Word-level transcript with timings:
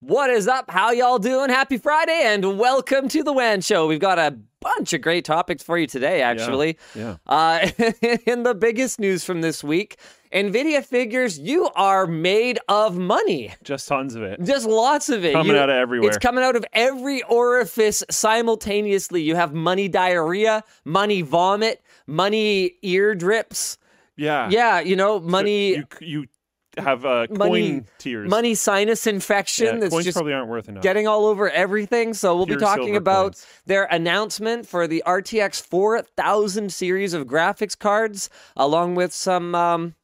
What 0.00 0.28
is 0.28 0.46
up? 0.46 0.70
How 0.70 0.90
y'all 0.90 1.18
doing? 1.18 1.48
Happy 1.48 1.78
Friday 1.78 2.20
and 2.26 2.58
welcome 2.58 3.08
to 3.08 3.22
the 3.22 3.32
WAN 3.32 3.62
Show. 3.62 3.86
We've 3.86 3.98
got 3.98 4.18
a 4.18 4.36
bunch 4.60 4.92
of 4.92 5.00
great 5.00 5.24
topics 5.24 5.62
for 5.62 5.78
you 5.78 5.86
today, 5.86 6.20
actually. 6.20 6.76
Yeah. 6.94 7.16
Uh, 7.26 7.70
in 8.26 8.42
the 8.42 8.54
biggest 8.54 9.00
news 9.00 9.24
from 9.24 9.40
this 9.40 9.64
week, 9.64 9.96
NVIDIA 10.34 10.84
figures 10.84 11.38
you 11.38 11.70
are 11.76 12.06
made 12.06 12.58
of 12.68 12.98
money. 12.98 13.54
Just 13.64 13.88
tons 13.88 14.14
of 14.14 14.22
it. 14.22 14.42
Just 14.44 14.66
lots 14.66 15.08
of 15.08 15.24
it. 15.24 15.32
Coming 15.32 15.56
You- 15.56 15.62
out 15.62 15.70
of 15.70 15.76
everywhere. 15.76 16.08
It's 16.10 16.18
coming 16.18 16.44
out 16.44 16.56
of 16.56 16.64
every 16.74 17.22
orifice 17.22 18.04
simultaneously. 18.10 19.22
You 19.22 19.34
have 19.34 19.54
money 19.54 19.88
diarrhea, 19.88 20.62
money 20.84 21.22
vomit, 21.22 21.82
money 22.06 22.72
ear 22.82 23.14
drips. 23.14 23.78
Yeah. 24.18 24.50
Yeah, 24.50 24.80
you 24.80 24.94
know, 24.94 25.20
money 25.20 25.76
You 25.76 25.84
you 26.00 26.26
have 26.76 27.04
uh, 27.04 27.26
coin 27.26 27.38
money 27.38 27.82
tears. 27.98 28.28
money 28.30 28.54
sinus 28.54 29.06
Yeah, 29.06 29.12
infection 29.14 29.80
that's 29.80 29.90
coins 29.92 30.04
just 30.04 30.16
probably 30.16 30.32
aren't 30.32 30.48
worth 30.48 30.68
enough. 30.68 30.82
getting 30.82 31.06
all 31.06 31.26
over 31.26 31.48
everything. 31.50 32.14
So 32.14 32.36
we'll 32.36 32.46
be 32.46 32.56
talking 32.56 32.96
about 32.96 33.32
coins. 33.34 33.46
their 33.66 33.84
announcement 33.84 34.66
for 34.66 34.86
the 34.86 35.02
RTX 35.06 35.60
4000 35.66 36.72
series 36.72 37.14
of 37.14 37.26
graphics 37.26 37.78
cards, 37.78 38.28
along 38.56 38.94
with 38.94 39.12
some 39.12 39.54
um, 39.54 39.94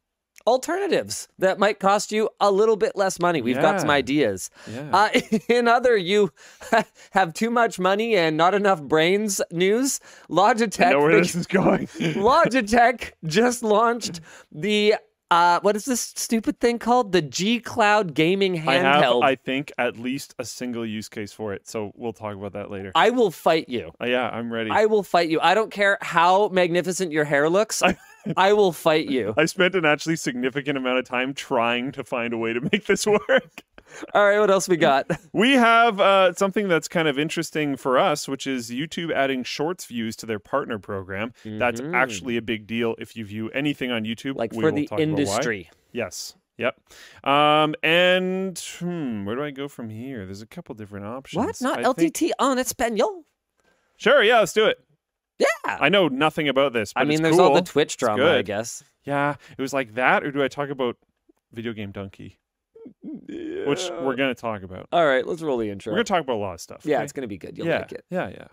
alternatives 0.46 1.28
that 1.38 1.58
might 1.58 1.78
cost 1.78 2.10
you 2.10 2.28
a 2.40 2.50
little 2.50 2.77
bit 2.77 2.96
less 2.96 3.20
money. 3.20 3.41
We've 3.42 3.60
got 3.60 3.80
some 3.80 3.91
ideas. 3.91 4.50
Yeah. 4.70 4.88
Uh, 4.92 5.20
in 5.48 5.68
other, 5.68 5.96
you 5.96 6.32
have 7.12 7.32
too 7.32 7.50
much 7.50 7.78
money 7.78 8.16
and 8.16 8.36
not 8.36 8.54
enough 8.54 8.82
brains 8.82 9.41
news. 9.50 10.00
Logitech. 10.28 10.86
I 10.86 10.91
know 10.92 11.00
where 11.00 11.18
this 11.20 11.34
is 11.34 11.46
going. 11.46 11.86
Logitech 12.32 13.12
just 13.24 13.62
launched 13.62 14.20
the 14.50 14.96
uh, 15.32 15.60
what 15.60 15.77
is 15.77 15.86
this 15.86 16.00
stupid 16.00 16.60
thing 16.60 16.78
called? 16.78 17.12
The 17.12 17.22
G 17.22 17.59
Cloud 17.59 18.12
gaming 18.12 18.54
handheld. 18.54 18.66
I 18.66 19.00
have. 19.00 19.16
I 19.22 19.34
think, 19.36 19.72
at 19.78 19.96
least 19.96 20.34
a 20.38 20.45
single 20.45 20.84
use 20.84 21.08
case 21.08 21.32
for 21.32 21.55
it. 21.55 21.66
So 21.66 21.91
we'll 21.96 22.12
talk 22.12 22.36
about 22.36 22.52
that 22.52 22.70
later. 22.70 22.92
I 22.95 23.08
will 23.08 23.30
fight 23.30 23.70
you. 23.70 23.92
Uh, 23.98 24.06
yeah, 24.06 24.28
I'm 24.28 24.53
ready. 24.53 24.70
I 24.70 24.84
will 24.84 25.03
fight 25.03 25.30
you. 25.30 25.41
I 25.41 25.55
don't 25.55 25.70
care 25.70 25.97
how 26.03 26.48
magnificent 26.48 27.12
your 27.12 27.25
hair 27.25 27.48
looks. 27.48 27.83
I 28.36 28.53
will 28.53 28.72
fight 28.72 29.08
you. 29.08 29.33
I 29.38 29.47
spent 29.47 29.75
an 29.75 29.86
actually 29.86 30.16
significant 30.16 30.77
amount 30.77 30.98
of 30.98 31.06
time 31.06 31.33
trying 31.33 31.92
to 31.92 32.05
find 32.05 32.34
a 32.34 32.38
way 32.38 32.53
to 32.53 32.60
make 32.60 32.84
this 32.84 33.06
work. 33.28 33.62
All 34.14 34.24
right, 34.24 34.38
what 34.38 34.50
else 34.50 34.68
we 34.68 34.76
got? 34.76 35.06
We 35.32 35.52
have 35.52 35.98
uh, 35.98 36.34
something 36.34 36.68
that's 36.68 36.88
kind 36.88 37.08
of 37.08 37.18
interesting 37.18 37.76
for 37.76 37.98
us, 37.98 38.28
which 38.28 38.46
is 38.46 38.70
YouTube 38.70 39.12
adding 39.12 39.44
shorts 39.44 39.86
views 39.86 40.14
to 40.16 40.26
their 40.26 40.38
partner 40.38 40.78
program. 40.78 41.32
That's 41.44 41.80
actually 41.80 42.36
a 42.36 42.42
big 42.42 42.66
deal 42.66 42.94
if 42.98 43.16
you 43.16 43.24
view 43.24 43.48
anything 43.50 43.90
on 43.90 44.04
YouTube. 44.04 44.36
Like 44.36 44.52
We 44.52 44.60
for 44.62 44.70
the 44.70 44.86
talk 44.86 44.98
about 44.98 44.98
why. 44.98 45.02
industry. 45.20 45.70
Yes. 45.92 46.34
Yep. 46.58 46.78
Um, 47.24 47.74
and 47.82 48.58
hmm, 48.78 49.24
where 49.24 49.36
do 49.36 49.42
I 49.42 49.50
go 49.50 49.68
from 49.68 49.88
here? 49.88 50.26
There's 50.26 50.42
a 50.42 50.46
couple 50.46 50.74
different 50.74 51.06
options. 51.06 51.44
What? 51.44 51.60
Not 51.62 51.78
I 51.78 51.82
LTT 51.84 52.16
think- 52.18 52.32
on 52.38 52.58
Espanol? 52.58 53.24
Sure. 53.96 54.22
Yeah. 54.22 54.40
Let's 54.40 54.52
do 54.52 54.66
it. 54.66 54.78
Yeah. 55.38 55.46
I 55.64 55.88
know 55.88 56.08
nothing 56.08 56.48
about 56.48 56.72
this. 56.74 56.92
But 56.92 57.00
I 57.00 57.04
mean, 57.04 57.14
it's 57.14 57.22
there's 57.22 57.38
all 57.38 57.54
the 57.54 57.60
cool. 57.60 57.66
Twitch 57.66 57.96
drama, 57.96 58.32
I 58.36 58.42
guess. 58.42 58.84
Yeah. 59.04 59.36
It 59.56 59.62
was 59.62 59.72
like 59.72 59.94
that, 59.94 60.22
or 60.24 60.30
do 60.30 60.42
I 60.42 60.48
talk 60.48 60.68
about 60.68 60.96
video 61.52 61.72
game 61.72 61.92
dunkey, 61.92 62.36
which 63.02 63.91
we're 63.91 64.16
gonna 64.16 64.34
talk 64.34 64.62
about. 64.62 64.88
All 64.92 65.06
right, 65.06 65.27
let's 65.27 65.42
roll 65.42 65.58
the 65.58 65.70
intro. 65.70 65.92
We're 65.92 65.98
gonna 65.98 66.05
talk 66.05 66.22
about 66.22 66.36
a 66.36 66.42
lot 66.42 66.55
of 66.55 66.61
stuff. 66.61 66.83
yeah, 66.84 66.97
okay? 66.97 67.05
it's 67.05 67.12
gonna 67.12 67.27
be 67.27 67.38
good. 67.38 67.56
You'll 67.56 67.66
yeah. 67.66 67.78
like 67.78 67.92
it. 67.92 68.05
Yeah. 68.11 68.28
Yeah. 68.28 68.48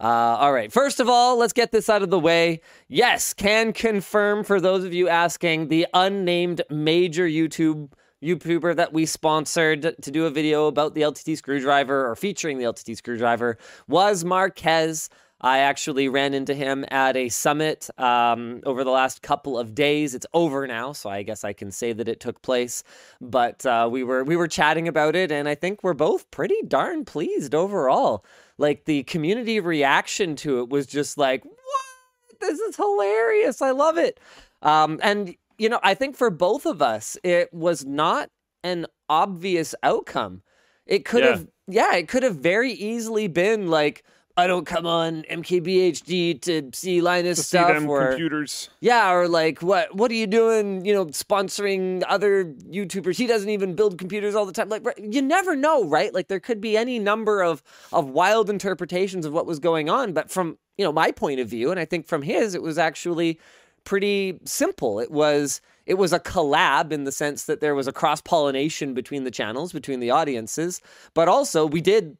Uh, 0.00 0.36
all 0.38 0.52
right. 0.52 0.72
First 0.72 1.00
of 1.00 1.08
all, 1.08 1.36
let's 1.36 1.52
get 1.52 1.72
this 1.72 1.88
out 1.88 2.02
of 2.02 2.10
the 2.10 2.20
way. 2.20 2.60
Yes, 2.86 3.34
can 3.34 3.72
confirm 3.72 4.44
for 4.44 4.60
those 4.60 4.84
of 4.84 4.94
you 4.94 5.08
asking 5.08 5.68
the 5.68 5.86
unnamed 5.92 6.62
major 6.70 7.26
YouTube 7.26 7.90
YouTuber 8.22 8.76
that 8.76 8.92
we 8.92 9.06
sponsored 9.06 9.94
to 10.02 10.10
do 10.10 10.26
a 10.26 10.30
video 10.30 10.66
about 10.66 10.94
the 10.94 11.02
LTT 11.02 11.36
screwdriver 11.36 12.08
or 12.08 12.16
featuring 12.16 12.58
the 12.58 12.64
LTT 12.64 12.96
screwdriver 12.96 13.58
was 13.86 14.24
Marques. 14.24 15.08
I 15.40 15.58
actually 15.58 16.08
ran 16.08 16.34
into 16.34 16.52
him 16.52 16.84
at 16.88 17.16
a 17.16 17.28
summit 17.28 17.88
um, 17.96 18.60
over 18.66 18.82
the 18.82 18.90
last 18.90 19.22
couple 19.22 19.56
of 19.56 19.72
days. 19.72 20.16
It's 20.16 20.26
over 20.34 20.66
now, 20.66 20.92
so 20.92 21.10
I 21.10 21.22
guess 21.22 21.44
I 21.44 21.52
can 21.52 21.70
say 21.70 21.92
that 21.92 22.08
it 22.08 22.18
took 22.18 22.42
place. 22.42 22.82
But 23.20 23.64
uh, 23.64 23.88
we 23.90 24.02
were 24.02 24.24
we 24.24 24.34
were 24.34 24.48
chatting 24.48 24.88
about 24.88 25.14
it, 25.14 25.30
and 25.30 25.48
I 25.48 25.54
think 25.54 25.84
we're 25.84 25.94
both 25.94 26.28
pretty 26.32 26.60
darn 26.66 27.04
pleased 27.04 27.54
overall. 27.54 28.24
Like 28.58 28.84
the 28.84 29.04
community 29.04 29.60
reaction 29.60 30.36
to 30.36 30.60
it 30.60 30.68
was 30.68 30.86
just 30.86 31.16
like, 31.18 31.44
"What? 31.44 32.40
This 32.40 32.58
is 32.60 32.76
hilarious! 32.76 33.62
I 33.62 33.70
love 33.70 33.98
it." 33.98 34.20
Um, 34.62 35.00
and 35.02 35.34
you 35.58 35.68
know, 35.68 35.80
I 35.82 35.94
think 35.94 36.16
for 36.16 36.30
both 36.30 36.66
of 36.66 36.82
us, 36.82 37.16
it 37.24 37.52
was 37.52 37.84
not 37.84 38.30
an 38.64 38.86
obvious 39.08 39.74
outcome. 39.82 40.42
It 40.86 41.04
could 41.04 41.24
Yeah. 41.24 41.30
have, 41.30 41.46
yeah, 41.68 41.94
it 41.96 42.08
could 42.08 42.22
have 42.22 42.36
very 42.36 42.72
easily 42.72 43.28
been 43.28 43.68
like. 43.68 44.04
I 44.38 44.46
don't 44.46 44.64
come 44.64 44.86
on 44.86 45.24
MKBHD 45.28 46.40
to 46.42 46.70
see 46.72 47.00
Linus 47.00 47.38
To 47.38 47.42
see 47.42 47.48
stuff 47.58 47.68
them 47.74 47.90
or 47.90 48.10
computers. 48.10 48.70
yeah, 48.80 49.10
or 49.12 49.26
like 49.26 49.60
what 49.62 49.94
what 49.96 50.10
are 50.12 50.14
you 50.14 50.28
doing, 50.28 50.84
you 50.84 50.94
know, 50.94 51.06
sponsoring 51.06 52.04
other 52.08 52.44
YouTubers? 52.44 53.16
He 53.16 53.26
doesn't 53.26 53.48
even 53.48 53.74
build 53.74 53.98
computers 53.98 54.36
all 54.36 54.46
the 54.46 54.52
time. 54.52 54.68
Like 54.68 54.86
you 55.02 55.22
never 55.22 55.56
know, 55.56 55.84
right? 55.84 56.14
Like 56.14 56.28
there 56.28 56.38
could 56.38 56.60
be 56.60 56.76
any 56.76 57.00
number 57.00 57.42
of 57.42 57.64
of 57.92 58.08
wild 58.08 58.48
interpretations 58.48 59.26
of 59.26 59.32
what 59.32 59.44
was 59.44 59.58
going 59.58 59.90
on, 59.90 60.12
but 60.12 60.30
from, 60.30 60.56
you 60.76 60.84
know, 60.84 60.92
my 60.92 61.10
point 61.10 61.40
of 61.40 61.48
view 61.48 61.72
and 61.72 61.80
I 61.80 61.84
think 61.84 62.06
from 62.06 62.22
his 62.22 62.54
it 62.54 62.62
was 62.62 62.78
actually 62.78 63.40
pretty 63.82 64.38
simple. 64.44 65.00
It 65.00 65.10
was 65.10 65.60
it 65.84 65.94
was 65.94 66.12
a 66.12 66.20
collab 66.20 66.92
in 66.92 67.02
the 67.04 67.12
sense 67.12 67.44
that 67.46 67.60
there 67.60 67.74
was 67.74 67.88
a 67.88 67.92
cross-pollination 67.92 68.94
between 68.94 69.24
the 69.24 69.30
channels, 69.32 69.72
between 69.72 69.98
the 69.98 70.10
audiences, 70.10 70.80
but 71.14 71.26
also 71.26 71.66
we 71.66 71.80
did 71.80 72.16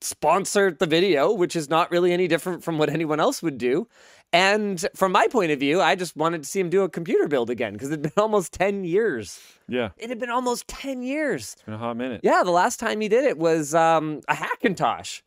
sponsor 0.00 0.70
the 0.72 0.86
video, 0.86 1.32
which 1.32 1.54
is 1.56 1.68
not 1.68 1.90
really 1.90 2.12
any 2.12 2.28
different 2.28 2.62
from 2.64 2.78
what 2.78 2.88
anyone 2.90 3.20
else 3.20 3.42
would 3.42 3.58
do. 3.58 3.88
And 4.32 4.86
from 4.94 5.12
my 5.12 5.26
point 5.28 5.52
of 5.52 5.58
view, 5.58 5.80
I 5.80 5.94
just 5.94 6.14
wanted 6.16 6.42
to 6.42 6.48
see 6.48 6.60
him 6.60 6.68
do 6.68 6.82
a 6.82 6.88
computer 6.88 7.28
build 7.28 7.48
again 7.48 7.72
because 7.72 7.88
it'd 7.90 8.02
been 8.02 8.12
almost 8.16 8.52
10 8.52 8.84
years. 8.84 9.40
Yeah. 9.68 9.90
It 9.96 10.10
had 10.10 10.18
been 10.18 10.30
almost 10.30 10.68
10 10.68 11.02
years. 11.02 11.54
It's 11.54 11.62
been 11.62 11.74
a 11.74 11.78
hot 11.78 11.96
minute. 11.96 12.20
Yeah, 12.22 12.42
the 12.44 12.50
last 12.50 12.78
time 12.78 13.00
he 13.00 13.08
did 13.08 13.24
it 13.24 13.38
was 13.38 13.74
um, 13.74 14.20
a 14.28 14.34
Hackintosh, 14.34 15.22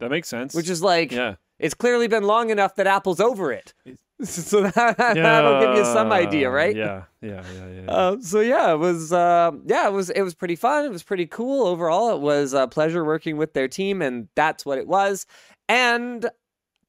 That 0.00 0.10
makes 0.10 0.28
sense. 0.28 0.54
which 0.54 0.68
is 0.68 0.82
like, 0.82 1.12
yeah. 1.12 1.36
it's 1.60 1.74
clearly 1.74 2.08
been 2.08 2.24
long 2.24 2.50
enough 2.50 2.74
that 2.76 2.86
Apple's 2.88 3.20
over 3.20 3.52
it. 3.52 3.74
so 4.24 4.62
that, 4.62 4.96
that'll 4.98 5.60
give 5.60 5.76
you 5.76 5.84
some 5.84 6.12
idea, 6.12 6.50
right? 6.50 6.74
Yeah. 6.76 7.04
Yeah. 7.20 7.42
Yeah. 7.54 7.68
Yeah. 7.68 7.82
yeah. 7.82 7.90
Uh, 7.90 8.16
so 8.20 8.40
yeah, 8.40 8.72
it 8.72 8.78
was 8.78 9.12
uh, 9.12 9.50
yeah, 9.66 9.88
it 9.88 9.92
was 9.92 10.10
it 10.10 10.22
was 10.22 10.34
pretty 10.34 10.56
fun. 10.56 10.84
It 10.84 10.90
was 10.90 11.02
pretty 11.02 11.26
cool 11.26 11.66
overall. 11.66 12.14
It 12.14 12.20
was 12.20 12.52
a 12.52 12.68
pleasure 12.68 13.04
working 13.04 13.36
with 13.36 13.54
their 13.54 13.68
team, 13.68 14.00
and 14.02 14.28
that's 14.34 14.64
what 14.64 14.78
it 14.78 14.86
was. 14.86 15.26
And 15.68 16.30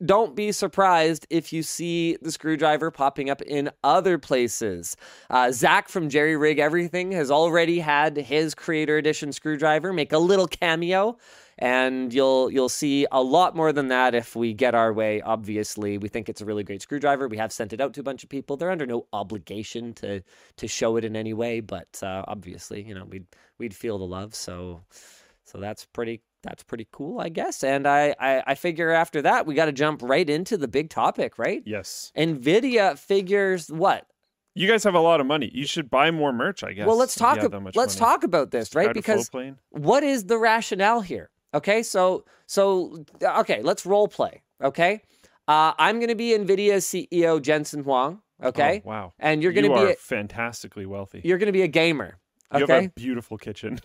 don't 0.06 0.36
be 0.36 0.52
surprised 0.52 1.26
if 1.30 1.54
you 1.54 1.64
see 1.64 2.18
the 2.22 2.32
screwdriver 2.32 2.92
popping 2.92 3.30
up 3.30 3.42
in 3.42 3.70
other 3.84 4.18
places. 4.18 4.98
Uh, 5.30 5.52
Zach 5.52 5.88
from 5.88 6.10
Jerry 6.10 6.36
Rig 6.36 6.60
Everything 6.60 7.12
has 7.14 7.32
already 7.32 7.80
had 7.80 8.18
his 8.18 8.54
Creator 8.54 8.98
Edition 8.98 9.32
screwdriver 9.32 9.94
make 9.94 10.12
a 10.12 10.18
little 10.18 10.48
cameo, 10.48 11.18
and 11.64 12.14
you'll 12.14 12.52
you'll 12.52 12.68
see 12.68 13.08
a 13.12 13.24
lot 13.24 13.56
more 13.56 13.72
than 13.72 13.88
that 13.88 14.14
if 14.14 14.36
we 14.36 14.54
get 14.54 14.76
our 14.76 14.92
way. 14.92 15.22
Obviously, 15.22 15.98
we 15.98 16.10
think 16.10 16.28
it's 16.28 16.42
a 16.42 16.46
really 16.46 16.64
great 16.64 16.82
screwdriver. 16.82 17.30
We 17.30 17.38
have 17.38 17.54
sent 17.54 17.72
it 17.72 17.80
out 17.80 17.94
to 17.94 18.02
a 18.02 18.04
bunch 18.04 18.22
of 18.24 18.30
people. 18.30 18.58
They're 18.58 18.70
under 18.70 18.86
no 18.86 19.08
obligation 19.14 19.94
to 19.96 20.22
to 20.58 20.68
show 20.68 20.98
it 20.98 21.06
in 21.06 21.16
any 21.16 21.34
way, 21.34 21.62
but 21.62 21.88
uh, 22.04 22.26
obviously, 22.28 22.84
you 22.84 22.94
know, 22.94 23.06
we'd 23.06 23.26
we'd 23.60 23.74
feel 23.74 23.98
the 23.98 24.04
love. 24.06 24.36
So 24.36 24.82
so 25.46 25.60
that's 25.60 25.86
pretty 25.86 26.22
that's 26.42 26.64
pretty 26.64 26.86
cool, 26.92 27.22
I 27.22 27.30
guess. 27.30 27.64
And 27.64 27.88
I 27.88 28.14
I, 28.20 28.44
I 28.46 28.56
figure 28.56 28.92
after 28.92 29.22
that 29.22 29.46
we 29.46 29.56
got 29.56 29.66
to 29.66 29.72
jump 29.72 30.02
right 30.04 30.30
into 30.30 30.58
the 30.58 30.68
big 30.68 30.90
topic, 30.90 31.40
right? 31.40 31.64
yes. 31.66 32.12
Nvidia 32.18 32.98
figures 33.00 33.70
what? 33.70 34.06
You 34.56 34.68
guys 34.68 34.84
have 34.84 34.94
a 34.94 35.00
lot 35.00 35.20
of 35.20 35.26
money. 35.26 35.50
You 35.52 35.66
should 35.66 35.90
buy 35.90 36.12
more 36.12 36.32
merch, 36.32 36.64
I 36.64 36.74
guess. 36.74 36.86
well, 36.86 36.98
let's 36.98 37.16
talk. 37.16 37.40
ab- 37.40 37.54
Let's 37.74 38.00
money. 38.00 38.12
talk 38.12 38.24
about 38.24 38.52
this, 38.52 38.76
right? 38.76 38.94
Because 38.94 39.32
what 39.70 40.04
is 40.04 40.26
the 40.26 40.38
rationale 40.38 41.02
here? 41.02 41.32
Okay, 41.54 41.84
so 41.84 42.26
so 42.48 43.04
okay, 43.22 43.62
let's 43.62 43.86
role 43.86 44.08
play. 44.08 44.42
Okay, 44.62 45.02
uh, 45.48 45.74
I'm 45.78 45.98
going 46.00 46.10
to 46.10 46.16
be 46.16 46.30
NVIDIA 46.32 46.78
CEO 46.78 47.42
Jensen 47.42 47.84
Huang. 47.84 48.22
Okay, 48.44 48.82
Oh, 48.86 48.90
wow. 48.90 49.14
and 49.20 49.42
you're 49.42 49.54
going 49.54 49.66
you 49.66 49.70
to 49.72 49.76
be 49.76 49.82
are 49.86 49.90
a, 49.92 49.96
fantastically 49.96 50.86
wealthy. 50.86 51.22
you're 51.24 51.38
going 51.38 51.48
to 51.48 51.54
be 51.54 51.62
a 51.62 51.68
gamer. 51.68 52.18
You 52.54 52.66
have 52.68 52.70
a 52.70 52.88
beautiful 52.90 53.38
kitchen. 53.38 53.80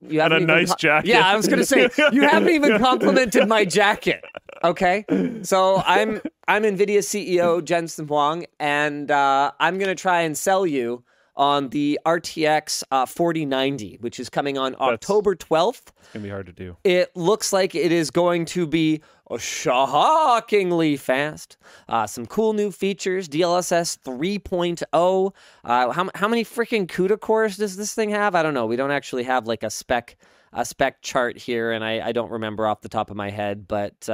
you 0.00 0.20
and 0.20 0.32
a 0.32 0.40
nice 0.40 0.74
jacket. 0.76 1.08
Yeah, 1.08 1.26
I 1.26 1.34
was 1.34 1.46
going 1.48 1.58
to 1.58 1.64
say 1.66 1.88
you 2.12 2.22
haven't 2.22 2.50
even 2.50 2.78
complimented 2.78 3.48
my 3.48 3.64
jacket. 3.64 4.22
Okay, 4.64 5.04
so 5.42 5.82
I'm 5.86 6.20
I'm 6.46 6.62
Nvidia 6.62 6.98
CEO 6.98 7.64
Jensen 7.64 8.06
Huang, 8.06 8.46
and 8.60 9.10
uh, 9.10 9.50
I'm 9.58 9.78
gonna 9.78 9.94
try 9.94 10.20
and 10.22 10.36
sell 10.38 10.66
you 10.66 11.02
on 11.36 11.68
the 11.70 11.98
RTX 12.04 12.82
uh, 12.90 13.06
4090, 13.06 13.98
which 14.00 14.20
is 14.20 14.28
coming 14.28 14.58
on 14.58 14.76
October 14.78 15.34
12th. 15.34 15.92
It's 15.98 16.08
gonna 16.12 16.22
be 16.22 16.28
hard 16.28 16.46
to 16.46 16.52
do. 16.52 16.76
It 16.84 17.14
looks 17.16 17.52
like 17.52 17.74
it 17.74 17.92
is 17.92 18.10
going 18.10 18.44
to 18.46 18.66
be 18.66 19.02
shockingly 19.38 20.96
fast. 20.96 21.56
Uh, 21.88 22.06
some 22.06 22.26
cool 22.26 22.52
new 22.52 22.70
features, 22.70 23.28
DLSS 23.28 23.98
3.0. 24.04 25.34
Uh, 25.64 25.90
how, 25.90 26.10
how 26.14 26.28
many 26.28 26.44
freaking 26.44 26.86
CUDA 26.86 27.18
cores 27.18 27.56
does 27.56 27.76
this 27.76 27.94
thing 27.94 28.10
have? 28.10 28.34
I 28.34 28.42
don't 28.42 28.54
know. 28.54 28.66
We 28.66 28.76
don't 28.76 28.90
actually 28.90 29.24
have 29.24 29.46
like 29.46 29.62
a 29.62 29.70
spec 29.70 30.16
a 30.54 30.66
spec 30.66 31.00
chart 31.00 31.38
here, 31.38 31.72
and 31.72 31.82
I, 31.82 32.08
I 32.08 32.12
don't 32.12 32.30
remember 32.30 32.66
off 32.66 32.82
the 32.82 32.90
top 32.90 33.10
of 33.10 33.16
my 33.16 33.30
head, 33.30 33.66
but. 33.66 34.08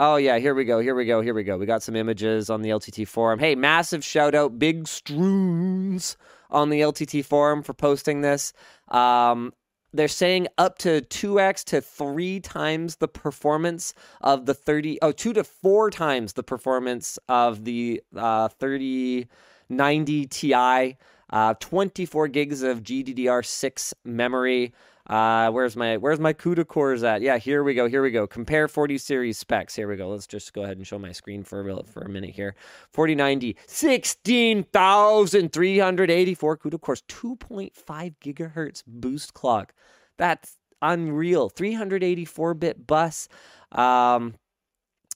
Oh 0.00 0.14
yeah, 0.14 0.38
here 0.38 0.54
we 0.54 0.64
go. 0.64 0.78
Here 0.78 0.94
we 0.94 1.04
go. 1.06 1.20
Here 1.20 1.34
we 1.34 1.42
go. 1.42 1.58
We 1.58 1.66
got 1.66 1.82
some 1.82 1.96
images 1.96 2.50
on 2.50 2.62
the 2.62 2.68
LTT 2.70 3.08
forum. 3.08 3.40
Hey, 3.40 3.56
massive 3.56 4.04
shout 4.04 4.32
out, 4.32 4.56
Big 4.56 4.84
Stroons 4.84 6.16
on 6.50 6.70
the 6.70 6.80
LTT 6.80 7.24
forum 7.24 7.64
for 7.64 7.74
posting 7.74 8.20
this. 8.20 8.52
Um, 8.88 9.52
they're 9.92 10.06
saying 10.06 10.46
up 10.56 10.78
to 10.78 11.00
2x 11.00 11.64
to 11.64 11.80
3 11.80 12.40
times 12.40 12.96
the 12.96 13.08
performance 13.08 13.92
of 14.20 14.46
the 14.46 14.54
30 14.54 14.98
oh 15.02 15.10
2 15.10 15.32
to 15.32 15.42
4 15.42 15.90
times 15.90 16.34
the 16.34 16.42
performance 16.42 17.18
of 17.28 17.64
the 17.64 18.02
uh 18.14 18.48
3090 18.48 20.26
Ti 20.26 20.96
uh 21.30 21.54
24 21.58 22.28
gigs 22.28 22.62
of 22.62 22.82
GDDR6 22.82 23.94
memory 24.04 24.74
uh, 25.08 25.50
where's 25.50 25.74
my 25.74 25.96
where's 25.96 26.20
my 26.20 26.34
CUDA 26.34 26.66
cores 26.66 27.02
at? 27.02 27.22
Yeah, 27.22 27.38
here 27.38 27.64
we 27.64 27.72
go. 27.72 27.88
Here 27.88 28.02
we 28.02 28.10
go. 28.10 28.26
Compare 28.26 28.68
40 28.68 28.98
series 28.98 29.38
specs. 29.38 29.74
Here 29.74 29.88
we 29.88 29.96
go. 29.96 30.10
Let's 30.10 30.26
just 30.26 30.52
go 30.52 30.64
ahead 30.64 30.76
and 30.76 30.86
show 30.86 30.98
my 30.98 31.12
screen 31.12 31.44
for 31.44 31.66
a 31.66 31.82
for 31.84 32.02
a 32.02 32.10
minute 32.10 32.34
here. 32.34 32.54
4090, 32.92 33.56
16,384 33.66 36.58
CUDA 36.58 36.80
cores, 36.80 37.02
2.5 37.08 38.14
gigahertz 38.22 38.82
boost 38.86 39.32
clock. 39.32 39.72
That's 40.18 40.58
unreal. 40.82 41.48
384 41.48 42.52
bit 42.54 42.86
bus. 42.86 43.28
Um, 43.72 44.34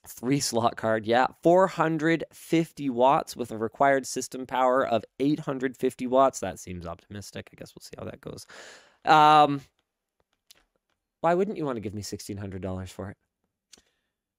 three 0.05 0.41
slot 0.41 0.77
card 0.77 1.07
yeah 1.07 1.29
450 1.45 2.91
watts 2.91 3.37
with 3.37 3.53
a 3.53 3.57
required 3.57 4.05
system 4.05 4.47
power 4.47 4.85
of 4.85 5.05
850 5.21 6.09
watts 6.09 6.41
that 6.41 6.59
seems 6.59 6.87
optimistic 6.87 7.49
i 7.53 7.55
guess 7.57 7.73
we'll 7.73 7.83
see 7.83 7.95
how 7.97 8.05
that 8.05 8.21
goes 8.21 8.45
um 9.05 9.61
why 11.23 11.35
wouldn't 11.35 11.57
you 11.57 11.65
want 11.65 11.77
to 11.77 11.81
give 11.81 11.95
me 11.95 12.03
$1,600 12.03 12.89
for 12.91 13.09
it? 13.11 13.17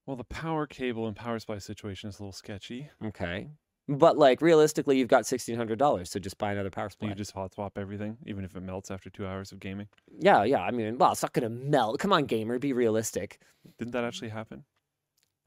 Well, 0.05 0.17
the 0.17 0.25
power 0.25 0.67
cable 0.67 1.07
and 1.07 1.15
power 1.15 1.39
supply 1.39 1.57
situation 1.57 2.09
is 2.09 2.19
a 2.19 2.23
little 2.23 2.33
sketchy. 2.33 2.89
Okay. 3.03 3.47
But 3.87 4.17
like 4.17 4.41
realistically, 4.41 4.97
you've 4.97 5.09
got 5.09 5.25
sixteen 5.25 5.57
hundred 5.57 5.77
dollars, 5.77 6.09
so 6.09 6.17
just 6.17 6.37
buy 6.37 6.53
another 6.53 6.69
power 6.69 6.89
supply. 6.89 7.09
You 7.09 7.15
just 7.15 7.33
hot 7.33 7.53
swap 7.53 7.77
everything, 7.77 8.17
even 8.25 8.45
if 8.45 8.55
it 8.55 8.61
melts 8.61 8.91
after 8.91 9.09
two 9.09 9.27
hours 9.27 9.51
of 9.51 9.59
gaming. 9.59 9.87
Yeah, 10.19 10.43
yeah. 10.45 10.61
I 10.61 10.71
mean, 10.71 10.97
well, 10.97 11.11
it's 11.11 11.21
not 11.21 11.33
gonna 11.33 11.49
melt. 11.49 11.99
Come 11.99 12.13
on, 12.13 12.25
gamer, 12.25 12.59
be 12.59 12.71
realistic. 12.71 13.39
Didn't 13.77 13.91
that 13.91 14.05
actually 14.05 14.29
happen? 14.29 14.63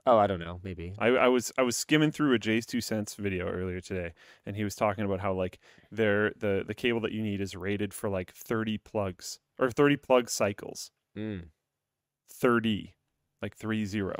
Oh, 0.04 0.18
I 0.18 0.26
don't 0.26 0.38
know. 0.38 0.60
Maybe. 0.62 0.94
I, 0.98 1.08
I 1.08 1.28
was 1.28 1.50
I 1.56 1.62
was 1.62 1.76
skimming 1.76 2.12
through 2.12 2.34
a 2.34 2.38
JayzTwoCents 2.38 3.16
video 3.16 3.48
earlier 3.48 3.80
today, 3.80 4.12
and 4.44 4.54
he 4.54 4.64
was 4.64 4.74
talking 4.74 5.04
about 5.04 5.20
how 5.20 5.32
like 5.32 5.58
there 5.90 6.32
the 6.38 6.62
the 6.66 6.74
cable 6.74 7.00
that 7.00 7.12
you 7.12 7.22
need 7.22 7.40
is 7.40 7.56
rated 7.56 7.94
for 7.94 8.10
like 8.10 8.32
thirty 8.32 8.76
plugs 8.76 9.40
or 9.58 9.70
thirty 9.70 9.96
plug 9.96 10.28
cycles. 10.28 10.90
Mm. 11.16 11.46
30, 12.30 12.94
like 13.42 13.56
three 13.56 13.86
zero. 13.86 14.16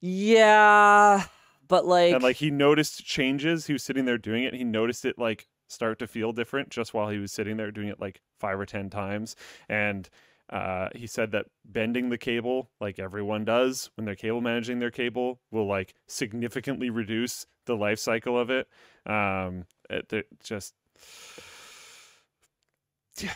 Yeah, 0.00 1.24
but 1.68 1.86
like, 1.86 2.12
and 2.12 2.22
like 2.22 2.36
he 2.36 2.50
noticed 2.50 3.04
changes. 3.04 3.66
He 3.66 3.72
was 3.72 3.82
sitting 3.82 4.04
there 4.04 4.18
doing 4.18 4.44
it. 4.44 4.54
he 4.54 4.64
noticed 4.64 5.04
it 5.04 5.18
like 5.18 5.46
start 5.68 5.98
to 6.00 6.06
feel 6.06 6.32
different 6.32 6.70
just 6.70 6.92
while 6.92 7.08
he 7.08 7.18
was 7.18 7.32
sitting 7.32 7.56
there 7.56 7.70
doing 7.70 7.88
it 7.88 8.00
like 8.00 8.20
five 8.38 8.58
or 8.58 8.66
ten 8.66 8.90
times. 8.90 9.36
And 9.68 10.08
uh, 10.50 10.88
he 10.94 11.06
said 11.06 11.32
that 11.32 11.46
bending 11.64 12.10
the 12.10 12.18
cable, 12.18 12.70
like 12.80 12.98
everyone 12.98 13.44
does 13.44 13.90
when 13.94 14.04
they're 14.04 14.14
cable 14.14 14.40
managing 14.40 14.80
their 14.80 14.90
cable, 14.90 15.40
will 15.50 15.66
like 15.66 15.94
significantly 16.08 16.90
reduce 16.90 17.46
the 17.66 17.76
life 17.76 17.98
cycle 17.98 18.38
of 18.38 18.50
it. 18.50 18.66
Um, 19.06 19.64
it, 19.88 20.12
it 20.12 20.26
just 20.42 20.74
yeah 23.20 23.34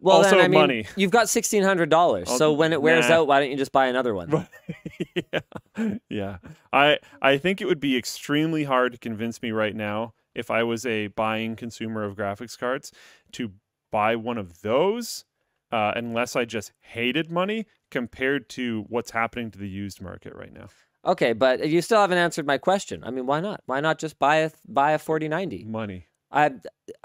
well, 0.00 0.18
also 0.18 0.30
then, 0.30 0.40
I 0.40 0.48
mean, 0.48 0.60
money. 0.60 0.86
You've 0.96 1.10
got 1.10 1.28
sixteen 1.28 1.62
hundred 1.62 1.90
dollars. 1.90 2.30
So 2.30 2.52
when 2.52 2.72
it 2.72 2.80
wears 2.80 3.08
nah. 3.08 3.16
out, 3.16 3.26
why 3.26 3.40
don't 3.40 3.50
you 3.50 3.56
just 3.56 3.72
buy 3.72 3.86
another 3.86 4.14
one? 4.14 4.48
yeah, 5.14 5.94
yeah. 6.08 6.36
I 6.72 6.98
I 7.20 7.38
think 7.38 7.60
it 7.60 7.66
would 7.66 7.80
be 7.80 7.96
extremely 7.96 8.64
hard 8.64 8.92
to 8.92 8.98
convince 8.98 9.42
me 9.42 9.50
right 9.50 9.76
now 9.76 10.14
if 10.34 10.50
I 10.50 10.62
was 10.62 10.86
a 10.86 11.08
buying 11.08 11.56
consumer 11.56 12.04
of 12.04 12.16
graphics 12.16 12.58
cards 12.58 12.92
to 13.32 13.52
buy 13.90 14.16
one 14.16 14.38
of 14.38 14.62
those, 14.62 15.24
uh, 15.72 15.92
unless 15.96 16.36
I 16.36 16.44
just 16.44 16.72
hated 16.80 17.30
money 17.30 17.66
compared 17.90 18.48
to 18.50 18.84
what's 18.88 19.10
happening 19.10 19.50
to 19.50 19.58
the 19.58 19.68
used 19.68 20.00
market 20.00 20.34
right 20.34 20.52
now. 20.52 20.68
Okay, 21.04 21.32
but 21.32 21.68
you 21.68 21.80
still 21.82 22.00
haven't 22.00 22.18
answered 22.18 22.46
my 22.46 22.58
question. 22.58 23.02
I 23.04 23.10
mean, 23.10 23.26
why 23.26 23.40
not? 23.40 23.62
Why 23.66 23.80
not 23.80 23.98
just 23.98 24.18
buy 24.18 24.36
a 24.36 24.50
buy 24.68 24.92
a 24.92 24.98
forty 24.98 25.28
ninety? 25.28 25.64
Money. 25.64 26.06
I 26.30 26.52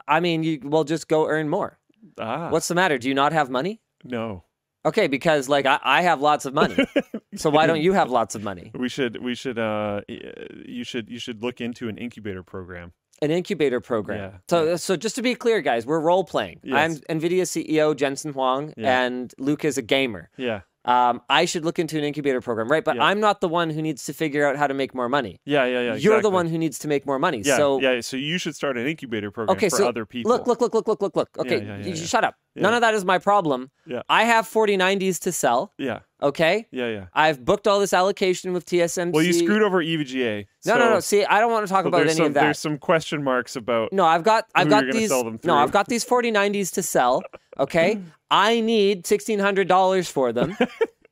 I 0.08 0.20
mean, 0.20 0.44
you 0.44 0.60
will 0.64 0.84
just 0.84 1.08
go 1.08 1.28
earn 1.28 1.50
more. 1.50 1.80
Ah. 2.20 2.50
What's 2.50 2.68
the 2.68 2.76
matter? 2.76 2.98
Do 2.98 3.08
you 3.08 3.14
not 3.16 3.34
have 3.34 3.50
money? 3.50 3.82
No. 4.04 4.44
Okay, 4.86 5.08
because 5.08 5.50
like 5.50 5.66
I, 5.66 5.80
I 5.84 6.02
have 6.04 6.22
lots 6.22 6.46
of 6.46 6.54
money. 6.54 6.78
so 7.36 7.50
why 7.50 7.66
don't 7.66 7.82
you 7.82 7.94
have 7.94 8.10
lots 8.12 8.36
of 8.36 8.44
money? 8.44 8.72
We 8.76 8.88
should 8.88 9.22
we 9.24 9.34
should 9.34 9.58
uh 9.58 10.02
you 10.08 10.84
should 10.84 11.10
you 11.10 11.18
should 11.20 11.42
look 11.42 11.60
into 11.60 11.90
an 11.90 11.98
incubator 11.98 12.44
program. 12.44 12.94
An 13.22 13.32
incubator 13.32 13.80
program. 13.82 14.20
Yeah, 14.20 14.38
so 14.48 14.76
so 14.76 14.96
just 14.96 15.16
to 15.16 15.22
be 15.22 15.34
clear, 15.36 15.62
guys, 15.62 15.86
we're 15.86 16.00
role 16.00 16.24
playing. 16.24 16.60
Yes. 16.64 17.02
I'm 17.10 17.20
Nvidia 17.20 17.44
CEO 17.44 17.96
Jensen 17.96 18.34
Huang, 18.34 18.74
Yeah. 18.78 19.02
and 19.06 19.34
Luke 19.40 19.66
is 19.66 19.78
a 19.78 19.82
gamer. 19.82 20.30
Yeah. 20.38 20.62
Um, 20.86 21.22
I 21.30 21.46
should 21.46 21.66
look 21.66 21.80
into 21.80 21.98
an 21.98 22.04
incubator 22.04 22.42
program, 22.42 22.70
right? 22.70 22.84
But 22.84 22.96
Yeah. 22.98 23.06
I'm 23.06 23.20
not 23.20 23.42
the 23.42 23.48
one 23.48 23.70
who 23.70 23.82
needs 23.82 24.06
to 24.06 24.14
figure 24.14 24.48
out 24.48 24.56
how 24.56 24.68
to 24.68 24.74
make 24.74 24.94
more 24.94 25.10
money. 25.10 25.42
Yeah, 25.46 25.66
yeah, 25.66 25.82
yeah. 25.82 25.96
You're 25.96 26.22
the 26.22 26.30
one 26.30 26.48
who 26.48 26.58
needs 26.58 26.80
to 26.80 26.88
make 26.88 27.06
more 27.06 27.20
money. 27.20 27.42
Yeah, 27.44 27.58
so 27.58 27.80
yeah. 27.82 28.02
So 28.02 28.18
you 28.18 28.38
should 28.38 28.56
start 28.56 28.78
an 28.78 28.88
incubator 28.88 29.32
program 29.32 29.58
okay, 29.58 29.70
for 29.70 29.78
so 29.78 29.88
other 29.88 30.06
people. 30.06 30.32
look, 30.32 30.48
look, 30.48 30.62
look, 30.62 30.74
look, 30.74 30.88
look, 30.88 31.02
look, 31.02 31.16
look. 31.16 31.30
Okay, 31.40 31.66
yeah, 31.66 31.78
yeah. 31.78 31.96
shut 31.96 32.24
up. 32.24 32.36
None 32.56 32.74
of 32.74 32.82
that 32.82 32.94
is 32.94 33.04
my 33.04 33.18
problem. 33.18 33.70
Yeah. 33.86 34.02
I 34.08 34.24
have 34.24 34.48
4090s 34.48 35.20
to 35.22 35.32
sell. 35.32 35.74
Yeah, 35.78 36.00
Okay, 36.26 36.66
yeah, 36.72 36.88
yeah. 36.88 37.06
I've 37.14 37.46
booked 37.46 37.68
all 37.68 37.80
this 37.80 37.94
allocation 37.94 38.52
with 38.52 38.66
TSMC. 38.66 39.12
Well, 39.14 39.24
you 39.24 39.32
screwed 39.32 39.62
over 39.62 39.84
EVGA. 39.84 40.48
No, 40.66 40.80
no, 40.80 40.90
no. 40.90 40.96
so- 40.96 41.02
See, 41.02 41.24
I 41.24 41.40
don't 41.40 41.52
want 41.52 41.68
to 41.68 41.72
talk 41.72 41.84
so 41.84 41.90
about 41.90 42.02
any 42.02 42.16
some, 42.16 42.26
of 42.26 42.34
that. 42.34 42.42
There's 42.42 42.58
some 42.58 42.80
question 42.80 43.24
marks 43.24 43.56
about. 43.56 43.94
No, 43.94 44.06
I've 44.06 44.24
got 44.24 44.46
I've 44.56 44.68
got 44.68 44.92
these 44.92 45.10
sell 45.10 45.24
them 45.24 45.40
No. 45.44 45.56
I've 45.56 45.72
got 45.72 45.88
these 45.88 46.04
4090s 46.04 46.74
to 46.74 46.82
sell, 46.82 47.22
okay? 47.60 48.02
I 48.32 48.60
need 48.60 49.04
$1600 49.04 50.10
for 50.10 50.34
them. 50.34 50.58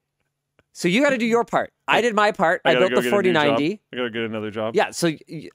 so 0.74 0.88
you 0.88 1.04
got 1.04 1.12
to 1.12 1.20
do 1.20 1.28
your 1.28 1.44
part. 1.44 1.72
I 1.88 2.02
did 2.02 2.16
my 2.16 2.32
part. 2.32 2.62
I, 2.66 2.72
I 2.72 2.76
built 2.80 2.90
go 2.90 3.02
the 3.02 3.02
get 3.04 3.14
a 3.14 3.22
new 3.22 3.34
job. 3.34 3.44
4090. 3.44 3.82
I 3.94 3.96
gotta 3.96 4.10
get 4.10 4.24
another 4.24 4.50
job. 4.50 4.76
Yeah, 4.76 4.90
so 4.90 5.10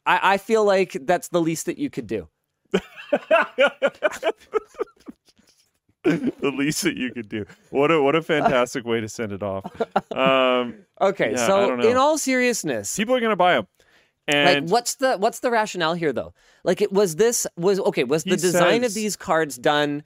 I, 0.06 0.34
I 0.34 0.38
feel 0.38 0.64
like 0.64 0.96
that's 1.02 1.30
the 1.30 1.40
least 1.40 1.66
that 1.66 1.78
you 1.78 1.90
could 1.90 2.06
do. 2.06 2.28
the 6.04 6.52
least 6.56 6.82
that 6.82 6.96
you 6.96 7.12
could 7.12 7.28
do. 7.28 7.44
What 7.70 7.90
a 7.90 8.00
what 8.02 8.14
a 8.14 8.22
fantastic 8.22 8.84
way 8.84 9.00
to 9.00 9.08
send 9.08 9.32
it 9.32 9.42
off. 9.42 9.64
Um, 10.12 10.76
Okay, 11.00 11.32
Yeah, 11.32 11.46
so 11.46 11.80
in 11.80 11.96
all 11.96 12.18
seriousness, 12.18 12.96
people 12.96 13.14
are 13.14 13.20
gonna 13.20 13.36
buy 13.36 13.54
them, 13.54 13.66
like 14.26 14.56
and 14.56 14.70
what's 14.70 14.96
the 14.96 15.16
what's 15.16 15.40
the 15.40 15.50
rationale 15.50 15.94
here 15.94 16.12
though? 16.12 16.34
Like 16.64 16.80
it 16.80 16.92
was 16.92 17.16
this 17.16 17.46
was 17.56 17.78
okay, 17.80 18.04
was 18.04 18.24
the 18.24 18.30
He 18.30 18.36
design 18.36 18.84
of 18.84 18.94
these 18.94 19.16
cards 19.16 19.56
done 19.56 20.02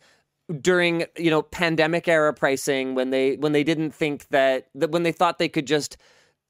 during, 0.60 1.04
you 1.16 1.30
know, 1.30 1.42
pandemic 1.42 2.08
era 2.08 2.34
pricing 2.34 2.94
when 2.94 3.10
they 3.10 3.36
when 3.36 3.52
they 3.52 3.64
didn't 3.64 3.92
think 3.92 4.28
that, 4.28 4.68
that 4.74 4.90
when 4.90 5.02
they 5.02 5.12
thought 5.12 5.38
they 5.38 5.48
could 5.48 5.66
just 5.66 5.96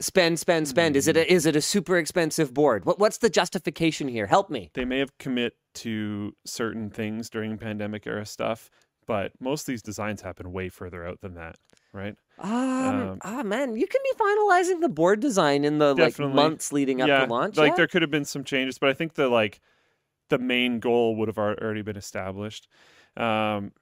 spend 0.01 0.37
spend 0.41 0.67
spend 0.67 0.97
is 0.97 1.07
it 1.07 1.17
a, 1.17 1.33
is 1.33 1.47
it 1.47 1.55
a 1.55 1.61
super 1.61 1.97
expensive 1.99 2.53
board? 2.53 2.85
What 2.85 2.99
what's 2.99 3.19
the 3.19 3.31
justification 3.31 4.09
here? 4.09 4.27
Help 4.27 4.51
me. 4.51 4.71
they 4.75 4.85
may 4.85 4.99
have 4.99 5.17
commit 5.19 5.55
to 5.75 6.35
certain 6.45 6.91
things 6.91 7.31
during 7.31 7.57
pandemic 7.59 8.07
era 8.07 8.27
stuff, 8.27 8.71
but 9.07 9.33
most 9.41 9.63
of 9.63 9.67
these 9.67 9.83
designs 9.83 10.23
happen 10.23 10.53
way 10.53 10.69
further 10.69 11.07
out 11.07 11.21
than 11.21 11.35
that, 11.35 11.57
right? 11.93 12.17
Um, 12.39 12.51
Um, 12.51 13.19
ah 13.23 13.43
man, 13.43 13.77
you 13.77 13.87
can 13.87 14.01
be 14.03 14.19
finalizing 14.19 14.81
the 14.81 14.89
board 14.89 15.21
design 15.21 15.65
in 15.65 15.79
the 15.79 15.95
like 15.95 16.19
months 16.19 16.73
leading 16.73 17.01
up 17.03 17.09
yeah, 17.09 17.27
to 17.27 17.33
launch. 17.33 17.57
like 17.57 17.71
yeah? 17.71 17.77
there 17.77 17.87
could 17.87 18.03
have 18.03 18.11
been 18.11 18.25
some 18.25 18.45
changes, 18.45 18.79
but 18.79 18.89
I 18.89 18.95
think 18.95 19.15
the 19.15 19.29
like 19.29 19.61
the 20.29 20.39
main 20.39 20.81
goal 20.81 21.17
would 21.17 21.29
have 21.29 21.39
already 21.39 21.83
been 21.83 21.97
established. 21.97 22.69
Um, 23.17 23.73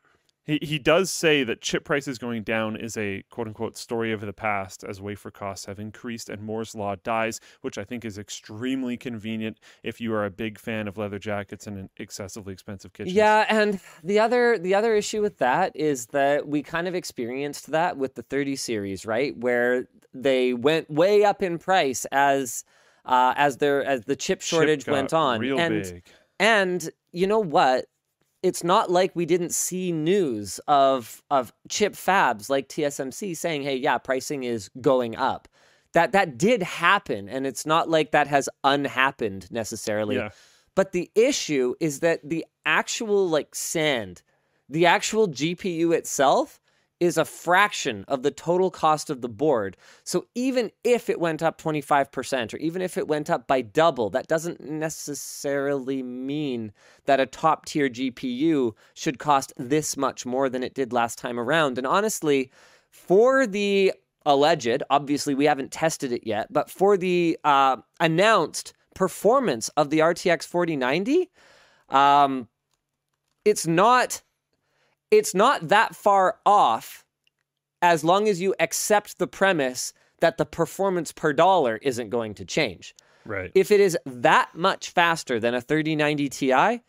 he 0.45 0.59
he 0.63 0.79
does 0.79 1.11
say 1.11 1.45
that 1.45 1.61
chip 1.61 1.85
prices 1.85 2.19
going 2.19 2.43
down 2.43 2.77
is 2.77 2.97
a 2.97 3.23
quote 3.31 3.47
unquote 3.47 3.77
story 3.77 4.13
of 4.13 4.21
the 4.21 4.33
past 4.33 4.83
as 4.85 5.01
wafer 5.01 5.31
costs 5.31 5.67
have 5.67 5.79
increased 5.79 6.29
and 6.29 6.43
Moore's 6.43 6.75
law 6.75 6.97
dies, 7.03 7.41
which 7.61 7.79
I 7.79 7.85
think 7.85 8.05
is 8.05 8.19
extremely 8.19 8.97
convenient 8.97 9.59
if 9.83 10.01
you 10.01 10.13
are 10.15 10.25
a 10.25 10.31
big 10.31 10.59
fan 10.59 10.89
of 10.89 10.97
leather 10.97 11.19
jackets 11.19 11.67
and 11.67 11.79
an 11.79 11.91
excessively 11.99 12.53
expensive 12.53 12.93
kitchen. 12.93 13.15
Yeah, 13.15 13.45
and 13.49 13.81
the 14.03 14.19
other 14.19 14.59
the 14.59 14.75
other 14.75 14.95
issue 14.95 15.23
with 15.23 15.39
that 15.39 15.77
is 15.77 16.07
that 16.07 16.49
we 16.49 16.63
kind 16.63 16.89
of 16.89 16.95
experienced 16.95 17.71
that 17.71 17.97
with 17.97 18.15
the 18.15 18.23
30 18.23 18.57
series, 18.57 19.05
right? 19.05 19.37
Where 19.37 19.87
they 20.15 20.55
went 20.55 20.91
way 20.91 21.25
up 21.25 21.43
in 21.43 21.59
price 21.59 22.05
as 22.07 22.65
uh, 23.05 23.35
as 23.37 23.59
their 23.59 23.85
as 23.85 24.05
the 24.05 24.17
chip 24.17 24.41
shortage 24.41 24.85
Chip 24.85 24.93
went 24.93 25.13
on. 25.13 25.41
Real 25.41 25.59
and 25.59 25.83
big. 25.83 26.05
and 26.39 26.91
you 27.13 27.27
know 27.27 27.41
what? 27.41 27.87
It's 28.43 28.65
not 28.65 28.91
like 28.91 29.15
we 29.15 29.27
didn't 29.27 29.53
see 29.53 29.93
news 29.93 30.61
of 30.67 31.23
of 31.31 31.53
chip 31.69 31.95
fabs 31.95 32.49
like 32.49 32.69
TSMC 32.69 33.37
saying, 33.37 33.63
"Hey, 33.63 33.77
yeah, 33.77 33.99
pricing 33.99 34.45
is 34.45 34.71
going 34.81 35.17
up." 35.17 35.49
That 35.93 36.13
that 36.13 36.39
did 36.39 36.63
happen, 36.63 37.29
and 37.29 37.47
it's 37.47 37.67
not 37.67 37.89
like 37.89 38.13
that 38.13 38.29
has 38.29 38.49
unhappened 38.65 39.51
necessarily. 39.51 40.17
Yeah. 40.17 40.31
But 40.75 40.93
the 40.93 41.11
issue 41.15 41.75
is 41.81 42.01
that 42.01 42.21
the 42.29 42.47
actual 42.65 43.29
like 43.29 43.55
sand, 43.55 44.23
the 44.69 44.87
actual 44.87 45.29
GPU 45.29 45.95
itself 45.95 46.61
is 47.01 47.17
a 47.17 47.25
fraction 47.25 48.05
of 48.07 48.23
the 48.23 48.31
total 48.31 48.71
cost 48.71 49.09
of 49.09 49.23
the 49.23 49.29
board. 49.29 49.77
So 50.05 50.27
even 50.35 50.71
if 50.85 51.09
it 51.09 51.19
went 51.19 51.43
up 51.43 51.61
25% 51.61 52.55
or 52.55 52.59
even 52.59 52.83
if 52.83 52.99
it 52.99 53.09
went 53.09 53.31
up 53.31 53.47
by 53.47 53.63
double, 53.63 54.11
that 54.11 54.29
doesn't 54.29 54.61
necessarily 54.61 56.03
mean 56.03 56.73
that 57.07 57.19
a 57.19 57.27
top 57.27 57.65
tier 57.65 57.89
GPU 57.89 58.73
should 58.95 59.19
cost 59.19 59.55
this 59.57 59.97
much 59.97 60.27
more 60.27 60.51
than 60.51 60.63
it 60.63 60.75
did 60.75 60.93
last 60.93 61.19
time 61.19 61.41
around. 61.41 61.79
And 61.79 61.87
honestly, 61.87 62.51
for 62.91 63.47
the 63.47 63.95
alleged, 64.27 64.83
obviously 64.91 65.35
we 65.35 65.47
haven't 65.47 65.73
tested 65.73 66.13
it 66.13 66.27
yet, 66.27 66.53
but 66.53 66.71
for 66.71 66.99
the 66.99 67.39
uh, 67.45 67.79
announced 67.99 68.75
performance 68.95 69.71
of 69.71 69.89
the 69.89 70.01
RTX 70.01 70.47
4090, 70.47 71.31
um, 71.89 72.49
it's 73.47 73.67
not 73.67 74.21
it's 75.11 75.35
not 75.35 75.69
that 75.69 75.95
far 75.95 76.39
off 76.47 77.05
as 77.83 78.05
long 78.05 78.29
as 78.29 78.41
you 78.41 78.55
accept 78.61 79.19
the 79.19 79.27
premise 79.27 79.93
that 80.21 80.37
the 80.37 80.45
performance 80.45 81.13
per 81.13 81.33
dollar 81.33 81.79
isn't 81.83 82.11
going 82.11 82.35
to 82.35 82.45
change. 82.45 82.95
Right. 83.25 83.51
If 83.55 83.71
it 83.71 83.81
is 83.81 83.99
that 84.07 84.55
much 84.55 84.91
faster 84.91 85.41
than 85.41 85.55
a 85.55 85.61
3090 85.61 86.29
Ti, 86.29 86.83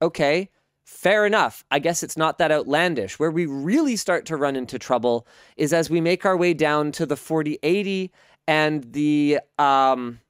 okay, 0.00 0.48
fair 0.84 1.26
enough. 1.26 1.64
I 1.70 1.78
guess 1.78 2.02
it's 2.02 2.16
not 2.16 2.38
that 2.38 2.52
outlandish. 2.52 3.18
Where 3.18 3.30
we 3.30 3.46
really 3.46 3.96
start 3.96 4.26
to 4.26 4.36
run 4.36 4.56
into 4.56 4.78
trouble 4.78 5.26
is 5.56 5.72
as 5.72 5.90
we 5.90 6.00
make 6.00 6.24
our 6.24 6.36
way 6.36 6.54
down 6.54 6.92
to 6.92 7.06
the 7.06 7.16
4080 7.16 8.10
and 8.48 8.92
the 8.92 9.40
um, 9.58 10.20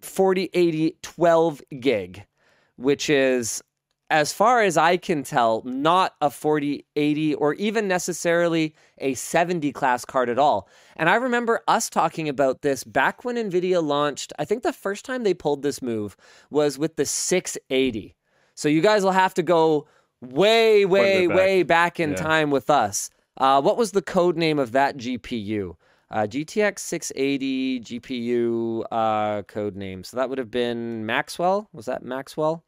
4080 0.00 0.96
12 1.02 1.62
gig, 1.80 2.24
which 2.76 3.10
is, 3.10 3.62
as 4.10 4.32
far 4.32 4.60
as 4.60 4.76
I 4.76 4.96
can 4.96 5.22
tell, 5.22 5.62
not 5.64 6.14
a 6.20 6.30
4080 6.30 7.34
or 7.36 7.54
even 7.54 7.86
necessarily 7.88 8.74
a 8.98 9.14
70 9.14 9.72
class 9.72 10.04
card 10.04 10.28
at 10.28 10.38
all. 10.38 10.68
And 10.96 11.08
I 11.08 11.14
remember 11.14 11.62
us 11.68 11.88
talking 11.88 12.28
about 12.28 12.62
this 12.62 12.82
back 12.84 13.24
when 13.24 13.36
NVIDIA 13.36 13.82
launched. 13.82 14.32
I 14.38 14.44
think 14.44 14.62
the 14.64 14.72
first 14.72 15.04
time 15.04 15.22
they 15.22 15.32
pulled 15.32 15.62
this 15.62 15.80
move 15.80 16.16
was 16.50 16.76
with 16.76 16.96
the 16.96 17.06
680. 17.06 18.14
So 18.56 18.68
you 18.68 18.80
guys 18.80 19.04
will 19.04 19.12
have 19.12 19.32
to 19.34 19.42
go 19.42 19.86
way, 20.20 20.84
way, 20.84 21.26
back. 21.26 21.36
way 21.36 21.62
back 21.62 22.00
in 22.00 22.10
Yeah. 22.10 22.16
time 22.16 22.50
with 22.50 22.68
us. 22.68 23.10
Uh, 23.36 23.62
what 23.62 23.76
was 23.78 23.92
the 23.92 24.02
code 24.02 24.36
name 24.36 24.58
of 24.58 24.72
that 24.72 24.96
GPU? 24.98 25.76
Uh, 26.10 26.26
GTX 26.26 26.80
680 26.82 27.80
GPU 27.80 28.84
uh, 28.90 29.42
code 29.42 29.76
name. 29.76 30.02
So 30.02 30.16
that 30.16 30.28
would 30.28 30.38
have 30.38 30.50
been 30.50 31.06
Maxwell. 31.06 31.68
Was 31.72 31.86
that 31.86 32.02
Maxwell? 32.02 32.64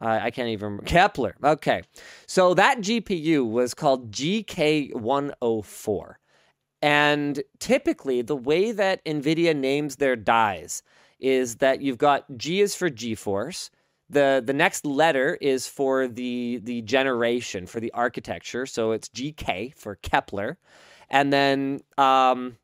Uh, 0.00 0.18
I 0.22 0.30
can't 0.30 0.48
even. 0.48 0.78
Kepler. 0.80 1.36
Okay. 1.42 1.82
So 2.26 2.54
that 2.54 2.78
GPU 2.78 3.48
was 3.48 3.74
called 3.74 4.10
GK104. 4.10 6.14
And 6.82 7.42
typically, 7.60 8.22
the 8.22 8.36
way 8.36 8.72
that 8.72 9.04
NVIDIA 9.04 9.56
names 9.56 9.96
their 9.96 10.16
dies 10.16 10.82
is 11.18 11.56
that 11.56 11.80
you've 11.80 11.98
got 11.98 12.24
G 12.36 12.60
is 12.60 12.74
for 12.74 12.90
GeForce. 12.90 13.70
The, 14.10 14.42
the 14.44 14.52
next 14.52 14.84
letter 14.84 15.38
is 15.40 15.66
for 15.66 16.06
the, 16.06 16.60
the 16.62 16.82
generation, 16.82 17.66
for 17.66 17.80
the 17.80 17.90
architecture. 17.92 18.66
So 18.66 18.92
it's 18.92 19.08
GK 19.08 19.74
for 19.74 19.96
Kepler. 19.96 20.58
And 21.08 21.32
then 21.32 21.80
um, 21.96 22.58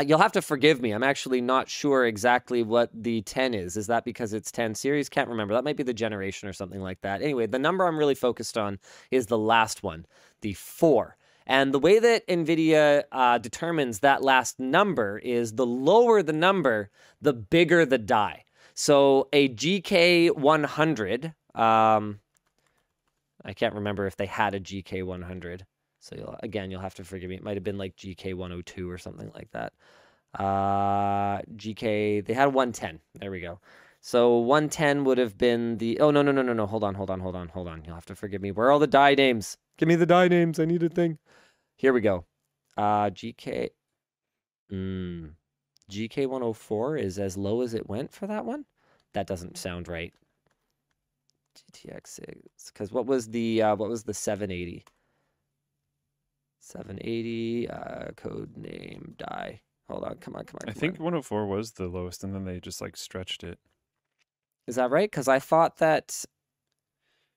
You'll 0.00 0.18
have 0.18 0.32
to 0.32 0.42
forgive 0.42 0.80
me. 0.80 0.92
I'm 0.92 1.02
actually 1.02 1.42
not 1.42 1.68
sure 1.68 2.06
exactly 2.06 2.62
what 2.62 2.90
the 2.94 3.20
10 3.22 3.52
is. 3.52 3.76
Is 3.76 3.88
that 3.88 4.04
because 4.04 4.32
it's 4.32 4.50
10 4.50 4.74
series? 4.74 5.10
Can't 5.10 5.28
remember. 5.28 5.52
That 5.52 5.64
might 5.64 5.76
be 5.76 5.82
the 5.82 5.92
generation 5.92 6.48
or 6.48 6.54
something 6.54 6.80
like 6.80 7.02
that. 7.02 7.20
Anyway, 7.20 7.46
the 7.46 7.58
number 7.58 7.86
I'm 7.86 7.98
really 7.98 8.14
focused 8.14 8.56
on 8.56 8.78
is 9.10 9.26
the 9.26 9.36
last 9.36 9.82
one, 9.82 10.06
the 10.40 10.54
4. 10.54 11.18
And 11.46 11.74
the 11.74 11.78
way 11.78 11.98
that 11.98 12.26
NVIDIA 12.26 13.02
uh, 13.12 13.36
determines 13.36 13.98
that 13.98 14.22
last 14.22 14.58
number 14.58 15.18
is 15.18 15.54
the 15.54 15.66
lower 15.66 16.22
the 16.22 16.32
number, 16.32 16.88
the 17.20 17.34
bigger 17.34 17.84
the 17.84 17.98
die. 17.98 18.44
So 18.74 19.28
a 19.32 19.50
GK100, 19.50 21.34
um, 21.54 22.20
I 23.44 23.52
can't 23.52 23.74
remember 23.74 24.06
if 24.06 24.16
they 24.16 24.26
had 24.26 24.54
a 24.54 24.60
GK100. 24.60 25.62
So 26.02 26.16
you'll, 26.16 26.36
again, 26.42 26.70
you'll 26.70 26.80
have 26.80 26.96
to 26.96 27.04
forgive 27.04 27.30
me. 27.30 27.36
It 27.36 27.44
might 27.44 27.56
have 27.56 27.62
been 27.62 27.78
like 27.78 27.96
GK102 27.96 28.88
or 28.88 28.98
something 28.98 29.30
like 29.34 29.48
that. 29.52 29.72
Uh, 30.34 31.40
GK, 31.54 32.26
they 32.26 32.34
had 32.34 32.52
110. 32.52 32.98
There 33.20 33.30
we 33.30 33.40
go. 33.40 33.60
So 34.00 34.38
110 34.38 35.04
would 35.04 35.18
have 35.18 35.38
been 35.38 35.78
the. 35.78 36.00
Oh 36.00 36.10
no 36.10 36.22
no 36.22 36.32
no 36.32 36.42
no 36.42 36.52
no! 36.52 36.66
Hold 36.66 36.82
on 36.82 36.96
hold 36.96 37.08
on 37.08 37.20
hold 37.20 37.36
on 37.36 37.48
hold 37.48 37.68
on! 37.68 37.84
You'll 37.84 37.94
have 37.94 38.06
to 38.06 38.16
forgive 38.16 38.42
me. 38.42 38.50
Where 38.50 38.66
are 38.66 38.72
all 38.72 38.80
the 38.80 38.88
die 38.88 39.14
names? 39.14 39.56
Give 39.78 39.88
me 39.88 39.94
the 39.94 40.06
die 40.06 40.26
names. 40.26 40.58
I 40.58 40.64
need 40.64 40.82
a 40.82 40.88
thing. 40.88 41.18
Here 41.76 41.92
we 41.92 42.00
go. 42.00 42.24
Uh, 42.76 43.10
GK. 43.10 43.68
Mm, 44.72 45.34
GK104 45.88 47.00
is 47.00 47.20
as 47.20 47.36
low 47.36 47.60
as 47.60 47.74
it 47.74 47.88
went 47.88 48.12
for 48.12 48.26
that 48.26 48.44
one. 48.44 48.64
That 49.14 49.28
doesn't 49.28 49.56
sound 49.56 49.86
right. 49.86 50.12
GTX 51.54 52.06
6 52.06 52.28
because 52.72 52.90
what 52.90 53.06
was 53.06 53.28
the 53.28 53.62
uh, 53.62 53.76
what 53.76 53.88
was 53.88 54.02
the 54.02 54.14
780? 54.14 54.84
780 56.62 57.68
uh, 57.68 58.04
code 58.16 58.56
name 58.56 59.14
die. 59.18 59.60
Hold 59.90 60.04
on, 60.04 60.14
come 60.16 60.36
on, 60.36 60.44
come 60.44 60.60
on. 60.62 60.70
I 60.70 60.72
think 60.72 60.94
on. 60.94 61.04
104 61.04 61.46
was 61.46 61.72
the 61.72 61.88
lowest, 61.88 62.22
and 62.22 62.34
then 62.34 62.44
they 62.44 62.60
just 62.60 62.80
like 62.80 62.96
stretched 62.96 63.42
it. 63.42 63.58
is 64.68 64.76
that 64.76 64.90
right? 64.90 65.10
Because 65.10 65.28
I 65.28 65.38
thought 65.38 65.78
that. 65.78 66.24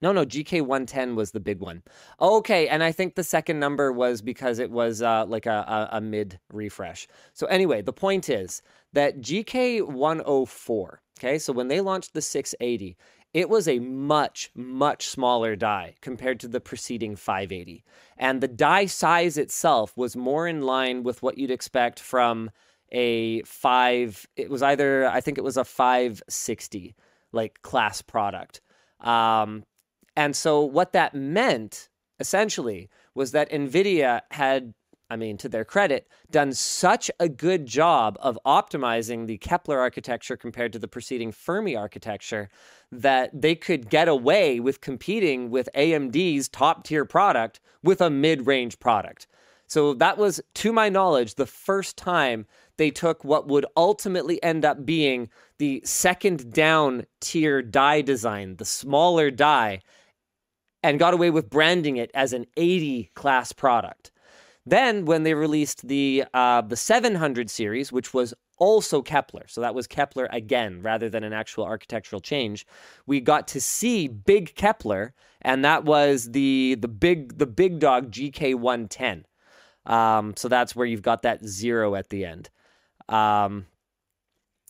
No, 0.01 0.12
no, 0.12 0.25
GK 0.25 0.62
110 0.62 1.15
was 1.15 1.32
the 1.32 1.39
big 1.39 1.62
one. 1.62 1.82
Okay, 2.22 2.67
and 2.67 2.84
I 2.84 2.91
think 2.91 3.15
the 3.15 3.24
second 3.24 3.60
number 3.60 3.91
was 3.91 4.22
because 4.22 4.60
it 4.60 4.70
was 4.70 5.01
uh, 5.01 5.25
like 5.25 5.48
a, 5.48 5.89
a, 5.91 5.98
a 5.98 6.01
mid 6.01 6.39
refresh. 6.51 7.08
So, 7.34 7.48
anyway, 7.48 7.82
the 7.82 7.94
point 7.94 8.29
is 8.29 8.62
that 8.94 9.22
GK 9.22 9.88
104, 9.88 11.01
okay, 11.17 11.39
so 11.39 11.53
when 11.53 11.70
they 11.70 11.82
launched 11.82 12.13
the 12.13 12.22
680, 12.22 12.96
it 13.36 13.50
was 13.50 13.68
a 13.68 13.80
much, 13.80 14.50
much 14.56 15.10
smaller 15.10 15.58
die 15.58 15.96
compared 16.00 16.39
to 16.39 16.48
the 16.48 16.62
preceding 16.62 17.18
580. 17.18 17.84
And 18.18 18.39
the 18.39 18.48
die 18.48 18.86
size 18.86 19.38
itself 19.38 19.92
was 19.98 20.15
more 20.15 20.48
in 20.48 20.62
line 20.62 21.04
with 21.04 21.22
what 21.22 21.38
you'd 21.38 21.51
expect 21.51 22.00
from 22.00 22.50
a 22.94 23.42
5, 23.42 24.25
it 24.38 24.50
was 24.50 24.63
either, 24.63 25.10
I 25.10 25.20
think 25.20 25.38
it 25.38 25.44
was 25.44 25.58
a 25.58 25.65
560 25.65 26.96
like 27.34 27.62
class 27.62 28.01
product. 28.01 28.62
Um, 29.01 29.65
and 30.15 30.34
so 30.34 30.62
what 30.62 30.94
that 30.94 31.13
meant 31.13 31.89
essentially 32.22 32.89
was 33.15 33.34
that 33.34 33.51
NVIDIA 33.51 34.22
had, 34.32 34.74
I 35.10 35.16
mean, 35.18 35.38
to 35.38 35.50
their 35.50 35.66
credit, 35.66 36.08
done 36.32 36.54
such 36.54 37.12
a 37.20 37.30
good 37.30 37.68
job 37.68 38.18
of 38.22 38.40
optimizing 38.46 39.28
the 39.28 39.38
Kepler 39.38 39.80
architecture 39.80 40.36
compared 40.36 40.74
to 40.74 40.80
the 40.80 40.88
preceding 40.88 41.32
Fermi 41.32 41.76
architecture 41.76 42.50
that 42.92 43.30
they 43.40 43.56
could 43.56 43.90
get 43.90 44.08
away 44.08 44.60
with 44.60 44.82
competing 44.82 45.52
with 45.52 45.70
AMD's 45.76 46.48
top 46.48 46.84
tier 46.84 47.06
product 47.06 47.60
with 47.84 48.02
a 48.02 48.10
mid 48.10 48.48
range 48.48 48.80
product. 48.80 49.28
So 49.68 49.94
that 49.96 50.18
was, 50.18 50.42
to 50.56 50.74
my 50.74 50.90
knowledge, 50.90 51.36
the 51.36 51.46
first 51.46 51.98
time 51.98 52.46
they 52.78 52.92
took 52.92 53.24
what 53.24 53.48
would 53.48 53.66
ultimately 53.78 54.42
end 54.44 54.66
up 54.66 54.86
being 54.86 55.30
the 55.60 55.82
second 55.86 56.52
down 56.52 57.06
tier 57.22 57.62
die 57.62 58.02
design, 58.02 58.58
the 58.58 58.66
smaller 58.66 59.32
die, 59.32 59.82
and 60.84 61.00
got 61.00 61.14
away 61.14 61.30
with 61.30 61.50
branding 61.50 61.98
it 61.98 62.12
as 62.14 62.34
an 62.34 62.46
80 62.58 63.12
class 63.16 63.52
product. 63.52 64.12
Then, 64.65 65.05
when 65.05 65.24
they 65.24 65.34
released 65.34 65.88
the 65.88 66.25
uh, 66.34 66.62
the 66.62 66.75
700 66.75 67.50
series, 67.50 67.91
which 67.91 68.13
was 68.13 68.34
also 68.57 69.01
Kepler, 69.01 69.45
so 69.48 69.62
that 69.62 69.75
was 69.75 69.86
Kepler 69.86 70.27
again 70.31 70.81
rather 70.81 71.10
than 71.10 71.24
an 71.24 71.34
actual 71.34 71.65
architectural 71.65 72.19
change, 72.19 72.65
we 73.05 73.19
got 73.19 73.48
to 73.50 73.62
see 73.62 74.07
big 74.07 74.55
Kepler, 74.55 75.13
and 75.41 75.63
that 75.63 75.86
was 75.86 76.31
the 76.31 76.75
the 76.79 76.88
big 76.88 77.38
the 77.38 77.45
big 77.45 77.79
dog 77.79 78.12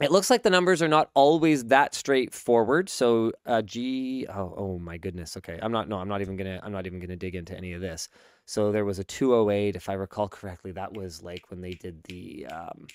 it 0.01 0.11
looks 0.11 0.29
like 0.29 0.43
the 0.43 0.49
numbers 0.49 0.81
are 0.81 0.89
not 0.89 1.09
always 1.13 1.65
that 1.65 1.95
straightforward. 1.95 2.89
So 2.89 3.31
uh, 3.45 3.61
G, 3.61 4.25
oh, 4.27 4.53
oh 4.57 4.79
my 4.79 4.97
goodness. 4.97 5.37
Okay, 5.37 5.57
I'm 5.61 5.71
not. 5.71 5.87
No, 5.87 5.97
I'm 5.97 6.09
not 6.09 6.21
even 6.21 6.35
gonna. 6.35 6.59
I'm 6.61 6.73
not 6.73 6.85
even 6.85 6.99
gonna 6.99 7.15
dig 7.15 7.35
into 7.35 7.55
any 7.55 7.73
of 7.73 7.81
this. 7.81 8.09
So 8.45 8.71
there 8.71 8.85
was 8.85 8.99
a 8.99 9.03
208, 9.03 9.75
if 9.75 9.89
I 9.89 9.93
recall 9.93 10.27
correctly. 10.27 10.71
That 10.71 10.93
was 10.93 11.23
like 11.23 11.49
when 11.49 11.61
they 11.61 11.71
did 11.71 12.03
the. 12.03 12.45
Um, 12.47 12.87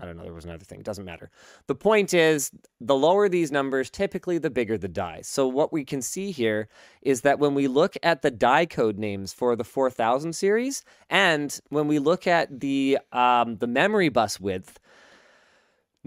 I 0.00 0.06
don't 0.06 0.16
know. 0.16 0.22
There 0.22 0.32
was 0.32 0.44
another 0.44 0.64
thing. 0.64 0.80
Doesn't 0.82 1.04
matter. 1.04 1.30
The 1.66 1.74
point 1.74 2.14
is, 2.14 2.52
the 2.80 2.94
lower 2.94 3.28
these 3.28 3.50
numbers, 3.50 3.90
typically 3.90 4.38
the 4.38 4.48
bigger 4.48 4.78
the 4.78 4.88
die. 4.88 5.20
So 5.22 5.48
what 5.48 5.72
we 5.72 5.84
can 5.84 6.02
see 6.02 6.30
here 6.30 6.68
is 7.02 7.22
that 7.22 7.40
when 7.40 7.54
we 7.54 7.66
look 7.66 7.96
at 8.02 8.22
the 8.22 8.30
die 8.30 8.64
code 8.64 8.96
names 8.96 9.32
for 9.32 9.56
the 9.56 9.64
4000 9.64 10.32
series, 10.32 10.84
and 11.10 11.58
when 11.70 11.88
we 11.88 11.98
look 11.98 12.26
at 12.26 12.60
the 12.60 12.98
um, 13.12 13.56
the 13.56 13.66
memory 13.66 14.08
bus 14.08 14.38
width, 14.38 14.78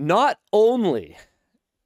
not 0.01 0.39
only 0.51 1.17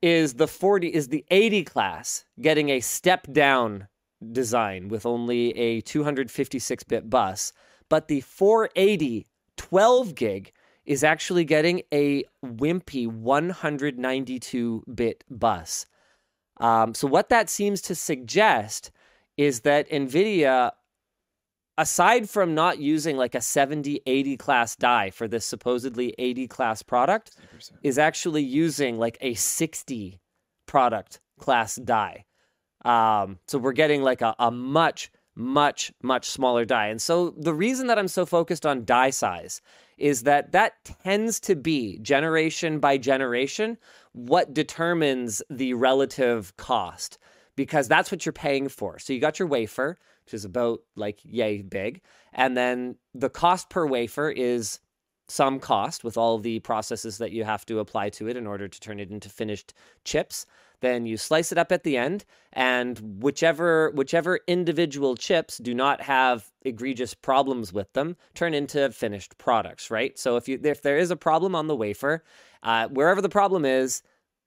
is 0.01 0.36
the 0.36 0.48
40 0.48 0.88
is 0.88 1.10
the 1.10 1.25
80 1.29 1.63
class 1.63 2.25
getting 2.39 2.69
a 2.69 2.79
step 2.79 3.27
down 3.31 3.88
design 4.31 4.88
with 4.88 5.05
only 5.05 5.55
a 5.57 5.81
256 5.81 6.84
bit 6.84 7.10
bus, 7.10 7.53
but 7.89 8.07
the 8.07 8.22
480 8.22 9.27
12 9.57 10.15
gig 10.15 10.51
is 10.86 11.03
actually 11.03 11.45
getting 11.45 11.81
a 11.93 12.24
wimpy 12.43 13.07
192 13.07 14.84
bit 14.93 15.24
bus. 15.29 15.86
Um, 16.57 16.93
so, 16.93 17.07
what 17.07 17.29
that 17.29 17.50
seems 17.50 17.81
to 17.84 17.95
suggest 17.95 18.91
is 19.38 19.62
that 19.62 19.89
NVIDIA, 19.89 20.72
aside 21.77 22.29
from 22.29 22.55
not 22.55 22.79
using 22.79 23.17
like 23.17 23.36
a 23.36 23.41
70, 23.41 24.01
80 24.05 24.38
class 24.38 24.75
die 24.75 25.10
for 25.10 25.27
this 25.27 25.46
supposedly 25.46 26.13
80 26.17 26.48
class 26.48 26.82
product, 26.82 27.32
60%. 27.58 27.72
is 27.84 27.98
actually 27.98 28.44
using 28.44 28.98
like 28.98 29.17
a 29.22 29.34
60 29.34 30.20
product 30.65 31.20
class 31.39 31.75
die. 31.75 32.25
Um, 32.84 33.39
so 33.48 33.58
we're 33.58 33.74
getting 33.74 34.03
like 34.03 34.22
a, 34.22 34.36
a 34.39 34.51
much, 34.51 35.12
much, 35.36 35.91
much 36.01 36.29
smaller 36.29 36.65
die. 36.65 36.88
And 36.88 37.01
so 37.01 37.32
the 37.32 37.53
reason 37.53 37.88
that 37.88 38.00
I'm 38.00 38.08
so 38.08 38.25
focused 38.25 38.65
on 38.65 38.86
die 38.86 39.10
size 39.10 39.62
is 39.98 40.24
that 40.24 40.51
that 40.51 40.74
tends 41.03 41.39
to 41.41 41.55
be 41.55 41.98
generation 42.00 42.79
by 42.79 42.98
generation 42.98 43.77
what 44.12 44.53
determines 44.53 45.41
the 45.50 45.74
relative 45.74 46.55
cost 46.58 47.17
because 47.55 47.88
that's 47.88 48.12
what 48.12 48.25
you're 48.25 48.33
paying 48.33 48.69
for. 48.69 49.00
So 49.00 49.13
you 49.13 49.19
got 49.19 49.39
your 49.39 49.47
wafer, 49.47 49.97
which 50.25 50.33
is 50.33 50.45
about 50.45 50.81
like 50.95 51.19
yay 51.24 51.62
big, 51.62 52.01
and 52.33 52.55
then 52.55 52.95
the 53.13 53.29
cost 53.29 53.69
per 53.69 53.85
wafer 53.85 54.29
is 54.29 54.79
some 55.27 55.59
cost 55.59 56.03
with 56.03 56.17
all 56.17 56.38
the 56.38 56.59
processes 56.59 57.17
that 57.17 57.31
you 57.31 57.43
have 57.43 57.65
to 57.65 57.79
apply 57.79 58.09
to 58.09 58.27
it 58.27 58.38
in 58.38 58.45
order 58.45 58.67
to 58.67 58.79
turn 58.79 59.00
it 59.00 59.09
into 59.09 59.29
finished 59.29 59.74
chips. 60.03 60.45
Then 60.81 61.05
you 61.05 61.17
slice 61.17 61.51
it 61.51 61.57
up 61.57 61.71
at 61.71 61.83
the 61.83 61.97
end 61.97 62.25
and 62.53 63.24
whichever 63.24 63.91
whichever 63.91 64.39
individual 64.45 65.15
chips 65.15 65.57
do 65.57 65.74
not 65.74 66.01
have 66.01 66.51
egregious 66.63 67.13
problems 67.13 67.74
with 67.74 67.91
them 67.93 68.17
turn 68.35 68.53
into 68.53 68.91
finished 68.91 69.38
products 69.38 69.89
right? 69.89 70.17
So 70.19 70.35
if 70.35 70.47
you 70.47 70.59
if 70.63 70.81
there 70.81 70.97
is 70.97 71.12
a 71.12 71.15
problem 71.15 71.55
on 71.55 71.67
the 71.67 71.75
wafer 71.75 72.24
uh, 72.62 72.88
wherever 72.89 73.21
the 73.21 73.29
problem 73.29 73.65
is 73.65 74.03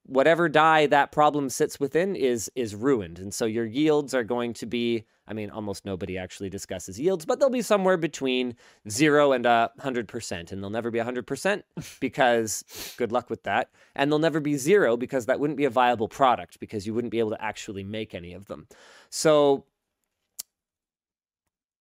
whatever 0.09 0.49
die 0.49 0.87
that 0.87 1.13
problem 1.13 1.51
sits 1.51 1.79
within 1.79 2.17
is 2.17 2.51
is 2.55 2.75
ruined. 2.75 3.19
And 3.19 3.33
so 3.33 3.45
your 3.45 3.67
yields 3.67 4.15
are 4.15 4.25
going 4.25 4.55
to 4.55 4.67
be 4.67 5.05
i 5.27 5.35
mean 5.35 5.51
almost 5.51 5.85
nobody 5.85 6.17
actually 6.17 6.49
discusses 6.49 6.99
yields 6.99 7.27
but 7.27 7.39
they'll 7.39 7.51
be 7.51 7.61
somewhere 7.61 7.99
between 7.99 8.57
0 8.89 9.33
and 9.33 9.45
a 9.45 9.71
100% 9.79 10.53
and 10.53 10.63
they'll 10.63 10.71
never 10.71 10.91
be 10.91 10.99
100% 10.99 11.63
because 12.01 12.95
good 12.97 13.13
luck 13.13 13.29
with 13.29 13.43
that. 13.43 13.71
And 13.95 14.11
they'll 14.11 14.19
never 14.19 14.41
be 14.41 14.57
0 14.57 14.97
because 14.97 15.27
that 15.27 15.39
wouldn't 15.39 15.59
be 15.59 15.67
a 15.67 15.71
viable 15.71 16.09
product 16.09 16.59
because 16.59 16.87
you 16.87 16.95
wouldn't 16.95 17.13
be 17.13 17.19
able 17.19 17.31
to 17.31 17.45
actually 17.45 17.85
make 17.85 18.15
any 18.15 18.33
of 18.33 18.47
them. 18.47 18.67
So 19.11 19.67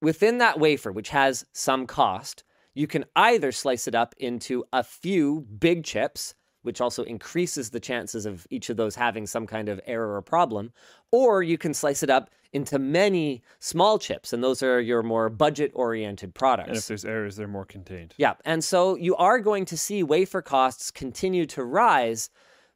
within 0.02 0.38
that 0.40 0.60
wafer 0.60 0.92
which 0.92 1.10
has 1.10 1.46
some 1.54 1.88
cost 1.88 2.44
you 2.74 2.88
can 2.88 3.06
either 3.16 3.52
slice 3.52 3.88
it 3.88 3.96
up 3.96 4.14
into 4.20 4.64
a 4.72 4.84
few 4.84 5.48
big 5.58 5.84
chips 5.84 6.36
which 6.68 6.82
also 6.82 7.02
increases 7.04 7.72
the 7.72 7.80
chances 7.80 8.28
of 8.28 8.46
each 8.52 8.70
of 8.70 8.78
those 8.78 8.94
having 8.94 9.26
some 9.26 9.48
kind 9.48 9.70
of 9.70 9.80
error 9.88 10.16
or 10.16 10.22
problem. 10.22 10.72
Or 11.12 11.42
you 11.42 11.58
can 11.58 11.74
slice 11.74 12.04
it 12.04 12.10
up 12.10 12.30
into 12.54 12.78
many 12.78 13.42
small 13.60 13.98
chips, 13.98 14.34
and 14.34 14.44
those 14.44 14.62
are 14.62 14.80
your 14.82 15.02
more 15.02 15.30
budget 15.30 15.72
oriented 15.74 16.36
products. 16.36 16.68
And 16.68 16.78
if 16.78 16.88
there's 16.88 17.06
errors, 17.06 17.38
they're 17.38 17.48
more 17.48 17.66
contained. 17.66 18.14
Yeah. 18.18 18.34
And 18.46 18.64
so 18.64 18.96
you 18.96 19.16
are 19.16 19.40
going 19.40 19.66
to 19.66 19.78
see 19.78 20.04
wafer 20.04 20.42
costs 20.42 20.92
continue 20.92 21.46
to 21.48 21.64
rise. 21.64 22.30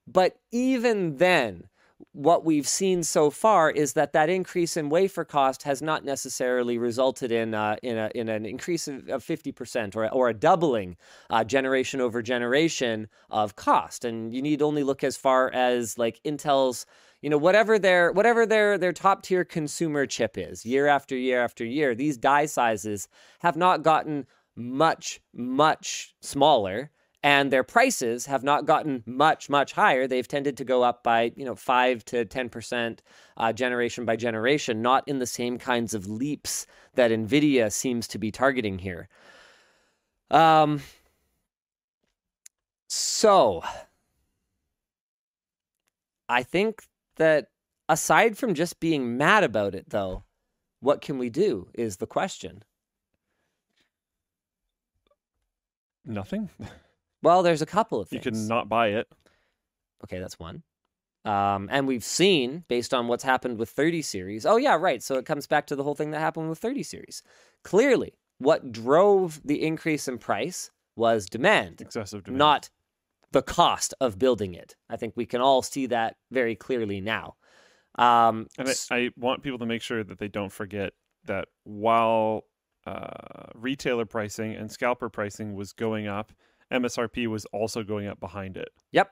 But 0.07 0.37
even 0.51 1.17
then, 1.17 1.65
what 2.11 2.45
we've 2.45 2.67
seen 2.67 3.03
so 3.03 3.29
far 3.29 3.69
is 3.69 3.93
that 3.93 4.13
that 4.13 4.29
increase 4.29 4.77
in 4.77 4.89
wafer 4.89 5.23
cost 5.23 5.63
has 5.63 5.81
not 5.81 6.03
necessarily 6.03 6.77
resulted 6.77 7.31
in 7.31 7.53
uh, 7.53 7.75
in, 7.83 7.97
a, 7.97 8.09
in 8.15 8.29
an 8.29 8.45
increase 8.45 8.87
of 8.87 9.23
fifty 9.23 9.51
percent 9.51 9.95
or 9.95 10.11
or 10.11 10.29
a 10.29 10.33
doubling 10.33 10.97
uh, 11.29 11.43
generation 11.43 12.01
over 12.01 12.21
generation 12.21 13.07
of 13.29 13.55
cost. 13.55 14.05
And 14.05 14.33
you 14.33 14.41
need 14.41 14.61
only 14.61 14.83
look 14.83 15.03
as 15.03 15.17
far 15.17 15.51
as 15.53 15.97
like 15.97 16.21
Intel's 16.23 16.85
you 17.21 17.29
know 17.29 17.37
whatever 17.37 17.77
their 17.77 18.11
whatever 18.11 18.45
their 18.45 18.77
their 18.77 18.93
top 18.93 19.23
tier 19.23 19.45
consumer 19.45 20.05
chip 20.05 20.37
is 20.37 20.65
year 20.65 20.87
after 20.87 21.15
year 21.15 21.43
after 21.43 21.63
year 21.63 21.93
these 21.95 22.17
die 22.17 22.47
sizes 22.47 23.07
have 23.39 23.55
not 23.55 23.83
gotten 23.83 24.25
much 24.55 25.21
much 25.33 26.15
smaller 26.21 26.91
and 27.23 27.51
their 27.51 27.63
prices 27.63 28.25
have 28.25 28.43
not 28.43 28.65
gotten 28.65 29.03
much 29.05 29.49
much 29.49 29.73
higher. 29.73 30.07
They've 30.07 30.27
tended 30.27 30.57
to 30.57 30.65
go 30.65 30.83
up 30.83 31.03
by 31.03 31.31
you 31.35 31.45
know 31.45 31.55
5 31.55 32.05
to 32.05 32.25
10% 32.25 32.99
uh, 33.37 33.53
generation 33.53 34.05
by 34.05 34.15
generation 34.15 34.81
not 34.81 35.07
in 35.07 35.19
the 35.19 35.25
same 35.25 35.57
kinds 35.57 35.93
of 35.93 36.07
leaps 36.07 36.65
that 36.95 37.11
nvidia 37.11 37.71
seems 37.71 38.07
to 38.09 38.17
be 38.17 38.31
targeting 38.31 38.79
here. 38.79 39.07
Um 40.29 40.81
so 42.93 43.63
i 46.27 46.43
think 46.43 46.83
that 47.15 47.47
aside 47.87 48.37
from 48.37 48.53
just 48.53 48.81
being 48.81 49.17
mad 49.17 49.45
about 49.45 49.73
it 49.73 49.89
though 49.89 50.23
what 50.81 50.99
can 50.99 51.17
we 51.17 51.29
do 51.29 51.69
is 51.73 51.97
the 51.97 52.07
question. 52.07 52.63
Nothing. 56.03 56.49
well 57.21 57.43
there's 57.43 57.61
a 57.61 57.65
couple 57.65 57.99
of 57.99 58.09
things. 58.09 58.25
You 58.25 58.31
can 58.31 58.47
not 58.47 58.69
buy 58.69 58.87
it. 58.89 59.07
Okay, 60.03 60.19
that's 60.19 60.39
one. 60.39 60.63
Um, 61.23 61.69
and 61.71 61.87
we've 61.87 62.03
seen, 62.03 62.63
based 62.67 62.93
on 62.93 63.07
what's 63.07 63.23
happened 63.23 63.59
with 63.59 63.69
30 63.69 64.01
series, 64.01 64.43
oh, 64.45 64.57
yeah, 64.57 64.75
right. 64.75 65.03
So 65.03 65.15
it 65.15 65.25
comes 65.27 65.45
back 65.45 65.67
to 65.67 65.75
the 65.75 65.83
whole 65.83 65.93
thing 65.93 66.09
that 66.11 66.19
happened 66.19 66.49
with 66.49 66.57
30 66.57 66.81
series. 66.81 67.21
Clearly, 67.63 68.13
what 68.39 68.71
drove 68.71 69.39
the 69.45 69.61
increase 69.61 70.07
in 70.07 70.17
price 70.17 70.71
was 70.95 71.27
demand, 71.27 71.79
Excessive 71.79 72.23
demand. 72.23 72.39
not 72.39 72.69
the 73.31 73.43
cost 73.43 73.93
of 74.01 74.17
building 74.17 74.55
it. 74.55 74.75
I 74.89 74.95
think 74.97 75.13
we 75.15 75.27
can 75.27 75.41
all 75.41 75.61
see 75.61 75.85
that 75.87 76.15
very 76.31 76.55
clearly 76.55 77.01
now. 77.01 77.35
Um, 77.99 78.47
And 78.57 78.67
I, 78.69 78.73
I 78.89 79.09
want 79.15 79.43
people 79.43 79.59
to 79.59 79.65
make 79.67 79.83
sure 79.83 80.03
that 80.03 80.17
they 80.17 80.27
don't 80.27 80.51
forget 80.51 80.93
that 81.25 81.49
while 81.65 82.45
uh, 82.87 83.45
retailer 83.53 84.05
pricing 84.05 84.55
and 84.55 84.71
scalper 84.71 85.07
pricing 85.07 85.53
was 85.53 85.71
going 85.71 86.07
up, 86.07 86.31
MSRP 86.71 87.27
was 87.27 87.45
also 87.47 87.83
going 87.83 88.07
up 88.07 88.19
behind 88.19 88.57
it. 88.57 88.69
yep. 88.91 89.11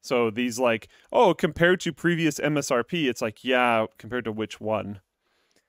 So 0.00 0.30
these 0.30 0.58
like, 0.60 0.88
oh, 1.12 1.34
compared 1.34 1.80
to 1.80 1.92
previous 1.92 2.38
MSRP, 2.38 3.08
it's 3.08 3.20
like, 3.20 3.42
yeah, 3.44 3.86
compared 3.98 4.24
to 4.26 4.32
which 4.32 4.60
one? 4.60 5.00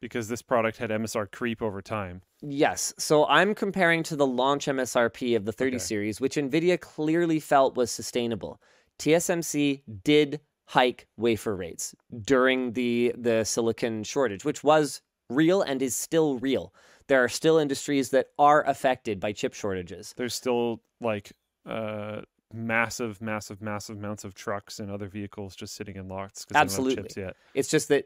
Because 0.01 0.27
this 0.29 0.41
product 0.43 0.77
had 0.77 0.91
MSR 0.91 1.29
creep 1.31 1.61
over 1.61 1.81
time. 1.81 2.21
Yes. 2.41 2.93
So 2.97 3.25
I'm 3.25 3.53
comparing 3.55 4.03
to 4.03 4.15
the 4.15 4.27
launch 4.27 4.67
MSRP 4.67 5.35
of 5.35 5.45
the 5.45 5.51
30 5.51 5.75
Okay. 5.77 5.83
series, 5.83 6.21
which 6.21 6.35
NVIDIA 6.35 6.79
clearly 6.79 7.39
felt 7.39 7.75
was 7.75 7.91
sustainable. 7.91 8.61
TSMC 8.99 9.81
did 10.03 10.39
hike 10.67 11.07
wafer 11.17 11.55
rates 11.55 11.95
during 12.21 12.73
the, 12.73 13.13
the 13.17 13.43
silicon 13.43 14.03
shortage, 14.03 14.45
which 14.45 14.63
was 14.63 15.01
real 15.29 15.61
and 15.63 15.81
is 15.81 15.95
still 15.95 16.37
real. 16.37 16.71
There 17.09 17.23
are 17.23 17.27
still 17.27 17.57
industries 17.57 18.11
that 18.11 18.27
are 18.37 18.63
affected 18.65 19.19
by 19.19 19.33
chip 19.33 19.53
shortages. 19.53 20.13
There's 20.15 20.33
still 20.35 20.81
like 21.01 21.31
uh, 21.67 22.21
massive, 22.53 23.19
massive, 23.21 23.61
massive 23.61 23.97
amounts 23.97 24.23
of 24.23 24.35
trucks 24.35 24.79
and 24.79 24.89
other 24.91 25.07
vehicles 25.07 25.55
just 25.55 25.75
sitting 25.75 25.95
in 25.95 26.07
lots 26.07 26.45
because 26.45 26.53
they 26.53 26.53
don't 26.53 26.61
have 26.61 26.71
Absolutely. 26.71 27.03
chips 27.03 27.17
yet. 27.17 27.35
It's 27.55 27.67
just 27.67 27.87
that 27.89 28.05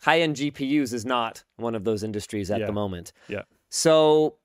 high 0.00 0.20
end 0.20 0.36
GPUs 0.36 0.92
is 0.94 1.04
not 1.04 1.44
one 1.56 1.74
of 1.74 1.82
those 1.84 2.02
industries 2.04 2.50
at 2.50 2.60
Yeah. 2.60 2.66
the 2.66 2.72
moment. 2.72 3.12
Yeah. 3.28 3.42
So 3.68 4.36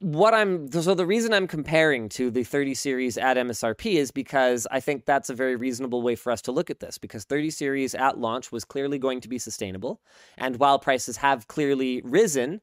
what 0.00 0.32
I'm 0.32 0.70
so 0.70 0.94
the 0.94 1.06
reason 1.06 1.32
I'm 1.32 1.48
comparing 1.48 2.08
to 2.10 2.30
the 2.30 2.44
30 2.44 2.74
series 2.74 3.18
at 3.18 3.36
MSRP 3.36 3.94
is 3.94 4.12
because 4.12 4.66
I 4.70 4.78
think 4.78 5.04
that's 5.04 5.28
a 5.28 5.34
very 5.34 5.56
reasonable 5.56 6.02
way 6.02 6.14
for 6.14 6.30
us 6.30 6.40
to 6.42 6.52
look 6.52 6.70
at 6.70 6.78
this 6.78 6.98
because 6.98 7.24
30 7.24 7.50
series 7.50 7.94
at 7.94 8.18
launch 8.18 8.52
was 8.52 8.64
clearly 8.64 8.98
going 8.98 9.20
to 9.22 9.28
be 9.28 9.38
sustainable. 9.38 10.00
And 10.36 10.56
while 10.56 10.78
prices 10.78 11.16
have 11.18 11.48
clearly 11.48 12.00
risen 12.04 12.60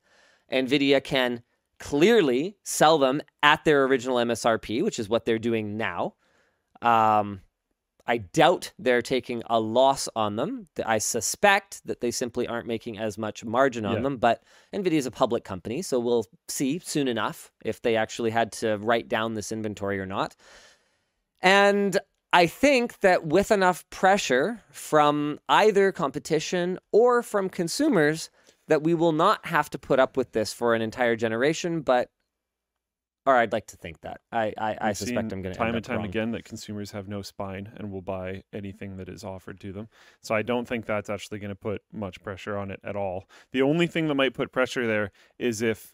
Nvidia 0.51 1.03
can 1.03 1.41
clearly 1.77 2.55
sell 2.63 2.97
them 2.97 3.21
at 3.43 3.65
their 3.65 3.83
original 3.83 4.17
MSRP 4.17 4.81
which 4.81 4.97
is 4.97 5.09
what 5.09 5.25
they're 5.25 5.37
doing 5.37 5.75
now. 5.75 6.13
Um, 6.81 7.41
I 8.07 8.17
doubt 8.17 8.71
they're 8.77 9.01
taking 9.01 9.41
a 9.47 9.59
loss 9.59 10.07
on 10.15 10.35
them. 10.35 10.67
I 10.85 10.99
suspect 10.99 11.85
that 11.87 12.01
they 12.01 12.11
simply 12.11 12.47
aren't 12.47 12.67
making 12.67 12.97
as 12.99 13.17
much 13.17 13.43
margin 13.43 13.85
on 13.85 13.95
Yeah. 13.95 14.01
them. 14.01 14.17
But 14.17 14.43
Nvidia 14.73 14.93
is 14.93 15.07
a 15.07 15.11
public 15.11 15.43
company, 15.43 15.81
so 15.81 15.99
we'll 15.99 16.25
see 16.47 16.79
soon 16.79 17.07
enough 17.07 17.51
if 17.63 17.81
they 17.81 17.95
actually 17.95 18.29
had 18.31 18.51
to 18.53 18.77
write 18.77 19.07
down 19.07 19.33
this 19.33 19.51
inventory 19.51 19.99
or 19.99 20.05
not. 20.05 20.35
And 21.41 21.99
I 22.31 22.47
think 22.47 22.99
that 22.99 23.25
with 23.25 23.49
enough 23.49 23.89
pressure 23.89 24.61
from 24.69 25.39
either 25.49 25.91
competition 25.91 26.77
or 26.91 27.23
from 27.23 27.49
consumers, 27.49 28.29
that 28.67 28.83
we 28.83 28.93
will 28.93 29.11
not 29.13 29.45
have 29.45 29.69
to 29.69 29.77
put 29.79 29.99
up 29.99 30.17
with 30.17 30.31
this 30.33 30.51
for 30.51 30.75
an 30.75 30.81
entire 30.81 31.15
generation. 31.15 31.81
But, 31.81 32.09
or 33.25 33.35
I'd 33.35 33.51
like 33.51 33.67
to 33.67 33.77
think 33.77 34.01
that. 34.01 34.21
I 34.31 34.53
I, 34.57 34.77
I 34.81 34.93
suspect 34.93 35.31
I'm 35.31 35.41
going 35.41 35.53
to 35.53 35.57
time 35.57 35.75
and 35.75 35.83
time 35.83 35.97
wrong. 35.97 36.05
again 36.05 36.31
that 36.31 36.45
consumers 36.45 36.91
have 36.91 37.07
no 37.07 37.21
spine 37.21 37.71
and 37.75 37.91
will 37.91 38.01
buy 38.01 38.43
anything 38.53 38.97
that 38.97 39.09
is 39.09 39.23
offered 39.23 39.59
to 39.61 39.71
them. 39.71 39.89
So 40.21 40.35
I 40.35 40.41
don't 40.41 40.67
think 40.67 40.85
that's 40.85 41.09
actually 41.09 41.39
going 41.39 41.49
to 41.49 41.55
put 41.55 41.81
much 41.91 42.21
pressure 42.21 42.57
on 42.57 42.71
it 42.71 42.79
at 42.83 42.95
all. 42.95 43.25
The 43.51 43.61
only 43.61 43.87
thing 43.87 44.07
that 44.07 44.15
might 44.15 44.33
put 44.33 44.51
pressure 44.51 44.85
there 44.87 45.11
is 45.39 45.61
if 45.61 45.93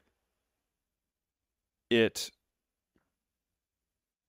it 1.89 2.31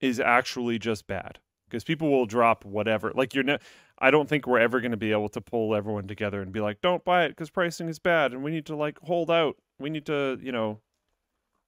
is 0.00 0.18
actually 0.18 0.78
just 0.78 1.06
bad 1.06 1.38
because 1.72 1.84
people 1.84 2.10
will 2.10 2.26
drop 2.26 2.64
whatever. 2.66 3.12
Like 3.14 3.34
you're, 3.34 3.44
ne- 3.44 3.58
I 3.98 4.10
don't 4.10 4.28
think 4.28 4.46
we're 4.46 4.58
ever 4.58 4.80
going 4.80 4.90
to 4.90 4.96
be 4.96 5.12
able 5.12 5.30
to 5.30 5.40
pull 5.40 5.74
everyone 5.74 6.06
together 6.06 6.42
and 6.42 6.52
be 6.52 6.60
like, 6.60 6.82
"Don't 6.82 7.04
buy 7.04 7.24
it 7.24 7.30
because 7.30 7.48
pricing 7.48 7.88
is 7.88 7.98
bad 7.98 8.32
and 8.32 8.42
we 8.42 8.50
need 8.50 8.66
to 8.66 8.76
like 8.76 8.98
hold 9.02 9.30
out. 9.30 9.56
We 9.78 9.88
need 9.88 10.04
to, 10.06 10.38
you 10.42 10.52
know, 10.52 10.80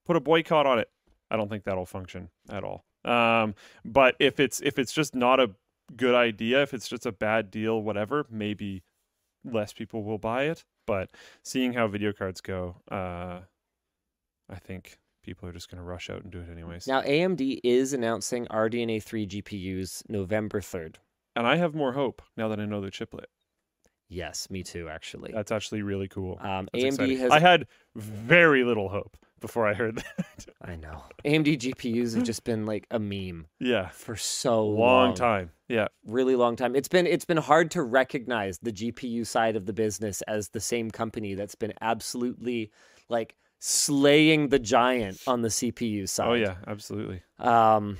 put 0.05 0.15
a 0.15 0.19
boycott 0.19 0.67
on 0.67 0.77
it." 0.77 0.89
I 1.31 1.37
don't 1.37 1.49
think 1.49 1.63
that'll 1.63 1.85
function 1.85 2.29
at 2.49 2.63
all. 2.63 2.85
Um, 3.03 3.55
but 3.83 4.15
if 4.19 4.39
it's 4.39 4.61
if 4.61 4.79
it's 4.79 4.93
just 4.93 5.15
not 5.15 5.39
a 5.39 5.51
good 5.95 6.15
idea, 6.15 6.61
if 6.61 6.73
it's 6.73 6.87
just 6.87 7.05
a 7.05 7.11
bad 7.11 7.51
deal, 7.51 7.81
whatever, 7.81 8.25
maybe 8.29 8.83
less 9.43 9.73
people 9.73 10.03
will 10.03 10.17
buy 10.17 10.43
it. 10.43 10.63
But 10.87 11.09
seeing 11.43 11.73
how 11.73 11.87
video 11.87 12.13
cards 12.13 12.41
go, 12.41 12.77
uh, 12.91 13.39
I 14.49 14.55
think 14.59 14.97
people 15.23 15.49
are 15.49 15.51
just 15.51 15.69
going 15.69 15.79
to 15.81 15.83
rush 15.83 16.09
out 16.09 16.23
and 16.23 16.31
do 16.31 16.39
it 16.39 16.49
anyways. 16.51 16.87
Now, 16.87 17.01
AMD 17.01 17.59
is 17.63 17.93
announcing 17.93 18.45
RDNA 18.47 19.01
3 19.01 19.27
GPUs 19.27 20.03
November 20.07 20.61
3rd. 20.61 20.95
And 21.35 21.47
I 21.47 21.57
have 21.57 21.73
more 21.73 21.93
hope 21.93 22.21
now 22.37 22.47
that 22.49 22.59
I 22.59 22.65
know 22.65 22.81
the 22.81 22.91
chiplet. 22.91 23.29
Yes, 24.07 24.49
me 24.51 24.61
too, 24.61 24.87
actually. 24.87 25.31
That's 25.33 25.51
actually 25.51 25.81
really 25.81 26.07
cool. 26.07 26.37
Um, 26.39 26.69
AMD 26.75 26.85
exciting. 26.85 27.17
has. 27.17 27.31
I 27.31 27.39
had 27.39 27.65
very 27.95 28.63
little 28.63 28.87
hope 28.87 29.17
before 29.39 29.67
I 29.67 29.73
heard 29.73 29.97
that. 29.97 30.45
I 30.61 30.75
know. 30.75 31.03
AMD 31.23 31.59
GPUs 31.59 32.15
have 32.15 32.23
just 32.31 32.43
been 32.43 32.65
like 32.65 32.87
a 32.91 32.99
meme 32.99 33.47
yeah, 33.59 33.89
for 33.89 34.15
so 34.15 34.65
long, 34.65 34.77
long. 34.77 35.13
time. 35.15 35.51
Yeah, 35.67 35.87
really 36.05 36.35
long 36.35 36.55
time. 36.55 36.75
It's 36.75 36.87
been 36.87 37.07
it's 37.07 37.25
been 37.25 37.37
hard 37.37 37.71
to 37.71 37.83
recognize 37.83 38.59
the 38.59 38.71
GPU 38.71 39.25
side 39.25 39.55
of 39.55 39.65
the 39.65 39.73
business 39.73 40.21
as 40.23 40.49
the 40.49 40.59
same 40.59 40.91
company 40.91 41.33
that's 41.33 41.55
been 41.55 41.73
absolutely 41.81 42.71
like 43.09 43.35
slaying 43.59 44.49
the 44.49 44.59
giant 44.59 45.19
on 45.25 45.41
the 45.41 45.47
CPU 45.47 46.07
side. 46.07 46.27
oh 46.27 46.33
yeah, 46.33 46.55
absolutely. 46.67 47.21
Um, 47.39 47.97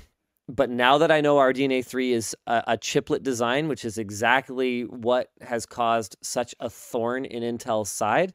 but 0.48 0.70
now 0.70 0.98
that 0.98 1.10
I 1.10 1.20
know 1.20 1.36
RDNA 1.36 1.84
3 1.84 2.12
is 2.12 2.36
a, 2.46 2.62
a 2.68 2.76
chiplet 2.76 3.24
design, 3.24 3.66
which 3.66 3.84
is 3.84 3.98
exactly 3.98 4.82
what 4.82 5.30
has 5.40 5.66
caused 5.66 6.16
such 6.22 6.54
a 6.60 6.70
thorn 6.70 7.24
in 7.24 7.42
Intel's 7.42 7.90
side, 7.90 8.32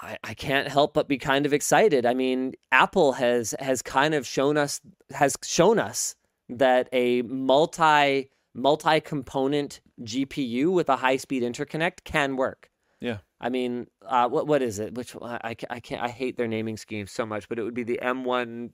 I, 0.00 0.18
I 0.24 0.34
can't 0.34 0.68
help 0.68 0.94
but 0.94 1.08
be 1.08 1.18
kind 1.18 1.46
of 1.46 1.52
excited. 1.52 2.06
I 2.06 2.14
mean, 2.14 2.54
Apple 2.72 3.12
has 3.12 3.54
has 3.58 3.82
kind 3.82 4.14
of 4.14 4.26
shown 4.26 4.56
us 4.56 4.80
has 5.10 5.36
shown 5.42 5.78
us 5.78 6.14
that 6.48 6.88
a 6.92 7.22
multi 7.22 8.30
multi 8.54 9.00
component 9.00 9.80
GPU 10.02 10.72
with 10.72 10.88
a 10.88 10.96
high 10.96 11.16
speed 11.16 11.42
interconnect 11.42 12.04
can 12.04 12.36
work. 12.36 12.70
Yeah. 13.00 13.18
I 13.40 13.48
mean, 13.48 13.86
uh, 14.04 14.28
what 14.28 14.46
what 14.46 14.62
is 14.62 14.78
it? 14.78 14.94
Which 14.94 15.14
I, 15.22 15.54
I 15.70 15.80
can't 15.80 16.02
I 16.02 16.08
hate 16.08 16.36
their 16.36 16.48
naming 16.48 16.76
scheme 16.76 17.06
so 17.06 17.24
much, 17.24 17.48
but 17.48 17.58
it 17.58 17.62
would 17.62 17.74
be 17.74 17.84
the 17.84 18.00
M1 18.02 18.70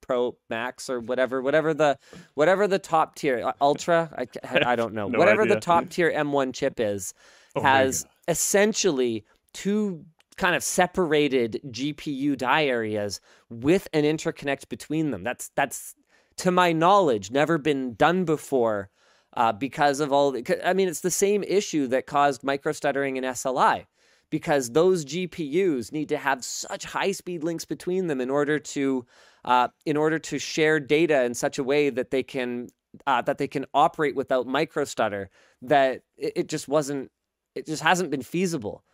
Pro 0.00 0.36
Max 0.48 0.88
or 0.88 1.00
whatever, 1.00 1.42
whatever 1.42 1.74
the 1.74 1.98
whatever 2.34 2.66
the 2.66 2.78
top 2.78 3.16
tier 3.16 3.42
uh, 3.44 3.52
Ultra. 3.60 4.10
I 4.16 4.26
I 4.64 4.76
don't 4.76 4.94
know. 4.94 5.08
No 5.08 5.18
whatever 5.18 5.44
the 5.46 5.60
top 5.60 5.90
tier 5.90 6.10
M1 6.10 6.54
chip 6.54 6.80
is 6.80 7.12
Omega. 7.54 7.68
has 7.68 8.06
essentially 8.28 9.24
two 9.52 10.04
kind 10.36 10.54
of 10.54 10.62
separated 10.62 11.60
GPU 11.66 12.36
die 12.36 12.66
areas 12.66 13.20
with 13.48 13.88
an 13.92 14.04
interconnect 14.04 14.68
between 14.68 15.10
them. 15.10 15.22
That's 15.22 15.50
that's 15.54 15.94
to 16.38 16.50
my 16.50 16.72
knowledge 16.72 17.30
never 17.30 17.58
been 17.58 17.94
done 17.94 18.24
before 18.24 18.90
uh, 19.34 19.52
because 19.52 20.00
of 20.00 20.12
all. 20.12 20.32
The, 20.32 20.68
I 20.68 20.72
mean, 20.72 20.88
it's 20.88 21.00
the 21.00 21.10
same 21.10 21.42
issue 21.42 21.86
that 21.88 22.06
caused 22.06 22.42
microstuttering 22.42 23.16
in 23.16 23.24
SLI 23.24 23.86
because 24.30 24.70
those 24.70 25.04
GPUs 25.04 25.92
need 25.92 26.08
to 26.08 26.18
have 26.18 26.44
such 26.44 26.84
high 26.84 27.12
speed 27.12 27.44
links 27.44 27.64
between 27.64 28.06
them 28.06 28.20
in 28.20 28.30
order 28.30 28.58
to 28.58 29.06
uh, 29.44 29.68
in 29.84 29.96
order 29.96 30.18
to 30.18 30.38
share 30.38 30.80
data 30.80 31.22
in 31.24 31.34
such 31.34 31.58
a 31.58 31.64
way 31.64 31.90
that 31.90 32.10
they 32.10 32.22
can 32.22 32.68
uh, 33.06 33.22
that 33.22 33.38
they 33.38 33.48
can 33.48 33.66
operate 33.74 34.16
without 34.16 34.46
microstutter 34.46 35.26
that 35.62 36.02
it, 36.16 36.32
it 36.36 36.48
just 36.48 36.68
wasn't 36.68 37.10
it 37.54 37.66
just 37.66 37.82
hasn't 37.82 38.10
been 38.10 38.22
feasible 38.22 38.84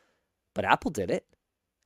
but 0.55 0.65
apple 0.65 0.91
did 0.91 1.11
it 1.11 1.25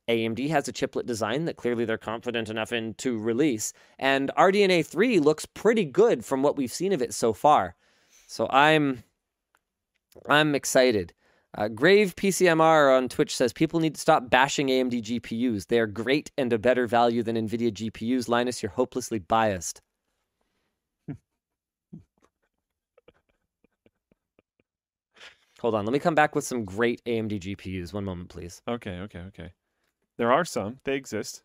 amd 0.07 0.49
has 0.49 0.67
a 0.67 0.71
chiplet 0.71 1.05
design 1.05 1.45
that 1.45 1.57
clearly 1.57 1.85
they're 1.85 1.97
confident 1.97 2.49
enough 2.49 2.71
in 2.71 2.93
to 2.95 3.17
release 3.17 3.73
and 3.99 4.31
rdna 4.37 4.85
3 4.85 5.19
looks 5.19 5.45
pretty 5.45 5.85
good 5.85 6.23
from 6.23 6.41
what 6.43 6.57
we've 6.57 6.73
seen 6.73 6.93
of 6.93 7.01
it 7.01 7.13
so 7.13 7.33
far 7.33 7.75
so 8.27 8.47
i'm 8.49 9.03
i'm 10.29 10.55
excited 10.55 11.13
uh, 11.57 11.67
Grave 11.67 12.15
PCMR 12.15 12.95
on 12.95 13.09
Twitch 13.09 13.35
says 13.35 13.51
people 13.51 13.79
need 13.79 13.95
to 13.95 14.01
stop 14.01 14.29
bashing 14.29 14.67
AMD 14.67 15.01
GPUs. 15.01 15.65
They 15.67 15.79
are 15.79 15.87
great 15.87 16.29
and 16.37 16.53
a 16.53 16.59
better 16.59 16.85
value 16.85 17.23
than 17.23 17.35
NVIDIA 17.35 17.71
GPUs. 17.71 18.29
Linus, 18.29 18.61
you're 18.61 18.69
hopelessly 18.69 19.17
biased. 19.17 19.81
Hold 25.61 25.73
on, 25.73 25.85
let 25.85 25.93
me 25.93 25.99
come 25.99 26.15
back 26.15 26.35
with 26.35 26.43
some 26.43 26.63
great 26.63 27.01
AMD 27.05 27.39
GPUs. 27.39 27.91
One 27.93 28.05
moment, 28.05 28.29
please. 28.29 28.61
Okay, 28.67 28.99
okay, 28.99 29.21
okay. 29.29 29.51
There 30.17 30.31
are 30.31 30.45
some. 30.45 30.79
They 30.83 30.95
exist. 30.95 31.43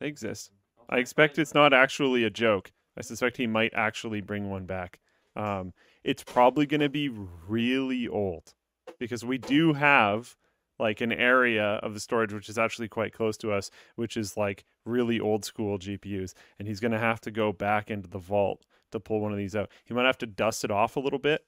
They 0.00 0.06
exist. 0.06 0.50
I 0.88 0.98
expect 0.98 1.38
it's 1.38 1.54
not 1.54 1.72
actually 1.72 2.24
a 2.24 2.30
joke. 2.30 2.72
I 2.96 3.00
suspect 3.00 3.36
he 3.36 3.46
might 3.46 3.72
actually 3.74 4.20
bring 4.20 4.50
one 4.50 4.66
back. 4.66 5.00
Um, 5.36 5.72
it's 6.04 6.22
probably 6.22 6.66
going 6.66 6.80
to 6.80 6.88
be 6.88 7.08
really 7.08 8.06
old 8.06 8.54
because 8.98 9.24
we 9.24 9.38
do 9.38 9.72
have 9.72 10.36
like 10.78 11.00
an 11.00 11.12
area 11.12 11.74
of 11.82 11.94
the 11.94 12.00
storage 12.00 12.32
which 12.32 12.48
is 12.48 12.58
actually 12.58 12.88
quite 12.88 13.12
close 13.12 13.36
to 13.38 13.52
us, 13.52 13.70
which 13.96 14.16
is 14.16 14.36
like 14.36 14.64
really 14.84 15.18
old 15.18 15.44
school 15.44 15.78
GPUs. 15.78 16.34
And 16.58 16.68
he's 16.68 16.80
going 16.80 16.92
to 16.92 16.98
have 16.98 17.20
to 17.22 17.30
go 17.30 17.52
back 17.52 17.90
into 17.90 18.08
the 18.08 18.18
vault 18.18 18.64
to 18.92 19.00
pull 19.00 19.20
one 19.20 19.32
of 19.32 19.38
these 19.38 19.56
out. 19.56 19.70
He 19.84 19.94
might 19.94 20.06
have 20.06 20.18
to 20.18 20.26
dust 20.26 20.64
it 20.64 20.70
off 20.70 20.96
a 20.96 21.00
little 21.00 21.18
bit. 21.18 21.44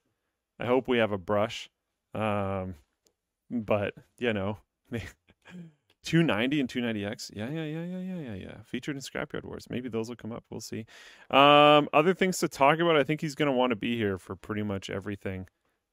I 0.59 0.67
hope 0.67 0.89
we 0.89 0.99
have 0.99 1.13
a 1.13 1.19
brush. 1.19 1.69
Um, 2.15 2.77
but, 3.51 3.95
you 4.19 4.33
know, 4.33 4.59
290 6.07 6.61
and 6.61 6.69
290X. 6.69 7.31
Yeah, 7.35 7.51
yeah, 7.51 7.65
yeah, 7.65 7.85
yeah, 7.85 7.99
yeah, 7.99 8.21
yeah, 8.21 8.35
yeah. 8.35 8.55
Featured 8.65 8.97
in 8.97 9.03
Scrapyard 9.03 9.45
Wars. 9.45 9.67
Maybe 9.69 9.89
those 9.89 10.09
will 10.09 10.17
come 10.17 10.33
up. 10.33 10.45
We'll 10.51 10.61
see. 10.61 10.87
Um, 11.31 11.89
other 11.93 12.15
things 12.15 12.39
to 12.39 12.49
talk 12.49 12.79
about. 12.79 12.97
I 12.97 13.03
think 13.05 13.21
he's 13.21 13.35
going 13.35 13.47
to 13.51 13.53
want 13.53 13.71
to 13.71 13.77
be 13.77 13.97
here 13.97 14.17
for 14.17 14.37
pretty 14.37 14.63
much 14.63 14.89
everything. 14.89 15.49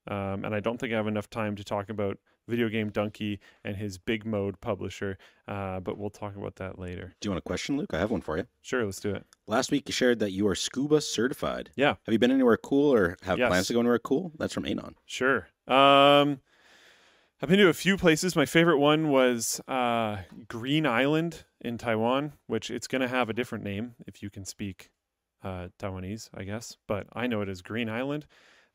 Um, 0.07 0.45
and 0.45 0.53
I 0.53 0.59
don't 0.59 0.79
think 0.79 0.93
I 0.93 0.97
have 0.97 1.07
enough 1.07 1.29
time 1.29 1.55
to 1.55 1.63
talk 1.63 1.89
about 1.89 2.17
Video 2.47 2.67
Game 2.67 2.91
Dunkey 2.91 3.39
and 3.63 3.77
his 3.77 3.97
Big 3.97 4.25
Mode 4.25 4.59
publisher. 4.59 5.17
Uh, 5.47 5.79
but 5.79 5.97
we'll 5.97 6.09
talk 6.09 6.35
about 6.35 6.57
that 6.57 6.77
later. 6.77 7.15
Do 7.21 7.27
you 7.27 7.31
want 7.31 7.39
a 7.39 7.41
question, 7.47 7.77
Luke? 7.77 7.93
I 7.93 7.99
have 7.99 8.11
one 8.11 8.19
for 8.21 8.37
you. 8.37 8.45
Sure, 8.61 8.83
let's 8.85 8.99
do 8.99 9.11
it. 9.15 9.25
Last 9.47 9.71
week 9.71 9.87
you 9.87 9.93
shared 9.93 10.19
that 10.19 10.31
you 10.31 10.45
are 10.47 10.55
scuba 10.55 10.99
certified. 11.01 11.71
Yeah. 11.75 11.95
Have 12.05 12.11
you 12.11 12.19
been 12.19 12.31
anywhere 12.31 12.57
cool 12.57 12.93
or 12.93 13.17
have 13.23 13.39
Yes. 13.39 13.47
plans 13.49 13.67
to 13.67 13.73
go 13.73 13.79
anywhere 13.79 13.97
cool? 13.99 14.31
That's 14.37 14.53
from 14.53 14.65
Anon. 14.65 14.95
Sure. 15.05 15.47
Um, 15.67 16.41
I've 17.43 17.49
been 17.49 17.59
to 17.59 17.67
a 17.67 17.73
few 17.73 17.97
places. 17.97 18.37
My 18.37 18.45
favorite 18.45 18.77
one 18.77 19.09
was 19.09 19.59
uh, 19.67 20.19
Green 20.47 20.85
Island 20.85 21.43
in 21.59 21.77
Taiwan, 21.77 22.31
which 22.47 22.71
it's 22.71 22.87
going 22.87 23.01
to 23.01 23.07
have 23.09 23.29
a 23.29 23.33
different 23.33 23.65
name 23.65 23.95
if 24.07 24.23
you 24.23 24.29
can 24.29 24.45
speak 24.45 24.91
uh, 25.43 25.67
Taiwanese, 25.77 26.29
I 26.33 26.45
guess. 26.45 26.77
But 26.87 27.07
I 27.11 27.27
know 27.27 27.41
it 27.41 27.49
as 27.49 27.61
Green 27.61 27.89
Island. 27.89 28.27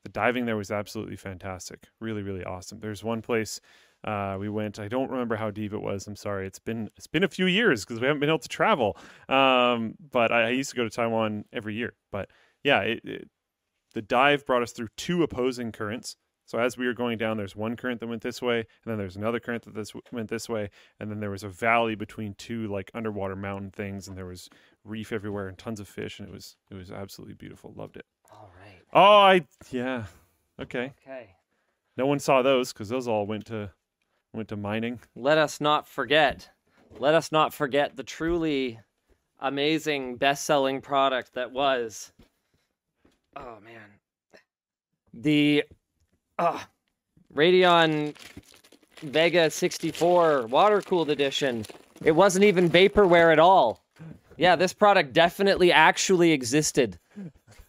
The 0.03 0.09
diving 0.09 0.45
there 0.45 0.55
was 0.55 0.69
absolutely 0.69 1.15
fantastic. 1.15 1.87
Really, 1.99 2.21
really 2.21 2.43
awesome. 2.43 2.79
There's 2.79 3.03
one 3.03 3.23
place 3.23 3.59
uh, 4.03 4.37
we 4.39 4.49
went. 4.49 4.77
I 4.77 4.87
don't 4.87 5.09
remember 5.09 5.37
how 5.37 5.49
deep 5.49 5.73
it 5.73 5.81
was. 5.81 6.05
I'm 6.05 6.15
sorry. 6.15 6.45
It's 6.45 6.59
been 6.59 6.91
it's 6.95 7.07
been 7.07 7.23
a 7.23 7.27
few 7.27 7.47
years 7.47 7.83
because 7.83 7.99
we 7.99 8.05
haven't 8.05 8.19
been 8.19 8.29
able 8.29 8.37
to 8.37 8.47
travel. 8.47 8.97
Um, 9.27 9.95
but 10.11 10.31
I, 10.31 10.43
I 10.43 10.49
used 10.49 10.69
to 10.69 10.75
go 10.75 10.83
to 10.83 10.91
Taiwan 10.91 11.45
every 11.51 11.73
year. 11.73 11.93
But 12.11 12.29
yeah, 12.63 12.81
it, 12.81 13.01
it, 13.03 13.29
the 13.95 14.03
dive 14.03 14.45
brought 14.45 14.61
us 14.61 14.73
through 14.73 14.89
two 14.95 15.23
opposing 15.23 15.71
currents. 15.71 16.17
So 16.49 16.57
as 16.57 16.79
we 16.79 16.87
were 16.87 16.95
going 16.95 17.19
down, 17.19 17.37
there's 17.37 17.55
one 17.55 17.75
current 17.75 17.99
that 17.99 18.07
went 18.07 18.23
this 18.23 18.41
way, 18.41 18.57
and 18.57 18.65
then 18.87 18.97
there's 18.97 19.15
another 19.15 19.39
current 19.39 19.65
that 19.65 19.75
this 19.75 19.93
went 20.11 20.29
this 20.29 20.49
way, 20.49 20.71
and 20.99 21.11
then 21.11 21.19
there 21.19 21.29
was 21.29 21.43
a 21.43 21.47
valley 21.47 21.93
between 21.93 22.33
two 22.39 22.67
like 22.67 22.89
underwater 22.95 23.35
mountain 23.35 23.69
things, 23.69 24.07
and 24.07 24.17
there 24.17 24.25
was 24.25 24.49
reef 24.83 25.11
everywhere 25.11 25.47
and 25.47 25.59
tons 25.59 25.79
of 25.79 25.87
fish, 25.87 26.17
and 26.17 26.27
it 26.27 26.31
was 26.31 26.55
it 26.71 26.73
was 26.73 26.89
absolutely 26.89 27.35
beautiful. 27.35 27.71
Loved 27.75 27.97
it. 27.97 28.05
All 28.31 28.49
right. 28.59 28.81
Oh, 28.91 28.99
I 28.99 29.45
yeah. 29.69 30.05
Okay. 30.59 30.91
Okay. 31.05 31.35
No 31.97 32.07
one 32.07 32.17
saw 32.17 32.41
those 32.41 32.73
because 32.73 32.89
those 32.89 33.07
all 33.07 33.27
went 33.27 33.45
to 33.45 33.69
went 34.33 34.49
to 34.49 34.57
mining. 34.57 35.01
Let 35.15 35.37
us 35.37 35.61
not 35.61 35.87
forget. 35.87 36.49
Let 36.97 37.13
us 37.13 37.31
not 37.31 37.53
forget 37.53 37.95
the 37.95 38.01
truly 38.01 38.79
amazing 39.39 40.15
best-selling 40.15 40.81
product 40.81 41.35
that 41.35 41.51
was. 41.51 42.11
Oh 43.35 43.59
man. 43.63 43.99
The 45.13 45.63
uh, 46.39 46.59
Radeon 47.35 48.15
Vega 49.01 49.49
64 49.49 50.47
water-cooled 50.47 51.09
edition. 51.09 51.65
It 52.03 52.11
wasn't 52.11 52.45
even 52.45 52.69
vaporware 52.69 53.31
at 53.31 53.39
all. 53.39 53.83
Yeah, 54.37 54.55
this 54.55 54.73
product 54.73 55.13
definitely 55.13 55.71
actually 55.71 56.31
existed. 56.31 56.97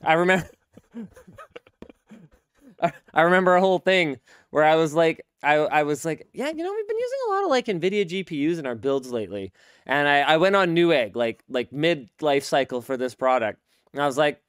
I 0.02 0.14
remember 0.14 0.48
I 3.12 3.20
remember 3.22 3.56
a 3.56 3.60
whole 3.60 3.78
thing 3.78 4.18
where 4.50 4.64
I 4.64 4.76
was 4.76 4.94
like, 4.94 5.26
I, 5.42 5.56
I 5.56 5.82
was 5.82 6.04
like, 6.04 6.28
yeah, 6.32 6.48
you 6.48 6.64
know, 6.64 6.72
we've 6.72 6.88
been 6.88 6.98
using 6.98 7.18
a 7.26 7.30
lot 7.32 7.44
of 7.44 7.50
like 7.50 7.66
NVIDIA 7.66 8.06
GPUs 8.06 8.58
in 8.58 8.66
our 8.66 8.74
builds 8.74 9.10
lately, 9.10 9.52
and 9.84 10.08
I, 10.08 10.20
I 10.20 10.36
went 10.38 10.56
on 10.56 10.74
Newegg 10.74 11.16
like 11.16 11.42
like 11.48 11.72
mid 11.72 12.08
life 12.20 12.44
cycle 12.44 12.80
for 12.80 12.96
this 12.96 13.14
product, 13.14 13.60
and 13.92 14.02
I 14.02 14.06
was 14.06 14.16
like, 14.16 14.40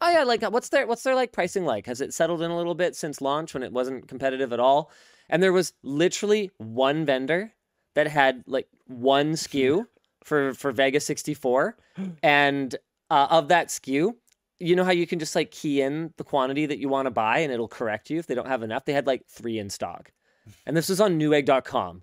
oh 0.00 0.10
yeah, 0.10 0.24
like 0.24 0.42
what's 0.42 0.68
their 0.68 0.86
what's 0.86 1.02
their 1.02 1.14
like 1.14 1.32
pricing 1.32 1.64
like? 1.64 1.86
Has 1.86 2.00
it 2.00 2.14
settled 2.14 2.42
in 2.42 2.50
a 2.50 2.56
little 2.56 2.74
bit 2.74 2.96
since 2.96 3.20
launch 3.20 3.54
when 3.54 3.62
it 3.62 3.72
wasn't 3.72 4.08
competitive 4.08 4.52
at 4.52 4.60
all? 4.60 4.90
And 5.28 5.42
there 5.42 5.52
was 5.52 5.72
literally 5.82 6.50
one 6.58 7.04
vendor 7.04 7.52
that 7.94 8.06
had 8.06 8.44
like 8.46 8.68
one 8.86 9.32
SKU 9.32 9.86
for 10.24 10.54
for 10.54 10.72
Vega 10.72 11.00
64, 11.00 11.76
and 12.22 12.74
uh, 13.10 13.26
of 13.30 13.48
that 13.48 13.68
SKU, 13.68 14.14
you 14.58 14.76
know 14.76 14.84
how 14.84 14.92
you 14.92 15.06
can 15.06 15.18
just 15.18 15.34
like 15.34 15.50
key 15.50 15.80
in 15.80 16.12
the 16.16 16.24
quantity 16.24 16.66
that 16.66 16.78
you 16.78 16.88
want 16.88 17.06
to 17.06 17.10
buy 17.10 17.38
and 17.38 17.52
it'll 17.52 17.68
correct 17.68 18.10
you 18.10 18.18
if 18.18 18.26
they 18.26 18.34
don't 18.34 18.48
have 18.48 18.62
enough. 18.62 18.84
They 18.84 18.92
had 18.92 19.06
like 19.06 19.26
three 19.28 19.58
in 19.58 19.70
stock, 19.70 20.12
and 20.66 20.76
this 20.76 20.88
was 20.88 21.00
on 21.00 21.18
Newegg.com. 21.18 22.02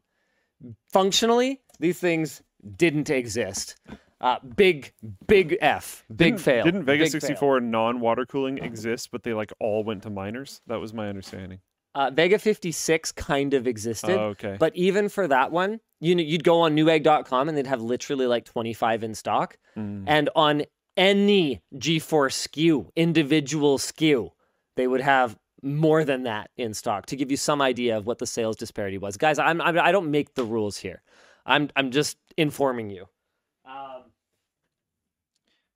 Functionally, 0.92 1.62
these 1.80 2.00
things 2.00 2.42
didn't 2.76 3.10
exist. 3.10 3.76
Uh, 4.20 4.38
big, 4.56 4.94
big 5.28 5.58
F, 5.62 6.04
big 6.10 6.18
Didn't- 6.18 6.40
fail. 6.40 6.64
Didn't 6.64 6.84
Vega 6.86 7.04
big 7.04 7.12
fail. 7.12 7.22
64 7.22 7.60
non-water 7.62 8.26
cooling 8.26 8.58
exist, 8.58 9.10
but 9.12 9.24
they 9.24 9.34
like 9.34 9.52
all 9.60 9.84
went 9.84 10.04
to 10.04 10.10
miners? 10.10 10.62
That 10.68 10.80
was 10.80 10.94
my 10.94 11.08
understanding. 11.08 11.60
Uh, 11.94 12.12
Vega 12.12 12.38
56 12.38 13.12
kind 13.14 13.54
of 13.54 13.68
existed. 13.68 14.12
Oh, 14.18 14.30
okay. 14.30 14.56
But 14.60 14.76
even 14.76 15.10
for 15.10 15.28
that 15.28 15.52
one, 15.52 15.80
you 16.00 16.14
know, 16.16 16.22
you'd 16.22 16.44
go 16.44 16.62
on 16.62 16.76
Newegg.com 16.76 17.50
and 17.50 17.58
they'd 17.58 17.66
have 17.68 17.82
literally 17.82 18.28
like 18.28 18.46
25 18.46 19.04
in 19.04 19.16
stock. 19.16 19.58
Mm. 19.76 20.04
And 20.06 20.30
on 20.36 20.64
any 20.96 21.62
GeForce 21.76 22.48
SKU, 22.48 22.90
individual 22.96 23.78
SKU, 23.78 24.32
they 24.76 24.88
would 24.88 25.02
have 25.02 25.38
more 25.64 26.04
than 26.04 26.24
that 26.24 26.52
in 26.58 26.74
stock 26.74 27.08
to 27.08 27.16
give 27.16 27.32
you 27.32 27.38
some 27.38 27.62
idea 27.62 27.98
of 27.98 28.06
what 28.06 28.20
the 28.20 28.28
sales 28.28 28.56
disparity 28.56 28.98
was. 28.98 29.18
Guys, 29.18 29.40
I'm, 29.40 29.60
I'm 29.62 29.80
I 29.80 29.92
don't 29.92 30.12
make 30.12 30.36
the 30.36 30.44
rules 30.44 30.78
here. 30.78 31.02
I'm 31.48 31.70
I'm 31.76 31.90
just 31.92 32.18
informing 32.38 32.90
you. 32.92 33.08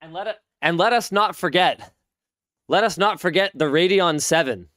And 0.02 0.14
let 0.14 0.28
it 0.28 0.38
and 0.62 0.78
let 0.78 0.94
us 0.94 1.12
not 1.12 1.36
forget. 1.36 1.94
Let 2.68 2.84
us 2.84 2.98
not 2.98 3.20
forget 3.20 3.52
the 3.54 3.66
Radeon 3.66 4.22
7. 4.22 4.68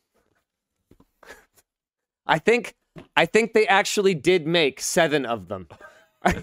I 2.27 2.39
think 2.39 2.75
I 3.17 3.27
think 3.27 3.53
they 3.53 3.67
actually 3.67 4.15
did 4.15 4.47
make 4.47 4.81
7 4.81 5.27
of 5.27 5.49
them. 5.49 5.69
I 6.25 6.35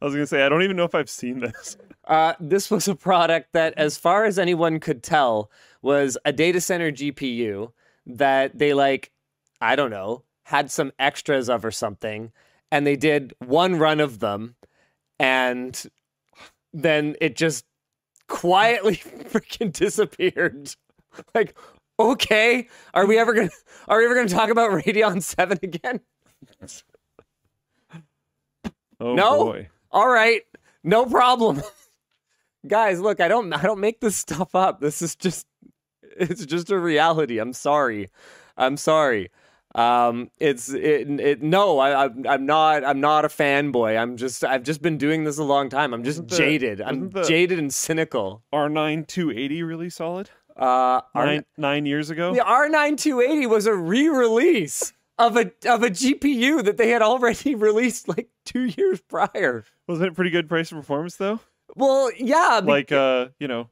was 0.00 0.14
gonna 0.14 0.26
say 0.26 0.42
I 0.42 0.48
don't 0.48 0.62
even 0.62 0.76
know 0.76 0.84
if 0.84 0.94
I've 0.94 1.10
seen 1.10 1.40
this. 1.40 1.76
Uh, 2.06 2.34
this 2.40 2.70
was 2.70 2.88
a 2.88 2.94
product 2.96 3.52
that, 3.52 3.74
as 3.76 3.96
far 3.96 4.24
as 4.24 4.38
anyone 4.38 4.80
could 4.80 5.02
tell, 5.02 5.50
was 5.80 6.18
a 6.24 6.32
data 6.32 6.60
center 6.60 6.90
GPU 6.90 7.72
that 8.06 8.58
they 8.58 8.74
like, 8.74 9.12
I 9.60 9.76
don't 9.76 9.90
know, 9.90 10.24
had 10.44 10.70
some 10.70 10.92
extras 10.98 11.48
of 11.48 11.64
or 11.64 11.70
something, 11.70 12.32
and 12.72 12.84
they 12.86 12.96
did 12.96 13.32
one 13.38 13.76
run 13.76 14.00
of 14.00 14.18
them, 14.18 14.56
and 15.18 15.80
then 16.72 17.16
it 17.20 17.36
just 17.36 17.64
quietly 18.28 18.96
freaking 19.30 19.72
disappeared. 19.72 20.74
Like, 21.34 21.56
okay, 21.98 22.68
are 22.94 23.04
we 23.04 23.18
ever 23.18 23.34
gonna 23.34 23.50
are 23.88 23.98
we 23.98 24.04
ever 24.04 24.14
gonna 24.14 24.28
talk 24.28 24.48
about 24.48 24.70
Radeon 24.70 25.20
Seven 25.24 25.58
again? 25.60 25.98
Oh 29.00 29.14
No? 29.14 29.44
boy. 29.44 29.68
All 29.90 30.08
right, 30.08 30.42
no 30.84 31.04
problem. 31.06 31.62
Guys, 32.66 33.00
look, 33.00 33.20
I 33.20 33.26
don't 33.26 33.52
I 33.52 33.62
don't 33.62 33.80
make 33.80 34.00
this 34.00 34.16
stuff 34.16 34.54
up. 34.54 34.80
This 34.80 35.02
is 35.02 35.16
just 35.16 35.46
it's 36.02 36.46
just 36.46 36.70
a 36.70 36.78
reality. 36.78 37.38
I'm 37.40 37.52
sorry. 37.54 38.08
I'm 38.56 38.76
sorry. 38.76 39.30
Um 39.74 40.30
it's 40.38 40.68
it, 40.70 41.08
it 41.20 41.42
no, 41.42 41.78
I 41.78 42.04
I'm, 42.06 42.26
I'm 42.28 42.44
not 42.46 42.84
I'm 42.84 43.00
not 43.00 43.24
a 43.24 43.28
fanboy. 43.28 43.96
I'm 44.00 44.16
just 44.16 44.42
I've 44.44 44.64
just 44.64 44.82
been 44.82 44.98
doing 44.98 45.24
this 45.24 45.38
a 45.38 45.44
long 45.44 45.68
time. 45.68 45.94
I'm 45.94 46.02
just 46.02 46.26
the- 46.28 46.36
jaded. 46.36 46.80
I'm 46.80 47.12
jaded 47.24 47.58
and 47.58 47.72
cynical. 47.72 48.42
R9 48.52 49.06
280 49.06 49.62
really 49.62 49.90
solid? 49.90 50.30
Uh 50.56 51.00
Nine, 51.14 51.44
nine 51.56 51.86
years 51.86 52.10
ago? 52.10 52.34
the 52.34 52.40
R9 52.40 52.98
280 52.98 53.46
was 53.46 53.66
a 53.66 53.74
re-release 53.74 54.92
of 55.18 55.36
a 55.36 55.52
of 55.66 55.82
a 55.84 55.90
GPU 55.90 56.64
that 56.64 56.76
they 56.76 56.88
had 56.90 57.02
already 57.02 57.54
released 57.68 58.08
like 58.08 58.28
2 58.46 58.64
years 58.76 59.00
prior. 59.00 59.64
Wasn't 59.86 60.06
it 60.08 60.14
pretty 60.14 60.30
good 60.30 60.48
price 60.48 60.72
and 60.72 60.80
performance 60.80 61.16
though? 61.16 61.40
Well, 61.76 62.10
yeah, 62.16 62.60
Like 62.64 62.90
uh, 62.90 63.28
you 63.38 63.46
know, 63.46 63.70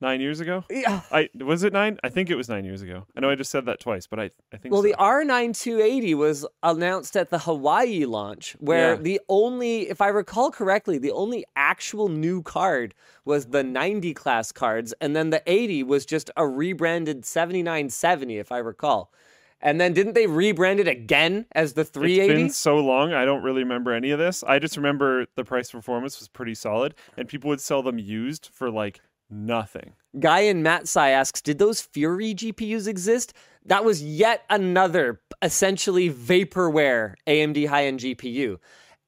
nine 0.00 0.20
years 0.20 0.40
ago? 0.40 0.64
yeah. 0.70 1.00
I 1.10 1.28
was 1.38 1.62
it 1.64 1.72
nine? 1.72 1.98
I 2.04 2.08
think 2.08 2.30
it 2.30 2.36
was 2.36 2.48
nine 2.48 2.64
years 2.64 2.82
ago. 2.82 3.06
I 3.16 3.20
know 3.20 3.30
I 3.30 3.34
just 3.34 3.50
said 3.50 3.66
that 3.66 3.80
twice, 3.80 4.06
but 4.06 4.18
I 4.20 4.30
I 4.52 4.56
think 4.56 4.72
Well, 4.72 4.82
so. 4.82 4.88
the 4.88 4.94
R9 4.94 5.56
280 5.58 6.14
was 6.14 6.46
announced 6.62 7.16
at 7.16 7.30
the 7.30 7.40
Hawaii 7.40 8.04
launch, 8.04 8.56
where 8.60 8.94
Yeah. 8.94 9.00
the 9.00 9.20
only, 9.28 9.88
if 9.88 10.00
I 10.00 10.08
recall 10.08 10.50
correctly, 10.50 10.98
the 10.98 11.12
only 11.12 11.44
actual 11.56 12.08
new 12.08 12.42
card 12.42 12.94
was 13.24 13.46
the 13.46 13.62
90 13.62 14.14
class 14.14 14.52
cards, 14.52 14.94
and 15.00 15.14
then 15.16 15.30
the 15.30 15.42
80 15.46 15.82
was 15.82 16.06
just 16.06 16.30
a 16.36 16.46
rebranded 16.46 17.24
7970, 17.24 18.38
if 18.38 18.50
I 18.52 18.58
recall. 18.58 19.12
And 19.60 19.80
then 19.80 19.92
didn't 19.92 20.12
they 20.14 20.26
rebrand 20.26 20.78
it 20.78 20.86
again 20.86 21.46
as 21.52 21.72
the 21.72 21.80
It's 21.80 21.90
380? 21.90 22.34
been 22.42 22.50
so 22.50 22.76
long, 22.78 23.12
I 23.12 23.24
don't 23.24 23.42
really 23.42 23.64
remember 23.64 23.92
any 23.92 24.12
of 24.12 24.18
this. 24.20 24.44
I 24.44 24.60
just 24.60 24.76
remember 24.76 25.26
the 25.34 25.44
price 25.44 25.72
performance 25.72 26.20
was 26.20 26.28
pretty 26.28 26.54
solid, 26.54 26.94
and 27.16 27.26
people 27.28 27.48
would 27.48 27.60
sell 27.60 27.82
them 27.82 27.98
used 27.98 28.50
for 28.52 28.70
like 28.70 29.00
nothing. 29.30 29.92
Guy 30.18 30.40
in 30.40 30.62
Matsai 30.62 31.10
asks, 31.10 31.40
did 31.40 31.58
those 31.58 31.80
Fury 31.80 32.34
GPUs 32.34 32.86
exist? 32.86 33.34
That 33.64 33.84
was 33.84 34.02
yet 34.02 34.44
another 34.48 35.20
essentially 35.42 36.10
vaporware 36.10 37.14
AMD 37.26 37.68
high-end 37.68 38.00
GPU. 38.00 38.58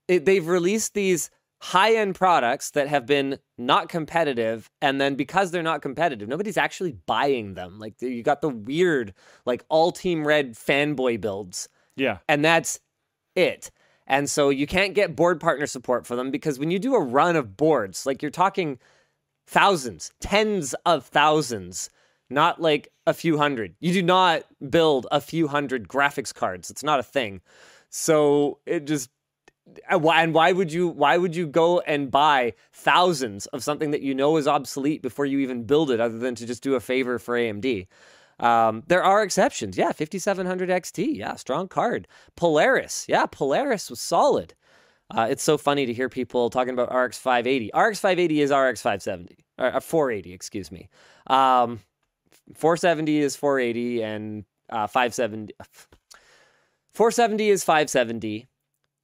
It, 0.09 0.25
they've 0.25 0.47
released 0.47 0.95
these 0.95 1.31
high-end 1.63 2.15
products 2.15 2.71
that 2.73 2.89
have 2.89 3.07
been 3.07 3.39
not 3.59 3.89
competitive, 3.89 4.71
and 4.81 5.01
then 5.01 5.15
because 5.15 5.51
they're 5.51 5.63
not 5.63 5.83
competitive, 5.83 6.29
nobody's 6.29 6.57
actually 6.57 6.93
buying 6.93 7.55
them. 7.55 7.79
Like 7.79 8.01
you 8.01 8.23
got 8.23 8.41
the 8.41 8.49
weird, 8.49 9.15
like 9.47 9.65
all 9.69 9.93
Team 9.93 10.27
Red 10.27 10.55
fanboy 10.55 11.21
builds 11.21 11.69
Yeah, 11.97 12.19
and 12.29 12.45
that's 12.45 12.81
it. 13.35 13.71
And 14.07 14.29
so 14.29 14.49
you 14.49 14.67
can't 14.67 14.95
get 14.95 15.15
board 15.15 15.41
partner 15.41 15.67
support 15.67 16.05
for 16.05 16.17
them 16.17 16.33
because 16.33 16.59
when 16.59 16.73
you 16.73 16.81
do 16.81 16.97
a 16.97 17.01
run 17.01 17.37
of 17.37 17.57
boards, 17.57 18.07
like 18.07 18.23
you're 18.23 18.31
talking 18.31 18.79
thousands, 19.51 20.13
tens 20.21 20.75
of 20.87 21.05
thousands, 21.07 21.91
not 22.31 22.61
like 22.61 22.89
a 23.05 23.13
few 23.13 23.37
hundred. 23.37 23.75
You 23.81 23.93
do 23.93 24.03
not 24.03 24.45
build 24.71 25.09
a 25.11 25.21
few 25.21 25.49
hundred 25.49 25.89
graphics 25.89 26.33
cards. 26.33 26.71
It's 26.71 26.85
not 26.85 27.01
a 27.01 27.03
thing. 27.03 27.41
So 27.89 28.59
it 28.65 28.87
just 28.87 29.11
and 29.89 30.03
why 30.03 30.23
and 30.23 30.33
why 30.33 30.53
would 30.53 30.73
you 30.73 30.87
why 30.89 31.17
would 31.17 31.35
you 31.35 31.49
go 31.49 31.81
and 31.81 32.13
buy 32.13 32.55
thousands 32.73 33.47
of 33.47 33.65
something 33.65 33.91
that 33.91 34.03
you 34.03 34.15
know 34.15 34.37
is 34.37 34.47
obsolete 34.47 35.03
before 35.03 35.27
you 35.27 35.41
even 35.41 35.65
build 35.65 35.91
it 35.91 36.01
other 36.01 36.19
than 36.19 36.37
to 36.37 36.47
just 36.47 36.63
do 36.63 36.77
a 36.77 36.81
favor 36.81 37.19
for 37.19 37.37
AMD? 37.37 37.89
Um, 38.39 38.85
there 38.87 39.03
are 39.03 39.23
exceptions. 39.23 39.77
Yeah, 39.77 39.91
5700 39.91 40.71
XT. 40.71 41.17
Yeah, 41.17 41.35
strong 41.35 41.67
card. 41.67 42.07
Polaris. 42.37 43.05
Yeah, 43.09 43.27
Polaris 43.27 43.91
was 43.91 44.01
solid. 44.01 44.55
Uh, 45.11 45.27
it's 45.29 45.43
so 45.43 45.59
funny 45.59 45.87
to 45.87 45.93
hear 45.93 46.09
people 46.09 46.51
talking 46.51 46.73
about 46.73 46.95
RX 46.95 47.19
580. 47.19 47.71
RX 47.75 48.01
580 48.01 48.41
is 48.41 48.51
RX 48.51 48.83
570. 48.83 49.39
Or 49.59 49.67
uh, 49.67 49.81
480, 49.81 50.33
excuse 50.33 50.71
me. 50.71 50.89
Um, 51.27 51.81
470 52.55 53.19
is 53.19 53.37
480 53.37 54.03
and 54.03 54.45
uh, 54.71 54.87
570. 54.87 55.55
470 56.95 57.51
is 57.51 57.65
570 57.65 58.47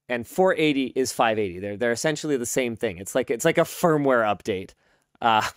and 0.09 0.27
480 0.27 0.93
is 0.95 1.13
580. 1.13 1.59
They're 1.59 1.77
they're 1.77 1.93
essentially 1.93 2.37
the 2.37 2.47
same 2.47 2.77
thing. 2.77 2.99
It's 2.99 3.15
like 3.15 3.31
it's 3.31 3.45
like 3.45 3.59
a 3.59 3.63
firmware 3.63 4.25
update. 4.25 4.75
Uh, 5.21 5.49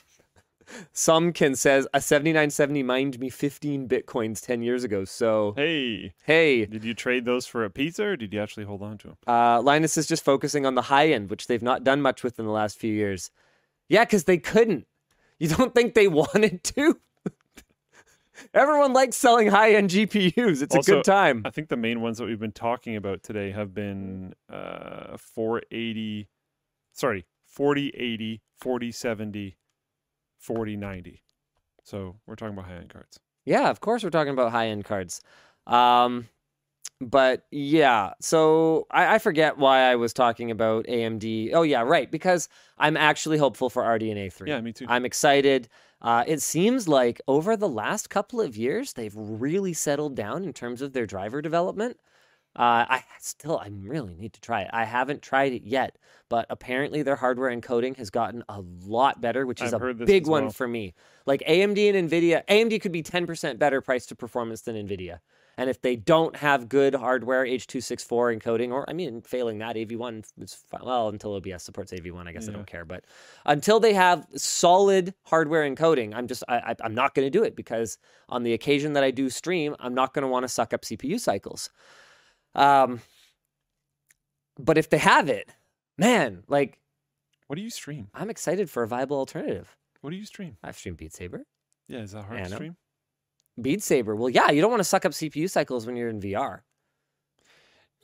can 1.34 1.56
says 1.56 1.88
a 1.94 2.02
7970 2.02 2.84
mined 2.84 3.20
me 3.20 3.30
15 3.30 3.88
bitcoins 3.88 4.42
10 4.46 4.62
years 4.62 4.84
ago. 4.84 5.06
So 5.06 5.54
Hey, 5.56 6.14
hey, 6.24 6.66
did 6.66 6.84
you 6.84 6.94
trade 6.94 7.26
those 7.26 7.46
for 7.46 7.64
a 7.64 7.70
pizza, 7.70 8.04
or 8.06 8.16
did 8.16 8.34
you 8.34 8.42
actually 8.42 8.66
hold 8.66 8.82
on 8.82 8.98
to 9.00 9.08
them? 9.08 9.18
uh, 9.28 9.62
Linus 9.62 9.98
is 9.98 10.08
just 10.08 10.24
focusing 10.24 10.66
on 10.66 10.76
the 10.76 10.84
high 10.84 11.08
end, 11.10 11.30
which 11.30 11.48
they've 11.48 11.62
not 11.64 11.84
done 11.84 12.02
much 12.02 12.24
with 12.24 12.40
in 12.40 12.46
the 12.46 12.52
last 12.52 12.78
few 12.78 12.94
years. 12.94 13.32
Yeah, 13.88 14.06
because 14.06 14.26
they 14.26 14.38
couldn't. 14.38 14.86
You 15.40 15.48
don't 15.48 15.74
think 15.74 15.94
they 15.94 16.08
wanted 16.22 16.64
to? 16.66 17.00
Everyone 18.54 18.94
likes 18.94 19.18
selling 19.18 19.48
high-end 19.50 19.90
GPUs. 19.90 20.62
It's 20.62 20.74
a 20.76 20.82
good 20.82 21.04
time. 21.04 21.42
I 21.46 21.50
think 21.50 21.68
the 21.68 21.76
main 21.76 22.00
ones 22.02 22.18
that 22.20 22.26
we've 22.26 22.40
been 22.40 22.54
talking 22.54 22.96
about 22.96 23.22
today 23.22 23.52
have 23.52 23.74
been 23.74 24.34
uh 24.50 25.18
480 25.18 26.30
sorry, 26.94 27.26
4080, 27.48 28.42
4070, 28.58 29.58
4090. 30.40 31.22
So 31.84 32.16
we're 32.26 32.36
talking 32.36 32.54
about 32.54 32.66
high 32.66 32.78
end 32.78 32.90
cards. 32.90 33.20
Yeah, 33.46 33.70
of 33.70 33.80
course 33.80 34.04
we're 34.04 34.12
talking 34.12 34.34
about 34.34 34.52
high-end 34.52 34.86
cards. 34.86 35.22
Um, 35.66 36.28
but 37.02 37.46
yeah, 37.50 38.14
so 38.22 38.86
I, 38.92 39.16
I 39.16 39.18
forget 39.20 39.58
why 39.58 39.90
I 39.90 39.96
was 39.96 40.14
talking 40.14 40.52
about 40.52 40.86
AMD. 40.86 41.52
Oh 41.54 41.64
yeah, 41.64 41.82
right, 41.82 42.12
because 42.12 42.50
I'm 42.78 42.96
actually 42.96 43.38
hopeful 43.38 43.70
for 43.70 43.82
RDNA 43.84 44.34
3. 44.34 44.50
Yeah, 44.50 44.62
me 44.62 44.74
too. 44.74 44.86
I'm 44.88 45.06
excited. 45.06 45.68
Uh, 46.02 46.24
it 46.28 46.42
seems 46.42 46.88
like 46.88 47.22
over 47.28 47.58
the 47.58 47.68
last 47.68 48.10
couple 48.10 48.40
of 48.40 48.56
years, 48.56 48.94
they've 48.94 49.16
really 49.16 49.74
settled 49.74 50.16
down 50.16 50.44
in 50.44 50.54
terms 50.54 50.82
of 50.82 50.94
their 50.94 51.06
driver 51.06 51.42
development. 51.42 51.98
Uh, 52.60 52.86
I 52.90 53.04
still, 53.22 53.58
I 53.58 53.70
really 53.72 54.16
need 54.16 54.34
to 54.34 54.42
try 54.42 54.64
it. 54.64 54.70
I 54.74 54.84
haven't 54.84 55.22
tried 55.22 55.54
it 55.54 55.64
yet, 55.64 55.98
but 56.28 56.46
apparently 56.50 57.04
their 57.04 57.16
hardware 57.16 57.50
encoding 57.50 57.96
has 57.96 58.10
gotten 58.10 58.44
a 58.50 58.62
lot 58.86 59.22
better, 59.22 59.46
which 59.46 59.62
is 59.62 59.74
I've 59.74 59.82
a 59.82 59.86
heard 59.86 59.98
this 59.98 60.08
big 60.08 60.24
as 60.24 60.30
one 60.30 60.44
well. 60.44 60.52
for 60.52 60.68
me. 60.68 60.94
Like 61.26 61.42
AMD 61.48 61.96
and 61.96 62.10
NVIDIA, 62.10 62.44
AMD 62.48 62.82
could 62.82 62.92
be 62.92 63.02
10% 63.02 63.60
better 63.60 63.80
price 63.80 64.06
to 64.08 64.16
performance 64.16 64.60
than 64.62 64.76
NVIDIA. 64.76 65.20
And 65.58 65.70
if 65.70 65.82
they 65.82 65.96
don't 65.96 66.36
have 66.36 66.68
good 66.68 66.96
hardware 66.96 67.46
H.264 67.46 68.42
encoding, 68.42 68.72
or 68.72 68.90
I 68.90 68.94
mean, 68.94 69.22
failing 69.22 69.60
that, 69.60 69.78
AV1 69.78 70.26
is 70.40 70.54
fine. 70.54 70.82
Well, 70.84 71.08
until 71.08 71.36
OBS 71.36 71.64
supports 71.64 71.94
AV1, 71.94 72.28
I 72.28 72.34
guess 72.34 72.50
I 72.50 72.52
don't 72.52 72.68
care. 72.68 72.84
But 72.84 73.06
until 73.46 73.80
they 73.80 73.94
have 73.94 74.28
solid 74.36 75.14
hardware 75.24 75.70
encoding, 75.70 76.14
I'm 76.14 76.28
just, 76.28 76.44
I, 76.50 76.58
I, 76.58 76.76
I'm 76.84 76.96
not 76.96 77.16
going 77.16 77.26
to 77.26 77.30
do 77.30 77.44
it 77.44 77.56
because 77.56 77.98
on 78.28 78.44
the 78.44 78.52
occasion 78.52 78.94
that 78.94 79.04
I 79.04 79.12
do 79.12 79.30
stream, 79.30 79.78
I'm 79.80 79.94
not 79.94 80.14
going 80.14 80.24
to 80.24 80.30
want 80.30 80.44
to 80.44 80.50
suck 80.50 80.74
up 80.74 80.82
CPU 80.82 81.20
cycles. 81.20 81.70
Um, 82.56 83.02
but 84.58 84.78
if 84.78 84.90
they 84.90 84.98
have 84.98 85.30
it, 85.30 85.50
man, 85.98 86.44
like 86.48 86.80
What 87.48 87.56
do 87.56 87.62
you 87.62 87.70
stream? 87.70 88.10
I'm 88.14 88.30
excited 88.30 88.70
for 88.70 88.84
a 88.84 88.88
viable 88.88 89.18
alternative. 89.18 89.76
What 90.02 90.10
do 90.12 90.16
you 90.16 90.26
stream? 90.26 90.58
I've 90.64 90.78
streamed 90.78 90.98
Beat 90.98 91.14
Saber. 91.14 91.44
Yeah, 91.88 92.00
is 92.00 92.12
that 92.12 92.24
hard 92.26 92.40
I 92.40 92.44
to 92.44 92.50
stream? 92.56 92.78
Beat 93.62 93.84
Saber. 93.84 94.16
Well, 94.16 94.30
yeah, 94.30 94.52
you 94.52 94.62
don't 94.62 94.72
want 94.72 94.80
to 94.82 94.86
suck 94.86 95.06
up 95.06 95.12
CPU 95.12 95.50
cycles 95.50 95.86
when 95.86 95.96
you're 95.96 96.10
in 96.10 96.20
VR. 96.22 96.60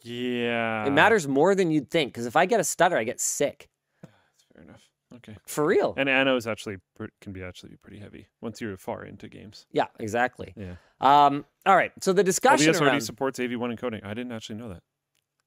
Yeah. 0.03 0.85
it 0.85 0.91
matters 0.91 1.27
more 1.27 1.55
than 1.55 1.71
you'd 1.71 1.89
think 1.89 2.13
because 2.13 2.25
if 2.27 2.35
I 2.35 2.45
get 2.45 2.59
a 2.59 2.63
stutter, 2.63 2.95
I 2.97 3.03
get 3.05 3.19
sick. 3.19 3.69
That's 4.03 4.45
fair 4.53 4.63
enough. 4.63 4.83
Okay. 5.17 5.37
For 5.47 5.65
real. 5.65 5.93
And 5.97 6.09
Anno's 6.09 6.47
actually 6.47 6.77
can 7.21 7.33
be 7.33 7.43
actually 7.43 7.69
be 7.69 7.77
pretty 7.77 7.99
heavy 7.99 8.27
once 8.41 8.61
you're 8.61 8.77
far 8.77 9.05
into 9.05 9.27
games. 9.27 9.65
yeah, 9.71 9.87
exactly. 9.99 10.53
Yeah. 10.55 10.75
Um, 11.01 11.45
all 11.65 11.75
right. 11.75 11.91
So 12.01 12.13
the 12.13 12.23
discussion 12.23 12.69
OBS 12.69 12.81
already 12.81 12.99
supports 12.99 13.39
AV1 13.39 13.77
encoding. 13.77 14.05
I 14.05 14.13
didn't 14.13 14.31
actually 14.31 14.57
know 14.57 14.69
that. 14.69 14.83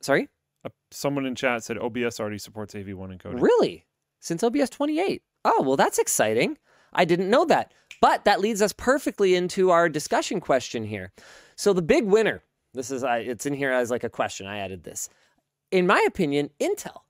Sorry? 0.01 0.29
Uh, 0.65 0.71
someone 0.91 1.27
in 1.27 1.35
chat 1.35 1.65
said 1.65 1.79
OBS 1.79 2.21
already 2.21 2.39
supports 2.39 2.75
AV1 2.75 3.19
encoding. 3.19 3.41
Really? 3.41 3.85
Since 4.21 4.43
OBS 4.43 4.71
28? 4.71 5.23
Oh, 5.45 5.63
well, 5.63 5.77
that's 5.77 5.99
exciting. 5.99 6.59
I 6.93 7.05
didn't 7.05 7.31
know 7.31 7.45
that. 7.47 7.73
But 8.01 8.25
that 8.25 8.41
leads 8.41 8.63
us 8.63 8.73
perfectly 8.73 9.35
into 9.35 9.71
our 9.71 9.89
discussion 9.89 10.41
question 10.41 10.85
here. 10.85 11.13
So 11.57 11.73
the 11.73 11.83
big 11.83 12.05
winner, 12.05 12.43
this 12.75 12.91
is, 12.91 13.03
I 13.03 13.19
it's 13.19 13.47
in 13.47 13.55
here 13.55 13.73
as 13.73 13.91
like 13.91 14.05
a 14.05 14.09
question. 14.11 14.47
I 14.47 14.59
added 14.59 14.85
this. 14.85 15.09
In 15.71 15.87
my 15.87 16.03
opinion, 16.07 16.51
Intel. 16.61 17.01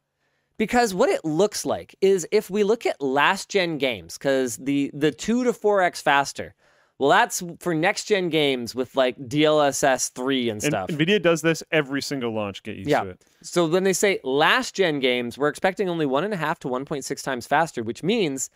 Because 0.59 0.93
what 0.93 1.09
it 1.09 1.25
looks 1.25 1.65
like 1.65 1.95
is 2.01 2.27
if 2.33 2.51
we 2.51 2.65
look 2.65 2.85
at 2.85 3.01
last 3.01 3.49
gen 3.49 3.79
games, 3.79 4.19
because 4.19 4.57
the 4.57 4.91
the 4.93 5.13
two 5.13 5.45
to 5.45 5.53
four 5.53 5.81
x 5.81 6.01
faster, 6.03 6.55
well, 6.99 7.11
that's 7.11 7.43
for 7.61 7.75
next 7.75 8.05
gen 8.07 8.29
games 8.29 8.75
with 8.75 8.97
like 8.97 9.17
DLSS 9.19 10.11
three 10.13 10.51
and 10.51 10.63
And 10.63 10.73
stuff. 10.73 10.89
NVIDIA 10.91 11.23
does 11.23 11.43
this 11.43 11.63
every 11.71 12.03
single 12.03 12.35
launch. 12.35 12.65
Get 12.65 12.77
used 12.77 12.91
Yeah. 12.91 13.05
to 13.05 13.11
it. 13.11 13.25
So 13.41 13.67
when 13.69 13.85
they 13.85 13.93
say 13.93 14.19
last 14.25 14.75
gen 14.75 14.99
games, 14.99 15.39
we're 15.39 15.49
expecting 15.49 15.89
only 15.89 16.07
one 16.07 16.25
and 16.25 16.35
a 16.35 16.37
half 16.37 16.59
to 16.61 16.69
1.6 16.69 17.23
times 17.23 17.47
faster, 17.47 17.85
which 17.85 18.03
means 18.03 18.51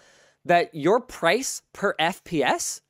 that 0.45 0.75
your 0.75 0.99
price 0.99 1.63
per 1.73 1.95
FPS 2.01 2.81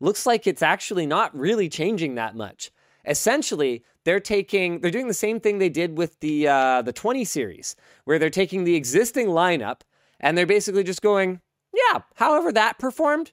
looks 0.00 0.26
like 0.26 0.48
it's 0.48 0.62
actually 0.62 1.06
not 1.06 1.36
really 1.36 1.68
changing 1.68 2.16
that 2.16 2.34
much. 2.34 2.72
Essentially, 3.04 3.84
they're 4.08 4.18
taking 4.20 4.80
they're 4.80 4.90
doing 4.90 5.06
the 5.06 5.12
same 5.12 5.38
thing 5.38 5.58
they 5.58 5.68
did 5.68 5.98
with 5.98 6.18
the 6.20 6.48
uh, 6.48 6.80
the 6.80 6.94
20 6.94 7.26
series, 7.26 7.76
where 8.04 8.18
they're 8.18 8.30
taking 8.30 8.64
the 8.64 8.74
existing 8.74 9.26
lineup 9.26 9.82
and 10.18 10.36
they're 10.36 10.46
basically 10.46 10.82
just 10.82 11.02
going, 11.02 11.40
yeah, 11.74 12.00
however 12.14 12.50
that 12.52 12.78
performed, 12.78 13.32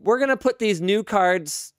we're 0.00 0.20
gonna 0.20 0.36
put 0.36 0.60
these 0.60 0.80
new 0.80 1.02
cards 1.02 1.74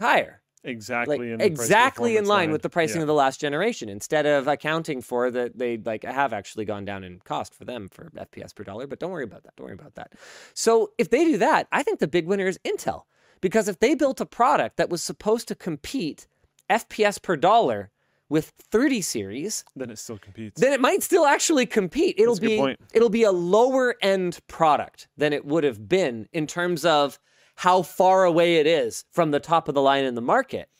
higher 0.00 0.40
Exactly. 0.64 1.18
like 1.18 1.26
in 1.28 1.40
exactly 1.42 2.12
in 2.12 2.22
performance 2.22 2.28
line 2.28 2.50
with 2.52 2.62
the 2.62 2.70
pricing 2.70 2.96
Yeah. 2.96 3.02
of 3.02 3.06
the 3.08 3.14
last 3.14 3.38
generation 3.40 3.90
instead 3.90 4.24
of 4.24 4.48
accounting 4.48 5.02
for 5.02 5.30
that 5.30 5.58
they 5.58 5.76
like 5.76 6.04
have 6.04 6.32
actually 6.32 6.64
gone 6.64 6.86
down 6.86 7.04
in 7.04 7.20
cost 7.24 7.54
for 7.54 7.66
them 7.66 7.88
for 7.90 8.10
fps 8.10 8.54
per 8.54 8.64
dollar 8.64 8.86
but 8.86 8.98
don't 8.98 9.10
worry 9.10 9.24
about 9.24 9.42
that 9.44 9.54
don't 9.56 9.66
worry 9.66 9.74
about 9.74 9.94
that 9.96 10.12
so 10.54 10.92
if 10.98 11.08
they 11.10 11.24
do 11.24 11.36
that 11.38 11.66
i 11.72 11.82
think 11.82 11.98
the 11.98 12.08
big 12.08 12.26
winner 12.26 12.46
is 12.46 12.58
intel 12.64 13.02
because 13.42 13.68
if 13.68 13.78
they 13.80 13.94
built 13.94 14.20
a 14.20 14.26
product 14.26 14.76
that 14.76 14.88
was 14.90 15.02
supposed 15.02 15.48
to 15.48 15.54
compete 15.54 16.26
fps 16.70 17.20
per 17.20 17.36
dollar 17.36 17.90
with 18.30 18.52
30 18.60 19.02
series 19.02 19.64
Then 19.76 19.90
it 19.90 19.98
still 19.98 20.16
competes. 20.16 20.60
then 20.60 20.72
it 20.72 20.80
might 20.80 21.02
still 21.02 21.26
actually 21.26 21.66
compete. 21.66 22.14
It'll 22.16 22.36
That's 22.36 22.46
be 22.46 22.76
it'll 22.94 23.10
be 23.10 23.24
a 23.24 23.32
lower 23.32 23.96
end 24.00 24.38
product 24.46 25.08
than 25.16 25.32
it 25.32 25.44
would 25.44 25.64
have 25.64 25.88
been 25.88 26.28
in 26.32 26.46
terms 26.46 26.84
of 26.84 27.18
how 27.56 27.82
far 27.82 28.24
away 28.24 28.56
it 28.56 28.66
is 28.66 29.04
from 29.10 29.32
the 29.32 29.40
top 29.40 29.68
of 29.68 29.74
the 29.74 29.82
line 29.82 30.04
in 30.04 30.14
the 30.14 30.22
market. 30.22 30.70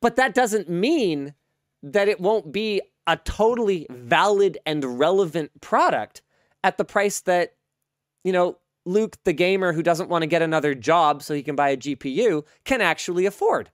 But 0.00 0.16
that 0.16 0.32
doesn't 0.32 0.70
mean 0.70 1.34
that 1.82 2.08
it 2.08 2.20
won't 2.20 2.52
be 2.52 2.80
a 3.06 3.16
totally 3.16 3.86
valid 3.90 4.56
and 4.64 4.98
relevant 4.98 5.60
product 5.60 6.22
at 6.62 6.78
the 6.78 6.84
price 6.84 7.20
that 7.22 7.54
you 8.22 8.32
know 8.32 8.58
Luke 8.86 9.16
the 9.24 9.32
gamer 9.32 9.72
who 9.72 9.82
doesn't 9.82 10.08
want 10.08 10.22
to 10.22 10.26
get 10.28 10.40
another 10.40 10.74
job 10.74 11.22
so 11.22 11.34
he 11.34 11.42
can 11.42 11.56
buy 11.56 11.70
a 11.70 11.76
GPU 11.76 12.44
can 12.64 12.80
actually 12.80 13.26
afford. 13.26 13.70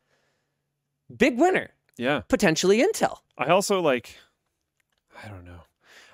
Big 1.14 1.38
winner, 1.38 1.71
yeah. 1.97 2.21
potentially 2.29 2.83
Intel. 2.83 3.19
I 3.38 3.47
also 3.47 3.81
like. 3.81 4.16
I 5.25 5.29
don't 5.29 5.45
know. 5.45 5.61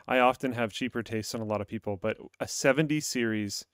I 0.07 0.19
often 0.19 0.53
have 0.53 0.73
cheaper 0.73 1.03
tastes 1.03 1.33
than 1.33 1.41
a 1.41 1.45
lot 1.45 1.61
of 1.61 1.69
people, 1.69 1.97
but 1.97 2.17
a 2.41 2.49
70 2.49 3.01
series, 3.01 3.65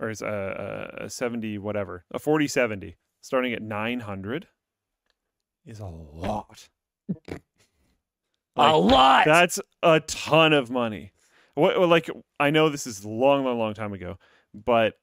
or 0.00 0.10
is 0.10 0.22
a, 0.22 0.96
a, 0.98 1.04
a 1.04 1.10
70 1.10 1.58
whatever, 1.58 2.04
a 2.10 2.18
4070, 2.18 2.96
starting 3.20 3.52
at 3.52 3.62
900, 3.62 4.48
is 5.66 5.80
a 5.80 5.86
lot. 5.86 6.68
a 8.56 8.76
lot. 8.76 9.24
That's 9.26 9.60
a 9.82 10.00
ton 10.00 10.52
of 10.52 10.70
money. 10.70 11.12
What 11.54 11.78
like 11.80 12.08
I 12.40 12.50
know 12.50 12.68
this 12.70 12.86
is 12.86 13.04
long, 13.04 13.44
long, 13.44 13.58
long 13.58 13.74
time 13.74 13.92
ago, 13.92 14.18
but 14.54 14.94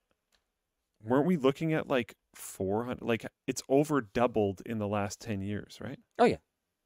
weren't 1.04 1.28
we 1.28 1.38
looking 1.38 1.74
at 1.74 1.88
like 1.88 2.16
four 2.34 2.84
hundred? 2.86 3.04
Like 3.04 3.26
it's 3.48 3.64
over 3.70 4.02
doubled 4.02 4.62
in 4.66 4.78
the 4.80 4.88
last 4.88 5.20
ten 5.20 5.42
years, 5.42 5.78
right? 5.82 6.00
Oh, 6.18 6.26
yeah. 6.26 6.38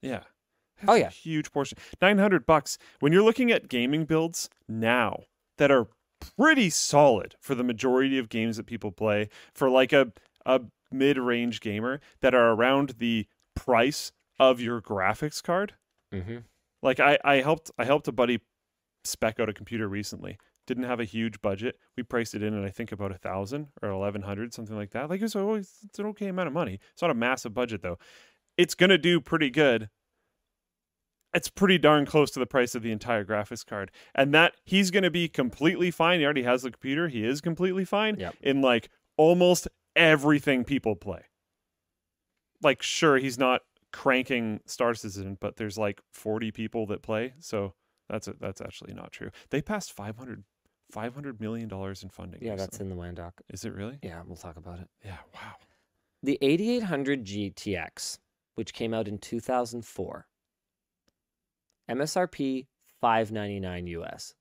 yeah. 0.02 0.24
Oh, 0.88 0.88
That's 0.88 0.98
a 0.98 1.00
yeah. 1.00 1.10
huge 1.10 1.52
portion. 1.52 1.78
Nine 2.02 2.18
hundred 2.18 2.46
bucks. 2.46 2.78
When 3.00 3.14
you're 3.14 3.24
looking 3.24 3.52
at 3.52 3.70
gaming 3.70 4.06
builds 4.06 4.50
now 4.68 5.24
that 5.58 5.72
are 5.72 5.88
pretty 6.38 6.70
solid 6.70 7.36
for 7.40 7.54
the 7.56 7.64
majority 7.64 8.18
of 8.18 8.30
games 8.30 8.58
that 8.58 8.66
people 8.66 8.92
play, 8.92 9.30
for 9.54 9.70
like 9.70 9.94
a 9.94 10.12
a 10.46 10.62
mid 10.92 11.18
range 11.18 11.62
gamer 11.62 12.00
that 12.22 12.34
are 12.34 12.52
around 12.52 12.96
the 13.00 13.28
price 13.56 14.12
of 14.40 14.60
your 14.60 14.82
graphics 14.82 15.42
card. 15.42 15.76
mm-hmm. 16.14 16.38
Like 16.82 17.00
I, 17.00 17.18
I 17.24 17.36
helped 17.36 17.72
I 17.78 17.86
helped 17.86 18.08
a 18.08 18.12
buddy 18.12 18.42
spec 19.06 19.40
out 19.40 19.50
a 19.50 19.54
computer 19.54 19.88
recently. 19.88 20.38
Didn't 20.66 20.84
have 20.86 21.00
a 21.00 21.06
huge 21.06 21.42
budget. 21.42 21.78
We 21.98 22.04
priced 22.04 22.36
it 22.36 22.42
in 22.44 22.58
at 22.58 22.64
I 22.64 22.70
think 22.70 22.92
about 22.92 23.12
a 23.12 23.18
thousand 23.18 23.68
or 23.82 23.90
eleven 23.90 24.22
hundred, 24.22 24.54
something 24.54 24.76
like 24.76 24.92
that. 24.92 25.10
Like 25.10 25.22
it's 25.22 25.36
always 25.36 25.80
it's 25.84 26.00
an 26.00 26.06
okay 26.08 26.28
amount 26.28 26.48
of 26.48 26.54
money. 26.54 26.80
It's 26.94 27.02
not 27.02 27.12
a 27.12 27.16
massive 27.16 27.54
budget 27.54 27.82
though. 27.82 27.98
It's 28.58 28.76
gonna 28.76 28.98
do 28.98 29.20
pretty 29.20 29.50
good. 29.50 29.90
It's 31.34 31.50
pretty 31.50 31.78
darn 31.80 32.06
close 32.06 32.30
to 32.32 32.40
the 32.40 32.46
price 32.46 32.76
of 32.76 32.84
the 32.84 32.92
entire 32.92 33.26
graphics 33.26 33.66
card. 33.66 33.92
And 34.14 34.34
that 34.34 34.54
he's 34.64 34.92
gonna 34.92 35.10
be 35.12 35.28
completely 35.28 35.92
fine. 35.92 36.20
He 36.20 36.26
already 36.26 36.44
has 36.44 36.62
the 36.62 36.72
computer. 36.72 37.08
He 37.08 37.26
is 37.26 37.42
completely 37.42 37.86
fine 37.86 38.18
Yep. 38.20 38.36
in 38.42 38.62
like 38.62 38.90
almost 39.18 39.68
everything 39.96 40.64
people 40.64 40.96
play. 40.96 41.24
Like 42.62 42.82
sure, 42.82 43.18
he's 43.18 43.38
not 43.38 43.62
cranking 43.92 44.62
Star 44.66 44.94
Citizen, 44.94 45.38
but 45.42 45.58
there's 45.58 45.78
like 45.78 46.02
40 46.12 46.52
people 46.52 46.86
that 46.88 47.02
play, 47.02 47.34
so 47.40 47.74
that's 48.10 48.28
a, 48.28 48.34
that's 48.40 48.62
actually 48.62 48.94
not 48.94 49.12
true. 49.12 49.30
They 49.50 49.62
passed 49.62 49.92
500 49.92 50.44
500 50.94 51.42
million 51.42 51.68
dollars 51.68 52.04
in 52.04 52.10
funding. 52.10 52.42
Yeah, 52.44 52.56
that's 52.56 52.80
in 52.80 52.88
the 52.90 52.96
WAN 52.96 53.16
doc. 53.16 53.42
Is 53.50 53.66
it 53.66 53.74
really? 53.74 53.98
Yeah, 54.04 54.22
we'll 54.26 54.38
talk 54.38 54.58
about 54.58 54.80
it. 54.80 54.88
Yeah. 55.04 55.18
Wow. 55.34 55.56
The 56.22 56.38
8800 56.42 57.26
GTX, 57.26 58.20
which 58.56 58.74
came 58.74 58.94
out 58.94 59.08
in 59.08 59.18
2004, 59.18 60.28
MSRP 61.90 62.68
599 63.02 63.88
US. 63.88 64.36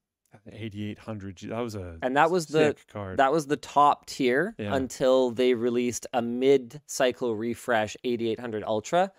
8800. 0.51 1.39
That 1.51 1.59
was 1.61 1.75
a 1.75 1.99
And 2.03 2.17
that 2.17 2.31
was 2.31 2.47
the 2.47 2.75
card. 2.91 3.19
that 3.19 3.33
was 3.33 3.47
the 3.47 3.57
top 3.57 4.07
tier 4.07 4.55
Yeah. 4.59 4.75
until 4.75 5.31
they 5.31 5.55
released 5.55 6.07
a 6.13 6.23
mid-cycle 6.23 7.35
refresh 7.37 7.97
8800 8.05 8.63
Ultra 8.65 9.13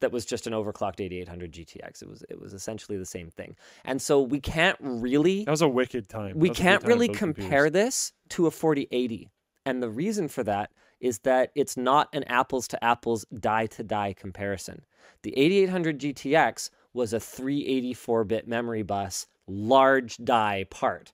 that 0.00 0.12
was 0.12 0.24
just 0.24 0.46
an 0.46 0.52
overclocked 0.52 1.00
8800 1.00 1.52
GTX. 1.52 2.02
It 2.02 2.08
was 2.08 2.24
it 2.28 2.40
was 2.40 2.52
essentially 2.52 2.98
the 2.98 3.06
same 3.06 3.30
thing. 3.30 3.56
And 3.84 4.00
so 4.00 4.20
we 4.20 4.40
can't 4.40 4.76
really 4.80 5.44
that 5.44 5.50
was 5.50 5.62
a 5.62 5.68
wicked 5.68 6.08
time. 6.08 6.38
we 6.38 6.48
That 6.48 6.50
was 6.50 6.58
a 6.58 6.62
good 6.62 6.62
can't 6.62 6.82
time 6.82 6.88
really 6.88 7.08
compare 7.08 7.64
computers. 7.64 7.72
this 7.72 8.12
to 8.30 8.46
a 8.46 8.50
4080. 8.50 9.28
And 9.66 9.82
the 9.82 9.90
reason 9.90 10.28
for 10.28 10.42
that 10.44 10.70
is 11.00 11.20
that 11.20 11.50
it's 11.54 11.76
not 11.76 12.08
an 12.12 12.24
apples 12.24 12.68
to 12.68 12.84
apples 12.84 13.24
die 13.32 13.66
to 13.66 13.82
die 13.82 14.12
comparison. 14.12 14.84
The 15.22 15.36
8800 15.36 15.98
GTX 15.98 16.70
was 16.92 17.12
a 17.12 17.20
384 17.20 18.24
bit 18.24 18.48
memory 18.48 18.82
bus, 18.82 19.26
large 19.46 20.16
die 20.18 20.66
part. 20.70 21.12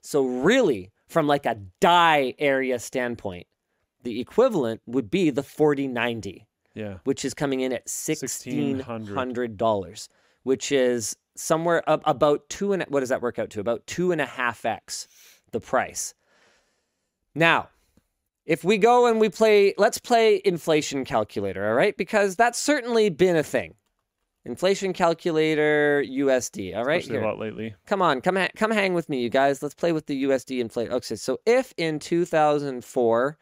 So, 0.00 0.24
really, 0.24 0.90
from 1.06 1.26
like 1.26 1.46
a 1.46 1.58
die 1.80 2.34
area 2.38 2.78
standpoint, 2.78 3.46
the 4.02 4.20
equivalent 4.20 4.80
would 4.86 5.10
be 5.10 5.30
the 5.30 5.42
4090 5.42 6.46
Yeah. 6.74 6.98
which 7.04 7.24
is 7.24 7.34
coming 7.34 7.60
in 7.60 7.72
at 7.72 7.86
$1,600. 7.86 10.08
which 10.42 10.72
is 10.72 11.16
somewhere 11.34 11.88
ab- 11.88 12.02
about 12.04 12.48
two 12.48 12.72
and 12.72 12.84
what 12.88 13.00
does 13.00 13.08
that 13.10 13.22
work 13.22 13.38
out 13.38 13.50
to? 13.50 13.60
About 13.60 13.86
two 13.86 14.12
and 14.12 14.20
a 14.20 14.26
half 14.26 14.64
x 14.64 15.06
the 15.52 15.60
price. 15.60 16.14
Now, 17.34 17.68
if 18.44 18.64
we 18.64 18.78
go 18.78 19.06
and 19.06 19.20
we 19.20 19.28
play, 19.28 19.74
let's 19.78 19.98
play 19.98 20.40
inflation 20.44 21.04
calculator, 21.04 21.68
all 21.68 21.74
right? 21.74 21.96
Because 21.96 22.36
that's 22.36 22.58
certainly 22.58 23.10
been 23.10 23.36
a 23.36 23.42
thing. 23.42 23.74
Inflation 24.44 24.92
calculator 24.92 26.02
USD, 26.04 26.76
all 26.76 26.84
right? 26.84 27.00
Especially 27.00 27.18
Here. 27.20 27.24
a 27.24 27.28
lot 27.28 27.38
lately. 27.38 27.76
Come 27.86 28.02
on, 28.02 28.20
come 28.20 28.34
ha- 28.34 28.48
come 28.56 28.72
hang 28.72 28.92
with 28.92 29.08
me, 29.08 29.20
you 29.20 29.28
guys. 29.28 29.62
Let's 29.62 29.74
play 29.74 29.92
with 29.92 30.06
the 30.06 30.24
USD 30.24 30.60
inflation. 30.60 30.92
Okay, 30.92 31.14
so 31.14 31.38
if 31.46 31.72
in 31.76 32.00
2004 32.00 33.38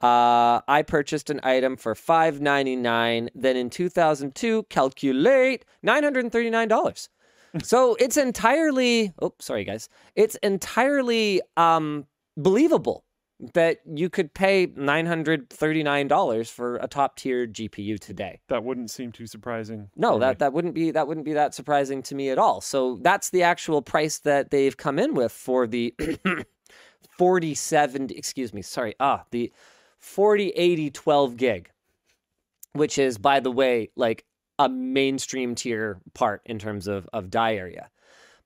uh, 0.00 0.60
I 0.68 0.84
purchased 0.86 1.30
an 1.30 1.40
item 1.42 1.76
for 1.76 1.94
5.99, 1.94 3.28
then 3.34 3.56
in 3.56 3.70
2002 3.70 4.64
calculate 4.64 5.64
$939. 5.84 7.08
so 7.62 7.96
it's 7.98 8.16
entirely 8.16 9.12
oh 9.22 9.34
sorry 9.40 9.64
guys. 9.64 9.88
It's 10.14 10.36
entirely 10.36 11.40
um 11.56 12.06
believable 12.36 13.04
that 13.54 13.78
you 13.86 14.10
could 14.10 14.34
pay 14.34 14.66
$939 14.66 16.50
for 16.50 16.76
a 16.76 16.88
top 16.88 17.16
tier 17.16 17.46
GPU 17.46 17.98
today. 17.98 18.40
That 18.48 18.64
wouldn't 18.64 18.90
seem 18.90 19.12
too 19.12 19.26
surprising. 19.26 19.90
No, 19.96 20.18
that 20.18 20.30
me. 20.30 20.36
that 20.38 20.52
wouldn't 20.52 20.74
be 20.74 20.90
that 20.90 21.06
wouldn't 21.06 21.24
be 21.24 21.34
that 21.34 21.54
surprising 21.54 22.02
to 22.04 22.14
me 22.14 22.30
at 22.30 22.38
all. 22.38 22.60
So 22.60 22.98
that's 23.02 23.30
the 23.30 23.44
actual 23.44 23.80
price 23.80 24.18
that 24.20 24.50
they've 24.50 24.76
come 24.76 24.98
in 24.98 25.14
with 25.14 25.32
for 25.32 25.66
the 25.66 25.94
47 27.18 28.08
excuse 28.10 28.52
me, 28.52 28.62
sorry. 28.62 28.94
Ah, 28.98 29.24
the 29.30 29.52
4080 30.00 30.90
12 30.90 31.36
gig, 31.36 31.70
which 32.72 32.98
is 32.98 33.18
by 33.18 33.40
the 33.40 33.50
way 33.50 33.90
like 33.96 34.24
a 34.58 34.68
mainstream 34.68 35.54
tier 35.54 36.00
part 36.14 36.42
in 36.44 36.58
terms 36.58 36.86
of 36.86 37.08
of 37.12 37.30
die 37.30 37.54
area. 37.54 37.90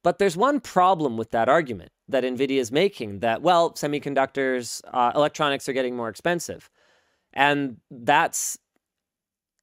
But 0.03 0.19
there's 0.19 0.37
one 0.37 0.61
problem 0.61 1.17
with 1.17 1.31
that 1.31 1.49
argument 1.49 1.93
that 2.09 2.25
Nvidia 2.25 2.59
is 2.59 2.73
making 2.73 3.21
that 3.21 3.43
well, 3.43 3.73
semiconductors, 3.73 4.81
uh, 4.93 5.13
electronics 5.15 5.69
are 5.69 5.73
getting 5.73 5.97
more 5.97 6.09
expensive. 6.09 6.71
And 7.33 7.79
that's 7.91 8.59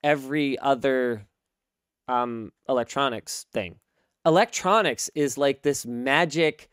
every 0.04 0.58
other 0.60 1.28
um, 2.08 2.52
electronics 2.68 3.46
thing. 3.54 3.76
Electronics 4.26 5.10
is 5.16 5.38
like 5.38 5.62
this 5.62 5.86
magic. 5.86 6.70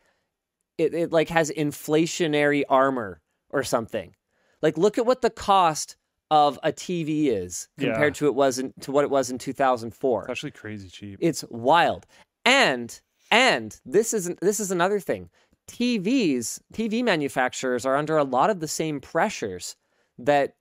It, 0.77 0.93
it 0.93 1.11
like 1.11 1.29
has 1.29 1.51
inflationary 1.51 2.63
armor 2.69 3.21
or 3.49 3.63
something. 3.63 4.15
Like 4.61 4.77
look 4.77 4.97
at 4.97 5.05
what 5.05 5.21
the 5.21 5.29
cost 5.29 5.95
of 6.29 6.59
a 6.63 6.71
TV 6.73 7.27
is 7.27 7.67
compared 7.79 8.15
Yeah. 8.15 8.19
to 8.19 8.25
it 8.27 8.35
was 8.35 8.59
in, 8.59 8.73
to 8.81 8.91
what 8.91 9.03
it 9.03 9.09
was 9.09 9.29
in 9.29 9.37
2004. 9.37 10.21
It's 10.23 10.29
actually 10.29 10.51
crazy 10.51 10.89
cheap. 10.89 11.19
It's 11.21 11.43
wild. 11.49 12.05
And 12.45 12.99
and 13.31 13.79
this 13.85 14.13
is 14.13 14.29
this 14.41 14.59
is 14.59 14.71
another 14.71 14.99
thing. 14.99 15.29
TVs, 15.69 16.61
TV 16.73 17.03
manufacturers 17.03 17.85
are 17.85 17.95
under 17.97 18.17
a 18.17 18.23
lot 18.23 18.49
of 18.49 18.59
the 18.61 18.67
same 18.67 18.99
pressures 19.01 19.75
that 20.17 20.55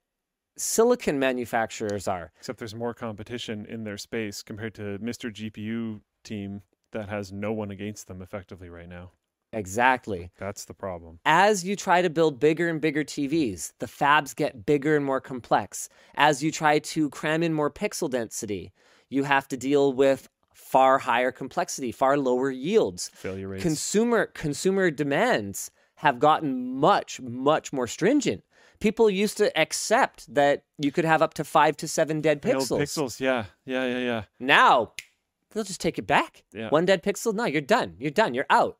silicon 0.56 1.18
manufacturers 1.18 2.08
are. 2.08 2.32
Except 2.38 2.58
there's 2.58 2.74
more 2.74 2.94
competition 2.94 3.66
in 3.66 3.84
their 3.84 3.98
space 3.98 4.42
compared 4.42 4.74
to 4.74 4.98
Mr. 4.98 5.32
GPU 5.32 6.00
team 6.24 6.62
that 6.92 7.08
has 7.08 7.32
no 7.32 7.52
one 7.52 7.70
against 7.70 8.08
them 8.08 8.20
effectively 8.22 8.68
right 8.68 8.88
now. 8.88 9.12
Exactly. 9.52 10.30
That's 10.38 10.64
the 10.64 10.74
problem. 10.74 11.18
As 11.24 11.64
you 11.64 11.76
try 11.76 12.02
to 12.02 12.10
build 12.10 12.38
bigger 12.40 12.68
and 12.68 12.80
bigger 12.80 13.04
TVs, 13.04 13.72
the 13.78 13.86
fabs 13.86 14.34
get 14.34 14.66
bigger 14.66 14.96
and 14.96 15.04
more 15.04 15.20
complex. 15.20 15.88
As 16.14 16.42
you 16.42 16.50
try 16.50 16.78
to 16.78 17.08
cram 17.10 17.42
in 17.42 17.52
more 17.54 17.70
pixel 17.70 18.10
density, 18.10 18.72
you 19.08 19.24
have 19.24 19.48
to 19.48 19.56
deal 19.56 19.92
with 19.92 20.28
far 20.54 20.98
higher 20.98 21.32
complexity, 21.32 21.92
far 21.92 22.18
lower 22.18 22.50
yields. 22.50 23.10
Failure 23.14 23.48
rates. 23.48 23.62
consumer 23.62 24.26
consumer 24.26 24.90
demands 24.90 25.70
have 26.00 26.18
gotten 26.18 26.74
much 26.74 27.20
much 27.22 27.72
more 27.72 27.86
stringent 27.86 28.42
people 28.80 29.08
used 29.08 29.38
to 29.38 29.56
accept 29.58 30.34
that 30.34 30.62
you 30.76 30.92
could 30.92 31.06
have 31.06 31.22
up 31.22 31.32
to 31.32 31.42
five 31.44 31.74
to 31.78 31.88
seven 31.88 32.20
dead 32.20 32.42
Failed 32.42 32.62
pixels 32.64 32.80
Pixels. 32.80 33.20
Yeah. 33.20 33.44
Yeah. 33.64 33.86
Yeah. 33.86 33.98
Yeah. 33.98 34.22
now 34.38 34.92
they'll 35.52 35.64
just 35.64 35.80
take 35.80 35.98
it 35.98 36.06
back 36.06 36.44
Yeah. 36.52 36.68
one 36.68 36.84
dead 36.84 37.02
pixel 37.02 37.32
no 37.32 37.44
you're 37.46 37.62
done 37.62 37.94
you're 37.98 38.10
done 38.10 38.34
you're 38.34 38.44
out 38.50 38.76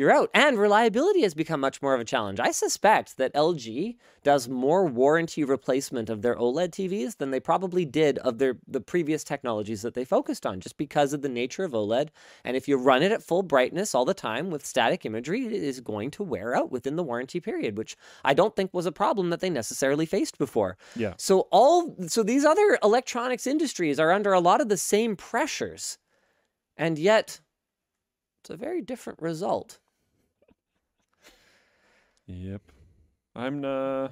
you're 0.00 0.10
out 0.10 0.30
and 0.34 0.58
reliability 0.58 1.22
has 1.22 1.34
become 1.34 1.60
much 1.60 1.80
more 1.82 1.94
of 1.94 2.00
a 2.00 2.04
challenge 2.04 2.40
i 2.40 2.50
suspect 2.50 3.16
that 3.18 3.32
lg 3.34 3.96
does 4.24 4.48
more 4.48 4.84
warranty 4.86 5.44
replacement 5.44 6.10
of 6.10 6.22
their 6.22 6.34
oled 6.36 6.70
tvs 6.70 7.18
than 7.18 7.30
they 7.30 7.38
probably 7.38 7.84
did 7.84 8.18
of 8.18 8.38
their 8.38 8.56
the 8.66 8.80
previous 8.80 9.22
technologies 9.22 9.82
that 9.82 9.94
they 9.94 10.04
focused 10.04 10.46
on 10.46 10.58
just 10.58 10.76
because 10.76 11.12
of 11.12 11.22
the 11.22 11.28
nature 11.28 11.64
of 11.64 11.72
oled 11.72 12.08
and 12.44 12.56
if 12.56 12.66
you 12.66 12.76
run 12.76 13.02
it 13.02 13.12
at 13.12 13.22
full 13.22 13.42
brightness 13.42 13.94
all 13.94 14.04
the 14.06 14.14
time 14.14 14.50
with 14.50 14.66
static 14.66 15.04
imagery 15.04 15.46
it 15.46 15.52
is 15.52 15.80
going 15.80 16.10
to 16.10 16.22
wear 16.22 16.56
out 16.56 16.72
within 16.72 16.96
the 16.96 17.04
warranty 17.04 17.38
period 17.40 17.76
which 17.76 17.96
i 18.24 18.32
don't 18.34 18.56
think 18.56 18.72
was 18.72 18.86
a 18.86 18.92
problem 18.92 19.30
that 19.30 19.40
they 19.40 19.50
necessarily 19.50 20.06
faced 20.06 20.38
before 20.38 20.76
Yeah. 20.96 21.14
so 21.18 21.46
all 21.50 21.94
so 22.08 22.22
these 22.22 22.44
other 22.44 22.78
electronics 22.82 23.46
industries 23.46 24.00
are 24.00 24.10
under 24.10 24.32
a 24.32 24.40
lot 24.40 24.60
of 24.62 24.68
the 24.70 24.76
same 24.76 25.16
pressures. 25.16 25.98
And 26.76 26.98
yet 26.98 27.40
it's 28.40 28.50
a 28.50 28.56
very 28.56 28.80
different 28.80 29.20
result. 29.20 29.78
Yep. 32.30 32.62
I'm 33.34 33.64
uh 33.64 34.08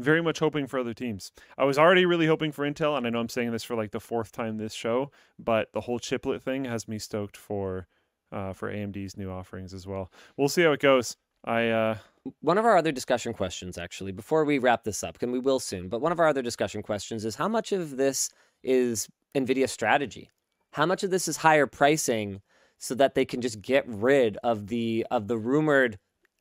very 0.00 0.22
much 0.22 0.38
hoping 0.38 0.66
for 0.66 0.78
other 0.78 0.94
teams. 0.94 1.32
I 1.56 1.64
was 1.64 1.76
already 1.76 2.06
really 2.06 2.26
hoping 2.26 2.52
for 2.52 2.64
Intel, 2.70 2.96
and 2.96 3.06
I 3.06 3.10
know 3.10 3.18
I'm 3.18 3.28
saying 3.28 3.50
this 3.50 3.64
for 3.64 3.74
like 3.74 3.90
the 3.90 4.00
fourth 4.00 4.30
time 4.30 4.56
this 4.56 4.72
show, 4.72 5.10
but 5.40 5.72
the 5.72 5.80
whole 5.80 5.98
chiplet 5.98 6.40
thing 6.42 6.64
has 6.66 6.86
me 6.88 6.98
stoked 6.98 7.36
for 7.36 7.86
uh 8.32 8.52
for 8.52 8.72
AMD's 8.72 9.16
new 9.16 9.30
offerings 9.30 9.74
as 9.74 9.86
well. 9.86 10.10
We'll 10.36 10.48
see 10.48 10.62
how 10.62 10.72
it 10.72 10.80
goes. 10.80 11.16
I 11.44 11.68
uh 11.68 11.98
One 12.40 12.58
of 12.58 12.64
our 12.64 12.76
other 12.76 12.92
discussion 12.92 13.32
questions, 13.34 13.76
actually, 13.76 14.12
before 14.12 14.44
we 14.44 14.58
wrap 14.58 14.84
this 14.84 15.04
up, 15.04 15.18
and 15.22 15.32
we 15.32 15.38
will 15.38 15.60
soon, 15.60 15.88
but 15.88 16.00
one 16.00 16.12
of 16.12 16.20
our 16.20 16.28
other 16.28 16.42
discussion 16.42 16.82
questions 16.82 17.24
is 17.24 17.36
how 17.36 17.48
much 17.48 17.72
of 17.72 17.96
this 17.96 18.30
is 18.62 19.08
NVIDIA 19.34 19.68
strategy? 19.68 20.30
How 20.72 20.86
much 20.86 21.02
of 21.02 21.10
this 21.10 21.28
is 21.28 21.38
higher 21.38 21.66
pricing 21.66 22.40
so 22.78 22.94
that 22.94 23.14
they 23.14 23.24
can 23.24 23.40
just 23.40 23.60
get 23.60 23.84
rid 23.86 24.36
of 24.44 24.68
the 24.68 25.06
of 25.10 25.26
the 25.28 25.38
rumored 25.38 25.98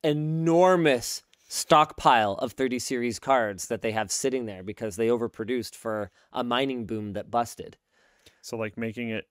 enormous 0.07 1.23
stockpile 1.49 2.33
of 2.33 2.51
30 2.53 2.79
series 2.79 3.19
cards 3.19 3.67
that 3.67 3.81
they 3.81 3.91
have 3.91 4.11
sitting 4.11 4.45
there 4.45 4.63
because 4.63 4.95
they 4.95 5.07
overproduced 5.07 5.75
for 5.75 6.11
a 6.33 6.43
mining 6.43 6.85
boom 6.85 7.13
that 7.13 7.31
busted. 7.31 7.77
so 8.41 8.57
like 8.57 8.77
making 8.77 9.09
it 9.09 9.25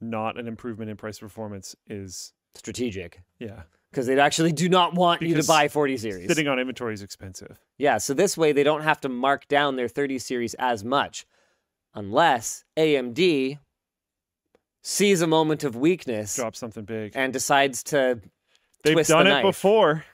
not 0.00 0.38
an 0.38 0.48
improvement 0.48 0.90
in 0.90 0.96
price 0.96 1.18
performance 1.18 1.76
is 1.86 2.32
Strategic. 2.54 3.20
yeah. 3.38 3.62
Because 3.90 4.06
they 4.06 4.18
actually 4.18 4.52
do 4.52 4.68
not 4.68 4.94
want 4.94 5.20
you 5.20 5.34
to 5.34 5.42
buy 5.44 5.66
40 5.66 5.96
series. 5.96 6.28
Sitting 6.28 6.46
on 6.46 6.58
inventory 6.60 6.94
is 6.94 7.02
expensive. 7.02 7.58
Yeah, 7.76 7.98
so 7.98 8.14
this 8.14 8.36
way 8.36 8.52
they 8.52 8.62
don't 8.62 8.82
have 8.82 9.00
to 9.00 9.08
mark 9.08 9.48
down 9.48 9.74
their 9.76 9.88
30 9.88 10.18
series 10.20 10.54
as 10.54 10.84
much 10.84 11.26
unless 11.94 12.64
AMD 12.76 13.58
sees 14.82 15.20
a 15.22 15.26
moment 15.26 15.64
of 15.64 15.74
weakness 15.76 16.36
Drop 16.36 16.54
something 16.56 16.84
big. 16.84 17.12
and 17.14 17.32
decides 17.32 17.82
to 17.84 18.20
They've 18.84 19.06
done 19.06 19.26
the 19.26 19.40
it 19.40 19.42
before. 19.42 20.04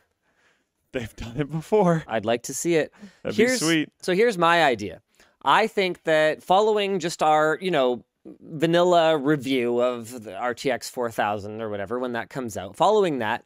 They've 0.96 1.16
done 1.16 1.36
it 1.36 1.50
before. 1.50 2.04
I'd 2.06 2.24
like 2.24 2.44
to 2.44 2.54
see 2.54 2.76
it. 2.76 2.92
That'd 3.22 3.36
here's, 3.36 3.60
be 3.60 3.66
sweet. 3.66 3.88
So 4.00 4.14
here's 4.14 4.38
my 4.38 4.64
idea. 4.64 5.02
I 5.44 5.66
think 5.66 6.04
that 6.04 6.42
following 6.42 6.98
just 6.98 7.22
our, 7.22 7.58
you 7.60 7.70
know, 7.70 8.02
vanilla 8.40 9.16
review 9.16 9.80
of 9.80 10.24
the 10.24 10.32
RTX 10.32 10.90
4000 10.90 11.60
or 11.60 11.68
whatever 11.68 11.98
when 11.98 12.12
that 12.12 12.30
comes 12.30 12.56
out, 12.56 12.76
following 12.76 13.18
that, 13.18 13.44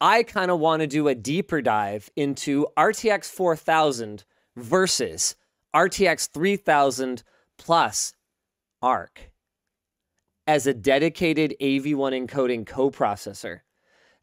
I 0.00 0.22
kind 0.22 0.50
of 0.50 0.58
want 0.58 0.80
to 0.80 0.86
do 0.86 1.06
a 1.08 1.14
deeper 1.14 1.60
dive 1.62 2.10
into 2.16 2.66
RTX 2.76 3.26
4000 3.26 4.24
versus 4.56 5.36
RTX 5.74 6.28
3000 6.30 7.22
plus 7.58 8.14
ARC. 8.82 9.30
as 10.46 10.66
a 10.66 10.74
dedicated 10.74 11.54
AV1 11.60 12.26
encoding 12.26 12.64
coprocessor. 12.64 13.60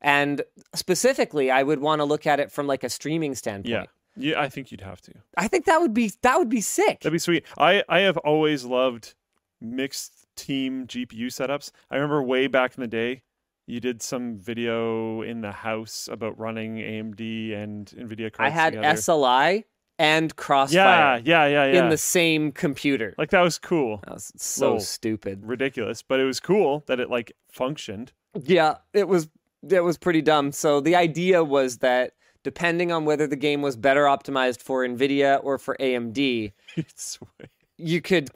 And 0.02 0.41
specifically, 0.76 1.52
I 1.52 1.64
would 1.64 1.80
want 1.80 2.00
to 2.00 2.06
look 2.06 2.26
at 2.26 2.39
it 2.39 2.52
from 2.52 2.68
like 2.68 2.84
a 2.84 2.89
streaming 2.89 3.36
standpoint. 3.36 3.72
Yeah. 3.72 3.86
Yeah, 4.16 4.41
I 4.41 4.50
think 4.50 4.72
you'd 4.72 4.82
have 4.82 5.00
to. 5.02 5.14
I 5.38 5.47
think 5.47 5.66
that 5.66 5.80
would 5.80 5.93
be 5.93 6.12
that 6.24 6.38
would 6.38 6.50
be 6.50 6.60
sick. 6.62 7.00
That'd 7.02 7.14
be 7.14 7.20
sweet. 7.20 7.45
I, 7.58 7.84
I 7.88 8.00
have 8.00 8.18
always 8.18 8.66
loved 8.66 9.14
mixed 9.62 10.28
team 10.36 10.88
GPU 10.88 11.28
setups. 11.28 11.72
I 11.89 11.95
remember 11.95 12.22
way 12.22 12.47
back 12.47 12.76
in 12.78 12.82
the 12.82 12.88
day, 12.88 13.22
you 13.66 13.80
did 13.80 14.02
some 14.02 14.38
video 14.38 15.22
in 15.22 15.41
the 15.41 15.52
house 15.52 16.10
about 16.12 16.38
running 16.39 16.78
AMD 16.78 17.54
and 17.56 17.86
NVIDIA 17.86 18.32
cards 18.34 18.47
I 18.47 18.50
had 18.50 18.74
together. 18.74 18.97
SLI 18.97 19.64
and 20.00 20.26
yeah, 20.26 20.34
Crossfire 20.36 21.22
yeah, 21.24 21.45
yeah, 21.45 21.66
yeah. 21.72 21.84
in 21.84 21.89
the 21.89 21.97
same 21.97 22.52
computer. 22.52 23.14
like 23.18 23.30
that 23.30 23.41
was 23.41 23.60
cool. 23.60 24.02
that 24.06 24.16
was 24.16 24.32
so 24.38 24.66
Little- 24.66 24.80
stupid. 24.82 25.45
Ridiculous, 25.45 26.02
but 26.02 26.20
it 26.20 26.26
was 26.26 26.39
cool 26.39 26.84
that 26.88 27.00
it 27.00 27.10
like 27.10 27.32
functioned. 27.52 28.12
Yeah, 28.43 28.78
it 28.93 29.08
was 29.08 29.30
it 29.68 29.84
was 29.84 29.97
pretty 29.97 30.22
dumb. 30.22 30.51
So 30.51 30.80
the 30.82 30.95
idea 30.95 31.43
was 31.43 31.78
that 31.80 32.14
depending 32.43 32.91
on 32.91 33.05
whether 33.05 33.28
the 33.28 33.36
game 33.36 33.62
was 33.62 33.76
better 33.76 34.03
optimized 34.05 34.62
for 34.62 34.86
Nvidia 34.86 35.39
or 35.43 35.57
for 35.57 35.76
AMD, 35.80 36.51
you 37.78 38.01
could 38.01 38.30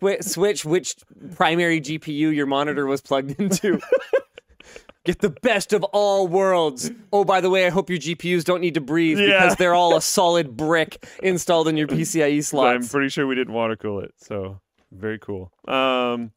swi- 0.00 0.22
switch 0.24 0.64
which 0.64 0.94
primary 1.36 1.80
GPU 1.80 2.34
your 2.34 2.46
monitor 2.46 2.86
was 2.86 3.00
plugged 3.00 3.32
into. 3.40 3.80
Get 5.04 5.20
the 5.20 5.30
best 5.30 5.72
of 5.72 5.82
all 5.84 6.28
worlds. 6.28 6.90
Oh, 7.14 7.24
by 7.24 7.40
the 7.40 7.48
way, 7.48 7.66
I 7.66 7.70
hope 7.70 7.88
your 7.88 7.98
GPUs 7.98 8.44
don't 8.44 8.60
need 8.60 8.74
to 8.74 8.82
breathe 8.82 9.18
Yeah. 9.18 9.40
because 9.40 9.56
they're 9.56 9.74
all 9.74 9.96
a 9.96 10.02
solid 10.16 10.54
brick 10.54 11.06
installed 11.22 11.66
in 11.68 11.78
your 11.78 11.86
PCIe 11.86 12.44
slots. 12.44 12.74
I'm 12.84 12.86
pretty 12.90 13.08
sure 13.08 13.26
we 13.26 13.34
didn't 13.34 13.54
water 13.54 13.74
cool 13.76 14.00
it, 14.00 14.12
so 14.18 14.60
very 14.92 15.18
cool. 15.18 15.50
Um, 15.66 16.32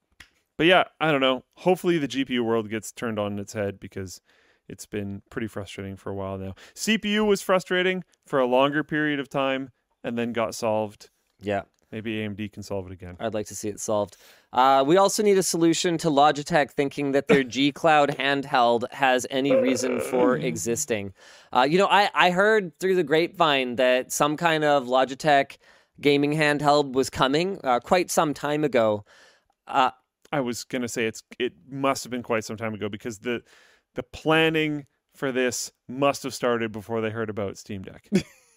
but 0.62 0.68
yeah, 0.68 0.84
I 0.99 1.12
don't 1.12 1.22
know. 1.22 1.43
Hopefully, 1.55 1.97
the 1.97 2.07
GPU 2.07 2.41
world 2.41 2.70
gets 2.70 2.91
turned 2.91 3.18
on 3.18 3.39
its 3.39 3.53
head 3.53 3.80
because 3.80 4.22
it's 4.70 4.86
been 4.86 5.24
pretty 5.32 5.47
frustrating 5.47 5.95
for 5.95 6.12
a 6.12 6.14
while 6.14 6.38
now. 6.38 6.53
CPU 6.76 7.26
was 7.26 7.41
frustrating 7.41 8.03
for 8.28 8.38
a 8.38 8.45
longer 8.45 8.84
period 8.84 9.20
of 9.20 9.28
time 9.28 9.72
and 10.03 10.20
then 10.20 10.34
got 10.34 10.53
solved. 10.53 11.09
Yeah. 11.39 11.64
Maybe 11.91 12.18
AMD 12.18 12.53
can 12.53 12.62
solve 12.62 12.86
it 12.86 12.91
again. 12.91 13.18
I'd 13.20 13.34
like 13.34 13.47
to 13.47 13.55
see 13.55 13.70
it 13.70 13.80
solved. 13.80 14.18
Uh, 14.53 14.84
we 14.86 14.97
also 14.97 15.24
need 15.24 15.39
a 15.39 15.41
solution 15.41 15.97
to 15.97 16.09
Logitech 16.09 16.70
thinking 16.70 17.14
that 17.14 17.28
their 17.28 17.43
G 17.55 17.72
Cloud 17.72 18.09
handheld 18.20 18.84
has 18.91 19.26
any 19.32 19.55
reason 19.55 19.99
for 19.99 20.36
existing. 20.51 21.12
Uh, 21.51 21.66
you 21.68 21.80
know, 21.80 21.88
I, 21.88 22.12
I 22.14 22.30
heard 22.30 22.78
through 22.80 22.97
the 22.97 23.03
grapevine 23.03 23.78
that 23.78 24.12
some 24.12 24.38
kind 24.38 24.64
of 24.64 24.86
Logitech 24.86 25.57
gaming 25.99 26.34
handheld 26.34 26.93
was 26.93 27.09
coming 27.09 27.59
uh, 27.64 27.80
quite 27.80 28.12
some 28.12 28.36
time 28.36 28.64
ago. 28.64 29.05
I 30.32 30.39
was 30.39 30.63
gonna 30.63 30.88
say 30.88 31.05
it's 31.05 31.23
it 31.39 31.53
must 31.69 32.03
have 32.03 32.11
been 32.11 32.23
quite 32.23 32.43
some 32.43 32.57
time 32.57 32.73
ago 32.73 32.89
because 32.89 33.19
the 33.19 33.41
the 33.95 34.03
planning 34.03 34.86
for 35.15 35.32
this 35.32 35.71
must 35.88 36.23
have 36.23 36.34
started 36.34 36.71
before 36.71 37.01
they 37.01 37.09
heard 37.09 37.29
about 37.29 37.57
Steam 37.57 37.84
Deck. 37.84 38.07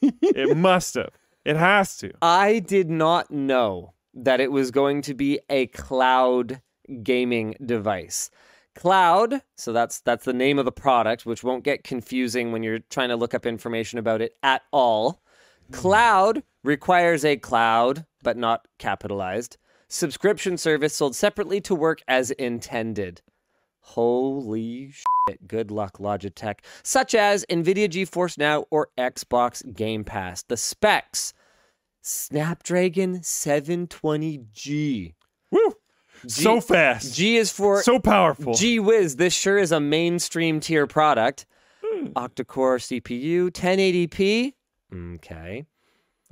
it 0.01 0.57
must 0.57 0.95
have. 0.95 1.11
It 1.45 1.57
has 1.57 1.97
to. 1.99 2.13
I 2.23 2.61
did 2.61 2.89
not 2.89 3.31
know 3.31 3.95
that 4.15 4.41
it 4.41 4.53
was 4.53 4.71
going 4.71 5.03
to 5.03 5.15
be 5.15 5.41
a 5.51 5.67
cloud 5.69 6.63
gaming 7.03 7.57
device. 7.65 8.31
Cloud, 8.75 9.43
so 9.57 9.73
that's 9.73 10.01
that's 10.01 10.25
the 10.25 10.33
name 10.33 10.59
of 10.59 10.65
the 10.65 10.73
product, 10.73 11.27
which 11.27 11.45
won't 11.45 11.65
get 11.65 11.85
confusing 11.85 12.51
when 12.51 12.63
you're 12.63 12.81
trying 12.91 13.11
to 13.11 13.17
look 13.17 13.35
up 13.35 13.47
information 13.47 13.99
about 13.99 14.21
it 14.21 14.33
at 14.43 14.63
all. 14.73 15.23
Hmm. 15.69 15.75
Cloud 15.75 16.43
requires 16.65 17.25
a 17.25 17.37
cloud, 17.37 18.05
but 18.23 18.37
not 18.37 18.67
capitalized, 18.79 19.59
subscription 19.89 20.57
service 20.57 20.95
sold 20.95 21.15
separately 21.15 21.61
to 21.63 21.75
work 21.75 22.01
as 22.09 22.31
intended. 22.33 23.23
Holy 23.81 24.91
shit. 24.91 25.47
Good 25.47 25.71
luck, 25.71 25.99
Logitech. 25.99 26.61
Such 26.83 27.15
as 27.15 27.45
NVIDIA 27.51 27.89
GeForce 27.89 28.39
Now 28.39 28.65
or 28.71 28.89
Xbox 28.97 29.75
Game 29.75 30.05
Pass. 30.05 30.43
The 30.43 30.57
specs 30.57 31.35
Snapdragon 32.01 33.21
720G. 33.21 35.15
Woo! 35.51 35.75
so 36.27 36.61
fast. 36.61 37.15
G 37.15 37.37
is 37.37 37.51
for 37.51 37.83
so 37.83 37.99
powerful. 37.99 38.55
G 38.55 38.79
whiz, 38.79 39.17
this 39.17 39.35
sure 39.35 39.59
is 39.59 39.73
a 39.73 39.81
mainstream 39.81 40.61
tier 40.61 40.87
product. 40.87 41.47
Hmm. 41.85 42.07
Octa-core 42.09 42.79
CPU, 42.79 43.51
1080p. 43.51 44.55
Okay. 45.15 45.67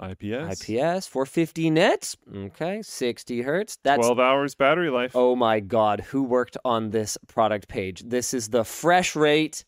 IPS. 0.01 0.63
IPS, 0.63 1.07
450 1.07 1.71
nits. 1.71 2.17
Okay. 2.35 2.81
60 2.83 3.43
hertz. 3.43 3.79
That's 3.83 3.99
12 4.07 4.19
hours 4.21 4.55
battery 4.55 4.91
life. 4.91 5.13
Oh 5.15 5.37
my 5.37 5.61
God, 5.61 6.01
who 6.01 6.23
worked 6.23 6.57
on 6.65 6.91
this 6.91 7.19
product 7.29 7.69
page? 7.69 8.03
This 8.07 8.33
is 8.35 8.49
the 8.49 8.65
fresh 8.65 9.15
rate. 9.15 9.65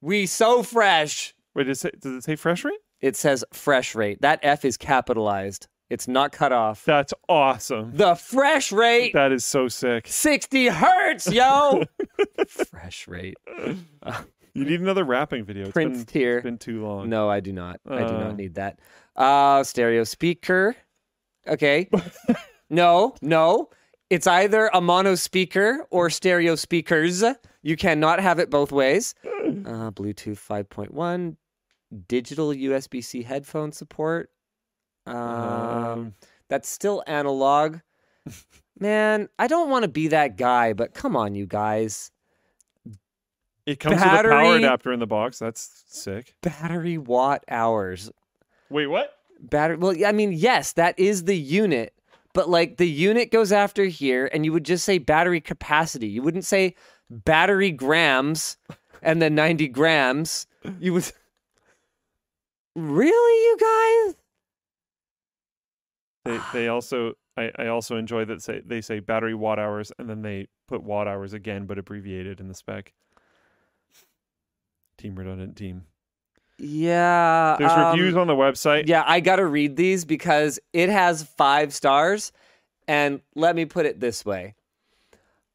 We 0.00 0.26
so 0.26 0.62
fresh. 0.62 1.34
Wait, 1.54 1.64
does 1.64 1.84
it, 1.84 2.00
does 2.00 2.12
it 2.14 2.24
say 2.24 2.36
fresh 2.36 2.64
rate? 2.64 2.78
It 3.00 3.16
says 3.16 3.44
fresh 3.52 3.94
rate. 3.94 4.20
That 4.22 4.40
F 4.42 4.64
is 4.64 4.76
capitalized. 4.76 5.68
It's 5.90 6.06
not 6.06 6.30
cut 6.32 6.52
off. 6.52 6.84
That's 6.84 7.12
awesome. 7.28 7.96
The 7.96 8.14
fresh 8.14 8.70
rate, 8.70 9.12
That 9.12 9.32
is 9.32 9.44
so 9.44 9.66
sick. 9.68 10.06
60 10.06 10.68
hertz, 10.68 11.30
yo. 11.30 11.84
fresh 12.48 13.08
rate. 13.08 13.36
You 14.54 14.64
need 14.64 14.80
another 14.80 15.04
rapping 15.04 15.44
video. 15.44 15.64
It's 15.64 15.72
Prince 15.72 15.98
been, 15.98 16.06
tier. 16.06 16.36
it's 16.38 16.44
been 16.44 16.58
too 16.58 16.84
long. 16.84 17.08
No, 17.08 17.28
I 17.28 17.40
do 17.40 17.52
not. 17.52 17.80
I 17.88 17.98
do 17.98 18.04
Uh. 18.14 18.18
not 18.24 18.36
need 18.36 18.54
that. 18.54 18.78
Uh 19.20 19.62
stereo 19.64 20.04
speaker. 20.04 20.74
Okay. 21.46 21.88
no, 22.70 23.14
no. 23.20 23.68
It's 24.08 24.26
either 24.26 24.70
a 24.72 24.80
mono 24.80 25.14
speaker 25.14 25.86
or 25.90 26.10
stereo 26.10 26.54
speakers. 26.56 27.22
You 27.62 27.76
cannot 27.76 28.18
have 28.20 28.38
it 28.38 28.50
both 28.50 28.72
ways. 28.72 29.14
Uh, 29.24 29.90
Bluetooth 29.92 30.38
5.1, 30.40 31.36
digital 32.08 32.48
USB 32.48 33.04
C 33.04 33.22
headphone 33.22 33.72
support. 33.72 34.30
Um, 35.06 35.16
Um, 35.16 36.14
that's 36.48 36.68
still 36.68 37.04
analog. 37.06 37.78
Man, 38.80 39.28
I 39.38 39.46
don't 39.46 39.70
want 39.70 39.82
to 39.84 39.88
be 39.88 40.08
that 40.08 40.36
guy, 40.36 40.72
but 40.72 40.94
come 40.94 41.14
on, 41.14 41.34
you 41.34 41.46
guys. 41.46 42.10
it 43.66 43.78
comes 43.78 43.96
with 43.96 44.02
a 44.02 44.22
power 44.28 44.56
adapter 44.56 44.92
in 44.92 44.98
the 44.98 45.06
box. 45.06 45.38
That's 45.38 45.84
sick. 45.86 46.34
Battery 46.42 46.96
watt 46.98 47.44
hours. 47.48 48.10
Wait, 48.70 48.86
what? 48.86 49.16
battery 49.40 49.76
well 49.76 49.94
i 50.06 50.12
mean 50.12 50.32
yes 50.32 50.72
that 50.72 50.98
is 50.98 51.24
the 51.24 51.36
unit 51.36 51.94
but 52.34 52.48
like 52.48 52.76
the 52.76 52.88
unit 52.88 53.30
goes 53.30 53.52
after 53.52 53.84
here 53.84 54.28
and 54.32 54.44
you 54.44 54.52
would 54.52 54.64
just 54.64 54.84
say 54.84 54.98
battery 54.98 55.40
capacity 55.40 56.08
you 56.08 56.22
wouldn't 56.22 56.44
say 56.44 56.74
battery 57.08 57.70
grams 57.70 58.58
and 59.02 59.20
then 59.22 59.34
90 59.34 59.68
grams 59.68 60.46
you 60.78 60.92
would 60.92 61.10
really 62.76 63.44
you 63.44 63.56
guys 63.58 64.16
They 66.24 66.40
they 66.52 66.68
also 66.68 67.14
I, 67.36 67.50
I 67.58 67.66
also 67.68 67.96
enjoy 67.96 68.26
that 68.26 68.42
say 68.42 68.60
they 68.64 68.82
say 68.82 69.00
battery 69.00 69.34
watt 69.34 69.58
hours 69.58 69.90
and 69.98 70.08
then 70.08 70.20
they 70.20 70.48
put 70.68 70.82
watt 70.82 71.08
hours 71.08 71.32
again 71.32 71.64
but 71.64 71.78
abbreviated 71.78 72.40
in 72.40 72.48
the 72.48 72.54
spec. 72.54 72.92
Team 74.98 75.14
redundant 75.14 75.56
team. 75.56 75.84
Yeah 76.60 77.56
There's 77.58 77.72
um, 77.72 77.90
reviews 77.90 78.16
on 78.16 78.26
the 78.26 78.34
website. 78.34 78.84
yeah 78.86 79.02
i 79.06 79.20
gotta 79.20 79.46
read 79.46 79.76
these 79.76 80.04
because 80.04 80.58
it 80.72 80.88
has 80.88 81.22
five 81.22 81.72
stars 81.74 82.32
and 82.86 83.20
let 83.34 83.56
me 83.56 83.64
put 83.64 83.86
it 83.86 84.00
this 84.00 84.24
way 84.24 84.54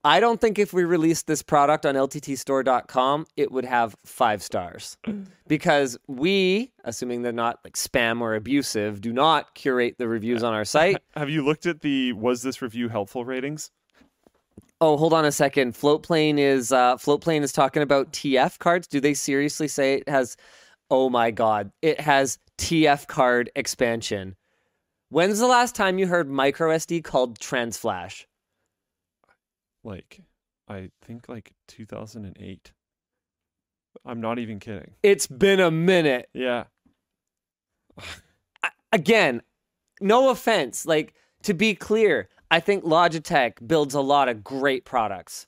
I 0.06 0.20
don't 0.20 0.40
think 0.40 0.60
if 0.60 0.72
we 0.72 0.84
released 0.84 1.26
this 1.26 1.42
product 1.42 1.84
on 1.84 1.96
lttstore.com, 1.96 3.26
it 3.36 3.52
would 3.52 3.66
have 3.66 3.96
five 4.06 4.44
stars. 4.44 4.98
Because 5.48 5.96
we, 6.08 6.72
assuming 6.86 7.22
they're 7.22 7.32
not 7.32 7.60
like 7.64 7.76
spam 7.76 8.22
or 8.22 8.34
abusive, 8.34 9.00
do 9.00 9.14
not 9.14 9.54
curate 9.54 9.96
the 10.00 10.08
reviews 10.08 10.42
on 10.42 10.56
our 10.56 10.66
site. 10.66 10.98
Have 11.16 11.30
you 11.30 11.46
looked 11.46 11.68
at 11.68 11.82
the 11.82 12.14
was 12.14 12.42
this 12.42 12.64
review 12.64 12.90
helpful 12.90 13.26
ratings? 13.26 13.70
Oh, 14.82 14.98
hold 14.98 15.14
on 15.14 15.24
a 15.24 15.32
second. 15.32 15.76
Floatplane 15.76 16.40
is 16.40 16.72
uh 16.72 16.98
Floatplane 16.98 17.44
is 17.44 17.52
talking 17.52 17.84
about 17.84 18.12
TF 18.12 18.58
cards. 18.58 18.88
Do 18.88 19.00
they 19.00 19.14
seriously 19.14 19.68
say 19.68 19.94
it 19.96 20.10
has 20.10 20.36
Oh 20.98 21.10
my 21.10 21.30
god, 21.30 21.74
it 21.82 22.00
has 22.00 22.40
TF 22.58 23.06
card 23.08 23.52
expansion. 23.54 24.38
When's 25.10 25.40
the 25.40 25.46
last 25.46 25.76
time 25.76 26.00
you 26.00 26.08
heard 26.08 26.30
microSD 26.30 27.04
called 27.04 27.38
Transflash? 27.38 28.24
Like 29.84 30.22
I 30.70 30.92
think 31.02 31.28
like 31.28 31.52
2008. 31.68 32.72
I'm 34.06 34.22
not 34.22 34.40
even 34.40 34.62
kidding. 34.62 34.94
It's 35.04 35.28
been 35.28 35.60
a 35.60 35.70
minute. 35.70 36.30
Yeah. 36.34 36.64
again, 38.94 39.42
no 40.00 40.30
offense. 40.30 40.86
Like, 40.86 41.14
to 41.44 41.54
be 41.54 41.76
clear, 41.76 42.30
I 42.50 42.62
think 42.62 42.86
Logitech 42.86 43.68
builds 43.68 43.96
a 43.96 44.02
lot 44.02 44.30
of 44.30 44.46
great 44.46 44.86
products. 44.86 45.46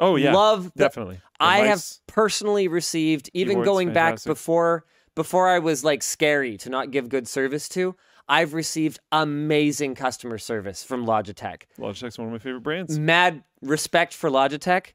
Oh 0.00 0.16
yeah. 0.16 0.34
Love 0.34 0.72
the, 0.74 0.84
definitely. 0.84 1.20
I 1.40 1.58
have 1.66 1.84
personally 2.06 2.68
received, 2.68 3.30
even 3.34 3.52
keyboard's 3.52 3.66
going 3.66 3.92
back 3.92 4.22
before 4.24 4.84
before 5.14 5.48
I 5.48 5.58
was 5.58 5.82
like 5.84 6.02
scary 6.02 6.56
to 6.58 6.70
not 6.70 6.90
give 6.90 7.08
good 7.08 7.26
service 7.26 7.68
to. 7.70 7.96
I've 8.28 8.54
received 8.54 8.98
amazing 9.12 9.94
customer 9.94 10.38
service 10.38 10.82
from 10.82 11.06
Logitech. 11.06 11.62
Logitech's 11.78 12.18
one 12.18 12.26
of 12.26 12.32
my 12.32 12.38
favorite 12.38 12.62
brands. 12.62 12.98
Mad 12.98 13.42
respect 13.62 14.12
for 14.14 14.30
Logitech. 14.30 14.92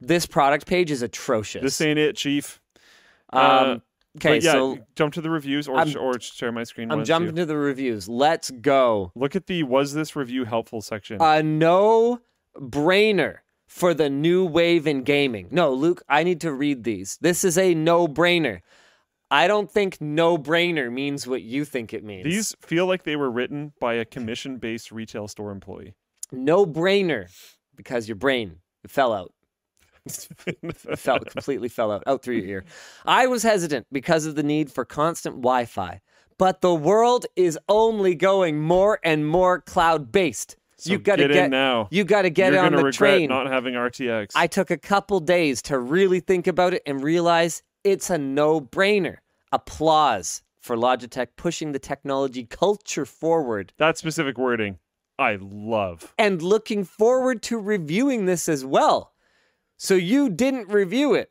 This 0.00 0.26
product 0.26 0.66
page 0.66 0.90
is 0.90 1.02
atrocious. 1.02 1.62
This 1.62 1.80
ain't 1.80 1.98
it, 1.98 2.16
Chief. 2.16 2.60
um, 3.32 3.40
uh, 3.42 3.64
okay, 4.16 4.38
But 4.38 4.42
yeah, 4.42 4.52
so 4.52 4.78
jump 4.96 5.14
to 5.14 5.20
the 5.20 5.30
reviews 5.30 5.68
or 5.68 5.76
I'm- 5.76 5.94
or 5.98 6.18
share 6.20 6.50
my 6.52 6.64
screen. 6.64 6.90
I'm 6.90 6.98
once 6.98 7.08
jumping 7.08 7.36
to 7.36 7.46
the 7.46 7.56
reviews. 7.56 8.08
Let's 8.08 8.50
go. 8.50 9.12
Look 9.14 9.36
at 9.36 9.46
the 9.46 9.62
was 9.62 9.92
this 9.94 10.16
review 10.16 10.44
helpful 10.44 10.80
section. 10.80 11.18
A 11.20 11.42
no 11.42 12.20
brainer 12.56 13.38
for 13.72 13.94
the 13.94 14.10
new 14.10 14.44
wave 14.44 14.86
in 14.86 15.02
gaming. 15.02 15.48
No, 15.50 15.72
Luke, 15.72 16.02
I 16.06 16.24
need 16.24 16.42
to 16.42 16.52
read 16.52 16.84
these. 16.84 17.16
This 17.22 17.42
is 17.42 17.56
a 17.56 17.74
no 17.74 18.06
brainer. 18.06 18.60
I 19.30 19.48
don't 19.48 19.70
think 19.70 19.98
no 19.98 20.36
brainer 20.36 20.92
means 20.92 21.26
what 21.26 21.40
you 21.40 21.64
think 21.64 21.94
it 21.94 22.04
means. 22.04 22.24
These 22.24 22.54
feel 22.60 22.84
like 22.86 23.04
they 23.04 23.16
were 23.16 23.30
written 23.30 23.72
by 23.80 23.94
a 23.94 24.04
commission 24.04 24.58
based 24.58 24.92
retail 24.92 25.26
store 25.26 25.50
employee. 25.50 25.94
no 26.30 26.66
brainer 26.66 27.30
because 27.74 28.06
your 28.06 28.16
brain 28.16 28.56
fell 28.86 29.14
out. 29.14 29.32
It 30.04 30.76
fell 30.98 31.20
completely 31.20 31.70
fell 31.70 31.90
out 31.90 32.02
out 32.06 32.22
through 32.22 32.36
your 32.36 32.46
ear. 32.46 32.64
I 33.06 33.26
was 33.26 33.42
hesitant 33.42 33.86
because 33.90 34.26
of 34.26 34.34
the 34.34 34.42
need 34.42 34.70
for 34.70 34.84
constant 34.84 35.36
Wi-Fi, 35.36 36.02
but 36.36 36.60
the 36.60 36.74
world 36.74 37.24
is 37.36 37.58
only 37.70 38.14
going 38.14 38.60
more 38.60 38.98
and 39.02 39.26
more 39.26 39.62
cloud-based. 39.62 40.56
So 40.82 40.92
you 40.92 40.98
got 40.98 41.16
to 41.16 41.22
get 41.28 41.32
get 41.32 41.44
in 41.44 41.50
now. 41.52 41.86
You 41.90 42.02
got 42.04 42.22
to 42.22 42.30
get 42.30 42.52
You're 42.52 42.64
on 42.64 42.72
the 42.72 42.78
regret 42.78 42.94
train. 42.94 43.28
not 43.28 43.46
having 43.46 43.74
RTX. 43.74 44.32
I 44.34 44.48
took 44.48 44.70
a 44.70 44.76
couple 44.76 45.20
days 45.20 45.62
to 45.62 45.78
really 45.78 46.18
think 46.18 46.46
about 46.48 46.74
it 46.74 46.82
and 46.86 47.02
realize 47.04 47.62
it's 47.84 48.10
a 48.10 48.18
no-brainer. 48.18 49.18
Applause 49.52 50.42
for 50.60 50.76
Logitech 50.76 51.28
pushing 51.36 51.70
the 51.72 51.78
technology 51.78 52.44
culture 52.44 53.04
forward 53.04 53.72
that 53.78 53.96
specific 53.98 54.38
wording, 54.38 54.78
I 55.18 55.36
love. 55.40 56.14
and 56.18 56.42
looking 56.42 56.84
forward 56.84 57.42
to 57.44 57.58
reviewing 57.58 58.26
this 58.26 58.48
as 58.48 58.64
well. 58.64 59.12
So 59.76 59.94
you 59.94 60.30
didn't 60.30 60.68
review 60.68 61.14
it. 61.14 61.30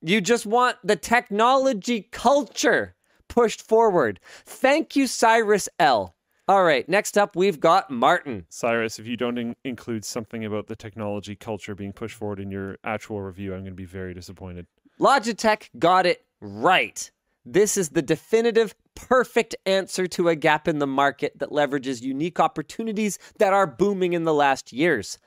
You 0.00 0.20
just 0.20 0.46
want 0.46 0.76
the 0.84 0.96
technology 0.96 2.08
culture 2.12 2.94
pushed 3.28 3.60
forward. 3.60 4.20
Thank 4.46 4.94
you, 4.96 5.06
Cyrus 5.06 5.68
L. 5.78 6.14
All 6.48 6.64
right, 6.64 6.88
next 6.88 7.18
up, 7.18 7.36
we've 7.36 7.60
got 7.60 7.90
Martin. 7.90 8.46
Cyrus, 8.48 8.98
if 8.98 9.06
you 9.06 9.18
don't 9.18 9.36
in- 9.36 9.56
include 9.64 10.02
something 10.02 10.46
about 10.46 10.66
the 10.66 10.74
technology 10.74 11.36
culture 11.36 11.74
being 11.74 11.92
pushed 11.92 12.16
forward 12.16 12.40
in 12.40 12.50
your 12.50 12.78
actual 12.82 13.20
review, 13.20 13.52
I'm 13.52 13.60
going 13.60 13.72
to 13.72 13.76
be 13.76 13.84
very 13.84 14.14
disappointed. 14.14 14.66
Logitech 14.98 15.68
got 15.78 16.06
it 16.06 16.24
right. 16.40 17.10
This 17.44 17.76
is 17.76 17.90
the 17.90 18.00
definitive, 18.00 18.74
perfect 18.94 19.56
answer 19.66 20.06
to 20.06 20.28
a 20.30 20.34
gap 20.34 20.66
in 20.66 20.78
the 20.78 20.86
market 20.86 21.38
that 21.38 21.50
leverages 21.50 22.00
unique 22.00 22.40
opportunities 22.40 23.18
that 23.38 23.52
are 23.52 23.66
booming 23.66 24.14
in 24.14 24.24
the 24.24 24.34
last 24.34 24.72
years. 24.72 25.18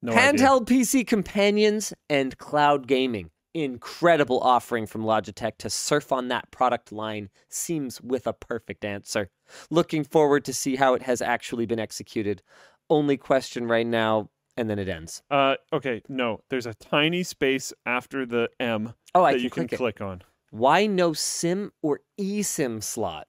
No 0.00 0.12
idea. 0.12 0.46
Handheld 0.46 0.66
PC 0.66 1.06
companions 1.06 1.92
and 2.08 2.38
cloud 2.38 2.86
gaming. 2.86 3.30
Incredible 3.64 4.38
offering 4.40 4.86
from 4.86 5.02
Logitech 5.02 5.58
to 5.58 5.68
surf 5.68 6.12
on 6.12 6.28
that 6.28 6.50
product 6.52 6.92
line 6.92 7.28
seems 7.48 8.00
with 8.00 8.26
a 8.26 8.32
perfect 8.32 8.84
answer. 8.84 9.30
Looking 9.68 10.04
forward 10.04 10.44
to 10.44 10.54
see 10.54 10.76
how 10.76 10.94
it 10.94 11.02
has 11.02 11.20
actually 11.20 11.66
been 11.66 11.80
executed. 11.80 12.40
Only 12.88 13.16
question 13.16 13.66
right 13.66 13.86
now, 13.86 14.30
and 14.56 14.70
then 14.70 14.78
it 14.78 14.88
ends. 14.88 15.22
Uh, 15.28 15.56
okay, 15.72 16.02
no. 16.08 16.40
There's 16.50 16.66
a 16.66 16.74
tiny 16.74 17.24
space 17.24 17.72
after 17.84 18.24
the 18.24 18.48
M 18.60 18.94
Oh, 19.14 19.24
that 19.24 19.34
can 19.34 19.40
you 19.42 19.50
can 19.50 19.66
click 19.66 19.78
click 19.78 20.00
on. 20.00 20.22
Why 20.50 20.86
no 20.86 21.12
SIM 21.12 21.72
or 21.82 22.00
eSIM 22.18 22.80
slot? 22.80 23.26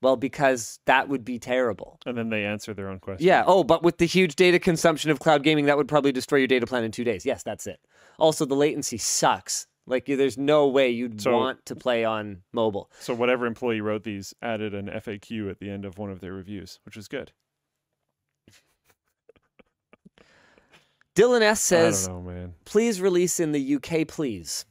Well, 0.00 0.16
because 0.16 0.80
that 0.86 1.08
would 1.08 1.24
be 1.24 1.38
terrible. 1.38 1.98
And 2.06 2.18
then 2.18 2.28
they 2.28 2.44
answer 2.44 2.74
their 2.74 2.88
own 2.88 2.98
question. 2.98 3.26
Yeah. 3.26 3.44
Oh, 3.46 3.62
but 3.62 3.82
with 3.82 3.98
the 3.98 4.06
huge 4.06 4.34
data 4.36 4.58
consumption 4.58 5.10
of 5.10 5.20
cloud 5.20 5.42
gaming, 5.42 5.66
that 5.66 5.76
would 5.76 5.88
probably 5.88 6.12
destroy 6.12 6.38
your 6.38 6.48
data 6.48 6.66
plan 6.66 6.82
in 6.82 6.90
two 6.90 7.04
days. 7.04 7.24
Yes, 7.24 7.42
that's 7.42 7.66
it. 7.66 7.80
Also, 8.18 8.44
the 8.44 8.56
latency 8.56 8.98
sucks. 8.98 9.66
Like, 9.86 10.06
there's 10.06 10.38
no 10.38 10.68
way 10.68 10.90
you'd 10.90 11.20
So- 11.20 11.32
want 11.32 11.66
to 11.66 11.74
play 11.76 12.04
on 12.04 12.42
mobile. 12.52 12.90
So 13.00 13.14
whatever 13.14 13.46
employee 13.46 13.80
wrote 13.80 14.04
these 14.04 14.32
added 14.40 14.74
an 14.74 14.88
FAQ 14.88 15.50
at 15.50 15.58
the 15.58 15.70
end 15.70 15.84
of 15.84 15.98
one 15.98 16.10
of 16.10 16.20
their 16.20 16.32
reviews, 16.32 16.78
which 16.84 16.96
is 16.96 17.08
good. 17.08 17.32
Dylan 21.14 21.42
S 21.42 21.60
says, 21.60 22.08
I 22.08 22.12
don't 22.12 22.24
know, 22.24 22.30
man. 22.32 22.54
please 22.64 23.00
release 23.00 23.38
in 23.40 23.52
the 23.52 23.74
UK, 23.76 24.06
please. 24.08 24.64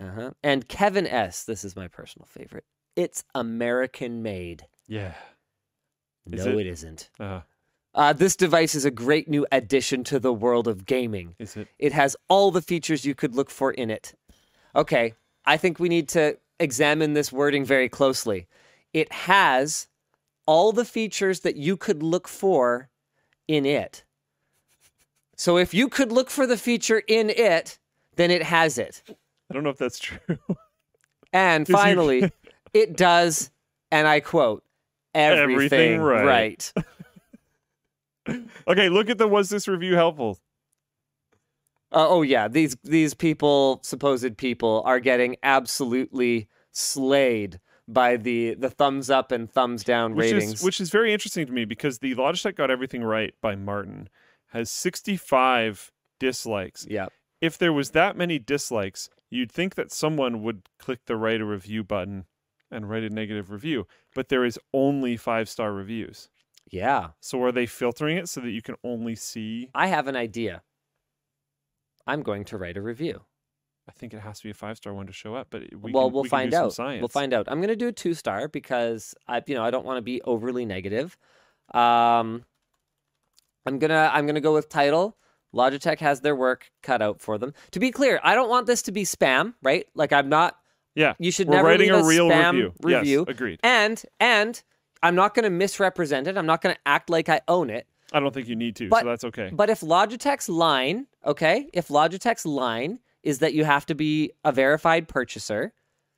Uh-huh. 0.00 0.30
And 0.42 0.68
Kevin 0.68 1.06
S, 1.06 1.42
this 1.44 1.64
is 1.64 1.74
my 1.74 1.88
personal 1.88 2.26
favorite. 2.26 2.64
It's 2.94 3.24
American 3.34 4.22
made. 4.22 4.66
Yeah. 4.86 5.14
Is 6.30 6.44
no, 6.44 6.52
it? 6.52 6.66
it 6.66 6.70
isn't. 6.70 7.10
Uh, 7.18 7.40
Uh, 7.94 8.12
this 8.12 8.36
device 8.36 8.74
is 8.74 8.84
a 8.84 8.90
great 8.90 9.26
new 9.28 9.46
addition 9.50 10.04
to 10.04 10.20
the 10.20 10.32
world 10.32 10.68
of 10.68 10.84
gaming. 10.86 11.34
is 11.38 11.56
it? 11.56 11.68
It 11.78 11.92
has 11.92 12.14
all 12.28 12.50
the 12.50 12.60
features 12.62 13.04
you 13.06 13.14
could 13.14 13.34
look 13.34 13.48
for 13.50 13.72
in 13.72 13.90
it. 13.90 14.14
Okay, 14.76 15.14
I 15.46 15.56
think 15.56 15.80
we 15.80 15.88
need 15.88 16.08
to 16.10 16.36
examine 16.60 17.14
this 17.14 17.32
wording 17.32 17.64
very 17.64 17.88
closely. 17.88 18.46
It 18.92 19.10
has 19.10 19.88
all 20.46 20.70
the 20.70 20.84
features 20.84 21.40
that 21.40 21.56
you 21.56 21.76
could 21.76 22.02
look 22.02 22.28
for 22.28 22.90
in 23.48 23.64
it. 23.64 24.04
So 25.36 25.56
if 25.56 25.74
you 25.74 25.88
could 25.88 26.12
look 26.12 26.30
for 26.30 26.46
the 26.46 26.56
feature 26.56 27.02
in 27.08 27.30
it, 27.30 27.78
then 28.16 28.30
it 28.30 28.42
has 28.42 28.78
it. 28.78 29.02
I 29.50 29.54
don't 29.54 29.64
know 29.64 29.70
if 29.70 29.78
that's 29.78 29.98
true. 29.98 30.18
And 31.32 31.68
finally, 31.68 32.30
it 32.72 32.96
does, 32.96 33.50
and 33.90 34.08
I 34.08 34.20
quote, 34.20 34.64
everything, 35.14 35.96
Everything 35.96 36.00
right." 36.00 36.72
right. 38.26 38.40
okay, 38.68 38.88
look 38.88 39.10
at 39.10 39.18
the 39.18 39.28
was 39.28 39.50
this 39.50 39.68
review 39.68 39.96
helpful? 39.96 40.38
Uh, 41.92 42.08
oh 42.08 42.22
yeah, 42.22 42.48
these 42.48 42.76
these 42.82 43.14
people, 43.14 43.80
supposed 43.82 44.36
people, 44.36 44.82
are 44.84 45.00
getting 45.00 45.36
absolutely 45.42 46.48
slayed 46.72 47.60
by 47.88 48.16
the 48.16 48.54
the 48.54 48.70
thumbs 48.70 49.08
up 49.10 49.30
and 49.30 49.50
thumbs 49.50 49.84
down 49.84 50.14
Which 50.14 50.32
ratings. 50.32 50.54
is 50.54 50.62
which 50.62 50.80
is 50.80 50.90
very 50.90 51.12
interesting 51.12 51.46
to 51.46 51.52
me 51.52 51.64
because 51.64 51.98
the 52.00 52.14
Logitech 52.14 52.56
got 52.56 52.70
everything 52.70 53.04
right 53.04 53.32
by 53.40 53.54
Martin 53.54 54.08
has 54.48 54.70
65 54.70 55.92
dislikes. 56.18 56.86
yeah, 56.88 57.06
If 57.40 57.58
there 57.58 57.72
was 57.72 57.90
that 57.90 58.16
many 58.16 58.38
dislikes, 58.38 59.08
you'd 59.30 59.52
think 59.52 59.74
that 59.74 59.92
someone 59.92 60.42
would 60.42 60.68
click 60.78 61.00
the 61.06 61.16
write 61.16 61.40
a 61.40 61.44
review 61.44 61.84
button 61.84 62.24
and 62.70 62.88
write 62.88 63.02
a 63.04 63.10
negative 63.10 63.50
review, 63.50 63.86
but 64.14 64.28
there 64.28 64.44
is 64.44 64.58
only 64.72 65.16
5-star 65.16 65.72
reviews. 65.72 66.28
yeah. 66.70 67.10
So 67.20 67.42
are 67.42 67.52
they 67.52 67.66
filtering 67.66 68.16
it 68.16 68.28
so 68.28 68.40
that 68.40 68.50
you 68.50 68.62
can 68.62 68.76
only 68.82 69.14
see 69.14 69.70
I 69.74 69.86
have 69.88 70.08
an 70.08 70.16
idea. 70.16 70.62
I'm 72.06 72.22
going 72.22 72.44
to 72.46 72.58
write 72.58 72.76
a 72.76 72.82
review. 72.82 73.22
I 73.88 73.92
think 73.92 74.14
it 74.14 74.20
has 74.20 74.38
to 74.38 74.44
be 74.44 74.50
a 74.50 74.54
5-star 74.54 74.92
one 74.94 75.06
to 75.06 75.12
show 75.12 75.34
up, 75.34 75.48
but 75.50 75.62
we 75.72 75.92
well, 75.92 76.06
can, 76.06 76.14
we'll 76.14 76.22
we 76.24 76.28
find 76.28 76.52
out. 76.54 76.72
science. 76.72 77.00
We'll 77.00 77.08
find 77.08 77.32
out. 77.32 77.46
I'm 77.48 77.58
going 77.58 77.68
to 77.68 77.76
do 77.76 77.88
a 77.88 77.92
two 77.92 78.14
star 78.14 78.48
because 78.48 79.14
I, 79.28 79.42
you 79.46 79.54
know, 79.54 79.62
I 79.62 79.70
don't 79.70 79.86
want 79.86 79.98
to 79.98 80.02
be 80.02 80.20
overly 80.22 80.64
negative. 80.64 81.16
Um, 81.72 82.44
I'm 83.66 83.78
gonna 83.78 84.10
I'm 84.12 84.26
gonna 84.26 84.40
go 84.40 84.54
with 84.54 84.68
title. 84.68 85.16
Logitech 85.54 86.00
has 86.00 86.20
their 86.20 86.36
work 86.36 86.70
cut 86.82 87.02
out 87.02 87.20
for 87.20 87.38
them. 87.38 87.52
To 87.72 87.80
be 87.80 87.90
clear, 87.90 88.20
I 88.22 88.34
don't 88.34 88.48
want 88.48 88.66
this 88.66 88.82
to 88.82 88.92
be 88.92 89.04
spam, 89.04 89.54
right? 89.62 89.86
Like 89.94 90.12
I'm 90.12 90.28
not. 90.28 90.56
Yeah. 90.94 91.14
You 91.18 91.30
should 91.30 91.48
We're 91.48 91.56
never 91.56 91.68
writing 91.68 91.92
leave 91.92 92.04
a 92.04 92.06
real 92.06 92.28
spam 92.28 92.52
review. 92.52 92.72
review. 92.82 93.24
Yes, 93.26 93.36
agreed. 93.36 93.60
And 93.62 94.02
and 94.20 94.62
I'm 95.02 95.14
not 95.14 95.34
going 95.34 95.44
to 95.44 95.50
misrepresent 95.50 96.26
it. 96.26 96.36
I'm 96.36 96.46
not 96.46 96.62
going 96.62 96.74
to 96.74 96.80
act 96.86 97.10
like 97.10 97.28
I 97.28 97.40
own 97.48 97.70
it. 97.70 97.86
I 98.16 98.20
don't 98.20 98.32
think 98.32 98.48
you 98.48 98.56
need 98.56 98.76
to, 98.76 98.88
But- 98.88 99.02
so 99.02 99.06
that's 99.08 99.24
okay. 99.24 99.50
But 99.52 99.68
if 99.68 99.80
Logitech's 99.80 100.48
line, 100.48 101.06
okay, 101.24 101.68
if 101.74 101.88
Logitech's 101.88 102.46
line 102.46 103.00
is 103.22 103.40
that 103.40 103.52
you 103.52 103.64
have 103.64 103.84
to 103.86 103.94
be 103.94 104.32
a 104.42 104.52
verified 104.52 105.06
purchaser, 105.06 105.72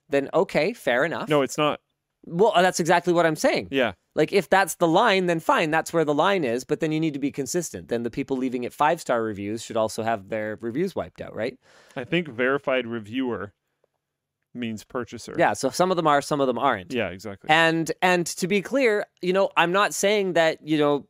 then 0.09 0.29
okay, 0.33 0.73
fair 0.73 1.05
enough. 1.05 1.29
no, 1.29 1.43
it's 1.43 1.59
not. 1.59 1.81
Well, 2.25 2.53
uh, 2.55 2.63
that's 2.63 2.79
exactly 2.81 3.13
what 3.13 3.27
I'm 3.27 3.37
saying. 3.37 3.69
Yeah. 3.71 3.93
Like 4.15 4.33
if 4.33 4.49
that's 4.49 4.75
the 4.77 4.87
line, 4.89 5.27
then 5.27 5.41
fine, 5.41 5.71
that's 5.71 5.93
where 5.93 6.05
the 6.05 6.15
line 6.15 6.45
is, 6.45 6.65
but 6.65 6.81
then 6.81 6.93
you 6.93 7.01
need 7.01 7.15
to 7.15 7.19
be 7.19 7.31
consistent. 7.33 7.89
Then 7.89 8.03
the 8.03 8.11
people 8.11 8.37
leaving 8.37 8.65
it 8.65 8.73
5-star 8.73 9.23
reviews 9.23 9.63
should 9.65 9.77
also 9.77 10.03
have 10.03 10.29
their 10.29 10.59
reviews 10.61 10.95
wiped 10.95 11.21
out, 11.21 11.35
right? 11.35 11.59
I 11.97 12.05
think 12.05 12.29
verified 12.29 12.87
reviewer 12.87 13.53
means 14.55 14.85
purchaser. 14.85 15.35
Yeah, 15.39 15.53
so 15.53 15.71
some 15.71 15.91
of 15.91 15.97
them 15.97 16.07
are, 16.07 16.21
some 16.21 16.41
of 16.41 16.47
them 16.47 16.59
aren't. 16.59 16.93
Yeah, 16.93 17.09
exactly. 17.09 17.49
And 17.51 17.91
and 18.03 18.27
to 18.27 18.49
be 18.49 18.61
clear, 18.63 19.07
you 19.23 19.33
know, 19.33 19.51
I'm 19.57 19.73
not 19.73 19.95
saying 19.95 20.33
that, 20.35 20.67
you 20.67 20.79
know, 20.79 21.07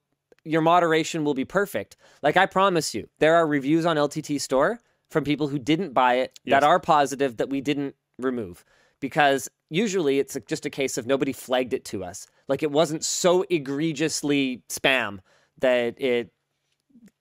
your 0.49 0.63
moderation 0.63 1.25
will 1.25 1.35
be 1.35 1.45
perfect. 1.45 1.97
Like 2.23 2.37
I 2.37 2.47
promise 2.47 2.95
you, 2.95 3.09
there 3.19 3.37
are 3.37 3.47
reviews 3.47 3.87
on 3.87 3.97
LTT 3.97 4.41
store 4.41 4.81
from 5.11 5.25
people 5.25 5.49
who 5.49 5.59
didn't 5.59 5.93
buy 5.95 6.15
it 6.15 6.39
Yes. 6.45 6.61
that 6.61 6.67
are 6.67 6.81
positive 6.81 7.37
that 7.39 7.49
we 7.49 7.61
didn't 7.61 7.95
remove 8.19 8.65
because 9.01 9.49
usually 9.71 10.19
it's 10.19 10.37
just 10.47 10.67
a 10.67 10.71
case 10.71 10.99
of 10.99 11.07
nobody 11.07 11.33
flagged 11.33 11.73
it 11.73 11.85
to 11.87 12.05
us. 12.05 12.27
Like 12.49 12.63
it 12.63 12.71
wasn't 12.71 13.05
so 13.05 13.45
egregiously 13.51 14.63
spam 14.69 15.21
that 15.59 15.95
it, 16.01 16.31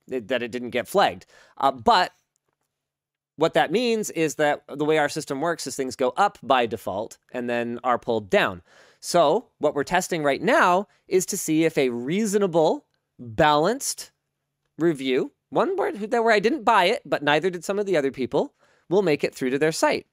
it 0.09 0.27
that 0.27 0.41
it 0.41 0.51
didn't 0.51 0.69
get 0.71 0.87
flagged. 0.87 1.25
Uh, 1.57 1.71
but 1.71 2.13
what 3.35 3.53
that 3.53 3.71
means 3.71 4.09
is 4.11 4.35
that 4.35 4.63
the 4.67 4.85
way 4.85 4.97
our 4.97 5.09
system 5.09 5.41
works 5.41 5.67
is 5.67 5.75
things 5.75 5.95
go 5.95 6.13
up 6.17 6.39
by 6.41 6.65
default 6.65 7.17
and 7.31 7.49
then 7.49 7.79
are 7.83 7.99
pulled 7.99 8.29
down. 8.29 8.61
So, 8.99 9.49
what 9.59 9.75
we're 9.75 9.83
testing 9.83 10.23
right 10.23 10.41
now 10.41 10.87
is 11.07 11.25
to 11.27 11.37
see 11.37 11.63
if 11.63 11.77
a 11.77 11.89
reasonable, 11.89 12.86
balanced 13.19 14.11
review, 14.77 15.31
one 15.49 15.75
where, 15.75 15.91
that 15.93 16.23
where 16.23 16.33
I 16.33 16.39
didn't 16.39 16.63
buy 16.63 16.85
it, 16.85 17.01
but 17.05 17.23
neither 17.23 17.49
did 17.49 17.63
some 17.63 17.79
of 17.79 17.85
the 17.85 17.97
other 17.97 18.11
people, 18.11 18.53
will 18.89 19.01
make 19.01 19.23
it 19.23 19.33
through 19.33 19.51
to 19.51 19.59
their 19.59 19.71
site. 19.71 20.05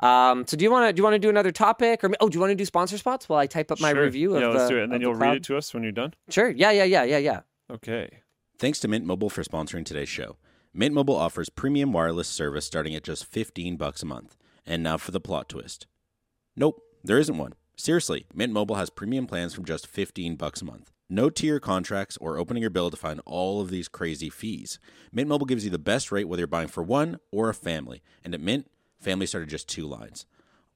Um, 0.00 0.44
so 0.46 0.56
do 0.56 0.64
you 0.64 0.72
want 0.72 0.88
to 0.88 0.92
do 0.92 0.98
you 1.00 1.04
want 1.04 1.14
to 1.14 1.20
do 1.20 1.28
another 1.30 1.52
topic 1.52 2.02
or 2.02 2.10
oh 2.20 2.28
do 2.28 2.34
you 2.34 2.40
want 2.40 2.50
to 2.50 2.56
do 2.56 2.64
sponsor 2.64 2.98
spots 2.98 3.28
while 3.28 3.38
I 3.38 3.46
type 3.46 3.70
up 3.70 3.78
my 3.80 3.92
Sure. 3.92 4.02
review 4.02 4.34
of 4.34 4.42
yeah, 4.42 4.48
let's 4.48 4.68
do 4.68 4.76
it, 4.78 4.82
and 4.82 4.92
then 4.92 4.98
the 5.00 5.06
you'll 5.06 5.14
cloud? 5.16 5.28
read 5.28 5.36
it 5.36 5.44
to 5.44 5.56
us 5.56 5.72
when 5.72 5.84
you're 5.84 5.92
done. 5.92 6.14
Sure. 6.30 6.50
Yeah, 6.50 6.72
yeah, 6.72 6.82
yeah, 6.82 7.04
yeah, 7.04 7.18
yeah. 7.18 7.40
Okay. 7.70 8.10
Thanks 8.58 8.80
to 8.80 8.88
Mint 8.88 9.04
Mobile 9.06 9.30
for 9.30 9.44
sponsoring 9.44 9.84
today's 9.84 10.08
show. 10.08 10.36
Mint 10.72 10.92
Mobile 10.94 11.14
offers 11.14 11.48
premium 11.48 11.92
wireless 11.92 12.26
service 12.26 12.66
starting 12.66 12.94
at 12.96 13.04
just 13.04 13.24
15 13.24 13.76
bucks 13.76 14.02
a 14.02 14.06
month. 14.06 14.36
And 14.66 14.82
now 14.82 14.96
for 14.96 15.12
the 15.12 15.20
plot 15.20 15.48
twist. 15.48 15.86
Nope, 16.56 16.82
there 17.04 17.18
isn't 17.18 17.38
one. 17.38 17.52
Seriously, 17.76 18.26
Mint 18.34 18.52
Mobile 18.52 18.74
has 18.76 18.90
premium 18.90 19.26
plans 19.28 19.54
from 19.54 19.64
just 19.64 19.86
15 19.86 20.34
bucks 20.34 20.60
a 20.60 20.64
month. 20.64 20.90
No 21.14 21.30
tier 21.30 21.60
contracts 21.60 22.18
or 22.20 22.38
opening 22.38 22.60
your 22.60 22.70
bill 22.70 22.90
to 22.90 22.96
find 22.96 23.20
all 23.24 23.60
of 23.60 23.70
these 23.70 23.86
crazy 23.86 24.28
fees. 24.28 24.80
Mint 25.12 25.28
Mobile 25.28 25.46
gives 25.46 25.64
you 25.64 25.70
the 25.70 25.78
best 25.78 26.10
rate 26.10 26.24
whether 26.24 26.40
you're 26.40 26.48
buying 26.48 26.66
for 26.66 26.82
one 26.82 27.20
or 27.30 27.48
a 27.48 27.54
family. 27.54 28.02
And 28.24 28.34
at 28.34 28.40
Mint, 28.40 28.68
families 28.98 29.28
start 29.28 29.44
at 29.44 29.48
just 29.48 29.68
two 29.68 29.86
lines. 29.86 30.26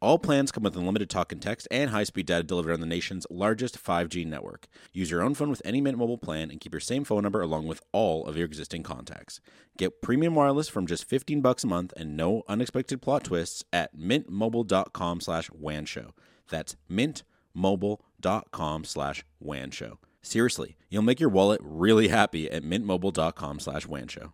All 0.00 0.16
plans 0.16 0.52
come 0.52 0.62
with 0.62 0.76
unlimited 0.76 1.10
talk 1.10 1.32
and 1.32 1.42
text 1.42 1.66
and 1.72 1.90
high 1.90 2.04
speed 2.04 2.26
data 2.26 2.44
delivered 2.44 2.72
on 2.72 2.78
the 2.78 2.86
nation's 2.86 3.26
largest 3.28 3.84
5G 3.84 4.24
network. 4.26 4.68
Use 4.92 5.10
your 5.10 5.22
own 5.22 5.34
phone 5.34 5.50
with 5.50 5.60
any 5.64 5.80
Mint 5.80 5.98
Mobile 5.98 6.18
plan 6.18 6.52
and 6.52 6.60
keep 6.60 6.72
your 6.72 6.78
same 6.78 7.02
phone 7.02 7.24
number 7.24 7.40
along 7.40 7.66
with 7.66 7.82
all 7.90 8.24
of 8.24 8.36
your 8.36 8.46
existing 8.46 8.84
contacts. 8.84 9.40
Get 9.76 10.00
premium 10.02 10.36
wireless 10.36 10.68
from 10.68 10.86
just 10.86 11.08
15 11.08 11.40
bucks 11.40 11.64
a 11.64 11.66
month 11.66 11.92
and 11.96 12.16
no 12.16 12.44
unexpected 12.46 13.02
plot 13.02 13.24
twists 13.24 13.64
at 13.72 13.96
mintmobile.com 13.96 15.20
slash 15.20 15.50
wanshow. 15.50 16.12
That's 16.48 16.76
mintmobile.com 16.88 18.84
slash 18.84 19.24
wanshow. 19.44 19.98
Seriously, 20.22 20.76
you'll 20.88 21.02
make 21.02 21.20
your 21.20 21.28
wallet 21.28 21.60
really 21.62 22.08
happy 22.08 22.50
at 22.50 22.64
mintmobile.com 22.64 23.60
slash 23.60 23.86
wanshow. 23.86 24.32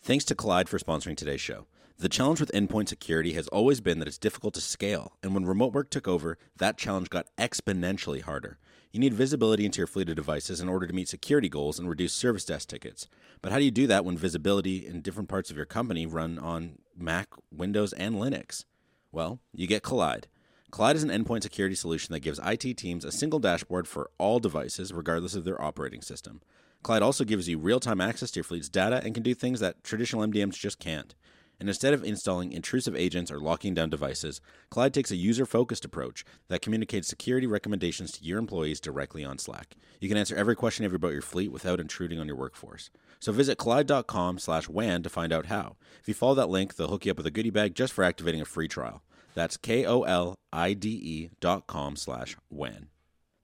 Thanks 0.00 0.24
to 0.26 0.34
Kolide 0.34 0.68
for 0.68 0.78
sponsoring 0.78 1.16
today's 1.16 1.40
show. 1.40 1.66
The 1.98 2.08
challenge 2.08 2.38
with 2.38 2.52
endpoint 2.52 2.88
security 2.88 3.32
has 3.32 3.48
always 3.48 3.80
been 3.80 3.98
that 3.98 4.06
it's 4.06 4.18
difficult 4.18 4.54
to 4.54 4.60
scale, 4.60 5.16
and 5.20 5.34
when 5.34 5.44
remote 5.44 5.72
work 5.72 5.90
took 5.90 6.06
over, 6.06 6.38
that 6.58 6.78
challenge 6.78 7.10
got 7.10 7.26
exponentially 7.36 8.22
harder. 8.22 8.58
You 8.92 9.00
need 9.00 9.14
visibility 9.14 9.64
into 9.64 9.78
your 9.78 9.88
fleet 9.88 10.08
of 10.08 10.14
devices 10.14 10.60
in 10.60 10.68
order 10.68 10.86
to 10.86 10.94
meet 10.94 11.08
security 11.08 11.48
goals 11.48 11.78
and 11.78 11.88
reduce 11.88 12.12
service 12.12 12.44
desk 12.44 12.68
tickets. 12.68 13.08
But 13.42 13.50
how 13.50 13.58
do 13.58 13.64
you 13.64 13.72
do 13.72 13.88
that 13.88 14.04
when 14.04 14.16
visibility 14.16 14.86
in 14.86 15.00
different 15.00 15.28
parts 15.28 15.50
of 15.50 15.56
your 15.56 15.66
company 15.66 16.06
run 16.06 16.38
on 16.38 16.78
Mac, 16.96 17.28
Windows, 17.50 17.92
and 17.92 18.14
Linux? 18.14 18.64
Well, 19.10 19.40
you 19.52 19.66
get 19.66 19.82
Kolide. 19.82 20.24
Kolide 20.70 20.96
is 20.96 21.02
an 21.02 21.08
endpoint 21.08 21.42
security 21.42 21.74
solution 21.74 22.12
that 22.12 22.20
gives 22.20 22.38
IT 22.44 22.76
teams 22.76 23.04
a 23.04 23.10
single 23.10 23.38
dashboard 23.38 23.88
for 23.88 24.10
all 24.18 24.38
devices, 24.38 24.92
regardless 24.92 25.34
of 25.34 25.44
their 25.44 25.60
operating 25.60 26.02
system. 26.02 26.42
Kolide 26.84 27.00
also 27.00 27.24
gives 27.24 27.48
you 27.48 27.58
real 27.58 27.80
time 27.80 28.02
access 28.02 28.30
to 28.30 28.36
your 28.38 28.44
fleet's 28.44 28.68
data 28.68 29.00
and 29.02 29.14
can 29.14 29.22
do 29.22 29.34
things 29.34 29.60
that 29.60 29.82
traditional 29.82 30.26
MDMs 30.26 30.58
just 30.58 30.78
can't. 30.78 31.14
And 31.58 31.68
instead 31.68 31.94
of 31.94 32.04
installing 32.04 32.52
intrusive 32.52 32.94
agents 32.94 33.32
or 33.32 33.40
locking 33.40 33.74
down 33.74 33.90
devices, 33.90 34.40
Kolide 34.70 34.92
takes 34.92 35.10
a 35.10 35.16
user 35.16 35.46
focused 35.46 35.86
approach 35.86 36.24
that 36.48 36.62
communicates 36.62 37.08
security 37.08 37.46
recommendations 37.46 38.12
to 38.12 38.24
your 38.24 38.38
employees 38.38 38.78
directly 38.78 39.24
on 39.24 39.38
Slack. 39.38 39.74
You 40.00 40.08
can 40.08 40.18
answer 40.18 40.36
every 40.36 40.54
question 40.54 40.84
ever 40.84 40.96
about 40.96 41.12
your 41.12 41.22
fleet 41.22 41.50
without 41.50 41.80
intruding 41.80 42.20
on 42.20 42.28
your 42.28 42.36
workforce. 42.36 42.90
So 43.18 43.32
visit 43.32 43.58
kolide.com 43.58 44.38
slash 44.38 44.68
WAN 44.68 45.02
to 45.02 45.08
find 45.08 45.32
out 45.32 45.46
how. 45.46 45.76
If 46.00 46.06
you 46.06 46.14
follow 46.14 46.34
that 46.34 46.50
link, 46.50 46.76
they'll 46.76 46.88
hook 46.88 47.06
you 47.06 47.10
up 47.10 47.16
with 47.16 47.26
a 47.26 47.32
goodie 47.32 47.50
bag 47.50 47.74
just 47.74 47.94
for 47.94 48.04
activating 48.04 48.42
a 48.42 48.44
free 48.44 48.68
trial. 48.68 49.02
That's 49.34 49.56
K 49.56 49.84
O 49.84 50.02
L 50.02 50.34
I 50.52 50.72
D 50.72 50.88
E 50.90 51.30
dot 51.40 51.66
com 51.66 51.96
slash 51.96 52.36
WAN. 52.50 52.88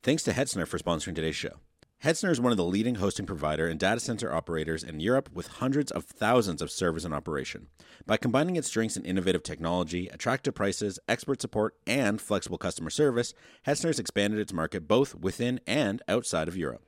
Thanks 0.03 0.23
to 0.25 0.33
Hetzner 0.33 0.67
for 0.67 0.79
sponsoring 0.79 1.15
today's 1.15 1.37
show. 1.37 1.61
Hetzner 2.03 2.31
is 2.31 2.41
one 2.41 2.53
of 2.53 2.59
the 2.59 2.65
leading 2.65 2.97
hosting 2.97 3.25
provider 3.25 3.67
and 3.67 3.81
data 3.81 3.99
center 3.99 4.31
operators 4.35 4.85
in 4.85 5.01
Europe 5.01 5.31
with 5.33 5.47
hundreds 5.47 5.91
of 5.91 6.05
thousands 6.05 6.61
of 6.61 6.71
servers 6.71 7.07
in 7.07 7.15
operation. 7.15 7.69
By 8.05 8.19
combining 8.19 8.57
its 8.57 8.69
strengths 8.69 8.99
in 8.99 9.07
innovative 9.07 9.43
technology, 9.43 10.09
attractive 10.09 10.55
prices, 10.55 10.99
expert 11.09 11.41
support, 11.41 11.77
and 11.87 12.21
flexible 12.21 12.59
customer 12.59 12.91
service, 12.91 13.33
Hetzner 13.67 13.87
has 13.87 13.99
expanded 13.99 14.39
its 14.39 14.53
market 14.53 14.87
both 14.87 15.15
within 15.15 15.61
and 15.67 16.03
outside 16.07 16.47
of 16.47 16.57
Europe. 16.59 16.83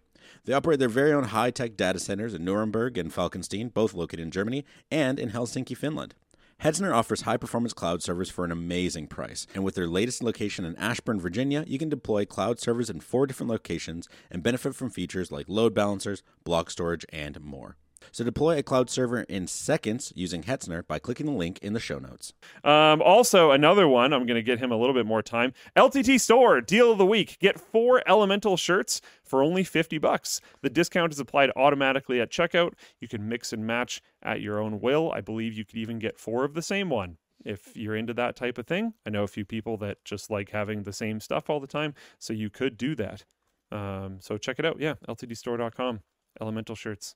They 0.45 0.53
operate 0.53 0.81
their 0.81 0.89
very 0.91 1.13
own 1.13 1.25
high 1.25 1.51
tech 1.51 1.79
data 1.79 1.99
centers 1.99 2.35
in 2.35 2.45
Nuremberg 2.45 2.99
and 2.99 3.11
Falkenstein, 3.11 3.73
both 3.73 3.95
located 3.95 4.21
in 4.21 4.31
Germany, 4.31 4.67
and 4.91 5.19
in 5.19 5.31
Helsinki, 5.31 5.75
Finland. 5.75 6.15
Hetzner 6.63 6.95
offers 6.95 7.23
high 7.23 7.37
performance 7.37 7.75
cloud 7.75 8.03
servers 8.03 8.31
for 8.31 8.45
an 8.45 8.51
amazing 8.51 9.09
price. 9.09 9.47
And 9.55 9.63
with 9.63 9.75
their 9.75 9.87
latest 9.87 10.23
location 10.23 10.65
in 10.65 10.75
Ashburn, 10.77 11.21
Virginia, 11.21 11.65
you 11.67 11.79
can 11.79 11.91
deploy 11.91 12.25
cloud 12.25 12.59
servers 12.59 12.89
in 12.89 13.01
four 13.01 13.27
different 13.27 13.51
locations 13.51 14.09
and 14.31 14.43
benefit 14.43 14.75
from 14.75 14.91
features 14.91 15.31
like 15.31 15.49
load 15.49 15.75
balancers, 15.75 16.23
block 16.45 16.71
storage, 16.71 17.05
and 17.11 17.41
more. 17.41 17.77
So 18.13 18.25
deploy 18.25 18.59
a 18.59 18.63
cloud 18.63 18.91
server 18.91 19.23
in 19.23 19.47
seconds 19.47 20.13
using 20.15 20.43
Hetzner 20.43 20.87
by 20.87 20.99
clicking 20.99 21.27
the 21.27 21.33
link 21.33 21.59
in 21.61 21.73
the 21.73 21.81
show 21.81 21.99
notes. 21.99 22.33
Um, 22.65 23.03
also, 23.03 23.51
another 23.51 23.87
one, 23.89 24.13
I'm 24.13 24.27
going 24.27 24.37
to 24.37 24.43
get 24.43 24.59
him 24.59 24.73
a 24.73 24.77
little 24.77 24.95
bit 24.95 25.07
more 25.07 25.23
time. 25.23 25.53
LTT 25.77 26.21
Store, 26.21 26.61
deal 26.61 26.93
of 26.93 26.99
the 26.99 27.07
week. 27.07 27.39
Get 27.41 27.61
four 27.61 28.03
Elemental 28.07 28.57
shirts 28.57 29.01
for 29.25 29.43
only 29.43 29.65
50 29.65 29.99
bucks. 29.99 30.41
The 30.63 30.71
discount 30.71 31.13
is 31.13 31.21
applied 31.21 31.51
automatically 31.57 32.21
at 32.21 32.31
checkout. 32.31 32.73
You 33.01 33.09
can 33.09 33.29
mix 33.29 33.53
and 33.53 33.67
match 33.67 34.03
at 34.23 34.41
your 34.41 34.61
own 34.61 34.81
will. 34.81 35.13
I 35.13 35.21
believe 35.21 35.55
you 35.55 35.65
could 35.65 35.79
even 35.79 35.99
get 35.99 36.19
four 36.19 36.45
of 36.45 36.55
the 36.55 36.63
same 36.63 36.89
one 36.89 37.19
if 37.45 37.77
you're 37.77 37.97
into 37.97 38.13
that 38.15 38.37
type 38.37 38.59
of 38.59 38.67
thing. 38.67 38.95
I 39.07 39.11
know 39.11 39.23
a 39.23 39.29
few 39.29 39.45
people 39.45 39.77
that 39.79 40.05
just 40.05 40.31
like 40.31 40.51
having 40.51 40.83
the 40.83 40.93
same 40.93 41.21
stuff 41.21 41.49
all 41.49 41.61
the 41.61 41.67
time, 41.67 41.95
so 42.19 42.33
you 42.33 42.51
could 42.51 42.77
do 42.77 42.95
that. 42.97 43.25
Um, 43.71 44.19
so 44.21 44.37
check 44.37 44.59
it 44.59 44.65
out. 44.65 44.81
Yeah, 44.81 44.95
lttstore.com. 45.09 46.01
Elemental 46.41 46.75
shirts. 46.75 47.15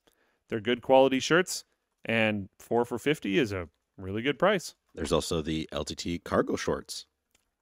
They're 0.51 0.61
good 0.61 0.83
quality 0.83 1.21
shirts, 1.21 1.65
and 2.05 2.49
four 2.59 2.85
for 2.85 2.99
50 2.99 3.39
is 3.39 3.53
a 3.53 3.69
really 3.97 4.21
good 4.21 4.39
price. 4.39 4.75
There's 4.95 5.13
also 5.13 5.41
the 5.41 5.69
LTT 5.73 6.25
cargo 6.25 6.57
shorts. 6.57 7.07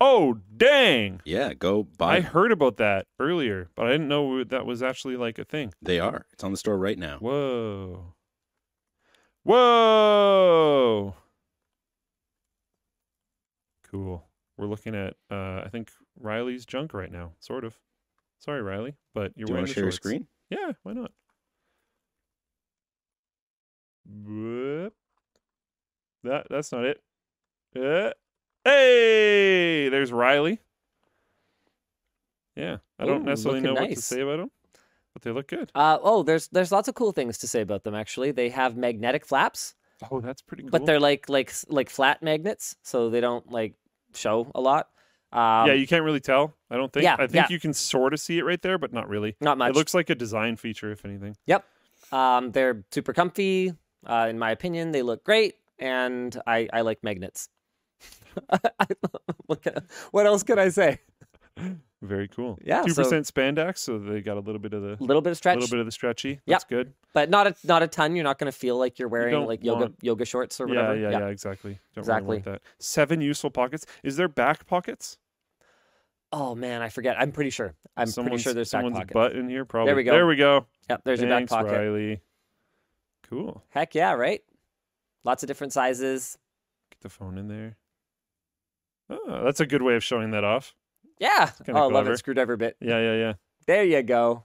Oh, 0.00 0.38
dang. 0.56 1.20
Yeah, 1.24 1.54
go 1.54 1.82
buy. 1.82 2.16
I 2.16 2.20
heard 2.20 2.50
about 2.50 2.78
that 2.78 3.06
earlier, 3.18 3.68
but 3.74 3.86
I 3.86 3.90
didn't 3.92 4.08
know 4.08 4.42
that 4.42 4.64
was 4.64 4.82
actually 4.82 5.16
like 5.16 5.38
a 5.38 5.44
thing. 5.44 5.74
They 5.82 6.00
are. 6.00 6.24
It's 6.32 6.42
on 6.42 6.50
the 6.52 6.56
store 6.56 6.78
right 6.78 6.98
now. 6.98 7.18
Whoa. 7.18 8.14
Whoa. 9.42 11.14
Cool. 13.90 14.24
We're 14.56 14.66
looking 14.66 14.94
at, 14.94 15.14
uh, 15.30 15.62
I 15.64 15.68
think, 15.70 15.90
Riley's 16.18 16.64
junk 16.64 16.94
right 16.94 17.10
now, 17.10 17.32
sort 17.40 17.64
of. 17.64 17.78
Sorry, 18.38 18.62
Riley, 18.62 18.94
but 19.14 19.32
you're 19.36 19.46
Do 19.46 19.52
you 19.52 19.56
want 19.56 19.68
to 19.68 19.74
share 19.74 19.84
your 19.84 19.92
screen? 19.92 20.28
Yeah, 20.48 20.72
why 20.84 20.92
not? 20.92 21.10
Whoop. 24.08 24.94
That 26.24 26.46
that's 26.50 26.72
not 26.72 26.84
it. 26.84 27.02
Uh, 27.76 28.12
hey, 28.64 29.88
there's 29.88 30.12
Riley. 30.12 30.60
Yeah, 32.56 32.78
I 32.98 33.06
don't 33.06 33.22
Ooh, 33.22 33.24
necessarily 33.24 33.60
know 33.60 33.74
looking 33.74 33.90
what 33.90 33.96
to 33.96 34.02
say 34.02 34.20
about 34.20 34.38
them, 34.38 34.50
but 35.12 35.22
they 35.22 35.30
look 35.30 35.46
good. 35.46 35.70
Uh, 35.74 35.98
oh, 36.02 36.22
there's 36.22 36.48
there's 36.48 36.72
lots 36.72 36.88
of 36.88 36.94
cool 36.94 37.12
things 37.12 37.38
to 37.38 37.46
say 37.46 37.60
about 37.60 37.84
them. 37.84 37.94
Actually, 37.94 38.32
they 38.32 38.48
have 38.48 38.76
magnetic 38.76 39.24
flaps, 39.24 39.74
Oh, 40.10 40.20
that's 40.20 40.42
pretty 40.42 40.62
cool. 40.64 40.70
but 40.70 40.86
they're 40.86 41.00
like 41.00 41.28
like 41.28 41.52
like 41.68 41.90
flat 41.90 42.22
magnets, 42.22 42.76
so 42.82 43.10
they 43.10 43.20
don't 43.20 43.50
like 43.50 43.74
show 44.14 44.50
a 44.54 44.60
lot. 44.60 44.88
Um, 45.32 45.66
yeah, 45.66 45.72
you 45.74 45.86
can't 45.86 46.04
really 46.04 46.20
tell. 46.20 46.54
I 46.70 46.76
don't 46.76 46.92
think. 46.92 47.04
yeah, 47.04 47.14
I 47.14 47.26
think 47.26 47.34
yeah. 47.34 47.46
you 47.50 47.60
can 47.60 47.74
sort 47.74 48.14
of 48.14 48.20
see 48.20 48.38
it 48.38 48.44
right 48.44 48.60
there, 48.62 48.78
but 48.78 48.92
not 48.92 49.08
really. 49.08 49.36
not 49.40 49.58
much. 49.58 49.70
It 49.70 49.76
looks 49.76 49.94
like 49.94 50.08
a 50.08 50.14
design 50.14 50.56
feature, 50.56 50.90
if 50.90 51.04
anything. 51.04 51.36
Yep. 51.46 51.64
Um, 52.12 52.52
they're 52.52 52.84
super 52.90 53.12
comfy. 53.12 53.74
Uh, 54.06 54.26
in 54.30 54.38
my 54.38 54.50
opinion, 54.50 54.92
they 54.92 55.02
look 55.02 55.24
great, 55.24 55.56
and 55.78 56.36
I, 56.46 56.68
I 56.72 56.80
like 56.82 57.02
magnets. 57.02 57.48
what, 59.46 60.26
else 60.26 60.42
can 60.42 60.58
I 60.58 60.68
say? 60.68 61.00
Very 62.00 62.28
cool. 62.28 62.58
Yeah, 62.62 62.82
two 62.82 62.92
so- 62.92 63.02
percent 63.02 63.26
spandex, 63.26 63.78
so 63.78 63.98
they 63.98 64.20
got 64.20 64.36
a 64.36 64.40
little 64.40 64.60
bit 64.60 64.72
of 64.72 64.82
the 64.82 64.96
little 65.00 65.20
bit 65.20 65.32
of 65.32 65.36
stretch, 65.36 65.56
little 65.56 65.70
bit 65.70 65.80
of 65.80 65.86
the 65.86 65.92
stretchy. 65.92 66.28
Yep. 66.28 66.40
That's 66.46 66.64
good. 66.64 66.92
but 67.12 67.28
not 67.28 67.48
a 67.48 67.56
not 67.64 67.82
a 67.82 67.88
ton. 67.88 68.14
You're 68.14 68.22
not 68.22 68.38
going 68.38 68.50
to 68.50 68.56
feel 68.56 68.78
like 68.78 69.00
you're 69.00 69.08
wearing 69.08 69.32
don't 69.32 69.48
like 69.48 69.64
yoga 69.64 69.80
want- 69.80 69.96
yoga 70.00 70.24
shorts 70.24 70.60
or 70.60 70.68
Yeah, 70.68 70.74
whatever. 70.76 70.96
yeah, 70.96 71.10
yeah, 71.10 71.26
exactly. 71.26 71.80
Don't 71.94 72.02
Exactly. 72.02 72.36
Really 72.36 72.42
want 72.42 72.62
that. 72.62 72.62
Seven 72.78 73.20
useful 73.20 73.50
pockets. 73.50 73.84
Is 74.04 74.16
there 74.16 74.28
back 74.28 74.66
pockets? 74.68 75.18
Oh 76.30 76.54
man, 76.54 76.82
I 76.82 76.88
forget. 76.90 77.16
I'm 77.18 77.32
pretty 77.32 77.50
sure. 77.50 77.74
I'm 77.96 78.12
pretty 78.12 78.38
sure 78.38 78.52
there's 78.54 78.70
back 78.70 78.82
someone's 78.84 79.10
butt 79.12 79.32
in 79.34 79.48
here. 79.48 79.64
Probably. 79.64 79.88
There 79.88 79.96
we 79.96 80.04
go. 80.04 80.12
There 80.12 80.26
we 80.28 80.36
go. 80.36 80.66
Yep, 80.88 81.00
there's 81.04 81.18
Thanks, 81.20 81.30
your 81.30 81.40
back 81.40 81.48
pocket. 81.48 81.72
Riley. 81.78 82.22
Cool. 83.28 83.62
Heck 83.70 83.94
yeah, 83.94 84.12
right? 84.12 84.42
Lots 85.24 85.42
of 85.42 85.46
different 85.48 85.72
sizes. 85.72 86.38
Get 86.90 87.00
the 87.02 87.08
phone 87.08 87.36
in 87.38 87.48
there. 87.48 87.76
Oh, 89.10 89.42
that's 89.44 89.60
a 89.60 89.66
good 89.66 89.82
way 89.82 89.96
of 89.96 90.04
showing 90.04 90.30
that 90.32 90.44
off. 90.44 90.74
Yeah. 91.18 91.50
Oh, 91.68 91.72
I 91.72 91.80
love 91.82 91.90
clever. 91.92 92.12
it. 92.12 92.18
Screwdriver 92.18 92.56
bit. 92.56 92.76
Yeah, 92.80 93.00
yeah, 93.00 93.14
yeah. 93.14 93.32
There 93.66 93.84
you 93.84 94.02
go. 94.02 94.44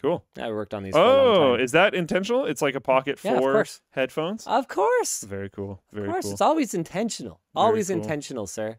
Cool. 0.00 0.24
I 0.36 0.48
worked 0.50 0.74
on 0.74 0.82
these. 0.82 0.94
for 0.94 1.00
a 1.00 1.02
long 1.04 1.36
Oh, 1.36 1.54
is 1.54 1.70
that 1.72 1.94
intentional? 1.94 2.44
It's 2.46 2.60
like 2.60 2.74
a 2.74 2.80
pocket 2.80 3.20
Yeah, 3.22 3.38
for 3.38 3.64
headphones. 3.90 4.44
of 4.48 4.66
course, 4.66 5.22
Very 5.22 5.48
cool. 5.48 5.80
Very 5.92 6.06
of 6.08 6.12
course, 6.12 6.24
cool. 6.24 6.32
it's 6.32 6.40
always 6.40 6.74
intentional. 6.74 7.40
Very 7.54 7.66
always 7.66 7.86
cool. 7.88 7.98
intentional, 7.98 8.46
sir. 8.48 8.78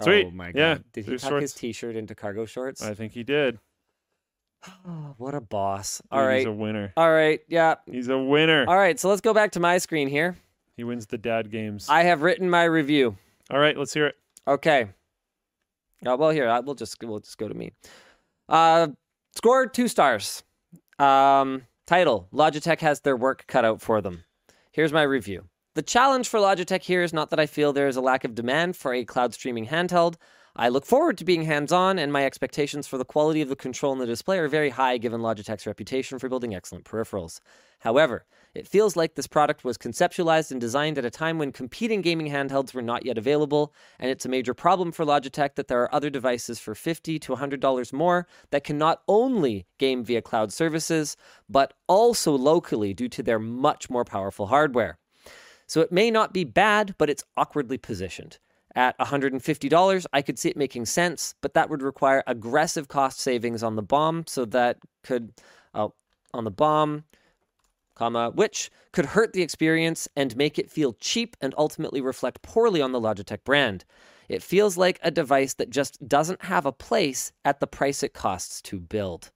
Sweet. 0.00 0.26
Oh 0.26 0.30
my 0.30 0.52
god! 0.52 0.58
Yeah, 0.58 0.78
Did 0.92 1.04
he 1.04 1.10
there's 1.10 1.22
tuck 1.22 1.40
his 1.42 1.52
t-shirt 1.52 1.96
into 1.96 2.14
cargo 2.14 2.46
shorts? 2.46 2.80
I 2.82 2.94
think 2.94 3.12
he 3.12 3.24
did. 3.24 3.58
Oh, 4.66 5.14
what 5.18 5.34
a 5.34 5.40
boss! 5.40 5.98
Dude, 5.98 6.18
All 6.18 6.26
right, 6.26 6.38
He's 6.38 6.46
a 6.46 6.52
winner. 6.52 6.92
all 6.96 7.10
right, 7.12 7.40
yeah. 7.48 7.76
He's 7.86 8.08
a 8.08 8.18
winner. 8.18 8.64
All 8.68 8.76
right, 8.76 8.98
so 8.98 9.08
let's 9.08 9.20
go 9.20 9.32
back 9.34 9.52
to 9.52 9.60
my 9.60 9.78
screen 9.78 10.08
here. 10.08 10.36
He 10.76 10.84
wins 10.84 11.06
the 11.06 11.18
dad 11.18 11.50
games. 11.50 11.88
I 11.88 12.04
have 12.04 12.22
written 12.22 12.48
my 12.48 12.64
review. 12.64 13.16
All 13.50 13.58
right, 13.58 13.76
let's 13.76 13.92
hear 13.94 14.06
it. 14.06 14.16
Okay. 14.46 14.88
Uh, 16.06 16.16
well, 16.16 16.30
here 16.30 16.48
I, 16.48 16.60
we'll 16.60 16.74
just 16.74 17.02
we'll 17.02 17.18
just 17.20 17.38
go 17.38 17.48
to 17.48 17.54
me. 17.54 17.72
Uh, 18.48 18.88
score 19.34 19.66
two 19.66 19.88
stars. 19.88 20.42
Um, 20.98 21.62
title: 21.86 22.28
Logitech 22.32 22.80
has 22.80 23.00
their 23.00 23.16
work 23.16 23.44
cut 23.48 23.64
out 23.64 23.80
for 23.80 24.00
them. 24.00 24.24
Here's 24.70 24.92
my 24.92 25.02
review. 25.02 25.44
The 25.74 25.82
challenge 25.82 26.28
for 26.28 26.38
Logitech 26.40 26.82
here 26.82 27.02
is 27.02 27.12
not 27.12 27.30
that 27.30 27.40
I 27.40 27.46
feel 27.46 27.72
there 27.72 27.88
is 27.88 27.96
a 27.96 28.00
lack 28.00 28.24
of 28.24 28.34
demand 28.34 28.76
for 28.76 28.92
a 28.94 29.04
cloud 29.04 29.34
streaming 29.34 29.66
handheld. 29.66 30.14
I 30.60 30.70
look 30.70 30.84
forward 30.84 31.16
to 31.18 31.24
being 31.24 31.44
hands 31.44 31.70
on, 31.70 32.00
and 32.00 32.12
my 32.12 32.24
expectations 32.24 32.88
for 32.88 32.98
the 32.98 33.04
quality 33.04 33.40
of 33.42 33.48
the 33.48 33.54
control 33.54 33.92
and 33.92 34.00
the 34.00 34.06
display 34.06 34.40
are 34.40 34.48
very 34.48 34.70
high 34.70 34.98
given 34.98 35.20
Logitech's 35.20 35.68
reputation 35.68 36.18
for 36.18 36.28
building 36.28 36.52
excellent 36.52 36.84
peripherals. 36.84 37.38
However, 37.78 38.26
it 38.56 38.66
feels 38.66 38.96
like 38.96 39.14
this 39.14 39.28
product 39.28 39.62
was 39.62 39.78
conceptualized 39.78 40.50
and 40.50 40.60
designed 40.60 40.98
at 40.98 41.04
a 41.04 41.10
time 41.10 41.38
when 41.38 41.52
competing 41.52 42.00
gaming 42.00 42.28
handhelds 42.28 42.74
were 42.74 42.82
not 42.82 43.06
yet 43.06 43.16
available, 43.16 43.72
and 44.00 44.10
it's 44.10 44.26
a 44.26 44.28
major 44.28 44.52
problem 44.52 44.90
for 44.90 45.04
Logitech 45.04 45.54
that 45.54 45.68
there 45.68 45.80
are 45.80 45.94
other 45.94 46.10
devices 46.10 46.58
for 46.58 46.74
50 46.74 47.20
to 47.20 47.36
$100 47.36 47.92
more 47.92 48.26
that 48.50 48.64
can 48.64 48.76
not 48.76 49.02
only 49.06 49.64
game 49.78 50.02
via 50.02 50.20
cloud 50.20 50.52
services, 50.52 51.16
but 51.48 51.72
also 51.86 52.32
locally 52.32 52.92
due 52.92 53.08
to 53.08 53.22
their 53.22 53.38
much 53.38 53.88
more 53.88 54.04
powerful 54.04 54.48
hardware. 54.48 54.98
So 55.68 55.82
it 55.82 55.92
may 55.92 56.10
not 56.10 56.32
be 56.34 56.42
bad, 56.42 56.96
but 56.98 57.08
it's 57.08 57.22
awkwardly 57.36 57.78
positioned. 57.78 58.38
At 58.78 58.96
$150, 59.00 60.06
I 60.12 60.22
could 60.22 60.38
see 60.38 60.50
it 60.50 60.56
making 60.56 60.86
sense, 60.86 61.34
but 61.40 61.52
that 61.54 61.68
would 61.68 61.82
require 61.82 62.22
aggressive 62.28 62.86
cost 62.86 63.18
savings 63.18 63.64
on 63.64 63.74
the 63.74 63.82
bomb, 63.82 64.24
so 64.28 64.44
that 64.44 64.78
could, 65.02 65.32
oh, 65.74 65.94
on 66.32 66.44
the 66.44 66.52
bomb, 66.52 67.02
comma, 67.96 68.30
which 68.30 68.70
could 68.92 69.06
hurt 69.06 69.32
the 69.32 69.42
experience 69.42 70.06
and 70.14 70.36
make 70.36 70.60
it 70.60 70.70
feel 70.70 70.92
cheap 70.92 71.36
and 71.40 71.56
ultimately 71.58 72.00
reflect 72.00 72.40
poorly 72.42 72.80
on 72.80 72.92
the 72.92 73.00
Logitech 73.00 73.42
brand. 73.42 73.84
It 74.28 74.44
feels 74.44 74.76
like 74.76 75.00
a 75.02 75.10
device 75.10 75.54
that 75.54 75.70
just 75.70 76.06
doesn't 76.06 76.44
have 76.44 76.64
a 76.64 76.70
place 76.70 77.32
at 77.44 77.58
the 77.58 77.66
price 77.66 78.04
it 78.04 78.14
costs 78.14 78.62
to 78.62 78.78
build. 78.78 79.32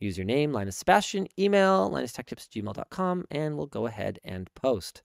Username, 0.00 0.54
Linus 0.54 0.78
Sebastian, 0.78 1.28
email, 1.38 1.90
linustechtips@gmail.com, 1.90 3.26
and 3.30 3.58
we'll 3.58 3.66
go 3.66 3.84
ahead 3.84 4.20
and 4.24 4.48
post. 4.54 5.02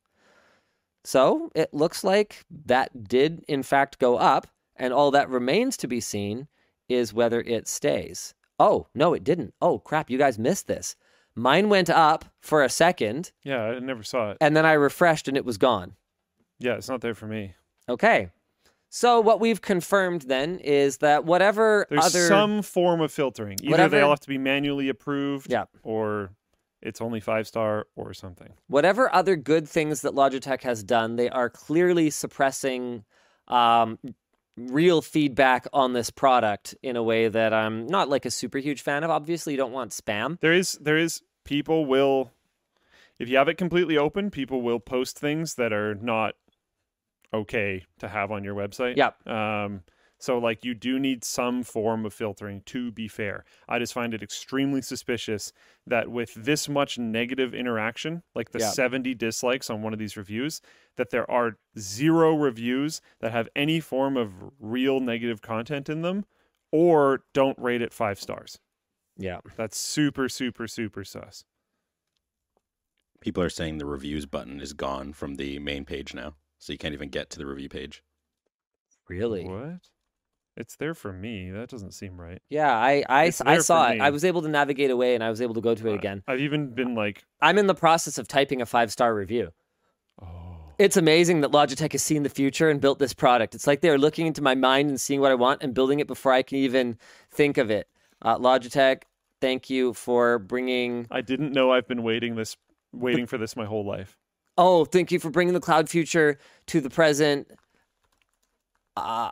So 1.03 1.51
it 1.55 1.73
looks 1.73 2.03
like 2.03 2.45
that 2.65 3.05
did 3.07 3.43
in 3.47 3.63
fact 3.63 3.99
go 3.99 4.17
up, 4.17 4.47
and 4.75 4.93
all 4.93 5.11
that 5.11 5.29
remains 5.29 5.77
to 5.77 5.87
be 5.87 5.99
seen 5.99 6.47
is 6.87 7.13
whether 7.13 7.41
it 7.41 7.67
stays. 7.67 8.33
Oh, 8.59 8.87
no, 8.93 9.13
it 9.13 9.23
didn't. 9.23 9.53
Oh, 9.61 9.79
crap, 9.79 10.09
you 10.09 10.17
guys 10.17 10.37
missed 10.39 10.67
this. 10.67 10.95
Mine 11.35 11.69
went 11.69 11.89
up 11.89 12.25
for 12.41 12.63
a 12.63 12.69
second, 12.69 13.31
Yeah, 13.43 13.61
I 13.63 13.79
never 13.79 14.03
saw 14.03 14.31
it. 14.31 14.37
and 14.41 14.57
then 14.57 14.65
I 14.65 14.73
refreshed 14.73 15.27
and 15.29 15.37
it 15.37 15.45
was 15.45 15.57
gone. 15.57 15.95
Yeah, 16.59 16.73
it's 16.75 16.89
not 16.89 16.99
there 17.01 17.13
for 17.15 17.27
me. 17.27 17.53
Okay. 17.87 18.29
So 18.89 19.21
what 19.21 19.39
we've 19.39 19.61
confirmed 19.61 20.23
then 20.23 20.57
is 20.59 20.97
that 20.97 21.23
whatever 21.23 21.85
There's 21.89 22.05
other 22.07 22.27
some 22.27 22.61
form 22.61 22.99
of 23.01 23.11
filtering. 23.11 23.57
Either 23.61 23.71
Whatever- 23.71 23.95
they 23.95 24.01
all 24.01 24.09
have 24.09 24.19
to 24.21 24.27
be 24.27 24.37
manually 24.39 24.89
approved, 24.89 25.51
Yeah. 25.51 25.65
or 25.83 26.31
it's 26.81 27.01
only 27.01 27.19
five 27.19 27.47
star 27.47 27.87
or 27.95 28.13
something. 28.13 28.53
whatever 28.67 29.13
other 29.13 29.35
good 29.35 29.67
things 29.67 30.01
that 30.01 30.13
Logitech 30.13 30.61
has 30.63 30.83
done, 30.83 31.15
they 31.15 31.29
are 31.29 31.49
clearly 31.49 32.09
suppressing 32.09 33.03
um, 33.47 33.99
real 34.55 35.01
feedback 35.01 35.67
on 35.73 35.93
this 35.93 36.09
product 36.09 36.75
in 36.83 36.95
a 36.95 37.03
way 37.03 37.27
that 37.27 37.53
I'm 37.53 37.87
not 37.87 38.09
like 38.09 38.25
a 38.25 38.31
super 38.31 38.57
huge 38.57 38.81
fan 38.81 39.03
of. 39.03 39.09
Obviously, 39.09 39.53
you 39.53 39.57
don't 39.57 39.71
want 39.71 39.91
spam. 39.91 40.39
There 40.39 40.53
is 40.53 40.73
there 40.81 40.97
is 40.97 41.21
people 41.45 41.85
will 41.85 42.31
if 43.17 43.27
you 43.27 43.37
have 43.37 43.49
it 43.49 43.55
completely 43.57 43.97
open, 43.97 44.31
people 44.31 44.61
will 44.61 44.79
post 44.79 45.19
things 45.19 45.55
that 45.55 45.73
are 45.73 45.95
not 45.95 46.35
okay 47.33 47.85
to 47.99 48.07
have 48.07 48.31
on 48.31 48.43
your 48.43 48.55
website. 48.55 48.95
Yep. 48.97 49.27
Um 49.27 49.81
so 50.19 50.37
like 50.37 50.63
you 50.63 50.73
do 50.73 50.99
need 50.99 51.23
some 51.23 51.63
form 51.63 52.05
of 52.05 52.13
filtering 52.13 52.61
to 52.67 52.91
be 52.91 53.07
fair. 53.07 53.45
I 53.67 53.79
just 53.79 53.93
find 53.93 54.13
it 54.13 54.21
extremely 54.21 54.81
suspicious 54.81 55.51
that 55.87 56.09
with 56.11 56.33
this 56.35 56.69
much 56.69 56.99
negative 56.99 57.55
interaction, 57.55 58.21
like 58.35 58.51
the 58.51 58.59
Yeah. 58.59 58.69
70 58.69 59.15
dislikes 59.15 59.69
on 59.69 59.81
one 59.81 59.93
of 59.93 59.99
these 59.99 60.17
reviews, 60.17 60.61
that 60.97 61.09
there 61.09 61.29
are 61.31 61.57
zero 61.77 62.35
reviews 62.35 63.01
that 63.21 63.31
have 63.31 63.49
any 63.55 63.79
form 63.79 64.17
of 64.17 64.33
real 64.59 64.99
negative 64.99 65.41
content 65.41 65.89
in 65.89 66.01
them 66.01 66.25
or 66.71 67.23
don't 67.33 67.57
rate 67.57 67.81
it 67.81 67.93
5 67.93 68.19
stars. 68.19 68.59
Yeah. 69.17 69.39
That's 69.55 69.77
super, 69.77 70.29
super, 70.29 70.67
super 70.67 71.03
sus. 71.03 71.45
People 73.21 73.43
are 73.43 73.49
saying 73.49 73.77
the 73.77 73.85
reviews 73.85 74.25
button 74.25 74.61
is 74.61 74.73
gone 74.73 75.13
from 75.13 75.35
the 75.35 75.59
main 75.59 75.83
page 75.83 76.13
now, 76.13 76.35
so 76.57 76.71
you 76.71 76.77
can't 76.77 76.93
even 76.93 77.09
get 77.09 77.29
to 77.31 77.37
the 77.37 77.45
review 77.45 77.67
page. 77.67 78.03
Really? 79.09 79.45
What? 79.45 79.89
It's 80.59 80.75
there 80.75 80.93
for 80.93 81.13
me. 81.13 81.49
That 81.51 81.69
doesn't 81.69 81.93
seem 81.93 82.19
right. 82.19 82.41
Yeah, 82.49 82.75
I 82.75 83.03
I, 83.07 83.31
I 83.45 83.59
saw 83.59 83.89
it. 83.89 84.01
I 84.01 84.09
was 84.09 84.25
able 84.25 84.41
to 84.41 84.49
navigate 84.49 84.91
away 84.91 85.15
and 85.15 85.23
I 85.23 85.29
was 85.29 85.41
able 85.41 85.53
to 85.55 85.61
go 85.61 85.73
to 85.73 85.87
it 85.87 85.95
again. 85.95 86.21
I've 86.27 86.41
even 86.41 86.73
been 86.75 86.95
like, 86.95 87.23
I'm 87.41 87.57
in 87.57 87.67
the 87.67 87.73
process 87.73 88.17
of 88.17 88.27
typing 88.27 88.61
a 88.61 88.65
five 88.65 88.91
star 88.91 89.15
review. 89.15 89.51
oh, 90.21 90.27
It's 90.77 90.97
amazing 90.97 91.39
that 91.41 91.51
Logitech 91.51 91.93
has 91.93 92.03
seen 92.03 92.23
the 92.23 92.29
future 92.29 92.69
and 92.69 92.81
built 92.81 92.99
this 92.99 93.13
product. 93.13 93.55
It's 93.55 93.67
like 93.67 93.79
they're 93.79 93.97
looking 93.97 94.27
into 94.27 94.41
my 94.41 94.53
mind 94.53 94.89
and 94.89 94.99
seeing 94.99 95.21
what 95.21 95.31
I 95.31 95.35
want 95.35 95.63
and 95.63 95.73
building 95.73 95.99
it 96.01 96.07
before 96.07 96.33
I 96.33 96.41
can 96.41 96.57
even 96.57 96.97
think 97.31 97.57
of 97.57 97.71
it. 97.71 97.87
Uh, 98.21 98.37
Logitech, 98.37 99.03
thank 99.39 99.69
you 99.69 99.93
for 99.93 100.39
bringing. 100.39 101.07
I 101.09 101.21
didn't 101.21 101.53
know 101.53 101.71
I've 101.71 101.87
been 101.87 102.03
waiting 102.03 102.35
this, 102.35 102.57
waiting 102.91 103.27
for 103.27 103.37
this 103.37 103.55
my 103.55 103.65
whole 103.65 103.85
life. 103.85 104.17
Oh, 104.57 104.83
thank 104.83 105.09
you 105.09 105.19
for 105.19 105.29
bringing 105.29 105.53
the 105.53 105.61
cloud 105.61 105.87
future 105.89 106.37
to 106.67 106.81
the 106.81 106.89
present. 106.89 107.49
Uh, 108.97 109.31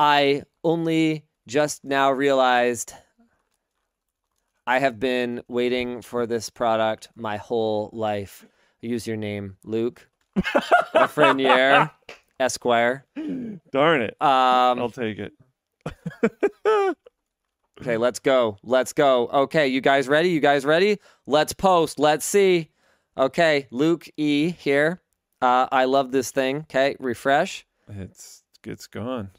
I 0.00 0.44
only 0.68 1.24
just 1.46 1.82
now 1.84 2.10
realized 2.12 2.92
I 4.66 4.78
have 4.80 5.00
been 5.00 5.42
waiting 5.48 6.02
for 6.02 6.26
this 6.26 6.50
product 6.50 7.08
my 7.16 7.38
whole 7.38 7.88
life. 7.92 8.46
Use 8.82 9.06
your 9.06 9.16
name, 9.16 9.56
Luke 9.64 10.08
Lafreniere, 10.94 11.90
Esquire. 12.40 13.06
Darn 13.72 14.02
it. 14.02 14.16
Um, 14.20 14.78
I'll 14.78 14.90
take 14.90 15.18
it. 15.18 15.32
Okay, 17.80 17.96
let's 17.96 18.18
go. 18.18 18.58
Let's 18.64 18.92
go. 18.92 19.28
Okay, 19.28 19.68
you 19.68 19.80
guys 19.80 20.08
ready? 20.08 20.30
You 20.30 20.40
guys 20.40 20.64
ready? 20.64 20.98
Let's 21.28 21.52
post. 21.52 22.00
Let's 22.00 22.24
see. 22.24 22.70
Okay, 23.16 23.68
Luke 23.70 24.08
E 24.16 24.50
here. 24.50 25.00
Uh, 25.40 25.68
I 25.70 25.84
love 25.84 26.10
this 26.10 26.32
thing. 26.32 26.56
Okay, 26.62 26.96
refresh, 26.98 27.64
It's 27.88 28.42
it's 28.64 28.88
gone. 28.88 29.30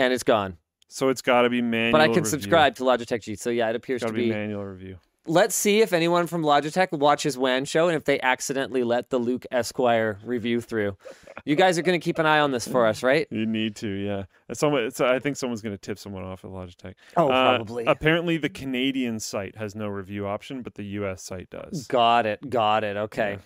And 0.00 0.12
it's 0.12 0.22
gone. 0.24 0.56
So 0.88 1.08
it's 1.08 1.22
got 1.22 1.42
to 1.42 1.50
be 1.50 1.62
manual. 1.62 1.92
But 1.92 2.00
I 2.00 2.06
can 2.06 2.16
review. 2.16 2.30
subscribe 2.30 2.74
to 2.76 2.82
Logitech 2.82 3.22
G. 3.22 3.36
So 3.36 3.50
yeah, 3.50 3.70
it 3.70 3.76
appears 3.76 4.00
Got 4.00 4.08
to 4.08 4.12
to 4.14 4.16
be 4.18 4.24
be. 4.24 4.30
manual 4.30 4.64
review. 4.64 4.96
Let's 5.26 5.54
see 5.54 5.82
if 5.82 5.92
anyone 5.92 6.26
from 6.26 6.42
Logitech 6.42 6.90
watches 6.98 7.36
WAN 7.36 7.66
show 7.66 7.86
and 7.88 7.96
if 7.96 8.04
they 8.04 8.18
accidentally 8.22 8.82
let 8.82 9.10
the 9.10 9.18
Luke 9.18 9.44
Esquire 9.52 10.18
review 10.24 10.60
through. 10.62 10.96
You 11.44 11.54
guys 11.56 11.78
are 11.78 11.82
going 11.82 12.00
to 12.00 12.02
keep 12.04 12.18
an 12.18 12.24
eye 12.26 12.40
on 12.40 12.50
this 12.52 12.66
for 12.66 12.86
us, 12.86 13.02
right? 13.02 13.28
You 13.30 13.44
need 13.46 13.76
to, 13.76 13.86
yeah. 13.88 14.24
And 14.48 14.56
Someone, 14.56 14.82
it's, 14.84 15.00
I 15.00 15.18
think 15.18 15.36
someone's 15.36 15.60
going 15.60 15.74
to 15.76 15.80
tip 15.80 15.98
someone 15.98 16.24
off 16.24 16.44
at 16.44 16.50
Logitech. 16.50 16.94
Oh, 17.18 17.28
Uh, 17.28 17.56
probably. 17.58 17.84
apparently, 17.84 18.38
the 18.38 18.48
Canadian 18.48 19.20
site 19.20 19.56
has 19.56 19.76
no 19.76 19.88
review 19.88 20.26
option, 20.26 20.62
but 20.62 20.74
the 20.74 20.84
U.S. 20.84 21.22
site 21.22 21.50
does. 21.50 21.86
Got 21.86 22.24
it. 22.26 22.48
Got 22.50 22.82
it. 22.82 22.96
Okay. 22.96 23.32
Yeah, 23.32 23.38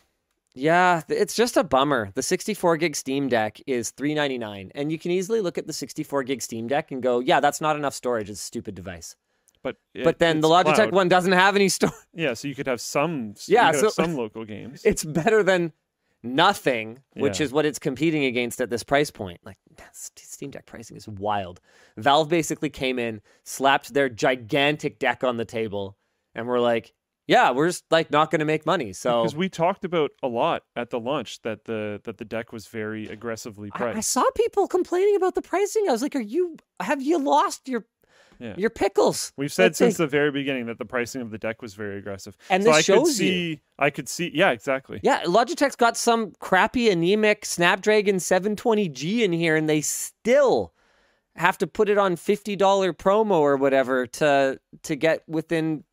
th- 0.54 1.04
it's 1.08 1.34
just 1.34 1.56
a 1.56 1.64
bummer. 1.64 2.10
The 2.14 2.22
64 2.22 2.76
gig 2.76 2.96
Steam 2.96 3.28
Deck 3.28 3.60
is 3.66 3.90
399 3.90 4.70
and 4.74 4.90
you 4.92 4.98
can 4.98 5.10
easily 5.10 5.40
look 5.40 5.58
at 5.58 5.66
the 5.66 5.72
64 5.72 6.22
gig 6.24 6.42
Steam 6.42 6.66
Deck 6.68 6.90
and 6.92 7.02
go, 7.02 7.20
"Yeah, 7.20 7.40
that's 7.40 7.60
not 7.60 7.76
enough 7.76 7.94
storage. 7.94 8.30
It's 8.30 8.40
a 8.40 8.44
stupid 8.44 8.74
device." 8.74 9.16
But 9.62 9.76
but 10.04 10.18
then 10.18 10.40
the 10.40 10.48
Logitech 10.48 10.74
cloud. 10.74 10.92
one 10.92 11.08
doesn't 11.08 11.32
have 11.32 11.56
any 11.56 11.68
storage. 11.68 11.94
yeah. 12.14 12.34
So 12.34 12.48
you 12.48 12.54
could 12.54 12.66
have 12.66 12.80
some. 12.80 13.34
Yeah, 13.46 13.72
so- 13.72 13.88
some 13.88 14.14
local 14.24 14.44
games. 14.44 14.82
It's 14.84 15.04
better 15.04 15.42
than 15.42 15.72
nothing, 16.22 17.00
which 17.14 17.40
Yeah. 17.40 17.44
is 17.46 17.52
what 17.52 17.66
it's 17.66 17.78
competing 17.78 18.24
against 18.24 18.60
at 18.60 18.70
this 18.70 18.82
price 18.82 19.10
point. 19.10 19.40
Like 19.44 19.56
Steam 19.92 20.50
Deck 20.50 20.66
pricing 20.66 20.96
is 20.96 21.08
wild. 21.08 21.60
Valve 21.96 22.28
basically 22.28 22.70
came 22.70 22.98
in, 22.98 23.20
slapped 23.44 23.92
their 23.94 24.08
gigantic 24.08 24.98
deck 24.98 25.24
on 25.24 25.36
the 25.36 25.44
table, 25.44 25.96
and 26.34 26.46
we're 26.46 26.60
like, 26.60 26.92
"Yeah, 27.26 27.50
we're 27.50 27.68
just 27.68 27.84
like 27.90 28.10
not 28.10 28.30
going 28.30 28.40
to 28.40 28.44
make 28.44 28.66
money." 28.66 28.92
So 28.92 29.22
because 29.22 29.36
we 29.36 29.48
talked 29.48 29.84
about 29.84 30.10
a 30.22 30.28
lot 30.28 30.62
at 30.76 30.90
the 30.90 31.00
launch 31.00 31.42
that 31.42 31.64
the 31.64 32.00
that 32.04 32.18
the 32.18 32.24
deck 32.24 32.52
was 32.52 32.66
very 32.66 33.08
aggressively 33.08 33.70
priced. 33.70 33.96
I 33.96 34.00
saw 34.00 34.24
people 34.36 34.68
complaining 34.68 35.16
about 35.16 35.34
the 35.34 35.42
pricing. 35.42 35.86
I 35.88 35.92
was 35.92 36.02
like, 36.02 36.16
"Are 36.16 36.20
you? 36.20 36.56
Have 36.80 37.02
you 37.02 37.18
lost 37.18 37.68
your 37.68 37.86
Yeah. 38.40 38.54
Your 38.56 38.70
pickles. 38.70 39.32
We've 39.36 39.52
said 39.52 39.76
since 39.76 39.94
it. 39.94 39.98
the 39.98 40.06
very 40.08 40.32
beginning 40.32 40.66
that 40.66 40.78
the 40.78 40.84
pricing 40.84 41.22
of 41.22 41.30
the 41.30 41.38
deck 41.38 41.62
was 41.62 41.74
very 41.74 41.98
aggressive. 41.98 42.36
And 42.50 42.64
so 42.64 42.70
this 42.70 42.76
I 42.76 42.78
could 42.78 42.84
shows 42.84 43.20
you. 43.20 43.58
I 43.78 43.90
could 43.90 44.08
see 44.08 44.30
yeah, 44.34 44.50
exactly. 44.50 44.98
Yeah, 45.02 45.22
Logitech's 45.22 45.76
got 45.76 45.96
some 45.96 46.32
crappy 46.40 46.90
anemic 46.90 47.44
Snapdragon 47.46 48.16
720G 48.16 49.20
in 49.20 49.32
here, 49.32 49.54
and 49.56 49.68
they 49.68 49.80
still 49.80 50.72
have 51.36 51.58
to 51.58 51.66
put 51.66 51.88
it 51.88 51.96
on 51.96 52.16
fifty 52.16 52.56
dollar 52.56 52.92
promo 52.92 53.38
or 53.38 53.56
whatever 53.56 54.06
to 54.06 54.58
to 54.82 54.96
get 54.96 55.22
within 55.28 55.84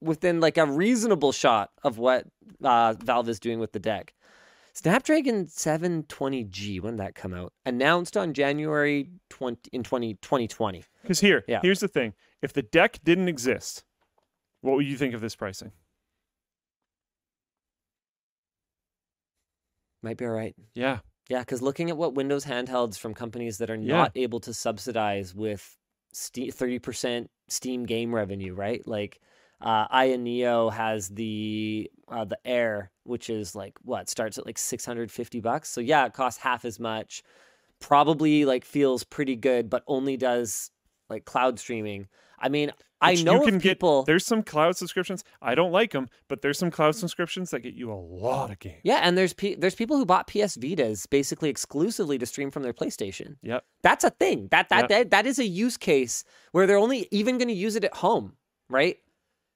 within 0.00 0.40
like 0.40 0.56
a 0.58 0.66
reasonable 0.66 1.32
shot 1.32 1.70
of 1.82 1.98
what 1.98 2.26
uh, 2.62 2.94
Valve 2.94 3.28
is 3.28 3.40
doing 3.40 3.58
with 3.58 3.72
the 3.72 3.78
deck. 3.78 4.14
Snapdragon 4.72 5.46
720G, 5.46 6.80
when 6.80 6.94
did 6.96 7.00
that 7.00 7.14
come 7.14 7.34
out? 7.34 7.52
Announced 7.66 8.16
on 8.16 8.32
January 8.32 9.10
20 9.28 9.68
in 9.72 9.82
20, 9.82 10.14
2020. 10.14 10.84
Because 11.02 11.20
here, 11.20 11.44
Yeah. 11.48 11.58
here's 11.62 11.80
the 11.80 11.88
thing. 11.88 12.14
If 12.40 12.52
the 12.52 12.62
deck 12.62 13.00
didn't 13.04 13.28
exist, 13.28 13.84
what 14.60 14.76
would 14.76 14.86
you 14.86 14.96
think 14.96 15.12
of 15.12 15.20
this 15.20 15.34
pricing? 15.34 15.72
Might 20.02 20.16
be 20.16 20.24
all 20.24 20.30
right. 20.32 20.54
Yeah. 20.74 21.00
Yeah, 21.28 21.40
because 21.40 21.62
looking 21.62 21.90
at 21.90 21.96
what 21.96 22.14
Windows 22.14 22.44
handhelds 22.44 22.98
from 22.98 23.14
companies 23.14 23.58
that 23.58 23.70
are 23.70 23.76
Yeah. 23.76 23.96
not 23.96 24.12
able 24.16 24.40
to 24.40 24.54
subsidize 24.54 25.34
with 25.34 25.76
thirty 26.12 26.78
percent 26.78 27.30
Steam 27.48 27.84
game 27.86 28.14
revenue, 28.14 28.54
right? 28.54 28.86
Like, 28.86 29.20
uh, 29.60 29.86
Aya 29.90 30.16
Neo 30.18 30.70
has 30.70 31.08
the 31.08 31.90
uh, 32.08 32.24
the 32.24 32.38
Air, 32.46 32.90
which 33.04 33.28
is 33.30 33.54
like 33.54 33.78
what 33.82 34.08
starts 34.08 34.38
at 34.38 34.46
like 34.46 34.58
six 34.58 34.84
hundred 34.84 35.10
fifty 35.10 35.40
bucks. 35.40 35.68
So 35.70 35.80
yeah, 35.80 36.06
it 36.06 36.12
costs 36.12 36.40
half 36.40 36.64
as 36.64 36.80
much. 36.80 37.22
Probably 37.78 38.44
like 38.44 38.64
feels 38.64 39.04
pretty 39.04 39.36
good, 39.36 39.70
but 39.70 39.82
only 39.86 40.16
does 40.16 40.70
like 41.08 41.24
cloud 41.24 41.58
streaming. 41.58 42.08
I 42.38 42.48
mean, 42.50 42.72
I 43.00 43.14
know 43.14 43.42
you 43.46 43.54
of 43.54 43.62
get 43.62 43.62
people. 43.62 44.02
there's 44.02 44.24
some 44.26 44.42
cloud 44.42 44.76
subscriptions. 44.76 45.24
I 45.40 45.54
don't 45.54 45.72
like 45.72 45.92
them, 45.92 46.08
but 46.28 46.42
there's 46.42 46.58
some 46.58 46.70
cloud 46.70 46.94
subscriptions 46.94 47.50
that 47.50 47.60
get 47.60 47.72
you 47.74 47.90
a 47.90 47.94
lot 47.94 48.50
of 48.50 48.58
games. 48.58 48.80
yeah, 48.82 49.00
and 49.02 49.16
there's 49.16 49.32
pe- 49.32 49.54
there's 49.54 49.74
people 49.74 49.96
who 49.96 50.04
bought 50.04 50.26
PS 50.26 50.56
Vitas 50.58 51.08
basically 51.08 51.48
exclusively 51.48 52.18
to 52.18 52.26
stream 52.26 52.50
from 52.50 52.62
their 52.62 52.72
PlayStation. 52.74 53.36
Yep. 53.42 53.64
That's 53.82 54.04
a 54.04 54.10
thing. 54.10 54.48
That 54.50 54.68
that 54.68 54.90
Yeah. 54.90 54.98
that, 54.98 55.10
that 55.10 55.26
is 55.26 55.38
a 55.38 55.46
use 55.46 55.76
case 55.78 56.22
where 56.52 56.66
they're 56.66 56.76
only 56.78 57.08
even 57.10 57.38
going 57.38 57.48
to 57.48 57.54
use 57.54 57.76
it 57.76 57.84
at 57.84 57.94
home, 57.94 58.34
right? 58.68 58.98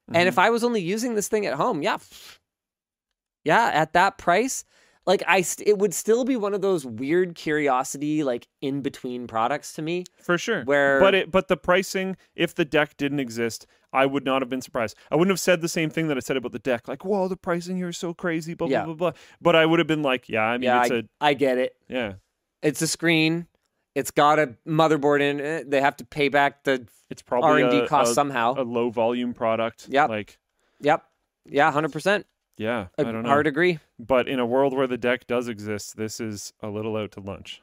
And 0.08 0.16
Mm-hmm. 0.16 0.28
if 0.28 0.38
I 0.38 0.50
was 0.50 0.62
only 0.64 0.82
using 0.82 1.14
this 1.14 1.28
thing 1.28 1.46
at 1.46 1.54
home, 1.54 1.82
yeah, 1.82 1.98
yeah, 3.44 3.70
at 3.72 3.92
that 3.94 4.18
price, 4.18 4.64
like 5.06 5.22
I, 5.26 5.42
st- 5.42 5.68
it 5.68 5.78
would 5.78 5.92
still 5.94 6.24
be 6.24 6.36
one 6.36 6.54
of 6.54 6.62
those 6.62 6.84
weird 6.86 7.34
curiosity, 7.34 8.22
like 8.24 8.46
in 8.62 8.80
between 8.80 9.26
products 9.26 9.72
to 9.74 9.82
me. 9.82 10.04
For 10.22 10.38
sure. 10.38 10.64
Where- 10.64 11.00
but 11.00 11.14
it 11.14 11.30
but 11.30 11.48
the 11.48 11.56
pricing, 11.56 12.16
if 12.34 12.54
the 12.54 12.64
deck 12.64 12.96
didn't 12.96 13.20
exist, 13.20 13.66
I 13.92 14.06
would 14.06 14.24
not 14.24 14.42
have 14.42 14.48
been 14.48 14.62
surprised. 14.62 14.96
I 15.10 15.16
wouldn't 15.16 15.30
have 15.32 15.40
said 15.40 15.60
the 15.60 15.68
same 15.68 15.88
thing 15.90 16.08
that 16.08 16.16
I 16.16 16.20
said 16.20 16.36
about 16.36 16.52
the 16.52 16.58
deck, 16.58 16.88
like, 16.88 17.04
whoa, 17.04 17.28
the 17.28 17.36
pricing 17.36 17.76
here 17.76 17.88
is 17.90 17.96
so 17.98 18.12
crazy, 18.14 18.54
blah, 18.54 18.66
Yeah. 18.68 18.84
blah, 18.84 18.94
blah, 18.94 19.10
blah. 19.12 19.20
But 19.40 19.56
I 19.56 19.66
would 19.66 19.78
have 19.78 19.86
been 19.88 20.02
like, 20.02 20.28
yeah, 20.28 20.42
I 20.42 20.58
mean 20.58 20.64
yeah, 20.64 20.82
it's 20.82 20.90
I, 20.90 20.94
a 20.96 21.02
I 21.20 21.34
get 21.34 21.58
it. 21.58 21.76
yeah. 21.88 22.14
It's 22.62 22.80
a 22.82 22.86
screen. 22.86 23.46
It's 23.94 24.10
got 24.10 24.38
a 24.38 24.54
motherboard 24.66 25.20
in 25.20 25.40
it. 25.40 25.70
They 25.70 25.80
have 25.80 25.96
to 25.98 26.04
pay 26.04 26.28
back 26.28 26.64
the 26.64 26.86
It's 27.10 27.22
probably 27.22 27.62
R 27.62 27.70
and 27.70 27.82
D 27.82 27.86
cost 27.86 28.12
a, 28.12 28.14
somehow. 28.14 28.54
a 28.58 28.62
low 28.64 28.90
volume 28.90 29.34
product. 29.34 29.86
Yep. 29.88 30.08
Like, 30.08 30.38
yep. 30.80 31.04
Yeah, 31.46 31.70
hundred 31.70 31.92
percent. 31.92 32.26
yeah, 32.56 32.86
I 32.98 33.04
don't 33.04 33.22
know. 33.22 33.28
Hard 33.28 33.46
agree. 33.46 33.78
But 33.98 34.28
in 34.28 34.38
a 34.38 34.46
world 34.46 34.74
where 34.74 34.86
the 34.86 34.96
deck 34.98 35.26
does 35.26 35.46
exist, 35.48 35.96
this 35.96 36.20
is 36.20 36.52
a 36.62 36.68
little 36.68 36.96
out 36.96 37.12
to 37.12 37.20
lunch. 37.20 37.62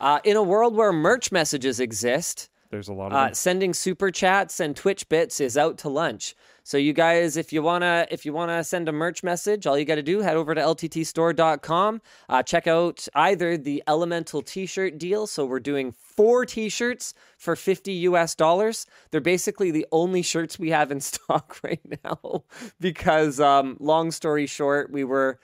Uh, 0.00 0.18
in 0.24 0.36
a 0.36 0.42
world 0.42 0.74
where 0.74 0.92
merch 0.92 1.30
messages 1.32 1.78
exist, 1.80 2.50
There's 2.70 2.88
a 2.88 2.92
lot 2.92 3.12
of 3.12 3.12
uh, 3.12 3.32
sending 3.32 3.72
super 3.72 4.10
chats 4.10 4.58
and 4.60 4.76
Twitch 4.76 5.08
bits 5.08 5.40
is 5.40 5.56
out 5.56 5.78
to 5.78 5.88
lunch. 5.88 6.34
So 6.66 6.78
you 6.78 6.94
guys, 6.94 7.36
if 7.36 7.52
you 7.52 7.62
wanna, 7.62 8.06
if 8.10 8.24
you 8.24 8.32
wanna 8.32 8.64
send 8.64 8.88
a 8.88 8.92
merch 8.92 9.22
message, 9.22 9.66
all 9.66 9.78
you 9.78 9.84
got 9.84 9.96
to 9.96 10.02
do 10.02 10.20
head 10.20 10.34
over 10.36 10.54
to 10.54 10.60
lttstore.com. 10.60 12.00
Uh, 12.28 12.42
check 12.42 12.66
out 12.66 13.06
either 13.14 13.58
the 13.58 13.82
Elemental 13.86 14.40
T-shirt 14.40 14.98
deal. 14.98 15.26
So 15.26 15.44
we're 15.44 15.60
doing 15.60 15.92
four 15.92 16.46
T-shirts 16.46 17.12
for 17.36 17.54
fifty 17.54 17.92
US 17.92 18.34
dollars. 18.34 18.86
They're 19.10 19.20
basically 19.20 19.70
the 19.70 19.86
only 19.92 20.22
shirts 20.22 20.58
we 20.58 20.70
have 20.70 20.90
in 20.90 21.00
stock 21.02 21.58
right 21.62 21.80
now 22.02 22.44
because, 22.80 23.40
um, 23.40 23.76
long 23.78 24.10
story 24.10 24.46
short, 24.46 24.90
we 24.90 25.04
were 25.04 25.38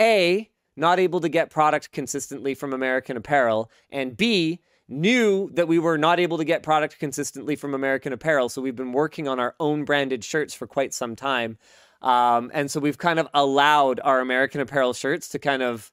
a 0.00 0.48
not 0.76 0.98
able 0.98 1.20
to 1.20 1.28
get 1.28 1.50
product 1.50 1.92
consistently 1.92 2.54
from 2.54 2.72
American 2.72 3.16
Apparel, 3.16 3.70
and 3.90 4.16
B 4.16 4.60
knew 4.92 5.50
that 5.54 5.68
we 5.68 5.78
were 5.78 5.98
not 5.98 6.20
able 6.20 6.38
to 6.38 6.44
get 6.44 6.62
product 6.62 6.98
consistently 6.98 7.56
from 7.56 7.74
American 7.74 8.12
Apparel. 8.12 8.48
So 8.48 8.62
we've 8.62 8.76
been 8.76 8.92
working 8.92 9.26
on 9.28 9.40
our 9.40 9.54
own 9.58 9.84
branded 9.84 10.22
shirts 10.22 10.54
for 10.54 10.66
quite 10.66 10.94
some 10.94 11.16
time. 11.16 11.58
Um, 12.02 12.50
and 12.52 12.70
so 12.70 12.80
we've 12.80 12.98
kind 12.98 13.18
of 13.18 13.28
allowed 13.32 14.00
our 14.02 14.20
American 14.20 14.60
Apparel 14.60 14.92
shirts 14.92 15.28
to 15.30 15.38
kind 15.38 15.62
of 15.62 15.90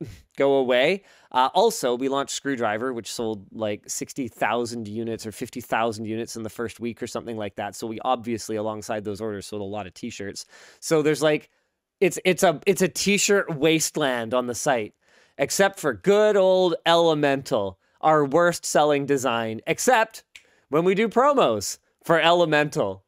go 0.36 0.54
away. 0.54 1.04
Uh, 1.32 1.48
also, 1.54 1.94
we 1.94 2.08
launched 2.08 2.34
Screwdriver, 2.34 2.92
which 2.92 3.12
sold 3.12 3.46
like 3.52 3.82
60,000 3.88 4.88
units 4.88 5.26
or 5.26 5.32
50,000 5.32 6.04
units 6.04 6.36
in 6.36 6.42
the 6.42 6.50
first 6.50 6.80
week 6.80 7.02
or 7.02 7.06
something 7.06 7.36
like 7.36 7.56
that. 7.56 7.74
So 7.74 7.86
we 7.86 7.98
obviously, 8.00 8.56
alongside 8.56 9.04
those 9.04 9.20
orders, 9.20 9.46
sold 9.46 9.62
a 9.62 9.64
lot 9.64 9.86
of 9.86 9.94
t-shirts. 9.94 10.46
So 10.80 11.02
there's 11.02 11.22
like, 11.22 11.50
it's 12.00 12.18
it's 12.24 12.42
a 12.42 12.60
it's 12.66 12.82
a 12.82 12.88
t-shirt 12.88 13.56
wasteland 13.56 14.34
on 14.34 14.46
the 14.46 14.54
site, 14.54 14.94
except 15.38 15.80
for 15.80 15.94
good 15.94 16.36
old 16.36 16.74
Elemental, 16.84 17.78
our 18.00 18.24
worst 18.24 18.64
selling 18.64 19.06
design. 19.06 19.60
Except 19.66 20.24
when 20.68 20.84
we 20.84 20.94
do 20.94 21.08
promos 21.08 21.78
for 22.04 22.20
Elemental. 22.20 23.04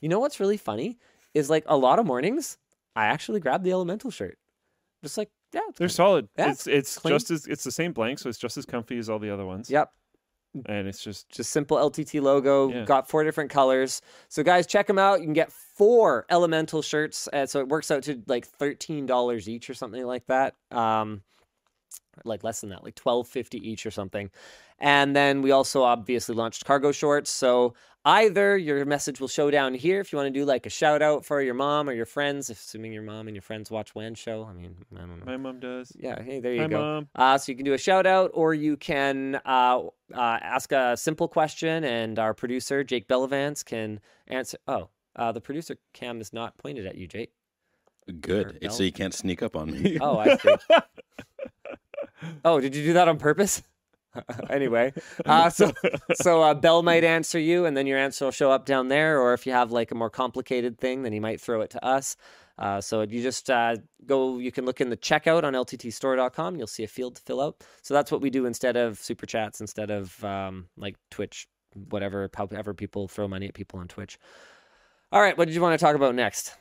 You 0.00 0.08
know 0.08 0.20
what's 0.20 0.38
really 0.38 0.56
funny 0.56 0.98
is 1.34 1.50
like 1.50 1.64
a 1.66 1.76
lot 1.76 1.98
of 1.98 2.06
mornings, 2.06 2.58
I 2.94 3.06
actually 3.06 3.40
grab 3.40 3.64
the 3.64 3.72
Elemental 3.72 4.10
shirt, 4.10 4.38
just 5.02 5.18
like 5.18 5.30
yeah, 5.52 5.60
it's 5.68 5.78
They're 5.78 5.88
solid. 5.88 6.28
Yeah, 6.36 6.50
it's 6.50 6.66
it's 6.66 6.98
clean. 6.98 7.14
just 7.14 7.30
as 7.30 7.46
it's 7.46 7.64
the 7.64 7.72
same 7.72 7.92
blank, 7.92 8.18
so 8.18 8.28
it's 8.28 8.38
just 8.38 8.56
as 8.56 8.66
comfy 8.66 8.98
as 8.98 9.08
all 9.08 9.18
the 9.18 9.30
other 9.30 9.46
ones. 9.46 9.70
Yep. 9.70 9.90
And 10.66 10.86
it's 10.86 11.02
just 11.02 11.28
just 11.30 11.50
simple 11.50 11.76
LTT 11.76 12.22
logo. 12.22 12.70
Yeah. 12.70 12.84
Got 12.84 13.08
four 13.08 13.24
different 13.24 13.50
colors. 13.50 14.02
So 14.28 14.42
guys, 14.42 14.66
check 14.66 14.86
them 14.86 14.98
out. 14.98 15.20
You 15.20 15.26
can 15.26 15.32
get 15.32 15.50
four 15.50 16.26
Elemental 16.30 16.82
shirts. 16.82 17.28
Uh, 17.32 17.46
so 17.46 17.60
it 17.60 17.68
works 17.68 17.90
out 17.90 18.04
to 18.04 18.22
like 18.26 18.46
thirteen 18.46 19.06
dollars 19.06 19.48
each 19.48 19.68
or 19.68 19.74
something 19.74 20.04
like 20.04 20.26
that. 20.26 20.54
Um, 20.70 21.22
like 22.24 22.44
less 22.44 22.60
than 22.60 22.70
that, 22.70 22.84
like 22.84 22.94
twelve 22.94 23.26
fifty 23.28 23.58
each 23.58 23.86
or 23.86 23.90
something. 23.90 24.30
And 24.78 25.14
then 25.14 25.40
we 25.42 25.50
also 25.52 25.82
obviously 25.82 26.34
launched 26.34 26.64
cargo 26.64 26.92
shorts. 26.92 27.30
So 27.30 27.74
either 28.04 28.56
your 28.58 28.84
message 28.84 29.20
will 29.20 29.28
show 29.28 29.50
down 29.50 29.72
here 29.72 30.00
if 30.00 30.12
you 30.12 30.16
want 30.18 30.26
to 30.32 30.38
do 30.38 30.44
like 30.44 30.66
a 30.66 30.70
shout 30.70 31.00
out 31.00 31.24
for 31.24 31.40
your 31.40 31.54
mom 31.54 31.88
or 31.88 31.92
your 31.92 32.06
friends, 32.06 32.50
assuming 32.50 32.92
your 32.92 33.02
mom 33.02 33.26
and 33.28 33.34
your 33.34 33.42
friends 33.42 33.70
watch 33.70 33.94
WAN 33.94 34.14
show. 34.14 34.44
I 34.44 34.52
mean, 34.52 34.76
I 34.94 35.00
don't 35.00 35.20
know. 35.20 35.24
my 35.24 35.36
mom 35.36 35.60
does. 35.60 35.92
Yeah, 35.96 36.20
hey, 36.22 36.40
there 36.40 36.52
you 36.52 36.62
Hi, 36.62 36.68
go. 36.68 36.80
mom. 36.80 37.08
Uh, 37.14 37.38
so 37.38 37.50
you 37.52 37.56
can 37.56 37.64
do 37.64 37.72
a 37.72 37.78
shout 37.78 38.04
out 38.06 38.30
or 38.34 38.52
you 38.52 38.76
can 38.76 39.40
uh, 39.46 39.80
uh, 40.12 40.18
ask 40.18 40.72
a 40.72 40.96
simple 40.96 41.28
question, 41.28 41.84
and 41.84 42.18
our 42.18 42.34
producer, 42.34 42.84
Jake 42.84 43.08
Bellavance, 43.08 43.64
can 43.64 44.00
answer. 44.26 44.58
Oh, 44.68 44.88
uh, 45.16 45.32
the 45.32 45.40
producer 45.40 45.76
cam 45.92 46.20
is 46.20 46.32
not 46.32 46.58
pointed 46.58 46.86
at 46.86 46.96
you, 46.96 47.06
Jake. 47.06 47.32
Good. 48.20 48.58
It's 48.60 48.76
so 48.76 48.82
you 48.82 48.92
can't 48.92 49.14
sneak 49.14 49.42
up 49.42 49.56
on 49.56 49.70
me. 49.70 49.98
Oh, 50.00 50.18
I 50.18 50.36
see. 50.36 50.54
Oh, 52.44 52.60
did 52.60 52.74
you 52.74 52.84
do 52.84 52.92
that 52.94 53.08
on 53.08 53.18
purpose? 53.18 53.62
anyway, 54.50 54.92
uh, 55.26 55.50
so 55.50 55.72
so 56.14 56.42
uh, 56.42 56.54
Bell 56.54 56.82
might 56.82 57.04
answer 57.04 57.38
you, 57.38 57.66
and 57.66 57.76
then 57.76 57.86
your 57.86 57.98
answer 57.98 58.26
will 58.26 58.32
show 58.32 58.50
up 58.50 58.64
down 58.64 58.88
there. 58.88 59.20
Or 59.20 59.34
if 59.34 59.46
you 59.46 59.52
have 59.52 59.72
like 59.72 59.90
a 59.90 59.94
more 59.94 60.10
complicated 60.10 60.78
thing, 60.78 61.02
then 61.02 61.12
he 61.12 61.20
might 61.20 61.40
throw 61.40 61.60
it 61.60 61.70
to 61.70 61.84
us. 61.84 62.16
Uh, 62.56 62.80
so 62.80 63.02
you 63.02 63.22
just 63.22 63.50
uh, 63.50 63.76
go. 64.06 64.38
You 64.38 64.52
can 64.52 64.64
look 64.64 64.80
in 64.80 64.90
the 64.90 64.96
checkout 64.96 65.42
on 65.42 65.54
lttstore.com. 65.54 66.56
You'll 66.56 66.66
see 66.66 66.84
a 66.84 66.88
field 66.88 67.16
to 67.16 67.22
fill 67.22 67.40
out. 67.40 67.64
So 67.82 67.94
that's 67.94 68.12
what 68.12 68.20
we 68.20 68.30
do 68.30 68.46
instead 68.46 68.76
of 68.76 68.98
super 68.98 69.26
chats, 69.26 69.60
instead 69.60 69.90
of 69.90 70.22
um, 70.24 70.68
like 70.76 70.96
Twitch, 71.10 71.48
whatever. 71.90 72.30
However, 72.34 72.74
people 72.74 73.08
throw 73.08 73.26
money 73.26 73.48
at 73.48 73.54
people 73.54 73.80
on 73.80 73.88
Twitch. 73.88 74.18
All 75.10 75.20
right, 75.20 75.36
what 75.36 75.46
did 75.46 75.54
you 75.54 75.60
want 75.60 75.78
to 75.78 75.84
talk 75.84 75.96
about 75.96 76.14
next? 76.14 76.56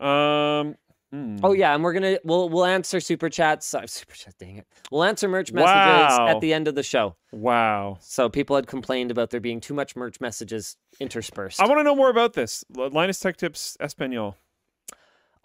Um. 0.00 0.76
Hmm. 1.14 1.36
Oh 1.42 1.52
yeah, 1.52 1.74
and 1.74 1.84
we're 1.84 1.92
gonna 1.92 2.18
we'll 2.24 2.48
we'll 2.48 2.64
answer 2.64 2.98
super 3.00 3.28
chats. 3.28 3.66
Sorry, 3.66 3.86
super 3.88 4.14
chats. 4.14 4.34
Dang 4.36 4.56
it. 4.58 4.66
We'll 4.90 5.04
answer 5.04 5.28
merch 5.28 5.52
messages 5.52 6.18
Wow. 6.18 6.28
at 6.28 6.40
the 6.40 6.52
end 6.52 6.66
of 6.68 6.74
the 6.74 6.82
show. 6.82 7.16
Wow. 7.32 7.98
So 8.00 8.28
people 8.28 8.56
had 8.56 8.66
complained 8.66 9.10
about 9.10 9.30
there 9.30 9.40
being 9.40 9.60
too 9.60 9.74
much 9.74 9.94
merch 9.96 10.20
messages 10.20 10.76
interspersed. 11.00 11.60
I 11.60 11.66
want 11.66 11.78
to 11.78 11.84
know 11.84 11.94
more 11.96 12.10
about 12.10 12.32
this. 12.32 12.64
Linus 12.74 13.18
Tech 13.20 13.36
Tips 13.36 13.76
Espanol. 13.80 14.36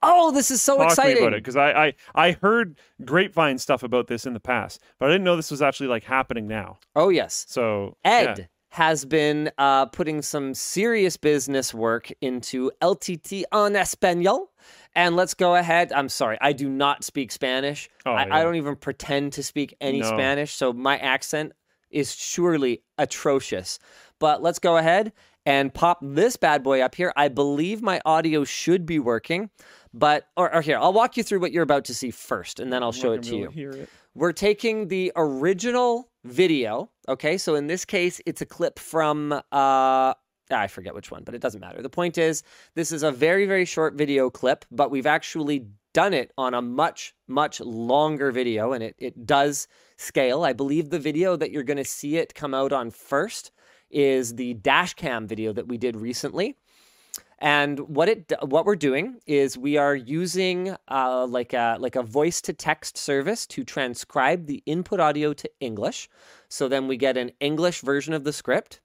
oh, 0.02 0.32
this 0.32 0.50
is 0.50 0.62
so 0.62 0.78
Talk 0.78 0.88
exciting! 0.88 1.22
about 1.24 1.34
it 1.34 1.44
because 1.44 1.56
I, 1.58 1.72
I 1.88 1.94
I 2.16 2.32
heard 2.32 2.80
grapevine 3.04 3.58
stuff 3.58 3.84
about 3.84 4.08
this 4.08 4.26
in 4.26 4.34
the 4.34 4.40
past, 4.40 4.82
but 5.00 5.10
I 5.10 5.12
didn't 5.14 5.24
know 5.26 5.36
this 5.36 5.52
was 5.52 5.62
actually 5.62 5.88
like 5.90 6.04
happening 6.04 6.48
now. 6.48 6.80
Oh 6.96 7.10
yes, 7.10 7.46
So 7.50 7.98
Ed 8.04 8.38
yeah. 8.40 8.46
Has 8.70 9.04
been 9.04 9.52
uh, 9.58 9.88
putting 9.88 10.22
some 10.22 10.54
serious 10.54 11.18
business 11.18 11.74
work 11.74 12.12
into 12.22 12.72
LTT 12.82 13.44
en 13.52 13.74
español. 13.74 14.48
And 14.96 15.16
let's 15.16 15.34
go 15.34 15.56
ahead. 15.56 15.92
I'm 15.92 16.10
sorry, 16.10 16.38
I 16.42 16.54
do 16.54 16.70
not 16.70 17.04
speak 17.04 17.32
Spanish. 17.32 17.90
Oh, 18.06 18.12
I, 18.12 18.26
yeah. 18.26 18.36
I 18.36 18.44
don't 18.44 18.56
even 18.56 18.76
pretend 18.76 19.34
to 19.34 19.44
speak 19.44 19.76
any 19.82 20.02
No. 20.02 20.08
Spanish. 20.08 20.54
So 20.54 20.74
my 20.74 20.98
accent 20.98 21.54
is 21.90 22.14
surely 22.14 22.84
atrocious. 22.98 23.80
But 24.20 24.42
let's 24.42 24.60
go 24.60 24.78
ahead 24.78 25.14
and 25.46 25.74
pop 25.74 26.00
this 26.02 26.36
bad 26.36 26.64
boy 26.64 26.82
up 26.82 26.96
here. 26.96 27.14
I 27.16 27.30
believe 27.30 27.82
my 27.82 28.02
audio 28.06 28.44
should 28.44 28.86
be 28.86 29.00
working, 29.00 29.50
but 29.94 30.28
or, 30.36 30.54
or 30.54 30.62
here, 30.62 30.78
I'll 30.78 30.94
walk 30.94 31.18
you 31.18 31.24
through 31.24 31.40
what 31.40 31.52
you're 31.52 31.64
about 31.64 31.86
to 31.86 31.94
see 31.94 32.12
first, 32.12 32.60
and 32.60 32.72
then 32.72 32.84
I'll 32.84 32.90
I'm 32.90 32.96
show 32.96 33.14
it 33.14 33.24
to 33.24 33.36
you. 33.36 33.50
It. 33.56 33.90
We're 34.14 34.34
taking 34.34 34.90
the 34.90 35.12
original 35.16 36.09
video. 36.24 36.90
Okay, 37.08 37.38
so 37.38 37.56
in 37.56 37.68
this 37.68 37.86
case, 37.86 38.22
it's 38.26 38.42
a 38.42 38.46
clip 38.46 38.80
from 38.80 39.34
uh 39.52 40.14
I 40.52 40.68
forget 40.68 40.96
which 40.96 41.12
one, 41.12 41.24
but 41.24 41.36
it 41.36 41.42
doesn't 41.42 41.62
matter. 41.62 41.82
The 41.82 41.90
point 41.90 42.18
is, 42.18 42.42
this 42.74 42.92
is 42.92 43.04
a 43.04 43.12
very, 43.12 43.46
very 43.46 43.66
short 43.66 43.94
video 43.94 44.30
clip, 44.30 44.66
but 44.72 44.90
we've 44.90 45.06
actually 45.06 45.68
done 45.94 46.14
it 46.14 46.32
on 46.38 46.54
a 46.54 46.62
much, 46.62 47.14
much 47.28 47.60
longer 47.60 48.32
video, 48.32 48.74
and 48.74 48.84
it, 48.84 48.96
it 48.98 49.26
does 49.26 49.68
scale. 49.98 50.44
I 50.44 50.54
believe 50.54 50.90
the 50.90 51.00
video 51.00 51.36
that 51.36 51.52
you're 51.52 51.64
going 51.64 51.78
to 51.78 51.86
see 51.86 52.18
it 52.18 52.34
come 52.34 52.54
out 52.54 52.74
on 52.74 52.90
first 52.90 53.52
is 53.90 54.36
the 54.36 54.54
dash 54.56 54.94
cam 54.94 55.28
video 55.28 55.54
that 55.54 55.68
we 55.68 55.78
did 55.78 55.96
recently. 55.96 56.56
And 57.40 57.80
what 57.80 58.10
it 58.10 58.34
what 58.42 58.66
we're 58.66 58.76
doing 58.76 59.22
is 59.26 59.58
we 59.58 59.78
are 59.78 59.96
using 59.96 60.76
uh, 60.90 61.26
like 61.26 61.54
a 61.54 61.78
like 61.80 61.96
a 61.96 62.04
voice 62.04 62.42
to 62.42 62.54
text 62.54 62.98
service 62.98 63.48
to 63.48 63.64
transcribe 63.64 64.46
the 64.46 64.62
input 64.66 65.00
audio 65.00 65.34
to 65.34 65.50
English. 65.62 66.10
So 66.50 66.68
then 66.68 66.88
we 66.88 66.98
get 66.98 67.16
an 67.16 67.32
English 67.40 67.80
version 67.80 68.14
of 68.14 68.26
the 68.26 68.34
script. 68.34 68.82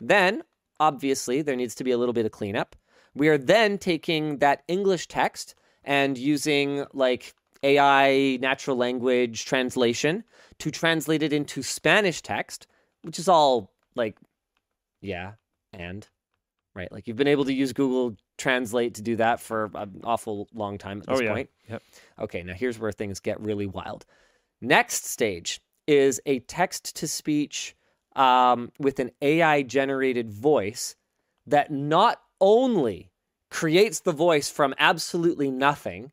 Then 0.00 0.44
obviously 0.78 1.42
there 1.42 1.56
needs 1.56 1.74
to 1.76 1.84
be 1.84 1.90
a 1.90 1.98
little 1.98 2.12
bit 2.12 2.26
of 2.26 2.32
cleanup. 2.32 2.76
We 3.14 3.28
are 3.28 3.38
then 3.38 3.76
taking 3.76 4.38
that 4.38 4.62
English 4.68 5.08
text 5.08 5.56
and 5.82 6.16
using 6.16 6.86
like 6.92 7.34
AI 7.64 8.38
natural 8.40 8.76
language 8.76 9.46
translation 9.46 10.22
to 10.60 10.70
translate 10.70 11.24
it 11.24 11.32
into 11.32 11.62
Spanish 11.64 12.22
text, 12.22 12.68
which 13.02 13.18
is 13.18 13.28
all 13.28 13.72
like 13.96 14.16
yeah 15.00 15.32
and 15.72 16.06
right? 16.80 16.90
Like 16.90 17.06
you've 17.06 17.16
been 17.16 17.28
able 17.28 17.44
to 17.44 17.52
use 17.52 17.72
Google 17.72 18.16
Translate 18.38 18.94
to 18.94 19.02
do 19.02 19.16
that 19.16 19.38
for 19.40 19.70
an 19.74 20.00
awful 20.04 20.48
long 20.54 20.78
time 20.78 21.00
at 21.00 21.08
Oh 21.08 21.12
this 21.12 21.22
yeah. 21.22 21.32
point. 21.32 21.50
Yep. 21.68 21.82
Okay, 22.20 22.42
now 22.42 22.54
here's 22.54 22.78
where 22.78 22.92
things 22.92 23.20
get 23.20 23.38
really 23.40 23.66
wild. 23.66 24.06
Next 24.62 25.04
stage 25.06 25.60
is 25.86 26.20
a 26.24 26.40
text 26.40 26.96
to 26.96 27.06
speech 27.06 27.76
um, 28.16 28.72
with 28.78 28.98
an 28.98 29.10
AI 29.20 29.62
generated 29.62 30.30
voice 30.30 30.96
that 31.46 31.70
not 31.70 32.22
only 32.40 33.12
creates 33.50 34.00
the 34.00 34.12
voice 34.12 34.48
from 34.48 34.74
absolutely 34.78 35.50
nothing, 35.50 36.12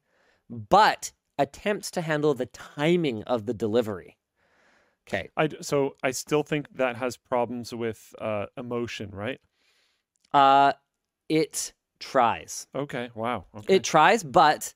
but 0.49 1.11
attempts 1.37 1.91
to 1.91 2.01
handle 2.01 2.33
the 2.33 2.47
timing 2.47 3.23
of 3.23 3.45
the 3.45 3.53
delivery. 3.53 4.17
Okay. 5.07 5.29
I 5.37 5.47
so 5.61 5.95
I 6.03 6.11
still 6.11 6.43
think 6.43 6.67
that 6.75 6.97
has 6.97 7.15
problems 7.15 7.73
with 7.73 8.13
uh, 8.19 8.47
emotion, 8.57 9.11
right? 9.11 9.39
Uh, 10.33 10.73
it 11.29 11.73
tries. 11.99 12.67
Okay. 12.75 13.09
Wow. 13.15 13.45
Okay. 13.55 13.75
It 13.75 13.83
tries, 13.83 14.23
but 14.23 14.73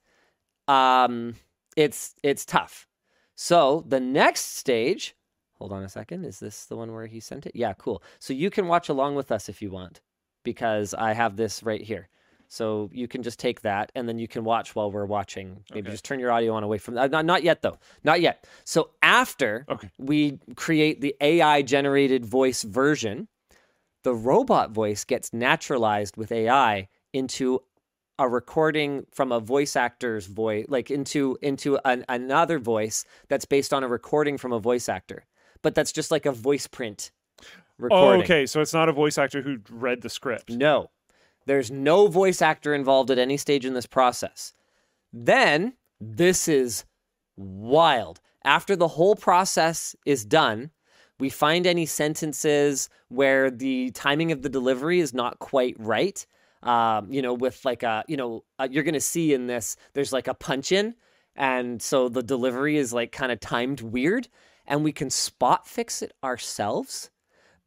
um, 0.68 1.36
it's 1.76 2.16
it's 2.24 2.46
tough. 2.46 2.88
So 3.36 3.84
the 3.88 4.00
next 4.00 4.58
stage, 4.58 5.16
hold 5.58 5.72
on 5.72 5.84
a 5.84 5.90
second. 5.90 6.26
Is 6.26 6.40
this 6.40 6.66
the 6.66 6.76
one 6.76 6.92
where 6.94 7.06
he 7.08 7.20
sent 7.20 7.46
it? 7.46 7.54
Yeah, 7.56 7.74
cool. 7.74 8.04
So 8.20 8.34
you 8.34 8.50
can 8.50 8.68
watch 8.68 8.90
along 8.90 9.16
with 9.16 9.32
us 9.32 9.50
if 9.50 9.62
you 9.62 9.72
want, 9.72 10.02
because 10.44 10.94
I 10.94 11.14
have 11.14 11.36
this 11.38 11.64
right 11.64 11.82
here. 11.82 12.10
So 12.48 12.90
you 12.92 13.08
can 13.08 13.24
just 13.24 13.40
take 13.40 13.62
that, 13.62 13.92
and 13.96 14.10
then 14.10 14.20
you 14.20 14.28
can 14.28 14.44
watch 14.44 14.76
while 14.76 14.92
we're 14.92 15.06
watching. 15.06 15.64
Maybe 15.74 15.88
Okay. 15.88 15.94
just 15.94 16.04
turn 16.04 16.20
your 16.20 16.32
audio 16.34 16.54
on 16.54 16.64
away 16.64 16.78
from. 16.80 16.96
that. 16.96 17.10
not 17.10 17.26
not 17.26 17.44
yet 17.44 17.62
though. 17.62 17.78
Not 18.04 18.20
yet. 18.20 18.46
So 18.66 18.92
after 19.02 19.66
Okay. 19.70 19.90
we 19.98 20.38
create 20.56 21.00
the 21.02 21.16
AI 21.22 21.62
generated 21.62 22.26
voice 22.26 22.64
version, 22.64 23.30
the 24.04 24.14
robot 24.14 24.72
voice 24.72 25.04
gets 25.04 25.34
naturalized 25.34 26.18
with 26.18 26.32
AI 26.32 26.88
into 27.14 27.62
a 28.20 28.28
recording 28.28 29.06
from 29.12 29.32
a 29.32 29.40
voice 29.40 29.76
actor's 29.76 30.28
voice, 30.28 30.66
like 30.70 30.92
into 30.92 31.38
into 31.42 31.80
an, 31.86 32.06
another 32.08 32.60
voice 32.60 33.06
that's 33.30 33.46
based 33.46 33.74
on 33.74 33.84
a 33.84 33.88
recording 33.88 34.38
from 34.38 34.54
a 34.54 34.60
voice 34.60 34.88
actor, 34.88 35.26
but 35.62 35.76
that's 35.76 35.92
just 35.92 36.12
like 36.12 36.26
a 36.26 36.32
voice 36.32 36.68
print 36.68 37.12
Oh, 37.90 38.12
okay. 38.22 38.46
So 38.46 38.62
it's 38.62 38.74
not 38.74 38.90
a 38.90 38.94
voice 38.94 39.18
actor 39.18 39.42
who 39.42 39.60
read 39.70 40.02
the 40.02 40.10
script. 40.10 40.50
No, 40.50 40.92
there's 41.46 41.72
no 41.72 42.08
voice 42.08 42.42
actor 42.42 42.74
involved 42.74 43.10
at 43.10 43.18
any 43.18 43.38
stage 43.38 43.66
in 43.66 43.74
this 43.74 43.88
process. 43.88 44.54
Then 45.12 45.74
this 46.00 46.48
is 46.48 46.86
wild. 47.36 48.20
After 48.44 48.76
the 48.76 48.90
whole 48.90 49.16
process 49.16 49.96
is 50.06 50.26
done, 50.26 50.72
we 51.22 51.30
find 51.30 51.68
any 51.68 51.86
sentences 51.86 52.90
where 53.10 53.52
the 53.52 53.92
timing 53.92 54.32
of 54.32 54.42
the 54.42 54.50
delivery 54.50 55.00
is 55.00 55.14
not 55.14 55.38
quite 55.38 55.76
right. 55.78 56.26
Um, 56.64 57.14
you 57.14 57.22
know, 57.22 57.36
with 57.36 57.64
like 57.64 57.84
a, 57.84 58.04
you 58.08 58.18
know, 58.18 58.44
uh, 58.58 58.68
you're 58.70 58.84
going 58.84 58.96
to 58.96 59.00
see 59.00 59.32
in 59.32 59.46
this, 59.46 59.78
there's 59.94 60.12
like 60.12 60.28
a 60.28 60.34
punch 60.34 60.72
in. 60.72 60.96
And 61.36 61.80
so 61.80 62.10
the 62.10 62.24
delivery 62.24 62.76
is 62.76 62.92
like 62.92 63.12
kind 63.12 63.32
of 63.32 63.40
timed 63.40 63.82
weird. 63.82 64.30
And 64.66 64.84
we 64.84 64.92
can 64.92 65.12
spot 65.12 65.68
fix 65.68 66.02
it 66.02 66.12
ourselves 66.24 67.12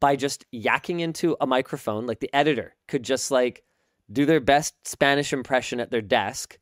by 0.01 0.17
just 0.17 0.45
yakking 0.53 1.01
into 1.01 1.37
a 1.41 1.47
microphone. 1.47 2.07
Like 2.09 2.19
the 2.19 2.35
editor 2.35 2.75
could 2.89 3.05
just 3.05 3.31
like 3.31 3.63
do 4.13 4.27
their 4.27 4.41
best 4.41 4.75
Spanish 4.85 5.33
impression 5.33 5.79
at 5.79 5.93
their 5.93 6.03
desk. 6.03 6.59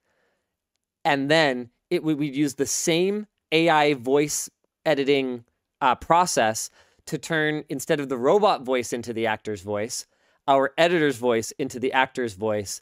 And 1.07 1.31
then 1.31 1.71
it 1.89 2.05
would 2.05 2.19
we'd 2.19 2.37
use 2.37 2.57
the 2.57 2.67
same 2.67 3.29
AI 3.51 3.95
voice 3.95 4.51
editing 4.85 5.45
uh, 5.83 5.97
process 5.97 6.71
to 7.07 7.19
turn 7.19 7.65
instead 7.69 8.01
of 8.01 8.09
the 8.09 8.17
robot 8.17 8.63
voice 8.63 8.93
into 8.93 9.13
the 9.13 9.27
actor's 9.27 9.61
voice, 9.61 10.07
our 10.49 10.73
editor's 10.79 11.17
voice 11.17 11.51
into 11.59 11.79
the 11.79 11.93
actor's 11.93 12.35
voice 12.35 12.81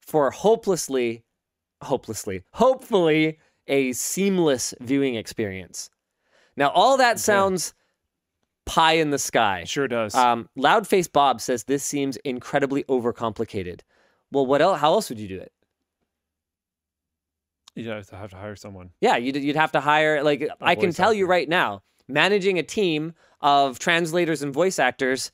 for 0.00 0.30
hopelessly, 0.30 1.22
hopelessly, 1.82 2.42
hopefully 2.52 3.38
a 3.68 3.92
seamless 3.92 4.74
viewing 4.80 5.14
experience. 5.14 5.90
Now, 6.56 6.70
all 6.70 6.96
that 6.96 7.20
sounds 7.20 7.74
pie 8.64 8.94
in 8.94 9.10
the 9.10 9.18
sky. 9.18 9.64
Sure 9.64 9.86
does. 9.86 10.14
Um, 10.14 10.48
Loudface 10.58 11.12
Bob 11.12 11.40
says 11.40 11.64
this 11.64 11.84
seems 11.84 12.16
incredibly 12.18 12.82
overcomplicated. 12.84 13.80
Well, 14.30 14.46
what 14.46 14.62
else? 14.62 14.80
How 14.80 14.94
else 14.94 15.08
would 15.10 15.20
you 15.20 15.28
do 15.28 15.38
it? 15.38 15.52
you 17.74 17.88
have 17.88 18.06
to 18.06 18.16
have 18.16 18.30
to 18.30 18.36
hire 18.36 18.56
someone. 18.56 18.90
Yeah, 19.00 19.16
you'd, 19.16 19.36
you'd 19.36 19.56
have 19.56 19.72
to 19.72 19.80
hire, 19.80 20.22
like, 20.22 20.46
I 20.60 20.74
can 20.74 20.92
tell 20.92 21.12
you 21.12 21.26
right 21.26 21.48
now, 21.48 21.82
managing 22.12 22.58
a 22.58 22.62
team 22.62 23.14
of 23.40 23.78
translators 23.78 24.42
and 24.42 24.52
voice 24.52 24.78
actors, 24.78 25.32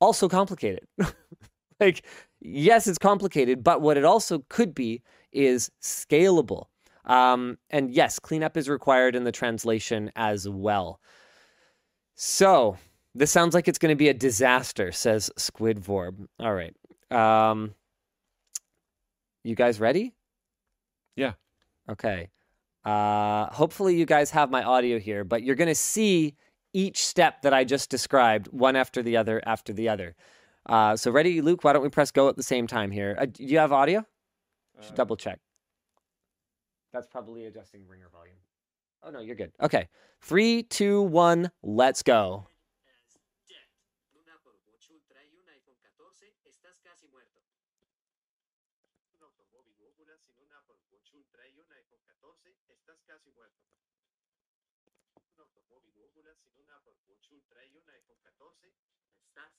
also 0.00 0.28
complicated. 0.28 0.86
like, 1.80 2.04
yes, 2.40 2.86
it's 2.86 2.98
complicated, 2.98 3.62
but 3.62 3.80
what 3.80 3.96
it 3.96 4.04
also 4.04 4.44
could 4.48 4.74
be 4.74 5.02
is 5.32 5.70
scalable. 5.82 6.66
Um, 7.04 7.58
and 7.70 7.90
yes, 7.90 8.18
cleanup 8.18 8.56
is 8.56 8.68
required 8.68 9.14
in 9.14 9.24
the 9.24 9.32
translation 9.32 10.10
as 10.16 10.48
well. 10.48 11.00
So, 12.16 12.78
this 13.14 13.30
sounds 13.30 13.54
like 13.54 13.68
it's 13.68 13.78
going 13.78 13.92
to 13.92 13.96
be 13.96 14.08
a 14.08 14.14
disaster, 14.14 14.90
says 14.92 15.30
Squidvorb. 15.38 16.26
All 16.40 16.52
right. 16.52 16.74
Um, 17.10 17.74
you 19.44 19.54
guys 19.54 19.78
ready? 19.80 20.14
Yeah. 21.14 21.32
Okay. 21.88 22.30
Uh, 22.86 23.52
hopefully, 23.52 23.96
you 23.96 24.06
guys 24.06 24.30
have 24.30 24.48
my 24.48 24.62
audio 24.62 24.98
here, 24.98 25.24
but 25.24 25.42
you're 25.42 25.56
going 25.56 25.66
to 25.68 25.74
see 25.74 26.36
each 26.72 27.04
step 27.04 27.42
that 27.42 27.52
I 27.52 27.64
just 27.64 27.90
described, 27.90 28.48
one 28.52 28.76
after 28.76 29.02
the 29.02 29.16
other, 29.16 29.42
after 29.44 29.72
the 29.72 29.88
other. 29.88 30.14
Uh, 30.66 30.96
so, 30.96 31.10
ready, 31.10 31.40
Luke? 31.40 31.64
Why 31.64 31.72
don't 31.72 31.82
we 31.82 31.88
press 31.88 32.12
go 32.12 32.28
at 32.28 32.36
the 32.36 32.44
same 32.44 32.66
time 32.66 32.92
here? 32.92 33.16
Uh, 33.18 33.26
do 33.26 33.44
you 33.44 33.58
have 33.58 33.72
audio? 33.72 34.06
Should 34.80 34.92
Uh, 34.92 34.96
double 34.96 35.16
check. 35.16 35.40
That's 36.92 37.06
probably 37.08 37.46
adjusting 37.46 37.88
ringer 37.88 38.08
volume. 38.08 38.36
Oh, 39.02 39.10
no, 39.10 39.20
you're 39.20 39.36
good. 39.36 39.52
Okay. 39.60 39.88
Three, 40.20 40.62
two, 40.62 41.02
one, 41.02 41.50
let's 41.62 42.02
go. 42.02 42.46
Luna 44.14 44.38
por 44.42 44.54
Bochul 44.66 45.00
trae 45.08 45.28
un 45.34 45.46
iPhone 45.48 45.78
14, 45.82 46.34
estás 46.48 46.80
casi 46.82 47.06
muerto. 47.08 47.40
Un 49.14 49.22
automóvil 49.22 49.76
óvula 49.82 50.16
sin 50.18 50.34
una 50.40 50.60
por 50.66 50.76
Bochul 50.90 51.24
trae 51.30 51.52
un 51.58 51.70
iPhone 51.72 52.02
14, 52.06 52.56
estás 53.30 53.66
casi. 53.66 54.90
Un 55.34 55.40
automóvil 55.40 55.94
óvula 56.02 56.32
sin 56.42 56.52
una 56.62 56.78
por 56.84 56.94
Bochul 57.06 57.42
trae 57.48 57.68
un 57.74 57.82
iPhone 57.90 58.18
14, 58.22 58.72
estás 59.26 59.52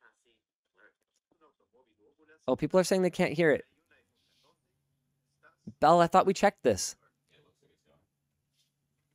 casi 0.00 0.36
muerto. 0.74 1.06
Un 1.36 1.42
automóvil 1.42 1.96
óvula 2.08 2.34
Oh, 2.48 2.56
people 2.56 2.78
are 2.80 2.84
saying 2.84 3.02
they 3.02 3.10
can't 3.10 3.32
hear 3.32 3.50
it. 3.50 3.64
trae 3.88 3.98
un 4.00 4.16
iPhone 4.16 4.34
14, 4.42 4.94
estás 5.36 5.78
Bell, 5.80 6.00
I 6.00 6.06
thought 6.06 6.26
we 6.26 6.34
checked 6.34 6.62
this. 6.62 6.96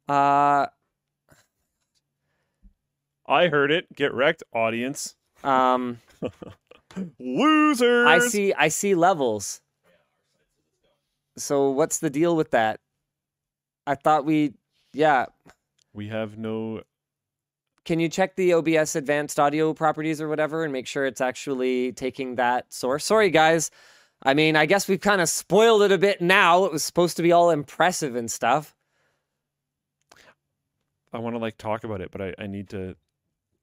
Uh, 0.10 0.68
I 3.28 3.48
heard 3.50 3.72
it. 3.72 3.94
Get 3.94 4.14
wrecked, 4.14 4.42
audience. 4.54 5.16
um, 5.44 6.00
Losers. 7.20 8.08
I 8.08 8.20
see, 8.20 8.54
I 8.54 8.70
see 8.70 8.96
levels. 8.96 9.62
So 11.36 11.70
what's 11.72 12.00
the 12.00 12.10
deal 12.10 12.38
with 12.38 12.52
that? 12.52 12.80
I 13.88 13.96
thought 13.96 14.26
we, 14.26 14.54
yeah, 14.94 15.26
We 15.94 16.10
have 16.10 16.38
no 16.38 16.84
can 17.88 18.02
you 18.02 18.10
check 18.10 18.36
the 18.36 18.54
OBS 18.54 18.98
advanced 18.98 19.40
audio 19.40 19.74
properties 19.74 20.22
or 20.22 20.28
whatever 20.28 20.66
and 20.66 20.74
make 20.74 20.88
sure 20.88 21.06
it's 21.06 21.22
actually 21.22 21.94
taking 21.94 22.36
that 22.36 22.74
source? 22.74 23.06
Sorry, 23.06 23.30
guys. 23.30 23.72
I 24.22 24.34
mean, 24.34 24.58
I 24.58 24.66
guess 24.66 24.90
we've 24.90 25.00
kind 25.00 25.22
of 25.22 25.30
spoiled 25.30 25.84
it 25.84 25.94
a 25.94 25.98
bit 25.98 26.20
now. 26.20 26.66
It 26.66 26.74
was 26.74 26.84
supposed 26.84 27.16
to 27.16 27.24
be 27.24 27.32
all 27.32 27.50
impressive 27.50 28.14
and 28.18 28.30
stuff. 28.30 28.76
I 31.14 31.20
want 31.20 31.36
to 31.36 31.40
like 31.40 31.58
talk 31.58 31.86
about 31.86 32.02
it, 32.02 32.12
but 32.12 32.22
I, 32.22 32.34
I 32.38 32.48
need 32.48 32.70
to. 32.72 32.94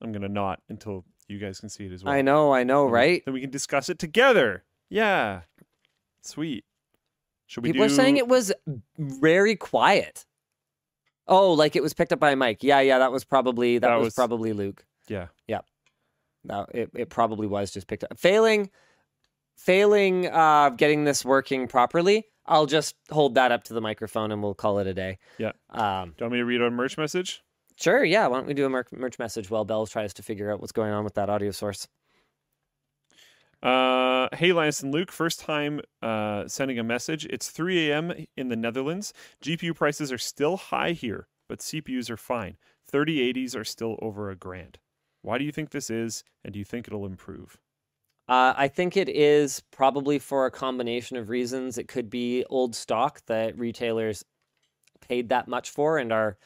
I'm 0.01 0.11
gonna 0.11 0.29
not 0.29 0.63
until 0.71 1.05
you 1.29 1.39
guys 1.39 1.61
can 1.61 1.69
see 1.69 1.85
it 1.85 1.93
as 1.93 2.03
well. 2.03 2.15
I 2.15 2.23
know, 2.23 2.51
I 2.51 2.65
know, 2.65 2.87
right? 2.87 3.23
Then 3.27 3.35
we 3.35 3.43
can 3.43 3.51
discuss 3.51 3.91
it 3.91 3.99
together. 3.99 4.65
Yeah, 4.89 5.43
sweet. 6.23 6.65
Should 7.55 7.62
we 7.62 7.68
People 7.72 7.86
do? 7.86 7.93
are 7.93 7.97
saying 7.97 8.16
it 8.16 8.26
was 8.26 8.52
very 8.98 9.55
quiet. 9.55 10.26
Oh, 11.28 11.52
like 11.52 11.76
it 11.76 11.85
was 11.85 11.94
picked 11.94 12.12
up 12.12 12.18
by 12.18 12.32
a 12.32 12.36
mic. 12.36 12.64
Yeah, 12.64 12.81
yeah, 12.81 12.98
that 12.98 13.12
was 13.12 13.24
probably 13.24 13.78
that, 13.78 13.86
That 13.89 13.94
was, 13.97 14.06
was- 14.06 14.14
probably 14.14 14.52
Luke. 14.52 14.85
Yeah. 15.06 15.28
Yeah. 15.47 15.60
No, 16.43 16.66
it, 16.74 16.90
it 16.97 17.10
probably 17.10 17.47
was 17.47 17.70
just 17.70 17.86
picked 17.86 18.02
up. 18.02 18.18
Failing, 18.18 18.70
failing, 19.56 20.26
uh, 20.26 20.70
getting 20.70 21.05
this 21.05 21.24
working 21.24 21.68
properly. 21.68 22.26
I'll 22.44 22.66
just 22.66 22.97
hold 23.09 23.36
that 23.36 23.52
up 23.52 23.62
to 23.64 23.74
the 23.74 23.81
microphone 23.81 24.32
and 24.32 24.43
we'll 24.43 24.55
call 24.55 24.81
it 24.81 24.89
a 24.89 24.93
day. 24.94 25.18
Yeah. 25.39 25.52
Um, 25.70 26.09
Do 26.10 26.14
you 26.18 26.24
want 26.24 26.32
me 26.32 26.39
to 26.39 26.44
read 26.44 26.60
our 26.60 26.72
merch 26.72 26.98
message? 26.98 27.40
sure. 27.81 28.05
Yeah. 28.05 28.26
Why 28.26 28.39
don't 28.39 28.47
we 28.48 28.55
do 28.55 28.66
a 28.66 28.68
merch, 28.68 28.89
merch 28.90 29.18
message 29.20 29.48
while 29.48 29.64
Bell 29.64 29.86
tries 29.86 30.12
to 30.14 30.22
figure 30.24 30.51
out 30.52 30.60
what's 30.60 30.72
going 30.72 30.93
on 30.93 31.05
with 31.05 31.14
that 31.14 31.31
audio 31.31 31.52
source? 31.52 31.86
Uh, 33.65 34.28
hey, 34.35 34.53
Linus 34.53 34.82
and 34.82 34.93
Luke, 34.93 35.11
first 35.11 35.41
time 35.41 35.81
uh, 36.03 36.47
sending 36.47 36.78
a 36.78 36.85
message. 36.85 37.24
It's 37.24 37.49
3 37.49 37.91
a.m. 37.91 38.12
in 38.36 38.49
the 38.49 38.57
Netherlands. 38.57 39.15
GPU 39.43 39.74
prices 39.74 40.12
are 40.12 40.19
still 40.19 40.59
high 40.59 40.93
here, 40.93 41.28
but 41.49 41.61
CPUs 41.61 42.11
are 42.11 42.19
fine. 42.19 42.59
3080s 42.93 43.57
are 43.57 43.65
still 43.65 43.99
over 44.03 44.31
a 44.31 44.36
grand. 44.36 44.78
Why 45.23 45.39
do 45.39 45.45
you 45.45 45.53
think 45.53 45.70
this 45.70 45.89
is, 45.89 46.24
and 46.45 46.53
do 46.53 46.59
you 46.59 46.65
think 46.66 46.86
it'll 46.86 47.07
improve? 47.07 47.59
Uh, 48.28 48.53
I 48.55 48.69
think 48.69 48.99
it 48.99 49.09
is 49.09 49.61
probably 49.70 50.19
for 50.19 50.45
a 50.45 50.51
combination 50.51 51.16
of 51.16 51.31
reasons. 51.31 51.78
It 51.78 51.89
could 51.89 52.11
be 52.11 52.45
old 52.51 52.74
stock 52.74 53.23
that 53.27 53.59
retailers 53.59 54.24
paid 55.01 55.31
that 55.31 55.49
much 55.49 55.70
for 55.70 55.97
and 55.97 56.12
are 56.12 56.36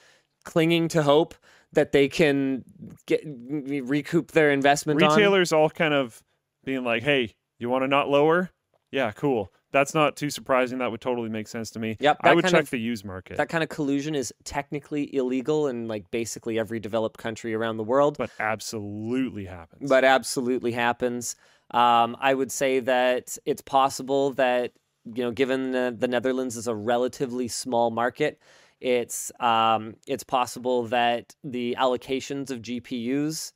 clinging 0.45 0.89
to 0.89 1.03
hope 1.03 1.35
that 1.73 1.93
they 1.93 2.09
can 2.09 2.65
get 3.07 3.23
recoup 3.25 4.33
their 4.33 4.51
investment 4.51 5.03
on. 5.03 5.11
Retailers 5.11 5.53
all 5.53 5.69
kind 5.69 5.95
of 5.95 6.23
being 6.69 6.85
like, 6.85 7.03
hey, 7.03 7.35
you 7.59 7.71
want 7.71 7.83
to 7.83 7.89
not 7.89 8.11
lower? 8.11 8.51
Yeah, 8.93 9.11
cool. 9.13 9.51
That's 9.73 9.95
not 9.95 10.17
too 10.17 10.29
surprising. 10.29 10.79
That 10.79 10.91
would 10.91 11.01
totally 11.01 11.31
make 11.31 11.49
sense 11.49 11.71
to 11.71 11.79
me. 11.79 11.97
Yep, 11.99 12.19
I 12.23 12.35
would 12.35 12.45
check 12.47 12.65
of- 12.65 12.71
the 12.71 12.79
used 12.79 13.05
market, 13.07 13.39
That 13.39 13.49
kind 13.49 13.63
of 13.63 13.71
collusion 13.71 14.15
is 14.15 14.33
technically 14.45 15.15
illegal 15.15 15.67
in 15.69 15.89
like 15.89 16.11
basically 16.11 16.59
every 16.59 16.79
developed 16.79 17.19
country 17.19 17.55
around 17.55 17.79
the 17.79 17.85
world, 17.85 18.19
but 18.19 18.31
absolutely 18.39 19.47
happens. 19.47 19.89
but 19.89 20.05
absolutely 20.05 20.73
happens. 20.73 21.37
Um, 21.71 22.17
I 22.21 22.35
would 22.35 22.53
say 22.53 22.81
that 22.81 23.37
it's 23.47 23.63
possible 23.63 24.33
that 24.35 24.73
you 25.15 25.23
know, 25.25 25.31
given 25.31 25.73
the, 25.73 25.95
the 25.97 26.09
Netherlands 26.09 26.57
is 26.57 26.67
a 26.67 26.75
relatively 26.75 27.49
small 27.49 27.91
market, 27.91 28.39
it's 28.81 29.33
um, 29.41 29.97
it's 30.07 30.25
possible 30.25 30.85
that 30.89 31.35
the 31.43 31.77
allocations 31.79 32.51
of 32.51 32.61
GPUs 32.61 33.53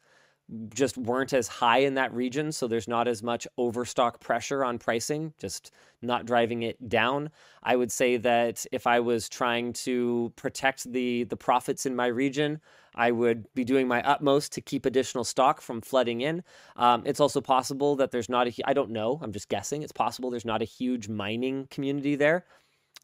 just 0.74 0.98
weren't 0.98 1.32
as 1.32 1.48
high 1.48 1.78
in 1.78 1.94
that 1.94 2.12
region, 2.12 2.52
so 2.52 2.66
there's 2.66 2.88
not 2.88 3.08
as 3.08 3.22
much 3.22 3.46
overstock 3.56 4.20
pressure 4.20 4.64
on 4.64 4.78
pricing, 4.78 5.32
just 5.38 5.70
not 6.02 6.26
driving 6.26 6.62
it 6.62 6.88
down. 6.88 7.30
I 7.62 7.76
would 7.76 7.92
say 7.92 8.16
that 8.18 8.64
if 8.72 8.86
I 8.86 9.00
was 9.00 9.28
trying 9.28 9.72
to 9.74 10.32
protect 10.36 10.92
the 10.92 11.24
the 11.24 11.36
profits 11.36 11.86
in 11.86 11.96
my 11.96 12.06
region, 12.06 12.60
I 12.94 13.10
would 13.10 13.52
be 13.54 13.64
doing 13.64 13.88
my 13.88 14.02
utmost 14.02 14.52
to 14.52 14.60
keep 14.60 14.84
additional 14.84 15.24
stock 15.24 15.60
from 15.60 15.80
flooding 15.80 16.20
in. 16.20 16.42
Um, 16.76 17.02
it's 17.06 17.20
also 17.20 17.40
possible 17.40 17.96
that 17.96 18.10
there's 18.10 18.28
not 18.28 18.48
a 18.48 18.52
I 18.64 18.72
don't 18.74 18.90
know, 18.90 19.18
I'm 19.22 19.32
just 19.32 19.48
guessing. 19.48 19.82
It's 19.82 19.92
possible 19.92 20.30
there's 20.30 20.44
not 20.44 20.62
a 20.62 20.66
huge 20.66 21.08
mining 21.08 21.66
community 21.70 22.16
there. 22.16 22.44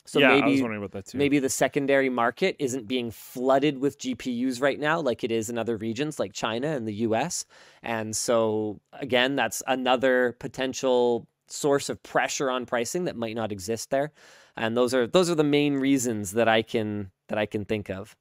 So 0.09 0.21
yeah, 0.21 0.29
maybe 0.29 0.43
I 0.43 0.49
was 0.49 0.63
wondering 0.63 0.83
about 0.83 0.93
that 0.93 1.07
too. 1.07 1.19
maybe 1.19 1.39
the 1.39 1.51
secondary 1.51 2.09
market 2.09 2.57
isn't 2.59 2.89
being 2.89 3.11
flooded 3.11 3.79
with 3.79 3.99
GPUs 3.99 4.63
right 4.63 4.81
now 4.81 5.01
like 5.01 5.23
it 5.23 5.31
is 5.31 5.51
in 5.51 5.59
other 5.59 5.77
regions 5.77 6.19
like 6.19 6.33
China 6.33 6.69
and 6.69 6.89
the 6.89 6.95
US. 6.95 7.45
And 7.83 8.17
so 8.17 8.81
again, 8.95 9.37
that's 9.37 9.63
another 9.67 10.35
potential 10.39 11.29
source 11.49 11.89
of 11.89 12.03
pressure 12.03 12.51
on 12.51 12.67
pricing 12.67 13.05
that 13.05 13.17
might 13.17 13.37
not 13.37 13.53
exist 13.53 13.91
there. 13.91 14.13
And 14.57 14.77
those 14.77 14.93
are 14.95 15.07
those 15.07 15.31
are 15.31 15.35
the 15.35 15.45
main 15.45 15.75
reasons 15.75 16.33
that 16.33 16.49
I 16.49 16.63
can 16.63 17.11
that 17.29 17.39
I 17.39 17.47
can 17.47 17.65
think 17.65 17.91
of. 17.91 18.17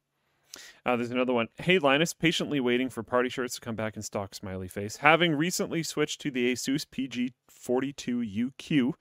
Uh, 0.84 0.96
there's 0.96 1.10
another 1.10 1.32
one. 1.32 1.48
Hey, 1.56 1.78
Linus, 1.78 2.12
patiently 2.14 2.60
waiting 2.60 2.90
for 2.90 3.02
party 3.02 3.28
shirts 3.28 3.56
to 3.56 3.60
come 3.60 3.76
back 3.76 3.96
in 3.96 4.02
stock, 4.02 4.34
smiley 4.34 4.68
face. 4.68 4.96
Having 4.96 5.36
recently 5.36 5.82
switched 5.82 6.20
to 6.22 6.30
the 6.30 6.52
Asus 6.52 6.86
PG42UQ, 6.86 8.92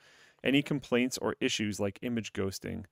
any 0.44 0.62
complaints 0.62 1.18
or 1.18 1.36
issues 1.40 1.80
like 1.80 2.00
image 2.02 2.34
ghosting? 2.34 2.86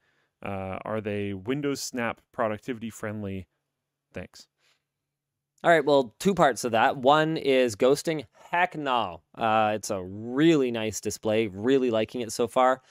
Uh, 0.43 0.77
are 0.83 1.01
they 1.01 1.33
Windows 1.33 1.81
Snap 1.81 2.21
productivity 2.31 2.89
friendly? 2.89 3.47
Thanks. 4.13 4.47
All 5.63 5.71
right, 5.71 5.83
well, 5.83 6.13
two 6.19 6.35
parts 6.35 6.63
of 6.63 6.73
that. 6.73 6.97
One 6.97 7.37
is 7.37 7.75
ghosting. 7.75 8.25
Heck 8.51 8.75
no. 8.77 9.21
Uh, 9.35 9.71
it's 9.73 9.89
a 9.89 10.03
really 10.03 10.69
nice 10.69 11.01
display. 11.01 11.47
Really 11.47 11.89
liking 11.89 12.21
it 12.21 12.31
so 12.31 12.47
far. 12.47 12.81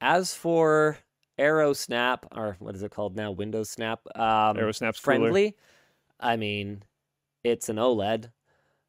As 0.00 0.32
for 0.32 0.98
Aero 1.38 1.72
Snap, 1.72 2.26
or 2.32 2.56
what 2.60 2.76
is 2.76 2.82
it 2.82 2.92
called 2.92 3.16
now? 3.16 3.32
Windows 3.32 3.70
Snap. 3.70 4.00
Um, 4.14 4.56
Aero 4.56 4.70
Snap's 4.70 5.00
cooler. 5.00 5.18
friendly. 5.18 5.56
I 6.20 6.36
mean, 6.36 6.84
it's 7.42 7.68
an 7.68 7.76
OLED. 7.76 8.30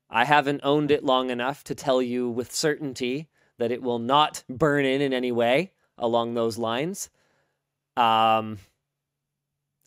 I 0.09 0.25
haven't 0.25 0.61
owned 0.63 0.91
it 0.91 1.03
long 1.03 1.29
enough 1.31 1.63
to 1.63 1.73
tell 1.73 2.01
you 2.01 2.29
with 2.29 2.53
certainty 2.53 3.29
that 3.61 3.71
it 3.71 3.81
will 3.81 3.99
not 3.99 4.43
burn 4.49 4.85
in 4.85 5.01
in 5.01 5.13
any 5.13 5.31
way 5.31 5.71
along 5.97 6.33
those 6.33 6.57
lines. 6.57 7.09
Um, 7.95 8.59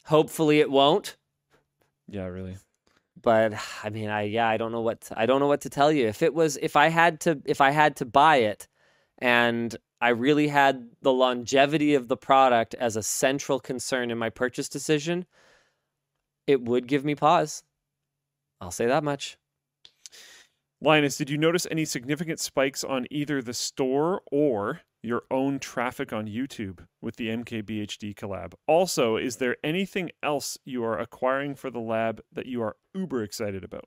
hopefully, 0.07 0.61
it 0.61 0.71
won't 0.71 1.17
Yeah, 2.09 2.27
really. 2.27 2.57
but 3.21 3.55
I 3.83 3.91
mean, 3.91 4.11
I 4.11 4.23
yeah, 4.23 4.49
I 4.49 4.57
don't 4.57 4.73
know 4.73 4.81
what 4.81 5.11
I 5.17 5.27
don't 5.27 5.41
know 5.41 5.47
what 5.49 5.63
to 5.63 5.71
tell 5.71 5.91
you. 5.93 6.07
If 6.07 6.23
it 6.23 6.35
was, 6.35 6.57
if 6.59 6.77
I 6.77 6.89
had 6.89 7.21
to, 7.21 7.41
if 7.45 7.61
I 7.61 7.71
had 7.71 7.97
to 7.97 8.05
buy 8.05 8.37
it, 8.37 8.69
and 9.19 9.77
I 10.01 10.11
really 10.11 10.49
had 10.49 10.91
the 11.03 11.13
longevity 11.13 11.95
of 11.95 12.09
the 12.09 12.17
product 12.17 12.75
as 12.75 12.97
a 12.97 13.03
central 13.03 13.59
concern 13.59 14.11
in 14.11 14.19
my 14.19 14.31
purchase 14.31 14.69
decision, 14.69 15.27
it 16.47 16.63
would 16.63 16.87
give 16.87 17.05
me 17.05 17.15
pause. 17.15 17.63
I'll 18.61 18.71
say 18.71 18.87
that 18.87 19.03
much. 19.05 19.39
Linus, 20.85 21.17
did 21.17 21.31
you 21.31 21.39
notice 21.39 21.67
any 21.71 21.87
significant 21.87 22.39
spikes 22.39 22.85
on 22.85 23.07
either 23.11 23.41
the 23.41 23.55
store 23.55 24.21
or 24.31 24.83
your 25.03 25.23
own 25.31 25.59
traffic 25.59 26.13
on 26.13 26.27
YouTube 26.27 26.81
with 27.01 27.17
the 27.17 27.29
MKBHD 27.29 28.15
collab? 28.15 28.53
Also, 28.67 29.17
is 29.17 29.37
there 29.37 29.57
anything 29.65 30.11
else 30.23 30.59
you 30.65 30.85
are 30.85 30.99
acquiring 30.99 31.55
for 31.55 31.71
the 31.71 31.81
lab 31.81 32.21
that 32.33 32.47
you 32.47 32.61
are 32.63 32.77
uber 32.95 33.23
excited 33.23 33.65
about? 33.65 33.87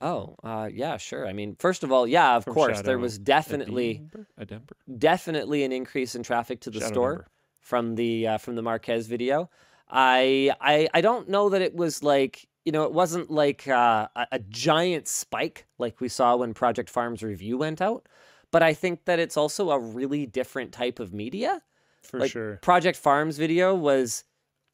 Oh, 0.00 0.36
uh, 0.42 0.68
yeah, 0.72 0.96
sure. 0.96 1.26
I 1.26 1.32
mean, 1.34 1.56
first 1.58 1.84
of 1.84 1.92
all, 1.92 2.06
yeah, 2.06 2.36
of 2.36 2.44
From 2.44 2.54
course, 2.54 2.80
there 2.82 2.98
was 2.98 3.18
definitely, 3.18 4.02
Edember? 4.14 4.26
Edember? 4.40 4.98
definitely 4.98 5.62
an 5.64 5.72
increase 5.72 6.14
in 6.14 6.22
traffic 6.22 6.60
to 6.62 6.70
the 6.70 6.80
Shadow 6.80 6.92
store. 6.92 7.14
Edember. 7.16 7.24
from 7.60 7.94
the 7.96 8.26
uh, 8.28 8.38
from 8.38 8.54
the 8.56 8.62
Marques 8.62 9.06
video. 9.06 9.50
I 9.88 10.52
I 10.60 10.88
I 10.94 11.00
don't 11.02 11.28
know 11.28 11.50
that 11.50 11.62
it 11.62 11.74
was 11.74 12.02
like 12.02 12.46
you 12.64 12.72
know 12.72 12.84
it 12.84 12.92
wasn't 12.92 13.30
like 13.30 13.68
uh, 13.68 14.08
a, 14.32 14.38
giant 14.38 15.08
spike 15.08 15.66
like 15.78 16.00
we 16.00 16.08
saw 16.08 16.36
when 16.36 16.54
Project 16.54 16.88
Farm's 16.90 17.22
review 17.22 17.58
went 17.58 17.80
out, 17.80 18.06
but 18.50 18.62
I 18.62 18.74
think 18.74 19.04
that 19.04 19.18
it's 19.18 19.36
also 19.36 19.70
a 19.70 19.78
really 19.78 20.26
different 20.26 20.72
type 20.72 20.98
of 21.00 21.12
media. 21.12 21.62
For 22.02 22.20
like 22.20 22.32
sure. 22.32 22.56
Project 22.56 22.98
Farm's 22.98 23.38
video 23.38 23.74
was 23.74 24.24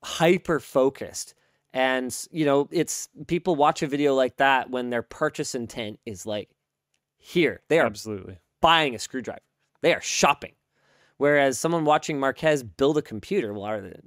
hyper 0.03 0.61
focused. 0.61 1.35
And 1.73 2.17
you 2.33 2.45
know, 2.45 2.69
it's 2.73 3.09
people 3.27 3.55
watch 3.55 3.83
a 3.83 3.87
video 3.87 4.15
like 4.15 4.39
that 4.39 4.71
when 4.71 4.91
their 4.91 5.03
purchase 5.03 5.55
intent 5.55 6.01
is 6.05 6.27
like 6.27 6.51
here. 7.19 7.63
They 7.69 7.79
are 7.79 7.87
Absolutely. 7.87 8.39
buying 8.61 8.95
a 8.95 8.99
screwdriver. 8.99 9.41
They 9.81 9.95
are 9.95 10.01
shopping. 10.01 10.55
Whereas 11.19 11.61
someone 11.61 11.85
watching 11.85 12.19
Marques 12.19 12.63
build 12.63 12.99
a 12.99 13.03
computer, 13.03 13.53
well, 13.53 13.65
are 13.65 13.81
they- 13.81 14.01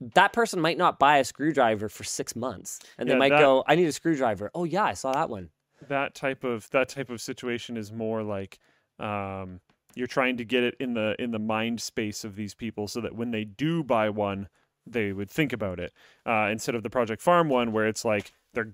that 0.00 0.32
person 0.32 0.60
might 0.60 0.78
not 0.78 0.98
buy 0.98 1.18
a 1.18 1.24
screwdriver 1.24 1.88
for 1.88 2.04
six 2.04 2.34
months, 2.34 2.80
and 2.98 3.08
they 3.08 3.16
might 3.16 3.30
that- 3.30 3.40
go, 3.40 3.64
"I 3.66 3.74
need 3.74 3.86
a 3.86 3.92
screwdriver." 3.92 4.50
Oh 4.54 4.64
yeah, 4.64 4.84
I 4.84 4.94
saw 4.94 5.12
that 5.12 5.30
one. 5.30 5.50
That 5.88 6.14
type 6.14 6.44
of 6.44 6.68
that 6.70 6.88
type 6.88 7.10
of 7.10 7.20
situation 7.20 7.76
is 7.76 7.92
more 7.92 8.22
like 8.22 8.58
um, 8.98 9.60
you're 9.94 10.06
trying 10.06 10.36
to 10.38 10.44
get 10.44 10.62
it 10.62 10.76
in 10.80 10.94
the 10.94 11.14
in 11.18 11.30
the 11.30 11.38
mind 11.38 11.80
space 11.80 12.24
of 12.24 12.36
these 12.36 12.54
people 12.54 12.88
so 12.88 13.00
that 13.00 13.14
when 13.14 13.30
they 13.30 13.44
do 13.44 13.82
buy 13.82 14.08
one, 14.10 14.48
they 14.86 15.12
would 15.12 15.30
think 15.30 15.52
about 15.52 15.78
it 15.78 15.92
uh, 16.26 16.48
instead 16.50 16.74
of 16.74 16.82
the 16.82 16.90
Project 16.90 17.22
Farm 17.22 17.48
one 17.48 17.72
where 17.72 17.86
it's 17.86 18.04
like 18.04 18.32
they're 18.52 18.72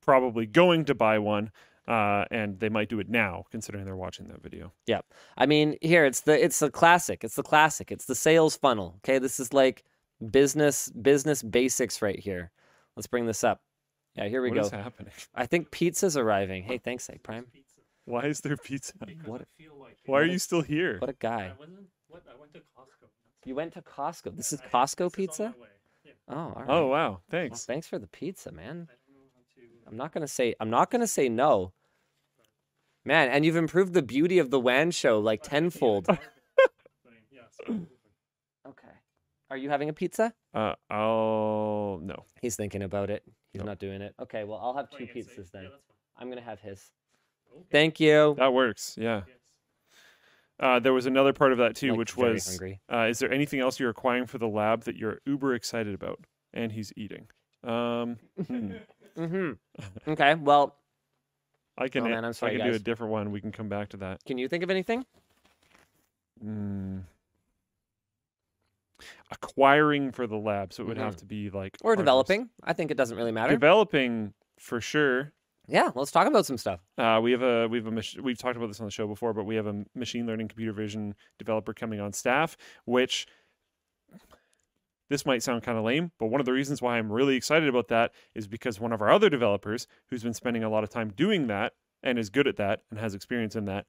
probably 0.00 0.46
going 0.46 0.84
to 0.86 0.94
buy 0.94 1.18
one 1.18 1.50
uh, 1.86 2.24
and 2.30 2.58
they 2.60 2.68
might 2.68 2.88
do 2.88 3.00
it 3.00 3.08
now 3.08 3.44
considering 3.50 3.84
they're 3.84 3.96
watching 3.96 4.28
that 4.28 4.42
video. 4.42 4.72
Yeah, 4.86 5.00
I 5.36 5.46
mean, 5.46 5.76
here 5.80 6.04
it's 6.04 6.20
the 6.20 6.42
it's 6.42 6.58
the 6.58 6.70
classic. 6.70 7.24
It's 7.24 7.36
the 7.36 7.42
classic. 7.42 7.90
It's 7.90 8.04
the 8.04 8.14
sales 8.14 8.56
funnel. 8.56 8.94
Okay, 8.98 9.18
this 9.18 9.40
is 9.40 9.52
like 9.52 9.84
business 10.30 10.88
business 10.90 11.42
basics 11.42 12.02
right 12.02 12.18
here. 12.18 12.50
Let's 12.96 13.06
bring 13.06 13.26
this 13.26 13.42
up. 13.44 13.62
Yeah, 14.14 14.28
here 14.28 14.42
we 14.42 14.50
What 14.50 14.56
go. 14.56 14.60
is 14.62 14.70
happening? 14.70 15.12
I 15.34 15.46
think 15.46 15.70
pizza's 15.70 16.16
arriving. 16.16 16.62
Hey, 16.64 16.78
thanks, 16.78 17.08
Egg 17.08 17.22
Prime. 17.22 17.46
Why 18.04 18.24
is 18.24 18.40
there 18.40 18.56
pizza? 18.56 18.92
What? 19.24 19.46
Why 20.06 20.20
are 20.20 20.24
you 20.24 20.38
still 20.38 20.60
here? 20.62 20.98
What 20.98 21.08
a 21.10 21.14
guy. 21.14 21.52
I 21.54 21.58
wasn't. 21.58 21.86
What? 22.08 22.22
I 22.30 22.38
went 22.38 22.52
to 22.54 22.58
Costco. 22.60 23.06
You 23.44 23.54
went 23.54 23.72
to 23.74 23.82
Costco. 23.82 24.36
This 24.36 24.52
is 24.52 24.60
I- 24.60 24.66
Costco 24.68 25.04
this 25.10 25.12
pizza. 25.16 25.54
my 25.56 25.62
way. 25.62 25.68
Yeah. 26.04 26.12
Oh, 26.28 26.34
all 26.36 26.52
oh, 26.56 26.60
right. 26.60 26.68
Oh 26.68 26.86
wow, 26.88 27.08
Well, 27.10 27.22
thanks. 27.30 27.64
thanks 27.64 27.86
for 27.86 27.98
the 27.98 28.06
pizza, 28.08 28.52
man. 28.52 28.88
I 28.90 28.94
don't 29.06 29.14
know 29.14 29.30
how 29.34 29.40
to. 29.54 29.90
I'm 29.90 29.96
not 29.96 30.12
gonna 30.12 30.28
say. 30.28 30.54
I'm 30.60 30.70
not 30.70 30.90
gonna 30.90 31.06
say 31.06 31.28
no. 31.28 31.72
Man, 33.04 33.28
and 33.30 33.44
you've 33.44 33.56
improved 33.56 33.94
the 33.94 34.02
beauty 34.02 34.38
of 34.38 34.50
the 34.50 34.60
WAN 34.60 34.90
show 34.90 35.18
like 35.18 35.42
tenfold. 35.42 36.06
But, 36.06 36.18
yeah, 37.30 37.40
so 37.50 37.72
Okay. 38.68 38.88
Are 39.52 39.56
you 39.58 39.68
having 39.68 39.90
a 39.90 39.92
pizza? 39.92 40.32
Uh, 40.54 40.72
I'll 40.88 42.00
no. 42.02 42.24
He's 42.40 42.56
thinking 42.56 42.82
about 42.82 43.10
it. 43.10 43.22
He's 43.52 43.58
Nope. 43.60 43.66
not 43.66 43.78
doing 43.78 44.00
it. 44.00 44.14
Okay, 44.18 44.44
well, 44.44 44.58
I'll 44.62 44.74
have 44.74 44.88
two 44.88 44.96
Playing 45.04 45.10
it 45.14 45.26
safe. 45.26 45.36
pizzas 45.36 45.50
then. 45.50 45.64
Yeah, 45.64 45.68
that's 45.68 45.84
fine. 45.84 45.96
I'm 46.16 46.28
gonna 46.30 46.40
have 46.40 46.58
his. 46.60 46.90
Okay. 47.54 47.64
Thank 47.70 48.00
you. 48.00 48.34
That 48.38 48.54
works. 48.54 48.96
Yeah. 48.98 49.24
Yes. 49.26 49.36
Uh, 50.58 50.78
there 50.80 50.94
was 50.94 51.04
another 51.04 51.34
part 51.34 51.52
of 51.52 51.58
that 51.58 51.74
too, 51.76 51.90
Like, 51.90 51.98
which 51.98 52.12
very 52.12 52.32
was 52.32 52.46
hungry. 52.48 52.80
uh, 52.90 53.08
is 53.10 53.18
there 53.18 53.30
anything 53.30 53.60
else 53.60 53.78
you're 53.78 53.90
acquiring 53.90 54.24
for 54.24 54.38
the 54.38 54.48
lab 54.48 54.84
that 54.84 54.96
you're 54.96 55.20
uber 55.26 55.54
excited 55.54 55.92
about? 55.94 56.20
And 56.54 56.72
he's 56.72 56.90
eating. 56.96 57.28
Um, 57.62 58.16
hmm. 58.46 58.72
Mm-hmm. 59.18 59.52
Okay. 60.12 60.34
Well, 60.36 60.74
I 61.76 61.88
can 61.88 62.04
Oh, 62.06 62.08
man, 62.08 62.24
I'm 62.24 62.30
I 62.30 62.32
sorry, 62.32 62.52
can 62.56 62.62
do 62.64 62.68
a 62.70 62.72
guys. 62.72 62.82
different 62.82 63.12
one. 63.12 63.30
We 63.30 63.42
can 63.42 63.52
come 63.52 63.68
back 63.68 63.90
to 63.90 63.98
that. 63.98 64.24
can 64.24 64.38
you 64.38 64.48
think 64.48 64.62
of 64.64 64.70
anything? 64.70 65.04
Mm. 66.42 67.02
Acquiring 69.32 70.12
for 70.12 70.26
the 70.26 70.36
lab, 70.36 70.72
so 70.72 70.82
it 70.82 70.86
would 70.86 70.98
have 70.98 71.14
Mhm. 71.16 71.20
to 71.20 71.24
be 71.26 71.50
like 71.50 71.76
Or 71.82 71.96
developing? 71.96 72.50
I 72.62 72.72
think 72.72 72.90
it 72.90 72.96
doesn't 72.96 73.16
really 73.16 73.32
matter. 73.32 73.52
Developing 73.52 74.34
for 74.58 74.80
sure. 74.80 75.32
yeah. 75.66 75.90
Let's 75.94 76.10
talk 76.10 76.26
about 76.26 76.44
some 76.46 76.58
stuff. 76.58 76.80
Uh, 76.98 77.20
we 77.22 77.32
have 77.32 77.42
a 77.42 77.66
we 77.68 77.78
have 77.78 77.86
a 77.86 77.90
mach- 77.90 78.16
we've 78.22 78.38
talked 78.38 78.56
about 78.56 78.66
this 78.68 78.80
on 78.80 78.86
the 78.86 78.90
show 78.92 79.06
before, 79.06 79.32
but 79.32 79.44
we 79.44 79.56
have 79.56 79.66
a 79.66 79.84
machine 79.94 80.26
learning 80.26 80.48
computer 80.48 80.72
vision 80.72 81.14
developer 81.38 81.72
coming 81.72 82.00
on 82.00 82.12
staff, 82.12 82.56
which 82.84 83.26
this 85.08 85.26
might 85.26 85.42
sound 85.42 85.62
kind 85.62 85.76
of 85.76 85.84
lame, 85.84 86.10
but 86.18 86.26
one 86.28 86.40
of 86.40 86.46
the 86.46 86.52
reasons 86.52 86.80
why 86.80 86.96
I'm 86.96 87.12
really 87.12 87.36
excited 87.36 87.68
about 87.68 87.88
that 87.88 88.12
is 88.34 88.46
because 88.48 88.80
one 88.80 88.92
of 88.92 89.02
our 89.02 89.10
other 89.10 89.28
developers 89.28 89.86
who's 90.08 90.22
been 90.22 90.32
spending 90.34 90.64
a 90.64 90.70
lot 90.70 90.84
of 90.84 90.90
time 90.90 91.10
doing 91.10 91.48
that 91.48 91.74
and 92.02 92.18
is 92.18 92.30
good 92.30 92.46
at 92.48 92.56
that 92.56 92.82
and 92.90 92.98
has 92.98 93.14
experience 93.14 93.54
in 93.54 93.66
that 93.66 93.86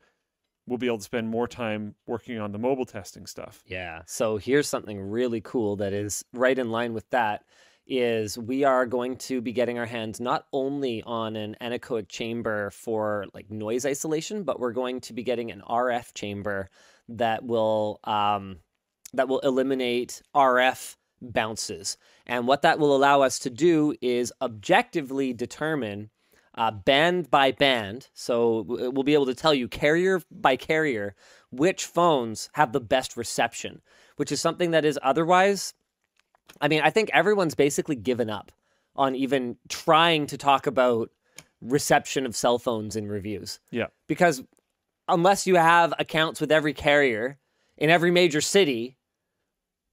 will 0.67 0.77
be 0.77 0.87
able 0.87 0.97
to 0.97 1.03
spend 1.03 1.29
more 1.29 1.47
time 1.47 1.95
working 2.07 2.39
on 2.39 2.51
the 2.51 2.57
mobile 2.57 2.85
testing 2.85 3.25
stuff. 3.25 3.63
Yeah. 3.67 4.01
So 4.05 4.37
here's 4.37 4.67
something 4.67 4.99
really 4.99 5.41
cool 5.41 5.75
that 5.77 5.93
is 5.93 6.23
right 6.33 6.57
in 6.57 6.71
line 6.71 6.93
with 6.93 7.09
that 7.09 7.43
is 7.85 8.37
we 8.37 8.63
are 8.63 8.85
going 8.85 9.17
to 9.17 9.41
be 9.41 9.51
getting 9.51 9.77
our 9.77 9.85
hands 9.85 10.21
not 10.21 10.45
only 10.53 11.03
on 11.03 11.35
an 11.35 11.57
anechoic 11.59 12.07
chamber 12.07 12.69
for 12.69 13.25
like 13.33 13.51
noise 13.51 13.85
isolation, 13.85 14.43
but 14.43 14.59
we're 14.59 14.71
going 14.71 15.01
to 15.01 15.13
be 15.13 15.23
getting 15.23 15.51
an 15.51 15.61
RF 15.69 16.13
chamber 16.13 16.69
that 17.09 17.43
will 17.43 17.99
um, 18.05 18.59
that 19.13 19.27
will 19.27 19.39
eliminate 19.39 20.21
RF 20.33 20.95
bounces. 21.21 21.97
And 22.25 22.47
what 22.47 22.61
that 22.61 22.79
will 22.79 22.95
allow 22.95 23.21
us 23.21 23.39
to 23.39 23.49
do 23.49 23.95
is 24.01 24.31
objectively 24.41 25.33
determine 25.33 26.09
uh, 26.55 26.71
band 26.71 27.29
by 27.29 27.51
band. 27.51 28.09
So 28.13 28.65
we'll 28.67 29.03
be 29.03 29.13
able 29.13 29.25
to 29.27 29.35
tell 29.35 29.53
you 29.53 29.67
carrier 29.67 30.21
by 30.31 30.55
carrier 30.55 31.15
which 31.51 31.85
phones 31.85 32.49
have 32.53 32.71
the 32.71 32.79
best 32.79 33.15
reception, 33.15 33.81
which 34.15 34.31
is 34.31 34.41
something 34.41 34.71
that 34.71 34.85
is 34.85 34.99
otherwise. 35.01 35.73
I 36.61 36.67
mean, 36.67 36.81
I 36.81 36.89
think 36.89 37.09
everyone's 37.13 37.55
basically 37.55 37.95
given 37.95 38.29
up 38.29 38.51
on 38.95 39.15
even 39.15 39.57
trying 39.69 40.27
to 40.27 40.37
talk 40.37 40.67
about 40.67 41.09
reception 41.61 42.25
of 42.25 42.35
cell 42.35 42.59
phones 42.59 42.95
in 42.95 43.07
reviews. 43.07 43.59
Yeah. 43.71 43.87
Because 44.07 44.43
unless 45.07 45.47
you 45.47 45.55
have 45.55 45.93
accounts 45.97 46.41
with 46.41 46.51
every 46.51 46.73
carrier 46.73 47.39
in 47.77 47.89
every 47.89 48.11
major 48.11 48.41
city, 48.41 48.97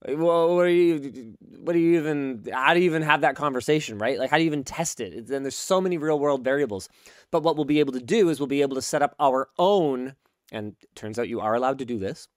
well, 0.08 0.54
what 0.54 0.66
are 0.66 0.70
you? 0.70 1.34
What 1.58 1.74
do 1.74 1.78
you 1.78 1.98
even? 1.98 2.46
How 2.52 2.72
do 2.72 2.80
you 2.80 2.86
even 2.86 3.02
have 3.02 3.20
that 3.20 3.36
conversation, 3.36 3.98
right? 3.98 4.18
Like, 4.18 4.30
how 4.30 4.38
do 4.38 4.42
you 4.42 4.46
even 4.46 4.64
test 4.64 5.00
it? 5.00 5.26
Then 5.26 5.42
there's 5.42 5.56
so 5.56 5.80
many 5.80 5.98
real 5.98 6.18
world 6.18 6.42
variables. 6.42 6.88
But 7.30 7.42
what 7.42 7.56
we'll 7.56 7.66
be 7.66 7.80
able 7.80 7.92
to 7.92 8.00
do 8.00 8.30
is 8.30 8.40
we'll 8.40 8.46
be 8.46 8.62
able 8.62 8.76
to 8.76 8.82
set 8.82 9.02
up 9.02 9.14
our 9.20 9.48
own, 9.58 10.16
and 10.50 10.74
it 10.80 10.94
turns 10.94 11.18
out 11.18 11.28
you 11.28 11.40
are 11.40 11.54
allowed 11.54 11.78
to 11.80 11.84
do 11.84 11.98
this. 11.98 12.28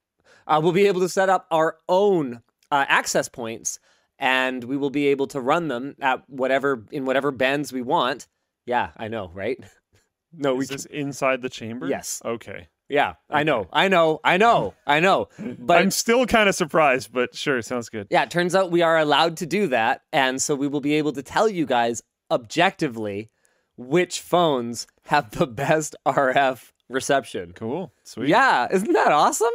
Uh, 0.45 0.59
we'll 0.61 0.73
be 0.73 0.87
able 0.87 0.99
to 1.01 1.09
set 1.09 1.29
up 1.29 1.47
our 1.51 1.77
own 1.87 2.41
uh, 2.69 2.85
access 2.89 3.29
points, 3.29 3.79
and 4.19 4.65
we 4.65 4.75
will 4.75 4.89
be 4.89 5.07
able 5.07 5.27
to 5.27 5.39
run 5.39 5.69
them 5.69 5.95
at 6.01 6.29
whatever 6.29 6.85
in 6.91 7.05
whatever 7.05 7.31
bands 7.31 7.71
we 7.71 7.81
want. 7.81 8.27
Yeah, 8.65 8.91
I 8.97 9.07
know, 9.07 9.31
right? 9.33 9.57
no, 10.33 10.55
we 10.55 10.63
Is 10.63 10.69
this 10.69 10.85
inside 10.85 11.41
the 11.41 11.49
chamber? 11.49 11.87
Yes. 11.87 12.21
Okay. 12.25 12.67
Yeah, 12.93 13.15
I 13.27 13.41
know, 13.41 13.67
I 13.73 13.87
know, 13.87 14.19
I 14.23 14.37
know, 14.37 14.75
I 14.85 14.99
know. 14.99 15.27
But 15.57 15.81
I'm 15.81 15.89
still 15.89 16.27
kind 16.27 16.47
of 16.47 16.53
surprised, 16.53 17.11
but 17.11 17.33
sure, 17.35 17.59
sounds 17.63 17.89
good. 17.89 18.05
yeah, 18.11 18.21
it 18.21 18.29
turns 18.29 18.53
out 18.53 18.69
we 18.69 18.83
are 18.83 18.99
allowed 18.99 19.37
to 19.37 19.47
do 19.47 19.65
that. 19.69 20.01
And 20.13 20.39
so 20.39 20.53
we 20.53 20.67
will 20.67 20.79
be 20.79 20.93
able 20.93 21.11
to 21.13 21.23
tell 21.23 21.49
you 21.49 21.65
guys 21.65 22.03
objectively 22.29 23.31
which 23.77 24.21
phones 24.21 24.85
have 25.05 25.31
the 25.31 25.47
best 25.47 25.95
RF 26.05 26.71
reception. 26.87 27.53
Cool. 27.53 27.91
Sweet. 28.03 28.29
Yeah, 28.29 28.67
isn't 28.71 28.93
that 28.93 29.11
awesome? 29.11 29.49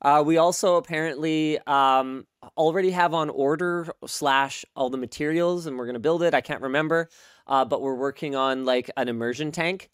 Uh, 0.00 0.22
we 0.24 0.38
also 0.38 0.76
apparently 0.76 1.58
um, 1.66 2.26
already 2.56 2.92
have 2.92 3.12
on 3.12 3.28
order 3.28 3.88
slash 4.06 4.64
all 4.74 4.88
the 4.88 4.96
materials, 4.96 5.66
and 5.66 5.76
we're 5.76 5.84
gonna 5.84 5.98
build 5.98 6.22
it. 6.22 6.32
I 6.32 6.40
can't 6.40 6.62
remember, 6.62 7.10
uh, 7.46 7.66
but 7.66 7.82
we're 7.82 7.94
working 7.94 8.34
on 8.34 8.64
like 8.64 8.90
an 8.96 9.08
immersion 9.08 9.52
tank, 9.52 9.90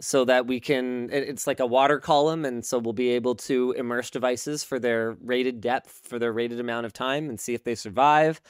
so 0.00 0.24
that 0.24 0.46
we 0.46 0.60
can. 0.60 1.10
It's 1.12 1.46
like 1.46 1.60
a 1.60 1.66
water 1.66 1.98
column, 2.00 2.44
and 2.44 2.64
so 2.64 2.78
we'll 2.78 2.92
be 2.92 3.10
able 3.10 3.34
to 3.36 3.72
immerse 3.72 4.10
devices 4.10 4.64
for 4.64 4.78
their 4.78 5.16
rated 5.22 5.60
depth, 5.60 6.00
for 6.04 6.18
their 6.18 6.32
rated 6.32 6.58
amount 6.60 6.86
of 6.86 6.92
time, 6.92 7.28
and 7.28 7.38
see 7.38 7.54
if 7.54 7.64
they 7.64 7.74
survive. 7.74 8.40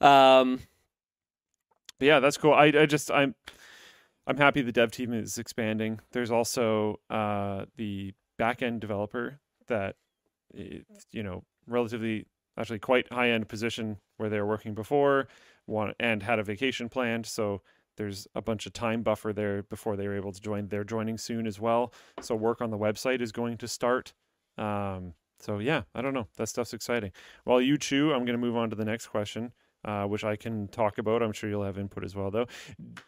Um, 0.00 0.60
yeah, 2.00 2.20
that's 2.20 2.36
cool. 2.36 2.52
I, 2.52 2.66
I 2.66 2.86
just 2.86 3.10
I'm 3.10 3.34
I'm 4.26 4.36
happy 4.36 4.62
the 4.62 4.72
dev 4.72 4.90
team 4.90 5.12
is 5.12 5.38
expanding. 5.38 6.00
There's 6.12 6.30
also 6.30 7.00
uh, 7.10 7.66
the 7.76 8.12
back 8.38 8.62
end 8.62 8.80
developer 8.80 9.40
that 9.68 9.96
you 10.52 11.22
know 11.22 11.44
relatively 11.66 12.26
actually 12.56 12.78
quite 12.78 13.10
high 13.12 13.30
end 13.30 13.48
position 13.48 13.98
where 14.16 14.28
they 14.28 14.38
were 14.38 14.46
working 14.46 14.74
before, 14.74 15.28
one 15.66 15.94
and 15.98 16.22
had 16.22 16.38
a 16.38 16.44
vacation 16.44 16.88
planned. 16.88 17.26
So 17.26 17.62
there's 17.96 18.26
a 18.34 18.42
bunch 18.42 18.66
of 18.66 18.72
time 18.72 19.02
buffer 19.02 19.32
there 19.32 19.62
before 19.62 19.96
they 19.96 20.06
were 20.06 20.16
able 20.16 20.32
to 20.32 20.40
join. 20.40 20.68
They're 20.68 20.84
joining 20.84 21.18
soon 21.18 21.46
as 21.46 21.60
well. 21.60 21.92
So 22.20 22.34
work 22.34 22.60
on 22.60 22.70
the 22.70 22.78
website 22.78 23.20
is 23.20 23.32
going 23.32 23.58
to 23.58 23.68
start. 23.68 24.12
Um, 24.58 25.14
so 25.40 25.58
yeah, 25.58 25.82
I 25.94 26.02
don't 26.02 26.14
know. 26.14 26.28
That 26.36 26.48
stuff's 26.48 26.74
exciting. 26.74 27.12
While 27.44 27.60
you 27.60 27.76
chew, 27.76 28.12
I'm 28.12 28.24
going 28.24 28.38
to 28.38 28.46
move 28.46 28.56
on 28.56 28.70
to 28.70 28.76
the 28.76 28.84
next 28.84 29.08
question 29.08 29.52
uh, 29.84 30.04
which 30.04 30.24
I 30.24 30.36
can 30.36 30.68
talk 30.68 30.98
about. 30.98 31.22
I'm 31.22 31.32
sure 31.32 31.50
you'll 31.50 31.64
have 31.64 31.78
input 31.78 32.04
as 32.04 32.14
well, 32.14 32.30
though. 32.30 32.46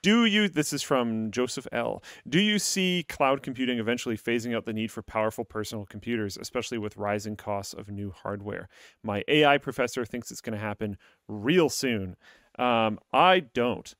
Do 0.02 0.24
you, 0.24 0.48
this 0.48 0.72
is 0.72 0.82
from 0.82 1.30
Joseph 1.30 1.66
L., 1.72 2.02
do 2.28 2.40
you 2.40 2.58
see 2.58 3.04
cloud 3.08 3.42
computing 3.42 3.78
eventually 3.78 4.16
phasing 4.16 4.54
out 4.54 4.66
the 4.66 4.72
need 4.72 4.90
for 4.90 5.02
powerful 5.02 5.44
personal 5.44 5.86
computers, 5.86 6.36
especially 6.36 6.78
with 6.78 6.96
rising 6.96 7.36
costs 7.36 7.74
of 7.74 7.90
new 7.90 8.10
hardware? 8.10 8.68
My 9.02 9.24
AI 9.28 9.58
professor 9.58 10.04
thinks 10.04 10.30
it's 10.30 10.40
going 10.40 10.58
to 10.58 10.64
happen 10.64 10.98
real 11.28 11.68
soon. 11.68 12.16
Um, 12.58 12.98
I 13.12 13.40
don't. 13.40 13.94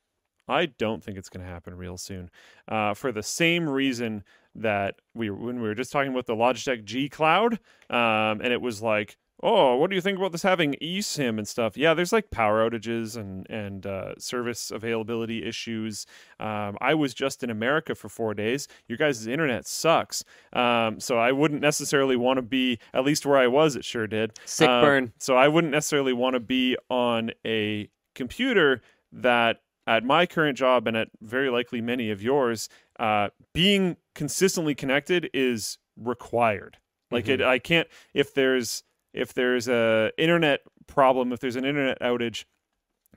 I 0.47 0.67
don't 0.67 1.03
think 1.03 1.17
it's 1.17 1.29
going 1.29 1.45
to 1.45 1.51
happen 1.51 1.75
real 1.75 1.97
soon 1.97 2.29
uh, 2.67 2.93
for 2.93 3.11
the 3.11 3.23
same 3.23 3.69
reason 3.69 4.23
that 4.55 4.95
we 5.13 5.29
when 5.29 5.61
we 5.61 5.67
were 5.67 5.75
just 5.75 5.91
talking 5.91 6.11
about 6.11 6.25
the 6.25 6.35
Logitech 6.35 6.83
G 6.83 7.09
Cloud, 7.09 7.59
um, 7.89 8.41
and 8.41 8.47
it 8.47 8.61
was 8.61 8.81
like, 8.81 9.17
oh, 9.43 9.75
what 9.75 9.91
do 9.91 9.95
you 9.95 10.01
think 10.01 10.17
about 10.17 10.31
this 10.31 10.41
having 10.41 10.73
eSIM 10.81 11.37
and 11.37 11.47
stuff? 11.47 11.77
Yeah, 11.77 11.93
there's 11.93 12.11
like 12.11 12.31
power 12.31 12.67
outages 12.67 13.15
and 13.15 13.47
and 13.51 13.85
uh, 13.85 14.15
service 14.17 14.71
availability 14.71 15.45
issues. 15.45 16.07
Um, 16.39 16.75
I 16.81 16.95
was 16.95 17.13
just 17.13 17.43
in 17.43 17.51
America 17.51 17.93
for 17.93 18.09
four 18.09 18.33
days. 18.33 18.67
Your 18.87 18.97
guys' 18.97 19.27
internet 19.27 19.67
sucks, 19.67 20.23
um, 20.53 20.99
so 20.99 21.19
I 21.19 21.31
wouldn't 21.31 21.61
necessarily 21.61 22.15
want 22.15 22.37
to 22.37 22.41
be 22.41 22.79
at 22.93 23.05
least 23.05 23.25
where 23.25 23.37
I 23.37 23.47
was. 23.47 23.75
It 23.75 23.85
sure 23.85 24.07
did. 24.07 24.39
sick 24.45 24.67
Um, 24.69 24.83
burn. 24.83 25.13
So 25.19 25.35
I 25.37 25.47
wouldn't 25.47 25.71
necessarily 25.71 26.13
want 26.13 26.33
to 26.33 26.39
be 26.39 26.77
on 26.89 27.31
a 27.45 27.89
computer 28.15 28.81
that, 29.11 29.61
at 29.87 30.03
my 30.03 30.25
current 30.25 30.57
job 30.57 30.85
and 30.85 30.95
at 30.95 31.07
very 31.21 31.49
likely 31.49 31.81
many 31.81 32.11
of 32.11 32.21
yours, 32.21 32.69
uh, 32.99 33.29
being 33.53 33.97
consistently 34.13 34.75
connected 34.75 35.29
is 35.33 35.77
required. 35.95 36.77
Like 37.09 37.29
it, 37.29 37.41
I 37.41 37.57
can't 37.57 37.87
if 38.13 38.33
there's 38.33 38.83
if 39.13 39.33
there's 39.33 39.69
a 39.69 40.11
internet 40.17 40.59
problem, 40.87 41.31
if 41.31 41.39
there's 41.39 41.55
an 41.55 41.65
internet 41.65 41.99
outage. 42.01 42.43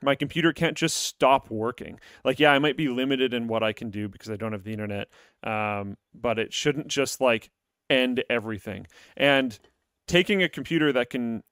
My 0.03 0.15
computer 0.15 0.55
can't 0.55 0.79
just 0.79 0.97
stop 0.97 1.51
working. 1.51 2.01
Like, 2.25 2.41
yeah, 2.41 2.53
I 2.53 2.59
might 2.59 2.79
be 2.79 2.89
limited 2.89 3.35
in 3.35 3.49
what 3.49 3.63
I 3.63 3.75
can 3.75 3.91
do 3.91 4.09
because 4.09 4.31
I 4.31 4.37
don't 4.37 4.53
have 4.53 4.65
the 4.65 4.73
internet, 4.73 5.09
um, 5.43 5.99
but 6.15 6.39
it 6.39 6.55
shouldn't 6.55 6.89
just 6.89 7.21
like 7.21 7.51
end 7.91 8.25
everything. 8.31 8.87
And 9.15 9.59
taking 10.09 10.43
a 10.43 10.49
computer 10.49 10.91
that 10.93 11.11
can 11.11 11.43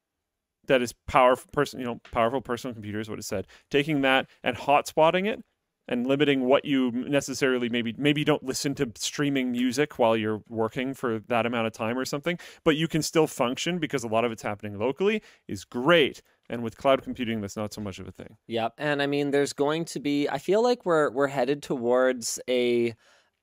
that 0.69 0.81
is 0.81 0.95
powerful 1.07 1.51
person 1.53 1.81
you 1.81 1.87
know 1.87 2.01
powerful 2.13 2.41
personal 2.41 2.73
computer 2.73 3.01
is 3.01 3.11
what 3.11 3.19
it 3.19 3.25
said 3.25 3.47
taking 3.71 4.01
that 4.03 4.27
and 4.43 4.57
hotspotting 4.57 5.27
it 5.27 5.43
and 5.89 6.07
limiting 6.07 6.45
what 6.45 6.65
you 6.65 6.91
necessarily 6.93 7.69
maybe 7.69 7.95
maybe 7.97 8.21
you 8.21 8.25
don't 8.25 8.45
listen 8.45 8.75
to 8.75 8.93
streaming 8.95 9.51
music 9.51 9.99
while 9.99 10.17
you're 10.17 10.43
working 10.49 10.95
for 10.95 11.19
that 11.29 11.47
amount 11.47 11.67
of 11.67 11.73
time 11.73 11.99
or 11.99 12.05
something, 12.05 12.39
but 12.63 12.77
you 12.77 12.87
can 12.87 13.03
still 13.03 13.27
function 13.27 13.79
because 13.79 14.05
a 14.05 14.09
lot 14.09 14.25
of 14.25 14.31
it's 14.31 14.43
happening 14.43 14.79
locally 14.79 15.23
is 15.49 15.65
great. 15.65 16.23
And 16.51 16.63
with 16.63 16.77
cloud 16.77 17.03
computing, 17.03 17.41
that's 17.41 17.57
not 17.57 17.75
so 17.75 17.81
much 17.81 17.99
of 17.99 18.07
a 18.07 18.13
thing. 18.13 18.37
Yep. 18.47 18.75
And 18.79 19.03
I 19.03 19.07
mean 19.07 19.31
there's 19.31 19.53
going 19.53 19.87
to 19.87 20.01
be 20.01 20.29
I 20.29 20.39
feel 20.39 20.63
like 20.63 20.85
we're 20.85 21.11
we're 21.11 21.29
headed 21.29 21.63
towards 21.63 22.39
a 22.49 22.95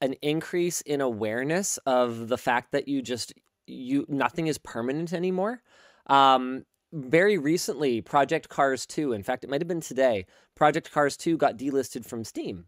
an 0.01 0.13
increase 0.21 0.81
in 0.81 1.01
awareness 1.01 1.77
of 1.85 2.27
the 2.27 2.37
fact 2.37 2.71
that 2.73 2.87
you 2.87 3.01
just 3.01 3.33
you 3.65 4.05
nothing 4.07 4.47
is 4.47 4.59
permanent 4.59 5.13
anymore. 5.13 5.61
Um 6.07 6.65
very 6.95 7.37
recently 7.37 8.01
Project 8.01 8.49
Cars 8.49 8.85
2, 8.85 9.13
in 9.13 9.23
fact 9.23 9.43
it 9.43 9.49
might 9.49 9.61
have 9.61 9.67
been 9.67 9.81
today, 9.81 10.25
Project 10.55 10.91
Cars 10.91 11.17
2 11.17 11.37
got 11.37 11.57
delisted 11.57 12.05
from 12.05 12.23
Steam. 12.23 12.65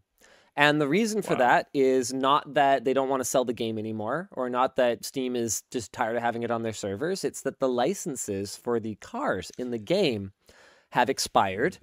And 0.54 0.80
the 0.80 0.88
reason 0.88 1.22
for 1.22 1.34
Wow. 1.34 1.38
that 1.38 1.68
is 1.72 2.12
not 2.12 2.54
that 2.54 2.84
they 2.84 2.92
don't 2.92 3.08
want 3.08 3.20
to 3.20 3.24
sell 3.24 3.44
the 3.44 3.52
game 3.52 3.78
anymore 3.78 4.28
or 4.32 4.50
not 4.50 4.76
that 4.76 5.04
Steam 5.04 5.36
is 5.36 5.62
just 5.70 5.92
tired 5.92 6.16
of 6.16 6.22
having 6.22 6.42
it 6.42 6.50
on 6.50 6.62
their 6.62 6.72
servers. 6.72 7.24
It's 7.24 7.42
that 7.42 7.60
the 7.60 7.68
licenses 7.68 8.56
for 8.56 8.80
the 8.80 8.96
cars 8.96 9.52
in 9.56 9.70
the 9.70 9.78
game 9.78 10.32
have 10.90 11.08
expired. 11.08 11.78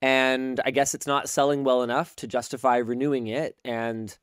And 0.00 0.60
I 0.64 0.70
guess 0.70 0.94
it's 0.94 1.08
not 1.08 1.28
selling 1.28 1.64
well 1.64 1.82
enough 1.82 2.14
to 2.16 2.26
justify 2.26 2.76
renewing 2.76 3.26
it 3.26 3.56
and 3.64 4.16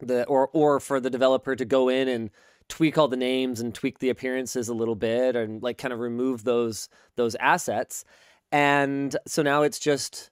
the 0.00 0.24
or 0.24 0.48
or 0.52 0.80
for 0.80 0.98
the 0.98 1.10
developer 1.10 1.54
to 1.54 1.64
go 1.64 1.88
in 1.88 2.08
and 2.08 2.30
tweak 2.68 2.96
all 2.98 3.08
the 3.08 3.16
names 3.16 3.60
and 3.60 3.74
tweak 3.74 3.98
the 3.98 4.10
appearances 4.10 4.68
a 4.68 4.74
little 4.74 4.94
bit 4.94 5.36
and 5.36 5.62
like 5.62 5.78
kind 5.78 5.92
of 5.92 6.00
remove 6.00 6.44
those 6.44 6.88
those 7.16 7.34
assets. 7.36 8.04
And 8.52 9.16
so 9.26 9.42
now 9.42 9.62
it's 9.62 9.78
just 9.78 10.30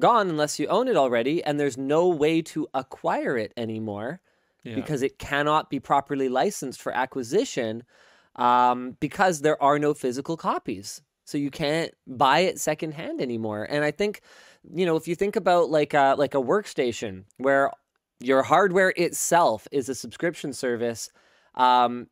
gone 0.00 0.28
unless 0.30 0.58
you 0.58 0.66
own 0.68 0.88
it 0.88 0.96
already 0.96 1.42
and 1.44 1.58
there's 1.60 1.76
no 1.76 2.08
way 2.08 2.40
to 2.40 2.66
acquire 2.72 3.36
it 3.36 3.52
anymore 3.56 4.20
Yeah. 4.64 4.74
because 4.74 5.02
it 5.02 5.18
cannot 5.18 5.68
be 5.70 5.78
properly 5.80 6.28
licensed 6.28 6.80
for 6.80 6.92
acquisition 6.92 7.82
um, 8.36 8.96
because 9.00 9.40
there 9.40 9.62
are 9.62 9.78
no 9.78 9.92
physical 9.92 10.36
copies. 10.36 11.02
So 11.24 11.36
you 11.38 11.50
can't 11.50 11.92
buy 12.06 12.40
it 12.40 12.58
secondhand 12.58 13.20
anymore. 13.20 13.64
And 13.70 13.84
I 13.84 13.90
think, 13.90 14.22
you 14.72 14.86
know, 14.86 14.96
if 14.96 15.06
you 15.06 15.14
think 15.14 15.36
about 15.36 15.70
like 15.70 15.94
a, 15.94 16.14
like 16.16 16.34
a 16.34 16.38
workstation 16.42 17.24
where 17.36 17.70
your 18.20 18.42
hardware 18.42 18.92
itself 18.96 19.68
is 19.70 19.88
a 19.88 19.94
subscription 19.94 20.52
service, 20.52 21.10
um, 21.54 22.06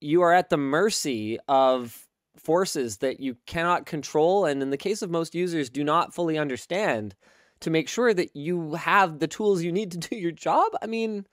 you 0.00 0.22
are 0.22 0.32
at 0.32 0.50
the 0.50 0.56
mercy 0.56 1.38
of 1.48 2.06
forces 2.36 2.98
that 2.98 3.20
you 3.20 3.36
cannot 3.46 3.86
control 3.86 4.44
and 4.44 4.60
in 4.62 4.70
the 4.70 4.76
case 4.76 5.02
of 5.02 5.10
most 5.10 5.34
users 5.34 5.70
do 5.70 5.84
not 5.84 6.14
fully 6.14 6.36
understand 6.36 7.14
to 7.60 7.70
make 7.70 7.88
sure 7.88 8.12
that 8.12 8.34
you 8.34 8.74
have 8.74 9.18
the 9.18 9.28
tools 9.28 9.62
you 9.62 9.72
need 9.72 9.92
to 9.92 9.98
do 9.98 10.16
your 10.16 10.32
job. 10.32 10.72
I 10.82 10.86
mean 10.86 11.26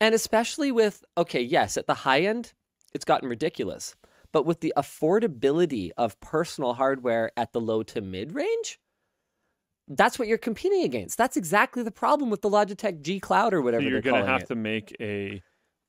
and 0.00 0.14
especially 0.14 0.72
with 0.72 1.04
okay 1.16 1.42
yes 1.42 1.76
at 1.76 1.86
the 1.86 1.94
high 1.94 2.22
end 2.22 2.54
it's 2.94 3.04
gotten 3.04 3.28
ridiculous 3.28 3.94
but 4.32 4.46
with 4.46 4.60
the 4.60 4.72
affordability 4.76 5.90
of 5.96 6.18
personal 6.20 6.74
hardware 6.74 7.30
at 7.36 7.52
the 7.52 7.60
low 7.60 7.82
to 7.82 8.00
mid 8.00 8.32
range 8.32 8.78
that's 9.90 10.18
what 10.18 10.28
you're 10.28 10.38
competing 10.38 10.84
against 10.84 11.18
that's 11.18 11.36
exactly 11.36 11.82
the 11.82 11.90
problem 11.90 12.30
with 12.30 12.42
the 12.42 12.48
logitech 12.48 13.02
g 13.02 13.18
cloud 13.20 13.52
or 13.52 13.58
So 13.58 13.62
whatever 13.64 13.82
you're 13.82 14.00
going 14.00 14.22
to 14.24 14.30
have 14.30 14.42
it. 14.42 14.46
to 14.48 14.54
make 14.54 14.96
a 15.00 15.42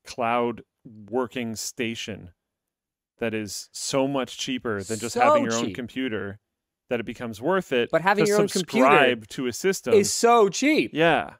cloud 0.04 0.62
working 1.08 1.54
station 1.56 2.30
that 3.18 3.32
is 3.34 3.68
so 3.72 4.08
much 4.08 4.36
cheaper 4.36 4.82
than 4.82 4.98
just 4.98 5.14
So 5.14 5.20
having 5.20 5.44
your 5.44 5.54
own 5.54 5.72
computer 5.72 6.40
that 6.90 6.98
it 7.00 7.06
becomes 7.06 7.40
worth 7.40 7.72
it. 7.72 7.88
But 7.92 8.02
having 8.02 8.24
to 8.24 8.28
your 8.28 8.40
own 8.40 8.48
computer 8.48 8.84
subscribe 8.88 9.28
to 9.28 9.46
a 9.46 9.52
system. 9.52 9.94
is 9.94 10.12
so 10.12 10.48
cheap 10.48 10.90
yeah. 10.92 11.34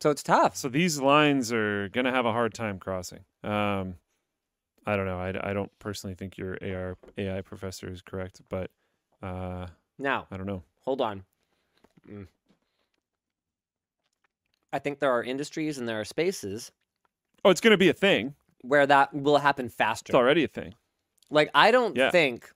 so 0.00 0.10
it's 0.10 0.22
tough 0.22 0.56
So 0.56 0.68
these 0.68 1.00
lines 1.00 1.52
are 1.52 1.88
going 1.88 2.04
to 2.04 2.12
have 2.12 2.26
a 2.26 2.32
hard 2.32 2.54
time 2.54 2.78
crossing. 2.78 3.24
Um, 3.42 3.96
I 4.86 4.94
don't 4.94 5.06
know. 5.06 5.18
I, 5.18 5.50
I 5.50 5.52
don't 5.52 5.70
personally 5.80 6.14
think 6.14 6.38
your 6.38 6.56
AR 6.62 6.96
AI 7.18 7.40
professor 7.40 7.90
is 7.90 8.02
correct, 8.02 8.40
but 8.48 8.70
uh, 9.20 9.66
now 9.98 10.28
I 10.30 10.36
don't 10.36 10.46
know. 10.46 10.62
hold 10.84 11.00
on. 11.00 11.24
Mm. 12.08 12.26
I 14.72 14.78
think 14.78 14.98
there 14.98 15.10
are 15.12 15.22
industries 15.22 15.78
and 15.78 15.88
there 15.88 16.00
are 16.00 16.04
spaces 16.04 16.72
Oh, 17.44 17.50
it's 17.50 17.60
going 17.60 17.72
to 17.72 17.76
be 17.78 17.88
a 17.88 17.92
thing. 17.94 18.34
where 18.62 18.86
that 18.86 19.14
will 19.14 19.38
happen 19.38 19.68
faster. 19.68 20.10
It's 20.10 20.16
already 20.16 20.42
a 20.44 20.48
thing. 20.48 20.74
Like 21.30 21.50
I 21.54 21.70
don't 21.70 21.96
Yeah. 21.96 22.10
think 22.10 22.50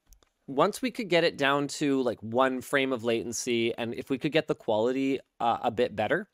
once 0.48 0.82
we 0.82 0.90
could 0.90 1.08
get 1.08 1.22
it 1.22 1.36
down 1.38 1.68
to 1.68 2.02
like 2.02 2.18
one 2.20 2.60
frame 2.60 2.92
of 2.92 3.04
latency, 3.04 3.72
and 3.76 3.94
if 3.94 4.10
we 4.10 4.18
could 4.18 4.32
get 4.32 4.48
the 4.48 4.54
quality 4.54 5.20
uh, 5.38 5.58
a 5.62 5.70
bit 5.70 5.94
better, 5.94 6.28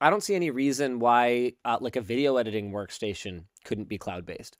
I 0.00 0.10
don't 0.10 0.22
see 0.22 0.34
any 0.34 0.50
reason 0.50 0.98
why 0.98 1.54
uh, 1.64 1.78
like 1.80 1.96
a 1.96 2.02
video 2.02 2.36
editing 2.36 2.70
workstation 2.72 3.44
couldn't 3.64 3.88
be 3.88 3.96
cloud 3.96 4.26
based. 4.26 4.58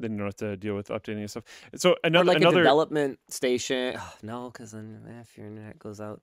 Then 0.00 0.12
you 0.12 0.18
don't 0.18 0.26
have 0.26 0.36
to 0.36 0.56
deal 0.56 0.74
with 0.74 0.88
updating 0.88 1.20
and 1.20 1.30
stuff. 1.30 1.44
So 1.76 1.92
Or 1.92 1.96
another 2.04 2.32
like 2.32 2.42
a 2.42 2.50
development 2.50 3.18
station. 3.28 3.96
Oh, 3.98 4.12
no, 4.22 4.50
because 4.50 4.72
then 4.72 5.00
eh, 5.08 5.20
if 5.20 5.36
your 5.36 5.46
internet 5.46 5.78
goes 5.78 6.00
out, 6.00 6.22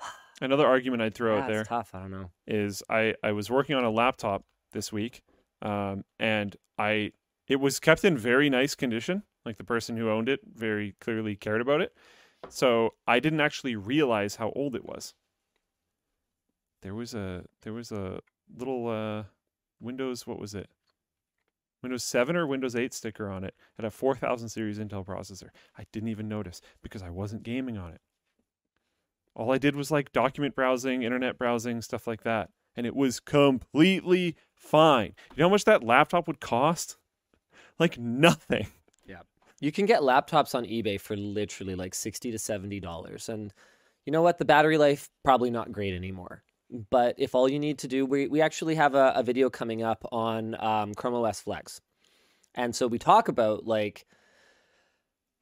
another 0.40 0.66
argument 0.66 1.02
I'd 1.02 1.14
throw 1.14 1.38
out 1.38 1.48
that's 1.48 1.52
there 1.52 1.64
tough. 1.64 1.94
I 1.94 2.00
don't 2.00 2.10
know. 2.10 2.30
is 2.46 2.82
I 2.88 3.14
I 3.22 3.32
was 3.32 3.50
working 3.50 3.76
on 3.76 3.84
a 3.84 3.90
laptop 3.90 4.44
this 4.72 4.92
week, 4.92 5.22
um, 5.62 6.04
and 6.18 6.56
I 6.78 7.12
it 7.48 7.60
was 7.60 7.80
kept 7.80 8.04
in 8.04 8.16
very 8.16 8.48
nice 8.48 8.74
condition. 8.74 9.22
Like 9.44 9.58
the 9.58 9.64
person 9.64 9.96
who 9.96 10.10
owned 10.10 10.28
it 10.28 10.40
very 10.54 10.94
clearly 11.00 11.34
cared 11.34 11.60
about 11.60 11.80
it. 11.80 11.94
So 12.48 12.94
I 13.06 13.20
didn't 13.20 13.40
actually 13.40 13.76
realize 13.76 14.36
how 14.36 14.52
old 14.54 14.74
it 14.74 14.84
was. 14.84 15.14
There 16.82 16.94
was 16.94 17.14
a 17.14 17.44
there 17.62 17.72
was 17.72 17.92
a 17.92 18.20
little 18.56 18.88
uh, 18.88 19.24
Windows 19.80 20.26
what 20.26 20.38
was 20.38 20.54
it? 20.54 20.70
Windows 21.82 22.04
7 22.04 22.36
or 22.36 22.46
Windows 22.46 22.76
8 22.76 22.92
sticker 22.92 23.28
on 23.28 23.44
it. 23.44 23.54
Had 23.76 23.84
a 23.86 23.90
4000 23.90 24.48
series 24.48 24.78
Intel 24.78 25.04
processor. 25.04 25.48
I 25.78 25.84
didn't 25.92 26.08
even 26.08 26.28
notice 26.28 26.60
because 26.82 27.02
I 27.02 27.10
wasn't 27.10 27.42
gaming 27.42 27.78
on 27.78 27.92
it. 27.92 28.00
All 29.34 29.52
I 29.52 29.58
did 29.58 29.76
was 29.76 29.90
like 29.90 30.12
document 30.12 30.54
browsing, 30.54 31.02
internet 31.02 31.38
browsing, 31.38 31.80
stuff 31.82 32.06
like 32.06 32.22
that. 32.24 32.50
And 32.76 32.86
it 32.86 32.94
was 32.94 33.20
completely 33.20 34.36
fine. 34.54 35.14
You 35.34 35.40
know 35.40 35.48
how 35.48 35.52
much 35.52 35.64
that 35.64 35.82
laptop 35.84 36.26
would 36.26 36.40
cost? 36.40 36.96
Like 37.78 37.96
nothing. 37.98 38.66
Yeah. 39.06 39.22
You 39.58 39.72
can 39.72 39.86
get 39.86 40.02
laptops 40.02 40.54
on 40.54 40.66
eBay 40.66 41.00
for 41.00 41.16
literally 41.16 41.74
like 41.74 41.94
60 41.94 42.30
to 42.30 42.38
70 42.38 42.78
dollars 42.78 43.30
and 43.30 43.54
you 44.04 44.12
know 44.12 44.20
what 44.20 44.36
the 44.36 44.44
battery 44.44 44.76
life 44.76 45.08
probably 45.24 45.50
not 45.50 45.72
great 45.72 45.94
anymore. 45.94 46.42
But 46.90 47.16
if 47.18 47.34
all 47.34 47.48
you 47.48 47.58
need 47.58 47.78
to 47.80 47.88
do 47.88 48.06
we 48.06 48.28
we 48.28 48.40
actually 48.40 48.76
have 48.76 48.94
a, 48.94 49.12
a 49.16 49.22
video 49.22 49.50
coming 49.50 49.82
up 49.82 50.04
on 50.12 50.56
um, 50.62 50.94
Chrome 50.94 51.14
OS 51.14 51.40
Flex. 51.40 51.80
And 52.54 52.74
so 52.74 52.86
we 52.86 52.98
talk 52.98 53.28
about 53.28 53.66
like 53.66 54.06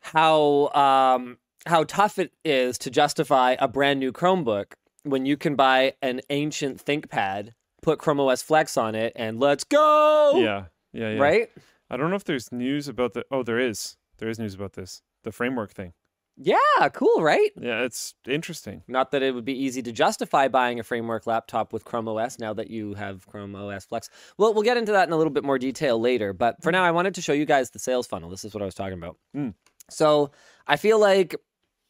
how 0.00 0.68
um 0.68 1.38
how 1.66 1.84
tough 1.84 2.18
it 2.18 2.32
is 2.44 2.78
to 2.78 2.90
justify 2.90 3.56
a 3.58 3.68
brand 3.68 4.00
new 4.00 4.12
Chromebook 4.12 4.72
when 5.02 5.26
you 5.26 5.36
can 5.36 5.54
buy 5.54 5.94
an 6.02 6.20
ancient 6.30 6.84
ThinkPad, 6.84 7.52
put 7.82 7.98
Chrome 7.98 8.20
OS 8.20 8.42
Flex 8.42 8.76
on 8.76 8.94
it 8.94 9.12
and 9.16 9.38
let's 9.38 9.64
go. 9.64 10.34
Yeah. 10.36 10.64
Yeah, 10.92 11.10
yeah. 11.10 11.20
Right? 11.20 11.50
I 11.90 11.96
don't 11.96 12.10
know 12.10 12.16
if 12.16 12.24
there's 12.24 12.50
news 12.52 12.88
about 12.88 13.14
the 13.14 13.24
Oh, 13.30 13.42
there 13.42 13.58
is. 13.58 13.96
There 14.18 14.28
is 14.28 14.38
news 14.38 14.54
about 14.54 14.74
this. 14.74 15.02
The 15.24 15.32
framework 15.32 15.72
thing. 15.72 15.92
Yeah, 16.40 16.88
cool, 16.92 17.20
right? 17.20 17.50
Yeah, 17.60 17.82
it's 17.82 18.14
interesting. 18.26 18.84
Not 18.86 19.10
that 19.10 19.24
it 19.24 19.34
would 19.34 19.44
be 19.44 19.60
easy 19.60 19.82
to 19.82 19.90
justify 19.90 20.46
buying 20.46 20.78
a 20.78 20.84
framework 20.84 21.26
laptop 21.26 21.72
with 21.72 21.84
Chrome 21.84 22.06
OS 22.06 22.38
now 22.38 22.54
that 22.54 22.70
you 22.70 22.94
have 22.94 23.26
Chrome 23.26 23.56
OS 23.56 23.86
Flex. 23.86 24.08
Well, 24.38 24.54
we'll 24.54 24.62
get 24.62 24.76
into 24.76 24.92
that 24.92 25.08
in 25.08 25.12
a 25.12 25.16
little 25.16 25.32
bit 25.32 25.42
more 25.42 25.58
detail 25.58 26.00
later. 26.00 26.32
But 26.32 26.62
for 26.62 26.70
now, 26.70 26.84
I 26.84 26.92
wanted 26.92 27.16
to 27.16 27.22
show 27.22 27.32
you 27.32 27.44
guys 27.44 27.70
the 27.70 27.80
sales 27.80 28.06
funnel. 28.06 28.30
This 28.30 28.44
is 28.44 28.54
what 28.54 28.62
I 28.62 28.66
was 28.66 28.74
talking 28.76 28.98
about. 28.98 29.16
Mm. 29.36 29.54
So 29.90 30.30
I 30.68 30.76
feel 30.76 31.00
like 31.00 31.34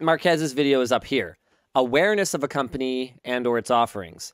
Marques's 0.00 0.54
video 0.54 0.80
is 0.80 0.92
up 0.92 1.04
here. 1.04 1.36
Awareness 1.74 2.32
of 2.32 2.42
a 2.42 2.48
company 2.48 3.16
and 3.24 3.46
or 3.46 3.58
its 3.58 3.70
offerings. 3.70 4.32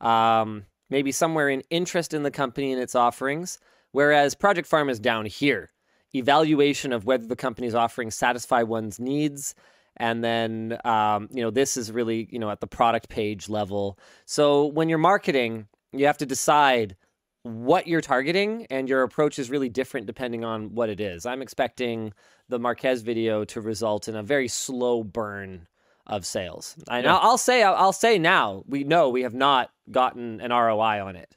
Um, 0.00 0.66
maybe 0.90 1.10
somewhere 1.10 1.48
in 1.48 1.62
interest 1.70 2.14
in 2.14 2.22
the 2.22 2.30
company 2.30 2.72
and 2.72 2.80
its 2.80 2.94
offerings. 2.94 3.58
Whereas 3.90 4.36
Project 4.36 4.68
Farm 4.68 4.88
is 4.88 5.00
down 5.00 5.26
here. 5.26 5.70
Evaluation 6.14 6.92
of 6.92 7.04
whether 7.04 7.26
the 7.26 7.36
company's 7.36 7.74
offerings 7.74 8.14
satisfy 8.14 8.62
one's 8.62 8.98
needs. 8.98 9.54
And 9.98 10.22
then 10.22 10.78
um, 10.84 11.28
you 11.32 11.42
know 11.42 11.50
this 11.50 11.76
is 11.76 11.90
really 11.90 12.28
you 12.30 12.38
know 12.38 12.50
at 12.50 12.60
the 12.60 12.66
product 12.66 13.08
page 13.08 13.48
level. 13.48 13.98
So 14.24 14.66
when 14.66 14.88
you're 14.88 14.98
marketing 14.98 15.68
you 15.92 16.06
have 16.06 16.18
to 16.18 16.26
decide 16.26 16.96
what 17.42 17.86
you're 17.86 18.00
targeting 18.00 18.66
and 18.70 18.88
your 18.88 19.02
approach 19.02 19.38
is 19.38 19.50
really 19.50 19.68
different 19.68 20.06
depending 20.06 20.44
on 20.44 20.74
what 20.74 20.88
it 20.88 21.00
is. 21.00 21.26
I'm 21.26 21.42
expecting 21.42 22.12
the 22.48 22.58
marques 22.58 23.00
video 23.02 23.44
to 23.46 23.60
result 23.60 24.08
in 24.08 24.16
a 24.16 24.22
very 24.22 24.48
slow 24.48 25.04
burn 25.04 25.68
of 26.06 26.26
sales. 26.26 26.76
And 26.90 27.04
Yeah. 27.04 27.14
I'll, 27.16 27.30
I'll 27.30 27.38
say 27.38 27.62
I'll, 27.62 27.74
I'll 27.74 27.92
say 27.92 28.18
now 28.18 28.64
we 28.66 28.84
know 28.84 29.10
we 29.10 29.22
have 29.22 29.34
not 29.34 29.70
gotten 29.90 30.40
an 30.40 30.50
roi 30.50 31.00
on 31.00 31.16
it 31.16 31.35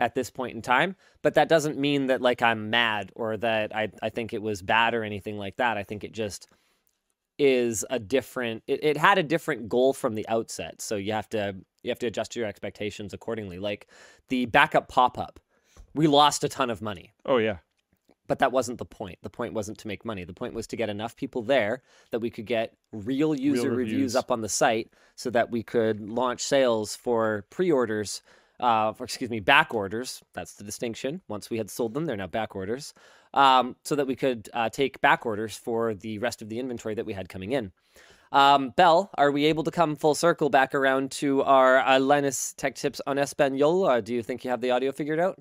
at 0.00 0.14
this 0.16 0.30
point 0.30 0.56
in 0.56 0.62
time 0.62 0.96
but 1.22 1.34
that 1.34 1.48
doesn't 1.48 1.78
mean 1.78 2.08
that 2.08 2.20
like 2.20 2.42
i'm 2.42 2.70
mad 2.70 3.12
or 3.14 3.36
that 3.36 3.74
i, 3.76 3.88
I 4.02 4.08
think 4.08 4.32
it 4.32 4.42
was 4.42 4.62
bad 4.62 4.94
or 4.94 5.04
anything 5.04 5.38
like 5.38 5.56
that 5.56 5.76
i 5.76 5.84
think 5.84 6.02
it 6.02 6.12
just 6.12 6.48
is 7.38 7.84
a 7.90 7.98
different 7.98 8.62
it, 8.66 8.82
it 8.82 8.96
had 8.96 9.18
a 9.18 9.22
different 9.22 9.68
goal 9.68 9.92
from 9.92 10.14
the 10.14 10.28
outset 10.28 10.80
so 10.82 10.96
you 10.96 11.12
have 11.12 11.28
to 11.30 11.54
you 11.82 11.90
have 11.90 11.98
to 12.00 12.06
adjust 12.06 12.34
your 12.34 12.46
expectations 12.46 13.14
accordingly 13.14 13.58
like 13.58 13.86
the 14.28 14.46
backup 14.46 14.88
pop-up 14.88 15.38
we 15.94 16.06
lost 16.06 16.44
a 16.44 16.48
ton 16.48 16.70
of 16.70 16.82
money 16.82 17.12
Oh 17.24 17.38
yeah. 17.38 17.58
but 18.28 18.38
that 18.40 18.52
wasn't 18.52 18.78
the 18.78 18.84
point 18.84 19.18
the 19.22 19.30
point 19.30 19.54
wasn't 19.54 19.78
to 19.78 19.88
make 19.88 20.04
money 20.04 20.24
the 20.24 20.34
point 20.34 20.52
was 20.54 20.66
to 20.66 20.76
get 20.76 20.90
enough 20.90 21.16
people 21.16 21.42
there 21.42 21.82
that 22.10 22.20
we 22.20 22.28
could 22.30 22.46
get 22.46 22.74
real 22.92 23.34
user 23.34 23.70
reviews. 23.70 23.92
reviews. 23.94 24.16
up 24.16 24.30
on 24.30 24.40
the 24.42 24.48
site 24.48 24.92
so 25.16 25.30
that 25.30 25.50
we 25.50 25.62
could 25.62 26.00
launch 26.00 26.42
sales 26.42 26.94
for 26.94 27.46
pre-orders 27.50 28.20
uh, 28.60 28.92
for, 28.92 29.04
excuse 29.04 29.30
me 29.30 29.40
back 29.40 29.74
orders 29.74 30.22
that's 30.34 30.54
the 30.54 30.64
distinction 30.64 31.20
once 31.28 31.50
we 31.50 31.58
had 31.58 31.70
sold 31.70 31.94
them 31.94 32.06
they're 32.06 32.16
now 32.16 32.26
back 32.26 32.54
orders 32.54 32.94
um, 33.32 33.76
so 33.84 33.94
that 33.94 34.06
we 34.06 34.16
could 34.16 34.48
uh, 34.52 34.68
take 34.68 35.00
back 35.00 35.24
orders 35.24 35.56
for 35.56 35.94
the 35.94 36.18
rest 36.18 36.42
of 36.42 36.48
the 36.48 36.58
inventory 36.58 36.94
that 36.94 37.06
we 37.06 37.12
had 37.12 37.28
coming 37.28 37.52
in 37.52 37.72
um, 38.32 38.70
Bell, 38.76 39.10
are 39.18 39.32
we 39.32 39.46
able 39.46 39.64
to 39.64 39.72
come 39.72 39.96
full 39.96 40.14
circle 40.14 40.50
back 40.50 40.72
around 40.72 41.10
to 41.12 41.42
our 41.42 41.80
uh, 41.80 41.98
Linus 41.98 42.54
Tech 42.56 42.76
Tips 42.76 43.00
on 43.04 43.18
Espanol? 43.18 43.84
Uh, 43.84 44.00
do 44.00 44.14
you 44.14 44.22
think 44.22 44.44
you 44.44 44.50
have 44.50 44.60
the 44.60 44.70
audio 44.70 44.92
figured 44.92 45.18
out? 45.18 45.40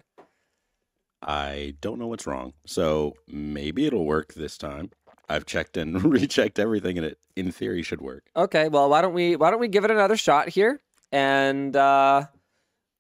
I 1.22 1.76
don't 1.82 2.00
know 2.00 2.08
what's 2.08 2.26
wrong. 2.26 2.54
So 2.66 3.16
maybe 3.28 3.86
it'll 3.86 4.06
work 4.06 4.34
this 4.34 4.58
time. 4.58 4.92
I've 5.28 5.46
checked 5.46 5.78
and 5.78 6.04
rechecked 6.12 6.60
everything 6.60 6.98
and 6.98 7.06
it 7.06 7.20
in 7.36 7.52
theory 7.52 7.84
should 7.84 8.02
work. 8.02 8.30
Okay, 8.36 8.70
well, 8.70 8.90
why 8.90 9.02
don't 9.02 9.14
we 9.14 9.36
why 9.36 9.52
don't 9.52 9.60
we 9.60 9.68
give 9.68 9.86
it 9.86 9.92
another 9.92 10.18
shot 10.18 10.50
here, 10.50 10.82
and 11.12 11.76
uh, 11.76 12.26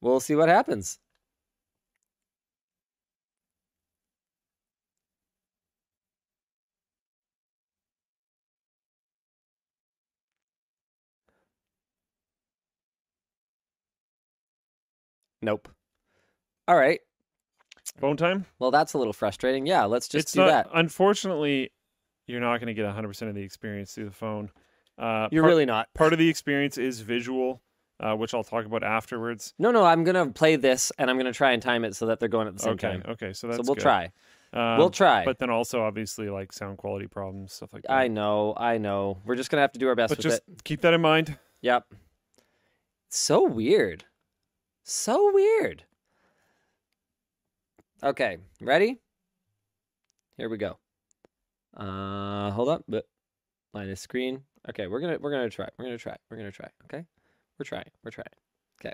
we'll 0.01 0.19
see 0.19 0.35
what 0.35 0.49
happens. 0.49 0.99
Nope. 15.41 15.69
All 16.67 16.75
right. 16.75 16.99
Phone 17.97 18.17
time. 18.17 18.45
Well, 18.59 18.71
that's 18.71 18.93
a 18.93 18.97
little 18.97 19.13
frustrating. 19.13 19.65
Yeah, 19.65 19.85
let's 19.85 20.07
just 20.07 20.25
it's 20.25 20.31
do 20.33 20.41
not. 20.41 20.47
that. 20.47 20.67
Unfortunately, 20.73 21.71
you're 22.27 22.39
not 22.39 22.57
going 22.59 22.67
to 22.67 22.73
get 22.73 22.85
100 22.85 23.07
percent 23.07 23.29
of 23.29 23.35
the 23.35 23.41
experience 23.41 23.93
through 23.93 24.05
the 24.05 24.11
phone. 24.11 24.51
Uh, 24.97 25.27
You're 25.31 25.43
part, 25.43 25.51
really 25.51 25.65
not. 25.65 25.87
part 25.93 26.13
of 26.13 26.19
the 26.19 26.27
experience 26.29 26.77
is 26.77 26.99
visual, 26.99 27.61
uh, 27.99 28.15
which 28.15 28.33
I'll 28.33 28.43
talk 28.43 28.65
about 28.65 28.83
afterwards. 28.83 29.53
No, 29.59 29.71
no, 29.71 29.83
I'm 29.83 30.03
gonna 30.03 30.27
play 30.27 30.55
this, 30.55 30.91
and 30.97 31.09
I'm 31.09 31.17
gonna 31.17 31.33
try 31.33 31.51
and 31.51 31.61
time 31.61 31.83
it 31.85 31.95
so 31.95 32.05
that 32.07 32.19
they're 32.19 32.29
going 32.29 32.47
at 32.47 32.55
the 32.55 32.63
same 32.63 32.73
okay. 32.73 32.91
time. 32.91 33.03
Okay. 33.09 33.33
So 33.33 33.47
So 33.49 33.55
that's 33.55 33.67
we'll 33.67 33.75
good. 33.75 33.81
try. 33.81 34.11
Um, 34.51 34.77
we'll 34.79 34.89
try. 34.89 35.25
But 35.25 35.37
then 35.39 35.49
also, 35.49 35.81
obviously, 35.81 36.29
like 36.29 36.51
sound 36.53 36.77
quality 36.77 37.07
problems, 37.07 37.53
stuff 37.53 37.71
like 37.73 37.83
that. 37.83 37.91
I 37.91 38.07
know, 38.07 38.53
I 38.57 38.77
know. 38.77 39.17
We're 39.25 39.35
just 39.35 39.51
gonna 39.51 39.61
have 39.61 39.73
to 39.73 39.79
do 39.79 39.87
our 39.87 39.95
best 39.95 40.09
But 40.09 40.17
with 40.17 40.23
just 40.23 40.41
it. 40.47 40.63
keep 40.63 40.81
that 40.81 40.93
in 40.93 41.01
mind. 41.01 41.37
Yep. 41.61 41.93
So 43.09 43.43
weird. 43.43 44.05
So 44.83 45.31
weird. 45.33 45.83
Okay, 48.01 48.37
ready? 48.61 48.97
Here 50.37 50.47
we 50.49 50.57
go. 50.57 50.77
Uh 51.75 52.49
hold 52.51 52.69
up. 52.69 52.83
But 52.87 53.05
minus 53.73 54.01
screen. 54.01 54.41
Okay, 54.69 54.87
we're 54.87 54.99
gonna 54.99 55.17
we're 55.19 55.31
gonna 55.31 55.49
try. 55.49 55.67
We're 55.77 55.85
gonna 55.85 55.97
try. 55.97 56.15
We're 56.29 56.37
gonna 56.37 56.51
try. 56.51 56.69
Okay? 56.85 57.05
We're 57.59 57.65
trying. 57.65 57.91
We're 58.03 58.11
trying. 58.11 58.39
Okay. 58.79 58.93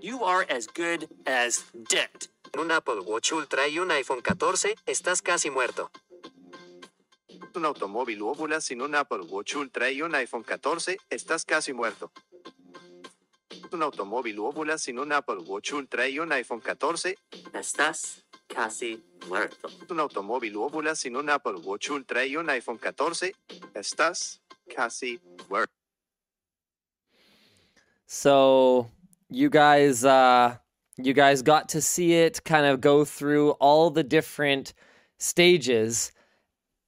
You 0.00 0.24
are 0.24 0.44
as 0.50 0.66
good 0.66 1.08
as 1.24 1.64
dead. 1.88 2.28
Un 2.58 2.70
Apple 2.72 3.00
Watch 3.06 3.32
Ultra 3.32 3.68
y 3.68 3.78
un 3.78 3.90
iPhone 3.92 4.22
14, 4.22 4.74
estás 4.86 5.22
casi 5.22 5.50
muerto. 5.50 5.90
Un 7.54 7.64
automóvil 7.64 8.22
óvula 8.22 8.60
sin 8.60 8.82
un 8.82 8.94
Apple 8.94 9.20
Watch 9.30 9.54
Ultra 9.54 9.90
y 9.90 10.02
un 10.02 10.14
iPhone 10.16 10.42
14, 10.42 10.98
estás 11.10 11.44
casi 11.44 11.72
muerto. 11.72 12.10
Un 13.72 13.82
automóvil 13.82 14.38
óvula 14.40 14.76
sin 14.78 14.98
un 14.98 15.12
Apple 15.12 15.38
Watch 15.46 15.72
Ultra 15.72 16.08
y 16.08 16.18
un 16.18 16.32
iPhone 16.32 16.60
14, 16.60 17.16
Estás 17.54 18.24
casi 18.48 19.02
muerto. 19.28 19.68
un 19.88 20.00
automóvil 20.00 20.56
óvula 20.56 20.94
sin 20.96 21.16
un 21.16 21.30
Apple 21.30 21.54
Watch 21.62 21.90
Ultra 21.90 22.24
y 22.26 22.36
un 22.36 22.50
iPhone 22.50 22.78
14, 22.78 23.34
estás 23.74 24.42
casi 24.74 25.20
muerto. 25.48 25.75
So 28.06 28.90
you 29.28 29.50
guys 29.50 30.04
uh 30.04 30.56
you 30.96 31.12
guys 31.12 31.42
got 31.42 31.68
to 31.70 31.82
see 31.82 32.14
it 32.14 32.42
kind 32.44 32.64
of 32.66 32.80
go 32.80 33.04
through 33.04 33.50
all 33.52 33.90
the 33.90 34.04
different 34.04 34.72
stages 35.18 36.12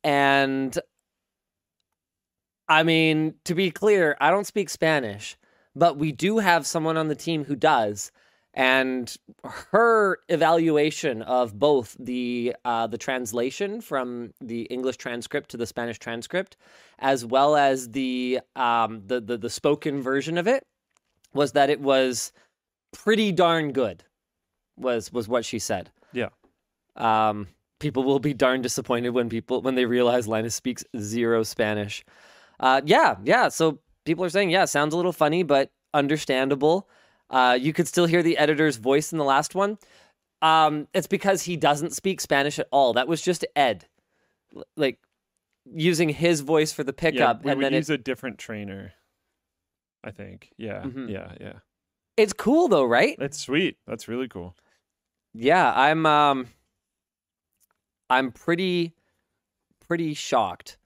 and 0.05 0.79
I 2.69 2.83
mean, 2.83 3.35
to 3.45 3.55
be 3.55 3.71
clear, 3.71 4.17
I 4.21 4.31
don't 4.31 4.47
speak 4.47 4.69
Spanish, 4.69 5.37
but 5.75 5.97
we 5.97 6.13
do 6.13 6.39
have 6.39 6.67
someone 6.67 6.99
on 6.99 7.09
the 7.09 7.15
team 7.15 7.45
who 7.45 7.57
does. 7.57 8.13
And 8.55 9.15
her 9.45 10.19
evaluation 10.29 11.23
of 11.23 11.59
both 11.59 11.97
the 11.99 12.57
uh, 12.65 12.89
the 12.89 12.99
translation 12.99 13.81
from 13.81 14.33
the 14.41 14.63
English 14.63 14.97
transcript 14.97 15.51
to 15.51 15.57
the 15.57 15.67
Spanish 15.67 15.99
transcript, 15.99 16.57
as 16.99 17.25
well 17.25 17.55
as 17.55 17.91
the 17.91 18.41
um, 18.57 19.03
the, 19.07 19.21
the 19.21 19.39
the 19.39 19.51
spoken 19.51 20.03
version 20.03 20.39
of 20.39 20.49
it, 20.49 20.67
was 21.35 21.53
that 21.53 21.71
it 21.71 21.81
was 21.81 22.33
pretty 22.93 23.33
darn 23.33 23.73
good. 23.73 24.05
Was 24.77 25.13
was 25.13 25.29
what 25.29 25.45
she 25.45 25.59
said. 25.59 25.91
Yeah. 26.13 26.29
Um, 26.97 27.49
people 27.79 28.05
will 28.05 28.19
be 28.19 28.35
darn 28.35 28.63
disappointed 28.63 29.11
when 29.11 29.29
people 29.29 29.63
when 29.63 29.75
they 29.75 29.85
realize 29.85 30.29
Linus 30.29 30.55
speaks 30.55 30.85
zero 30.97 31.43
Spanish. 31.43 32.05
Uh, 32.61 32.81
yeah, 32.85 33.17
yeah. 33.25 33.49
So 33.49 33.79
people 34.05 34.25
are 34.25 34.31
saying, 34.31 34.51
yeah, 34.51 34.65
sounds 34.65 34.95
a 34.95 34.97
little 34.97 35.13
funny, 35.13 35.43
but 35.43 35.71
understandable. 35.95 36.89
Uh, 37.31 37.59
you 37.61 37.73
could 37.73 37.87
still 37.87 38.07
hear 38.07 38.23
the 38.23 38.39
editor's 38.39 38.77
voice 38.77 39.13
in 39.13 39.19
the 39.19 39.25
last 39.25 39.55
one. 39.55 39.79
Um, 40.41 40.89
it's 40.95 41.07
because 41.07 41.43
he 41.43 41.57
doesn't 41.57 41.93
speak 41.93 42.21
Spanish 42.21 42.59
at 42.59 42.69
all. 42.71 42.93
That 42.95 43.09
was 43.09 43.21
just 43.21 43.45
Ed, 43.55 43.87
like 44.77 44.99
using 45.71 46.09
his 46.09 46.41
voice 46.41 46.73
for 46.73 46.85
the 46.85 46.93
Yeah, 46.93 47.01
pickup, 47.01 47.45
we 47.45 47.51
and 47.51 47.59
would 47.59 47.65
then 47.65 47.75
it, 47.75 47.79
use 47.79 47.91
a 47.91 47.99
different 47.99 48.39
trainer. 48.39 48.93
I 50.05 50.11
think. 50.11 50.51
Yeah. 50.57 50.83
Mhm. 50.83 51.11
Yeah. 51.11 51.33
Yeah. 51.41 51.53
it's 52.17 52.33
cool 52.33 52.69
though, 52.69 52.85
right? 52.85 53.17
That's 53.19 53.39
sweet. 53.39 53.77
That's 53.87 54.09
really 54.09 54.29
cool. 54.29 54.55
Yeah, 55.35 55.73
I'm 55.75 56.07
um 56.07 56.49
I'm 58.11 58.33
pretty 58.33 58.95
pretty 59.87 60.15
shocked. 60.15 60.79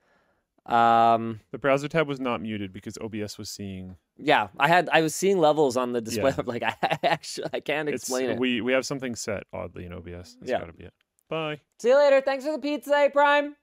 Um 0.67 1.41
The 1.51 1.59
browser 1.59 1.89
tab 1.89 2.07
was 2.09 2.21
not 2.21 2.41
muted 2.41 2.73
because 2.73 2.97
OBS 3.01 3.37
was 3.39 3.51
seeing. 3.51 3.97
yeah, 4.17 4.49
I 4.59 4.69
had 4.69 4.89
I 4.93 5.03
was 5.03 5.15
seeing 5.15 5.39
levels 5.39 5.77
on 5.77 5.93
the 5.93 6.01
display. 6.01 6.31
Yeah. 6.31 6.37
I'm 6.39 6.47
like 6.55 6.63
I 6.63 6.77
actually 7.03 7.49
I 7.53 7.61
can't 7.61 7.89
It's, 7.89 8.03
explain 8.05 8.31
it. 8.31 8.39
We 8.39 8.61
we 8.61 8.73
have 8.73 8.87
something 8.87 9.15
set 9.17 9.45
oddly 9.53 9.87
in 9.87 9.93
OBS. 9.93 10.37
That's 10.39 10.51
Yeah. 10.51 10.59
gotta 10.61 10.73
be 10.73 10.85
it. 10.85 10.95
Bye. 11.29 11.61
See 11.81 11.89
you 11.89 11.97
later. 11.97 12.21
Thanks 12.21 12.45
for 12.45 12.53
the 12.53 12.59
pizza, 12.59 13.09
Prime. 13.13 13.57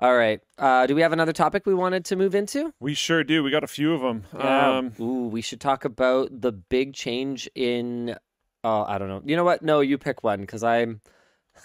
All 0.00 0.16
right. 0.16 0.40
Uh 0.58 0.86
do 0.86 0.94
we 0.94 1.02
have 1.02 1.12
another 1.12 1.32
topic 1.32 1.66
we 1.66 1.74
wanted 1.74 2.04
to 2.06 2.16
move 2.16 2.34
into? 2.34 2.72
We 2.80 2.94
sure 2.94 3.24
do. 3.24 3.42
We 3.42 3.50
got 3.50 3.64
a 3.64 3.68
few 3.68 3.92
of 3.94 4.00
them. 4.00 4.24
Yeah. 4.36 4.78
Um, 4.78 4.92
Ooh, 5.00 5.28
we 5.28 5.40
should 5.42 5.60
talk 5.60 5.84
about 5.84 6.40
the 6.40 6.52
big 6.52 6.94
change 6.94 7.48
in 7.54 8.16
oh, 8.64 8.84
I 8.86 8.98
don't 8.98 9.08
know. 9.08 9.22
You 9.24 9.36
know 9.36 9.44
what? 9.44 9.62
No, 9.62 9.80
you 9.80 9.98
pick 9.98 10.22
one 10.22 10.46
cuz 10.46 10.62
I'm 10.62 11.00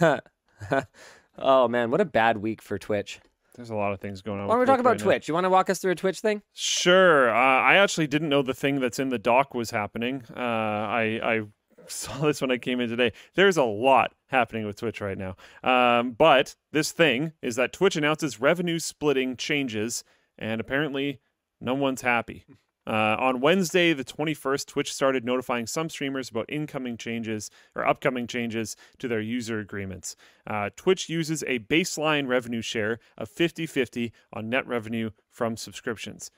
Oh 1.38 1.68
man, 1.68 1.90
what 1.90 2.00
a 2.00 2.04
bad 2.04 2.38
week 2.38 2.62
for 2.62 2.78
Twitch. 2.78 3.20
there's 3.56 3.70
a 3.70 3.74
lot 3.74 3.92
of 3.92 4.00
things 4.00 4.22
going 4.22 4.40
on. 4.40 4.46
Why 4.48 4.54
don't 4.54 4.60
we 4.60 4.66
talk 4.66 4.80
about 4.80 4.90
right 4.90 4.98
now. 4.98 5.04
Twitch? 5.04 5.28
You 5.28 5.34
want 5.34 5.44
to 5.44 5.50
walk 5.50 5.70
us 5.70 5.78
through 5.80 5.92
a 5.92 5.96
Twitch 5.96 6.20
thing? 6.20 6.42
Sure. 6.52 7.30
Uh, 7.30 7.34
I 7.34 7.74
actually 7.76 8.06
didn't 8.06 8.28
know 8.28 8.42
the 8.42 8.54
thing 8.54 8.80
that's 8.80 8.98
in 8.98 9.08
the 9.10 9.18
dock 9.18 9.54
was 9.54 9.70
happening. 9.70 10.24
Uh, 10.36 10.40
I 10.40 11.20
I 11.22 11.40
saw 11.88 12.18
this 12.18 12.40
when 12.40 12.50
I 12.50 12.58
came 12.58 12.80
in 12.80 12.88
today. 12.88 13.12
There's 13.34 13.56
a 13.56 13.64
lot 13.64 14.12
happening 14.26 14.66
with 14.66 14.76
Twitch 14.76 15.00
right 15.00 15.18
now. 15.18 15.36
Um, 15.62 16.12
but 16.12 16.56
this 16.72 16.92
thing 16.92 17.32
is 17.42 17.56
that 17.56 17.72
Twitch 17.72 17.96
announces 17.96 18.40
revenue 18.40 18.78
splitting 18.78 19.36
changes, 19.36 20.04
and 20.38 20.60
apparently 20.60 21.20
no 21.60 21.74
one's 21.74 22.02
happy. 22.02 22.44
Uh, 22.86 23.16
on 23.18 23.40
Wednesday, 23.40 23.94
the 23.94 24.04
21st, 24.04 24.66
Twitch 24.66 24.92
started 24.92 25.24
notifying 25.24 25.66
some 25.66 25.88
streamers 25.88 26.28
about 26.28 26.44
incoming 26.50 26.98
changes 26.98 27.50
or 27.74 27.86
upcoming 27.86 28.26
changes 28.26 28.76
to 28.98 29.08
their 29.08 29.20
user 29.20 29.58
agreements. 29.58 30.16
Uh, 30.46 30.68
Twitch 30.76 31.08
uses 31.08 31.42
a 31.46 31.60
baseline 31.60 32.28
revenue 32.28 32.60
share 32.60 32.98
of 33.16 33.30
50 33.30 33.66
50 33.66 34.12
on 34.34 34.50
net 34.50 34.66
revenue 34.66 35.10
from 35.30 35.56
subscriptions. 35.56 36.30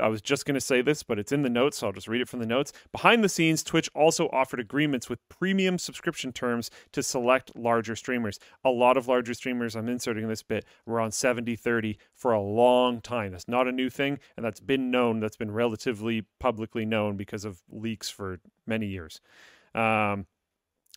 I 0.00 0.08
was 0.08 0.20
just 0.20 0.44
going 0.44 0.54
to 0.54 0.60
say 0.60 0.82
this, 0.82 1.02
but 1.02 1.18
it's 1.18 1.32
in 1.32 1.42
the 1.42 1.50
notes, 1.50 1.78
so 1.78 1.86
I'll 1.86 1.92
just 1.92 2.08
read 2.08 2.20
it 2.20 2.28
from 2.28 2.40
the 2.40 2.46
notes. 2.46 2.72
Behind 2.90 3.22
the 3.22 3.28
scenes, 3.28 3.62
Twitch 3.62 3.88
also 3.94 4.28
offered 4.32 4.58
agreements 4.58 5.08
with 5.08 5.20
premium 5.28 5.78
subscription 5.78 6.32
terms 6.32 6.70
to 6.92 7.02
select 7.02 7.54
larger 7.56 7.94
streamers. 7.94 8.38
A 8.64 8.70
lot 8.70 8.96
of 8.96 9.06
larger 9.06 9.34
streamers, 9.34 9.76
I'm 9.76 9.88
inserting 9.88 10.26
this 10.28 10.42
bit, 10.42 10.64
were 10.84 11.00
on 11.00 11.12
70 11.12 11.54
30 11.56 11.96
for 12.12 12.32
a 12.32 12.40
long 12.40 13.00
time. 13.00 13.32
That's 13.32 13.48
not 13.48 13.68
a 13.68 13.72
new 13.72 13.88
thing, 13.88 14.18
and 14.36 14.44
that's 14.44 14.60
been 14.60 14.90
known, 14.90 15.20
that's 15.20 15.36
been 15.36 15.52
relatively 15.52 16.24
publicly 16.40 16.84
known 16.84 17.16
because 17.16 17.44
of 17.44 17.62
leaks 17.70 18.10
for 18.10 18.40
many 18.66 18.86
years. 18.86 19.20
Um, 19.74 20.26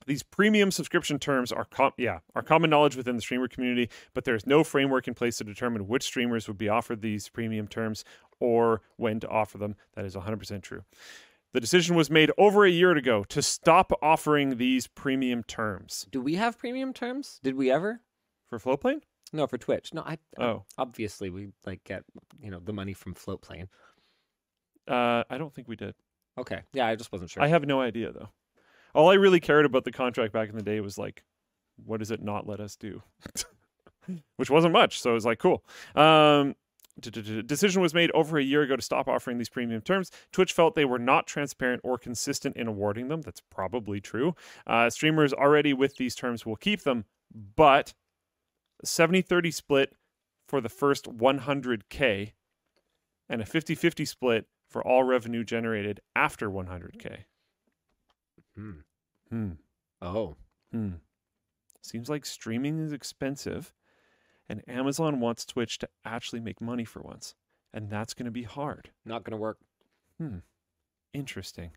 These 0.06 0.24
premium 0.24 0.70
subscription 0.72 1.18
terms 1.20 1.52
are 1.52 1.66
com- 1.66 1.94
yeah 1.98 2.20
are 2.36 2.44
common 2.44 2.70
knowledge 2.70 2.96
within 2.96 3.16
the 3.16 3.22
streamer 3.22 3.48
community, 3.48 3.90
but 4.14 4.24
there 4.26 4.36
is 4.36 4.46
no 4.46 4.64
framework 4.64 5.08
in 5.08 5.16
place 5.16 5.38
to 5.38 5.44
determine 5.44 5.88
which 5.88 6.04
streamers 6.04 6.48
would 6.48 6.58
be 6.58 6.70
offered 6.70 7.02
these 7.02 7.28
premium 7.30 7.68
terms 7.68 8.06
or 8.40 8.82
when 8.98 9.20
to 9.22 9.28
offer 9.28 9.58
them. 9.58 9.76
That 9.96 10.06
is 10.06 10.16
100% 10.16 10.62
true. 10.62 10.84
The 11.54 11.60
decision 11.62 11.96
was 11.96 12.10
made 12.10 12.32
over 12.38 12.66
a 12.66 12.70
year 12.70 12.92
ago 12.92 13.24
to 13.26 13.42
stop 13.42 13.92
offering 14.02 14.58
these 14.58 14.86
premium 14.88 15.44
terms 15.44 16.06
Do 16.12 16.22
we 16.22 16.36
have 16.36 16.58
premium 16.58 16.94
terms? 16.94 17.40
Did 17.44 17.56
we 17.56 17.72
ever? 17.72 18.02
for 18.48 18.60
Floatplane. 18.60 19.02
No, 19.34 19.46
for 19.48 19.58
Twitch. 19.58 19.94
No, 19.94 20.02
I. 20.04 20.18
I- 20.38 20.44
Oh. 20.44 20.64
obviously 20.78 21.30
we 21.30 21.50
like 21.66 21.84
get 21.84 22.04
you 22.42 22.50
know 22.52 22.60
the 22.60 22.72
money 22.74 22.94
from 22.94 23.14
Floatplane. 23.14 23.68
Uh, 24.88 25.24
I 25.30 25.38
don't 25.38 25.54
think 25.54 25.68
we 25.68 25.76
did. 25.76 25.96
Okay, 26.38 26.62
yeah, 26.74 26.88
I 26.88 26.96
just 26.96 27.12
wasn't 27.12 27.32
sure. 27.32 27.44
I 27.44 27.48
have 27.48 27.66
no 27.66 27.82
idea 27.82 28.12
though. 28.12 28.30
All 28.96 29.10
I 29.10 29.16
really 29.16 29.40
cared 29.42 29.66
about 29.66 29.84
the 29.84 29.92
contract 29.92 30.32
back 30.34 30.50
in 30.50 30.56
the 30.56 30.64
day 30.64 30.80
was 30.80 30.98
like, 30.98 31.24
what 31.84 31.98
does 32.00 32.12
it 32.12 32.22
not 32.24 32.48
let 32.48 32.60
us 32.60 32.76
do? 32.76 33.02
Which 34.38 34.50
wasn't 34.50 34.72
much, 34.74 35.02
so 35.02 35.12
it 35.12 35.16
was 35.16 35.26
like 35.26 35.40
cool. 35.40 35.66
Um, 35.96 36.56
decision 37.00 37.82
was 37.82 37.94
made 37.94 38.12
over 38.12 38.38
a 38.38 38.44
year 38.44 38.62
ago 38.64 38.76
to 38.76 38.82
stop 38.82 39.08
offering 39.08 39.38
these 39.38 39.50
premium 39.50 39.82
terms. 39.82 40.12
Twitch 40.32 40.54
felt 40.54 40.76
they 40.76 40.86
were 40.86 41.00
not 41.00 41.28
transparent 41.28 41.82
or 41.84 41.98
consistent 41.98 42.56
in 42.56 42.68
awarding 42.68 43.08
them. 43.08 43.22
That's 43.22 43.42
probably 43.50 44.02
true. 44.02 44.36
Uh, 44.66 44.90
streamers 44.90 45.34
already 45.34 45.74
with 45.74 45.98
these 45.98 46.16
terms 46.16 46.46
will 46.46 46.56
keep 46.56 46.82
them, 46.82 47.06
but 47.56 47.94
70 48.84 49.22
30 49.22 49.52
split 49.52 49.96
for 50.48 50.62
the 50.62 50.70
first 50.70 51.06
100K 51.06 52.34
and 53.30 53.42
a 53.42 53.46
50 53.46 53.76
50 53.76 54.06
split 54.06 54.46
for 54.70 54.86
all 54.86 55.04
revenue 55.04 55.44
generated 55.44 56.00
after 56.16 56.50
100K. 56.50 57.26
Hmm. 58.56 58.72
Hmm. 59.30 59.52
Oh, 60.02 60.36
Hmm. 60.72 60.96
Seems 61.82 62.10
like 62.10 62.26
streaming 62.26 62.80
is 62.80 62.92
expensive, 62.92 63.74
and 64.50 64.64
Amazon 64.68 65.20
wants 65.20 65.46
Twitch 65.46 65.78
to 65.80 65.90
actually 66.06 66.40
make 66.40 66.62
money 66.62 66.86
for 66.86 67.02
once. 67.02 67.36
And 67.74 67.90
that's 67.90 68.14
going 68.14 68.26
to 68.26 68.32
be 68.32 68.44
hard. 68.44 68.92
not 69.06 69.24
gonna 69.24 69.38
work. 69.38 69.60
Hmm. 70.18 70.38
Interesting. 71.14 71.72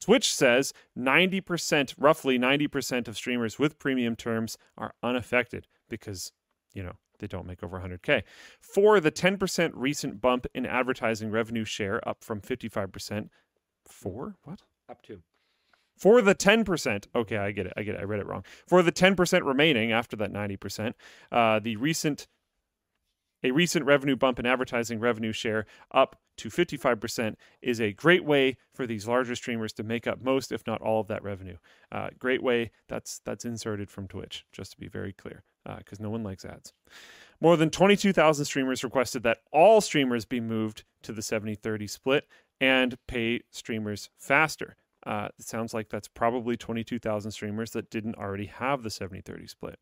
Twitch 0.00 0.32
says 0.32 0.72
90%, 0.98 1.94
roughly 1.98 2.38
90% 2.38 3.08
of 3.08 3.16
streamers 3.16 3.58
with 3.58 3.78
premium 3.78 4.16
terms 4.16 4.56
are 4.78 4.94
unaffected 5.02 5.66
because, 5.88 6.32
you 6.72 6.82
know, 6.82 6.94
they 7.18 7.26
don't 7.26 7.46
make 7.46 7.62
over 7.62 7.78
100K. 7.80 8.22
For 8.60 9.00
the 9.00 9.10
10% 9.10 9.72
recent 9.74 10.20
bump 10.20 10.46
in 10.54 10.66
advertising 10.66 11.30
revenue 11.30 11.64
share, 11.64 12.06
up 12.08 12.22
from 12.22 12.40
55%. 12.40 13.28
For 13.84 14.36
what? 14.44 14.62
Up 14.88 15.02
to. 15.02 15.22
For 15.96 16.20
the 16.20 16.34
10%, 16.34 17.06
okay, 17.14 17.36
I 17.38 17.52
get 17.52 17.66
it. 17.66 17.72
I 17.76 17.82
get 17.82 17.94
it. 17.94 18.00
I 18.00 18.04
read 18.04 18.20
it 18.20 18.26
wrong. 18.26 18.44
For 18.66 18.82
the 18.82 18.92
10% 18.92 19.44
remaining 19.44 19.92
after 19.92 20.16
that 20.16 20.32
90%, 20.32 20.92
uh, 21.32 21.58
the 21.58 21.76
recent 21.76 22.26
a 23.42 23.50
recent 23.50 23.84
revenue 23.84 24.16
bump 24.16 24.38
in 24.38 24.46
advertising 24.46 24.98
revenue 24.98 25.30
share 25.30 25.66
up 25.92 26.18
to 26.38 26.48
55% 26.48 27.36
is 27.62 27.80
a 27.80 27.92
great 27.92 28.24
way 28.24 28.56
for 28.74 28.86
these 28.86 29.06
larger 29.06 29.36
streamers 29.36 29.72
to 29.74 29.82
make 29.82 30.06
up 30.06 30.20
most 30.20 30.50
if 30.50 30.66
not 30.66 30.80
all 30.80 31.00
of 31.00 31.06
that 31.06 31.22
revenue. 31.22 31.56
Uh, 31.92 32.08
great 32.18 32.42
way 32.42 32.72
that's 32.88 33.20
that's 33.24 33.44
inserted 33.44 33.90
from 33.90 34.08
Twitch 34.08 34.46
just 34.52 34.72
to 34.72 34.78
be 34.78 34.88
very 34.88 35.12
clear 35.12 35.44
because 35.78 36.00
no 36.00 36.10
one 36.10 36.22
likes 36.22 36.44
ads. 36.44 36.72
More 37.40 37.56
than 37.56 37.70
22,000 37.70 38.44
streamers 38.44 38.82
requested 38.82 39.22
that 39.24 39.42
all 39.52 39.80
streamers 39.80 40.24
be 40.24 40.40
moved 40.40 40.84
to 41.02 41.12
the 41.12 41.20
70-30 41.20 41.88
split 41.88 42.26
and 42.60 42.96
pay 43.06 43.42
streamers 43.50 44.08
faster. 44.16 44.76
Uh, 45.06 45.28
it 45.38 45.44
sounds 45.44 45.72
like 45.72 45.88
that's 45.88 46.08
probably 46.08 46.56
22,000 46.56 47.30
streamers 47.30 47.70
that 47.70 47.90
didn't 47.90 48.16
already 48.16 48.46
have 48.46 48.82
the 48.82 48.90
70 48.90 49.20
30 49.20 49.46
split. 49.46 49.78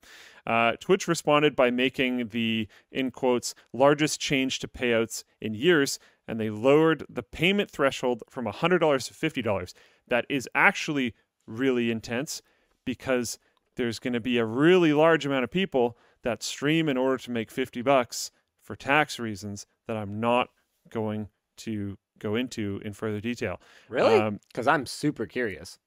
Uh, 0.47 0.73
Twitch 0.79 1.09
responded 1.09 1.57
by 1.57 1.71
making 1.71 2.29
the, 2.29 2.69
in 2.93 3.11
quotes, 3.11 3.55
largest 3.73 4.21
change 4.21 4.59
to 4.59 4.69
payouts 4.69 5.25
in 5.41 5.55
years, 5.55 5.99
and 6.29 6.39
they 6.39 6.51
lowered 6.51 7.07
the 7.09 7.23
payment 7.23 7.71
threshold 7.71 8.23
from 8.29 8.45
$100 8.45 8.79
to 8.79 9.43
$50. 9.43 9.75
That 10.07 10.27
is 10.29 10.49
actually 10.55 11.15
really 11.47 11.91
intense 11.91 12.43
because 12.85 13.39
there's 13.77 13.99
going 13.99 14.13
to 14.13 14.21
be 14.21 14.37
a 14.37 14.45
really 14.45 14.93
large 14.93 15.25
amount 15.25 15.45
of 15.45 15.51
people 15.51 15.97
that 16.23 16.43
stream 16.43 16.89
in 16.89 16.97
order 16.97 17.19
to 17.19 17.31
make 17.31 17.51
50 17.51 17.81
bucks 17.83 18.31
for 18.61 18.77
tax 18.77 19.19
reasons 19.19 19.67
that 19.87 19.97
I'm 19.97 20.21
not 20.21 20.49
going 20.91 21.29
to 21.59 21.97
go 22.19 22.35
into 22.37 22.81
in 22.85 22.93
further 22.93 23.21
detail. 23.21 23.61
Really? 23.89 24.17
Um, 24.17 24.41
Because 24.49 24.67
I'm 24.67 24.87
super 24.87 25.27
curious. 25.27 25.79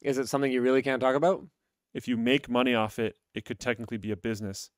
Is 0.00 0.18
it 0.18 0.28
something 0.28 0.50
you 0.50 0.60
really 0.62 0.82
can't 0.82 1.00
talk 1.00 1.14
about? 1.14 1.46
if 1.94 2.08
you 2.08 2.16
make 2.16 2.48
money 2.48 2.74
off 2.74 2.98
it, 2.98 3.16
it 3.34 3.44
could 3.44 3.60
technically 3.60 3.98
be 3.98 4.10
a 4.10 4.16
business. 4.16 4.70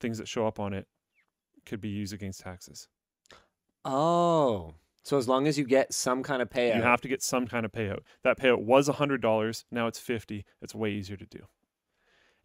Things 0.00 0.16
that 0.16 0.26
show 0.26 0.46
up 0.46 0.58
on 0.58 0.72
it 0.72 0.86
could 1.66 1.82
be 1.82 1.90
used 1.90 2.14
against 2.14 2.40
taxes. 2.40 2.88
Oh, 3.84 4.74
so 5.02 5.18
as 5.18 5.28
long 5.28 5.46
as 5.46 5.58
you 5.58 5.64
get 5.64 5.92
some 5.92 6.22
kind 6.22 6.42
of 6.42 6.48
payout, 6.50 6.76
You 6.76 6.82
have 6.82 7.00
to 7.02 7.08
get 7.08 7.22
some 7.22 7.46
kind 7.46 7.64
of 7.64 7.72
payout. 7.72 8.00
That 8.24 8.38
payout 8.38 8.62
was 8.64 8.88
$100, 8.88 9.64
now 9.70 9.86
it's 9.86 9.98
50. 9.98 10.44
It's 10.62 10.74
way 10.74 10.92
easier 10.92 11.16
to 11.16 11.26
do. 11.26 11.40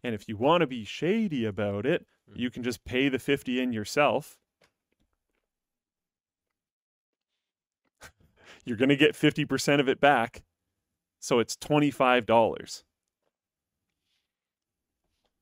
And 0.04 0.14
if 0.14 0.28
you 0.28 0.36
want 0.36 0.60
to 0.60 0.66
be 0.66 0.84
shady 0.84 1.44
about 1.44 1.86
it, 1.86 2.06
you 2.34 2.50
can 2.50 2.62
just 2.62 2.84
pay 2.84 3.08
the 3.08 3.18
50 3.18 3.60
in 3.60 3.72
yourself. 3.72 4.38
You're 8.64 8.76
going 8.76 8.88
to 8.90 8.96
get 8.96 9.14
50% 9.14 9.80
of 9.80 9.88
it 9.88 10.00
back. 10.00 10.42
So 11.20 11.38
it's 11.38 11.56
$25. 11.56 12.82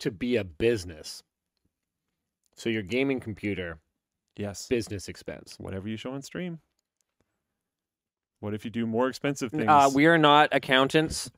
to 0.01 0.11
be 0.11 0.37
a 0.37 0.45
business. 0.45 1.23
So 2.57 2.71
your 2.71 2.83
gaming 2.83 3.21
computer 3.21 3.79
Yes. 4.37 4.67
business 4.67 5.09
expense. 5.09 5.57
Whatever 5.59 5.89
you 5.89 5.99
show 5.99 6.13
on 6.13 6.23
stream. 6.23 6.61
What 8.41 8.55
if 8.55 8.65
you 8.65 8.71
do 8.71 8.87
more 8.87 9.09
expensive 9.09 9.51
things? 9.51 9.67
Uh, 9.69 9.91
we 9.95 10.07
are 10.07 10.17
not 10.17 10.49
accountants. 10.53 11.31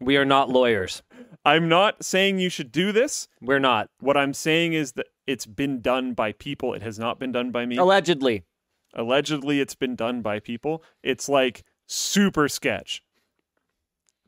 we 0.00 0.16
are 0.16 0.24
not 0.24 0.48
lawyers. 0.50 1.02
I'm 1.44 1.68
not 1.68 2.04
saying 2.04 2.40
you 2.40 2.48
should 2.48 2.72
do 2.72 2.90
this. 2.90 3.28
We're 3.40 3.60
not. 3.60 3.88
What 4.00 4.16
I'm 4.16 4.34
saying 4.34 4.72
is 4.72 4.92
that 4.92 5.06
it's 5.28 5.46
been 5.46 5.80
done 5.80 6.14
by 6.14 6.32
people. 6.32 6.74
It 6.74 6.82
has 6.82 6.98
not 6.98 7.20
been 7.20 7.30
done 7.30 7.52
by 7.52 7.66
me. 7.66 7.76
Allegedly. 7.76 8.42
Allegedly, 8.94 9.60
it's 9.60 9.74
been 9.74 9.96
done 9.96 10.22
by 10.22 10.38
people. 10.38 10.82
It's 11.02 11.28
like 11.28 11.64
super 11.86 12.48
sketch. 12.48 13.02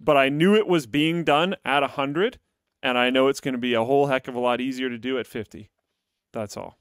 But 0.01 0.17
I 0.17 0.29
knew 0.29 0.55
it 0.55 0.67
was 0.67 0.87
being 0.87 1.25
done 1.25 1.57
at 1.65 1.81
100, 1.81 2.39
and 2.83 2.99
I 2.99 3.11
know 3.11 3.29
it's 3.29 3.41
going 3.41 3.55
to 3.55 3.59
be 3.59 3.75
a 3.75 3.85
whole 3.85 4.07
heck 4.07 4.29
of 4.29 4.35
a 4.35 4.41
lot 4.41 4.61
easier 4.61 4.89
to 4.89 4.99
do 4.99 5.19
at 5.19 5.27
50. 5.27 5.71
That's 6.33 6.57
all. 6.57 6.79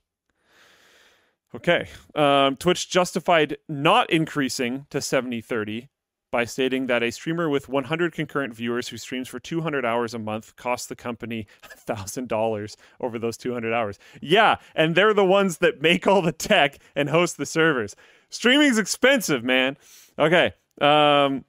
Okay. 1.56 1.88
Um, 2.16 2.56
Twitch 2.56 2.90
justified 2.90 3.58
not 3.70 4.10
increasing 4.10 4.88
to 4.90 5.02
70 5.02 5.42
30 5.42 5.90
by 6.34 6.46
stating 6.46 6.88
that 6.88 7.04
a 7.04 7.12
streamer 7.12 7.48
with 7.48 7.70
100 7.70 8.12
concurrent 8.12 8.56
viewers 8.56 8.88
who 8.88 8.98
streams 8.98 9.28
for 9.28 9.40
200 9.40 9.86
hours 9.86 10.16
a 10.16 10.20
month 10.20 10.56
costs 10.56 10.88
the 10.88 10.96
company 10.96 11.46
$1,000 11.88 12.76
over 13.00 13.20
those 13.20 13.38
200 13.38 13.72
hours. 13.72 14.00
Yeah, 14.20 14.56
and 14.74 14.96
they're 14.96 15.14
the 15.14 15.24
ones 15.24 15.60
that 15.60 15.84
make 15.84 16.08
all 16.08 16.24
the 16.24 16.32
tech 16.32 16.80
and 16.96 17.12
host 17.12 17.38
the 17.38 17.46
servers. 17.46 17.96
Streaming's 18.32 18.80
expensive, 18.80 19.44
man. 19.44 19.78
Okay. 20.18 20.54
Um, 20.82 21.46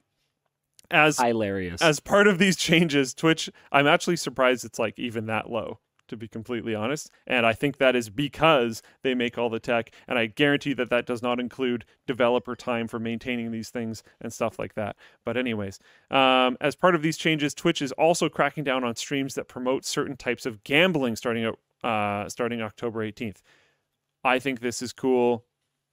as 0.91 1.17
Hilarious. 1.17 1.81
as 1.81 1.99
part 1.99 2.27
of 2.27 2.37
these 2.37 2.55
changes, 2.55 3.15
Twitch, 3.15 3.49
I'm 3.71 3.87
actually 3.87 4.17
surprised 4.17 4.65
it's 4.65 4.77
like 4.77 4.99
even 4.99 5.25
that 5.25 5.49
low, 5.49 5.79
to 6.07 6.17
be 6.17 6.27
completely 6.27 6.75
honest. 6.75 7.11
And 7.27 7.45
I 7.45 7.53
think 7.53 7.77
that 7.77 7.95
is 7.95 8.09
because 8.09 8.81
they 9.03 9.15
make 9.15 9.37
all 9.37 9.49
the 9.49 9.59
tech. 9.59 9.91
And 10.07 10.17
I 10.17 10.27
guarantee 10.27 10.73
that 10.73 10.89
that 10.89 11.05
does 11.05 11.21
not 11.21 11.39
include 11.39 11.85
developer 12.07 12.55
time 12.55 12.87
for 12.87 12.99
maintaining 12.99 13.51
these 13.51 13.69
things 13.69 14.03
and 14.21 14.31
stuff 14.31 14.59
like 14.59 14.75
that. 14.75 14.95
But, 15.23 15.37
anyways, 15.37 15.79
um, 16.11 16.57
as 16.61 16.75
part 16.75 16.95
of 16.95 17.01
these 17.01 17.17
changes, 17.17 17.53
Twitch 17.53 17.81
is 17.81 17.91
also 17.93 18.29
cracking 18.29 18.63
down 18.63 18.83
on 18.83 18.95
streams 18.95 19.35
that 19.35 19.47
promote 19.47 19.85
certain 19.85 20.17
types 20.17 20.45
of 20.45 20.63
gambling 20.63 21.15
starting, 21.15 21.53
uh, 21.83 22.29
starting 22.29 22.61
October 22.61 22.99
18th. 23.05 23.41
I 24.23 24.39
think 24.39 24.59
this 24.59 24.81
is 24.81 24.93
cool. 24.93 25.45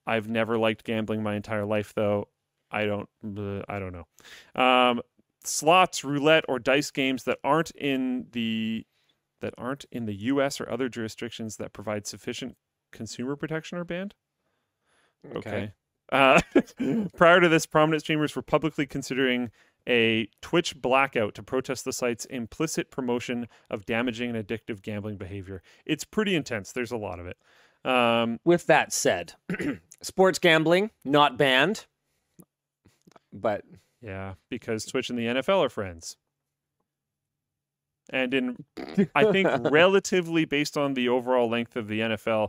I've 0.06 0.28
never 0.28 0.58
liked 0.58 0.84
gambling 0.84 1.22
my 1.22 1.34
entire 1.34 1.64
life, 1.64 1.92
though. 1.94 2.28
I 2.70 2.86
don't. 2.86 3.08
bleh, 3.24 3.62
I 3.68 3.78
don't 3.78 3.92
know. 3.92 4.60
Um, 4.60 5.02
slots, 5.44 6.04
roulette, 6.04 6.44
or 6.48 6.58
dice 6.58 6.90
games 6.90 7.24
that 7.24 7.38
aren't 7.44 7.70
in 7.72 8.26
the 8.32 8.86
that 9.42 9.54
aren't 9.58 9.84
in 9.92 10.06
the 10.06 10.14
U.S. 10.14 10.60
or 10.60 10.70
other 10.70 10.88
jurisdictions 10.88 11.56
that 11.56 11.74
provide 11.74 12.06
sufficient 12.06 12.56
consumer 12.90 13.36
protection 13.36 13.76
are 13.76 13.84
banned. 13.84 14.14
Okay. 15.36 15.72
Uh, 16.10 16.40
prior 17.16 17.40
to 17.40 17.48
this, 17.48 17.66
prominent 17.66 18.02
streamers 18.02 18.34
were 18.34 18.42
publicly 18.42 18.86
considering 18.86 19.50
a 19.88 20.28
Twitch 20.40 20.80
blackout 20.80 21.34
to 21.34 21.42
protest 21.42 21.84
the 21.84 21.92
site's 21.92 22.24
implicit 22.26 22.90
promotion 22.90 23.48
of 23.70 23.84
damaging 23.84 24.34
and 24.34 24.46
addictive 24.46 24.82
gambling 24.82 25.16
behavior. 25.16 25.62
It's 25.84 26.04
pretty 26.04 26.34
intense. 26.34 26.72
There's 26.72 26.92
a 26.92 26.96
lot 26.96 27.18
of 27.18 27.26
it. 27.26 27.36
Um, 27.84 28.38
With 28.44 28.66
that 28.66 28.92
said, 28.92 29.34
sports 30.02 30.38
gambling 30.38 30.90
not 31.04 31.36
banned, 31.36 31.86
but 33.32 33.64
yeah, 34.00 34.34
because 34.50 34.84
Twitch 34.84 35.10
and 35.10 35.18
the 35.18 35.26
NFL 35.26 35.64
are 35.64 35.68
friends. 35.68 36.16
And 38.10 38.34
in, 38.34 38.64
I 39.14 39.30
think, 39.30 39.48
relatively 39.70 40.44
based 40.44 40.76
on 40.76 40.94
the 40.94 41.08
overall 41.08 41.48
length 41.48 41.76
of 41.76 41.88
the 41.88 42.00
NFL, 42.00 42.48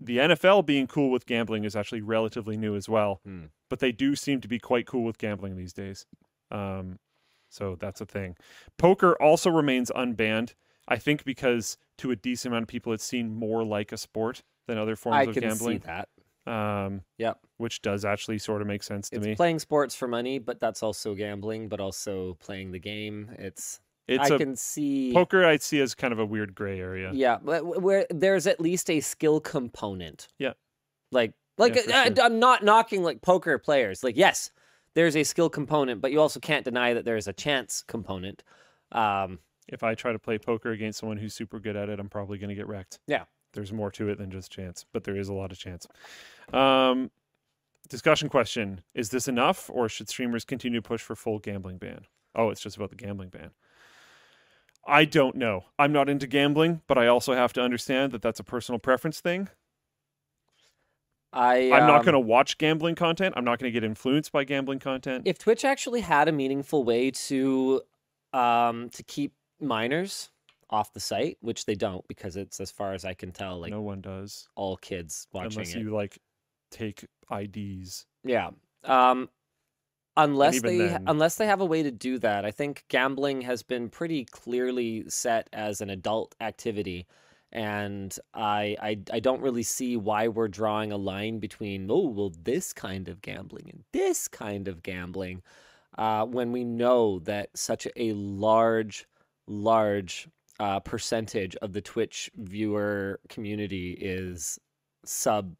the 0.00 0.18
NFL 0.18 0.64
being 0.66 0.86
cool 0.86 1.10
with 1.10 1.26
gambling 1.26 1.64
is 1.64 1.76
actually 1.76 2.00
relatively 2.02 2.56
new 2.56 2.74
as 2.74 2.88
well. 2.88 3.20
Hmm. 3.24 3.46
But 3.68 3.80
they 3.80 3.92
do 3.92 4.16
seem 4.16 4.40
to 4.40 4.48
be 4.48 4.58
quite 4.58 4.86
cool 4.86 5.04
with 5.04 5.18
gambling 5.18 5.56
these 5.56 5.72
days. 5.72 6.06
Um, 6.50 6.98
so 7.50 7.76
that's 7.78 8.00
a 8.00 8.06
thing. 8.06 8.36
Poker 8.78 9.14
also 9.22 9.50
remains 9.50 9.90
unbanned. 9.94 10.54
I 10.86 10.96
think 10.96 11.24
because 11.24 11.76
to 11.98 12.10
a 12.10 12.16
decent 12.16 12.52
amount 12.52 12.62
of 12.62 12.68
people, 12.68 12.92
it's 12.92 13.04
seen 13.04 13.34
more 13.34 13.62
like 13.64 13.92
a 13.92 13.98
sport 13.98 14.42
than 14.66 14.78
other 14.78 14.96
forms 14.96 15.16
I 15.16 15.22
of 15.24 15.34
can 15.34 15.42
gambling. 15.42 15.80
see 15.80 15.86
that. 15.86 16.08
Um, 16.50 17.02
Yep. 17.18 17.40
which 17.58 17.82
does 17.82 18.06
actually 18.06 18.38
sort 18.38 18.62
of 18.62 18.68
make 18.68 18.82
sense 18.82 19.10
to 19.10 19.16
It's 19.16 19.26
me. 19.26 19.34
playing 19.34 19.58
sports 19.58 19.94
for 19.94 20.08
money, 20.08 20.38
but 20.38 20.60
that's 20.60 20.82
also 20.82 21.14
gambling, 21.14 21.68
but 21.68 21.78
also 21.78 22.34
playing 22.40 22.70
the 22.72 22.78
game. 22.78 23.30
It's, 23.38 23.80
it's 24.08 24.30
I 24.30 24.34
a 24.34 24.38
can 24.38 24.56
see 24.56 25.12
poker 25.12 25.44
I'd 25.44 25.62
see 25.62 25.80
as 25.80 25.94
kind 25.94 26.12
of 26.12 26.18
a 26.18 26.26
weird 26.26 26.54
gray 26.54 26.80
area. 26.80 27.10
Yeah, 27.12 27.38
but 27.42 27.82
where 27.82 28.06
there's 28.10 28.46
at 28.46 28.60
least 28.60 28.90
a 28.90 29.00
skill 29.00 29.40
component. 29.40 30.28
Yeah. 30.38 30.54
Like 31.12 31.34
like 31.58 31.76
Yeah, 31.76 32.00
I, 32.00 32.14
sure. 32.14 32.24
I'm 32.24 32.38
not 32.38 32.64
knocking 32.64 33.02
like 33.02 33.22
poker 33.22 33.58
players. 33.58 34.02
Like 34.02 34.16
yes, 34.16 34.50
there's 34.94 35.16
a 35.16 35.24
skill 35.24 35.50
component, 35.50 36.00
but 36.00 36.10
you 36.10 36.20
also 36.20 36.40
can't 36.40 36.64
deny 36.64 36.94
that 36.94 37.04
there's 37.04 37.28
a 37.28 37.32
chance 37.32 37.82
component. 37.86 38.42
Um 38.92 39.38
If 39.68 39.82
I 39.82 39.94
try 39.94 40.12
to 40.12 40.18
play 40.18 40.38
poker 40.38 40.70
against 40.70 40.98
someone 41.00 41.18
who's 41.18 41.34
super 41.34 41.60
good 41.60 41.76
at 41.76 41.88
it, 41.88 42.00
I'm 42.00 42.08
probably 42.08 42.38
going 42.38 42.48
to 42.48 42.54
get 42.54 42.66
wrecked. 42.66 42.98
Yeah. 43.06 43.24
There's 43.52 43.72
more 43.72 43.90
to 43.92 44.08
it 44.08 44.18
than 44.18 44.30
just 44.30 44.50
chance, 44.50 44.84
but 44.92 45.04
there 45.04 45.16
is 45.16 45.28
a 45.28 45.34
lot 45.34 45.52
of 45.52 45.58
chance. 45.58 45.86
Um, 46.52 47.10
discussion 47.88 48.28
question 48.28 48.82
Is 48.94 49.10
this 49.10 49.28
enough, 49.28 49.70
or 49.72 49.88
should 49.88 50.08
streamers 50.08 50.44
continue 50.44 50.80
to 50.80 50.88
push 50.88 51.02
for 51.02 51.14
full 51.16 51.38
gambling 51.38 51.78
ban? 51.78 52.06
Oh, 52.34 52.50
it's 52.50 52.60
just 52.60 52.76
about 52.76 52.90
the 52.90 52.96
gambling 52.96 53.30
ban. 53.30 53.50
I 54.88 55.04
don't 55.04 55.36
know. 55.36 55.66
I'm 55.78 55.92
not 55.92 56.08
into 56.08 56.26
gambling, 56.26 56.80
but 56.86 56.96
I 56.96 57.06
also 57.06 57.34
have 57.34 57.52
to 57.52 57.60
understand 57.60 58.10
that 58.12 58.22
that's 58.22 58.40
a 58.40 58.44
personal 58.44 58.78
preference 58.78 59.20
thing. 59.20 59.48
I 61.32 61.70
I'm 61.72 61.86
not 61.86 61.98
um, 62.00 62.04
going 62.04 62.14
to 62.14 62.20
watch 62.20 62.56
gambling 62.56 62.94
content. 62.94 63.34
I'm 63.36 63.44
not 63.44 63.58
going 63.58 63.70
to 63.70 63.80
get 63.80 63.84
influenced 63.84 64.32
by 64.32 64.44
gambling 64.44 64.78
content. 64.78 65.26
if 65.26 65.38
Twitch 65.38 65.64
actually 65.64 66.00
had 66.00 66.26
a 66.26 66.32
meaningful 66.32 66.84
way 66.84 67.10
to 67.10 67.82
um 68.32 68.88
to 68.90 69.02
keep 69.02 69.34
minors 69.60 70.30
off 70.70 70.92
the 70.94 71.00
site, 71.00 71.36
which 71.40 71.66
they 71.66 71.74
don't 71.74 72.06
because 72.08 72.36
it's 72.36 72.60
as 72.60 72.70
far 72.70 72.94
as 72.94 73.04
I 73.04 73.12
can 73.12 73.30
tell 73.30 73.60
like 73.60 73.70
no 73.70 73.82
one 73.82 74.00
does, 74.00 74.48
all 74.56 74.78
kids 74.78 75.26
watching 75.32 75.52
unless 75.52 75.74
it. 75.74 75.80
you 75.80 75.90
like 75.94 76.18
take 76.70 77.04
IDs. 77.30 78.06
Yeah. 78.24 78.50
Um 78.84 79.28
unless 80.18 80.60
they 80.62 80.78
then- 80.78 81.04
unless 81.06 81.36
they 81.36 81.46
have 81.46 81.60
a 81.60 81.66
way 81.66 81.82
to 81.82 81.90
do 81.92 82.18
that. 82.20 82.44
I 82.44 82.50
think 82.52 82.84
gambling 82.88 83.42
has 83.42 83.62
been 83.62 83.90
pretty 83.90 84.24
clearly 84.26 85.04
set 85.08 85.48
as 85.52 85.80
an 85.80 85.90
adult 85.90 86.34
activity 86.40 87.06
and 87.52 88.18
I 88.34 88.76
I 88.80 88.98
I 89.12 89.20
don't 89.20 89.40
really 89.42 89.62
see 89.62 89.96
why 89.96 90.28
we're 90.28 90.48
drawing 90.48 90.92
a 90.92 90.98
line 90.98 91.38
between 91.38 91.90
oh 91.90 92.08
well 92.08 92.32
this 92.42 92.72
kind 92.74 93.08
of 93.08 93.22
gambling 93.22 93.70
and 93.70 93.84
this 93.92 94.28
kind 94.28 94.68
of 94.68 94.82
gambling 94.82 95.42
uh 95.98 96.26
when 96.26 96.52
we 96.52 96.64
know 96.64 97.20
that 97.20 97.50
such 97.56 97.88
a 97.96 98.12
large 98.14 99.06
large 99.46 100.28
uh, 100.60 100.80
percentage 100.80 101.56
of 101.56 101.72
the 101.72 101.80
Twitch 101.80 102.30
viewer 102.36 103.20
community 103.28 103.92
is 103.92 104.58
sub 105.04 105.54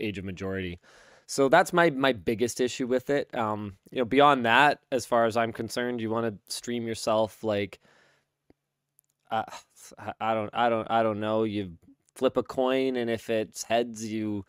age 0.00 0.18
of 0.18 0.24
majority. 0.24 0.78
So 1.26 1.48
that's 1.48 1.72
my 1.72 1.90
my 1.90 2.12
biggest 2.12 2.60
issue 2.60 2.86
with 2.86 3.10
it. 3.10 3.34
Um, 3.34 3.76
you 3.90 3.98
know, 3.98 4.04
beyond 4.04 4.46
that, 4.46 4.78
as 4.92 5.04
far 5.06 5.24
as 5.26 5.36
I'm 5.36 5.52
concerned, 5.52 6.00
you 6.00 6.08
want 6.10 6.26
to 6.46 6.54
stream 6.54 6.86
yourself 6.86 7.42
like 7.42 7.80
uh, 9.30 9.42
I- 9.98 10.12
I 10.20 10.34
don't 10.34 10.50
I 10.52 10.68
don't 10.68 10.86
I 10.90 11.02
don't 11.02 11.20
know. 11.20 11.42
You 11.44 11.72
flip 12.14 12.36
a 12.36 12.42
coin, 12.42 12.96
and 12.96 13.10
if 13.10 13.28
it's 13.30 13.64
heads, 13.64 14.04
you 14.06 14.44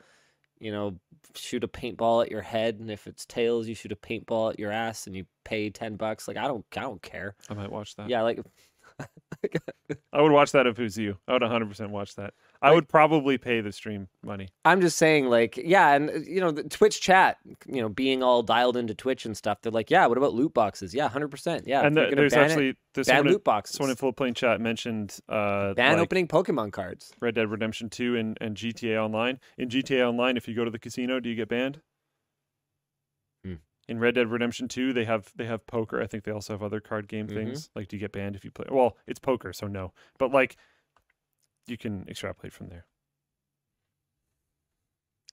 you 0.59 0.71
know 0.71 0.97
shoot 1.35 1.63
a 1.63 1.67
paintball 1.67 2.23
at 2.25 2.31
your 2.31 2.41
head, 2.41 2.79
and 2.79 2.89
if 2.91 3.07
it's 3.07 3.25
tails, 3.25 3.67
you 3.67 3.75
shoot 3.75 3.91
a 3.91 3.95
paintball 3.95 4.53
at 4.53 4.59
your 4.59 4.71
ass, 4.71 5.07
and 5.07 5.15
you 5.15 5.25
pay 5.43 5.69
ten 5.69 5.95
bucks. 5.95 6.27
Like 6.27 6.37
I 6.37 6.47
don't 6.47 6.65
I 6.75 6.81
don't 6.81 7.01
care. 7.01 7.35
I 7.49 7.53
might 7.55 7.71
watch 7.71 7.95
that. 7.95 8.09
Yeah, 8.09 8.21
like 8.21 8.39
I 10.13 10.21
would 10.21 10.31
watch 10.31 10.51
that 10.53 10.65
if 10.67 10.79
it 10.79 10.83
was 10.83 10.97
you. 10.97 11.17
I 11.27 11.33
would 11.33 11.41
100% 11.41 11.89
watch 11.89 12.15
that. 12.15 12.33
I 12.61 12.67
Like- 12.67 12.75
would 12.75 12.89
probably 12.89 13.37
pay 13.37 13.61
the 13.61 13.71
stream 13.71 14.07
money. 14.23 14.49
I'm 14.65 14.81
just 14.81 14.97
saying, 14.97 15.27
like, 15.29 15.57
yeah, 15.57 15.93
and 15.93 16.25
you 16.25 16.41
know, 16.41 16.51
the 16.51 16.63
Twitch 16.63 16.99
chat, 17.01 17.37
you 17.67 17.81
know, 17.81 17.89
being 17.89 18.23
all 18.23 18.41
dialed 18.41 18.75
into 18.77 18.95
Twitch 18.95 19.25
and 19.25 19.37
stuff, 19.37 19.61
they're 19.61 19.71
like, 19.71 19.91
yeah, 19.91 20.05
what 20.07 20.17
about 20.17 20.33
loot 20.33 20.53
boxes? 20.53 20.93
Yeah, 20.93 21.07
hundred 21.07 21.29
percent. 21.29 21.67
Yeah, 21.67 21.85
and 21.85 21.95
the, 21.95 22.11
there's 22.15 22.33
it, 22.33 22.39
actually 22.39 22.75
there's 22.95 23.07
ban 23.07 23.17
someone, 23.17 23.27
in, 23.27 23.33
loot 23.33 23.43
boxes, 23.43 23.75
someone 23.77 23.91
in 23.91 23.97
Floatplane 23.97 24.35
chat 24.35 24.59
mentioned 24.59 25.19
uh, 25.29 25.73
ban 25.75 25.93
like 25.93 26.01
opening 26.01 26.27
Pokemon 26.27 26.71
cards. 26.71 27.11
Red 27.21 27.35
Dead 27.35 27.49
Redemption 27.49 27.89
2 27.89 28.15
and, 28.17 28.37
and 28.41 28.57
GTA 28.57 28.97
Online. 29.03 29.39
In 29.57 29.69
GTA 29.69 30.07
Online, 30.07 30.35
if 30.37 30.47
you 30.47 30.55
go 30.55 30.65
to 30.65 30.71
the 30.71 30.79
casino, 30.79 31.19
do 31.19 31.29
you 31.29 31.35
get 31.35 31.47
banned? 31.49 31.81
In 33.87 33.99
Red 33.99 34.15
Dead 34.15 34.29
Redemption 34.29 34.67
2, 34.67 34.91
they 34.93 35.05
have 35.05 35.31
they 35.35 35.45
have 35.45 35.65
poker. 35.65 36.01
I 36.01 36.07
think 36.07 36.23
they 36.25 36.31
also 36.31 36.53
have 36.53 36.61
other 36.63 36.79
card 36.81 37.07
game 37.07 37.27
Mhm. 37.27 37.33
things. 37.33 37.69
Like, 37.75 37.87
do 37.87 37.95
you 37.95 37.99
get 38.01 38.11
banned 38.11 38.35
if 38.35 38.43
you 38.43 38.51
play? 38.51 38.65
Well, 38.69 38.97
it's 39.07 39.19
poker, 39.19 39.53
so 39.53 39.67
no. 39.67 39.93
But 40.17 40.31
like, 40.31 40.57
you 41.67 41.77
can 41.77 42.05
extrapolate 42.09 42.51
from 42.53 42.67
there. 42.69 42.85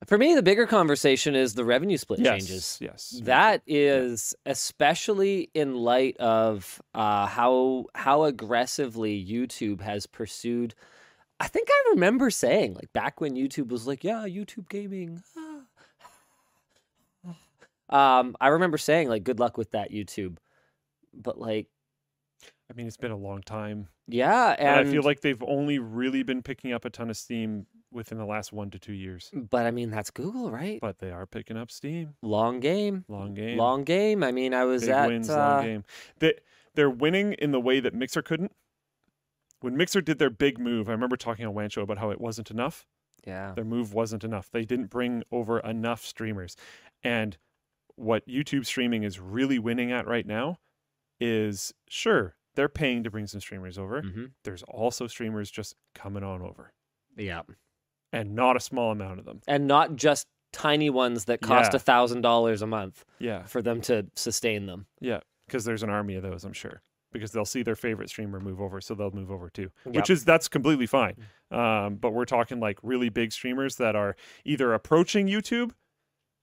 For 0.07 0.19
me, 0.19 0.35
the 0.35 0.43
bigger 0.43 0.67
conversation 0.67 1.35
is 1.35 1.55
the 1.55 1.65
revenue 1.65 1.97
split 1.97 2.21
Yes, 2.21 2.31
changes. 2.31 2.79
yes. 2.81 3.21
That 3.25 3.63
is 3.67 4.35
especially 4.45 5.51
in 5.55 5.77
light 5.77 6.17
of 6.19 6.83
uh, 6.95 7.27
how 7.27 7.87
how 7.95 8.25
aggressively 8.25 9.25
YouTube 9.25 9.81
has 9.81 10.07
pursued. 10.07 10.75
I 11.41 11.49
think 11.49 11.69
I 11.71 11.91
remember 11.95 12.29
saying 12.31 12.75
like 12.75 12.93
back 12.93 13.21
when 13.21 13.35
YouTube 13.35 13.69
was 13.69 13.87
like, 13.87 14.05
yeah, 14.05 14.25
YouTube 14.27 14.69
gaming. 14.69 15.23
Um, 17.89 18.37
I 18.41 18.49
remember 18.49 18.79
saying 18.79 19.09
like, 19.09 19.25
good 19.25 19.39
luck 19.39 19.59
with 19.59 19.73
that 19.73 19.91
YouTube, 19.91 20.37
but 21.13 21.39
like, 21.39 21.69
I 22.71 22.75
mean, 22.75 22.87
it's 22.87 22.97
been 22.97 23.11
a 23.11 23.17
long 23.17 23.43
time, 23.43 23.89
yeah, 24.09 24.55
and, 24.59 24.69
and, 24.81 24.89
I 24.89 24.91
feel 24.91 25.03
like 25.03 25.21
they've 25.21 25.43
only 25.43 25.79
really 25.79 26.23
been 26.23 26.43
picking 26.43 26.73
up 26.73 26.85
a 26.85 26.91
ton 26.91 27.11
of 27.11 27.17
steam 27.17 27.67
within 27.93 28.19
the 28.19 28.25
last 28.25 28.53
one 28.53 28.71
to 28.71 28.79
two 28.79 28.93
years. 28.93 29.31
but 29.33 29.67
I 29.67 29.71
mean 29.71 29.91
that's 29.91 30.11
Google, 30.11 30.51
right? 30.51 30.81
But 30.81 30.99
they 30.99 31.11
are 31.11 31.27
picking 31.27 31.57
up 31.57 31.71
steam. 31.71 32.15
long 32.23 32.61
game, 32.61 33.05
Long 33.09 33.35
game. 33.35 33.59
long 33.59 33.85
game. 33.85 34.25
I 34.25 34.33
mean, 34.33 34.55
I 34.55 34.65
was 34.65 34.83
Big 34.83 34.91
at 34.91 35.09
wins, 35.09 35.31
uh, 35.31 35.37
long 35.37 35.65
game. 35.65 35.85
They 36.19 36.35
they're 36.75 36.91
winning 36.91 37.35
in 37.35 37.53
the 37.53 37.61
way 37.61 37.81
that 37.81 37.95
Mixer 37.95 38.23
couldn't. 38.23 38.53
When 39.61 39.77
Mixer 39.77 40.01
did 40.01 40.19
their 40.19 40.31
big 40.31 40.59
move, 40.59 40.89
I 40.89 40.93
remember 40.93 41.17
talking 41.17 41.47
on 41.47 41.55
WAN 41.55 41.71
Show 41.71 41.83
about 41.83 41.99
how 41.99 42.11
it 42.11 42.21
wasn't 42.21 42.51
enough. 42.51 42.87
yeah. 43.27 43.53
Their 43.55 43.65
move 43.65 43.95
wasn't 43.95 44.25
enough. 44.25 44.51
They 44.51 44.65
didn't 44.65 44.91
bring 44.91 45.23
over 45.31 45.61
enough 45.61 46.05
streamers. 46.05 46.57
And 47.03 47.39
what 47.97 48.27
YouTube 48.27 48.67
streaming 48.67 49.03
is 49.05 49.21
really 49.21 49.59
winning 49.59 49.93
at 49.93 50.07
right 50.07 50.27
now 50.27 50.59
is 51.21 51.73
sure, 51.89 52.37
they're 52.55 52.69
paying 52.69 53.05
to 53.05 53.11
bring 53.11 53.27
some 53.27 53.41
streamers 53.41 53.79
over. 53.79 54.03
hmm 54.03 54.25
There's 54.45 54.63
also 54.65 55.07
streamers 55.07 55.51
just 55.51 55.75
coming 55.95 56.23
on 56.23 56.43
over. 56.43 56.73
Yeah. 57.17 57.43
And 58.13 58.35
not 58.35 58.57
a 58.57 58.61
small 58.61 58.91
amount 58.93 59.19
of 59.21 59.25
them. 59.25 59.41
and 59.49 59.67
not 59.67 59.97
just 59.97 60.27
tiny 60.53 60.89
ones 60.89 61.25
that 61.25 61.41
cost 61.41 61.75
a 61.75 61.79
thousand 61.81 62.21
dollars 62.21 62.63
a 62.63 62.67
month 62.67 63.05
Yeah. 63.19 63.43
for 63.45 63.61
them 63.61 63.81
to 63.83 64.07
sustain 64.15 64.67
them. 64.67 64.87
Yeah. 65.01 65.21
Because 65.47 65.65
there's 65.65 65.83
an 65.83 65.91
army 65.91 66.15
of 66.15 66.23
those, 66.23 66.45
I'm 66.45 66.53
sure. 66.53 66.81
Because 67.13 67.33
they'll 67.33 67.45
see 67.45 67.63
their 67.63 67.75
favorite 67.77 68.09
streamer 68.09 68.41
move 68.41 68.61
over, 68.61 68.81
so 68.81 68.95
they'll 68.95 69.11
move 69.13 69.31
over 69.31 69.49
too. 69.51 69.71
Yep. 69.87 69.95
Which 69.97 70.11
is 70.11 70.25
that's 70.25 70.49
completely 70.49 70.87
fine. 70.87 71.15
Um, 71.51 71.97
but 71.97 72.13
we're 72.13 72.25
talking 72.25 72.59
like 72.61 72.79
really 72.83 73.09
big 73.09 73.31
streamers 73.33 73.77
that 73.77 73.95
are 73.97 74.17
either 74.45 74.73
approaching 74.75 75.27
YouTube 75.29 75.73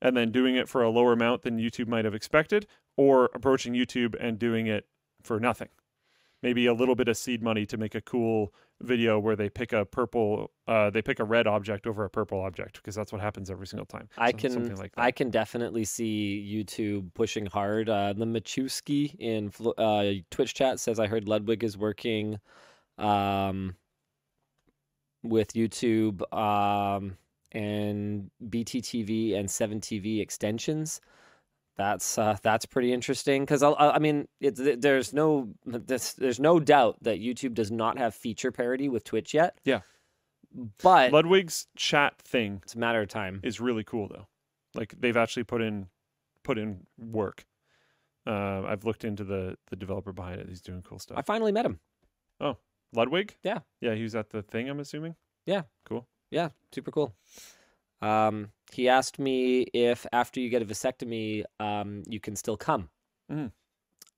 and 0.02 0.16
then 0.18 0.32
doing 0.32 0.56
it 0.56 0.68
for 0.68 0.82
a 0.82 0.90
lower 0.90 1.14
amount 1.14 1.44
than 1.44 1.58
YouTube 1.60 1.88
might 1.88 2.06
have 2.06 2.16
expected, 2.16 2.68
or 2.98 3.30
approaching 3.34 3.74
YouTube 3.74 4.16
and 4.20 4.38
doing 4.40 4.68
it 4.68 4.86
for 5.24 5.40
nothing. 5.40 5.70
Maybe 6.44 6.66
a 6.66 6.74
little 6.74 6.96
bit 6.96 7.08
of 7.08 7.18
seed 7.18 7.44
money 7.44 7.68
to 7.68 7.78
make 7.78 7.94
a 7.94 8.02
cool 8.02 8.52
video 8.82 9.20
where 9.20 9.36
they 9.36 9.48
pick 9.48 9.74
a 9.74 9.86
purple, 9.86 10.50
uh, 10.68 10.90
they 10.90 11.04
pick 11.04 11.20
a 11.20 11.24
red 11.24 11.46
object 11.46 11.86
over 11.86 12.04
a 12.04 12.10
purple 12.10 12.42
object 12.42 12.78
because 12.78 12.96
that's 12.96 13.12
what 13.12 13.22
happens 13.22 13.52
every 13.52 13.68
single 13.68 13.86
time. 13.86 14.10
I 14.18 14.32
So- 14.32 14.38
can 14.38 14.52
something 14.52 14.76
like 14.78 14.96
that. 14.96 15.02
I 15.04 15.12
can 15.12 15.30
definitely 15.30 15.84
see 15.86 16.44
YouTube 16.52 17.14
pushing 17.14 17.46
hard. 17.46 17.90
Uh, 17.90 18.14
the 18.14 18.26
Machuski 18.26 19.16
in 19.20 19.52
uh, 19.78 20.24
Twitch 20.32 20.56
chat 20.56 20.80
says 20.80 21.00
I 21.00 21.06
heard 21.06 21.28
Ludwig 21.28 21.64
is 21.64 21.78
working 21.78 22.40
um, 22.98 23.76
with 25.22 25.54
YouTube 25.54 26.22
um, 26.36 27.18
and 27.52 28.30
BTTV 28.50 29.36
and 29.36 29.48
7TV 29.48 30.22
extensions. 30.22 31.02
That's 31.78 32.18
uh, 32.18 32.38
that's 32.44 32.66
pretty 32.66 32.94
interesting 32.94 33.44
because 33.44 33.64
I, 33.64 33.72
I 33.72 34.00
mean 34.00 34.28
it's 34.40 34.60
there's 34.78 35.14
no 35.14 35.50
there's, 35.66 36.14
there's 36.14 36.40
no 36.40 36.60
doubt 36.60 36.98
that 37.02 37.20
YouTube 37.20 37.54
does 37.54 37.72
not 37.72 37.98
have 37.98 38.14
feature 38.14 38.52
parity 38.52 38.90
with 38.90 39.04
Twitch 39.04 39.34
yet. 39.34 39.58
Yeah. 39.64 39.80
but 40.84 41.12
Ludwig's 41.12 41.68
chat 41.78 42.22
thing 42.24 42.60
it's 42.64 42.76
a 42.76 42.78
matter 42.78 43.02
of 43.02 43.08
time. 43.08 43.40
is 43.44 43.60
really 43.62 43.84
cool 43.84 44.10
though. 44.10 44.28
Like 44.76 44.94
they've 45.00 45.18
actually 45.18 45.46
put 45.46 45.62
in 45.62 45.88
put 46.44 46.58
in 46.58 46.86
work. 47.00 47.46
Uh, 48.28 48.64
I've 48.68 48.84
looked 48.84 49.04
into 49.06 49.24
the 49.24 49.58
the 49.70 49.76
developer 49.76 50.12
behind 50.12 50.42
it. 50.42 50.50
He's 50.50 50.62
doing 50.62 50.84
cool 50.84 51.00
stuff. 51.00 51.18
I 51.18 51.22
finally 51.22 51.52
met 51.54 51.66
him. 51.66 51.80
Oh, 52.40 52.58
Ludwig? 52.94 53.38
Yeah. 53.44 53.60
Yeah, 53.80 53.96
he 53.96 54.04
was 54.04 54.16
at 54.16 54.30
the 54.30 54.42
thing, 54.42 54.70
I'm 54.70 54.80
assuming. 54.80 55.16
Yeah. 55.46 55.64
Cool. 55.86 56.08
Yeah, 56.32 56.50
super 56.72 56.92
cool. 56.92 57.14
Um, 58.02 58.52
he 58.72 58.90
asked 58.90 59.20
me 59.20 59.62
if 59.74 60.08
after 60.12 60.40
you 60.40 60.50
get 60.50 60.62
a 60.62 60.66
vasectomy, 60.66 61.44
um, 61.60 62.04
you 62.08 62.20
can 62.20 62.36
still 62.36 62.58
come. 62.58 62.90
Mhm. 63.32 63.52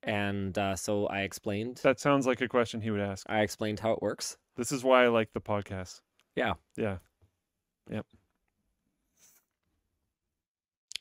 And 0.03 0.57
uh, 0.57 0.75
so 0.75 1.07
I 1.07 1.21
explained. 1.21 1.77
That 1.83 1.99
sounds 1.99 2.27
like 2.27 2.41
a 2.41 2.47
question 2.47 2.81
he 2.81 2.91
would 2.91 3.01
ask. 3.01 3.25
I 3.29 3.41
explained 3.41 3.79
how 3.79 3.91
it 3.93 4.01
works. 4.01 4.37
This 4.55 4.71
is 4.71 4.83
why 4.83 5.03
I 5.03 5.07
like 5.07 5.33
the 5.33 5.41
podcast. 5.41 6.01
Yeah. 6.35 6.53
Yeah. 6.77 6.97
Yep. 7.89 8.05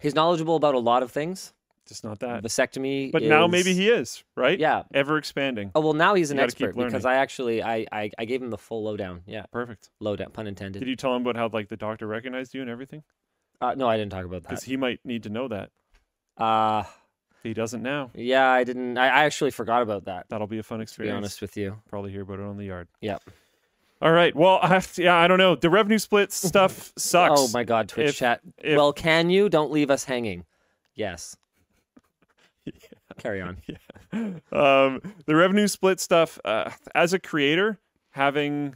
He's 0.01 0.15
knowledgeable 0.15 0.57
about 0.57 0.75
a 0.75 0.79
lot 0.81 1.03
of 1.03 1.13
things. 1.13 1.53
Just 1.89 2.05
not 2.05 2.21
that. 2.21 2.43
Vasectomy. 2.45 3.11
But 3.11 3.23
now 3.25 3.47
maybe 3.49 3.75
he 3.75 3.89
is, 3.89 4.23
right? 4.37 4.59
Yeah. 4.59 4.85
Ever 4.95 5.19
expanding. 5.19 5.73
Oh 5.75 5.81
well, 5.81 5.93
now 5.95 6.15
he's 6.15 6.31
an 6.31 6.37
You 6.37 6.43
gotta 6.45 6.55
keep 6.57 6.69
expert 6.69 6.85
because. 6.87 7.05
I 7.05 7.17
actually 7.17 7.63
I, 7.63 7.87
I 7.91 8.11
I 8.19 8.25
gave 8.25 8.41
him 8.43 8.51
the 8.51 8.59
full 8.59 8.85
lowdown. 8.85 9.23
Yeah, 9.27 9.45
Perfect. 9.53 9.91
lowdown, 10.01 10.31
pun 10.31 10.47
intended. 10.47 10.79
Did 10.79 10.89
you 10.89 10.97
tell 10.97 11.15
him 11.17 11.23
about 11.23 11.37
how 11.37 11.49
like 11.53 11.69
the 11.69 11.77
doctor 11.77 12.07
recognized 12.07 12.55
you 12.55 12.61
and 12.61 12.71
everything? 12.71 13.03
Uh, 13.61 13.75
no, 13.77 13.89
I 13.89 13.97
didn't 13.97 14.11
talk 14.13 14.25
about 14.25 14.43
that 14.43 14.49
Because 14.49 14.65
he 14.65 14.77
might 14.77 15.01
need 15.05 15.23
to 15.25 15.29
know 15.29 15.49
that. 15.49 15.71
Uh 16.37 16.85
He 17.43 17.53
doesn't 17.55 17.83
now. 17.83 18.11
yeah, 18.15 18.49
I 18.49 18.63
didn't. 18.65 18.97
I, 18.97 19.07
I 19.07 19.25
actually 19.25 19.51
forgot 19.51 19.83
about 19.83 20.05
that. 20.05 20.27
That'll 20.29 20.47
be 20.47 20.59
a 20.59 20.63
fun 20.63 20.85
To 20.85 20.99
be 21.01 21.11
honest 21.11 21.41
with 21.41 21.57
you. 21.57 21.81
Probably 21.89 22.13
hear 22.13 22.23
about 22.23 22.39
it 22.39 22.45
on 22.45 22.57
the 22.57 22.65
yard. 22.67 22.89
Yep. 23.01 23.23
All 24.01 24.11
right. 24.13 24.35
Well, 24.35 24.59
I 24.63 24.69
have 24.69 24.93
to, 24.95 25.03
yeah, 25.05 25.17
I 25.17 25.29
don't 25.29 25.39
know. 25.39 25.55
The 25.55 25.71
revenue 25.71 25.99
split 25.99 26.33
stuff 26.51 26.93
sucks. 26.97 27.41
Oh 27.41 27.49
my 27.53 27.63
God, 27.65 27.89
Twitch 27.89 28.11
If- 28.11 28.17
chat. 28.17 28.41
if- 28.59 28.77
well, 28.77 28.93
can 28.93 29.31
you? 29.31 29.49
Don't 29.49 29.71
leave 29.73 29.91
us 29.91 30.05
hanging. 30.05 30.45
Yes. 30.95 31.37
Carry 33.19 33.41
on. 33.41 33.59
um, 34.53 35.01
the 35.27 35.35
revenue 35.35 35.69
split 35.69 36.01
stuff 36.01 36.39
uh, 36.45 36.71
as 36.95 37.13
a 37.13 37.19
creator 37.19 37.79
having 38.11 38.75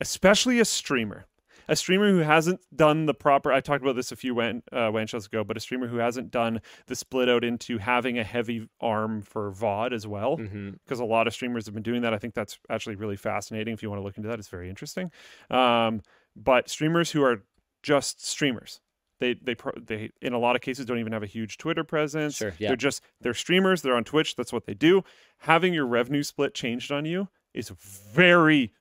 especially 0.00 0.58
a 0.58 0.64
streamer 0.64 1.26
a 1.68 1.76
streamer 1.76 2.10
who 2.10 2.18
hasn't 2.18 2.60
done 2.74 3.06
the 3.06 3.14
proper 3.14 3.52
i 3.52 3.60
talked 3.60 3.82
about 3.82 3.94
this 3.94 4.10
a 4.10 4.16
few 4.16 4.34
wan, 4.34 4.62
uh, 4.72 4.90
wan 4.92 5.06
shows 5.06 5.26
ago 5.26 5.44
but 5.44 5.56
a 5.56 5.60
streamer 5.60 5.86
who 5.86 5.98
hasn't 5.98 6.30
done 6.30 6.60
the 6.86 6.96
split 6.96 7.28
out 7.28 7.44
into 7.44 7.78
having 7.78 8.18
a 8.18 8.24
heavy 8.24 8.68
arm 8.80 9.22
for 9.22 9.52
vod 9.52 9.92
as 9.92 10.06
well 10.06 10.36
because 10.36 11.00
a 11.00 11.04
lot 11.04 11.26
of 11.26 11.32
streamers 11.32 11.66
have 11.66 11.74
been 11.74 11.82
doing 11.82 12.02
that. 12.02 12.12
I 12.14 12.18
think 12.18 12.34
that's 12.34 12.58
actually 12.68 12.96
really 12.96 13.16
fascinating 13.16 13.72
if 13.74 13.82
you 13.82 13.90
want 13.90 14.00
to 14.00 14.04
look 14.04 14.16
into 14.16 14.28
that. 14.28 14.38
It's 14.38 14.48
very 14.48 14.68
interesting. 14.68 15.10
Um, 15.50 16.02
but 16.36 16.68
streamers 16.68 17.10
who 17.10 17.22
are 17.22 17.42
just 17.82 18.24
streamers 18.26 18.80
they 19.24 19.54
they 19.54 19.56
they 19.76 20.10
in 20.20 20.32
a 20.32 20.38
lot 20.38 20.56
of 20.56 20.62
cases 20.62 20.84
don't 20.84 20.98
even 20.98 21.12
have 21.12 21.22
a 21.22 21.26
huge 21.26 21.56
Twitter 21.56 21.84
presence. 21.84 22.36
Sure, 22.36 22.52
yeah. 22.58 22.68
They're 22.68 22.76
just 22.76 23.02
they're 23.20 23.34
streamers. 23.34 23.82
They're 23.82 23.96
on 23.96 24.04
Twitch. 24.04 24.36
That's 24.36 24.52
what 24.52 24.66
they 24.66 24.74
do. 24.74 25.02
Having 25.38 25.74
your 25.74 25.86
revenue 25.86 26.22
split 26.22 26.54
changed 26.54 26.92
on 26.92 27.04
you 27.04 27.28
is 27.54 27.70
very. 27.70 28.72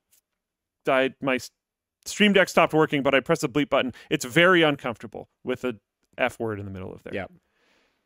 I 0.88 1.14
my 1.22 1.40
stream 2.06 2.34
deck 2.34 2.50
stopped 2.50 2.74
working, 2.74 3.04
but 3.04 3.16
I 3.16 3.22
pressed 3.22 3.42
the 3.42 3.50
bleep 3.50 3.70
button. 3.70 3.94
It's 4.10 4.26
very 4.26 4.62
uncomfortable 4.62 5.30
with 5.44 5.64
a 5.64 5.78
f 6.18 6.40
word 6.40 6.60
in 6.60 6.66
the 6.66 6.72
middle 6.72 6.94
of 6.94 7.04
there. 7.04 7.14
Yep. 7.14 7.32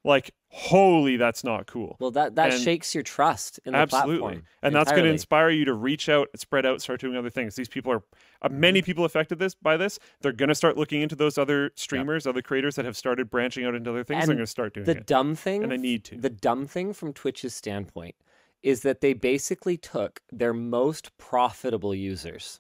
Like 0.03 0.31
holy, 0.49 1.17
that's 1.17 1.43
not 1.43 1.67
cool. 1.67 1.97
Well, 1.99 2.11
that 2.11 2.35
that 2.35 2.53
And- 2.53 2.61
shakes 2.61 2.93
your 2.95 3.03
trust 3.03 3.59
in 3.65 3.73
the 3.73 3.79
Absolutely. 3.79 4.19
platform. 4.19 4.43
And 4.63 4.73
that's 4.73 4.91
going 4.91 5.03
to 5.03 5.09
inspire 5.09 5.49
you 5.49 5.65
to 5.65 5.73
reach 5.73 6.07
out, 6.07 6.29
spread 6.35 6.65
out, 6.65 6.81
start 6.81 7.01
doing 7.01 7.17
other 7.17 7.29
things. 7.29 7.55
These 7.55 7.67
people 7.67 7.91
are 7.91 8.03
uh, 8.41 8.47
many 8.49 8.81
people 8.81 9.03
affected 9.03 9.37
this 9.39 9.53
by 9.55 9.75
this. 9.75 9.99
They're 10.21 10.31
going 10.31 10.47
to 10.49 10.55
start 10.55 10.77
looking 10.77 11.01
into 11.01 11.15
those 11.15 11.37
other 11.37 11.71
streamers, 11.75 12.25
other 12.25 12.41
creators 12.41 12.75
that 12.75 12.85
have 12.85 12.95
started 12.95 13.29
branching 13.29 13.65
out 13.65 13.75
into 13.75 13.89
other 13.89 14.03
things. 14.05 14.21
And 14.21 14.29
They're 14.29 14.35
going 14.37 14.45
to 14.45 14.49
start 14.51 14.73
doing 14.73 14.85
the 14.85 14.97
it. 14.97 15.05
dumb 15.05 15.35
thing 15.35 15.63
And 15.63 15.71
they 15.71 15.77
need 15.77 16.05
to. 16.05 16.15
the 16.17 16.29
dumb 16.29 16.67
thing 16.67 16.93
from 16.93 17.11
twitch's 17.11 17.53
standpoint 17.53 18.15
is 18.63 18.81
that 18.83 19.01
they 19.01 19.13
basically 19.13 19.75
took 19.77 20.21
their 20.31 20.53
most 20.53 21.15
profitable 21.17 21.93
users 21.93 22.59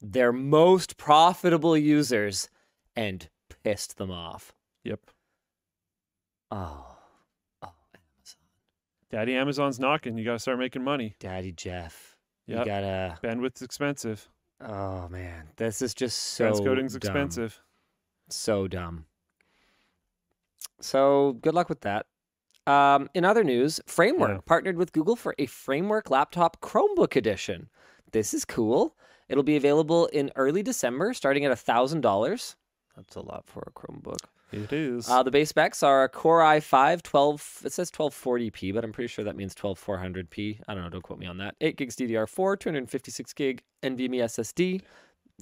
their 0.00 0.32
most 0.32 0.96
profitable 0.98 1.76
users 1.78 2.50
and 2.94 3.30
pissed 3.62 3.96
them 3.96 4.10
off 4.10 4.52
Yep. 4.82 5.00
Oh 6.50 6.96
oh 7.62 7.72
amazon 7.94 8.38
Daddy 9.10 9.34
Amazon's 9.36 9.78
knocking. 9.78 10.18
You 10.18 10.24
got 10.24 10.32
to 10.34 10.38
start 10.38 10.58
making 10.58 10.82
money. 10.84 11.14
daddy 11.18 11.52
jeff 11.52 12.16
Yep. 12.46 12.58
you 12.58 12.64
gotta 12.64 13.18
Bandwidth's 13.22 13.62
expensive. 13.62 14.28
oh 14.60 15.08
man 15.08 15.48
this 15.56 15.80
is 15.82 15.94
just 15.94 16.18
so 16.18 16.50
Transcoding's 16.52 16.92
dumb. 16.92 16.96
expensive. 16.98 17.60
So 18.30 18.66
dumb. 18.68 19.04
So 20.80 21.34
good 21.40 21.54
luck 21.54 21.68
with 21.68 21.80
that. 21.82 22.06
Um, 22.66 23.08
in 23.14 23.24
other 23.24 23.44
news, 23.44 23.80
Framework 23.86 24.30
Yeah. 24.30 24.40
partnered 24.46 24.76
with 24.76 24.92
Google 24.92 25.16
for 25.16 25.34
a 25.38 25.46
Framework 25.46 26.10
laptop 26.10 26.60
Chromebook 26.60 27.16
edition. 27.16 27.68
This 28.12 28.32
is 28.32 28.44
cool. 28.44 28.96
It'll 29.28 29.42
be 29.42 29.56
available 29.56 30.06
in 30.06 30.30
early 30.36 30.62
December, 30.62 31.12
starting 31.14 31.44
at 31.44 31.58
thousand 31.58 32.00
dollars. 32.00 32.56
That's 32.96 33.14
a 33.16 33.20
lot 33.20 33.44
for 33.46 33.62
a 33.66 33.70
Chromebook. 33.72 34.24
It 34.52 34.72
is. 34.72 35.08
Uh, 35.08 35.22
the 35.22 35.30
base 35.30 35.48
specs 35.48 35.82
are 35.82 36.04
a 36.04 36.08
Core 36.08 36.40
i5 36.40 37.02
12. 37.02 37.62
It 37.64 37.72
says 37.72 37.90
1240p, 37.90 38.72
but 38.74 38.84
I'm 38.84 38.92
pretty 38.92 39.08
sure 39.08 39.24
that 39.24 39.36
means 39.36 39.54
12400p. 39.54 40.60
I 40.68 40.74
don't 40.74 40.84
know. 40.84 40.90
Don't 40.90 41.02
quote 41.02 41.18
me 41.18 41.26
on 41.26 41.38
that. 41.38 41.56
8 41.60 41.76
gigs 41.76 41.96
DDR4, 41.96 42.58
256 42.60 43.32
gig 43.32 43.62
NVMe 43.82 44.22
SSD, 44.22 44.82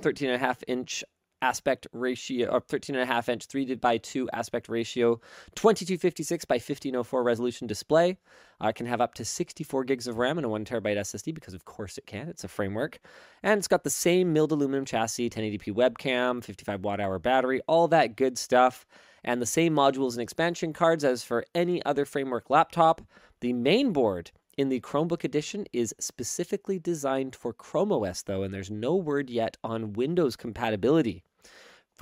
13.5 0.00 0.62
inch 0.66 1.04
aspect 1.42 1.86
ratio, 1.92 2.48
or 2.48 2.60
13.5 2.60 3.28
inch 3.28 3.46
3 3.46 3.74
by 3.74 3.98
2 3.98 4.30
aspect 4.32 4.68
ratio, 4.68 5.20
2256 5.56 6.44
by 6.46 6.54
1504 6.54 7.22
resolution 7.22 7.66
display. 7.66 8.16
Uh, 8.60 8.70
can 8.70 8.86
have 8.86 9.00
up 9.00 9.12
to 9.14 9.24
64 9.24 9.82
gigs 9.82 10.06
of 10.06 10.18
RAM 10.18 10.38
and 10.38 10.44
a 10.44 10.48
1 10.48 10.64
terabyte 10.64 10.96
SSD 10.96 11.34
because, 11.34 11.52
of 11.52 11.64
course, 11.64 11.98
it 11.98 12.06
can. 12.06 12.28
It's 12.28 12.44
a 12.44 12.48
framework. 12.48 13.00
And 13.42 13.58
it's 13.58 13.66
got 13.66 13.82
the 13.82 13.90
same 13.90 14.32
milled 14.32 14.52
aluminum 14.52 14.84
chassis, 14.84 15.28
1080p 15.28 15.74
webcam, 15.74 16.44
55 16.44 16.84
watt 16.84 17.00
hour 17.00 17.18
battery, 17.18 17.60
all 17.66 17.88
that 17.88 18.14
good 18.14 18.38
stuff. 18.38 18.86
And 19.24 19.42
the 19.42 19.46
same 19.46 19.74
modules 19.74 20.12
and 20.12 20.22
expansion 20.22 20.72
cards 20.72 21.02
as 21.02 21.24
for 21.24 21.44
any 21.54 21.84
other 21.84 22.04
framework 22.04 22.50
laptop. 22.50 23.02
The 23.40 23.52
main 23.52 23.92
board 23.92 24.30
in 24.56 24.68
the 24.68 24.80
Chromebook 24.80 25.24
edition 25.24 25.66
is 25.72 25.94
specifically 25.98 26.78
designed 26.78 27.34
for 27.34 27.52
Chrome 27.52 27.90
OS, 27.90 28.22
though, 28.22 28.42
and 28.42 28.52
there's 28.52 28.70
no 28.70 28.94
word 28.94 29.30
yet 29.30 29.56
on 29.64 29.94
Windows 29.94 30.36
compatibility. 30.36 31.24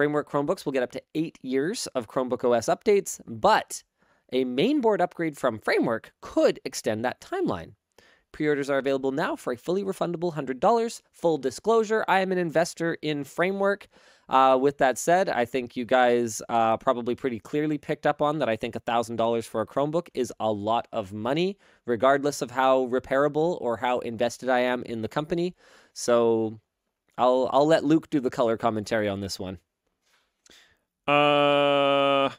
Framework 0.01 0.31
Chromebooks 0.31 0.65
will 0.65 0.73
get 0.73 0.83
up 0.83 0.93
to 0.93 1.03
eight 1.15 1.39
years 1.43 1.87
of 1.89 2.09
Chromebook 2.09 2.43
OS 2.43 2.69
updates, 2.75 3.21
but 3.27 3.83
a 4.33 4.47
mainboard 4.47 5.03
upgrade 5.03 5.37
from 5.37 5.59
Framework 5.59 6.15
could 6.23 6.59
extend 6.65 7.05
that 7.05 7.21
timeline. 7.21 7.73
Pre 8.33 8.49
orders 8.49 8.71
are 8.71 8.79
available 8.79 9.13
now 9.13 9.37
for 9.37 9.53
a 9.53 9.59
fully 9.59 9.85
refundable 9.85 10.33
$100. 10.33 11.03
Full 11.13 11.37
disclosure 11.37 12.03
I 12.09 12.21
am 12.21 12.33
an 12.33 12.39
investor 12.39 12.97
in 13.03 13.25
Framework. 13.25 13.89
Uh, 14.27 14.57
with 14.59 14.79
that 14.79 14.97
said, 14.97 15.29
I 15.29 15.45
think 15.45 15.77
you 15.77 15.85
guys 15.85 16.41
uh, 16.49 16.79
probably 16.79 17.15
pretty 17.15 17.39
clearly 17.39 17.77
picked 17.77 18.07
up 18.07 18.23
on 18.23 18.39
that. 18.39 18.49
I 18.49 18.57
think 18.57 18.77
$1,000 18.77 19.45
for 19.45 19.61
a 19.61 19.67
Chromebook 19.67 20.09
is 20.15 20.33
a 20.41 20.51
lot 20.51 20.89
of 20.95 21.13
money, 21.13 21.59
regardless 21.85 22.41
of 22.41 22.53
how 22.53 22.87
repairable 22.87 23.61
or 23.61 23.77
how 23.77 23.99
invested 23.99 24.49
I 24.49 24.61
am 24.61 24.83
in 24.85 25.03
the 25.03 25.09
company. 25.09 25.55
So 25.93 26.59
I'll, 27.19 27.51
I'll 27.53 27.67
let 27.67 27.85
Luke 27.85 28.09
do 28.09 28.21
the 28.21 28.31
color 28.31 28.57
commentary 28.57 29.07
on 29.07 29.21
this 29.21 29.39
one. 29.39 29.59
Uh, 31.11 32.31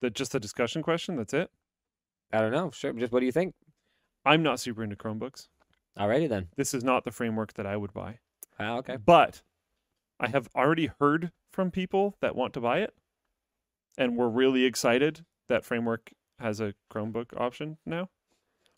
the 0.00 0.10
just 0.10 0.34
a 0.34 0.40
discussion 0.40 0.82
question. 0.82 1.16
That's 1.16 1.34
it. 1.34 1.50
I 2.32 2.40
don't 2.40 2.52
know. 2.52 2.70
Sure. 2.70 2.92
Just 2.94 3.12
what 3.12 3.20
do 3.20 3.26
you 3.26 3.32
think? 3.32 3.54
I'm 4.24 4.42
not 4.42 4.60
super 4.60 4.82
into 4.82 4.96
Chromebooks. 4.96 5.48
Alrighty 5.98 6.28
then. 6.28 6.48
This 6.56 6.72
is 6.72 6.84
not 6.84 7.04
the 7.04 7.10
framework 7.10 7.54
that 7.54 7.66
I 7.66 7.76
would 7.76 7.92
buy. 7.92 8.18
Ah, 8.58 8.76
okay. 8.78 8.96
But 8.96 9.42
I 10.20 10.28
have 10.28 10.48
already 10.54 10.90
heard 11.00 11.32
from 11.52 11.70
people 11.70 12.16
that 12.20 12.36
want 12.36 12.54
to 12.54 12.60
buy 12.60 12.78
it, 12.78 12.94
and 13.96 14.16
we're 14.16 14.28
really 14.28 14.64
excited 14.64 15.24
that 15.48 15.64
framework 15.64 16.12
has 16.38 16.60
a 16.60 16.74
Chromebook 16.92 17.36
option 17.36 17.78
now, 17.84 18.10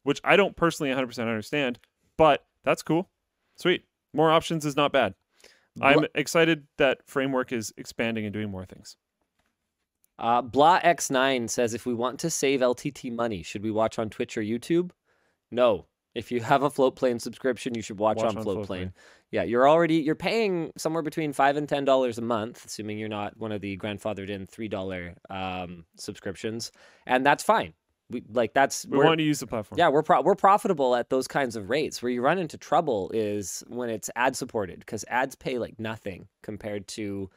which 0.03 0.20
I 0.24 0.37
don't 0.37 0.57
personally 0.57 0.93
100% 0.93 1.19
understand, 1.19 1.78
but 2.16 2.47
that's 2.65 2.82
cool. 2.82 3.11
Sweet. 3.57 3.85
More 4.12 4.31
options 4.31 4.65
is 4.65 4.77
not 4.77 4.93
bad. 4.93 5.15
I'm 5.82 6.07
excited 6.15 6.66
that 6.78 6.98
framework 7.07 7.52
is 7.52 7.73
expanding 7.77 8.24
and 8.24 8.32
doing 8.32 8.51
more 8.51 8.65
things. 8.65 8.97
Uh, 10.19 10.43
Blah 10.43 10.81
X9 10.81 11.48
says 11.48 11.73
if 11.73 11.86
we 11.86 11.94
want 11.94 12.20
to 12.20 12.31
save 12.31 12.61
LTT 12.61 13.12
money, 13.12 13.43
should 13.43 13.62
we 13.62 13.70
watch 13.70 13.98
on 13.98 14.11
Twitch 14.11 14.36
or 14.36 14.43
YouTube? 14.43 14.90
No. 15.51 15.86
If 16.15 16.32
you 16.32 16.40
have 16.40 16.62
a 16.62 16.70
Floatplane 16.70 17.20
subscription, 17.20 17.74
you 17.74 17.82
should 17.82 17.98
watch, 17.98 18.19
Watch 18.19 18.35
on, 18.35 18.39
on 18.39 18.44
Floatplane. 18.44 18.66
Floatplane. 18.66 18.93
Yeah, 19.31 19.44
you're 19.44 19.69
already 19.69 19.97
you're 19.97 20.16
paying 20.16 20.73
somewhere 20.77 21.02
between 21.02 21.32
five 21.32 21.57
and 21.57 21.69
ten 21.69 21.85
dollars 21.85 22.19
a 22.19 22.23
month, 22.23 22.65
assuming 22.65 22.98
you're 22.98 23.09
not 23.09 23.36
one 23.36 23.52
of 23.52 23.61
the 23.61 23.77
grandfathered 23.77 24.28
in 24.28 24.47
three 24.47 24.66
dollar 24.66 25.15
um, 25.31 25.85
subscriptions, 25.97 26.73
and 27.07 27.24
that's 27.24 27.44
fine. 27.44 27.74
We 28.11 28.23
like 28.32 28.53
that's 28.55 28.85
We 28.87 28.99
we're- 28.99 29.09
want 29.09 29.19
to 29.19 29.24
use 29.24 29.41
the 29.41 29.47
platform. 29.47 29.78
yeah, 29.78 29.89
we're 29.89 30.03
pro- 30.03 30.20
we're 30.23 30.35
profitable 30.35 30.97
at 30.97 31.09
those 31.11 31.28
kinds 31.28 31.57
of 31.57 31.70
rates. 31.70 32.03
Where 32.03 32.11
you 32.11 32.20
run 32.23 32.39
into 32.39 32.59
trouble 32.59 33.11
is 33.15 33.62
when 33.69 33.89
it's 33.89 34.11
ad 34.16 34.37
supported 34.37 34.81
because 34.81 35.05
ads 35.09 35.35
pay 35.37 35.59
like 35.59 35.78
nothing 35.78 36.28
compared 36.43 36.89
to 36.89 37.31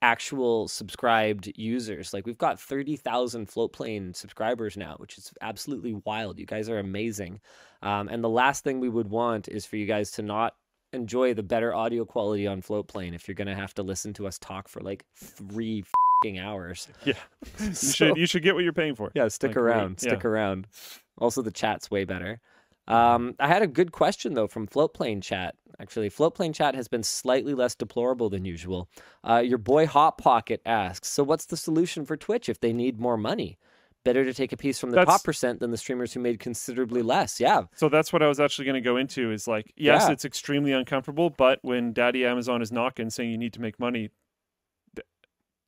actual 0.00 0.66
subscribed 0.68 1.52
users. 1.56 2.12
Like 2.12 2.26
we've 2.26 2.38
got 2.38 2.58
30,000 2.60 3.46
Floatplane 3.48 4.16
subscribers 4.16 4.76
now, 4.76 4.96
which 4.98 5.16
is 5.16 5.32
absolutely 5.40 5.94
wild. 6.04 6.38
You 6.40 6.46
guys 6.46 6.68
are 6.68 6.78
amazing. 6.80 7.40
Um, 7.82 8.08
and 8.08 8.22
the 8.22 8.28
last 8.28 8.64
thing 8.64 8.80
we 8.80 8.88
would 8.88 9.08
want 9.08 9.46
is 9.48 9.64
for 9.64 9.76
you 9.76 9.86
guys 9.86 10.10
to 10.12 10.22
not 10.22 10.56
enjoy 10.92 11.34
the 11.34 11.42
better 11.42 11.72
audio 11.72 12.04
quality 12.04 12.46
on 12.48 12.62
Floatplane 12.62 13.14
if 13.14 13.28
you're 13.28 13.34
going 13.36 13.46
to 13.46 13.54
have 13.54 13.74
to 13.74 13.82
listen 13.82 14.12
to 14.14 14.26
us 14.26 14.38
talk 14.38 14.68
for 14.68 14.80
like 14.80 15.04
three 15.16 15.84
hours. 16.38 16.88
Yeah. 17.04 17.14
You 17.60 17.72
So- 17.74 17.92
should 18.08 18.16
you 18.16 18.26
should 18.26 18.42
get 18.42 18.54
what 18.54 18.64
you're 18.64 18.72
paying 18.72 18.94
for. 18.94 19.10
yeah, 19.14 19.28
stick 19.28 19.48
Like, 19.50 19.56
wait, 19.56 19.62
around. 19.62 19.98
Stick 20.00 20.22
yeah. 20.22 20.28
around. 20.30 20.66
Also, 21.18 21.42
the 21.42 21.50
chat's 21.50 21.90
way 21.90 22.04
better. 22.04 22.40
Um, 22.88 23.34
I 23.38 23.46
had 23.48 23.62
a 23.62 23.66
good 23.66 23.92
question 23.92 24.34
though 24.34 24.48
from 24.48 24.66
Floatplane 24.66 25.22
chat. 25.22 25.54
Actually, 25.80 26.10
Floatplane 26.10 26.54
chat 26.54 26.74
has 26.74 26.88
been 26.88 27.02
slightly 27.02 27.54
less 27.54 27.74
deplorable 27.74 28.28
than 28.28 28.44
usual. 28.44 28.88
Uh, 29.28 29.42
your 29.44 29.58
boy 29.58 29.86
Hot 29.86 30.18
Pocket 30.18 30.60
asks, 30.66 31.08
"So 31.08 31.22
what's 31.22 31.46
the 31.46 31.56
solution 31.56 32.04
for 32.04 32.16
Twitch 32.16 32.48
if 32.48 32.60
they 32.60 32.72
need 32.72 32.98
more 33.00 33.16
money? 33.16 33.58
Better 34.04 34.24
to 34.24 34.34
take 34.34 34.52
a 34.52 34.56
piece 34.56 34.80
from 34.80 34.90
the 34.90 34.96
That's- 34.96 35.14
top 35.18 35.24
percent 35.24 35.60
than 35.60 35.70
the 35.70 35.76
streamers 35.76 36.12
who 36.12 36.20
made 36.20 36.40
considerably 36.40 37.02
less." 37.02 37.38
Yeah, 37.40 37.62
So 37.76 37.88
that's 37.88 38.12
what 38.12 38.22
I 38.22 38.26
was 38.28 38.40
actually 38.40 38.64
going 38.64 38.74
to 38.82 38.88
go 38.90 38.96
into 38.96 39.30
is 39.32 39.46
like, 39.46 39.72
yes, 39.76 40.04
Yeah. 40.06 40.12
it's 40.12 40.24
extremely 40.24 40.72
uncomfortable, 40.72 41.30
but 41.30 41.60
when 41.62 41.92
Daddy 41.92 42.26
Amazon 42.26 42.62
is 42.62 42.72
knocking 42.72 43.10
saying 43.10 43.30
you 43.30 43.38
need 43.38 43.52
to 43.54 43.60
make 43.60 43.78
money, 43.78 44.10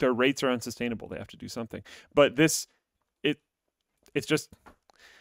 their 0.01 0.13
rates 0.13 0.43
are 0.43 0.51
unsustainable. 0.51 1.09
They 1.09 1.19
have 1.19 1.29
to 1.29 1.37
do 1.37 1.49
something. 1.49 1.83
But 2.15 2.37
this, 2.37 2.67
it, 3.23 3.39
it's 4.15 4.27
just, 4.27 4.51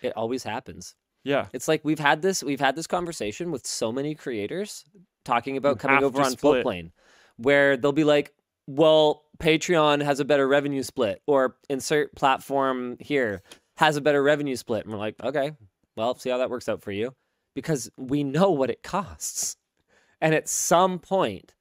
it 0.01 0.13
always 0.15 0.43
happens. 0.43 0.95
yeah, 1.23 1.47
It's 1.53 1.67
like 1.67 1.81
we've 1.83 1.99
had 1.99 2.21
this 2.21 2.43
we've 2.43 2.59
had 2.59 2.75
this 2.75 2.87
conversation 2.87 3.51
with 3.51 3.65
so 3.65 3.91
many 3.91 4.15
creators 4.15 4.83
talking 5.23 5.57
about 5.57 5.79
coming 5.79 6.03
over 6.03 6.21
on 6.21 6.31
split. 6.31 6.65
Floatplane, 6.65 6.91
where 7.37 7.77
they'll 7.77 7.91
be 7.93 8.03
like, 8.03 8.33
"Well, 8.67 9.23
Patreon 9.39 10.03
has 10.03 10.19
a 10.19 10.25
better 10.25 10.47
revenue 10.47 10.83
split," 10.83 11.21
or 11.25 11.55
"Insert 11.69 12.13
platform 12.15 12.97
here 12.99 13.41
has 13.77 13.95
a 13.95 14.01
better 14.01 14.21
revenue 14.21 14.55
split," 14.55 14.83
and 14.83 14.93
we're 14.93 14.99
like, 14.99 15.15
"Okay, 15.23 15.53
well, 15.95 16.15
see 16.15 16.29
how 16.29 16.37
that 16.39 16.49
works 16.49 16.67
out 16.67 16.81
for 16.81 16.91
you," 16.91 17.15
because 17.55 17.89
we 17.97 18.23
know 18.23 18.51
what 18.51 18.69
it 18.69 18.83
costs, 18.83 19.55
and 20.19 20.33
at 20.35 20.49
some 20.49 20.99
point, 20.99 21.53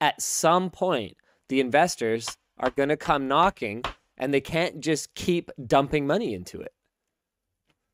at 0.00 0.22
some 0.22 0.70
point, 0.70 1.16
the 1.48 1.60
investors 1.60 2.38
are 2.60 2.70
going 2.70 2.88
to 2.90 2.96
come 2.96 3.26
knocking, 3.26 3.82
and 4.16 4.32
they 4.32 4.40
can't 4.40 4.80
just 4.80 5.14
keep 5.14 5.50
dumping 5.66 6.06
money 6.06 6.34
into 6.34 6.60
it. 6.60 6.72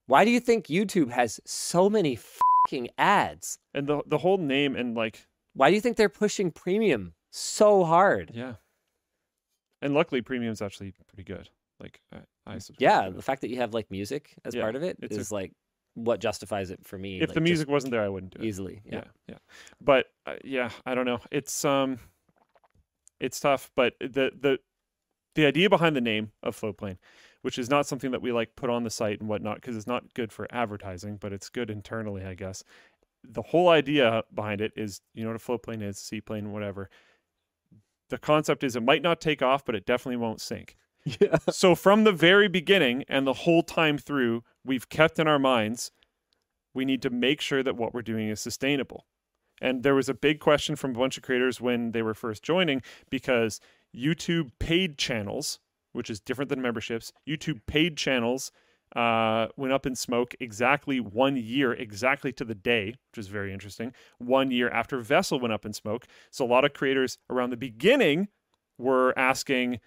Why 0.06 0.24
do 0.24 0.30
you 0.30 0.40
think 0.40 0.66
YouTube 0.66 1.10
has 1.10 1.40
so 1.46 1.88
many 1.90 2.16
fucking 2.68 2.88
ads? 2.98 3.58
and 3.74 3.86
the 3.86 4.02
the 4.06 4.18
whole 4.18 4.38
name 4.38 4.76
and 4.76 4.94
like, 4.96 5.26
Why 5.54 5.68
do 5.70 5.74
you 5.74 5.80
think 5.80 5.96
they're 5.96 6.08
pushing 6.08 6.50
premium 6.50 7.14
so 7.30 7.84
hard? 7.84 8.30
yeah, 8.34 8.54
and 9.82 9.94
luckily 9.94 10.20
premium's 10.22 10.62
actually 10.62 10.92
pretty 11.08 11.24
good. 11.24 11.48
Like, 11.80 12.00
I, 12.12 12.18
I 12.46 12.58
subscribe 12.58 12.80
Yeah, 12.80 13.10
the 13.10 13.20
fact 13.22 13.42
that 13.42 13.50
you 13.50 13.56
have 13.56 13.74
like 13.74 13.90
music 13.90 14.34
as 14.44 14.54
Yeah, 14.54 14.62
part 14.62 14.76
of 14.76 14.82
it 14.82 14.96
it's 15.02 15.30
a- 15.30 15.34
like 15.34 15.52
what 15.94 16.20
justifies 16.20 16.70
it 16.70 16.84
for 16.84 16.98
me. 16.98 17.20
if 17.20 17.28
like, 17.30 17.34
the 17.34 17.40
music 17.40 17.68
wasn't 17.68 17.90
there, 17.90 18.02
I 18.02 18.08
wouldn't 18.08 18.34
do 18.34 18.42
it. 18.42 18.46
easily, 18.46 18.82
yeah. 18.84 18.96
yeah 18.96 19.04
yeah 19.28 19.38
but 19.80 20.06
uh, 20.26 20.34
yeah 20.44 20.70
i 20.84 20.94
don't 20.94 21.06
know 21.06 21.18
it's 21.30 21.64
um 21.64 21.98
it's 23.20 23.40
tough 23.40 23.70
but 23.76 23.94
the 24.00 24.30
the 24.38 24.58
the 25.34 25.46
idea 25.46 25.68
behind 25.68 25.94
the 25.94 26.00
name 26.00 26.32
of 26.42 26.58
floatplane 26.58 26.98
which 27.42 27.58
is 27.58 27.70
not 27.70 27.86
something 27.86 28.10
that 28.10 28.22
we 28.22 28.32
like 28.32 28.56
put 28.56 28.70
on 28.70 28.84
the 28.84 28.90
site 28.90 29.20
and 29.20 29.28
whatnot 29.28 29.56
because 29.56 29.76
it's 29.76 29.86
not 29.86 30.14
good 30.14 30.32
for 30.32 30.46
advertising 30.50 31.16
but 31.16 31.32
it's 31.32 31.48
good 31.48 31.70
internally 31.70 32.24
i 32.24 32.34
guess 32.34 32.62
the 33.22 33.42
whole 33.42 33.68
idea 33.68 34.22
behind 34.34 34.60
it 34.60 34.72
is 34.76 35.00
you 35.14 35.22
know 35.24 35.30
what 35.30 35.36
a 35.36 35.44
floatplane 35.44 35.82
is 35.82 35.98
seaplane 35.98 36.52
whatever 36.52 36.88
the 38.08 38.18
concept 38.18 38.62
is 38.62 38.76
it 38.76 38.82
might 38.82 39.02
not 39.02 39.20
take 39.20 39.42
off 39.42 39.64
but 39.64 39.74
it 39.74 39.84
definitely 39.86 40.16
won't 40.16 40.40
sink 40.40 40.76
Yeah. 41.20 41.38
so 41.50 41.76
from 41.76 42.02
the 42.02 42.10
very 42.10 42.48
beginning 42.48 43.04
and 43.08 43.24
the 43.24 43.32
whole 43.32 43.62
time 43.62 43.96
through, 43.96 44.42
we've 44.64 44.88
kept 44.88 45.20
in 45.20 45.28
our 45.28 45.38
minds 45.38 45.92
we 46.74 46.84
need 46.84 47.00
to 47.02 47.10
make 47.10 47.40
sure 47.40 47.62
that 47.62 47.76
what 47.76 47.94
we're 47.94 48.02
doing 48.02 48.28
is 48.28 48.40
sustainable. 48.40 49.06
And 49.60 49.82
there 49.82 49.94
was 49.94 50.08
a 50.08 50.14
big 50.14 50.40
question 50.40 50.76
from 50.76 50.90
a 50.90 50.98
bunch 50.98 51.16
of 51.16 51.22
creators 51.22 51.60
when 51.60 51.92
they 51.92 52.02
were 52.02 52.14
first 52.14 52.42
joining 52.42 52.82
because 53.10 53.60
YouTube 53.94 54.50
paid 54.58 54.98
channels, 54.98 55.60
which 55.92 56.10
is 56.10 56.20
different 56.20 56.48
than 56.50 56.60
memberships, 56.60 57.12
YouTube 57.26 57.60
paid 57.66 57.96
channels 57.96 58.52
uh, 58.94 59.48
went 59.56 59.72
up 59.72 59.86
in 59.86 59.94
smoke 59.94 60.34
exactly 60.40 61.00
one 61.00 61.36
year, 61.36 61.72
exactly 61.72 62.32
to 62.32 62.44
the 62.44 62.54
day, 62.54 62.94
which 63.10 63.18
is 63.18 63.28
very 63.28 63.52
interesting. 63.52 63.92
One 64.18 64.50
year 64.50 64.68
after 64.68 65.00
Vessel 65.00 65.40
went 65.40 65.52
up 65.52 65.66
in 65.66 65.72
smoke. 65.72 66.06
So 66.30 66.44
a 66.44 66.46
lot 66.46 66.64
of 66.64 66.72
creators 66.72 67.18
around 67.28 67.50
the 67.50 67.56
beginning 67.56 68.28
were 68.78 69.18
asking, 69.18 69.80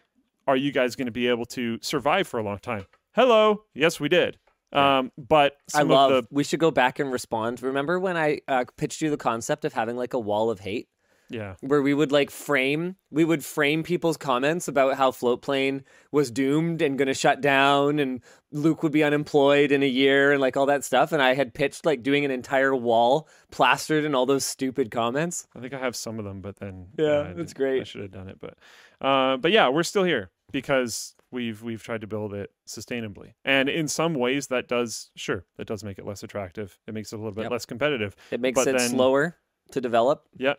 are 0.48 0.58
you 0.58 0.72
guys 0.72 0.96
going 0.96 1.06
to 1.06 1.12
be 1.12 1.28
able 1.28 1.46
to 1.46 1.80
survive 1.82 2.28
for 2.28 2.40
a 2.40 2.44
long 2.44 2.60
time? 2.60 2.86
Hello. 3.14 3.64
Yes, 3.74 4.00
we 4.00 4.10
did. 4.10 4.38
Um, 4.72 5.12
but 5.18 5.58
I 5.74 5.82
love. 5.82 6.12
of 6.12 6.24
the 6.24 6.28
We 6.32 6.44
should 6.44 6.60
go 6.60 6.72
back 6.72 7.00
and 7.00 7.12
respond. 7.12 7.62
Remember 7.62 8.00
when 8.00 8.18
I 8.18 8.42
uh, 8.48 8.66
pitched 8.78 9.02
you 9.02 9.10
the 9.10 9.18
concept 9.18 9.66
of 9.66 9.74
having 9.74 9.98
like 9.98 10.14
a 10.14 10.20
wall 10.20 10.50
of 10.50 10.60
hate? 10.60 10.90
yeah, 11.30 11.56
where 11.62 11.82
we 11.82 11.94
would 11.94 12.12
like 12.12 12.32
frame 12.32 12.96
we 13.12 13.24
would 13.24 13.46
frame 13.46 13.84
people's 13.84 14.18
comments 14.18 14.68
about 14.68 14.98
how 14.98 15.12
floatplane 15.12 15.84
was 16.12 16.32
doomed 16.32 16.82
and 16.82 16.98
going 16.98 17.08
to 17.08 17.14
shut 17.14 17.40
down 17.40 18.00
and 18.00 18.22
luke 18.52 18.82
would 18.82 18.92
be 18.92 19.04
unemployed 19.04 19.72
in 19.72 19.84
a 19.84 19.88
year 19.88 20.32
and 20.32 20.42
like 20.42 20.58
all 20.58 20.66
that 20.66 20.84
stuff 20.84 21.12
and 21.12 21.22
i 21.22 21.36
had 21.36 21.54
pitched 21.54 21.86
like 21.86 22.02
doing 22.02 22.26
an 22.26 22.32
entire 22.32 22.76
wall 22.76 23.28
plastered 23.52 24.04
in 24.04 24.16
all 24.16 24.26
those 24.26 24.44
stupid 24.44 24.90
comments 24.90 25.48
I 25.56 25.60
think 25.60 25.74
I 25.74 25.80
have 25.80 25.96
some 25.96 26.20
of 26.20 26.26
them, 26.26 26.42
but 26.42 26.58
then 26.58 26.88
Yeah, 26.98 27.30
I 27.30 27.34
that's 27.34 27.54
great. 27.54 27.82
I 27.82 27.84
should 27.84 28.02
have 28.02 28.12
done 28.12 28.28
it, 28.28 28.40
but 28.40 28.58
uh, 29.02 29.38
but 29.38 29.52
yeah, 29.52 29.70
we're 29.70 29.84
still 29.84 30.04
here 30.04 30.32
because 30.52 31.16
we've 31.32 31.62
we've 31.64 31.84
tried 31.84 32.02
to 32.02 32.08
build 32.08 32.34
it 32.34 32.52
sustainably, 32.68 33.34
and 33.46 33.70
in 33.70 33.88
some 33.88 34.14
ways 34.14 34.48
that 34.48 34.68
does 34.68 35.12
sure 35.16 35.46
that 35.58 35.68
does 35.68 35.84
make 35.84 36.00
it 36.00 36.06
less 36.06 36.24
attractive. 36.24 36.80
It 36.88 36.94
makes 36.94 37.12
it 37.12 37.16
a 37.16 37.20
little 37.20 37.32
bit 37.34 37.44
Yep. 37.44 37.52
less 37.52 37.66
competitive. 37.66 38.16
it 38.32 38.40
makes 38.40 38.56
But 38.60 38.68
it 38.70 38.78
then- 38.78 38.90
slower 38.90 39.38
to 39.72 39.82
develop 39.82 40.28
Yeah, 40.38 40.56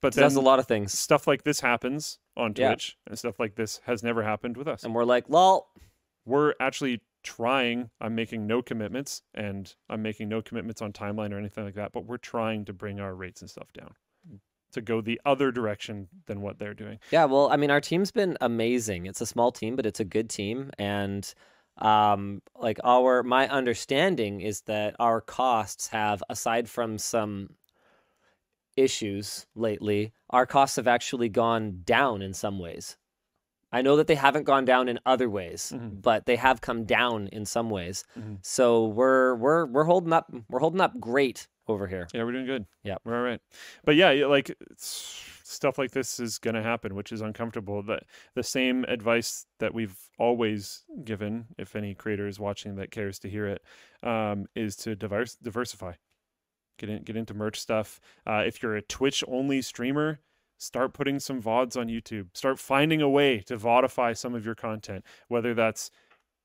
but 0.00 0.16
it 0.16 0.20
does 0.20 0.36
a 0.36 0.40
lot 0.40 0.58
of 0.58 0.66
things 0.66 0.98
stuff 0.98 1.26
like 1.26 1.42
this 1.44 1.60
happens 1.60 2.18
on 2.36 2.54
Yeah. 2.56 2.68
Twitch, 2.70 2.96
and 3.06 3.18
stuff 3.18 3.38
like 3.40 3.54
this 3.56 3.78
has 3.84 4.02
never 4.02 4.22
happened 4.22 4.56
with 4.56 4.68
us. 4.68 4.84
and 4.84 4.94
we're 4.94 5.04
like 5.04 5.28
lol 5.28 5.68
we're 6.24 6.54
actually 6.60 7.02
trying. 7.22 7.90
I'm 8.00 8.14
making 8.14 8.46
no 8.46 8.62
commitments, 8.62 9.22
and 9.34 9.74
I'm 9.88 10.00
making 10.02 10.28
no 10.28 10.42
commitments 10.42 10.80
on 10.82 10.92
timeline 10.92 11.32
or 11.32 11.38
anything 11.38 11.64
like 11.64 11.74
that. 11.74 11.92
But 11.92 12.04
we're 12.04 12.16
trying 12.18 12.64
to 12.66 12.72
bring 12.72 12.98
our 13.00 13.14
rates 13.14 13.40
and 13.40 13.50
stuff 13.50 13.72
down 13.72 13.94
to 14.72 14.80
go 14.80 15.00
the 15.00 15.20
other 15.24 15.50
direction 15.50 16.08
than 16.26 16.40
what 16.40 16.58
they're 16.58 16.74
doing. 16.74 16.98
Yeah, 17.10 17.24
well, 17.24 17.48
I 17.50 17.56
mean, 17.56 17.70
our 17.70 17.80
team's 17.80 18.10
been 18.10 18.36
amazing. 18.40 19.06
It's 19.06 19.20
a 19.20 19.26
small 19.26 19.52
team, 19.52 19.76
but 19.76 19.86
it's 19.86 20.00
a 20.00 20.04
good 20.04 20.28
team, 20.28 20.70
and 20.78 21.32
um, 21.78 22.42
like 22.58 22.78
our 22.84 23.22
my 23.22 23.48
understanding 23.48 24.40
is 24.40 24.62
that 24.62 24.96
our 24.98 25.20
costs 25.20 25.88
have, 25.88 26.22
aside 26.28 26.68
from 26.68 26.98
some 26.98 27.50
issues 28.76 29.46
lately, 29.54 30.12
our 30.30 30.46
costs 30.46 30.76
have 30.76 30.88
actually 30.88 31.28
gone 31.28 31.82
down 31.84 32.22
in 32.22 32.34
some 32.34 32.58
ways. 32.58 32.96
I 33.72 33.82
know 33.82 33.96
that 33.96 34.06
they 34.06 34.14
haven't 34.14 34.44
gone 34.44 34.64
down 34.64 34.88
in 34.88 34.98
other 35.04 35.28
ways, 35.28 35.72
Mhm. 35.74 36.00
but 36.02 36.26
they 36.26 36.36
have 36.36 36.60
come 36.60 36.84
down 36.84 37.26
in 37.28 37.44
some 37.44 37.68
ways. 37.70 38.04
Mhm. 38.16 38.38
So 38.44 38.86
we're 38.86 39.34
we're 39.34 39.66
we're 39.66 39.84
holding 39.84 40.12
up 40.12 40.32
we're 40.48 40.60
holding 40.60 40.80
up 40.80 40.98
great 41.00 41.48
over 41.68 41.86
here. 41.88 42.06
Yeah, 42.14 42.22
we're 42.22 42.32
doing 42.32 42.46
good. 42.46 42.66
Yep. 42.84 43.00
we're 43.04 43.16
all 43.16 43.24
right. 43.24 43.40
But 43.84 43.96
yeah, 43.96 44.12
yeah, 44.12 44.26
like 44.26 44.56
stuff 44.76 45.78
like 45.78 45.90
this 45.90 46.20
is 46.20 46.38
going 46.38 46.54
to 46.54 46.62
happen, 46.62 46.94
which 46.94 47.10
is 47.12 47.20
uncomfortable. 47.20 47.82
That 47.82 48.04
the 48.34 48.42
same 48.44 48.84
advice 48.84 49.46
that 49.58 49.74
we've 49.74 49.98
always 50.18 50.84
given, 51.04 51.46
if 51.58 51.74
any 51.74 51.94
creator 51.94 52.26
is 52.28 52.38
watching 52.38 52.76
that 52.76 52.90
cares 52.92 53.18
to 53.20 53.28
hear 53.28 53.46
it, 53.48 53.62
um, 54.02 54.46
is 54.54 54.76
to 54.76 54.94
diverse, 54.94 55.34
diversify. 55.34 55.94
Get 56.78 56.88
in, 56.90 57.02
get 57.04 57.16
into 57.16 57.32
merch 57.34 57.58
stuff. 57.58 58.00
Uh, 58.26 58.42
if 58.46 58.62
you're 58.62 58.76
a 58.76 58.82
Twitch 58.82 59.24
only 59.26 59.62
streamer, 59.62 60.20
start 60.58 60.92
putting 60.92 61.18
some 61.18 61.42
vods 61.42 61.76
on 61.76 61.88
YouTube. 61.88 62.28
Start 62.34 62.58
finding 62.58 63.02
a 63.02 63.08
way 63.08 63.40
to 63.40 63.56
vodify 63.56 64.16
some 64.16 64.34
of 64.34 64.44
your 64.44 64.54
content, 64.54 65.04
whether 65.28 65.54
that's 65.54 65.90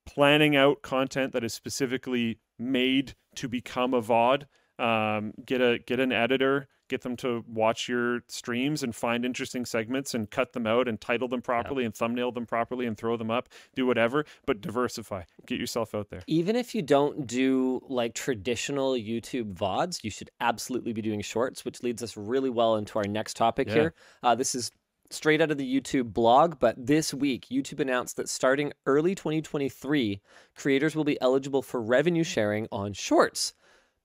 planning 0.06 0.56
out 0.56 0.82
content 0.82 1.34
that 1.34 1.44
is 1.44 1.54
specifically 1.54 2.40
made 2.58 3.16
to 3.36 3.48
become 3.48 3.94
a 3.94 4.02
VOD. 4.02 4.46
Um, 4.80 5.34
get 5.46 5.62
a 5.62 5.78
get 5.78 6.00
an 6.00 6.12
editor, 6.12 6.68
get 6.92 7.02
them 7.02 7.16
to 7.16 7.44
watch 7.48 7.88
your 7.90 8.20
streams 8.28 8.84
and 8.84 8.94
find 8.94 9.24
interesting 9.26 9.66
segments 9.66 10.14
and 10.14 10.30
cut 10.30 10.52
them 10.54 10.68
out 10.68 10.88
and 10.88 11.00
title 11.02 11.28
them 11.30 11.42
properly 11.42 11.86
and 11.86 11.96
thumbnail 11.96 12.32
them 12.34 12.46
properly 12.46 12.86
and 12.86 12.98
throw 12.98 13.16
them 13.18 13.32
up. 13.32 13.48
Do 13.76 13.86
whatever, 13.88 14.26
but 14.46 14.60
diversify. 14.62 15.24
Get 15.48 15.60
yourself 15.60 15.96
out 15.96 16.10
there. 16.10 16.22
even 16.28 16.56
if 16.56 16.76
you 16.76 16.82
don't 16.82 17.26
do 17.26 17.82
like 17.88 18.14
traditional 18.14 18.92
YouTube 18.94 19.54
VODs, 19.54 20.04
you 20.04 20.12
should 20.12 20.30
absolutely 20.42 20.92
be 20.94 21.02
doing 21.02 21.22
shorts, 21.22 21.64
which 21.66 21.82
leads 21.82 22.04
us 22.04 22.18
really 22.18 22.50
well 22.50 22.76
into 22.76 23.00
our 23.00 23.06
next 23.08 23.38
topic 23.38 23.68
Yeah. 23.70 23.74
here. 23.74 23.94
Uh, 24.22 24.36
this 24.36 24.54
is 24.54 24.72
straight 25.10 25.42
out 25.42 25.52
of 25.52 25.58
the 25.58 25.82
YouTube 25.82 26.14
blog, 26.14 26.60
but 26.60 26.76
this 26.78 27.14
week, 27.14 27.46
YouTube 27.52 27.80
announced 27.80 28.18
that 28.18 28.30
starting 28.30 28.72
early 28.86 29.16
2023, 29.16 30.22
creators 30.56 30.96
will 30.96 31.04
be 31.04 31.20
eligible 31.22 31.62
for 31.62 31.82
revenue 31.82 32.24
sharing 32.24 32.68
on 32.72 32.94
shorts. 32.94 33.54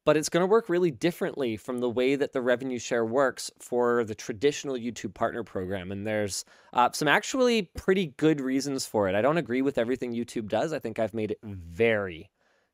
But 0.07 0.17
it's 0.17 0.29
going 0.29 0.41
to 0.41 0.47
work 0.47 0.69
really 0.69 0.93
differently 0.93 1.57
from 1.57 1.81
the 1.81 1.91
way 1.91 2.15
that 2.15 2.33
the 2.33 2.41
revenue 2.41 2.79
share 2.79 3.05
works 3.05 3.51
for 3.59 4.05
the 4.05 4.15
traditional 4.15 4.77
YouTube 4.77 5.13
partner 5.15 5.43
program. 5.43 5.91
And 5.91 6.07
there's 6.07 6.45
uh, 6.73 6.91
some 6.93 7.09
actually 7.09 7.63
pretty 7.77 8.15
good 8.17 8.41
reasons 8.41 8.87
for 8.87 9.09
it. 9.09 9.17
I 9.17 9.21
don't 9.21 9.37
agree 9.37 9.63
with 9.63 9.79
everything 9.79 10.15
YouTube 10.15 10.49
does. 10.49 10.73
I 10.73 10.79
think 10.79 11.01
I've 11.01 11.13
made 11.13 11.33
it 11.33 11.39
very 11.43 12.31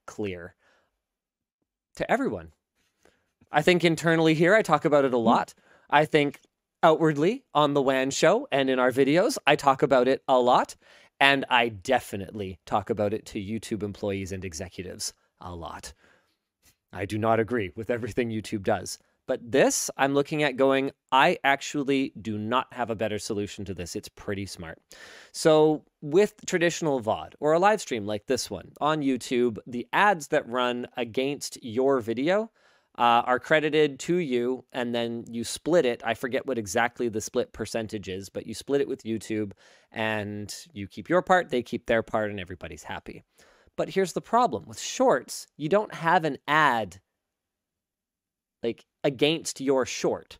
clear 0.07 0.55
to 1.97 2.11
everyone. 2.11 2.53
I 3.51 3.63
think 3.63 3.83
internally 3.83 4.35
here, 4.35 4.55
I 4.55 4.61
talk 4.61 4.85
about 4.85 5.07
it 5.07 5.15
a 5.15 5.19
lot. 5.19 5.55
I 5.89 6.05
think 6.05 6.39
outwardly 6.83 7.45
on 7.55 7.73
the 7.73 7.81
WAN 7.81 8.11
show 8.11 8.47
and 8.53 8.69
in 8.69 8.79
our 8.79 8.93
videos, 8.93 9.39
I 9.47 9.57
talk 9.57 9.83
about 9.83 10.07
it 10.07 10.23
a 10.29 10.39
lot. 10.39 10.77
And 11.19 11.47
I 11.49 11.71
definitely 11.71 12.59
talk 12.67 12.91
about 12.91 13.15
it 13.15 13.25
to 13.27 13.41
YouTube 13.41 13.83
employees 13.83 14.33
and 14.33 14.45
executives 14.45 15.15
a 15.41 15.55
lot. 15.55 15.95
I 16.93 17.07
do 17.07 17.19
not 17.19 17.41
agree 17.41 17.71
with 17.75 17.91
everything 17.91 18.31
YouTube 18.31 18.63
does. 18.63 18.99
But 19.27 19.53
this, 19.53 19.89
I'm 19.97 20.15
looking 20.15 20.43
at 20.43 20.57
going, 20.57 20.91
I 21.13 21.39
actually 21.45 22.13
do 22.21 22.37
not 22.39 22.73
have 22.73 22.91
a 22.91 22.97
better 22.97 23.19
solution 23.19 23.65
to 23.67 23.75
this. 23.75 23.95
It's 23.95 24.09
pretty 24.09 24.47
smart. 24.47 24.79
So, 25.31 25.85
with 26.01 26.35
traditional 26.45 27.01
VOD 27.01 27.35
or 27.39 27.53
a 27.53 27.59
live 27.59 27.81
stream 27.81 28.05
like 28.05 28.27
this 28.27 28.51
one 28.51 28.73
on 28.81 29.01
YouTube, 29.01 29.59
the 29.67 29.87
ads 29.93 30.29
that 30.29 30.49
run 30.49 30.89
against 30.97 31.63
your 31.63 32.01
video 32.01 32.51
uh, 32.99 33.23
are 33.25 33.39
credited 33.39 33.99
to 34.01 34.17
you 34.17 34.65
and 34.73 34.95
then 34.95 35.25
you 35.29 35.45
split 35.45 35.87
it. 35.87 36.03
I 36.05 36.15
forget 36.15 36.47
what 36.47 36.59
exactly 36.59 37.09
the 37.09 37.21
split 37.21 37.53
percentage 37.53 38.09
is, 38.09 38.29
but 38.29 38.47
you 38.47 38.55
split 38.55 38.81
it 38.81 38.89
with 38.89 39.05
YouTube 39.05 39.53
and 39.93 40.55
you 40.73 40.89
keep 40.89 41.09
your 41.09 41.23
part, 41.23 41.51
they 41.51 41.63
keep 41.63 41.87
their 41.87 42.03
part, 42.03 42.31
and 42.31 42.41
everybody's 42.41 42.83
happy. 42.83 43.23
But 43.77 43.91
here's 43.91 44.13
the 44.13 44.21
problem 44.21 44.65
with 44.67 44.79
shorts, 44.79 45.47
you 45.57 45.69
don't 45.69 45.95
have 45.95 46.25
an 46.25 46.39
ad 46.47 47.01
like 48.63 48.85
against 49.03 49.61
your 49.61 49.87
short. 49.87 50.39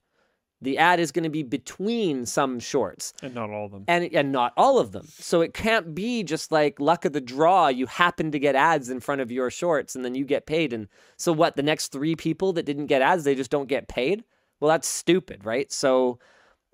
The 0.61 0.79
ad 0.79 1.01
is 1.01 1.11
going 1.11 1.25
to 1.25 1.29
be 1.31 1.43
between 1.43 2.25
some 2.25 2.61
shorts 2.61 3.13
And 3.21 3.35
not 3.35 3.51
all 3.51 3.65
of 3.67 3.73
them. 3.73 3.85
and 3.89 4.05
and 4.15 4.31
not 4.31 4.53
all 4.57 4.79
of 4.79 4.93
them. 4.93 5.09
So 5.09 5.41
it 5.41 5.55
can't 5.55 5.93
be 5.93 6.23
just 6.23 6.53
like 6.53 6.79
luck 6.79 7.05
of 7.05 7.13
the 7.13 7.21
draw. 7.21 7.67
You 7.67 7.87
happen 7.87 8.31
to 8.31 8.39
get 8.39 8.55
ads 8.55 8.89
in 8.89 9.01
front 9.01 9.23
of 9.23 9.33
your 9.33 9.51
shorts, 9.51 9.97
and 9.97 10.05
then 10.05 10.15
you 10.15 10.25
get 10.25 10.47
paid. 10.47 10.73
And 10.73 10.87
so 11.17 11.33
what? 11.33 11.57
The 11.57 11.65
next 11.65 11.89
three 11.91 12.15
people 12.15 12.53
that 12.53 12.65
didn't 12.65 12.87
get 12.87 13.03
ads, 13.03 13.25
they 13.25 13.35
just 13.35 13.51
don't 13.51 13.69
get 13.69 13.89
paid. 13.89 14.23
Well, 14.61 14.69
that's 14.69 14.87
stupid, 14.87 15.45
right? 15.45 15.73
So, 15.73 16.21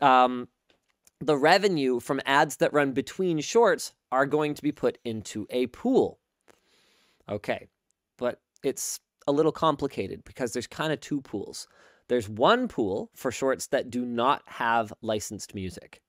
um, 0.03 0.49
the 1.21 1.39
revenue 1.39 1.99
from 1.99 2.21
ads 2.27 2.57
that 2.59 2.75
run 2.75 2.93
between 2.93 3.41
shorts 3.41 3.95
are 4.13 4.27
going 4.27 4.53
to 4.53 4.63
be 4.63 4.71
put 4.71 4.99
into 5.03 5.47
a 5.49 5.67
pool. 5.69 6.19
Okay, 7.29 7.69
but 8.17 8.41
it's 8.63 9.01
a 9.27 9.33
little 9.33 9.53
complicated 9.53 10.25
because 10.25 10.53
there's 10.53 10.67
kind 10.67 10.93
of 10.93 11.01
two 11.01 11.21
pools. 11.21 11.69
There's 12.09 12.29
one 12.29 12.69
pool 12.69 13.11
for 13.15 13.31
shorts 13.31 13.67
that 13.69 13.91
do 13.91 14.05
not 14.05 14.43
have 14.47 14.93
licensed 15.03 15.55
music. 15.55 16.01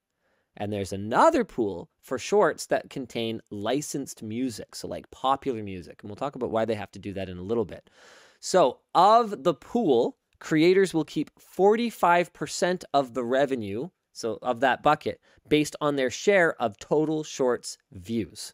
And 0.55 0.73
there's 0.73 0.93
another 0.93 1.43
pool 1.43 1.89
for 2.01 2.17
shorts 2.17 2.65
that 2.67 2.89
contain 2.89 3.41
licensed 3.49 4.23
music, 4.23 4.75
so 4.75 4.87
like 4.87 5.09
popular 5.11 5.63
music. 5.63 5.99
And 6.01 6.09
we'll 6.09 6.15
talk 6.15 6.35
about 6.35 6.51
why 6.51 6.65
they 6.65 6.75
have 6.75 6.91
to 6.91 6.99
do 6.99 7.13
that 7.13 7.29
in 7.29 7.37
a 7.37 7.43
little 7.43 7.65
bit. 7.65 7.89
So, 8.39 8.79
of 8.95 9.43
the 9.43 9.53
pool, 9.53 10.17
creators 10.39 10.93
will 10.93 11.05
keep 11.05 11.29
45% 11.39 12.83
of 12.93 13.13
the 13.13 13.23
revenue, 13.23 13.89
so 14.13 14.39
of 14.41 14.61
that 14.61 14.81
bucket, 14.81 15.19
based 15.47 15.75
on 15.81 15.95
their 15.95 16.09
share 16.09 16.61
of 16.61 16.79
total 16.79 17.23
shorts 17.23 17.77
views. 17.91 18.53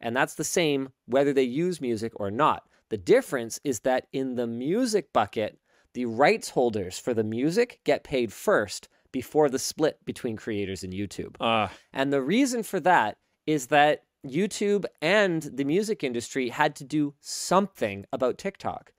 And 0.00 0.16
that's 0.16 0.34
the 0.34 0.44
same 0.44 0.90
whether 1.06 1.32
they 1.32 1.42
use 1.42 1.80
music 1.80 2.12
or 2.16 2.30
not. 2.30 2.64
The 2.88 2.98
difference 2.98 3.58
is 3.64 3.80
that 3.80 4.06
in 4.12 4.36
the 4.36 4.46
music 4.46 5.12
bucket, 5.12 5.58
the 5.94 6.04
rights 6.04 6.50
holders 6.50 6.98
for 6.98 7.14
the 7.14 7.24
music 7.24 7.80
get 7.84 8.04
paid 8.04 8.32
first 8.32 8.88
before 9.12 9.48
the 9.48 9.58
split 9.58 9.98
between 10.04 10.36
creators 10.36 10.84
and 10.84 10.92
YouTube. 10.92 11.36
Ah, 11.40 11.72
And 11.92 12.12
the 12.12 12.22
reason 12.22 12.62
for 12.62 12.80
that 12.80 13.16
is 13.46 13.68
that 13.68 14.04
YouTube 14.26 14.84
and 15.00 15.42
the 15.42 15.64
music 15.64 16.04
industry 16.04 16.50
had 16.50 16.76
to 16.76 16.84
do 16.84 17.14
something 17.20 18.04
about 18.12 18.38
TikTok. 18.38 18.92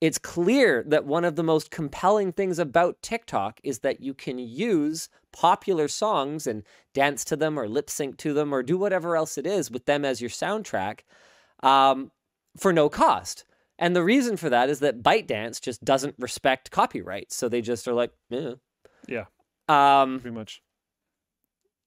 It's 0.00 0.18
clear 0.18 0.82
that 0.86 1.04
one 1.04 1.24
of 1.26 1.36
the 1.36 1.42
most 1.42 1.70
compelling 1.70 2.32
things 2.32 2.58
about 2.58 3.02
TikTok 3.02 3.60
is 3.62 3.80
that 3.80 4.00
you 4.00 4.14
can 4.14 4.38
use 4.38 5.10
popular 5.30 5.88
songs 5.88 6.46
and 6.46 6.62
dance 6.94 7.22
to 7.26 7.36
them 7.36 7.58
or 7.58 7.68
lip 7.68 7.90
sync 7.90 8.16
to 8.18 8.32
them 8.32 8.54
or 8.54 8.62
do 8.62 8.78
whatever 8.78 9.14
else 9.14 9.36
it 9.36 9.46
is 9.46 9.70
with 9.70 9.84
them 9.84 10.04
as 10.04 10.20
your 10.22 10.30
soundtrack 10.30 11.00
um, 11.62 12.10
for 12.56 12.72
no 12.72 12.88
cost. 12.88 13.44
And 13.78 13.94
the 13.94 14.02
reason 14.02 14.36
for 14.38 14.48
that 14.48 14.70
is 14.70 14.80
that 14.80 15.02
ByteDance 15.02 15.60
just 15.60 15.84
doesn't 15.84 16.14
respect 16.18 16.70
copyright. 16.70 17.32
So 17.32 17.48
they 17.48 17.60
just 17.60 17.86
are 17.86 17.94
like, 17.94 18.12
eh. 18.32 18.54
yeah, 19.06 19.24
Um, 19.68 20.20
pretty 20.20 20.34
much. 20.34 20.62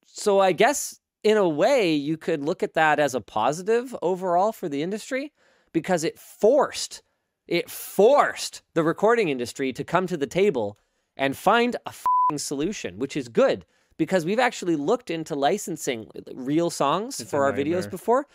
so 0.06 0.40
I 0.40 0.52
guess 0.52 0.99
in 1.23 1.38
a 1.38 1.49
way 1.49 1.94
you 1.94 2.18
could 2.18 2.44
look 2.44 2.61
at 2.61 2.73
that 2.76 2.99
as 2.99 3.15
a 3.15 3.22
positive 3.22 3.95
overall 4.02 4.52
for 4.52 4.69
the 4.69 4.84
industry 4.84 5.34
because 5.72 6.03
it 6.03 6.19
forced 6.19 7.02
it 7.48 7.70
forced 7.70 8.61
the 8.74 8.84
recording 8.84 9.30
industry 9.30 9.74
to 9.74 9.84
come 9.84 10.07
to 10.07 10.18
the 10.18 10.28
table 10.28 10.78
and 11.18 11.38
find 11.38 11.76
a 11.86 11.91
fing 11.91 12.38
solution, 12.38 12.99
which 12.99 13.15
is 13.18 13.28
good 13.28 13.65
because 13.98 14.26
we've 14.26 14.40
actually 14.40 14.76
looked 14.76 15.10
into 15.10 15.36
licensing 15.36 16.10
real 16.34 16.70
songs 16.70 17.20
It's 17.20 17.30
for 17.30 17.44
our 17.44 17.53
videos 17.53 17.90
before. 17.90 18.28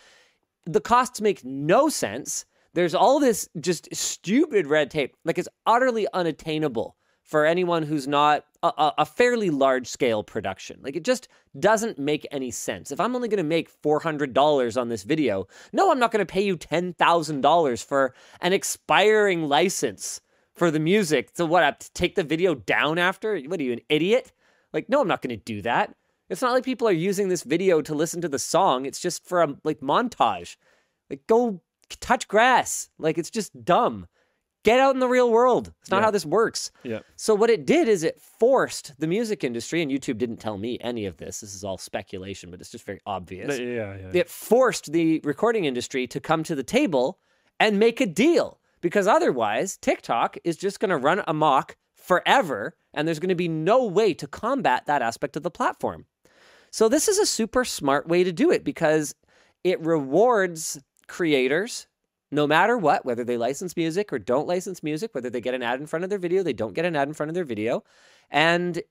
The 0.65 0.81
costs 0.81 1.21
make 1.21 1.43
no 1.43 1.89
sense. 1.89 2.45
There's 2.73 2.95
all 2.95 3.19
this 3.19 3.49
just 3.59 3.93
stupid 3.93 4.67
red 4.67 4.91
tape. 4.91 5.15
Like 5.25 5.37
it's 5.37 5.49
utterly 5.65 6.07
unattainable 6.13 6.95
for 7.23 7.45
anyone 7.45 7.83
who's 7.83 8.07
not 8.07 8.45
a, 8.61 8.93
a, 8.97 9.05
fairly 9.05 9.49
large 9.49 9.87
scale 9.87 10.23
production. 10.23 10.79
Like 10.81 10.95
it 10.95 11.03
just 11.03 11.27
doesn't 11.57 11.97
make 11.97 12.27
any 12.31 12.51
sense. 12.51 12.91
If 12.91 12.99
I'm 12.99 13.15
only 13.15 13.29
going 13.29 13.37
to 13.37 13.43
make 13.43 13.71
$400 13.81 14.79
on 14.79 14.89
this 14.89 15.03
video, 15.03 15.47
no, 15.71 15.91
I'm 15.91 15.99
not 15.99 16.11
going 16.11 16.25
to 16.25 16.31
pay 16.31 16.41
you 16.41 16.57
$10,000 16.57 17.85
for 17.85 18.13
an 18.41 18.53
expiring 18.53 19.47
license 19.47 20.21
for 20.55 20.71
the 20.71 20.79
music. 20.79 21.29
So 21.33 21.45
what, 21.45 21.63
I 21.63 21.71
to 21.71 21.93
take 21.93 22.15
the 22.15 22.23
video 22.23 22.53
down 22.53 22.97
after? 22.97 23.39
What 23.39 23.59
are 23.59 23.63
you, 23.63 23.73
an 23.73 23.81
idiot? 23.87 24.33
Like, 24.73 24.89
no, 24.89 25.01
I'm 25.01 25.07
not 25.07 25.21
going 25.21 25.35
to 25.35 25.43
do 25.43 25.61
that. 25.61 25.95
It's 26.29 26.41
not 26.41 26.51
like 26.51 26.63
people 26.63 26.87
are 26.87 26.91
using 26.91 27.29
this 27.29 27.43
video 27.43 27.81
to 27.81 27.95
listen 27.95 28.21
to 28.21 28.29
the 28.29 28.37
song. 28.37 28.85
It's 28.85 28.99
just 28.99 29.25
for 29.25 29.41
a 29.41 29.55
like 29.63 29.79
montage. 29.79 30.57
Like, 31.09 31.25
go 31.27 31.61
touch 32.01 32.27
grass. 32.27 32.89
Like, 32.99 33.17
it's 33.17 33.31
just 33.31 33.65
dumb. 33.65 34.05
Get 34.63 34.79
out 34.79 34.93
in 34.93 34.99
the 34.99 35.07
real 35.07 35.31
world. 35.31 35.71
It's 35.81 35.89
not 35.89 35.97
Yeah. 35.99 36.03
how 36.05 36.11
this 36.11 36.25
works. 36.25 36.71
Yeah. 36.83 36.99
So 37.15 37.33
what 37.33 37.49
it 37.49 37.65
did 37.65 37.87
is 37.87 38.03
it 38.03 38.19
forced 38.19 38.93
the 38.99 39.07
music 39.07 39.43
industry, 39.43 39.81
and 39.81 39.89
YouTube 39.89 40.17
didn't 40.17 40.37
tell 40.37 40.57
me 40.57 40.77
any 40.81 41.05
of 41.05 41.17
this. 41.17 41.39
This 41.39 41.55
is 41.55 41.63
all 41.63 41.77
speculation, 41.77 42.51
but 42.51 42.59
it's 42.59 42.69
just 42.69 42.85
very 42.85 42.99
obvious. 43.05 43.57
Yeah, 43.57 43.95
yeah. 43.97 44.11
It 44.13 44.29
forced 44.29 44.91
the 44.91 45.21
recording 45.23 45.63
industry 45.65 46.07
to 46.07 46.19
come 46.19 46.43
to 46.43 46.55
the 46.55 46.63
table 46.63 47.19
and 47.59 47.79
make 47.79 48.01
a 48.01 48.05
deal 48.05 48.59
because 48.81 49.07
otherwise 49.07 49.77
TikTok 49.77 50.37
is 50.43 50.57
just 50.57 50.79
going 50.79 50.89
to 50.89 50.97
run 50.97 51.23
amok 51.27 51.77
forever 51.95 52.75
and 52.93 53.07
there's 53.07 53.19
going 53.19 53.29
to 53.29 53.35
be 53.35 53.47
no 53.47 53.85
way 53.85 54.13
to 54.13 54.27
combat 54.27 54.85
that 54.87 55.01
aspect 55.01 55.37
of 55.37 55.43
the 55.43 55.51
platform. 55.51 56.05
So 56.71 56.89
this 56.89 57.07
is 57.07 57.17
a 57.17 57.25
super 57.25 57.63
smart 57.65 58.07
way 58.07 58.23
to 58.23 58.31
do 58.31 58.51
it 58.51 58.63
because 58.63 59.15
it 59.63 59.79
rewards 59.81 60.79
creators 61.07 61.87
no 62.31 62.45
matter 62.45 62.77
what, 62.77 63.05
whether 63.05 63.23
they 63.23 63.37
license 63.37 63.75
music 63.75 64.13
or 64.13 64.19
don't 64.19 64.47
license 64.47 64.83
music, 64.83 65.15
whether 65.15 65.29
they 65.29 65.41
get 65.41 65.53
an 65.53 65.63
ad 65.63 65.79
in 65.79 65.87
front 65.87 66.03
of 66.03 66.09
their 66.09 66.19
video, 66.19 66.43
they 66.43 66.53
don't 66.53 66.75
get 66.75 66.85
an 66.85 66.95
ad 66.95 67.07
in 67.07 67.13
front 67.13 67.29
of 67.29 67.33
their 67.33 67.43
video. 67.43 67.83
And 68.29 68.81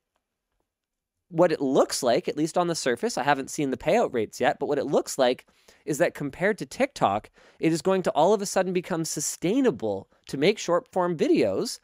what 1.31 1.52
it 1.52 1.60
looks 1.60 2.02
like, 2.02 2.27
at 2.27 2.36
least 2.36 2.59
on 2.59 2.69
the 2.69 2.74
surface, 2.74 3.19
I 3.19 3.23
haven't 3.23 3.51
seen 3.51 3.70
the 3.70 3.77
payout 3.77 4.12
rates 4.12 4.40
yet, 4.40 4.59
but 4.59 4.66
what 4.66 4.78
it 4.78 4.86
looks 4.86 5.19
like 5.19 5.47
is 5.85 5.98
that 5.98 6.15
compared 6.15 6.59
to 6.59 6.66
TikTok, 6.66 7.31
it 7.60 7.73
is 7.73 7.82
going 7.82 8.02
to 8.02 8.10
all 8.12 8.32
of 8.32 8.43
a 8.43 8.47
sudden 8.47 8.73
become 8.73 9.05
sustainable 9.05 10.09
to 10.28 10.36
make 10.36 10.59
short 10.59 10.90
form 10.90 11.16
videos 11.16 11.78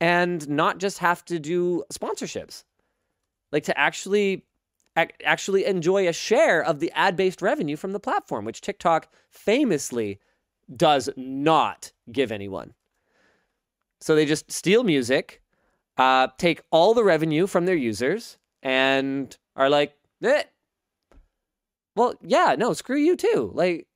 and 0.00 0.48
not 0.48 0.78
just 0.78 0.98
have 0.98 1.24
to 1.24 1.38
do 1.38 1.84
sponsorships. 1.92 2.64
Like 3.50 3.64
to 3.64 3.78
actually 3.78 4.44
actually 4.96 5.66
enjoy 5.66 6.08
a 6.08 6.12
share 6.12 6.62
of 6.62 6.80
the 6.80 6.90
ad-based 6.92 7.42
revenue 7.42 7.76
from 7.76 7.92
the 7.92 8.00
platform, 8.00 8.46
which 8.46 8.62
TikTok 8.62 9.12
famously 9.30 10.18
does 10.74 11.08
not 11.16 11.92
give 12.10 12.32
anyone. 12.32 12.74
So 14.00 14.14
they 14.14 14.26
just 14.26 14.50
steal 14.50 14.84
music, 14.84 15.42
uh, 15.96 16.28
take 16.38 16.62
all 16.70 16.94
the 16.94 17.04
revenue 17.04 17.46
from 17.46 17.66
their 17.66 17.74
users, 17.76 18.36
and 18.62 19.36
are 19.54 19.68
like, 19.70 19.94
eh. 20.22 20.42
well, 21.94 22.14
yeah, 22.22 22.54
no, 22.58 22.72
screw 22.72 22.96
you 22.98 23.16
too. 23.16 23.50
Like, 23.54 23.86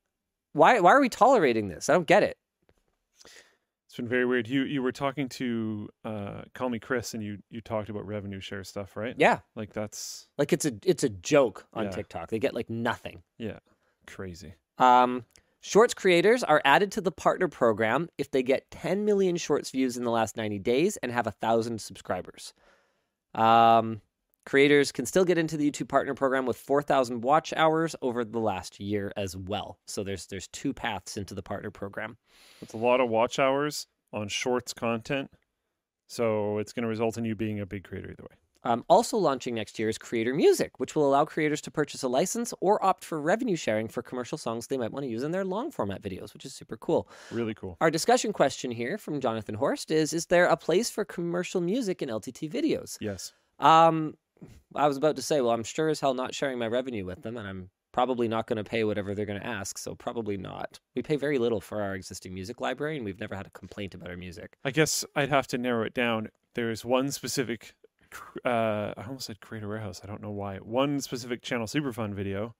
why 0.53 0.81
why 0.81 0.91
are 0.93 1.01
we 1.01 1.09
tolerating 1.09 1.69
this? 1.69 1.89
I 1.89 1.93
don't 1.93 2.07
get 2.07 2.23
it. 2.23 2.37
It's 3.87 3.97
been 3.97 4.09
very 4.09 4.25
weird. 4.25 4.49
You 4.49 4.63
you 4.63 4.83
were 4.83 4.93
talking 4.93 5.29
to 5.31 5.89
uh, 6.05 6.43
Call 6.55 6.71
Me 6.71 6.79
Chris, 6.79 7.13
and 7.15 7.23
you 7.23 7.39
you 7.51 7.61
talked 7.61 7.89
about 7.89 8.07
revenue 8.07 8.41
share 8.41 8.63
stuff, 8.65 8.97
right? 8.97 9.15
Yeah, 9.19 9.41
Like 9.57 9.73
that's 9.73 10.29
like 10.39 10.53
it's 10.53 10.65
a 10.65 10.73
it's 10.85 11.03
a 11.05 11.09
joke 11.09 11.67
on 11.75 11.85
Yeah. 11.85 11.91
TikTok. 11.91 12.31
They 12.31 12.39
get 12.39 12.55
like 12.55 12.71
nothing. 12.71 13.23
yeah, 13.37 13.59
crazy. 14.07 14.55
Um, 14.79 15.25
Shorts 15.63 15.93
creators 15.93 16.43
are 16.43 16.63
added 16.65 16.91
to 16.93 17.03
the 17.03 17.13
partner 17.13 17.47
program 17.47 18.09
if 18.17 18.31
they 18.31 18.43
get 18.43 18.71
10 18.71 19.05
million 19.05 19.37
shorts 19.37 19.71
views 19.71 19.99
in 19.99 20.05
the 20.05 20.11
last 20.11 20.37
90 20.37 20.59
days 20.59 20.97
and 20.99 21.13
have 21.13 21.27
thousand 21.41 21.81
subscribers. 21.81 22.55
Um, 23.35 24.01
creators 24.47 24.91
can 24.91 25.05
still 25.05 25.25
get 25.25 25.37
into 25.37 25.59
the 25.59 25.71
YouTube 25.71 25.89
partner 25.89 26.15
program 26.15 26.47
with 26.47 26.57
4,000 26.57 27.21
watch 27.21 27.53
hours 27.55 27.95
over 28.01 28.25
the 28.25 28.39
last 28.39 28.81
year 28.81 29.13
as 29.19 29.37
well. 29.37 29.79
So 29.87 30.03
there's 30.03 30.27
there's 30.27 30.49
two 30.49 30.73
paths 30.73 31.19
into 31.19 31.35
the 31.35 31.43
partner 31.43 31.71
program. 31.71 32.17
It's 32.63 32.73
a 32.73 32.79
lot 32.79 33.03
of 33.03 33.11
watch 33.11 33.39
hours 33.39 33.87
on 34.15 34.29
shorts 34.29 34.73
content. 34.73 35.31
So 36.09 36.59
it's 36.59 36.73
going 36.73 36.85
to 36.85 36.89
result 36.89 37.19
in 37.19 37.25
you 37.25 37.35
being 37.35 37.61
a 37.61 37.67
big 37.67 37.85
creator 37.85 38.11
either 38.11 38.25
way. 38.25 38.37
Um, 38.63 38.85
also 38.89 39.17
launching 39.17 39.55
next 39.55 39.79
year 39.79 39.89
is 39.89 39.99
Creator 39.99 40.35
Music, 40.35 40.79
which 40.79 40.95
will 40.95 41.09
allow 41.09 41.25
creators 41.25 41.61
to 41.63 41.71
purchase 41.71 42.03
a 42.03 42.09
license 42.09 42.53
or 42.61 42.83
opt 42.85 43.05
for 43.05 43.21
revenue 43.21 43.57
sharing 43.57 43.89
for 43.89 44.03
commercial 44.03 44.37
songs 44.37 44.67
they 44.67 44.77
might 44.77 44.93
want 44.93 45.05
to 45.05 45.11
use 45.11 45.23
in 45.23 45.31
their 45.31 45.45
long 45.45 45.71
format 45.71 46.03
videos, 46.03 46.35
which 46.35 46.45
is 46.45 46.53
super 46.53 46.77
cool. 46.77 47.09
Really 47.31 47.55
cool. 47.55 47.77
Our 47.81 47.91
discussion 47.91 48.33
question 48.33 48.71
here 48.71 48.99
from 48.99 49.21
Jonathan 49.21 49.55
Horst 49.55 49.91
is 49.91 50.13
Is 50.13 50.27
there 50.27 50.47
a 50.47 50.57
place 50.57 50.91
for 50.91 51.05
commercial 51.05 51.61
music 51.61 52.03
in 52.03 52.09
LTT 52.09 52.51
videos? 52.51 52.99
Yes. 53.01 53.33
Um, 53.59 54.15
I 54.75 54.87
was 54.87 54.97
about 54.97 55.17
to 55.17 55.23
say, 55.23 55.41
well, 55.41 55.53
I'm 55.53 55.65
sure 55.65 55.89
as 55.89 56.01
hell 56.01 56.15
not 56.15 56.35
sharing 56.35 56.59
my 56.59 56.67
revenue 56.67 57.05
with 57.05 57.23
them, 57.23 57.37
and 57.37 57.47
I'm 57.47 57.71
probably 57.93 58.29
not 58.29 58.47
going 58.47 58.57
to 58.57 58.65
pay 58.65 58.85
whatever 58.85 59.15
they're 59.15 59.27
going 59.27 59.41
to 59.41 59.47
ask, 59.47 59.79
so 59.79 59.95
probably 59.95 60.37
not. 60.37 60.79
We 60.95 61.03
pay 61.03 61.17
very 61.17 61.39
little 61.39 61.61
for 61.61 61.83
our 61.83 61.95
existing 61.95 62.35
music 62.35 62.61
library, 62.61 62.97
and 62.97 63.05
we've 63.05 63.21
never 63.21 63.35
had 63.35 63.47
a 63.47 63.51
complaint 63.51 63.95
about 63.95 64.11
our 64.11 64.17
music. 64.17 64.57
I 64.65 64.71
guess 64.71 65.05
I'd 65.17 65.29
have 65.29 65.47
to 65.49 65.59
narrow 65.59 65.85
it 65.85 65.95
down. 65.95 66.29
There's 66.55 66.85
one 66.85 67.11
specific, 67.11 67.75
uh, 68.45 68.93
I 68.97 69.05
almost 69.07 69.27
said 69.27 69.41
Creator 69.41 69.69
Warehouse. 69.69 70.01
I 70.03 70.07
don't 70.07 70.23
know 70.23 70.31
why. 70.31 70.57
One 70.59 71.01
specific 71.01 71.43
Channel 71.43 71.67
Super 71.67 71.93
Fun 71.93 72.15
video. 72.15 72.55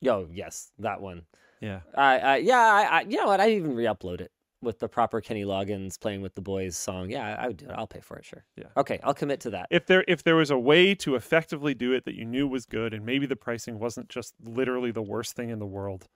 Yo, 0.00 0.28
yes, 0.32 0.72
that 0.78 1.00
one. 1.00 1.22
Yeah. 1.60 1.80
I, 1.96 2.18
I 2.18 2.36
yeah, 2.38 2.58
I, 2.58 2.82
I, 2.82 3.00
you 3.02 3.18
know 3.18 3.26
what? 3.26 3.40
I 3.40 3.50
even 3.52 3.74
re-upload 3.74 4.20
it 4.20 4.32
with 4.62 4.78
the 4.78 4.88
proper 4.88 5.20
Kenny 5.20 5.44
Loggins 5.44 5.98
playing 5.98 6.22
with 6.22 6.34
the 6.34 6.40
boys 6.40 6.76
song. 6.76 7.10
Yeah, 7.10 7.36
I 7.38 7.48
would 7.48 7.56
do 7.56 7.66
it. 7.66 7.72
I'll 7.76 7.86
pay 7.86 8.00
for 8.00 8.16
it, 8.16 8.24
sure. 8.24 8.44
Yeah. 8.56 8.66
Okay, 8.76 8.98
I'll 9.02 9.14
commit 9.14 9.40
to 9.40 9.50
that. 9.50 9.66
If 9.70 9.86
there 9.86 10.04
if 10.08 10.22
there 10.22 10.36
was 10.36 10.50
a 10.50 10.58
way 10.58 10.94
to 10.96 11.14
effectively 11.16 11.74
do 11.74 11.92
it 11.92 12.04
that 12.04 12.14
you 12.14 12.24
knew 12.24 12.48
was 12.48 12.66
good, 12.66 12.94
and 12.94 13.04
maybe 13.04 13.26
the 13.26 13.36
pricing 13.36 13.78
wasn't 13.78 14.08
just 14.08 14.34
literally 14.42 14.90
the 14.90 15.02
worst 15.02 15.34
thing 15.36 15.50
in 15.50 15.58
the 15.58 15.66
world, 15.66 16.06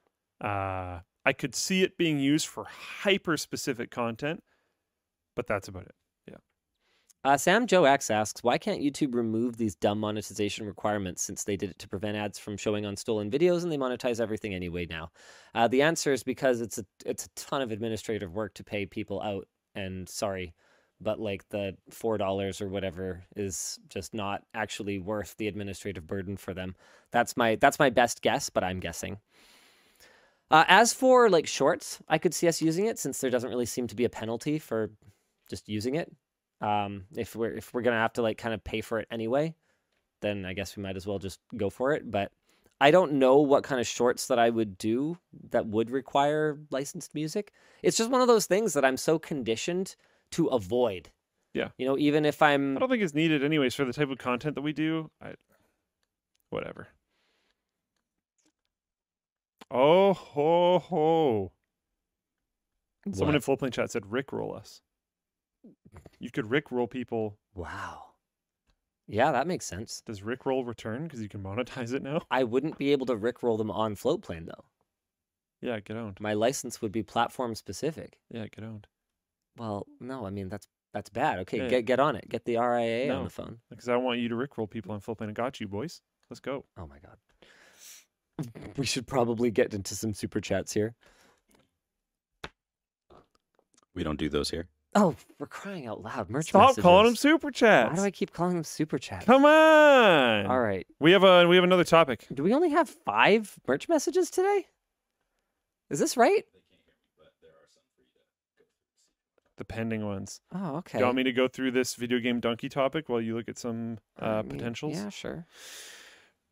uh, 0.40 1.00
I 1.24 1.32
could 1.32 1.54
see 1.54 1.82
it 1.82 1.96
being 1.98 2.18
used 2.18 2.46
for 2.46 2.64
hyper 2.64 3.36
specific 3.36 3.90
content. 3.90 4.42
But 5.34 5.46
that's 5.46 5.68
about 5.68 5.84
it. 5.84 5.94
Uh, 7.24 7.36
Sam 7.36 7.66
Joe 7.66 7.84
X 7.84 8.08
asks, 8.08 8.44
why 8.44 8.56
can't 8.56 8.80
YouTube 8.80 9.14
remove 9.14 9.56
these 9.56 9.74
dumb 9.74 9.98
monetization 9.98 10.64
requirements 10.64 11.22
since 11.22 11.42
they 11.42 11.56
did 11.56 11.70
it 11.70 11.78
to 11.80 11.88
prevent 11.88 12.16
ads 12.16 12.38
from 12.38 12.56
showing 12.56 12.86
on 12.86 12.96
stolen 12.96 13.30
videos 13.30 13.64
and 13.64 13.72
they 13.72 13.76
monetize 13.76 14.20
everything 14.20 14.54
anyway 14.54 14.86
now? 14.88 15.10
Uh, 15.52 15.66
the 15.66 15.82
answer 15.82 16.12
is 16.12 16.22
because 16.22 16.60
it's 16.60 16.78
a 16.78 16.84
it's 17.04 17.26
a 17.26 17.28
ton 17.34 17.62
of 17.62 17.72
administrative 17.72 18.32
work 18.32 18.54
to 18.54 18.62
pay 18.62 18.86
people 18.86 19.20
out, 19.20 19.48
and 19.74 20.08
sorry, 20.08 20.54
but 21.00 21.18
like 21.18 21.48
the 21.48 21.76
four 21.90 22.16
dollars 22.16 22.60
or 22.60 22.68
whatever 22.68 23.24
is 23.34 23.80
just 23.88 24.14
not 24.14 24.42
actually 24.54 25.00
worth 25.00 25.36
the 25.36 25.48
administrative 25.48 26.06
burden 26.06 26.36
for 26.36 26.54
them. 26.54 26.76
That's 27.10 27.36
my 27.36 27.56
that's 27.56 27.80
my 27.80 27.90
best 27.90 28.22
guess, 28.22 28.50
but 28.50 28.62
I'm 28.62 28.78
guessing. 28.78 29.18
Uh, 30.48 30.64
as 30.68 30.92
for 30.92 31.28
like 31.28 31.48
shorts, 31.48 31.98
I 32.08 32.18
could 32.18 32.34
see 32.34 32.46
us 32.46 32.62
using 32.62 32.86
it 32.86 33.00
since 33.00 33.18
there 33.18 33.30
doesn't 33.30 33.50
really 33.50 33.66
seem 33.66 33.88
to 33.88 33.96
be 33.96 34.04
a 34.04 34.08
penalty 34.08 34.60
for 34.60 34.92
just 35.50 35.68
using 35.68 35.96
it 35.96 36.12
um 36.60 37.04
if 37.16 37.36
we're 37.36 37.52
if 37.54 37.72
we're 37.74 37.82
gonna 37.82 37.96
have 37.96 38.12
to 38.12 38.22
like 38.22 38.38
kind 38.38 38.54
of 38.54 38.62
pay 38.64 38.80
for 38.80 38.98
it 38.98 39.06
anyway 39.10 39.54
then 40.22 40.44
i 40.44 40.52
guess 40.52 40.76
we 40.76 40.82
might 40.82 40.96
as 40.96 41.06
well 41.06 41.18
just 41.18 41.38
go 41.56 41.68
for 41.68 41.92
it 41.92 42.10
but 42.10 42.32
i 42.80 42.90
don't 42.90 43.12
know 43.12 43.36
what 43.36 43.62
kind 43.62 43.80
of 43.80 43.86
shorts 43.86 44.26
that 44.28 44.38
i 44.38 44.48
would 44.48 44.78
do 44.78 45.18
that 45.50 45.66
would 45.66 45.90
require 45.90 46.58
licensed 46.70 47.14
music 47.14 47.52
it's 47.82 47.96
just 47.98 48.10
one 48.10 48.20
of 48.22 48.28
those 48.28 48.46
things 48.46 48.72
that 48.72 48.84
i'm 48.84 48.96
so 48.96 49.18
conditioned 49.18 49.96
to 50.30 50.46
avoid 50.46 51.10
Yeah. 51.52 51.68
you 51.76 51.86
know 51.86 51.98
even 51.98 52.24
if 52.24 52.40
i'm 52.40 52.76
I 52.76 52.80
don't 52.80 52.88
think 52.88 53.02
it's 53.02 53.14
needed 53.14 53.44
anyways 53.44 53.74
for 53.74 53.84
the 53.84 53.92
type 53.92 54.10
of 54.10 54.18
content 54.18 54.54
that 54.54 54.62
we 54.62 54.72
do. 54.72 55.10
I, 55.22 55.34
whatever. 56.50 56.88
Oh 59.70 60.12
ho 60.12 60.78
ho! 60.78 61.52
Someone 63.12 63.34
in 63.34 63.40
Floatplane 63.40 63.72
chat 63.72 63.90
said 63.90 64.10
Rick 64.12 64.32
roll 64.32 64.54
us. 64.54 64.80
You 66.18 66.30
could 66.30 66.50
Rick 66.50 66.70
roll 66.70 66.86
people. 66.86 67.38
wow 67.54 68.02
yeah 69.08 69.30
that 69.32 69.46
makes 69.46 69.64
sense 69.66 70.02
Does 70.04 70.22
Rick 70.22 70.44
roll 70.46 70.64
return 70.64 71.04
because 71.04 71.20
you 71.22 71.28
can 71.28 71.42
monetize 71.42 71.92
it 71.92 72.02
now? 72.02 72.22
i 72.30 72.42
wouldn't 72.44 72.76
be 72.78 72.90
able 72.92 73.06
to 73.06 73.14
rickroll 73.16 73.56
them 73.58 73.70
on 73.70 73.94
floatplane 73.94 74.46
though 74.46 74.64
Yeah, 75.60 75.78
get 75.80 75.96
owned. 75.96 76.18
my 76.20 76.34
license 76.34 76.82
would 76.82 76.92
be 76.92 77.02
platform 77.02 77.54
specific 77.54 78.18
Yeah, 78.30 78.46
get 78.48 78.64
owned. 78.64 78.86
well 79.56 79.86
no 80.00 80.26
i 80.26 80.30
mean 80.30 80.48
that's 80.48 80.66
that's 80.92 81.10
bad 81.10 81.38
okay 81.40 81.58
Yeah. 81.58 81.68
get 81.68 81.84
get 81.84 82.00
on 82.00 82.16
it 82.16 82.28
get 82.28 82.44
the 82.46 82.56
ria 82.56 83.06
No. 83.08 83.18
on 83.18 83.24
the 83.24 83.30
phone 83.30 83.58
Because 83.70 83.88
I 83.88 83.96
want 83.96 84.18
you 84.18 84.28
to 84.28 84.34
rickroll 84.34 84.68
people 84.68 84.92
on 84.92 85.00
Floatplane. 85.00 85.28
I 85.28 85.32
got 85.32 85.60
you, 85.60 85.68
boys. 85.68 86.00
Let's 86.30 86.40
go. 86.40 86.64
Oh 86.78 86.86
my 86.86 86.98
god. 86.98 87.18
We 88.76 88.84
should 88.86 89.06
probably 89.06 89.50
get 89.50 89.72
into 89.74 89.94
some 89.94 90.12
super 90.14 90.40
chats 90.40 90.72
here. 90.72 90.94
We 93.94 94.02
don't 94.02 94.18
do 94.18 94.28
those 94.28 94.50
here. 94.50 94.66
Oh, 94.98 95.14
we're 95.38 95.46
crying 95.46 95.86
out 95.86 96.02
loud. 96.02 96.30
Merch 96.30 96.48
Stop 96.48 96.78
calling 96.78 97.04
them 97.04 97.16
super 97.16 97.50
Chat? 97.50 97.90
Why 97.90 97.96
do 97.96 98.02
I 98.02 98.10
keep 98.10 98.32
calling 98.32 98.54
them 98.54 98.64
super 98.64 98.98
chats? 98.98 99.26
Come 99.26 99.44
on. 99.44 100.46
All 100.46 100.58
right. 100.58 100.86
We 100.98 101.12
have 101.12 101.22
a 101.22 101.46
we 101.46 101.56
have 101.56 101.64
another 101.64 101.84
topic. 101.84 102.26
Do 102.32 102.42
we 102.42 102.54
only 102.54 102.70
have 102.70 102.88
five 102.88 103.58
merch 103.68 103.90
messages 103.90 104.30
today? 104.30 104.64
Is 105.90 105.98
this 105.98 106.16
right? 106.16 106.44
The 109.58 109.66
pending 109.66 110.06
ones. 110.06 110.40
Oh, 110.54 110.76
okay. 110.76 110.98
Do 110.98 111.02
you 111.02 111.04
want 111.04 111.16
me 111.16 111.24
to 111.24 111.32
go 111.32 111.46
through 111.46 111.72
this 111.72 111.94
videogamedunkey 111.94 112.70
topic 112.70 113.08
while 113.08 113.20
you 113.20 113.36
look 113.36 113.48
at 113.48 113.58
some 113.58 113.98
I 114.18 114.38
uh, 114.38 114.42
mean, 114.42 114.50
potentials? 114.50 114.94
Yeah, 114.94 115.10
sure. 115.10 115.46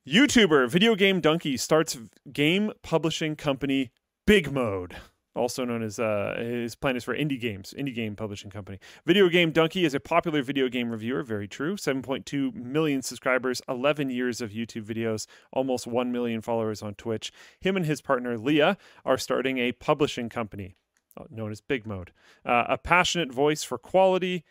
YouTuber 0.06 0.70
videogamedunkey 0.70 1.58
starts 1.58 1.98
game 2.30 2.72
publishing 2.82 3.36
company 3.36 3.90
Big 4.26 4.52
Mode, 4.52 4.96
also 5.34 5.64
known 5.64 5.82
as 5.82 5.98
uh, 5.98 6.36
his 6.38 6.74
plan 6.74 6.96
is 6.96 7.04
for 7.04 7.16
indie 7.16 7.40
games, 7.40 7.74
indie 7.76 7.94
game 7.94 8.16
publishing 8.16 8.50
company. 8.50 8.78
Videogamedunkey 9.06 9.84
is 9.84 9.94
a 9.94 10.00
popular 10.00 10.42
video 10.42 10.68
game 10.68 10.90
reviewer, 10.90 11.22
very 11.22 11.48
true. 11.48 11.76
7.2 11.76 12.54
million 12.54 13.02
subscribers, 13.02 13.60
11 13.68 14.10
years 14.10 14.40
of 14.40 14.50
YouTube 14.50 14.84
videos, 14.84 15.26
almost 15.52 15.86
1 15.86 16.12
million 16.12 16.40
followers 16.40 16.82
on 16.82 16.94
Twitch. 16.94 17.32
Him 17.60 17.76
and 17.76 17.86
his 17.86 18.00
partner 18.00 18.38
Leah 18.38 18.76
are 19.04 19.18
starting 19.18 19.58
a 19.58 19.72
publishing 19.72 20.28
company 20.28 20.76
uh, 21.16 21.24
known 21.30 21.50
as 21.50 21.60
Big 21.60 21.86
Mode, 21.86 22.12
uh, 22.44 22.64
a 22.68 22.78
passionate 22.78 23.32
voice 23.32 23.62
for 23.62 23.78
quality, 23.78 24.44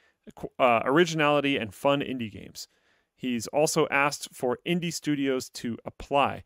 uh, 0.59 0.81
originality, 0.85 1.57
and 1.57 1.73
fun 1.73 2.01
indie 2.01 2.31
games. 2.31 2.67
He's 3.15 3.47
also 3.47 3.87
asked 3.89 4.29
for 4.33 4.59
indie 4.67 4.93
studios 4.93 5.49
to 5.49 5.77
apply. 5.85 6.43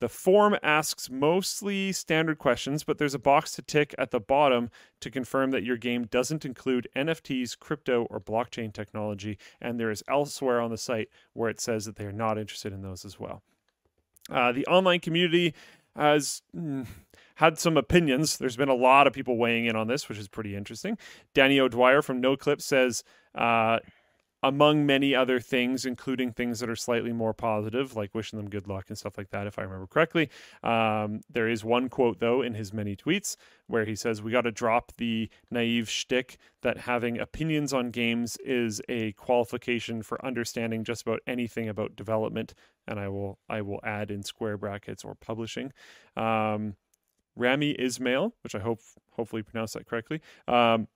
The 0.00 0.08
form 0.08 0.56
asks 0.62 1.08
mostly 1.08 1.92
standard 1.92 2.38
questions, 2.38 2.84
but 2.84 2.98
there's 2.98 3.14
a 3.14 3.18
box 3.18 3.52
to 3.52 3.62
tick 3.62 3.94
at 3.96 4.10
the 4.10 4.20
bottom 4.20 4.70
to 5.00 5.10
confirm 5.10 5.50
that 5.52 5.62
your 5.62 5.76
game 5.76 6.04
doesn't 6.04 6.44
include 6.44 6.88
NFTs, 6.96 7.58
crypto, 7.58 8.06
or 8.10 8.20
blockchain 8.20 8.72
technology, 8.72 9.38
and 9.60 9.78
there 9.78 9.90
is 9.90 10.02
elsewhere 10.08 10.60
on 10.60 10.70
the 10.70 10.78
site 10.78 11.08
where 11.32 11.48
it 11.48 11.60
says 11.60 11.84
that 11.84 11.96
they 11.96 12.04
are 12.04 12.12
not 12.12 12.38
interested 12.38 12.72
in 12.72 12.82
those 12.82 13.04
as 13.04 13.20
well. 13.20 13.42
Uh, 14.30 14.52
the 14.52 14.66
online 14.66 15.00
community 15.00 15.54
has 15.96 16.42
mm, 16.56 16.86
had 17.36 17.58
some 17.58 17.76
opinions. 17.76 18.36
There's 18.36 18.56
been 18.56 18.68
a 18.68 18.74
lot 18.74 19.06
of 19.06 19.12
people 19.12 19.36
weighing 19.36 19.66
in 19.66 19.76
on 19.76 19.86
this, 19.86 20.08
which 20.08 20.18
is 20.18 20.28
pretty 20.28 20.56
interesting. 20.56 20.98
Danny 21.34 21.60
O'Dwyer 21.60 22.02
from 22.02 22.20
NoClip 22.20 22.60
says, 22.60 23.04
uh, 23.34 23.78
among 24.44 24.84
many 24.84 25.14
other 25.14 25.40
things, 25.40 25.86
including 25.86 26.30
things 26.30 26.60
that 26.60 26.68
are 26.68 26.76
slightly 26.76 27.14
more 27.14 27.32
positive, 27.32 27.96
like 27.96 28.14
wishing 28.14 28.36
them 28.36 28.50
good 28.50 28.68
luck 28.68 28.84
and 28.88 28.98
stuff 28.98 29.16
like 29.16 29.30
that, 29.30 29.46
if 29.46 29.58
I 29.58 29.62
remember 29.62 29.86
correctly. 29.86 30.28
Um, 30.62 31.22
there 31.30 31.48
is 31.48 31.64
one 31.64 31.88
quote, 31.88 32.20
though, 32.20 32.42
in 32.42 32.52
his 32.52 32.70
many 32.70 32.94
tweets 32.94 33.36
where 33.68 33.86
he 33.86 33.96
says, 33.96 34.20
We 34.20 34.30
got 34.30 34.42
to 34.42 34.52
drop 34.52 34.92
the 34.98 35.30
naive 35.50 35.88
shtick 35.88 36.36
that 36.60 36.76
having 36.76 37.18
opinions 37.18 37.72
on 37.72 37.90
games 37.90 38.36
is 38.44 38.82
a 38.86 39.12
qualification 39.12 40.02
for 40.02 40.22
understanding 40.22 40.84
just 40.84 41.00
about 41.00 41.20
anything 41.26 41.66
about 41.66 41.96
development. 41.96 42.52
And 42.86 43.00
I 43.00 43.08
will, 43.08 43.38
I 43.48 43.62
will 43.62 43.80
add 43.82 44.10
in 44.10 44.22
square 44.22 44.58
brackets 44.58 45.04
or 45.04 45.14
publishing. 45.14 45.72
Um, 46.18 46.76
Rami 47.34 47.70
Ismail, 47.70 48.34
which 48.42 48.54
I 48.54 48.58
hope 48.58 48.80
hopefully 49.12 49.42
pronounced 49.42 49.72
that 49.72 49.86
correctly, 49.86 50.20
um, 50.46 50.86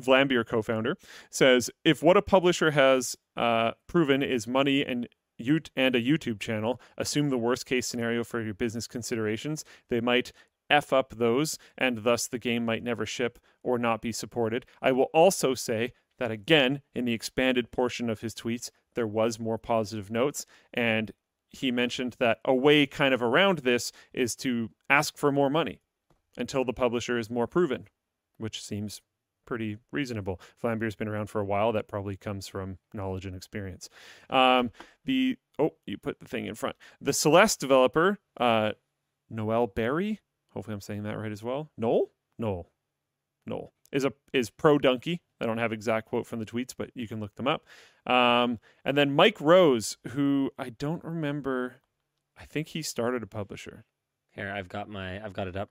Vlambeer 0.00 0.46
co-founder, 0.46 0.96
says 1.30 1.70
if 1.84 2.02
what 2.02 2.16
a 2.16 2.22
publisher 2.22 2.72
has 2.72 3.16
uh, 3.36 3.72
proven 3.86 4.22
is 4.22 4.46
money 4.46 4.84
and 4.84 5.08
you 5.38 5.60
and 5.74 5.96
a 5.96 6.02
YouTube 6.02 6.38
channel, 6.38 6.80
assume 6.98 7.30
the 7.30 7.38
worst 7.38 7.66
case 7.66 7.86
scenario 7.86 8.22
for 8.24 8.42
your 8.42 8.54
business 8.54 8.86
considerations. 8.86 9.64
They 9.88 10.00
might 10.00 10.32
f 10.68 10.92
up 10.92 11.14
those, 11.16 11.58
and 11.76 12.04
thus 12.04 12.28
the 12.28 12.38
game 12.38 12.64
might 12.64 12.84
never 12.84 13.04
ship 13.04 13.38
or 13.62 13.78
not 13.78 14.02
be 14.02 14.12
supported. 14.12 14.66
I 14.80 14.92
will 14.92 15.08
also 15.14 15.54
say 15.54 15.92
that 16.18 16.30
again 16.30 16.82
in 16.94 17.06
the 17.06 17.14
expanded 17.14 17.70
portion 17.70 18.08
of 18.10 18.20
his 18.20 18.34
tweets, 18.34 18.70
there 18.94 19.06
was 19.06 19.40
more 19.40 19.58
positive 19.58 20.10
notes, 20.10 20.46
and 20.72 21.12
he 21.48 21.72
mentioned 21.72 22.16
that 22.20 22.38
a 22.44 22.54
way 22.54 22.86
kind 22.86 23.12
of 23.12 23.22
around 23.22 23.58
this 23.58 23.90
is 24.12 24.36
to 24.36 24.70
ask 24.88 25.16
for 25.16 25.32
more 25.32 25.50
money 25.50 25.80
until 26.36 26.64
the 26.64 26.72
publisher 26.72 27.18
is 27.18 27.28
more 27.28 27.46
proven, 27.46 27.88
which 28.38 28.62
seems 28.62 29.00
pretty 29.50 29.78
reasonable. 29.90 30.40
Vlambeer's 30.62 30.94
been 30.94 31.08
around 31.08 31.26
for 31.26 31.40
a 31.40 31.44
while. 31.44 31.72
That 31.72 31.88
probably 31.88 32.16
comes 32.16 32.46
from 32.46 32.78
knowledge 32.94 33.26
and 33.26 33.34
experience. 33.34 33.88
Um, 34.30 34.70
the 35.04 35.38
oh, 35.58 35.72
you 35.86 35.98
put 35.98 36.20
the 36.20 36.26
thing 36.26 36.46
in 36.46 36.54
front. 36.54 36.76
The 37.00 37.12
Celeste 37.12 37.58
developer, 37.58 38.20
uh, 38.38 38.72
Noel 39.28 39.66
Berry. 39.66 40.20
Hopefully, 40.50 40.74
I'm 40.74 40.80
saying 40.80 41.02
that 41.02 41.18
right 41.18 41.32
as 41.32 41.42
well. 41.42 41.72
Noel, 41.76 42.12
Noel, 42.38 42.70
Noel 43.44 43.72
is 43.90 44.04
a 44.04 44.12
is 44.32 44.50
pro 44.50 44.78
dunkey. 44.78 45.18
I 45.40 45.46
don't 45.46 45.58
have 45.58 45.72
exact 45.72 46.06
quote 46.06 46.28
from 46.28 46.38
the 46.38 46.46
tweets, 46.46 46.72
but 46.78 46.92
you 46.94 47.08
can 47.08 47.18
look 47.18 47.34
them 47.34 47.48
up. 47.48 47.66
Um, 48.06 48.60
and 48.84 48.96
then 48.96 49.16
Mike 49.16 49.40
Rose, 49.40 49.96
who 50.10 50.52
I 50.60 50.70
don't 50.70 51.02
remember. 51.02 51.82
I 52.38 52.44
think 52.44 52.68
he 52.68 52.82
started 52.82 53.24
a 53.24 53.26
publisher. 53.26 53.84
Here, 54.30 54.48
I've 54.48 54.68
got 54.68 54.88
my, 54.88 55.22
I've 55.22 55.32
got 55.32 55.48
it 55.48 55.56
up. 55.56 55.70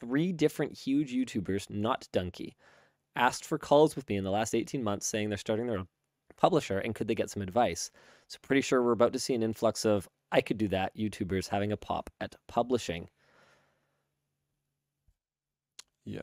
Three 0.00 0.32
different 0.32 0.72
huge 0.72 1.12
YouTubers, 1.12 1.68
not 1.68 2.08
Dunkey, 2.10 2.54
asked 3.16 3.44
for 3.44 3.58
calls 3.58 3.96
with 3.96 4.08
me 4.08 4.16
in 4.16 4.24
the 4.24 4.30
last 4.30 4.54
18 4.54 4.82
months 4.82 5.06
saying 5.06 5.28
they're 5.28 5.38
starting 5.38 5.66
their 5.66 5.78
own 5.78 5.88
publisher 6.36 6.78
and 6.78 6.94
could 6.94 7.08
they 7.08 7.14
get 7.14 7.30
some 7.30 7.42
advice. 7.42 7.90
So 8.28 8.38
pretty 8.42 8.62
sure 8.62 8.82
we're 8.82 8.92
about 8.92 9.12
to 9.12 9.18
see 9.18 9.34
an 9.34 9.42
influx 9.42 9.84
of 9.84 10.08
I 10.30 10.40
could 10.40 10.58
do 10.58 10.68
that 10.68 10.96
YouTubers 10.96 11.48
having 11.48 11.72
a 11.72 11.76
pop 11.76 12.10
at 12.20 12.34
publishing. 12.48 13.10
Yeah. 16.04 16.20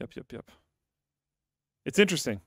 Yep, 0.00 0.16
yep, 0.16 0.32
yep. 0.32 0.50
It's 1.84 1.98
interesting. 1.98 2.40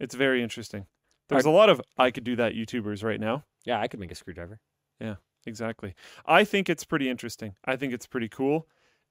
It's 0.00 0.14
very 0.14 0.42
interesting. 0.42 0.86
There's 1.28 1.44
a 1.44 1.50
lot 1.50 1.68
of 1.68 1.82
I 1.98 2.10
could 2.10 2.24
do 2.24 2.36
that 2.36 2.54
YouTubers 2.54 3.04
right 3.04 3.20
now. 3.20 3.44
Yeah, 3.64 3.80
I 3.80 3.88
could 3.88 4.00
make 4.00 4.12
a 4.12 4.14
screwdriver. 4.14 4.60
Yeah, 5.00 5.16
exactly. 5.44 5.94
I 6.24 6.44
think 6.44 6.70
it's 6.70 6.84
pretty 6.84 7.10
interesting. 7.10 7.54
I 7.64 7.76
think 7.76 7.92
it's 7.92 8.06
pretty 8.06 8.28
cool. 8.28 8.66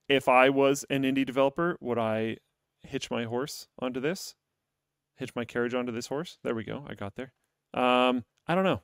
If 0.09 0.27
I 0.29 0.49
was 0.49 0.85
an 0.89 1.03
indie 1.03 1.25
developer, 1.25 1.77
would 1.81 1.97
I 1.97 2.37
hitch 2.81 3.11
my 3.11 3.25
horse 3.25 3.67
onto 3.79 3.99
this? 3.99 4.35
Hitch 5.15 5.35
my 5.35 5.45
carriage 5.45 5.73
onto 5.73 5.91
this 5.91 6.07
horse? 6.07 6.37
There 6.43 6.55
we 6.55 6.63
go. 6.63 6.85
I 6.87 6.93
got 6.93 7.15
there. 7.15 7.33
Um, 7.73 8.23
I 8.47 8.55
don't 8.55 8.63
know. 8.63 8.81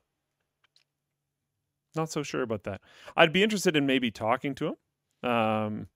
Not 1.95 2.11
so 2.11 2.23
sure 2.23 2.41
about 2.41 2.63
that. 2.63 2.81
I'd 3.15 3.31
be 3.31 3.43
interested 3.43 3.75
in 3.75 3.85
maybe 3.85 4.11
talking 4.11 4.55
to 4.55 4.75
him. 5.21 5.29
Um, 5.29 5.87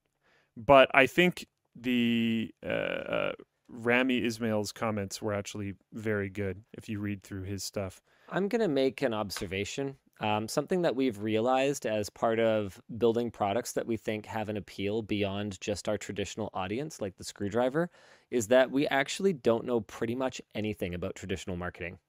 but 0.56 0.90
I 0.94 1.08
think 1.08 1.48
the 1.76 2.52
uh, 2.66 2.70
uh, 2.70 3.32
Rami 3.68 4.24
Ismail's 4.24 4.72
comments 4.72 5.22
were 5.22 5.34
actually 5.34 5.74
very 5.92 6.30
good 6.30 6.64
if 6.74 6.88
you 6.88 7.00
read 7.00 7.24
through 7.24 7.44
his 7.44 7.64
stuff. 7.64 8.02
I'm 8.30 8.48
going 8.48 8.62
to 8.62 8.68
make 8.68 9.02
an 9.02 9.14
observation. 9.14 9.98
Um, 10.20 10.48
something 10.48 10.82
that 10.82 10.96
we've 10.96 11.22
realized 11.22 11.86
as 11.86 12.10
part 12.10 12.40
of 12.40 12.82
building 12.98 13.30
products 13.30 13.74
that 13.74 13.86
we 13.86 13.98
think 13.98 14.26
have 14.26 14.50
an 14.50 14.58
appeal 14.58 15.04
beyond 15.04 15.62
just 15.62 15.88
our 15.88 15.98
traditional 15.98 16.50
audience, 16.54 17.00
like 17.00 17.18
the 17.18 17.24
screwdriver, 17.24 17.92
is 18.32 18.48
that 18.48 18.72
we 18.72 18.88
actually 18.88 19.34
don't 19.34 19.66
know 19.66 19.82
pretty 19.82 20.16
much 20.16 20.42
anything 20.56 20.96
about 20.96 21.16
traditional 21.16 21.56
marketing. 21.56 22.00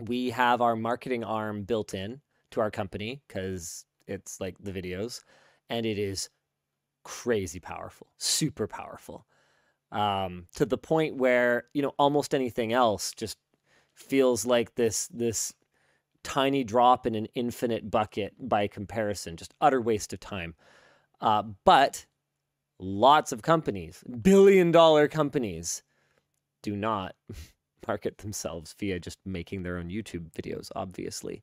We 0.00 0.30
have 0.30 0.60
our 0.60 0.74
marketing 0.74 1.22
arm 1.22 1.62
built 1.62 1.94
in 1.94 2.20
to 2.50 2.60
our 2.60 2.70
company 2.70 3.22
because 3.28 3.84
it's 4.08 4.40
like 4.40 4.56
the 4.58 4.72
videos, 4.72 5.22
and 5.68 5.86
it 5.86 5.98
is 5.98 6.30
crazy 7.04 7.60
powerful, 7.60 8.08
super 8.18 8.66
powerful, 8.66 9.24
um, 9.92 10.46
to 10.56 10.66
the 10.66 10.78
point 10.78 11.16
where 11.16 11.64
you 11.74 11.82
know 11.82 11.94
almost 11.98 12.34
anything 12.34 12.72
else 12.72 13.12
just 13.16 13.38
feels 13.94 14.44
like 14.44 14.74
this 14.74 15.06
this 15.08 15.52
tiny 16.22 16.64
drop 16.64 17.06
in 17.06 17.14
an 17.14 17.26
infinite 17.34 17.90
bucket 17.90 18.34
by 18.38 18.66
comparison, 18.66 19.36
just 19.36 19.54
utter 19.60 19.80
waste 19.80 20.12
of 20.12 20.20
time. 20.20 20.54
Uh, 21.20 21.42
but 21.64 22.06
lots 22.78 23.32
of 23.32 23.42
companies, 23.42 24.02
billion 24.22 24.70
dollar 24.70 25.08
companies, 25.08 25.82
do 26.62 26.76
not 26.76 27.14
market 27.86 28.18
themselves 28.18 28.74
via 28.78 29.00
just 29.00 29.18
making 29.24 29.62
their 29.62 29.78
own 29.78 29.88
YouTube 29.88 30.30
videos, 30.32 30.70
obviously. 30.74 31.42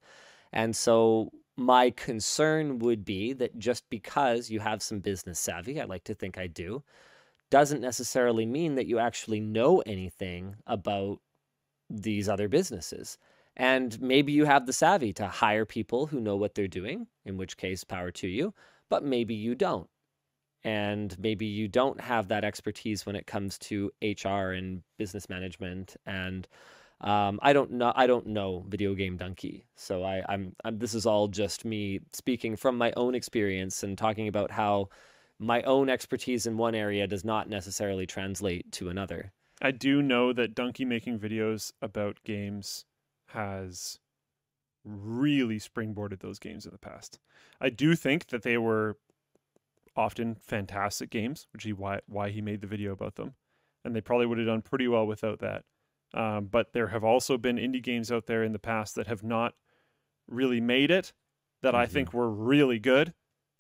And 0.54 0.76
so 0.76 1.32
my 1.58 1.90
concern 1.90 2.80
would 2.80 3.04
be 3.04 3.34
that 3.34 3.58
just 3.58 3.90
because 3.90 4.50
you 4.50 4.60
have 4.60 4.82
some 4.82 5.00
business 5.00 5.40
savvy, 5.40 5.82
I 5.82 5.86
like 5.86 6.04
to 6.06 6.14
think 6.14 6.38
I 6.38 6.48
do, 6.48 6.84
doesn't 7.50 7.82
necessarily 7.82 8.46
mean 8.46 8.76
that 8.76 8.88
you 8.88 9.00
actually 9.00 9.40
know 9.40 9.82
anything 9.86 10.56
about 10.68 11.20
these 11.90 12.30
other 12.30 12.48
businesses. 12.48 13.18
And 13.58 14.00
maybe 14.00 14.32
you 14.32 14.46
have 14.46 14.68
the 14.68 14.74
savvy 14.74 15.12
to 15.14 15.28
hire 15.28 15.66
people 15.66 16.06
who 16.06 16.22
know 16.22 16.36
what 16.36 16.54
they're 16.54 16.68
doing, 16.68 17.08
in 17.26 17.38
which 17.38 17.58
case, 17.58 17.84
power 17.84 18.12
to 18.12 18.28
you, 18.28 18.54
but 18.88 19.04
maybe 19.04 19.34
you 19.34 19.56
don't. 19.56 19.90
And 20.64 21.18
maybe 21.18 21.48
you 21.48 21.68
don't 21.68 22.00
have 22.00 22.28
that 22.28 22.44
expertise 22.44 23.06
when 23.06 23.16
it 23.16 23.26
comes 23.26 23.58
to 23.60 23.92
HR 24.02 24.52
and 24.52 24.84
business 25.00 25.28
management. 25.28 25.96
And 26.06 26.48
um, 27.02 27.40
I 27.42 27.52
don't 27.52 27.72
know. 27.72 27.94
I 27.96 28.06
don't 28.06 28.28
know 28.28 28.64
videogamedunkey, 28.70 29.64
so 29.76 30.04
I, 30.04 30.24
I'm, 30.30 30.56
I'm. 30.64 30.78
This 30.78 30.94
is 30.94 31.06
all 31.06 31.28
just 31.28 31.64
me 31.64 32.00
speaking 32.14 32.56
from 32.56 32.78
my 32.78 32.92
own 32.98 33.14
experience 33.16 33.84
and 33.84 33.98
talking 33.98 34.28
about 34.28 34.52
how 34.52 34.90
my 35.40 35.62
own 35.64 35.90
expertise 35.90 36.48
in 36.48 36.58
one 36.58 36.74
area 36.74 37.08
does 37.08 37.24
not 37.24 37.50
necessarily 37.50 38.08
translate 38.08 38.72
to 38.74 38.90
another. 38.90 39.32
I 39.62 39.72
do 39.72 40.02
know 40.02 40.34
that 40.34 40.56
Dunkey 40.56 40.86
making 40.86 41.20
videos 41.20 41.72
about 41.82 42.18
games 42.24 42.86
has 43.30 44.00
really 44.86 45.60
springboarded 45.60 46.20
those 46.22 46.40
games 46.40 46.66
in 46.66 46.72
the 46.74 46.80
past. 46.80 47.20
I 47.62 47.70
do 47.70 47.96
think 47.96 48.28
that 48.28 48.44
they 48.44 48.58
were 48.58 48.98
often 49.96 50.36
fantastic 50.36 51.10
games, 51.10 51.48
which 51.54 51.66
is 51.66 51.74
why 51.74 52.02
why 52.08 52.30
he 52.30 52.42
made 52.42 52.62
the 52.62 52.68
video 52.68 52.92
about 52.92 53.16
them, 53.16 53.36
and 53.84 53.96
they 53.96 54.02
probably 54.02 54.26
would 54.26 54.38
have 54.38 54.48
done 54.48 54.62
pretty 54.62 54.88
well 54.88 55.08
without 55.08 55.40
that. 55.40 55.66
Um, 56.14 56.48
but 56.48 56.74
there 56.74 56.88
have 56.88 57.04
also 57.04 57.38
been 57.38 57.58
indie 57.58 57.84
games 57.84 58.12
out 58.12 58.28
there 58.28 58.44
in 58.44 58.54
the 58.54 58.60
past 58.60 58.96
that 58.96 59.08
have 59.08 59.24
not 59.24 59.56
really 60.28 60.62
made 60.62 60.92
it, 60.92 61.14
that 61.64 61.76
I 61.76 61.86
Mhm. 61.86 61.88
think 61.88 62.14
were 62.14 62.30
really 62.32 62.80
good, 62.80 63.14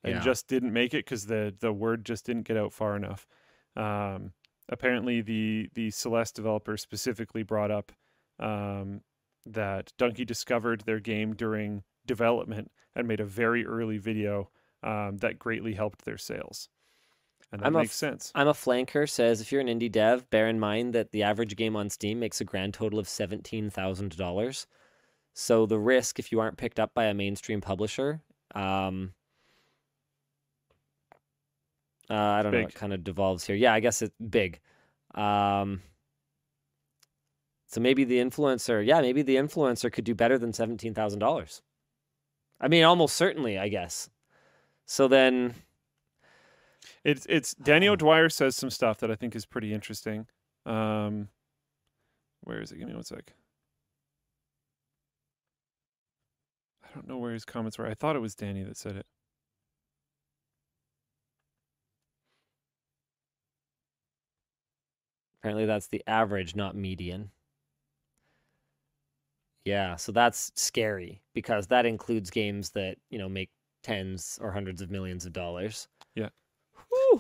and 0.03 0.21
Yeah. 0.21 0.21
just 0.21 0.47
didn't 0.47 0.73
make 0.73 0.93
it 0.93 1.05
because 1.05 1.27
the 1.27 1.55
the 1.59 1.73
word 1.73 2.05
just 2.05 2.25
didn't 2.25 2.43
get 2.47 2.57
out 2.57 2.73
far 2.73 2.95
enough. 2.95 3.27
Um, 3.75 4.33
apparently, 4.69 5.21
the 5.21 5.69
the 5.73 5.91
Celeste 5.91 6.35
developer 6.35 6.77
specifically 6.77 7.43
brought 7.43 7.71
up 7.71 7.91
um, 8.39 9.01
that 9.53 9.93
Dunkey 9.97 10.25
discovered 10.25 10.81
their 10.81 10.99
game 10.99 11.35
during 11.35 11.83
development 12.05 12.71
and 12.95 13.07
made 13.07 13.19
a 13.19 13.25
very 13.25 13.65
early 13.65 13.97
video 13.97 14.49
um, 14.83 15.17
that 15.17 15.39
greatly 15.39 15.73
helped 15.73 16.05
their 16.05 16.17
sales, 16.17 16.69
and 17.51 17.61
that 17.61 17.67
I'm 17.67 17.75
a 17.75 17.79
makes 17.79 17.91
f- 17.91 18.09
sense. 18.09 18.31
I'm 18.35 18.47
a 18.47 18.53
flanker 18.53 19.09
says 19.09 19.41
if 19.41 19.51
you're 19.51 19.61
an 19.61 19.67
indie 19.67 19.91
dev, 19.91 20.29
bear 20.29 20.47
in 20.47 20.59
mind 20.59 20.93
that 20.93 21.11
the 21.11 21.23
average 21.23 21.55
game 21.55 21.75
on 21.75 21.89
Steam 21.89 22.19
makes 22.19 22.41
a 22.41 22.45
grand 22.45 22.73
total 22.73 22.99
of 22.99 23.09
seventeen 23.09 23.69
thousand 23.69 24.15
dollars. 24.17 24.67
So 25.33 25.65
the 25.65 25.77
risk, 25.79 26.17
if 26.17 26.31
you 26.31 26.39
aren't 26.39 26.57
picked 26.57 26.79
up 26.79 26.93
by 26.95 27.05
a 27.05 27.13
mainstream 27.13 27.61
publisher, 27.61 28.21
um, 28.55 29.13
uh, 32.09 32.13
I 32.15 32.41
don't 32.41 32.53
know, 32.53 32.59
it 32.59 32.73
kind 32.73 32.93
of 32.93 33.03
devolves 33.03 33.45
here. 33.45 33.55
Yeah, 33.55 33.73
I 33.73 33.79
guess 33.79 34.01
it's 34.01 34.15
big. 34.29 34.59
Um, 35.13 35.81
so 37.67 37.81
maybe 37.81 38.03
the 38.03 38.17
influencer, 38.19 38.85
yeah, 38.85 39.01
maybe 39.01 39.21
the 39.21 39.35
influencer 39.35 39.91
could 39.91 40.05
do 40.05 40.15
better 40.15 40.37
than 40.37 40.53
seventeen 40.53 40.93
thousand 40.93 41.19
dollars. 41.19 41.61
I 42.59 42.67
mean, 42.67 42.83
almost 42.83 43.15
certainly, 43.15 43.57
I 43.59 43.69
guess. 43.69 44.09
So 44.85 45.07
then, 45.07 45.55
It's 47.03 47.25
it's 47.29 47.53
Danny 47.63 47.87
Oh. 47.87 47.93
O'Dwyer 47.93 48.29
says 48.29 48.55
some 48.55 48.69
stuff 48.69 48.99
that 48.99 49.11
I 49.11 49.15
think 49.15 49.35
is 49.35 49.45
pretty 49.45 49.73
interesting. 49.73 50.27
Um, 50.65 51.29
where 52.41 52.61
is 52.61 52.71
it? 52.71 52.77
Give 52.79 52.87
me 52.87 52.93
one 52.95 53.03
sec. 53.03 53.33
I 56.83 56.87
don't 56.95 57.07
know 57.07 57.17
where 57.17 57.33
his 57.33 57.45
comments 57.45 57.77
were. 57.77 57.85
I 57.87 57.93
thought 57.93 58.15
it 58.15 58.19
was 58.19 58.35
Danny 58.35 58.63
that 58.63 58.77
said 58.77 58.95
it. 58.95 59.05
Apparently, 65.39 65.65
that's 65.65 65.87
the 65.87 66.03
average, 66.05 66.55
not 66.55 66.75
median. 66.75 67.31
Yeah, 69.67 69.95
so 69.97 70.11
that's 70.13 70.51
scary 70.55 71.21
because 71.33 71.67
that 71.67 71.85
includes 71.85 72.29
games 72.29 72.69
that, 72.71 72.97
you 73.09 73.17
know, 73.19 73.27
make 73.27 73.49
tens 73.83 74.39
or 74.41 74.51
hundreds 74.51 74.81
of 74.81 74.89
millions 74.89 75.25
of 75.25 75.33
dollars. 75.33 75.87
Yeah. 76.15 76.29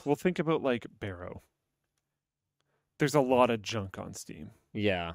Well, 0.05 0.15
think 0.15 0.39
about 0.39 0.61
like 0.61 0.85
Barrow. 0.99 1.41
There's 2.99 3.15
a 3.15 3.21
lot 3.21 3.49
of 3.49 3.61
junk 3.61 3.97
on 3.99 4.13
Steam. 4.13 4.51
Yeah. 4.73 5.13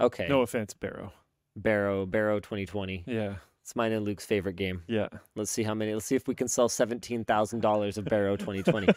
Okay. 0.00 0.26
No 0.28 0.40
offense, 0.42 0.72
Barrow. 0.74 1.12
Barrow, 1.56 2.06
Barrow 2.06 2.40
2020. 2.40 3.04
Yeah, 3.06 3.34
It's 3.62 3.76
mine 3.76 3.92
and 3.92 4.04
Luke's 4.04 4.24
favorite 4.24 4.56
game. 4.56 4.82
yeah. 4.88 5.08
Let's 5.36 5.50
see 5.50 5.62
how 5.62 5.74
many. 5.74 5.92
Let's 5.92 6.06
see 6.06 6.16
if 6.16 6.26
we 6.26 6.34
can 6.34 6.48
sell 6.48 6.68
$17,000 6.68 7.98
of 7.98 8.04
Barrow 8.06 8.36
2020. 8.36 8.88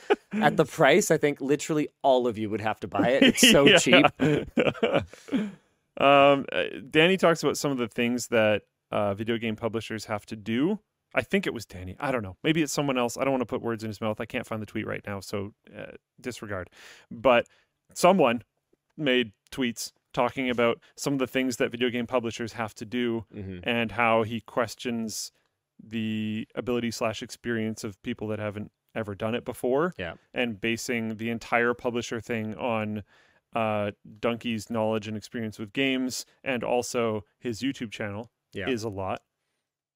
At 0.41 0.55
the 0.57 0.65
price, 0.79 1.11
I 1.11 1.17
think 1.17 1.41
literally 1.41 1.89
all 2.03 2.25
of 2.27 2.37
you 2.37 2.49
would 2.49 2.61
have 2.61 2.79
to 2.81 2.87
buy 2.87 3.09
it. 3.09 3.23
It's 3.23 3.51
so 3.51 3.77
cheap. 3.77 4.05
um, 5.97 6.45
uh, 6.51 6.63
Danny 6.89 7.17
talks 7.17 7.43
about 7.43 7.57
some 7.57 7.71
of 7.71 7.77
the 7.77 7.87
things 7.87 8.27
that 8.27 8.63
uh, 8.91 9.13
video 9.13 9.37
game 9.37 9.55
publishers 9.55 10.05
have 10.05 10.25
to 10.27 10.35
do 10.35 10.79
I 11.15 11.21
think 11.21 11.45
it 11.45 11.53
was 11.53 11.63
Danny. 11.63 11.95
I 11.99 12.11
don't 12.11 12.23
know. 12.23 12.37
Maybe 12.43 12.63
it's 12.63 12.73
someone 12.73 12.97
else. 12.97 13.17
I 13.17 13.23
don't 13.23 13.33
want 13.33 13.41
to 13.41 13.45
put 13.45 13.61
words 13.61 13.83
in 13.83 13.87
his 13.91 14.01
mouth. 14.01 14.19
I 14.19 14.25
can't 14.25 14.47
find 14.47 14.59
the 14.59 14.65
tweet 14.65 14.87
right 14.87 15.03
now, 15.05 15.19
so 15.19 15.53
uh, 15.77 15.91
disregard. 16.19 16.71
But 17.11 17.45
someone 17.93 18.41
made 18.97 19.31
tweets 19.51 19.91
talking 20.15 20.49
about 20.49 20.79
some 20.97 21.13
of 21.13 21.19
the 21.19 21.27
things 21.27 21.57
that 21.57 21.69
video 21.69 21.91
game 21.91 22.07
publishers 22.07 22.53
have 22.53 22.73
to 22.75 22.85
do 22.85 23.25
hmm 23.31 23.59
and 23.61 23.91
how 23.91 24.23
he 24.23 24.41
questions 24.41 25.31
the 25.83 26.47
ability 26.55 26.89
slash 26.89 27.21
experience 27.21 27.83
of 27.83 28.01
people 28.01 28.27
that 28.29 28.39
haven't 28.39 28.71
ever 28.95 29.13
done 29.13 29.35
it 29.35 29.45
before 29.45 29.93
Yeah. 29.99 30.13
and 30.33 30.59
basing 30.59 31.17
the 31.17 31.29
entire 31.29 31.75
publisher 31.75 32.21
thing 32.21 32.55
on 32.55 33.03
uh 33.55 33.91
Dunkey's 34.19 34.69
knowledge 34.69 35.07
and 35.07 35.17
experience 35.17 35.59
with 35.59 35.73
games 35.73 36.25
and 36.43 36.63
also 36.63 37.25
his 37.39 37.61
youtube 37.61 37.91
channel 37.91 38.31
Yeah. 38.53 38.69
is 38.69 38.83
a 38.83 38.89
lot 38.89 39.21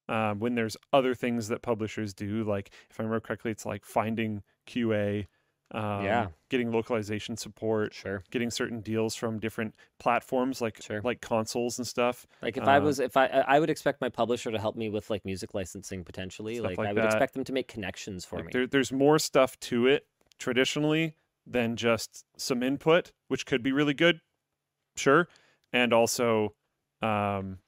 um, 0.10 0.40
when 0.40 0.56
there's 0.56 0.78
other 0.94 1.14
things 1.14 1.50
that 1.50 1.62
publishers 1.62 2.14
do 2.14 2.44
like 2.44 2.70
if 2.90 3.00
i 3.00 3.04
remember 3.04 3.20
correctly 3.20 3.52
it's 3.52 3.66
like 3.66 3.84
finding 3.86 4.42
qa 4.68 5.26
um, 5.72 6.04
Yeah. 6.06 6.28
getting 6.50 6.72
localization 6.72 7.36
support 7.36 7.94
Sure. 7.94 8.24
getting 8.32 8.50
certain 8.50 8.80
deals 8.80 9.16
from 9.16 9.38
different 9.38 9.76
platforms 10.00 10.62
like 10.62 10.82
Sure. 10.82 11.02
like 11.02 11.20
consoles 11.20 11.78
and 11.78 11.86
stuff 11.86 12.26
Like 12.42 12.56
if 12.56 12.64
I 12.64 12.78
Uh, 12.78 12.82
was, 12.84 13.00
if 13.02 13.18
I, 13.18 13.26
I 13.26 13.56
I 13.56 13.60
would 13.60 13.70
expect 13.70 14.00
my 14.00 14.08
publisher 14.08 14.50
to 14.50 14.60
help 14.60 14.78
me 14.78 14.90
with 14.90 15.10
like 15.10 15.26
music 15.26 15.54
licensing 15.54 16.06
potentially. 16.06 16.62
Like, 16.62 16.78
like 16.78 16.88
I 16.88 16.94
would 16.94 17.04
that. 17.04 17.12
expect 17.14 17.34
them 17.34 17.44
to 17.44 17.52
make 17.52 17.68
connections 17.68 18.24
for 18.24 18.38
Like, 18.38 18.46
me. 18.46 18.52
There, 18.54 18.68
there's 18.68 18.94
more 18.94 19.20
stuff 19.20 19.60
to 19.62 19.88
it 19.88 20.08
traditionally 20.40 21.16
than 21.50 21.76
just 21.76 22.26
some 22.38 22.62
input, 22.62 23.12
which 23.28 23.46
could 23.46 23.64
be 23.64 23.72
really 23.72 23.94
good, 23.94 24.20
sure, 24.96 25.28
and 25.72 25.94
also 25.94 26.54
um, 27.02 27.60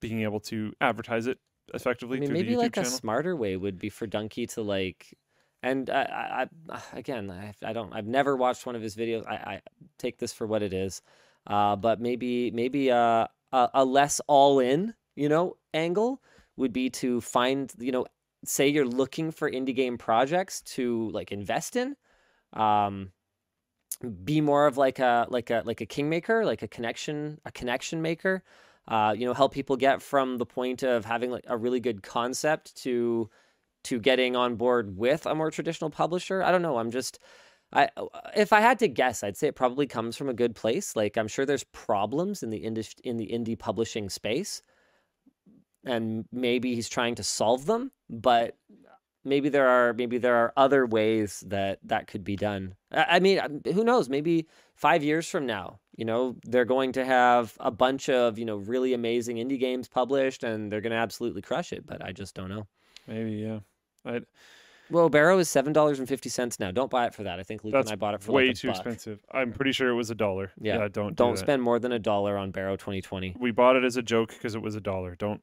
being 0.00 0.22
able 0.22 0.40
to 0.40 0.72
advertise 0.80 1.26
it 1.26 1.38
effectively 1.74 2.18
I 2.18 2.20
mean, 2.20 2.28
through 2.28 2.34
maybe 2.34 2.54
the 2.54 2.60
YouTube 2.60 2.62
like 2.62 2.76
a 2.78 2.84
smarter 2.84 3.36
way 3.36 3.56
would 3.56 3.78
be 3.78 3.88
for 3.88 4.06
Dunkey 4.06 4.52
to 4.54 4.62
like, 4.62 5.16
and 5.62 5.88
I, 5.88 6.46
I, 6.70 6.74
I 6.74 6.80
again, 6.98 7.30
I, 7.30 7.54
I 7.64 7.72
don't, 7.72 7.94
I've 7.94 8.06
never 8.06 8.36
watched 8.36 8.66
one 8.66 8.74
of 8.74 8.82
his 8.82 8.96
videos. 8.96 9.26
I, 9.26 9.34
I 9.34 9.60
take 9.98 10.18
this 10.18 10.32
for 10.32 10.46
what 10.46 10.62
it 10.62 10.72
is, 10.72 11.02
uh, 11.46 11.76
but 11.76 12.00
maybe, 12.00 12.50
maybe 12.50 12.90
uh, 12.90 13.26
a, 13.52 13.68
a 13.74 13.84
less 13.84 14.20
all 14.26 14.58
in, 14.58 14.94
you 15.14 15.28
know, 15.28 15.56
angle 15.72 16.20
would 16.56 16.72
be 16.72 16.90
to 16.90 17.20
find, 17.20 17.72
you 17.78 17.92
know, 17.92 18.06
say 18.44 18.66
you're 18.66 18.86
looking 18.86 19.30
for 19.30 19.50
indie 19.50 19.74
game 19.74 19.96
projects 19.96 20.62
to 20.62 21.10
like 21.10 21.30
invest 21.30 21.76
in, 21.76 21.94
um, 22.52 23.12
be 24.24 24.40
more 24.40 24.66
of 24.66 24.76
like 24.76 24.98
a 24.98 25.26
like 25.30 25.50
a 25.50 25.62
like 25.64 25.80
a 25.80 25.86
kingmaker, 25.86 26.44
like 26.44 26.62
a 26.62 26.68
connection, 26.68 27.38
a 27.44 27.52
connection 27.52 28.02
maker 28.02 28.42
uh, 28.88 29.14
you 29.16 29.26
know, 29.26 29.34
help 29.34 29.52
people 29.52 29.76
get 29.76 30.02
from 30.02 30.38
the 30.38 30.46
point 30.46 30.82
of 30.82 31.04
having 31.04 31.30
like 31.30 31.44
a 31.46 31.56
really 31.56 31.80
good 31.80 32.02
concept 32.02 32.76
to 32.82 33.30
to 33.84 33.98
getting 33.98 34.36
on 34.36 34.56
board 34.56 34.96
with 34.96 35.26
a 35.26 35.34
more 35.34 35.50
traditional 35.50 35.90
publisher. 35.90 36.42
I 36.42 36.50
don't 36.50 36.62
know. 36.62 36.78
I'm 36.78 36.90
just 36.90 37.18
I 37.72 37.88
if 38.36 38.52
I 38.52 38.60
had 38.60 38.78
to 38.80 38.88
guess, 38.88 39.22
I'd 39.22 39.36
say 39.36 39.48
it 39.48 39.56
probably 39.56 39.86
comes 39.86 40.16
from 40.16 40.28
a 40.28 40.34
good 40.34 40.54
place. 40.54 40.96
Like 40.96 41.16
I'm 41.16 41.28
sure 41.28 41.46
there's 41.46 41.64
problems 41.64 42.42
in 42.42 42.50
the 42.50 42.58
indus- 42.58 42.96
in 43.04 43.16
the 43.16 43.28
indie 43.28 43.58
publishing 43.58 44.10
space 44.10 44.62
and 45.84 46.24
maybe 46.30 46.74
he's 46.74 46.88
trying 46.88 47.16
to 47.16 47.24
solve 47.24 47.66
them, 47.66 47.90
but 48.08 48.56
maybe 49.24 49.48
there 49.48 49.68
are 49.68 49.92
maybe 49.92 50.18
there 50.18 50.34
are 50.36 50.52
other 50.56 50.86
ways 50.86 51.42
that 51.46 51.78
that 51.84 52.06
could 52.06 52.24
be 52.24 52.36
done. 52.36 52.74
I 52.92 53.20
mean, 53.20 53.38
um, 53.38 53.60
who 53.72 53.84
knows? 53.84 54.08
Maybe 54.08 54.46
five 54.74 55.02
years 55.02 55.28
from 55.28 55.46
now, 55.46 55.78
you 55.96 56.04
know, 56.04 56.36
they're 56.44 56.64
going 56.64 56.92
to 56.92 57.04
have 57.04 57.56
a 57.60 57.70
bunch 57.70 58.08
of 58.08 58.38
you 58.38 58.44
know 58.44 58.56
really 58.56 58.94
amazing 58.94 59.36
indie 59.36 59.58
games 59.60 59.88
published, 59.88 60.44
and 60.44 60.70
they're 60.70 60.80
going 60.80 60.92
to 60.92 60.96
absolutely 60.96 61.42
crush 61.42 61.72
it. 61.72 61.86
But 61.86 62.04
I 62.04 62.12
just 62.12 62.34
don't 62.34 62.48
know. 62.48 62.66
Maybe, 63.06 63.32
yeah. 63.32 63.60
Well, 64.90 65.08
Barrow 65.08 65.38
is 65.38 65.48
seven 65.48 65.72
dollars 65.72 65.98
and 66.00 66.08
fifty 66.08 66.28
cents 66.28 66.60
now. 66.60 66.70
Don't 66.70 66.90
buy 66.90 67.06
it 67.06 67.14
for 67.14 67.22
that. 67.22 67.40
I 67.40 67.44
think 67.44 67.64
Luke 67.64 67.72
That's 67.72 67.86
and 67.86 67.92
I 67.92 67.96
bought 67.96 68.14
it 68.14 68.22
for 68.22 68.32
way 68.32 68.48
like 68.48 68.56
too 68.56 68.68
buck. 68.68 68.76
expensive. 68.76 69.24
I'm 69.32 69.52
pretty 69.52 69.72
sure 69.72 69.88
it 69.88 69.94
was 69.94 70.10
a 70.10 70.14
dollar. 70.14 70.52
Yeah, 70.60 70.88
don't 70.88 71.10
do 71.10 71.14
Don't 71.14 71.34
that. 71.34 71.40
spend 71.40 71.62
more 71.62 71.78
than 71.78 71.92
a 71.92 71.98
dollar 71.98 72.36
on 72.36 72.50
Barrow 72.50 72.76
2020. 72.76 73.36
We 73.38 73.52
bought 73.52 73.76
it 73.76 73.84
as 73.84 73.96
a 73.96 74.02
joke 74.02 74.30
because 74.30 74.54
it 74.54 74.60
was 74.60 74.74
a 74.74 74.80
dollar. 74.80 75.14
Don't 75.16 75.40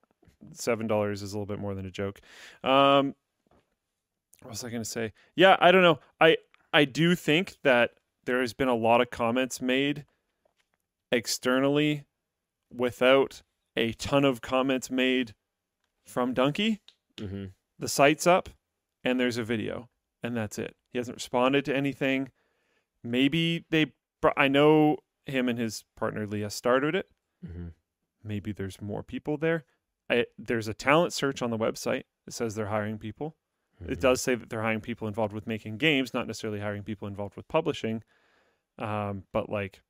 seven 0.54 0.86
dollars 0.88 1.24
is 1.24 1.34
a 1.34 1.36
little 1.36 1.48
bit 1.48 1.60
more 1.60 1.74
than 1.74 1.86
a 1.86 1.92
joke. 1.92 2.20
Um, 2.64 3.16
what 4.42 4.52
was 4.52 4.64
I 4.64 4.70
going 4.70 4.84
to 4.84 4.90
say? 4.90 5.14
Yeah, 5.36 5.58
I 5.60 5.72
don't 5.72 5.82
know. 5.82 6.00
I 6.20 6.38
I 6.74 6.86
do 6.86 7.16
think 7.16 7.58
that 7.64 7.92
there 8.26 8.42
has 8.42 8.54
been 8.54 8.68
a 8.68 8.76
lot 8.76 9.02
of 9.02 9.10
comments 9.10 9.62
made 9.62 10.06
externally 11.12 12.06
without 12.72 13.42
a 13.76 13.94
ton 13.94 14.26
of 14.26 14.42
comments 14.42 14.92
made 14.92 15.34
from 16.06 16.34
Dunkey. 16.34 16.80
hmm 17.20 17.46
The 17.78 17.88
site's 17.88 18.28
up, 18.28 18.50
and 19.04 19.20
there's 19.20 19.38
a 19.38 19.44
video, 19.44 19.90
and 20.22 20.36
that's 20.36 20.58
it. 20.60 20.76
He 20.92 20.98
hasn't 20.98 21.18
responded 21.18 21.66
to 21.66 21.76
anything. 21.76 22.30
Maybe 23.04 23.66
they. 23.70 23.94
I 24.36 24.50
know 24.50 24.98
him 25.26 25.48
and 25.48 25.58
his 25.58 25.86
partner 25.96 26.28
Leah 26.28 26.50
started 26.50 26.94
it 26.96 27.08
hmm 27.46 27.68
maybe 28.22 28.52
there's 28.52 28.82
more 28.82 29.02
people 29.04 29.38
there. 29.38 29.64
I, 30.10 30.26
there's 30.38 30.68
a 30.68 30.74
talent 30.74 31.14
search 31.14 31.42
on 31.42 31.52
the 31.52 31.58
website 31.58 32.04
that 32.26 32.34
says 32.34 32.56
they're 32.56 32.68
hiring 32.68 32.98
people. 32.98 33.38
Mm-hmm. 33.82 33.92
It 33.92 34.00
does 34.00 34.22
say 34.22 34.36
that 34.36 34.50
they're 34.50 34.62
hiring 34.62 34.82
people 34.82 35.08
involved 35.08 35.34
with 35.34 35.48
making 35.48 35.78
games, 35.78 36.14
not 36.14 36.28
necessarily 36.28 36.60
hiring 36.60 36.84
people 36.84 37.08
involved 37.08 37.36
with 37.36 37.48
publishing. 37.48 38.04
Um, 38.78 39.24
but 39.32 39.50
like, 39.50 39.82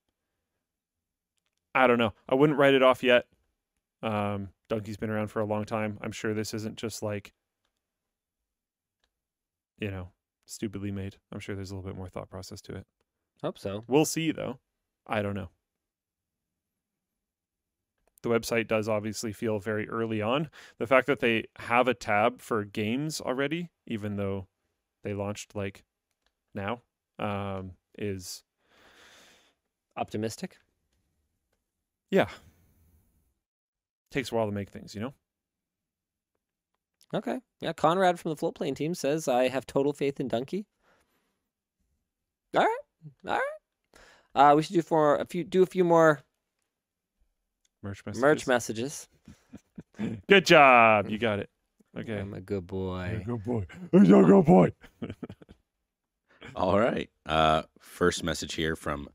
I 1.75 1.87
don't 1.87 1.99
know. 1.99 2.13
I 2.27 2.35
wouldn't 2.35 2.59
write 2.59 2.73
it 2.73 2.83
off 2.83 3.03
yet. 3.03 3.25
Um, 4.01 4.49
Dunkey's 4.69 4.97
been 4.97 5.09
around 5.09 5.27
for 5.27 5.39
a 5.39 5.45
long 5.45 5.65
time. 5.65 5.97
I'm 6.01 6.11
sure 6.11 6.33
this 6.33 6.53
isn't 6.53 6.77
just 6.77 7.03
like, 7.03 7.33
you 9.79 9.91
know, 9.91 10.09
stupidly 10.45 10.91
made. 10.91 11.17
I'm 11.31 11.39
sure 11.39 11.55
there's 11.55 11.71
a 11.71 11.75
little 11.75 11.89
bit 11.89 11.97
more 11.97 12.09
thought 12.09 12.29
process 12.29 12.61
to 12.61 12.75
it. 12.75 12.85
Hope 13.41 13.57
so. 13.57 13.83
We'll 13.87 14.05
see 14.05 14.31
though. 14.31 14.59
I 15.07 15.21
don't 15.21 15.35
know. 15.35 15.49
The 18.21 18.29
website 18.29 18.67
does 18.67 18.89
obviously 18.89 19.31
feel 19.31 19.59
very 19.59 19.87
early 19.87 20.21
on. 20.21 20.49
The 20.77 20.87
fact 20.87 21.07
that 21.07 21.19
they 21.19 21.45
have 21.57 21.87
a 21.87 21.93
tab 21.93 22.41
for 22.41 22.65
games 22.65 23.21
already, 23.21 23.69
even 23.87 24.17
though 24.17 24.47
they 25.03 25.13
launched 25.13 25.55
like 25.55 25.83
now, 26.53 26.81
um, 27.17 27.71
is 27.97 28.43
Optimistic. 29.97 30.57
yeah. 32.09 32.27
Takes 34.11 34.31
a 34.31 34.35
while 34.35 34.47
to 34.47 34.51
make 34.51 34.69
things, 34.69 34.95
you 34.95 35.01
know? 35.01 35.13
Okay. 37.13 37.39
Yeah, 37.59 37.73
Conrad 37.73 38.19
from 38.19 38.31
the 38.31 38.37
floatplane 38.37 38.75
team 38.75 38.93
says 38.95 39.27
I 39.27 39.47
have 39.47 39.65
total 39.65 39.93
faith 39.93 40.19
in 40.19 40.29
Dunkey. 40.29 40.65
All 42.55 42.63
right. 42.63 42.77
All 43.27 43.33
right. 43.33 44.01
Uh, 44.35 44.55
we 44.55 44.61
should 44.63 44.75
do 44.75 44.81
for 44.81 45.15
a 45.17 45.25
few 45.25 45.43
do 45.43 45.63
a 45.63 45.65
few 45.65 45.83
more 45.83 46.21
Merch 47.81 48.05
messages. 48.05 48.21
merch 48.21 48.47
messages. 48.47 49.07
Good 50.27 50.45
job. 50.45 51.09
You 51.09 51.17
got 51.17 51.39
it. 51.39 51.49
Okay. 51.97 52.19
I'm 52.19 52.33
a 52.33 52.41
good 52.41 52.67
boy. 52.67 53.23
Good 53.25 53.43
boy. 53.43 53.65
He's 53.91 54.09
a 54.09 54.21
good 54.21 54.45
boy. 54.45 54.71
All 56.55 56.79
right. 56.79 57.09
Uh, 57.25 57.63
first 57.79 58.23
message 58.23 58.53
here 58.53 58.75
from 58.75 59.09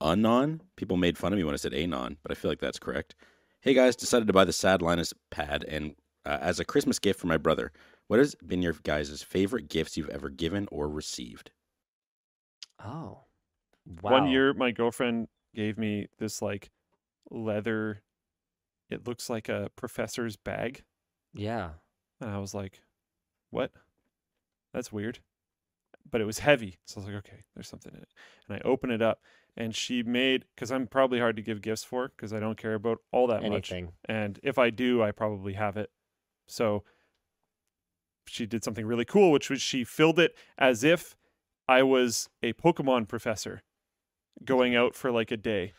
Anon. 0.00 0.62
People 0.76 0.96
made 0.96 1.18
fun 1.18 1.32
of 1.32 1.38
me 1.38 1.44
when 1.44 1.54
I 1.54 1.58
said 1.58 1.74
Anon, 1.74 2.16
but 2.22 2.30
I 2.32 2.34
feel 2.34 2.50
like 2.50 2.60
that's 2.60 2.78
correct. 2.78 3.14
Hey 3.60 3.74
guys, 3.74 3.96
decided 3.96 4.26
to 4.26 4.32
buy 4.32 4.44
the 4.44 4.52
Sad 4.52 4.82
Linus 4.82 5.12
pad 5.30 5.64
and 5.64 5.94
uh, 6.24 6.38
as 6.40 6.60
a 6.60 6.64
Christmas 6.64 6.98
gift 6.98 7.18
for 7.18 7.26
my 7.26 7.38
brother. 7.38 7.72
What 8.06 8.18
has 8.20 8.34
been 8.36 8.62
your 8.62 8.74
guys' 8.84 9.22
favorite 9.22 9.68
gifts 9.68 9.96
you've 9.96 10.08
ever 10.08 10.30
given 10.30 10.68
or 10.70 10.88
received? 10.88 11.50
Oh. 12.82 13.24
Wow. 14.02 14.12
One 14.12 14.28
year, 14.28 14.54
my 14.54 14.70
girlfriend 14.70 15.28
gave 15.54 15.78
me 15.78 16.08
this 16.18 16.40
like 16.40 16.70
leather. 17.30 18.02
It 18.90 19.06
looks 19.06 19.28
like 19.28 19.48
a 19.48 19.70
professor's 19.76 20.36
bag, 20.36 20.82
Yeah. 21.34 21.72
and 22.20 22.30
I 22.30 22.38
was 22.38 22.54
like, 22.54 22.82
"What? 23.50 23.72
That's 24.72 24.92
weird." 24.92 25.20
But 26.10 26.20
it 26.20 26.24
was 26.24 26.38
heavy, 26.38 26.78
so 26.86 27.00
I 27.00 27.04
was 27.04 27.06
like, 27.12 27.18
"Okay, 27.26 27.44
there's 27.54 27.68
something 27.68 27.94
in 27.94 28.00
it." 28.00 28.08
And 28.48 28.56
I 28.56 28.60
open 28.66 28.90
it 28.90 29.02
up, 29.02 29.22
and 29.56 29.74
she 29.76 30.02
made 30.02 30.46
because 30.54 30.70
I'm 30.72 30.86
probably 30.86 31.18
hard 31.18 31.36
to 31.36 31.42
give 31.42 31.60
gifts 31.60 31.84
for 31.84 32.08
because 32.08 32.32
I 32.32 32.40
don't 32.40 32.56
care 32.56 32.74
about 32.74 33.02
all 33.12 33.26
that 33.26 33.42
much. 33.42 33.70
Anything. 33.72 33.92
And 34.06 34.40
if 34.42 34.58
I 34.58 34.70
do, 34.70 35.02
I 35.02 35.10
probably 35.12 35.52
have 35.54 35.76
it. 35.76 35.90
So 36.46 36.84
she 38.26 38.46
did 38.46 38.64
something 38.64 38.86
really 38.86 39.04
cool, 39.04 39.30
which 39.32 39.50
was 39.50 39.60
she 39.60 39.84
filled 39.84 40.18
it 40.18 40.36
as 40.56 40.82
if 40.84 41.14
I 41.66 41.82
was 41.82 42.30
a 42.42 42.54
Pokemon 42.54 43.08
professor 43.08 43.62
going 44.44 44.74
out 44.74 44.94
for 44.94 45.10
like 45.10 45.30
a 45.30 45.36
day. 45.36 45.74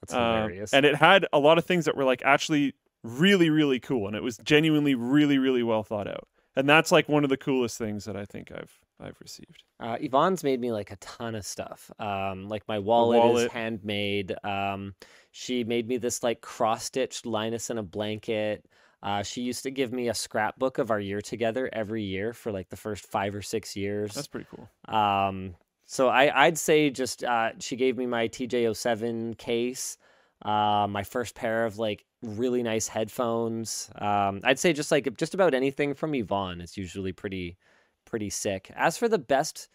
That's 0.00 0.14
Um, 0.14 0.20
hilarious. 0.36 0.72
and 0.72 0.84
it 0.86 0.94
had 0.96 1.26
a 1.32 1.38
lot 1.38 1.58
of 1.58 1.64
things 1.64 1.84
that 1.86 1.96
were 1.96 2.04
like 2.04 2.22
actually 2.24 2.74
really, 3.02 3.50
really 3.50 3.80
cool. 3.80 4.06
And 4.06 4.16
it 4.16 4.22
was 4.22 4.38
genuinely 4.38 4.94
really, 4.94 5.38
really 5.38 5.62
well 5.62 5.82
thought 5.82 6.08
out. 6.08 6.28
And 6.56 6.68
that's 6.68 6.90
like 6.90 7.08
one 7.08 7.22
of 7.22 7.30
the 7.30 7.36
coolest 7.36 7.78
things 7.78 8.04
that 8.06 8.16
I 8.16 8.24
think 8.24 8.50
I've 8.52 8.72
I've 9.00 9.16
received. 9.20 9.62
Uh, 9.78 9.96
Yvonne's 10.00 10.42
made 10.42 10.60
me 10.60 10.72
like 10.72 10.90
a 10.90 10.96
ton 10.96 11.36
of 11.36 11.46
stuff. 11.46 11.88
Um, 12.00 12.48
like 12.48 12.66
my 12.66 12.80
wallet, 12.80 13.20
wallet. 13.20 13.46
is 13.46 13.52
handmade. 13.52 14.34
Um, 14.42 14.94
she 15.30 15.62
made 15.62 15.86
me 15.86 15.98
this 15.98 16.24
like 16.24 16.40
cross 16.40 16.84
stitched 16.84 17.24
Linus 17.26 17.70
in 17.70 17.78
a 17.78 17.82
blanket. 17.84 18.64
Uh, 19.00 19.22
she 19.22 19.42
used 19.42 19.62
to 19.62 19.70
give 19.70 19.92
me 19.92 20.08
a 20.08 20.14
scrapbook 20.14 20.78
of 20.78 20.90
our 20.90 20.98
year 20.98 21.20
together 21.20 21.70
every 21.72 22.02
year 22.02 22.32
for 22.32 22.50
like 22.50 22.68
the 22.70 22.76
first 22.76 23.06
five 23.06 23.36
or 23.36 23.42
six 23.42 23.76
years. 23.76 24.12
That's 24.14 24.26
pretty 24.26 24.48
cool. 24.50 24.68
Um, 24.92 25.54
so 25.90 26.08
I, 26.08 26.44
I'd 26.44 26.58
say 26.58 26.90
just 26.90 27.24
uh, 27.24 27.52
she 27.60 27.74
gave 27.74 27.96
me 27.96 28.04
my 28.04 28.28
TJ07 28.28 29.38
case, 29.38 29.96
uh, 30.42 30.86
my 30.86 31.02
first 31.02 31.34
pair 31.34 31.64
of 31.64 31.78
like 31.78 32.04
really 32.22 32.62
nice 32.62 32.88
headphones. 32.88 33.90
Um, 33.94 34.42
I'd 34.44 34.58
say 34.58 34.74
just 34.74 34.90
like 34.90 35.16
just 35.16 35.32
about 35.32 35.54
anything 35.54 35.94
from 35.94 36.14
Yvonne 36.14 36.60
is 36.60 36.76
usually 36.76 37.12
pretty 37.12 37.56
pretty 38.04 38.28
sick. 38.28 38.70
As 38.76 38.98
for 38.98 39.08
the 39.08 39.18
best, 39.18 39.70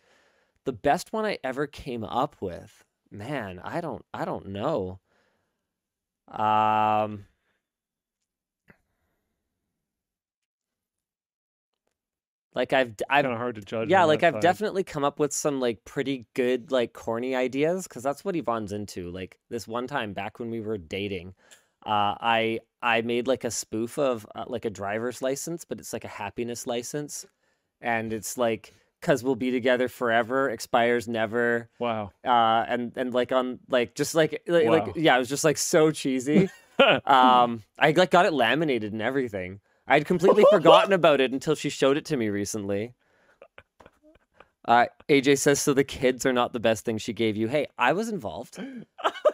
the 0.65 0.71
best 0.71 1.13
one 1.13 1.25
I 1.25 1.39
ever 1.43 1.65
came 1.65 2.03
up 2.03 2.35
with, 2.39 2.85
man, 3.09 3.59
I 3.63 3.81
don't 3.81 4.05
I 4.13 4.23
don't 4.23 4.49
know. 4.49 4.99
Um. 6.31 7.25
Like 12.55 12.71
I've 12.73 12.93
I've 13.09 13.23
kind 13.23 13.33
of 13.33 13.39
hard 13.39 13.55
to 13.55 13.61
judge. 13.61 13.89
yeah, 13.89 14.03
like 14.03 14.21
I've 14.23 14.35
side. 14.35 14.41
definitely 14.41 14.83
come 14.83 15.03
up 15.03 15.19
with 15.19 15.33
some 15.33 15.59
like 15.59 15.83
pretty 15.85 16.25
good 16.35 16.71
like 16.71 16.93
corny 16.93 17.35
ideas 17.35 17.87
because 17.87 18.03
that's 18.03 18.23
what 18.23 18.35
Yvonne's 18.35 18.71
into. 18.71 19.09
Like 19.09 19.39
this 19.49 19.67
one 19.67 19.87
time 19.87 20.13
back 20.13 20.39
when 20.39 20.51
we 20.51 20.61
were 20.61 20.77
dating, 20.77 21.33
uh, 21.85 22.13
I 22.21 22.59
I 22.81 23.01
made 23.01 23.27
like 23.27 23.43
a 23.43 23.51
spoof 23.51 23.97
of 23.97 24.27
uh, 24.35 24.45
like 24.47 24.65
a 24.65 24.69
driver's 24.69 25.21
license, 25.21 25.65
but 25.65 25.79
it's 25.79 25.93
like 25.93 26.05
a 26.05 26.09
happiness 26.09 26.67
license, 26.67 27.25
and 27.81 28.13
it's 28.13 28.37
like 28.37 28.73
because 29.01 29.23
we'll 29.23 29.35
be 29.35 29.51
together 29.51 29.87
forever, 29.89 30.49
expires 30.49 31.07
never, 31.09 31.69
Wow. 31.79 32.11
uh, 32.23 32.63
and 32.69 32.93
and 32.95 33.13
like 33.13 33.31
on 33.31 33.59
like 33.67 33.95
just 33.95 34.13
like 34.15 34.43
like, 34.47 34.65
Wow. 34.65 34.71
like 34.85 34.95
yeah, 34.95 35.15
it 35.15 35.19
was 35.19 35.29
just 35.29 35.43
like 35.43 35.57
so 35.57 35.89
cheesy. 35.91 36.49
um, 37.05 37.63
I 37.79 37.91
like 37.95 38.11
got 38.11 38.25
it 38.25 38.33
laminated 38.33 38.93
and 38.93 39.01
everything. 39.01 39.59
I'd 39.87 40.05
completely 40.05 40.45
forgotten 40.49 40.93
about 40.93 41.19
it 41.21 41.31
until 41.31 41.55
she 41.55 41.69
showed 41.69 41.97
it 41.97 42.05
to 42.05 42.17
me 42.17 42.29
recently. 42.29 42.93
Uh, 44.65 44.85
AJ 45.09 45.39
says, 45.39 45.61
so 45.61 45.73
the 45.73 45.83
kids 45.83 46.25
are 46.25 46.31
not 46.31 46.53
the 46.53 46.59
best 46.59 46.85
thing 46.85 46.97
she 46.97 47.11
gave 47.11 47.35
you. 47.35 47.47
Hey, 47.49 47.67
I 47.77 47.91
was 47.91 48.07
involved. 48.07 48.59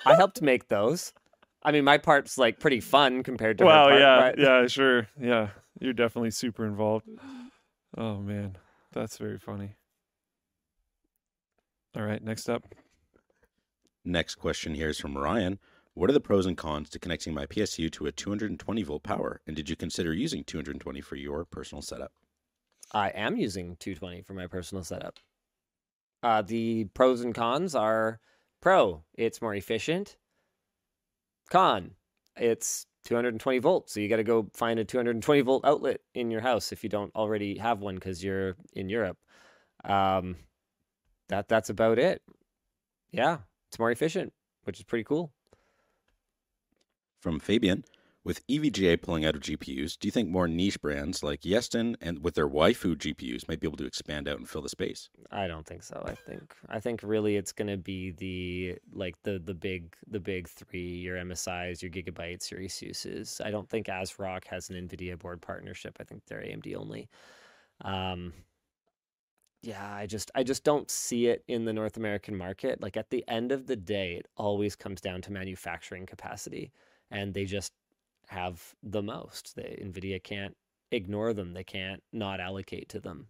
I 0.06 0.16
helped 0.16 0.42
make 0.42 0.70
those. 0.70 1.14
I 1.62 1.72
mean, 1.72 1.84
my 1.84 2.00
part's 2.00 2.38
like 2.38 2.60
pretty 2.60 2.80
fun 2.80 3.22
compared 3.22 3.60
to 3.60 3.66
her 3.66 3.70
Wow. 3.70 3.84
part, 3.90 4.00
Yeah. 4.00 4.20
but- 4.20 4.40
Yeah. 4.40 4.66
Sure. 4.68 5.08
Yeah. 5.22 5.50
You're 5.80 5.94
definitely 5.94 6.32
super 6.32 6.66
involved. 6.66 7.08
Oh 7.98 8.18
man, 8.18 8.58
that's 8.92 9.18
very 9.18 9.38
funny. 9.38 9.76
All 11.96 12.04
right. 12.04 12.24
Next 12.24 12.50
up. 12.50 12.64
Next 14.06 14.36
question 14.36 14.74
here 14.76 14.90
is 14.90 15.00
from 15.00 15.18
Ryan. 15.18 15.60
What 16.00 16.10
are 16.10 16.14
the 16.14 16.22
pros 16.22 16.46
and 16.46 16.56
cons 16.56 16.90
to 16.92 17.00
connecting 17.00 17.34
my 17.34 17.46
PSU 17.46 17.92
to 17.92 18.06
a 18.06 18.12
220 18.14 18.84
volt 18.84 19.04
power? 19.04 19.42
And 19.46 19.54
did 19.54 19.70
you 19.70 19.76
consider 19.76 20.14
using 20.14 20.46
220 20.46 21.02
for 21.02 21.18
your 21.18 21.44
personal 21.44 21.82
setup? 21.82 22.14
I 22.94 23.10
am 23.10 23.36
using 23.36 23.76
220 23.82 24.22
for 24.22 24.34
my 24.34 24.48
personal 24.48 24.86
setup. 24.86 25.20
Uh, 26.24 26.42
the 26.42 26.86
pros 26.94 27.20
and 27.20 27.36
cons 27.36 27.76
are 27.76 28.22
pro, 28.62 29.04
it's 29.16 29.42
more 29.42 29.54
efficient. 29.54 30.16
Con, 31.50 31.96
it's 32.38 32.86
220 33.04 33.60
volts. 33.60 33.92
So 33.92 34.00
you 34.00 34.08
got 34.08 34.18
to 34.18 34.24
go 34.24 34.50
find 34.54 34.80
a 34.80 34.86
220 34.86 35.42
volt 35.42 35.66
outlet 35.66 36.00
in 36.14 36.32
your 36.32 36.40
house 36.40 36.72
if 36.72 36.82
you 36.82 36.90
don't 36.90 37.14
already 37.14 37.58
have 37.58 37.82
one 37.82 37.96
because 37.96 38.24
you're 38.24 38.56
in 38.72 38.88
Europe. 38.88 39.18
Um, 39.84 40.38
that 41.28 41.50
that's 41.50 41.70
about 41.70 42.00
it. 42.00 42.22
Yeah, 43.12 43.40
it's 43.68 43.80
more 43.80 43.92
efficient, 43.92 44.32
which 44.64 44.80
is 44.80 44.86
pretty 44.86 45.04
cool. 45.04 45.34
From 47.20 47.40
Fabian, 47.40 47.84
with 48.24 48.46
EVGA 48.48 49.02
pulling 49.02 49.26
out 49.26 49.36
of 49.36 49.42
GPUs, 49.42 49.98
do 49.98 50.08
you 50.08 50.12
think 50.12 50.30
more 50.30 50.48
niche 50.48 50.82
brands 50.82 51.24
like 51.24 51.42
Yeston 51.42 51.96
and 52.02 52.24
with 52.24 52.36
their 52.36 52.48
waifu 52.48 52.96
GPUs 52.96 53.48
might 53.48 53.60
be 53.60 53.68
able 53.68 53.78
to 53.78 53.86
expand 53.86 54.28
out 54.28 54.38
and 54.38 54.48
fill 54.48 54.62
the 54.62 54.70
space? 54.70 55.10
I 55.32 55.48
don't 55.48 55.66
think 55.66 55.84
so. 55.84 56.04
I 56.06 56.14
think 56.14 56.54
I 56.68 56.80
think 56.80 57.02
really 57.02 57.38
it's 57.38 57.52
gonna 57.52 57.78
be 57.78 58.12
the 58.12 58.78
like 58.94 59.16
the 59.24 59.40
the 59.40 59.54
big 59.54 59.96
the 60.08 60.20
big 60.20 60.48
three, 60.48 60.98
your 60.98 61.18
MSIs, 61.18 61.82
your 61.82 61.92
gigabytes, 61.92 62.52
your 62.52 62.60
ASUS's. 62.60 63.42
I 63.44 63.52
don't 63.52 63.70
think 63.70 63.88
ASRock 63.88 64.46
has 64.46 64.70
an 64.70 64.76
NVIDIA 64.76 65.18
board 65.18 65.42
partnership. 65.42 65.98
I 66.00 66.04
think 66.04 66.24
they're 66.26 66.42
AMD 66.42 66.76
only. 66.76 67.10
Um 67.82 68.34
yeah, 69.62 69.94
I 69.94 70.06
just 70.06 70.32
I 70.36 70.44
just 70.44 70.64
don't 70.64 70.90
see 70.90 71.28
it 71.28 71.44
in 71.48 71.66
the 71.66 71.74
North 71.74 71.98
American 71.98 72.36
market. 72.36 72.82
Like 72.82 72.96
at 72.98 73.10
the 73.10 73.26
end 73.28 73.52
of 73.52 73.68
the 73.68 73.76
day, 73.76 74.16
it 74.16 74.28
always 74.38 74.76
comes 74.76 75.02
down 75.02 75.22
to 75.24 75.32
manufacturing 75.32 76.06
capacity. 76.06 76.72
And 77.12 77.34
they 77.34 77.46
just 77.46 77.74
have 78.28 78.76
the 78.84 79.02
most. 79.02 79.56
They 79.56 79.82
Nvidia 79.84 80.24
can't 80.24 80.56
ignore 80.92 81.34
them. 81.34 81.54
They 81.54 81.64
can't 81.64 82.04
not 82.14 82.40
allocate 82.40 82.90
to 82.90 83.00
them. 83.00 83.28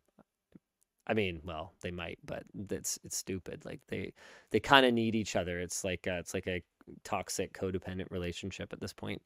I 1.07 1.13
mean, 1.13 1.41
well, 1.43 1.73
they 1.81 1.91
might, 1.91 2.19
but 2.23 2.43
it's 2.69 2.99
it's 3.03 3.17
stupid. 3.17 3.65
Like 3.65 3.79
they 3.87 4.13
they 4.51 4.59
kind 4.59 4.85
of 4.85 4.93
need 4.93 5.15
each 5.15 5.35
other. 5.35 5.59
It's 5.59 5.83
like 5.83 6.05
a, 6.05 6.19
it's 6.19 6.33
like 6.33 6.47
a 6.47 6.61
toxic 7.03 7.53
codependent 7.53 8.11
relationship 8.11 8.73
at 8.73 8.79
this 8.79 8.93
point. 8.93 9.21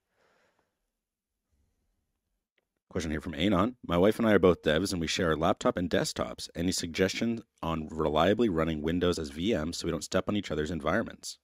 Question 2.89 3.11
here 3.11 3.21
from 3.21 3.33
Anon. 3.33 3.75
My 3.87 3.97
wife 3.97 4.19
and 4.19 4.27
I 4.27 4.33
are 4.33 4.39
both 4.39 4.61
devs 4.61 4.91
and 4.91 5.01
we 5.01 5.07
share 5.07 5.29
our 5.29 5.35
laptop 5.35 5.77
and 5.77 5.89
desktops. 5.89 6.47
Any 6.55 6.71
suggestions 6.71 7.41
on 7.61 7.87
reliably 7.89 8.49
running 8.49 8.83
Windows 8.83 9.17
as 9.17 9.31
VMs 9.31 9.75
so 9.75 9.87
we 9.87 9.91
don't 9.91 10.03
step 10.03 10.25
on 10.29 10.37
each 10.37 10.51
other's 10.51 10.69
environments? 10.69 11.39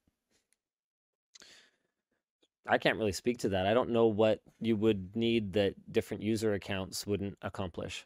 I 2.69 2.77
can't 2.77 2.97
really 2.97 3.11
speak 3.11 3.39
to 3.39 3.49
that. 3.49 3.65
I 3.65 3.73
don't 3.73 3.89
know 3.89 4.05
what 4.07 4.41
you 4.61 4.75
would 4.77 5.15
need 5.15 5.53
that 5.53 5.73
different 5.91 6.23
user 6.23 6.53
accounts 6.53 7.07
wouldn't 7.07 7.37
accomplish. 7.41 8.05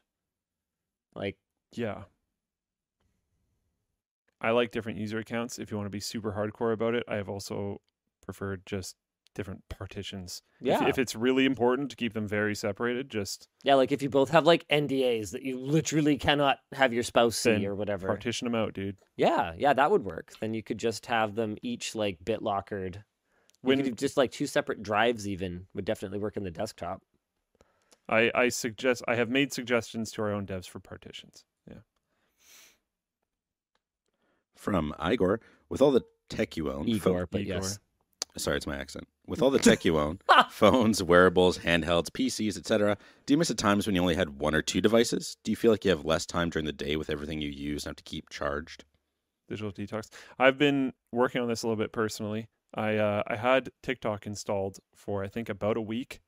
Like 1.15 1.37
Yeah. 1.73 2.03
I 4.41 4.51
like 4.51 4.71
different 4.71 4.99
user 4.99 5.19
accounts. 5.19 5.57
If 5.59 5.71
you 5.71 5.77
want 5.77 5.85
to 5.87 5.91
be 5.91 5.99
super 6.01 6.33
hardcore 6.33 6.73
about 6.73 6.95
it, 6.95 7.03
I 7.07 7.15
have 7.15 7.29
also 7.29 7.81
preferred 8.21 8.65
just 8.65 8.95
different 9.35 9.63
partitions. 9.69 10.41
If- 10.61 10.67
yeah, 10.67 10.87
If, 10.87 10.99
it's 10.99 11.15
really 11.15 11.45
important 11.45 11.89
to 11.91 11.95
keep 11.95 12.13
them 12.13 12.27
very 12.27 12.53
separated, 12.55 13.09
just 13.09 13.47
yeah, 13.63 13.75
like 13.75 13.91
if 13.91 14.01
you 14.01 14.09
both 14.09 14.29
have 14.29 14.45
like 14.45 14.67
NDAs 14.69 15.31
that 15.31 15.43
you 15.43 15.57
literally 15.59 16.17
cannot 16.17 16.59
have 16.73 16.93
your 16.93 17.03
spouse 17.03 17.35
see 17.35 17.65
or 17.65 17.73
whatever. 17.75 18.07
partition 18.07 18.45
them 18.45 18.55
out, 18.55 18.73
dude. 18.73 18.97
Yeah, 19.15 19.53
yeah, 19.57 19.73
that 19.73 19.91
would 19.91 20.03
work. 20.03 20.33
Then 20.39 20.53
you 20.53 20.61
could 20.63 20.77
just 20.77 21.05
have 21.07 21.35
them 21.35 21.57
each 21.61 21.95
like 21.95 22.19
bit 22.23 22.41
lockered. 22.41 23.03
When- 23.63 23.77
you 23.79 23.85
could 23.85 23.97
just 23.97 24.17
like 24.17 24.31
two 24.31 24.45
separate 24.47 24.83
drives 24.83 25.27
even 25.27 25.67
would 25.73 25.85
definitely 25.85 26.19
work 26.19 26.37
in 26.37 26.43
the 26.43 26.51
desktop. 26.51 27.01
I, 28.09 28.29
I 28.35 28.49
suggest 28.49 29.01
I 29.07 29.15
have 29.15 29.29
made 29.29 29.53
suggestions 29.53 30.11
to 30.11 30.21
our 30.23 30.31
own 30.33 30.45
devs 30.45 30.67
for 30.67 30.79
partitions. 30.79 31.45
Yeah. 31.69 31.77
From 34.57 34.93
Igor, 35.03 35.39
with 35.69 35.81
all 35.81 35.91
the 35.91 36.03
tech 36.29 36.57
you 36.57 36.71
own, 36.71 36.85
pho- 36.85 37.09
Igor, 37.09 37.27
but 37.31 37.41
Igor. 37.41 37.55
yes. 37.55 37.79
sorry, 38.37 38.57
it's 38.57 38.67
my 38.67 38.75
accent. 38.77 39.07
With 39.25 39.41
all 39.41 39.49
the 39.49 39.59
tech 39.69 39.85
you 39.85 39.97
own, 39.97 40.19
phones, 40.49 41.01
wearables, 41.01 41.59
handhelds, 41.59 42.09
PCs, 42.09 42.57
etc., 42.57 42.97
do 43.25 43.33
you 43.33 43.37
miss 43.37 43.49
at 43.51 43.57
times 43.57 43.85
when 43.87 43.95
you 43.95 44.01
only 44.01 44.15
had 44.15 44.39
one 44.39 44.53
or 44.53 44.61
two 44.61 44.81
devices? 44.81 45.37
Do 45.43 45.51
you 45.51 45.55
feel 45.55 45.71
like 45.71 45.85
you 45.85 45.91
have 45.91 46.05
less 46.05 46.25
time 46.25 46.49
during 46.49 46.65
the 46.65 46.73
day 46.73 46.95
with 46.97 47.09
everything 47.09 47.41
you 47.41 47.49
use 47.49 47.85
and 47.85 47.91
have 47.91 47.95
to 47.97 48.03
keep 48.03 48.29
charged? 48.29 48.83
digital 49.49 49.71
detox. 49.71 50.09
I've 50.39 50.57
been 50.57 50.93
working 51.11 51.41
on 51.41 51.47
this 51.47 51.63
a 51.63 51.67
little 51.67 51.81
bit 51.81 51.91
personally. 51.91 52.47
I 52.73 52.97
uh, 52.97 53.23
I 53.27 53.35
had 53.35 53.69
TikTok 53.81 54.25
installed 54.25 54.79
for 54.95 55.23
I 55.23 55.27
think 55.27 55.49
about 55.49 55.77
a 55.77 55.81
week, 55.81 56.21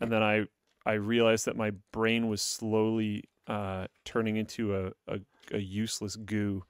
and 0.00 0.10
then 0.10 0.22
I 0.22 0.46
I 0.86 0.94
realized 0.94 1.44
that 1.46 1.56
my 1.56 1.72
brain 1.92 2.28
was 2.28 2.40
slowly 2.42 3.24
uh, 3.46 3.86
turning 4.04 4.36
into 4.36 4.74
a, 4.74 4.92
a, 5.06 5.20
a 5.52 5.58
useless 5.58 6.16
goo, 6.16 6.64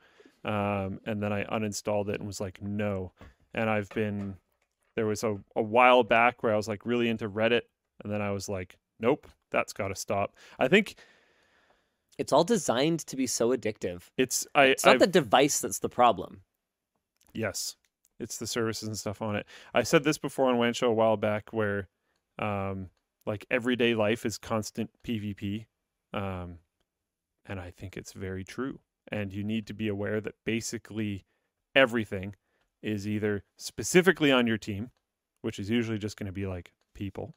um, 0.45 1.01
and 1.07 1.23
then 1.23 1.33
I 1.33 1.45
uninstalled 1.45 2.09
it 2.09 2.17
and 2.19 2.27
was 2.27 2.41
like 2.41 2.61
no. 2.63 3.13
And 3.55 3.71
I've 3.71 3.89
been 3.91 4.37
there 4.95 5.07
was 5.07 5.25
a, 5.25 5.39
a 5.57 5.63
while 5.63 6.03
back 6.03 6.43
where 6.43 6.53
I 6.53 6.57
was 6.57 6.69
like 6.69 6.85
really 6.85 7.09
into 7.09 7.29
Reddit, 7.29 7.63
and 8.03 8.13
then 8.13 8.21
I 8.21 8.31
was 8.33 8.49
like 8.49 8.77
nope, 9.01 9.27
that's 9.51 9.73
got 9.73 9.89
to 9.89 9.95
stop. 9.95 10.35
I 10.59 10.67
think 10.69 10.97
It's 12.19 12.33
all 12.33 12.43
designed 12.45 13.01
to 13.07 13.17
be 13.17 13.27
so 13.29 13.57
addictive. 13.57 14.11
it's 14.17 14.47
I 14.55 14.65
It's 14.65 14.85
not 14.85 14.97
I've- 14.97 14.99
the 14.99 15.07
device 15.07 15.61
that's 15.61 15.79
the 15.79 15.89
problem. 15.89 16.43
Yes, 17.33 17.77
it's 18.19 18.37
the 18.37 18.47
services 18.47 18.89
and 18.89 18.99
stuff 18.99 19.23
on 19.23 19.37
it. 19.37 19.47
I 19.75 19.83
said 19.83 20.05
this 20.05 20.19
before 20.19 20.49
on 20.49 20.59
WAN 20.59 20.73
Show 20.73 20.89
a 20.89 20.95
while 20.95 21.17
back, 21.17 21.53
where 21.53 21.89
um, 22.39 22.91
like 23.27 23.47
everyday 23.51 23.95
life 23.95 24.25
is 24.25 24.39
constant 24.39 24.91
PvP, 25.07 25.67
um, 26.13 26.59
and 27.47 27.61
I 27.61 27.71
think 27.71 27.97
it's 27.97 28.13
very 28.13 28.45
true. 28.45 28.81
And 29.11 29.33
you 29.33 29.43
need 29.43 29.67
to 29.69 29.75
be 29.75 29.89
aware 29.89 30.21
that 30.21 30.35
basically 30.45 31.25
everything 31.75 32.35
is 32.83 33.09
either 33.09 33.45
specifically 33.57 34.31
on 34.31 34.47
your 34.47 34.59
team, 34.59 34.91
which 35.43 35.59
is 35.59 35.71
usually 35.71 35.99
just 35.99 36.17
going 36.17 36.27
to 36.27 36.33
be 36.33 36.47
like 36.47 36.73
people, 36.95 37.35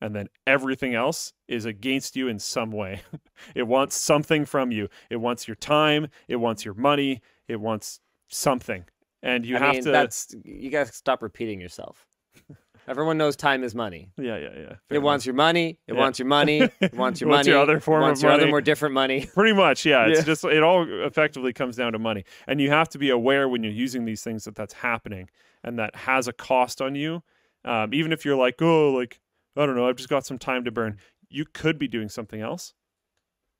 and 0.00 0.14
then 0.14 0.28
everything 0.46 0.94
else 0.94 1.32
is 1.48 1.64
against 1.64 2.14
you 2.14 2.28
in 2.28 2.38
some 2.38 2.70
way. 2.70 3.02
it 3.54 3.66
wants 3.66 3.96
something 3.96 4.44
from 4.44 4.70
you. 4.70 4.88
It 5.10 5.16
wants 5.16 5.48
your 5.48 5.56
time. 5.56 6.08
It 6.28 6.36
wants 6.36 6.64
your 6.64 6.74
money. 6.74 7.20
It 7.48 7.60
wants 7.60 8.00
something, 8.28 8.84
and 9.22 9.44
you 9.46 9.56
I 9.56 9.60
have 9.60 9.74
mean, 9.74 9.84
to. 9.84 9.90
that's 9.90 10.34
you 10.44 10.70
gotta 10.70 10.92
stop 10.92 11.22
repeating 11.22 11.60
yourself. 11.60 12.06
Everyone 12.88 13.18
knows 13.18 13.36
time 13.36 13.64
is 13.64 13.74
money. 13.74 14.08
Yeah, 14.16 14.38
yeah, 14.38 14.48
yeah. 14.56 14.74
It 14.88 15.00
wants 15.00 15.26
your 15.26 15.34
money. 15.34 15.78
It 15.86 15.92
Yeah. 15.94 16.00
wants 16.00 16.18
your 16.18 16.26
money. 16.28 16.60
It 16.80 16.94
wants 16.94 17.20
your 17.20 17.28
Wants 17.28 17.46
money. 17.46 17.50
your 17.50 17.58
other 17.58 17.80
form 17.80 18.00
it 18.00 18.04
of 18.04 18.08
wants 18.08 18.22
your 18.22 18.32
other 18.32 18.46
more 18.48 18.62
different 18.62 18.94
money. 18.94 19.26
Pretty 19.34 19.52
much, 19.54 19.84
yeah. 19.84 20.06
It's 20.06 20.20
Yeah. 20.20 20.24
just 20.24 20.42
it 20.44 20.62
all 20.62 20.86
effectively 21.04 21.52
comes 21.52 21.76
down 21.76 21.92
to 21.92 21.98
money, 21.98 22.24
and 22.46 22.60
you 22.62 22.70
have 22.70 22.88
to 22.90 22.98
be 22.98 23.10
aware 23.10 23.46
when 23.48 23.62
you're 23.62 23.72
using 23.72 24.06
these 24.06 24.22
things 24.22 24.44
that 24.44 24.54
that's 24.54 24.72
happening, 24.72 25.28
and 25.62 25.78
that 25.78 25.94
has 25.96 26.28
a 26.28 26.32
cost 26.32 26.80
on 26.80 26.94
you. 26.94 27.22
Um, 27.64 27.92
even 27.92 28.10
if 28.12 28.24
you're 28.24 28.36
like, 28.36 28.62
oh, 28.62 28.90
like 28.92 29.20
I 29.54 29.66
don't 29.66 29.76
know, 29.76 29.86
I've 29.88 29.96
just 29.96 30.08
got 30.08 30.24
some 30.24 30.38
time 30.38 30.64
to 30.64 30.70
burn. 30.70 30.96
You 31.28 31.44
could 31.52 31.78
be 31.78 31.88
doing 31.88 32.08
something 32.08 32.40
else. 32.40 32.72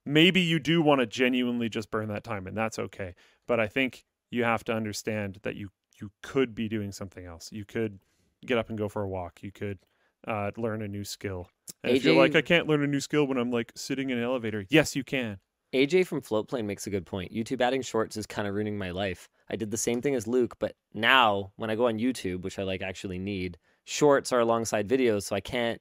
Maybe 0.05 0.41
you 0.41 0.57
do 0.57 0.81
want 0.81 1.01
to 1.01 1.05
genuinely 1.05 1.69
just 1.69 1.91
burn 1.91 2.07
that 2.07 2.23
time, 2.23 2.47
and 2.47 2.57
that's 2.57 2.79
okay. 2.79 3.13
But 3.47 3.59
I 3.59 3.67
think 3.67 4.05
you 4.29 4.43
have 4.43 4.63
to 4.65 4.73
understand 4.73 5.39
that 5.43 5.55
you 5.55 5.69
you 5.99 6.11
could 6.21 6.55
be 6.55 6.69
doing 6.69 6.91
something 6.91 7.25
else. 7.25 7.51
You 7.51 7.65
could 7.65 7.99
get 8.45 8.57
up 8.57 8.69
and 8.69 8.77
go 8.77 8.87
for 8.87 9.03
a 9.03 9.09
walk. 9.09 9.43
You 9.43 9.51
could 9.51 9.79
uh, 10.27 10.51
learn 10.57 10.81
a 10.81 10.87
new 10.87 11.03
skill. 11.03 11.49
And 11.83 11.95
if 11.95 12.03
you're 12.03 12.15
like, 12.15 12.35
I 12.35 12.41
can't 12.41 12.67
learn 12.67 12.83
a 12.83 12.87
new 12.87 12.99
skill 12.99 13.25
when 13.27 13.37
I'm 13.37 13.51
like 13.51 13.71
sitting 13.75 14.09
in 14.09 14.17
an 14.17 14.23
elevator, 14.23 14.65
yes, 14.69 14.95
you 14.95 15.03
can. 15.03 15.39
AJ 15.73 16.07
from 16.07 16.21
Floatplane 16.21 16.65
makes 16.65 16.87
a 16.87 16.89
good 16.89 17.05
point. 17.05 17.31
YouTube 17.31 17.61
adding 17.61 17.83
shorts 17.83 18.17
is 18.17 18.25
kind 18.25 18.47
of 18.47 18.55
ruining 18.55 18.77
my 18.77 18.89
life. 18.91 19.29
I 19.49 19.55
did 19.55 19.69
the 19.69 19.77
same 19.77 20.01
thing 20.01 20.15
as 20.15 20.25
Luke, 20.25 20.55
but 20.59 20.75
now 20.93 21.51
when 21.57 21.69
I 21.69 21.75
go 21.75 21.87
on 21.87 21.99
YouTube, 21.99 22.41
which 22.41 22.57
I 22.57 22.63
like 22.63 22.81
actually 22.81 23.19
need, 23.19 23.57
shorts 23.85 24.31
are 24.31 24.39
alongside 24.39 24.87
videos, 24.87 25.23
so 25.23 25.35
I 25.35 25.41
can't 25.41 25.79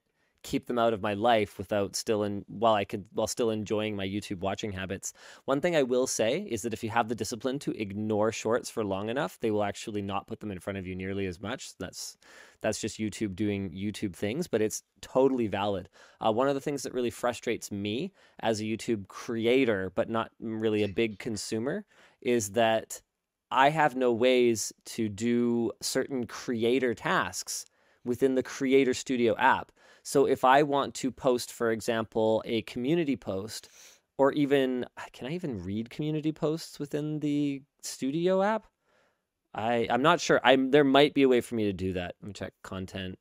keep 0.48 0.66
them 0.66 0.78
out 0.78 0.94
of 0.94 1.02
my 1.02 1.12
life 1.12 1.58
without 1.58 1.94
still 1.94 2.22
in 2.22 2.42
while 2.48 2.72
I 2.72 2.86
could 2.86 3.04
while 3.12 3.26
still 3.26 3.50
enjoying 3.50 3.94
my 3.94 4.06
YouTube 4.06 4.38
watching 4.38 4.72
habits. 4.72 5.12
One 5.44 5.60
thing 5.60 5.76
I 5.76 5.82
will 5.82 6.06
say 6.06 6.48
is 6.50 6.62
that 6.62 6.72
if 6.72 6.82
you 6.82 6.88
have 6.88 7.08
the 7.08 7.14
discipline 7.14 7.58
to 7.60 7.72
ignore 7.72 8.32
shorts 8.32 8.70
for 8.70 8.82
long 8.82 9.10
enough, 9.10 9.38
they 9.40 9.50
will 9.50 9.62
actually 9.62 10.00
not 10.00 10.26
put 10.26 10.40
them 10.40 10.50
in 10.50 10.58
front 10.58 10.78
of 10.78 10.86
you 10.86 10.96
nearly 10.96 11.26
as 11.26 11.38
much. 11.38 11.76
That's 11.76 12.16
that's 12.62 12.80
just 12.80 12.98
YouTube 12.98 13.36
doing 13.36 13.70
YouTube 13.70 14.16
things, 14.16 14.46
but 14.46 14.62
it's 14.62 14.82
totally 15.02 15.48
valid. 15.48 15.90
Uh, 16.18 16.32
one 16.32 16.48
of 16.48 16.54
the 16.54 16.62
things 16.62 16.82
that 16.82 16.94
really 16.94 17.10
frustrates 17.10 17.70
me 17.70 18.14
as 18.40 18.60
a 18.60 18.64
YouTube 18.64 19.06
creator, 19.08 19.92
but 19.94 20.08
not 20.08 20.30
really 20.40 20.82
a 20.82 20.88
big 20.88 21.18
consumer, 21.18 21.84
is 22.22 22.52
that 22.52 23.02
I 23.50 23.68
have 23.68 23.96
no 23.96 24.12
ways 24.12 24.72
to 24.96 25.10
do 25.10 25.72
certain 25.82 26.26
creator 26.26 26.94
tasks 26.94 27.66
within 28.02 28.34
the 28.34 28.42
Creator 28.42 28.94
Studio 28.94 29.36
app. 29.36 29.72
So 30.08 30.24
if 30.24 30.42
I 30.42 30.62
want 30.62 30.94
to 30.94 31.10
post, 31.10 31.52
for 31.52 31.70
example, 31.70 32.42
a 32.46 32.62
community 32.62 33.14
post, 33.14 33.68
or 34.16 34.32
even 34.32 34.86
can 35.12 35.26
I 35.26 35.32
even 35.32 35.62
read 35.62 35.90
community 35.90 36.32
posts 36.32 36.80
within 36.80 37.20
the 37.20 37.60
Studio 37.82 38.42
app? 38.42 38.68
I 39.52 39.86
I'm 39.90 40.00
not 40.00 40.18
sure. 40.18 40.40
I'm 40.42 40.70
there 40.70 40.82
might 40.82 41.12
be 41.12 41.24
a 41.24 41.28
way 41.28 41.42
for 41.42 41.56
me 41.56 41.64
to 41.64 41.74
do 41.74 41.92
that. 41.92 42.14
Let 42.22 42.26
me 42.26 42.32
check 42.32 42.54
content. 42.62 43.18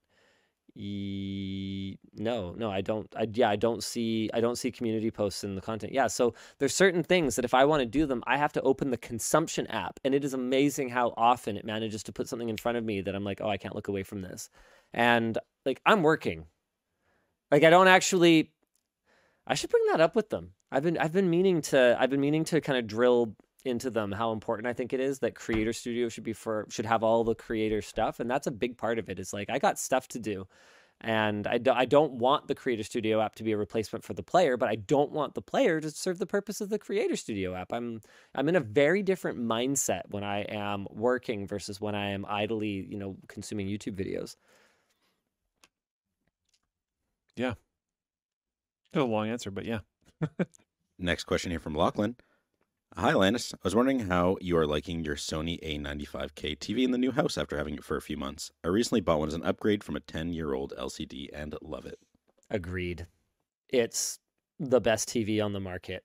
No, 0.77 2.53
no, 2.55 2.71
I 2.71 2.79
don't. 2.79 3.13
I, 3.17 3.27
yeah, 3.33 3.49
I 3.49 3.57
don't 3.57 3.83
see. 3.83 4.29
I 4.33 4.39
don't 4.39 4.57
see 4.57 4.71
community 4.71 5.11
posts 5.11 5.43
in 5.43 5.55
the 5.55 5.61
content. 5.61 5.91
Yeah, 5.91 6.07
so 6.07 6.35
there's 6.57 6.73
certain 6.73 7.03
things 7.03 7.35
that 7.35 7.43
if 7.43 7.53
I 7.53 7.65
want 7.65 7.81
to 7.81 7.85
do 7.85 8.05
them, 8.05 8.23
I 8.27 8.37
have 8.37 8.53
to 8.53 8.61
open 8.61 8.91
the 8.91 8.97
consumption 8.97 9.67
app, 9.67 9.99
and 10.05 10.15
it 10.15 10.23
is 10.23 10.33
amazing 10.33 10.87
how 10.87 11.13
often 11.17 11.57
it 11.57 11.65
manages 11.65 12.01
to 12.03 12.13
put 12.13 12.29
something 12.29 12.47
in 12.47 12.55
front 12.55 12.77
of 12.77 12.85
me 12.85 13.01
that 13.01 13.13
I'm 13.13 13.25
like, 13.25 13.41
oh, 13.41 13.49
I 13.49 13.57
can't 13.57 13.75
look 13.75 13.89
away 13.89 14.03
from 14.03 14.21
this, 14.21 14.49
and 14.93 15.37
like 15.65 15.81
I'm 15.85 16.01
working. 16.01 16.45
Like 17.51 17.63
I 17.63 17.69
don't 17.69 17.87
actually. 17.87 18.51
I 19.49 19.55
should 19.55 19.69
bring 19.69 19.85
that 19.91 20.01
up 20.01 20.15
with 20.15 20.29
them. 20.29 20.51
I've 20.71 20.83
been 20.83 20.97
I've 20.97 21.13
been 21.13 21.29
meaning 21.29 21.61
to 21.63 21.95
I've 21.99 22.09
been 22.09 22.21
meaning 22.21 22.43
to 22.45 22.59
kind 22.61 22.77
of 22.77 22.87
drill 22.87 23.35
into 23.65 23.89
them 23.89 24.11
how 24.11 24.31
important 24.31 24.67
I 24.67 24.73
think 24.73 24.93
it 24.93 24.99
is 24.99 25.19
that 25.19 25.35
Creator 25.35 25.73
Studio 25.73 26.09
should 26.09 26.23
be 26.23 26.33
for 26.33 26.65
should 26.69 26.85
have 26.85 27.03
all 27.03 27.23
the 27.23 27.35
creator 27.35 27.81
stuff, 27.81 28.19
and 28.19 28.29
that's 28.29 28.47
a 28.47 28.51
big 28.51 28.77
part 28.77 28.99
of 28.99 29.09
it. 29.09 29.19
Is 29.19 29.33
like 29.33 29.49
I 29.49 29.59
got 29.59 29.79
stuff 29.79 30.07
to 30.09 30.19
do, 30.19 30.47
and 31.01 31.47
I 31.47 31.57
do, 31.57 31.71
I 31.71 31.85
don't 31.85 32.13
want 32.13 32.47
the 32.47 32.55
Creator 32.55 32.83
Studio 32.83 33.21
app 33.21 33.35
to 33.35 33.43
be 33.43 33.51
a 33.51 33.57
replacement 33.57 34.03
for 34.03 34.13
the 34.13 34.23
player, 34.23 34.57
but 34.57 34.69
I 34.69 34.75
don't 34.75 35.11
want 35.11 35.35
the 35.35 35.41
player 35.41 35.79
to 35.79 35.91
serve 35.91 36.17
the 36.17 36.25
purpose 36.25 36.59
of 36.61 36.69
the 36.69 36.79
Creator 36.79 37.15
Studio 37.15 37.55
app. 37.55 37.71
I'm 37.71 38.01
I'm 38.35 38.49
in 38.49 38.55
a 38.55 38.61
very 38.61 39.03
different 39.03 39.39
mindset 39.39 40.03
when 40.09 40.23
I 40.23 40.41
am 40.41 40.87
working 40.91 41.47
versus 41.47 41.79
when 41.79 41.95
I 41.95 42.09
am 42.11 42.25
idly 42.27 42.87
you 42.89 42.97
know 42.97 43.17
consuming 43.27 43.67
YouTube 43.67 43.95
videos. 43.95 44.35
Yeah, 47.37 47.53
a 48.93 49.03
long 49.03 49.29
answer, 49.29 49.51
but 49.51 49.65
yeah. 49.65 49.79
Next 50.99 51.25
question 51.25 51.51
here 51.51 51.59
from 51.59 51.75
Lachlan. 51.75 52.15
Hi, 52.95 53.13
Linus. 53.13 53.53
I 53.53 53.59
was 53.63 53.75
wondering 53.75 53.99
how 54.07 54.37
you 54.41 54.57
are 54.57 54.65
liking 54.65 55.03
your 55.03 55.15
Sony 55.15 55.61
A95K 55.61 56.57
TV 56.57 56.83
in 56.83 56.91
the 56.91 56.97
new 56.97 57.11
house 57.11 57.37
after 57.37 57.57
having 57.57 57.75
it 57.75 57.83
for 57.83 57.95
a 57.95 58.01
few 58.01 58.17
months. 58.17 58.49
I 58.63 58.69
recently 58.69 59.01
bought 59.01 59.19
one 59.19 59.27
as 59.27 59.35
an 59.35 59.43
upgrade 59.43 59.83
from 59.83 59.95
a 59.95 59.99
10 59.99 60.33
year 60.33 60.53
old 60.53 60.73
LCD 60.77 61.27
and 61.31 61.55
love 61.61 61.85
it. 61.85 61.99
Agreed. 62.49 63.05
It's 63.69 64.19
the 64.59 64.81
best 64.81 65.09
TV 65.09 65.43
on 65.43 65.53
the 65.53 65.59
market. 65.59 66.03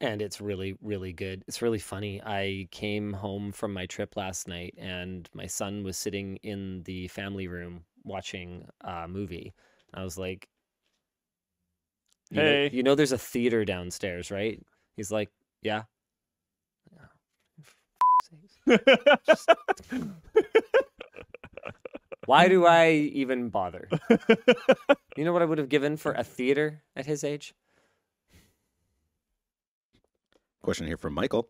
And 0.00 0.22
it's 0.22 0.40
really, 0.40 0.76
really 0.80 1.12
good. 1.12 1.42
It's 1.46 1.60
really 1.60 1.78
funny. 1.78 2.22
I 2.24 2.68
came 2.70 3.12
home 3.12 3.52
from 3.52 3.72
my 3.72 3.86
trip 3.86 4.16
last 4.16 4.48
night 4.48 4.74
and 4.78 5.28
my 5.34 5.46
son 5.46 5.82
was 5.82 5.98
sitting 5.98 6.36
in 6.36 6.84
the 6.84 7.08
family 7.08 7.48
room 7.48 7.84
watching 8.04 8.66
a 8.82 9.08
movie. 9.08 9.52
I 9.96 10.04
was 10.04 10.16
like, 10.18 10.46
you 12.30 12.36
know- 12.36 12.42
Hey. 12.42 12.70
you 12.72 12.82
know, 12.82 12.94
there's 12.94 13.12
a 13.12 13.18
theater 13.18 13.64
downstairs, 13.64 14.30
right? 14.30 14.60
He's 14.96 15.10
like, 15.10 15.30
yeah. 15.62 15.82
Why 22.26 22.48
do 22.48 22.66
I 22.66 22.90
even 22.90 23.50
bother? 23.50 23.88
You 25.16 25.24
know 25.24 25.32
what 25.32 25.42
I 25.42 25.44
would 25.44 25.58
have 25.58 25.68
given 25.68 25.96
for 25.96 26.12
a 26.12 26.24
theater 26.36 26.82
at 26.96 27.06
his 27.06 27.22
age? 27.22 27.54
Question 30.62 30.86
here 30.88 30.96
from 30.96 31.14
Michael. 31.14 31.48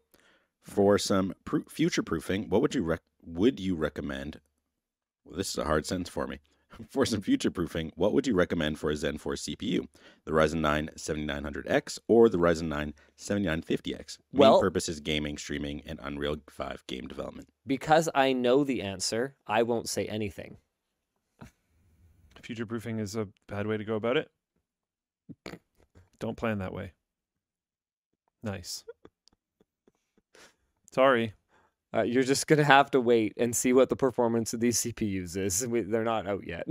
For 0.63 0.99
some 0.99 1.33
pro- 1.45 1.65
future 1.69 2.03
proofing, 2.03 2.51
what 2.51 2.61
would 2.61 2.75
you 2.75 2.83
rec- 2.83 3.01
would 3.25 3.59
you 3.59 3.75
recommend? 3.75 4.41
Well, 5.25 5.37
this 5.37 5.49
is 5.51 5.59
a 5.59 5.65
hard 5.65 5.87
sentence 5.87 6.11
for 6.11 6.27
me. 6.27 6.41
For 6.91 7.07
some 7.07 7.21
future 7.21 7.51
proofing, 7.51 7.93
what 7.97 8.13
would 8.13 8.27
you 8.27 8.35
recommend 8.35 8.79
for 8.79 8.91
a 8.91 8.97
Zen 8.97 9.19
4 9.19 9.35
CPU? 9.35 9.87
The 10.25 10.33
Ryzen 10.33 10.61
9 10.61 10.91
7900X 10.97 11.99
or 12.09 12.29
the 12.29 12.39
Ryzen 12.39 12.69
9 12.69 12.95
7950X? 13.19 14.19
Main 14.33 14.41
Well- 14.41 14.61
purpose 14.61 14.89
is 14.89 15.01
gaming, 15.01 15.39
streaming, 15.39 15.83
and 15.87 15.99
Unreal 16.03 16.37
5 16.49 16.87
game 16.87 17.07
development. 17.07 17.49
Because 17.67 18.09
I 18.15 18.33
know 18.33 18.65
the 18.65 18.83
answer, 18.83 19.37
I 19.47 19.63
won't 19.63 19.89
say 19.89 20.07
anything. 20.07 20.59
Future 22.43 22.67
proofing 22.67 22.99
is 23.01 23.17
a 23.17 23.29
bad 23.49 23.67
way 23.67 23.77
to 23.77 23.85
go 23.85 23.97
about 23.97 24.17
it. 24.17 24.31
Don't 26.21 26.37
plan 26.37 26.59
that 26.59 26.73
way. 26.73 26.93
Nice. 28.43 28.85
Sorry. 30.93 31.35
Uh, 31.97 32.03
you're 32.03 32.23
just 32.23 32.47
gonna 32.47 32.65
have 32.65 32.91
to 32.91 33.01
wait 33.01 33.33
and 33.37 33.55
see 33.57 33.73
what 33.73 33.89
the 33.89 33.97
performance 33.97 34.53
of 34.53 34.61
these 34.61 34.81
CPUs 34.83 35.37
is. 35.37 35.67
We, 35.67 35.81
they're 35.81 36.05
not 36.05 36.27
out 36.27 36.47
yet. 36.47 36.67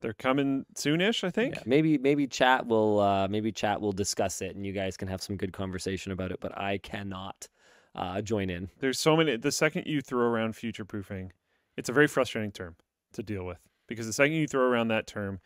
They're 0.00 0.12
coming 0.12 0.66
soonish, 0.74 1.22
I 1.22 1.30
think. 1.30 1.54
Yeah, 1.54 1.62
maybe 1.64 1.96
maybe 1.96 2.26
chat 2.26 2.66
will 2.66 2.98
uh, 2.98 3.28
maybe 3.28 3.52
chat 3.52 3.80
will 3.80 3.92
discuss 3.92 4.42
it, 4.42 4.56
and 4.56 4.66
you 4.66 4.72
guys 4.72 4.96
can 4.96 5.06
have 5.06 5.22
some 5.22 5.36
good 5.36 5.52
conversation 5.52 6.10
about 6.10 6.32
it. 6.32 6.38
But 6.40 6.58
I 6.58 6.78
cannot 6.78 7.46
uh, 7.94 8.20
join 8.20 8.50
in. 8.50 8.68
There's 8.80 8.98
so 8.98 9.16
many 9.16 9.36
the 9.36 9.52
second 9.52 9.86
you 9.86 10.00
throw 10.00 10.26
around 10.26 10.56
future 10.56 10.84
proofing, 10.84 11.32
it's 11.76 11.88
a 11.88 11.92
very 11.92 12.08
frustrating 12.08 12.50
term 12.50 12.76
to 13.12 13.22
deal 13.22 13.44
with. 13.44 13.58
Because 13.88 14.06
the 14.06 14.12
second 14.12 14.36
you 14.36 14.48
throw 14.48 14.62
around 14.64 14.88
that 14.88 15.06
term, 15.06 15.40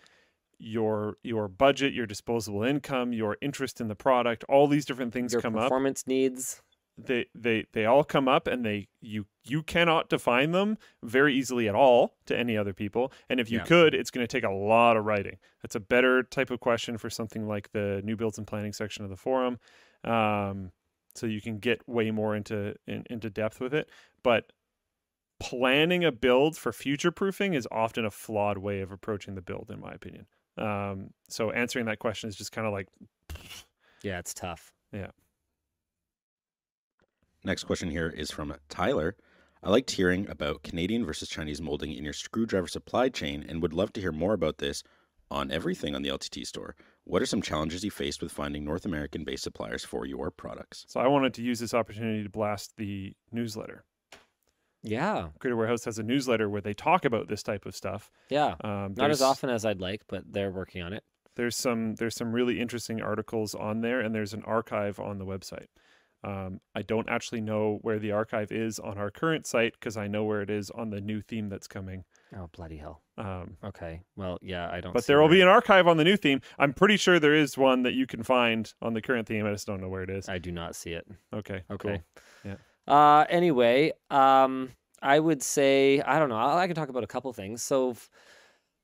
your 0.59 1.17
your 1.23 1.49
budget, 1.49 1.93
your 1.93 2.07
disposable 2.07 2.63
income, 2.63 3.13
your 3.13 3.37
interest 3.43 3.81
in 3.81 3.89
the 3.89 3.95
product, 3.95 4.45
all 4.49 4.67
these 4.67 4.85
different 4.85 5.13
things 5.13 5.33
Your 5.33 5.43
come 5.43 5.57
up. 5.57 5.65
performance 5.65 6.07
needs. 6.07 6.63
They 6.99 7.27
they 7.35 7.67
they 7.73 7.85
all 7.85 8.05
come 8.05 8.27
up 8.27 8.47
and 8.47 8.65
they 8.65 8.89
you 9.01 9.27
you 9.45 9.63
cannot 9.63 10.09
define 10.09 10.53
them 10.53 10.79
very 11.03 11.35
easily 11.35 11.69
at 11.69 11.75
all 11.75 12.17
to 12.27 12.37
any 12.37 12.57
other 12.57 12.73
people. 12.73 13.13
And 13.29 13.39
if 13.39 13.51
you 13.51 13.59
Yeah. 13.59 13.65
could 13.65 13.95
it's 13.95 14.11
going 14.11 14.27
to 14.27 14.29
take 14.31 14.45
a 14.45 14.53
lot 14.53 14.97
of 14.97 15.05
writing. 15.05 15.37
That's 15.63 15.75
a 15.75 15.81
better 15.81 16.23
type 16.23 16.51
of 16.51 16.61
question 16.61 16.97
for 16.99 17.11
something 17.11 17.47
like 17.47 17.73
the 17.73 18.01
new 18.03 18.17
builds 18.17 18.39
and 18.39 18.47
planning 18.47 18.73
section 18.73 19.05
of 19.05 19.11
the 19.11 19.17
forum. 19.17 19.59
Um, 20.05 20.73
so 21.15 21.27
you 21.27 21.41
can 21.41 21.59
get 21.59 21.87
way 21.89 22.11
more 22.11 22.35
into 22.35 22.75
in, 22.87 23.05
into 23.11 23.29
depth 23.31 23.61
with 23.61 23.75
it. 23.75 23.91
But 24.23 24.53
planning 25.39 26.03
a 26.03 26.13
build 26.13 26.57
for 26.57 26.73
future 26.73 27.11
proofing 27.11 27.53
is 27.53 27.69
often 27.71 28.07
a 28.07 28.11
flawed 28.11 28.57
way 28.59 28.81
of 28.81 28.91
approaching 28.91 29.35
the 29.35 29.43
build 29.43 29.71
in 29.71 29.81
my 29.81 29.93
opinion. 29.93 30.27
Um, 30.57 31.11
so 31.29 31.51
answering 31.51 31.85
that 31.87 31.99
question 31.99 32.31
is 32.31 32.37
just 32.37 32.53
kind 32.53 32.67
of 32.67 32.73
like 32.73 32.89
Yeah, 34.03 34.19
it's 34.19 34.33
tough. 34.33 34.73
Next 37.47 37.63
question 37.63 37.91
here 37.93 38.09
is 38.09 38.33
from 38.33 38.57
Tyler. 38.69 39.15
I 39.63 39.71
liked 39.71 39.93
hearing 39.93 40.29
about 40.29 40.65
Canadian 40.65 41.07
versus 41.07 41.29
Chinese 41.29 41.63
molding 41.63 41.93
in 41.93 42.03
your 42.03 42.13
screwdriver 42.13 42.67
supply 42.67 43.09
chain 43.09 43.45
and 43.49 43.63
would 43.63 43.73
love 43.73 43.93
to 43.93 44.01
hear 44.01 44.11
more 44.11 44.33
about 44.35 44.59
this 44.59 44.83
on 45.31 45.53
everything 45.53 45.95
on 45.95 46.03
the 46.03 46.09
LTT 46.09 46.45
store. 46.45 46.75
What 47.05 47.23
are 47.23 47.27
some 47.27 47.41
challenges 47.41 47.85
you 47.85 47.91
faced 47.93 48.21
with 48.21 48.33
finding 48.33 48.65
North 48.65 48.85
American 48.85 49.23
based 49.23 49.45
suppliers 49.45 49.85
for 49.85 50.07
your 50.07 50.33
products? 50.33 50.85
so 50.89 50.99
i 50.99 51.07
wanted 51.07 51.35
to 51.35 51.43
use 51.43 51.61
this 51.61 51.73
opportunity 51.73 52.25
to 52.25 52.29
blast 52.29 52.77
the 52.79 53.15
newsletter 53.31 53.85
Yeah, 54.83 55.29
Creator 55.39 55.55
Warehouse 55.57 55.85
has 55.85 56.01
a 56.01 56.03
newsletter 56.03 56.49
where 56.49 56.61
they 56.61 56.75
talk 56.75 57.05
about 57.05 57.29
this 57.29 57.45
type 57.45 57.65
of 57.65 57.77
stuff. 57.77 58.11
yeah. 58.29 58.57
Um, 58.65 58.95
Not 58.97 59.13
as 59.13 59.23
often 59.23 59.51
as 59.51 59.65
I'd 59.65 59.81
like, 59.81 60.03
but 60.09 60.25
they're 60.33 60.51
working 60.51 60.83
on 60.83 60.93
it. 60.93 61.05
there's 61.37 61.57
some 61.57 61.95
there's 61.95 62.17
some 62.17 62.33
really 62.33 62.59
interesting 62.61 63.01
articles 63.01 63.55
on 63.55 63.83
there 63.83 64.01
and 64.01 64.13
there's 64.13 64.33
an 64.35 64.43
archive 64.43 64.99
on 64.99 65.19
the 65.19 65.25
website 65.25 65.69
um, 66.25 66.61
i 66.75 66.83
don't 66.83 67.09
actually 67.09 67.41
know 67.41 67.79
where 67.83 67.99
the 67.99 68.13
archive 68.13 68.51
is 68.53 68.79
on 68.79 68.99
our 68.99 69.11
current 69.11 69.47
site 69.47 69.73
because 69.75 69.97
i 69.97 70.07
know 70.07 70.25
where 70.25 70.43
it 70.43 70.51
is 70.51 70.71
on 70.71 70.91
the 70.91 71.01
new 71.01 71.21
theme 71.21 71.49
that's 71.49 71.67
coming 71.69 72.05
Oh 72.37 72.49
bloody 72.57 72.77
hell! 72.77 73.03
um, 73.19 73.57
Okay, 73.63 74.03
well, 74.17 74.39
yeah, 74.43 74.69
I 74.71 74.81
don't. 74.81 74.93
but 74.93 75.07
there 75.07 75.21
will 75.21 75.29
be 75.29 75.41
an 75.41 75.49
archive 75.49 75.87
on 75.87 75.97
the 75.97 76.05
new 76.05 76.17
theme 76.17 76.41
i'm 76.59 76.73
pretty 76.73 76.97
sure 76.97 77.19
there 77.21 77.35
is 77.35 77.57
one 77.57 77.83
that 77.85 77.95
you 77.95 78.07
can 78.07 78.23
find 78.25 78.73
on 78.83 78.95
the 78.95 79.01
current 79.01 79.29
theme 79.29 79.47
i 79.47 79.53
just 79.53 79.67
don't 79.67 79.81
know 79.81 79.89
where 79.89 80.03
it 80.03 80.11
is 80.11 80.29
I 80.29 80.39
do 80.39 80.51
not 80.51 80.75
see 80.75 80.91
it. 80.93 81.07
okay 81.33 81.63
Okay. 81.71 81.89
cool. 81.89 82.03
Yeah. 82.45 82.57
Uh, 82.93 83.25
anyway, 83.29 83.93
um, 84.11 84.71
I 85.03 85.19
would 85.19 85.43
say 85.43 86.01
I 86.01 86.19
don't 86.19 86.29
know. 86.29 86.37
I, 86.37 86.63
I 86.63 86.67
can 86.67 86.77
talk 86.77 86.89
about 86.89 87.05
a 87.05 87.09
couple 87.09 87.33
things. 87.33 87.63
So, 87.63 87.91
f- 87.91 88.09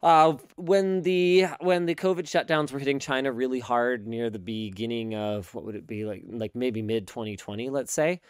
uh, 0.02 0.36
when 0.56 1.02
the 1.02 1.46
when 1.60 1.86
the 1.86 1.94
COVID 1.94 2.24
shutdowns 2.24 2.72
were 2.72 2.78
hitting 2.78 2.98
China 2.98 3.30
really 3.30 3.60
hard 3.60 4.06
near 4.06 4.30
the 4.30 4.38
beginning 4.38 5.14
of 5.14 5.54
what 5.54 5.64
would 5.64 5.76
it 5.76 5.86
be 5.86 6.04
like 6.04 6.24
like 6.28 6.54
maybe 6.54 6.82
mid 6.82 7.06
2020, 7.06 7.70
let's 7.70 7.92
say, 7.92 8.20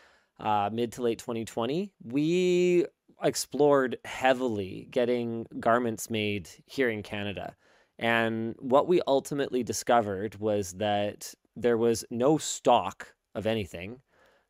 uh, 0.41 0.69
mid 0.73 0.93
to 0.93 1.03
late 1.03 1.19
2020, 1.19 1.93
we 2.05 2.85
explored 3.23 3.99
heavily 4.05 4.89
getting 4.91 5.47
garments 5.61 6.11
made 6.11 6.49
here 6.67 6.91
in 6.91 7.03
Canada. 7.03 7.55
And 7.99 8.55
what 8.59 8.89
we 8.89 9.01
ultimately 9.07 9.63
discovered 9.63 10.35
was 10.37 10.73
that 10.75 11.33
there 11.55 11.79
was 11.79 12.05
no 12.11 12.37
stock 12.39 13.15
of 13.35 13.47
anything. 13.47 14.01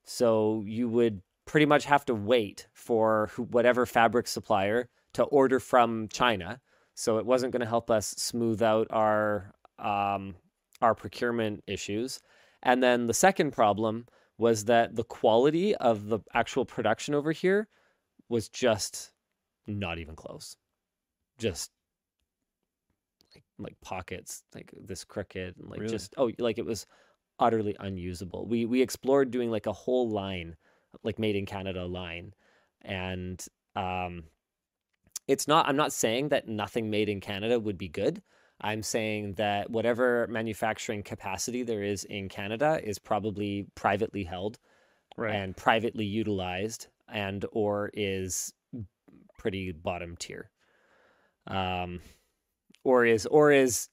So 0.05 0.62
you 0.67 0.89
would 0.89 1.20
pretty 1.44 1.67
much 1.67 1.84
have 1.84 2.05
to 2.07 2.15
wait 2.15 2.67
for 2.73 3.31
whatever 3.36 3.84
fabric 3.84 4.26
supplier 4.26 4.89
to 5.15 5.25
order 5.25 5.60
from 5.60 6.09
China. 6.09 6.60
So 6.95 7.19
it 7.19 7.27
wasn't 7.27 7.53
going 7.53 7.61
to 7.61 7.67
help 7.67 7.91
us 7.91 8.09
smooth 8.09 8.62
out 8.62 8.87
our 8.91 9.53
um, 9.79 10.35
our 10.81 10.95
procurement 10.95 11.62
issues. 11.67 12.21
And 12.62 12.83
then 12.83 13.07
the 13.07 13.15
second 13.15 13.53
problem 13.53 14.07
was 14.39 14.65
that 14.67 14.95
the 14.97 15.05
quality 15.05 15.75
of 15.77 16.09
the 16.09 16.21
actual 16.35 16.65
production 16.65 17.15
over 17.15 17.33
here 17.33 17.69
was 18.29 18.49
just 18.49 19.12
not 19.67 19.99
even 19.99 20.17
close. 20.17 20.57
Just 21.39 21.71
like 23.35 23.45
like 23.59 23.77
pockets, 23.81 24.43
like 24.55 24.73
this 24.81 25.05
crooked, 25.05 25.57
and 25.59 25.71
like 25.71 25.81
Really? 25.81 25.93
just 25.93 26.15
oh, 26.17 26.31
like 26.39 26.59
it 26.59 26.67
was 26.67 26.87
utterly 27.39 27.77
unusable. 27.81 28.47
We 28.47 28.67
we 28.67 28.83
explored 28.83 29.31
doing 29.31 29.51
like 29.51 29.67
a 29.67 29.73
whole 29.73 30.09
line, 30.09 30.57
like 31.03 31.19
made 31.19 31.37
in 31.37 31.47
Canada 31.47 31.85
line, 31.85 32.35
and 32.83 33.45
um, 33.75 34.25
it's 35.28 35.49
not. 35.49 35.68
I'm 35.68 35.76
not 35.76 35.92
saying 35.92 36.28
that 36.31 36.49
nothing 36.49 36.91
made 36.91 37.09
in 37.09 37.20
Canada 37.20 37.59
would 37.59 37.78
be 37.78 37.89
good. 37.89 38.23
I'm 38.60 38.83
saying 38.83 39.34
that 39.34 39.70
whatever 39.70 40.26
manufacturing 40.28 41.02
capacity 41.02 41.62
there 41.62 41.83
is 41.83 42.05
in 42.05 42.28
Canada 42.28 42.81
is 42.83 42.99
probably 42.99 43.67
privately 43.75 44.25
held 44.25 44.59
right 45.17 45.34
and 45.34 45.57
privately 45.57 46.05
utilized 46.05 46.89
and 47.12 47.44
or 47.52 47.91
is 47.94 48.52
pretty 49.39 49.73
bottom 49.73 50.17
tier 50.17 50.51
um 51.49 52.01
or 52.84 53.05
is 53.05 53.26
or 53.26 53.51
is 53.51 53.89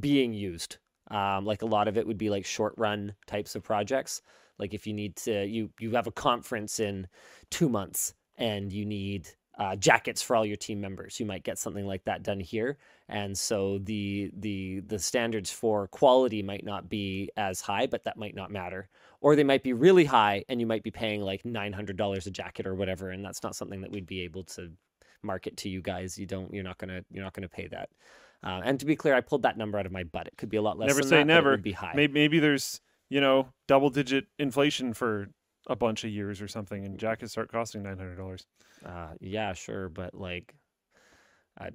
being 0.00 0.32
used 0.32 0.78
um 1.10 1.44
like 1.44 1.62
a 1.62 1.66
lot 1.66 1.88
of 1.88 1.96
it 1.96 2.06
would 2.06 2.18
be 2.18 2.30
like 2.30 2.44
short 2.44 2.74
run 2.76 3.14
types 3.26 3.54
of 3.54 3.62
projects 3.62 4.22
like 4.58 4.74
if 4.74 4.86
you 4.86 4.92
need 4.92 5.16
to 5.16 5.44
you 5.44 5.70
you 5.78 5.92
have 5.92 6.06
a 6.06 6.12
conference 6.12 6.80
in 6.80 7.06
2 7.50 7.68
months 7.68 8.14
and 8.38 8.72
you 8.72 8.86
need 8.86 9.28
uh, 9.60 9.76
jackets 9.76 10.22
for 10.22 10.34
all 10.34 10.46
your 10.46 10.56
team 10.56 10.80
members. 10.80 11.20
You 11.20 11.26
might 11.26 11.44
get 11.44 11.58
something 11.58 11.86
like 11.86 12.04
that 12.04 12.22
done 12.22 12.40
here. 12.40 12.78
And 13.10 13.36
so 13.36 13.78
the 13.78 14.30
the 14.34 14.80
the 14.80 14.98
standards 14.98 15.50
for 15.52 15.86
quality 15.88 16.42
might 16.42 16.64
not 16.64 16.88
be 16.88 17.30
as 17.36 17.60
high 17.60 17.86
but 17.86 18.04
that 18.04 18.16
might 18.16 18.34
not 18.34 18.50
matter. 18.50 18.88
Or 19.20 19.36
they 19.36 19.44
might 19.44 19.62
be 19.62 19.74
really 19.74 20.06
high 20.06 20.44
and 20.48 20.60
you 20.60 20.66
might 20.66 20.82
be 20.82 20.90
paying 20.90 21.20
like 21.20 21.42
$900 21.42 22.26
a 22.26 22.30
jacket 22.30 22.66
or 22.66 22.74
whatever 22.74 23.10
and 23.10 23.22
that's 23.22 23.42
not 23.42 23.54
something 23.54 23.82
that 23.82 23.90
we'd 23.90 24.06
be 24.06 24.22
able 24.22 24.44
to 24.44 24.72
market 25.22 25.58
to 25.58 25.68
you 25.68 25.82
guys. 25.82 26.18
You 26.18 26.24
don't 26.24 26.52
you're 26.54 26.64
not 26.64 26.78
going 26.78 26.88
to 26.88 27.04
you're 27.12 27.24
not 27.24 27.34
to 27.34 27.48
pay 27.48 27.66
that. 27.68 27.90
Uh, 28.42 28.62
and 28.64 28.80
to 28.80 28.86
be 28.86 28.96
clear 28.96 29.14
i 29.14 29.20
pulled 29.20 29.42
that 29.42 29.58
number 29.58 29.78
out 29.78 29.84
of 29.84 29.92
my 29.92 30.04
butt. 30.04 30.26
It 30.26 30.38
could 30.38 30.48
be 30.48 30.56
a 30.56 30.62
lot 30.62 30.78
less 30.78 30.86
Never 30.86 31.00
than 31.02 31.08
say 31.10 31.16
that, 31.18 31.26
never. 31.26 31.50
would 31.50 31.62
be 31.62 31.72
high. 31.72 31.92
Maybe, 31.94 32.14
maybe 32.14 32.38
there's 32.38 32.80
you 33.10 33.20
know 33.20 33.48
double 33.68 33.90
digit 33.90 34.24
inflation 34.38 34.94
for 34.94 35.28
a 35.70 35.76
bunch 35.76 36.04
of 36.04 36.10
years 36.10 36.42
or 36.42 36.48
something 36.48 36.84
and 36.84 36.98
jackets 36.98 37.32
start 37.32 37.50
costing 37.50 37.82
$900 37.82 38.44
uh, 38.84 39.08
yeah 39.20 39.54
sure 39.54 39.88
but 39.88 40.14
like 40.14 40.54
I, 41.58 41.70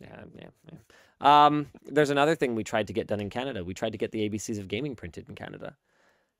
yeah, 0.00 0.24
yeah, 0.38 0.48
yeah. 0.70 1.46
Um, 1.46 1.68
there's 1.84 2.10
another 2.10 2.34
thing 2.34 2.54
we 2.54 2.64
tried 2.64 2.88
to 2.88 2.92
get 2.92 3.06
done 3.06 3.20
in 3.20 3.30
Canada. 3.30 3.64
We 3.64 3.74
tried 3.74 3.92
to 3.92 3.98
get 3.98 4.10
the 4.10 4.28
ABCs 4.28 4.58
of 4.58 4.68
gaming 4.68 4.96
printed 4.96 5.28
in 5.28 5.34
Canada, 5.34 5.76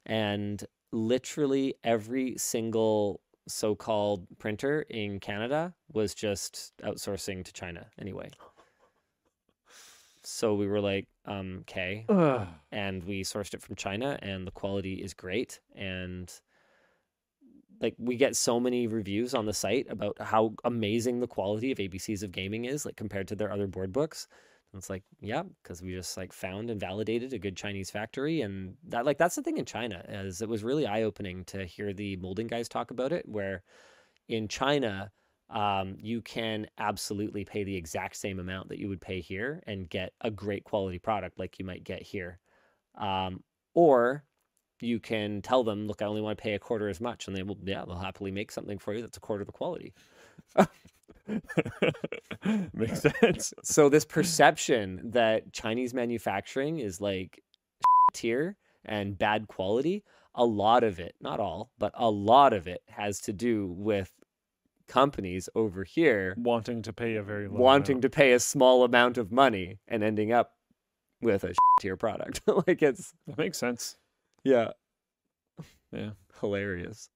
and 0.04 0.64
literally 0.90 1.74
every 1.84 2.34
single 2.36 3.20
so-called 3.48 4.26
printer 4.38 4.84
in 4.88 5.20
Canada 5.20 5.74
was 5.92 6.14
just 6.14 6.72
outsourcing 6.84 7.44
to 7.44 7.52
China 7.52 7.86
anyway. 7.98 8.30
So 10.24 10.54
we 10.54 10.68
were 10.68 10.80
like, 10.80 11.08
um, 11.26 11.58
okay, 11.62 12.04
and 12.72 13.04
we 13.04 13.22
sourced 13.22 13.54
it 13.54 13.62
from 13.62 13.76
China, 13.76 14.18
and 14.22 14.46
the 14.46 14.52
quality 14.52 14.94
is 14.94 15.14
great. 15.14 15.60
And 15.74 16.32
like 17.82 17.94
we 17.98 18.16
get 18.16 18.36
so 18.36 18.60
many 18.60 18.86
reviews 18.86 19.34
on 19.34 19.44
the 19.44 19.52
site 19.52 19.86
about 19.90 20.16
how 20.20 20.54
amazing 20.64 21.20
the 21.20 21.26
quality 21.26 21.72
of 21.72 21.78
ABCs 21.78 22.22
of 22.22 22.32
gaming 22.32 22.64
is, 22.64 22.86
like 22.86 22.96
compared 22.96 23.28
to 23.28 23.36
their 23.36 23.52
other 23.52 23.66
board 23.66 23.92
books. 23.92 24.28
And 24.72 24.78
it's 24.78 24.88
like, 24.88 25.02
yeah, 25.20 25.42
because 25.62 25.82
we 25.82 25.92
just 25.92 26.16
like 26.16 26.32
found 26.32 26.70
and 26.70 26.80
validated 26.80 27.32
a 27.32 27.38
good 27.38 27.56
Chinese 27.56 27.90
factory, 27.90 28.40
and 28.40 28.74
that 28.88 29.04
like 29.04 29.18
that's 29.18 29.34
the 29.34 29.42
thing 29.42 29.58
in 29.58 29.66
China 29.66 30.04
is 30.08 30.40
it 30.40 30.48
was 30.48 30.64
really 30.64 30.86
eye 30.86 31.02
opening 31.02 31.44
to 31.46 31.66
hear 31.66 31.92
the 31.92 32.16
molding 32.16 32.46
guys 32.46 32.68
talk 32.68 32.90
about 32.90 33.12
it. 33.12 33.28
Where 33.28 33.62
in 34.28 34.48
China, 34.48 35.10
um, 35.50 35.96
you 36.00 36.22
can 36.22 36.66
absolutely 36.78 37.44
pay 37.44 37.64
the 37.64 37.76
exact 37.76 38.16
same 38.16 38.38
amount 38.38 38.68
that 38.70 38.78
you 38.78 38.88
would 38.88 39.00
pay 39.00 39.20
here 39.20 39.62
and 39.66 39.90
get 39.90 40.12
a 40.22 40.30
great 40.30 40.64
quality 40.64 40.98
product 40.98 41.38
like 41.38 41.58
you 41.58 41.64
might 41.64 41.84
get 41.84 42.02
here. 42.02 42.38
Um, 42.96 43.42
or 43.74 44.24
you 44.82 45.00
can 45.00 45.42
tell 45.42 45.64
them, 45.64 45.86
look, 45.86 46.02
I 46.02 46.06
only 46.06 46.20
want 46.20 46.38
to 46.38 46.42
pay 46.42 46.54
a 46.54 46.58
quarter 46.58 46.88
as 46.88 47.00
much, 47.00 47.26
and 47.26 47.36
they 47.36 47.42
will, 47.42 47.58
yeah, 47.62 47.84
they'll 47.84 47.96
happily 47.98 48.30
make 48.30 48.50
something 48.50 48.78
for 48.78 48.94
you 48.94 49.00
that's 49.00 49.16
a 49.16 49.20
quarter 49.20 49.44
the 49.44 49.52
quality. 49.52 49.94
makes 52.74 53.02
sense 53.20 53.54
So 53.62 53.88
this 53.88 54.04
perception 54.04 55.10
that 55.12 55.52
Chinese 55.52 55.94
manufacturing 55.94 56.78
is 56.78 57.00
like 57.00 57.40
tier 58.12 58.56
and 58.84 59.16
bad 59.16 59.46
quality, 59.48 60.04
a 60.34 60.44
lot 60.44 60.82
of 60.82 60.98
it, 60.98 61.14
not 61.20 61.40
all, 61.40 61.70
but 61.78 61.92
a 61.94 62.10
lot 62.10 62.52
of 62.52 62.66
it 62.66 62.82
has 62.88 63.20
to 63.20 63.32
do 63.32 63.66
with 63.68 64.10
companies 64.88 65.48
over 65.54 65.84
here 65.84 66.34
wanting 66.36 66.82
to 66.82 66.92
pay 66.92 67.14
a 67.14 67.22
very 67.22 67.48
low 67.48 67.54
wanting 67.58 67.94
amount. 67.94 68.02
to 68.02 68.10
pay 68.10 68.32
a 68.32 68.40
small 68.40 68.84
amount 68.84 69.16
of 69.16 69.30
money 69.30 69.78
and 69.88 70.02
ending 70.02 70.32
up 70.32 70.52
with 71.22 71.44
a 71.44 71.54
tier 71.80 71.96
product. 71.96 72.40
like 72.66 72.82
it's 72.82 73.14
that 73.26 73.38
makes 73.38 73.58
sense 73.58 73.96
yeah. 74.44 74.70
Yeah. 75.92 76.10
Hilarious. 76.40 77.10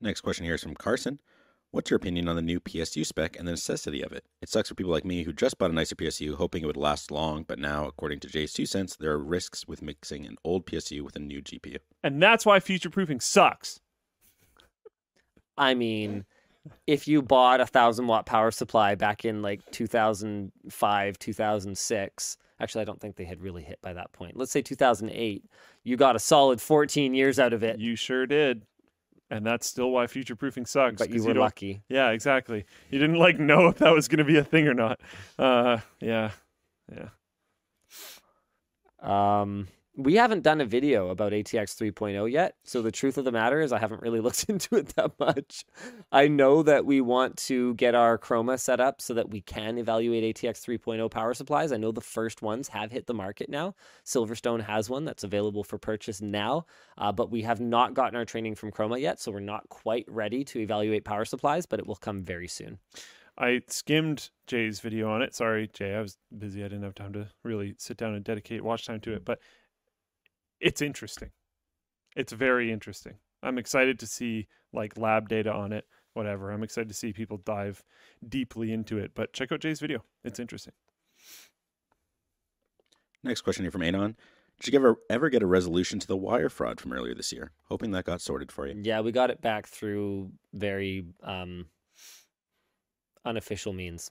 Next 0.00 0.20
question 0.20 0.44
here 0.44 0.54
is 0.54 0.62
from 0.62 0.74
Carson. 0.74 1.20
What's 1.72 1.90
your 1.90 1.96
opinion 1.96 2.28
on 2.28 2.36
the 2.36 2.42
new 2.42 2.60
PSU 2.60 3.04
spec 3.04 3.36
and 3.36 3.46
the 3.46 3.52
necessity 3.52 4.02
of 4.02 4.12
it? 4.12 4.24
It 4.40 4.48
sucks 4.48 4.68
for 4.68 4.74
people 4.74 4.92
like 4.92 5.04
me 5.04 5.24
who 5.24 5.32
just 5.32 5.58
bought 5.58 5.70
a 5.70 5.74
nicer 5.74 5.96
PSU 5.96 6.34
hoping 6.36 6.62
it 6.62 6.66
would 6.66 6.76
last 6.76 7.10
long, 7.10 7.44
but 7.46 7.58
now, 7.58 7.86
according 7.86 8.20
to 8.20 8.28
JayzTwoCents, 8.28 8.98
there 8.98 9.10
are 9.10 9.18
risks 9.18 9.66
with 9.66 9.82
mixing 9.82 10.24
an 10.24 10.36
old 10.44 10.66
PSU 10.66 11.02
with 11.02 11.16
a 11.16 11.18
new 11.18 11.42
GPU. 11.42 11.78
and 12.04 12.22
that's 12.22 12.46
why 12.46 12.60
future 12.60 12.88
proofing 12.88 13.20
sucks 13.20 13.80
I 15.58 15.74
mean, 15.74 16.24
if 16.86 17.08
you 17.08 17.22
bought 17.22 17.60
a 17.60 17.66
thousand 17.66 18.06
watt 18.06 18.26
power 18.26 18.50
supply 18.50 18.94
back 18.94 19.24
in 19.24 19.42
like 19.42 19.60
2005, 19.70 21.18
2006, 21.18 22.36
actually, 22.60 22.82
I 22.82 22.84
don't 22.84 23.00
think 23.00 23.16
they 23.16 23.24
had 23.24 23.40
really 23.40 23.62
hit 23.62 23.80
by 23.82 23.92
that 23.94 24.12
point. 24.12 24.36
Let's 24.36 24.50
say 24.52 24.62
2008, 24.62 25.44
you 25.84 25.96
got 25.96 26.16
a 26.16 26.18
solid 26.18 26.60
14 26.60 27.14
years 27.14 27.38
out 27.38 27.52
of 27.52 27.62
it, 27.62 27.78
you 27.78 27.96
sure 27.96 28.26
did. 28.26 28.62
And 29.28 29.44
that's 29.44 29.66
still 29.66 29.90
why 29.90 30.06
future 30.06 30.36
proofing 30.36 30.66
sucks 30.66 30.98
but 30.98 31.10
you 31.10 31.22
were 31.24 31.34
don't- 31.34 31.42
lucky. 31.42 31.82
yeah 31.88 32.10
exactly. 32.10 32.64
You 32.90 32.98
didn't 33.00 33.18
like 33.18 33.38
know 33.40 33.66
if 33.68 33.78
that 33.78 33.92
was 33.92 34.06
going 34.08 34.18
to 34.18 34.24
be 34.24 34.36
a 34.38 34.44
thing 34.44 34.68
or 34.68 34.74
not. 34.74 35.00
Uh 35.38 35.78
yeah. 36.00 36.30
Yeah. 36.94 37.08
Um, 39.02 39.68
we 39.96 40.14
haven't 40.14 40.42
done 40.42 40.60
a 40.60 40.66
video 40.66 41.08
about 41.08 41.32
ATX 41.32 41.74
3.0 41.74 42.30
yet. 42.30 42.56
So 42.64 42.82
the 42.82 42.92
truth 42.92 43.16
of 43.16 43.24
the 43.24 43.32
matter 43.32 43.60
is 43.62 43.72
I 43.72 43.78
haven't 43.78 44.02
really 44.02 44.20
looked 44.26 44.44
into 44.48 44.76
it 44.76 44.88
that 44.96 45.18
much. 45.18 45.64
I 46.12 46.28
know 46.28 46.62
that 46.62 46.84
we 46.84 47.00
want 47.00 47.36
to 47.38 47.74
get 47.74 47.94
our 47.94 48.18
Chroma 48.18 48.60
set 48.60 48.78
up 48.78 49.00
so 49.00 49.14
that 49.14 49.30
we 49.30 49.40
can 49.40 49.78
evaluate 49.78 50.36
ATX 50.36 50.62
3.0 50.64 51.10
power 51.10 51.32
supplies. 51.32 51.72
I 51.72 51.78
know 51.78 51.92
the 51.92 52.00
first 52.02 52.42
ones 52.42 52.68
have 52.68 52.92
hit 52.92 53.06
the 53.06 53.14
market 53.14 53.48
now. 53.48 53.74
Silverstone 54.04 54.62
has 54.62 54.90
one 54.90 55.04
that's 55.04 55.24
available 55.24 55.64
for 55.64 55.78
purchase 55.78 56.20
now, 56.20 56.66
uh, 56.98 57.10
but 57.10 57.30
we 57.30 57.42
have 57.42 57.60
not 57.60 57.94
gotten 57.94 58.16
our 58.16 58.26
training 58.26 58.54
from 58.54 58.70
Chroma 58.70 59.00
yet. 59.00 59.18
So 59.18 59.32
we're 59.32 59.40
not 59.40 59.68
quite 59.70 60.04
ready 60.08 60.44
to 60.44 60.60
evaluate 60.60 61.04
power 61.04 61.24
supplies, 61.24 61.64
but 61.64 61.80
it 61.80 61.86
will 61.86 61.96
come 61.96 62.22
very 62.22 62.48
soon. 62.48 62.78
I 63.38 63.60
skimmed 63.68 64.30
Jay's 64.46 64.80
video 64.80 65.10
on 65.10 65.20
it. 65.20 65.34
Sorry, 65.34 65.68
Jay, 65.68 65.94
I 65.94 66.00
was 66.00 66.16
busy. 66.36 66.64
I 66.64 66.68
didn't 66.68 66.84
have 66.84 66.94
time 66.94 67.12
to 67.12 67.28
really 67.44 67.74
sit 67.78 67.98
down 67.98 68.14
and 68.14 68.24
dedicate 68.24 68.64
watch 68.64 68.86
time 68.86 69.00
to 69.00 69.12
it, 69.12 69.26
but 69.26 69.40
it's 70.60 70.82
interesting. 70.82 71.30
It's 72.16 72.32
very 72.32 72.72
interesting. 72.72 73.14
I'm 73.42 73.58
excited 73.58 73.98
to 74.00 74.06
see 74.06 74.48
like 74.72 74.96
lab 74.96 75.28
data 75.28 75.52
on 75.52 75.72
it, 75.72 75.84
whatever. 76.14 76.50
I'm 76.50 76.62
excited 76.62 76.88
to 76.88 76.94
see 76.94 77.12
people 77.12 77.38
dive 77.38 77.84
deeply 78.26 78.72
into 78.72 78.98
it, 78.98 79.12
but 79.14 79.32
check 79.32 79.52
out 79.52 79.60
Jay's 79.60 79.80
video. 79.80 80.04
It's 80.24 80.40
interesting. 80.40 80.72
Next 83.22 83.42
question 83.42 83.64
here 83.64 83.70
from 83.70 83.82
Anon. 83.82 84.16
Did 84.60 84.72
you 84.72 84.78
ever 84.78 84.96
ever 85.10 85.28
get 85.28 85.42
a 85.42 85.46
resolution 85.46 85.98
to 85.98 86.06
the 86.06 86.16
wire 86.16 86.48
fraud 86.48 86.80
from 86.80 86.92
earlier 86.92 87.14
this 87.14 87.32
year? 87.32 87.52
Hoping 87.68 87.90
that 87.90 88.04
got 88.04 88.20
sorted 88.22 88.50
for 88.50 88.66
you. 88.66 88.80
Yeah, 88.82 89.00
we 89.00 89.12
got 89.12 89.30
it 89.30 89.42
back 89.42 89.66
through 89.66 90.30
very 90.54 91.04
um, 91.22 91.66
unofficial 93.24 93.74
means. 93.74 94.10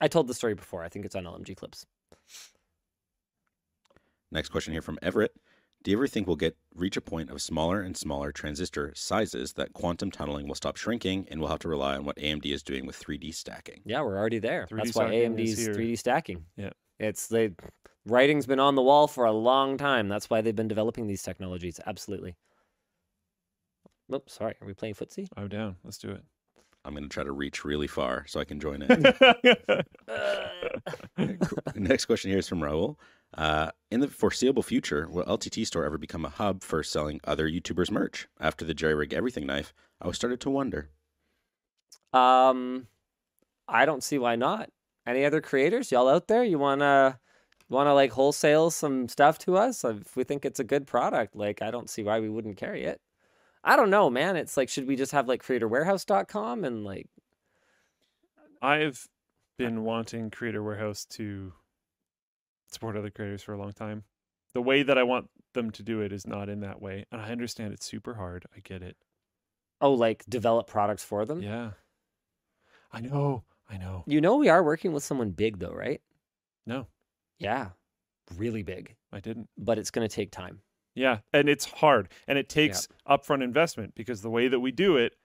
I 0.00 0.08
told 0.08 0.28
the 0.28 0.34
story 0.34 0.54
before. 0.54 0.82
I 0.82 0.88
think 0.88 1.04
it's 1.04 1.14
on 1.14 1.24
LMG 1.24 1.56
clips. 1.56 1.86
Next 4.34 4.48
question 4.48 4.72
here 4.72 4.82
from 4.82 4.98
Everett. 5.00 5.32
Do 5.84 5.92
you 5.92 5.96
ever 5.96 6.08
think 6.08 6.26
we'll 6.26 6.34
get 6.34 6.56
reach 6.74 6.96
a 6.96 7.00
point 7.00 7.30
of 7.30 7.40
smaller 7.40 7.82
and 7.82 7.96
smaller 7.96 8.32
transistor 8.32 8.90
sizes 8.96 9.52
that 9.52 9.72
quantum 9.74 10.10
tunneling 10.10 10.48
will 10.48 10.56
stop 10.56 10.76
shrinking 10.76 11.28
and 11.30 11.40
we'll 11.40 11.50
have 11.50 11.60
to 11.60 11.68
rely 11.68 11.94
on 11.94 12.04
what 12.04 12.16
AMD 12.16 12.44
is 12.46 12.64
doing 12.64 12.84
with 12.84 12.98
3D 12.98 13.32
stacking? 13.32 13.82
Yeah, 13.84 14.02
we're 14.02 14.18
already 14.18 14.40
there. 14.40 14.66
3D 14.68 14.76
That's 14.76 14.94
why 14.96 15.06
stacking 15.06 15.38
is 15.38 15.58
AMD's 15.60 15.78
3D 15.78 15.98
stacking. 15.98 16.44
Yeah. 16.56 16.70
It's 16.98 17.28
the 17.28 17.54
writing's 18.06 18.46
been 18.46 18.58
on 18.58 18.74
the 18.74 18.82
wall 18.82 19.06
for 19.06 19.24
a 19.24 19.32
long 19.32 19.78
time. 19.78 20.08
That's 20.08 20.28
why 20.28 20.40
they've 20.40 20.56
been 20.56 20.68
developing 20.68 21.06
these 21.06 21.22
technologies. 21.22 21.78
Absolutely. 21.86 22.34
Oops, 24.12 24.32
sorry. 24.32 24.56
Are 24.60 24.66
we 24.66 24.74
playing 24.74 24.94
footsie? 24.94 25.28
I'm 25.36 25.48
down. 25.48 25.76
Let's 25.84 25.98
do 25.98 26.10
it. 26.10 26.24
I'm 26.84 26.92
going 26.92 27.04
to 27.04 27.08
try 27.08 27.22
to 27.22 27.32
reach 27.32 27.64
really 27.64 27.86
far 27.86 28.24
so 28.26 28.40
I 28.40 28.44
can 28.44 28.58
join 28.58 28.82
it. 28.82 28.90
it. 29.44 29.86
Next 31.76 32.06
question 32.06 32.30
here 32.30 32.40
is 32.40 32.48
from 32.48 32.60
Raul. 32.60 32.96
Uh, 33.36 33.70
in 33.90 34.00
the 34.00 34.08
foreseeable 34.08 34.62
future, 34.62 35.08
will 35.10 35.24
LTT 35.24 35.66
Store 35.66 35.84
ever 35.84 35.98
become 35.98 36.24
a 36.24 36.30
hub 36.30 36.62
for 36.62 36.82
selling 36.82 37.20
other 37.24 37.48
YouTubers' 37.48 37.90
merch? 37.90 38.28
After 38.40 38.64
the 38.64 38.74
JerryRigEverything 38.74 39.44
knife, 39.44 39.72
I 40.00 40.06
was 40.06 40.16
started 40.16 40.40
to 40.42 40.50
wonder. 40.50 40.90
Um, 42.12 42.86
I 43.66 43.86
don't 43.86 44.04
see 44.04 44.18
why 44.18 44.36
not. 44.36 44.70
Any 45.06 45.24
other 45.24 45.40
creators, 45.40 45.90
y'all 45.90 46.08
out 46.08 46.28
there? 46.28 46.44
You 46.44 46.58
wanna 46.58 47.18
wanna 47.68 47.94
like 47.94 48.12
wholesale 48.12 48.70
some 48.70 49.08
stuff 49.08 49.38
to 49.40 49.56
us? 49.56 49.84
If 49.84 50.16
we 50.16 50.24
think 50.24 50.44
it's 50.44 50.60
a 50.60 50.64
good 50.64 50.86
product, 50.86 51.34
like 51.34 51.60
I 51.60 51.70
don't 51.70 51.90
see 51.90 52.02
why 52.02 52.20
we 52.20 52.28
wouldn't 52.28 52.56
carry 52.56 52.84
it. 52.84 53.00
I 53.64 53.76
don't 53.76 53.90
know, 53.90 54.10
man. 54.10 54.36
It's 54.36 54.56
like, 54.56 54.68
should 54.68 54.86
we 54.86 54.94
just 54.94 55.12
have 55.12 55.26
like 55.26 55.42
creatorwarehouse.com 55.42 56.64
and 56.64 56.84
like, 56.84 57.08
I've 58.60 59.08
been 59.58 59.84
wanting 59.84 60.30
Creator 60.30 60.62
Warehouse 60.62 61.04
to 61.12 61.52
support 62.74 62.96
other 62.96 63.10
creators 63.10 63.42
for 63.42 63.52
a 63.54 63.58
long 63.58 63.72
time. 63.72 64.04
The 64.52 64.60
way 64.62 64.82
that 64.82 64.98
I 64.98 65.02
want 65.02 65.30
them 65.54 65.70
to 65.72 65.82
do 65.82 66.00
it 66.00 66.12
is 66.12 66.26
not 66.26 66.48
in 66.48 66.60
that 66.60 66.80
way. 66.82 67.04
And 67.10 67.20
I 67.20 67.30
understand 67.30 67.72
it's 67.72 67.86
super 67.86 68.14
hard. 68.14 68.44
I 68.56 68.60
get 68.60 68.82
it. 68.82 68.96
oh, 69.80 69.92
like 69.92 70.24
develop 70.28 70.66
products 70.66 71.02
for 71.04 71.24
them? 71.24 71.42
Yeah. 71.42 71.70
I 72.92 73.00
know. 73.00 73.42
I 73.68 73.76
know. 73.76 74.04
You 74.06 74.20
know, 74.20 74.36
we 74.36 74.48
are 74.48 74.62
working 74.62 74.92
with 74.92 75.02
someone 75.02 75.30
big 75.30 75.58
though, 75.58 75.72
right? 75.72 76.00
No, 76.66 76.86
Yeah, 77.38 77.70
really 78.36 78.62
big, 78.62 78.94
I 79.12 79.20
didn't. 79.20 79.48
but 79.58 79.78
it's 79.78 79.90
going 79.90 80.06
to 80.08 80.14
take 80.14 80.30
time. 80.30 80.60
Yeah. 80.94 81.18
And 81.32 81.48
it's 81.48 81.64
hard. 81.64 82.08
And 82.28 82.38
it 82.38 82.48
takes 82.48 82.86
upfront 83.08 83.42
investment 83.42 83.94
because 83.96 84.22
the 84.22 84.30
way 84.30 84.48
that 84.48 84.60
we 84.60 84.70
do 84.70 84.96
it 84.96 85.16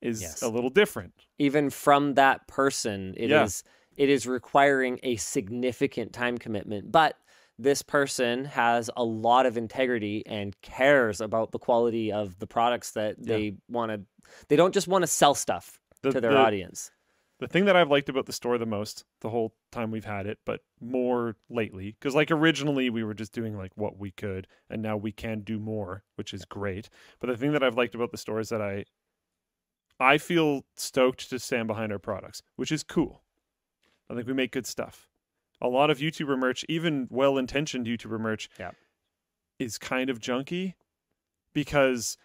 is 0.00 0.22
Yes. 0.22 0.40
a 0.42 0.48
little 0.48 0.70
different. 0.70 1.14
Even 1.38 1.68
from 1.70 2.14
that 2.14 2.46
person, 2.46 3.12
it 3.16 3.30
is 3.32 3.62
Yeah. 3.66 3.70
It 3.96 4.08
is 4.08 4.26
requiring 4.26 4.98
a 5.02 5.16
significant 5.16 6.12
time 6.12 6.38
commitment, 6.38 6.90
but 6.92 7.16
this 7.58 7.80
person 7.82 8.44
has 8.44 8.90
a 8.96 9.04
lot 9.04 9.46
of 9.46 9.56
integrity 9.56 10.22
and 10.26 10.60
cares 10.60 11.20
about 11.22 11.52
the 11.52 11.58
quality 11.58 12.12
of 12.12 12.38
the 12.38 12.46
products 12.46 12.90
that 12.92 13.16
Yeah. 13.18 13.24
they 13.36 13.52
want 13.68 13.92
to 13.92 14.00
they 14.48 14.56
don't 14.56 14.74
just 14.74 14.88
want 14.88 15.02
to 15.02 15.06
sell 15.06 15.34
stuff 15.34 15.80
The, 16.02 16.10
to 16.12 16.20
their 16.20 16.32
the- 16.32 16.38
audience. 16.38 16.90
the 17.38 17.46
thing 17.48 17.64
that 17.66 17.76
I've 17.76 17.90
liked 17.90 18.08
about 18.08 18.26
the 18.26 18.32
store 18.32 18.58
the 18.58 18.66
most 18.66 19.04
the 19.20 19.30
whole 19.30 19.54
time 19.72 19.90
we've 19.90 20.04
had 20.04 20.26
it, 20.26 20.38
but 20.44 20.60
more 20.80 21.36
lately, 21.48 21.92
because 21.98 22.14
like 22.14 22.30
originally 22.30 22.90
we 22.90 23.04
were 23.04 23.14
just 23.14 23.32
doing 23.32 23.56
like 23.56 23.72
what 23.76 23.96
we 23.98 24.10
could, 24.10 24.46
and 24.68 24.82
now 24.82 24.96
we 24.96 25.12
can 25.12 25.40
do 25.40 25.58
more, 25.58 26.02
which 26.16 26.34
is 26.34 26.44
great. 26.44 26.88
But 27.20 27.28
the 27.28 27.36
thing 27.36 27.52
that 27.52 27.62
I've 27.62 27.76
liked 27.76 27.94
about 27.94 28.10
the 28.10 28.18
store 28.18 28.40
is 28.40 28.48
that 28.50 28.60
I, 28.60 28.84
I 30.00 30.18
feel 30.18 30.64
stoked 30.76 31.30
to 31.30 31.38
stand 31.38 31.68
behind 31.68 31.92
our 31.92 31.98
products, 31.98 32.42
which 32.56 32.72
is 32.72 32.82
cool. 32.82 33.22
I 34.10 34.14
think 34.14 34.26
we 34.26 34.32
make 34.32 34.52
good 34.52 34.66
stuff. 34.66 35.08
A 35.60 35.68
lot 35.68 35.90
of 35.90 35.98
YouTuber 35.98 36.38
merch, 36.38 36.64
even 36.68 37.08
well-intentioned 37.10 37.86
YouTuber 37.86 38.20
merch, 38.20 38.48
Yeah. 38.58 38.72
is 39.58 39.78
kind 39.78 40.10
of 40.10 40.18
junky 40.20 40.74
because 41.52 42.16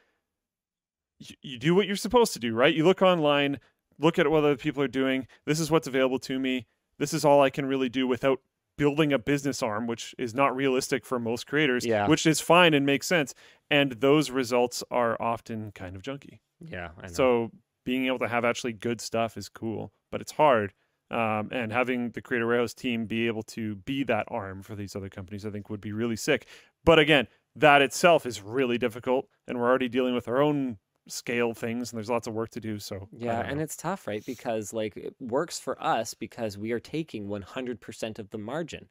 you, 1.19 1.35
you 1.41 1.57
do 1.59 1.73
what 1.75 1.87
you're 1.87 1.95
supposed 1.95 2.33
to 2.33 2.39
do, 2.39 2.53
right? 2.53 2.73
You 2.75 2.83
look 2.85 3.01
online, 3.01 3.59
look 3.99 4.19
at 4.19 4.29
what 4.29 4.43
other 4.43 4.57
people 4.57 4.83
are 4.83 4.87
doing. 4.87 5.27
This 5.45 5.59
is 5.59 5.71
what's 5.71 5.87
available 5.87 6.19
to 6.19 6.39
me. 6.39 6.67
This 6.97 7.13
is 7.13 7.23
all 7.25 7.41
I 7.41 7.49
can 7.49 7.65
really 7.65 7.89
do 7.89 8.05
without 8.07 8.41
building 8.77 9.13
a 9.13 9.19
business 9.19 9.61
arm, 9.61 9.85
which 9.87 10.15
is 10.17 10.33
not 10.33 10.55
realistic 10.55 11.05
for 11.05 11.19
most 11.19 11.45
creators, 11.47 11.85
Yeah. 11.85 12.07
which 12.07 12.25
is 12.25 12.41
fine 12.41 12.73
and 12.73 12.85
makes 12.85 13.05
sense. 13.07 13.33
And 13.69 13.93
those 13.93 14.31
results 14.31 14.83
are 14.91 15.21
often 15.21 15.71
kind 15.71 15.95
of 15.95 16.01
junky. 16.01 16.39
Yeah. 16.59 16.89
So 17.07 17.51
being 17.85 18.05
able 18.07 18.19
to 18.19 18.27
have 18.27 18.43
actually 18.45 18.73
good 18.73 18.99
stuff 19.01 19.37
is 19.37 19.49
cool, 19.49 19.93
but 20.11 20.21
it's 20.21 20.33
hard. 20.33 20.73
Um, 21.11 21.49
and 21.51 21.73
having 21.73 22.11
the 22.11 22.21
Creator 22.21 22.47
Warehouse 22.47 22.73
team 22.73 23.05
be 23.05 23.27
able 23.27 23.43
to 23.43 23.75
be 23.75 24.03
that 24.05 24.25
arm 24.29 24.63
for 24.63 24.75
these 24.75 24.95
other 24.95 25.09
companies, 25.09 25.45
I 25.45 25.49
think 25.49 25.69
would 25.69 25.81
be 25.81 25.91
really 25.91 26.15
sick. 26.15 26.47
But 26.85 26.99
again, 26.99 27.27
that 27.57 27.81
itself 27.81 28.25
is 28.25 28.41
really 28.41 28.77
difficult, 28.77 29.27
and 29.45 29.59
we're 29.59 29.67
already 29.67 29.89
dealing 29.89 30.13
with 30.13 30.29
our 30.29 30.41
own 30.41 30.77
scale 31.09 31.53
things, 31.53 31.91
and 31.91 31.97
there's 31.97 32.09
lots 32.09 32.27
of 32.27 32.33
work 32.33 32.49
to 32.51 32.61
do. 32.61 32.79
So 32.79 33.09
yeah, 33.11 33.41
and 33.41 33.59
it's 33.59 33.75
tough, 33.75 34.07
right? 34.07 34.25
Because 34.25 34.71
like 34.71 34.95
it 34.95 35.13
works 35.19 35.59
for 35.59 35.81
us 35.83 36.13
because 36.13 36.57
we 36.57 36.71
are 36.71 36.79
taking 36.79 37.27
100% 37.27 38.19
of 38.19 38.29
the 38.29 38.37
margin. 38.37 38.87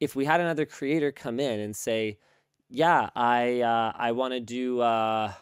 If 0.00 0.16
we 0.16 0.24
had 0.24 0.40
another 0.40 0.64
creator 0.64 1.12
come 1.12 1.40
in 1.40 1.60
and 1.60 1.76
say, 1.76 2.16
"Yeah, 2.70 3.10
I 3.14 3.60
uh, 3.60 3.92
I 3.94 4.12
want 4.12 4.32
to 4.32 4.40
do 4.40 4.80
uh, 4.80 5.32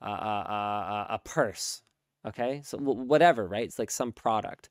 a, 0.00 0.06
a, 0.06 0.10
a, 0.10 1.06
a 1.10 1.20
purse," 1.24 1.82
okay, 2.26 2.62
so 2.64 2.78
whatever, 2.78 3.46
right? 3.46 3.64
It's 3.64 3.78
like 3.78 3.92
some 3.92 4.10
product. 4.10 4.70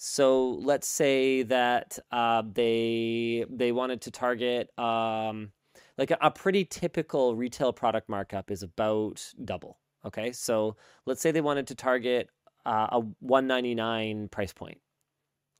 So 0.00 0.50
let's 0.50 0.86
say 0.86 1.42
that 1.42 1.98
uh, 2.12 2.44
they 2.52 3.44
they 3.50 3.72
wanted 3.72 4.00
to 4.02 4.12
target 4.12 4.70
um, 4.78 5.50
like 5.98 6.12
a, 6.12 6.18
a 6.20 6.30
pretty 6.30 6.64
typical 6.64 7.34
retail 7.34 7.72
product 7.72 8.08
markup 8.08 8.52
is 8.52 8.62
about 8.62 9.20
double. 9.44 9.78
Okay, 10.06 10.30
so 10.30 10.76
let's 11.04 11.20
say 11.20 11.32
they 11.32 11.40
wanted 11.40 11.66
to 11.66 11.74
target 11.74 12.30
uh, 12.64 12.86
a 12.92 13.00
199 13.18 14.28
price 14.28 14.52
point. 14.52 14.78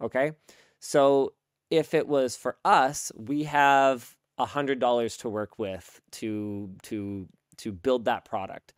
Okay, 0.01 0.31
so 0.79 1.33
if 1.69 1.93
it 1.93 2.07
was 2.07 2.37
for 2.37 2.59
us, 2.65 3.11
we 3.17 3.43
have 3.43 4.17
a 4.39 4.47
hundred 4.47 4.79
dollars 4.79 5.17
to 5.17 5.29
work 5.29 5.59
with 5.59 6.01
to 6.13 6.71
to 6.85 7.27
to 7.57 7.73
build 7.73 8.05
that 8.05 8.25
product. 8.25 8.73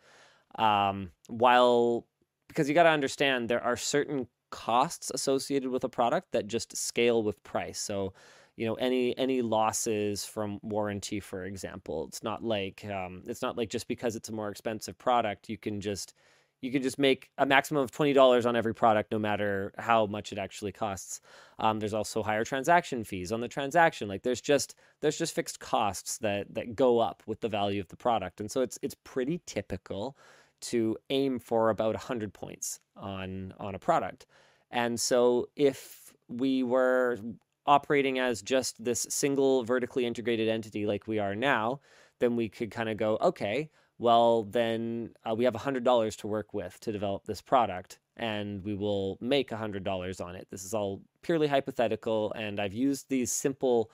Um, 0.54 1.10
while 1.28 2.06
because 2.48 2.66
you 2.66 2.74
got 2.74 2.84
to 2.84 2.88
understand 2.88 3.50
there 3.50 3.62
are 3.62 3.76
certain 3.76 4.26
costs 4.50 5.10
associated 5.14 5.70
with 5.70 5.84
a 5.84 5.88
product 5.88 6.32
that 6.32 6.46
just 6.46 6.76
scale 6.76 7.22
with 7.22 7.42
price. 7.44 7.78
So 7.80 8.12
you 8.56 8.66
know 8.66 8.74
any 8.74 9.16
any 9.16 9.40
losses 9.40 10.24
from 10.26 10.58
warranty 10.62 11.18
for 11.18 11.44
example 11.44 12.06
it's 12.08 12.22
not 12.22 12.44
like 12.44 12.84
um, 12.84 13.22
it's 13.26 13.40
not 13.40 13.56
like 13.56 13.70
just 13.70 13.88
because 13.88 14.16
it's 14.16 14.28
a 14.28 14.32
more 14.32 14.50
expensive 14.50 14.98
product 14.98 15.48
you 15.48 15.56
can 15.56 15.80
just 15.80 16.12
you 16.60 16.70
can 16.70 16.82
just 16.82 16.98
make 16.98 17.30
a 17.38 17.46
maximum 17.46 17.82
of 17.82 17.90
$20 17.90 18.46
on 18.46 18.54
every 18.54 18.74
product 18.74 19.12
no 19.12 19.18
matter 19.18 19.72
how 19.78 20.06
much 20.06 20.32
it 20.32 20.38
actually 20.38 20.72
costs. 20.72 21.20
Um, 21.58 21.78
there's 21.78 21.94
also 21.94 22.22
higher 22.22 22.44
transaction 22.44 23.02
fees 23.04 23.32
on 23.32 23.40
the 23.40 23.48
transaction. 23.48 24.08
Like 24.08 24.22
there's 24.22 24.40
just 24.40 24.74
there's 25.00 25.16
just 25.16 25.34
fixed 25.34 25.60
costs 25.60 26.18
that 26.18 26.52
that 26.54 26.74
go 26.74 26.98
up 26.98 27.22
with 27.26 27.40
the 27.40 27.48
value 27.48 27.80
of 27.80 27.88
the 27.88 27.96
product. 27.96 28.40
And 28.40 28.50
so 28.50 28.60
it's 28.60 28.78
it's 28.82 28.94
pretty 29.04 29.40
typical 29.46 30.16
to 30.60 30.96
aim 31.10 31.38
for 31.38 31.70
about 31.70 31.94
100 31.94 32.32
points 32.32 32.80
on 32.96 33.54
on 33.58 33.74
a 33.74 33.78
product 33.78 34.26
and 34.70 35.00
so 35.00 35.48
if 35.56 36.12
we 36.28 36.62
were 36.62 37.18
operating 37.66 38.18
as 38.18 38.42
just 38.42 38.82
this 38.82 39.06
single 39.10 39.64
vertically 39.64 40.06
integrated 40.06 40.48
entity 40.48 40.86
like 40.86 41.06
we 41.06 41.18
are 41.18 41.34
now, 41.34 41.80
then 42.18 42.36
we 42.36 42.48
could 42.48 42.70
kind 42.70 42.88
of 42.88 42.96
go, 42.96 43.18
okay, 43.20 43.70
well, 43.98 44.44
then 44.44 45.10
uh, 45.28 45.34
we 45.34 45.44
have 45.44 45.54
$100 45.54 46.16
to 46.16 46.26
work 46.26 46.54
with 46.54 46.78
to 46.80 46.92
develop 46.92 47.24
this 47.26 47.42
product 47.42 47.98
and 48.16 48.62
we 48.64 48.74
will 48.74 49.18
make 49.20 49.50
$100 49.50 50.24
on 50.24 50.36
it. 50.36 50.46
This 50.50 50.64
is 50.64 50.74
all 50.74 51.02
purely 51.22 51.46
hypothetical. 51.46 52.32
And 52.32 52.60
I've 52.60 52.72
used 52.72 53.08
these 53.08 53.32
simple 53.32 53.90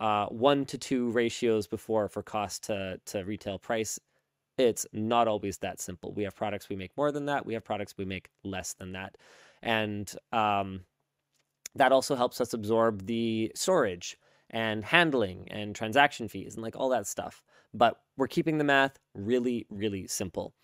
uh, 0.00 0.26
one 0.26 0.64
to 0.66 0.78
two 0.78 1.10
ratios 1.10 1.66
before 1.66 2.08
for 2.08 2.22
cost 2.22 2.64
to, 2.64 3.00
to 3.06 3.22
retail 3.24 3.58
price. 3.58 3.98
It's 4.68 4.86
not 4.92 5.28
always 5.28 5.58
that 5.58 5.80
simple. 5.80 6.12
We 6.12 6.24
have 6.24 6.36
products 6.36 6.68
we 6.68 6.76
make 6.76 6.96
more 6.96 7.12
than 7.12 7.26
that, 7.26 7.46
we 7.46 7.54
have 7.54 7.64
products 7.64 7.94
we 7.96 8.04
make 8.04 8.28
less 8.44 8.74
than 8.74 8.92
that. 8.92 9.16
And 9.62 10.10
um, 10.32 10.84
that 11.74 11.92
also 11.92 12.14
helps 12.14 12.40
us 12.40 12.54
absorb 12.54 13.06
the 13.06 13.52
storage 13.54 14.16
and 14.50 14.84
handling 14.84 15.46
and 15.50 15.74
transaction 15.74 16.28
fees 16.28 16.54
and 16.54 16.62
like 16.62 16.76
all 16.76 16.88
that 16.90 17.06
stuff. 17.06 17.42
But 17.72 18.00
we're 18.16 18.26
keeping 18.26 18.58
the 18.58 18.64
math 18.64 18.98
really, 19.14 19.66
really 19.70 20.06
simple. 20.06 20.54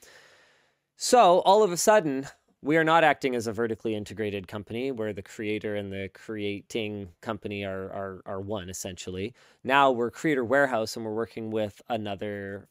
So 0.97 1.41
all 1.41 1.63
of 1.63 1.71
a 1.71 1.77
sudden, 1.77 2.27
we 2.63 2.77
are 2.77 2.85
not 2.85 3.05
acting 3.05 3.37
as 3.37 3.47
a 3.47 3.53
vertically 3.53 3.95
integrated 3.95 4.49
company 4.49 4.91
where 4.91 5.13
the 5.13 5.23
creator 5.23 5.77
and 5.77 5.93
the 5.93 6.11
creating 6.13 7.11
company 7.21 7.65
are, 7.65 7.85
are, 7.93 8.23
are 8.27 8.41
one 8.41 8.69
essentially. 8.69 9.35
Now 9.63 9.93
we're 9.93 10.11
creator 10.11 10.45
warehouse 10.45 10.97
and 10.97 11.05
we're 11.05 11.15
working 11.15 11.51
with 11.51 11.81
another 11.89 12.69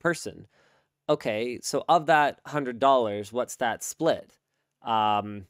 person. 0.00 0.48
Okay, 1.08 1.60
so 1.62 1.84
of 1.88 2.06
that 2.06 2.40
hundred 2.46 2.78
dollars, 2.78 3.32
what's 3.32 3.56
that 3.56 3.84
split? 3.84 4.36
Um, 4.82 5.46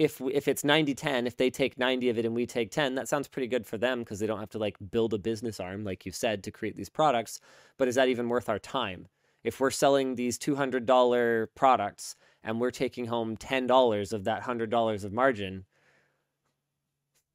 if 0.00 0.18
if 0.32 0.48
it's 0.48 0.64
90 0.64 0.94
10 0.94 1.26
if 1.26 1.36
they 1.36 1.50
take 1.50 1.78
90 1.78 2.08
of 2.08 2.18
it 2.18 2.24
and 2.24 2.34
we 2.34 2.46
take 2.46 2.70
10 2.70 2.94
that 2.94 3.06
sounds 3.06 3.28
pretty 3.28 3.46
good 3.46 3.66
for 3.66 3.76
them 3.76 3.98
because 3.98 4.18
they 4.18 4.26
don't 4.26 4.40
have 4.40 4.48
to 4.48 4.58
like 4.58 4.76
build 4.90 5.12
a 5.12 5.18
business 5.18 5.60
arm 5.60 5.84
like 5.84 6.06
you 6.06 6.10
said 6.10 6.42
to 6.42 6.50
create 6.50 6.74
these 6.74 6.88
products 6.88 7.38
but 7.76 7.86
is 7.86 7.96
that 7.96 8.08
even 8.08 8.30
worth 8.30 8.48
our 8.48 8.58
time 8.58 9.08
if 9.44 9.60
we're 9.60 9.70
selling 9.70 10.14
these 10.14 10.38
$200 10.38 11.48
products 11.54 12.16
and 12.42 12.60
we're 12.60 12.70
taking 12.70 13.06
home 13.06 13.36
$10 13.36 14.12
of 14.12 14.24
that 14.24 14.42
$100 14.42 15.04
of 15.04 15.12
margin 15.12 15.66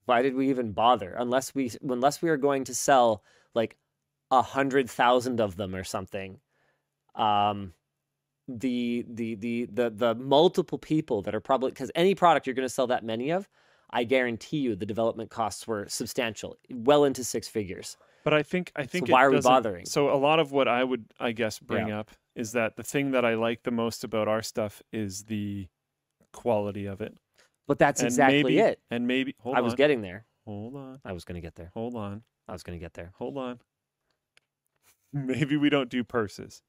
why 0.06 0.24
did 0.24 0.34
we 0.34 0.50
even 0.50 0.72
bother 0.72 1.14
unless 1.20 1.54
we 1.54 1.72
unless 1.88 2.22
we 2.24 2.30
are 2.30 2.38
going 2.38 2.64
to 2.64 2.74
sell 2.74 3.24
like 3.54 3.78
a 4.32 4.42
hundred 4.42 4.90
thousand 4.90 5.40
of 5.40 5.56
them 5.56 5.76
or 5.76 5.84
something 5.84 6.40
um 7.16 7.74
the 8.48 9.06
the 9.10 9.36
the 9.36 9.66
the 9.66 9.90
the 9.90 10.16
multiple 10.16 10.78
people 10.78 11.22
that 11.24 11.34
are 11.34 11.40
probably 11.40 11.72
because 11.72 11.92
any 11.96 12.14
product 12.14 12.46
you're 12.46 12.54
going 12.54 12.66
to 12.68 12.74
sell 12.74 12.86
that 12.88 13.04
many 13.04 13.32
of 13.32 13.50
i 13.90 14.04
guarantee 14.04 14.58
you 14.58 14.76
the 14.76 14.86
development 14.86 15.30
costs 15.32 15.66
were 15.68 15.86
substantial 15.88 16.56
well 16.72 17.06
into 17.06 17.24
six 17.24 17.48
figures 17.48 17.98
But 18.24 18.34
I 18.34 18.44
think 18.44 18.72
I 18.76 18.84
think 18.86 19.10
it 19.10 19.12
why 19.12 19.24
are 19.26 19.32
we 19.32 19.40
bothering? 19.42 19.86
So 19.86 20.10
a 20.14 20.18
lot 20.18 20.40
of 20.40 20.52
what 20.52 20.68
I 20.68 20.84
would 20.84 21.06
I 21.20 21.32
guess 21.32 21.58
bring 21.60 21.88
Yeah. 21.88 22.00
up 22.02 22.12
is 22.36 22.52
that 22.52 22.76
the 22.76 22.84
thing 22.84 23.12
that 23.12 23.24
I 23.24 23.34
like 23.36 23.64
the 23.64 23.72
most 23.72 24.04
about 24.04 24.28
our 24.28 24.42
stuff 24.42 24.82
is 24.92 25.24
the 25.26 25.68
quality 26.34 26.86
of 26.86 27.02
it. 27.02 27.18
but 27.68 27.80
that's 27.80 28.02
and 28.02 28.08
exactly 28.08 28.58
maybe, 28.58 28.60
it 28.60 28.80
And 28.92 29.08
maybe 29.08 29.36
hold 29.40 29.54
on 29.54 29.58
i 29.58 29.62
on. 29.62 29.66
was 29.66 29.74
getting 29.76 30.02
there 30.02 30.26
hold 30.46 30.76
on. 30.76 31.00
i 31.06 31.14
was 31.14 31.24
going 31.26 31.36
to 31.36 31.42
get 31.42 31.56
there 31.56 31.72
Hold 31.74 31.96
on. 31.96 32.24
i 32.48 32.52
was 32.52 32.62
going 32.64 32.78
to 32.78 32.84
get 32.86 32.94
there 32.94 33.12
Hold 33.18 33.38
on. 33.38 33.60
Maybe 35.14 35.56
we 35.56 35.70
don't 35.70 35.90
do 35.90 36.04
purses. 36.04 36.62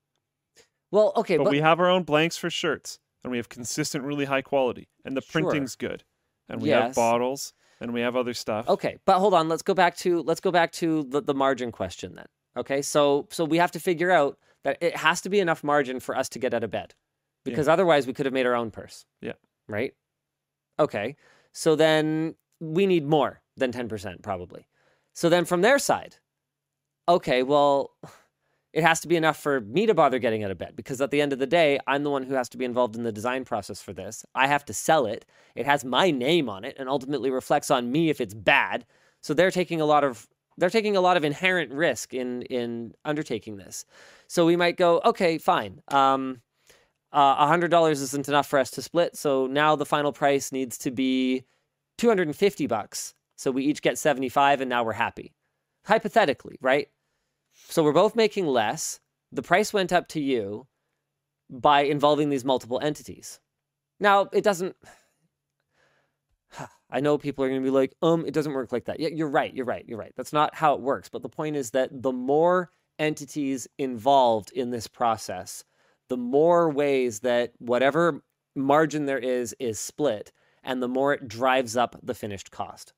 Well 0.90 1.12
okay 1.16 1.36
but, 1.36 1.44
but, 1.44 1.50
we 1.50 1.60
have 1.60 1.80
our 1.80 1.88
own 1.88 2.02
blanks 2.02 2.36
for 2.36 2.50
shirts 2.50 2.98
and 3.24 3.30
we 3.30 3.36
have 3.38 3.48
consistent 3.48 4.04
really 4.04 4.24
high 4.26 4.42
quality 4.42 4.88
and 5.04 5.16
the 5.16 5.20
Sure. 5.20 5.42
printing's 5.42 5.74
good. 5.76 6.04
And 6.48 6.62
we 6.62 6.68
have 6.68 6.94
bottles 6.94 7.52
and 7.80 7.92
we 7.92 8.00
have 8.02 8.14
other 8.16 8.34
stuff. 8.34 8.68
okay 8.68 8.98
but 9.04 9.18
hold 9.18 9.34
on 9.34 9.48
let's 9.48 9.62
go 9.62 9.74
back 9.74 9.96
to 9.98 10.22
let's 10.22 10.40
go 10.40 10.50
back 10.52 10.70
to 10.72 11.02
the, 11.04 11.20
the 11.20 11.34
margin 11.34 11.72
question 11.72 12.14
then 12.14 12.26
okay 12.56 12.80
so 12.82 13.26
so 13.30 13.44
we 13.44 13.58
have 13.58 13.72
to 13.72 13.80
figure 13.80 14.10
out 14.12 14.38
that 14.64 14.78
it 14.80 14.96
has 14.96 15.20
to 15.22 15.28
be 15.28 15.40
enough 15.40 15.62
margin 15.64 15.98
for 16.00 16.16
us 16.16 16.28
to 16.28 16.38
get 16.38 16.54
out 16.54 16.62
of 16.64 16.70
bed 16.70 16.94
Yeah. 17.44 17.50
because 17.50 17.66
otherwise 17.68 18.06
we 18.06 18.12
could 18.12 18.26
have 18.26 18.32
made 18.32 18.46
our 18.46 18.54
own 18.54 18.70
purse 18.70 19.04
Yeah. 19.20 19.32
right 19.68 19.92
okay 20.78 21.16
so 21.52 21.74
then 21.74 22.36
we 22.60 22.86
need 22.86 23.06
more 23.06 23.40
than 23.56 23.72
10% 23.72 24.22
probably 24.22 24.66
so 25.14 25.28
then 25.28 25.44
from 25.44 25.62
their 25.62 25.78
side 25.80 26.16
okay 27.08 27.42
well 27.42 27.90
it 28.76 28.84
has 28.84 29.00
to 29.00 29.08
be 29.08 29.16
enough 29.16 29.38
for 29.38 29.62
me 29.62 29.86
to 29.86 29.94
bother 29.94 30.18
getting 30.18 30.44
out 30.44 30.50
of 30.50 30.58
bed 30.58 30.74
because 30.76 31.00
at 31.00 31.10
the 31.10 31.22
end 31.22 31.32
of 31.32 31.38
the 31.38 31.46
day 31.46 31.80
i'm 31.86 32.02
the 32.02 32.10
one 32.10 32.22
who 32.22 32.34
has 32.34 32.46
to 32.50 32.58
be 32.58 32.64
involved 32.66 32.94
in 32.94 33.04
the 33.04 33.10
design 33.10 33.42
process 33.42 33.80
for 33.80 33.94
this. 33.94 34.24
I 34.34 34.46
have 34.46 34.66
to 34.66 34.74
sell 34.74 35.06
it. 35.06 35.24
It 35.54 35.64
has 35.64 35.82
my 35.82 36.10
name 36.10 36.50
on 36.50 36.62
it 36.62 36.76
and 36.78 36.86
ultimately 36.86 37.30
reflects 37.30 37.70
on 37.70 37.90
me 37.90 38.10
if 38.10 38.20
it's 38.20 38.34
bad. 38.34 38.84
So 39.22 39.32
they're 39.32 39.50
taking 39.50 39.80
a 39.80 39.86
lot 39.86 40.04
of 40.04 40.28
they're 40.58 40.70
taking 40.70 40.96
a 40.96 41.00
lot 41.00 41.16
of 41.16 41.24
inherent 41.24 41.72
risk 41.72 42.12
in 42.12 42.42
in 42.42 42.92
undertaking 43.04 43.56
this. 43.56 43.86
So 44.28 44.44
we 44.44 44.56
might 44.56 44.76
go 44.76 45.00
okay 45.06 45.38
fine. 45.38 45.80
Um 45.88 46.42
uh, 47.12 47.46
$100 47.46 47.90
isn't 47.92 48.28
enough 48.28 48.46
for 48.46 48.58
us 48.58 48.70
to 48.72 48.82
split. 48.82 49.16
So 49.16 49.46
now 49.46 49.74
the 49.74 49.86
final 49.86 50.12
price 50.12 50.52
needs 50.52 50.76
to 50.78 50.90
be 50.90 51.44
250 51.96 52.66
bucks. 52.66 53.14
So 53.36 53.50
we 53.50 53.64
each 53.64 53.80
get 53.80 53.96
75 53.96 54.60
and 54.60 54.68
now 54.68 54.84
we're 54.84 54.92
happy. 54.92 55.32
Hypothetically 55.86 56.58
right 56.60 56.88
so 57.68 57.82
we're 57.82 57.92
both 57.92 58.16
making 58.16 58.46
less 58.46 59.00
the 59.32 59.42
price 59.42 59.72
went 59.72 59.92
up 59.92 60.08
to 60.08 60.20
you 60.20 60.66
by 61.50 61.82
involving 61.82 62.30
these 62.30 62.44
multiple 62.44 62.80
entities 62.82 63.40
now 64.00 64.28
it 64.32 64.44
doesn't 64.44 64.76
I 66.90 67.00
know 67.00 67.18
people 67.18 67.44
are 67.44 67.48
going 67.48 67.60
to 67.60 67.64
be 67.64 67.70
like, 67.70 67.94
um, 68.02 68.24
it 68.26 68.34
doesn't 68.34 68.52
work 68.52 68.72
like 68.72 68.84
that. 68.84 69.00
Yeah, 69.00 69.08
you're 69.08 69.28
right. 69.28 69.52
You're 69.54 69.66
right. 69.66 69.84
You're 69.86 69.98
right. 69.98 70.12
That's 70.16 70.32
not 70.32 70.54
how 70.54 70.74
it 70.74 70.80
works. 70.80 71.08
But 71.08 71.22
the 71.22 71.28
point 71.28 71.56
is 71.56 71.70
that 71.72 71.90
the 71.90 72.12
more 72.12 72.70
entities 72.98 73.68
involved 73.78 74.52
in 74.52 74.70
this 74.70 74.86
process, 74.86 75.64
the 76.08 76.16
more 76.16 76.70
ways 76.70 77.20
that 77.20 77.52
whatever 77.58 78.22
margin 78.54 79.06
there 79.06 79.18
is 79.18 79.54
is 79.58 79.78
split, 79.78 80.32
and 80.62 80.82
the 80.82 80.88
more 80.88 81.12
it 81.12 81.28
drives 81.28 81.76
up 81.76 81.96
the 82.02 82.14
finished 82.14 82.50
cost. 82.50 82.92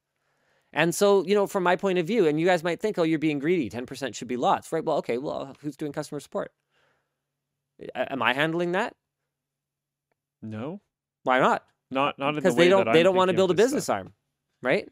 And 0.72 0.94
so, 0.94 1.24
you 1.24 1.34
know, 1.34 1.46
from 1.46 1.62
my 1.62 1.76
point 1.76 1.98
of 1.98 2.06
view, 2.06 2.26
and 2.26 2.38
you 2.38 2.46
guys 2.46 2.62
might 2.62 2.80
think, 2.80 2.98
oh, 2.98 3.02
you're 3.02 3.18
being 3.18 3.38
greedy. 3.38 3.70
10% 3.70 4.14
should 4.14 4.28
be 4.28 4.36
lots, 4.36 4.70
right? 4.70 4.84
Well, 4.84 4.98
okay, 4.98 5.16
well, 5.18 5.56
who's 5.60 5.76
doing 5.76 5.92
customer 5.92 6.20
support? 6.20 6.52
A- 7.94 8.12
Am 8.12 8.22
I 8.22 8.34
handling 8.34 8.72
that? 8.72 8.94
No. 10.42 10.80
Why 11.24 11.38
not? 11.38 11.64
Not 11.90 12.18
not 12.18 12.30
in 12.30 12.34
the 12.36 12.40
because 12.42 12.54
they 12.56 12.68
don't 12.68 12.84
they 12.92 12.98
I'm 13.00 13.04
don't 13.04 13.16
want 13.16 13.30
to 13.30 13.34
build 13.34 13.50
a 13.50 13.54
business 13.54 13.84
stuff. 13.84 13.96
arm, 13.96 14.12
right? 14.62 14.88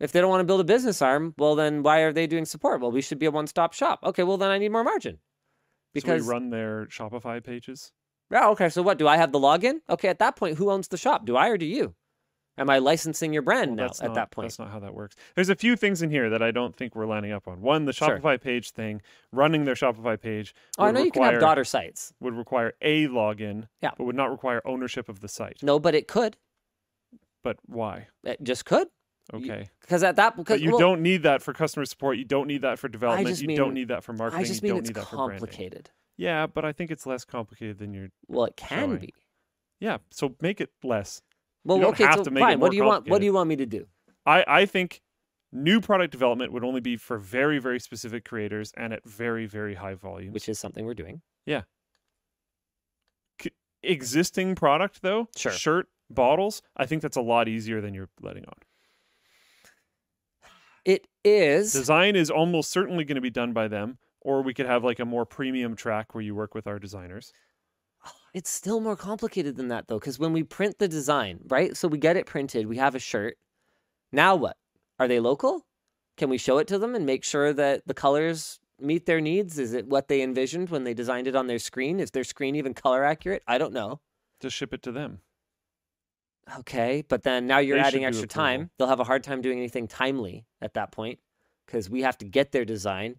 If 0.00 0.10
they 0.12 0.20
don't 0.20 0.28
want 0.30 0.40
to 0.40 0.44
build 0.44 0.60
a 0.60 0.64
business 0.64 1.00
arm, 1.02 1.34
well 1.38 1.54
then 1.54 1.82
why 1.84 2.00
are 2.00 2.12
they 2.12 2.26
doing 2.26 2.44
support? 2.44 2.80
Well, 2.80 2.90
we 2.90 3.00
should 3.00 3.18
be 3.18 3.26
a 3.26 3.30
one-stop 3.30 3.72
shop. 3.74 4.00
Okay, 4.04 4.24
well 4.24 4.36
then 4.36 4.50
I 4.50 4.58
need 4.58 4.70
more 4.70 4.82
margin. 4.84 5.18
Because 5.94 6.22
so 6.22 6.28
we 6.28 6.32
run 6.34 6.50
their 6.50 6.86
Shopify 6.86 7.42
pages. 7.42 7.92
yeah, 8.30 8.48
okay, 8.48 8.68
so 8.68 8.82
what? 8.82 8.98
Do 8.98 9.06
I 9.08 9.16
have 9.16 9.30
the 9.32 9.38
login? 9.38 9.80
Okay, 9.88 10.08
at 10.08 10.18
that 10.18 10.34
point, 10.36 10.58
who 10.58 10.70
owns 10.70 10.88
the 10.88 10.96
shop? 10.96 11.24
Do 11.24 11.36
I 11.36 11.48
or 11.48 11.56
do 11.56 11.64
you? 11.66 11.94
Am 12.58 12.68
I 12.70 12.78
licensing 12.78 13.32
your 13.32 13.42
brand 13.42 13.76
Well, 13.76 13.86
now 13.88 13.92
at 14.00 14.08
not- 14.08 14.14
that 14.14 14.30
point? 14.30 14.46
That's 14.46 14.58
not 14.58 14.70
how 14.70 14.78
that 14.80 14.94
works. 14.94 15.16
There's 15.34 15.48
a 15.48 15.54
few 15.54 15.76
things 15.76 16.02
in 16.02 16.10
here 16.10 16.28
that 16.30 16.42
I 16.42 16.50
don't 16.50 16.74
think 16.76 16.94
we're 16.96 17.06
lining 17.06 17.32
up 17.32 17.46
on. 17.48 17.60
One, 17.60 17.84
the 17.84 17.92
Sure. 17.92 18.18
Shopify 18.18 18.40
page 18.40 18.70
thing, 18.72 19.00
running 19.32 19.64
their 19.64 19.74
Shopify 19.74 20.20
page. 20.20 20.54
Oh, 20.78 20.82
I 20.84 20.86
would 20.86 20.94
know 20.96 21.02
you 21.04 21.10
can 21.10 21.22
have 21.22 21.40
daughter 21.40 21.64
sites. 21.64 22.12
Would 22.20 22.34
require 22.34 22.74
a 22.82 23.06
login, 23.06 23.68
Yeah. 23.82 23.92
but 23.96 24.04
would 24.04 24.16
not 24.16 24.30
require 24.30 24.60
ownership 24.64 25.08
of 25.08 25.20
the 25.20 25.28
site. 25.28 25.62
No, 25.62 25.78
but 25.78 25.94
it 25.94 26.08
could. 26.08 26.36
But 27.44 27.58
why? 27.66 28.08
It 28.24 28.42
just 28.42 28.64
could. 28.64 28.88
Okay. 29.32 29.68
Because 29.82 30.02
at 30.02 30.16
that 30.16 30.36
because 30.36 30.54
But 30.54 30.62
you 30.62 30.70
well, 30.70 30.78
don't 30.80 31.02
need 31.02 31.22
that 31.24 31.42
for 31.42 31.52
customer 31.52 31.84
support. 31.84 32.16
You 32.16 32.24
don't 32.24 32.46
need 32.46 32.62
that 32.62 32.78
for 32.78 32.88
development. 32.88 33.40
you 33.40 33.46
mean- 33.46 33.56
don't 33.58 33.74
need 33.74 33.88
that 33.88 34.02
for 34.02 34.12
marketing. 34.14 34.40
I 34.44 34.48
just 34.48 34.62
you 34.62 34.66
mean 34.68 34.72
don't 34.76 34.78
it's 34.80 34.88
need 34.88 34.94
that 34.96 35.06
for 35.06 35.16
branding. 35.16 35.38
complicated. 35.38 35.90
Yeah, 36.16 36.46
but 36.46 36.64
I 36.64 36.72
think 36.72 36.90
it's 36.90 37.06
less 37.06 37.24
complicated 37.24 37.78
than 37.78 37.92
you're. 37.94 38.08
Well, 38.26 38.46
it 38.46 38.56
can 38.56 38.88
Showing. 38.88 38.98
be. 38.98 39.14
Yeah, 39.80 39.98
so 40.10 40.34
make 40.40 40.60
it 40.60 40.70
less. 40.82 41.22
Well, 41.64 41.84
okay, 41.86 42.04
so 42.14 42.24
to 42.24 42.30
make 42.30 42.42
it 42.42 42.44
fine. 42.46 42.60
What 42.60 42.70
do 42.70 42.76
you 42.76 42.84
want? 42.84 43.08
What 43.08 43.18
do 43.18 43.24
you 43.24 43.32
want 43.32 43.48
me 43.48 43.56
to 43.56 43.66
do? 43.66 43.86
I 44.26 44.44
I 44.46 44.66
think 44.66 45.02
new 45.52 45.80
product 45.80 46.12
development 46.12 46.52
would 46.52 46.64
only 46.64 46.80
be 46.80 46.96
for 46.96 47.18
very 47.18 47.58
very 47.58 47.80
specific 47.80 48.24
creators 48.24 48.72
and 48.76 48.92
at 48.92 49.04
very 49.04 49.46
very 49.46 49.74
high 49.74 49.94
volumes. 49.94 50.34
Which 50.34 50.48
is 50.48 50.58
something 50.58 50.84
we're 50.84 50.94
doing. 50.94 51.22
Yeah. 51.46 51.62
Existing 53.84 54.56
product 54.56 55.02
though, 55.02 55.28
Sure. 55.36 55.52
shirt 55.52 55.88
bottles, 56.10 56.62
I 56.76 56.84
think 56.84 57.00
that's 57.00 57.16
a 57.16 57.20
lot 57.20 57.46
easier 57.46 57.80
than 57.80 57.94
you're 57.94 58.08
letting 58.20 58.44
on. 58.44 58.54
It 60.84 61.06
is. 61.24 61.72
Design 61.72 62.16
is 62.16 62.28
almost 62.28 62.70
certainly 62.70 63.04
going 63.04 63.14
to 63.16 63.20
be 63.20 63.30
done 63.30 63.52
by 63.52 63.68
them, 63.68 63.98
or 64.20 64.42
we 64.42 64.52
could 64.52 64.66
have 64.66 64.82
like 64.82 64.98
a 64.98 65.04
more 65.04 65.24
premium 65.24 65.76
track 65.76 66.12
where 66.12 66.22
you 66.22 66.34
work 66.34 66.54
with 66.56 66.66
our 66.66 66.80
designers. 66.80 67.32
It's 68.34 68.50
still 68.50 68.80
more 68.80 68.94
complicated 68.96 69.56
than 69.56 69.68
that 69.68 69.88
though, 69.88 69.98
because 69.98 70.18
when 70.18 70.32
we 70.32 70.42
print 70.42 70.78
the 70.78 70.86
design, 70.86 71.40
right? 71.48 71.76
So 71.76 71.88
we 71.88 71.98
get 71.98 72.16
it 72.16 72.26
printed, 72.26 72.66
we 72.66 72.76
have 72.76 72.94
a 72.94 72.98
shirt. 72.98 73.36
Now 74.12 74.36
what? 74.36 74.56
Are 74.98 75.08
they 75.08 75.18
local? 75.18 75.66
Can 76.16 76.28
we 76.28 76.38
show 76.38 76.58
it 76.58 76.68
to 76.68 76.78
them 76.78 76.94
and 76.94 77.06
make 77.06 77.24
sure 77.24 77.52
that 77.52 77.82
the 77.86 77.94
colors 77.94 78.60
meet 78.80 79.06
their 79.06 79.20
needs? 79.20 79.58
Is 79.58 79.72
it 79.72 79.86
what 79.86 80.08
they 80.08 80.22
envisioned 80.22 80.70
when 80.70 80.84
they 80.84 80.94
designed 80.94 81.26
it 81.26 81.34
on 81.36 81.46
their 81.46 81.58
screen? 81.58 82.00
Is 82.00 82.10
their 82.10 82.24
screen 82.24 82.54
even 82.54 82.74
color 82.74 83.02
accurate? 83.04 83.42
I 83.46 83.58
don't 83.58 83.72
know. 83.72 84.00
to 84.40 84.50
ship 84.50 84.72
it 84.74 84.82
to 84.82 84.92
them. 84.92 85.20
Okay, 86.58 87.04
but 87.08 87.22
then 87.24 87.46
now 87.46 87.58
you're 87.58 87.76
They 87.76 87.82
adding 87.82 88.04
extra 88.04 88.26
time. 88.26 88.70
They'll 88.78 88.88
have 88.88 89.00
a 89.00 89.04
hard 89.04 89.22
time 89.24 89.42
doing 89.42 89.58
anything 89.58 89.86
timely 89.88 90.46
at 90.60 90.74
that 90.74 90.92
point 90.92 91.18
because 91.66 91.90
we 91.90 92.02
have 92.02 92.16
to 92.18 92.24
get 92.24 92.52
their 92.52 92.64
design, 92.64 93.16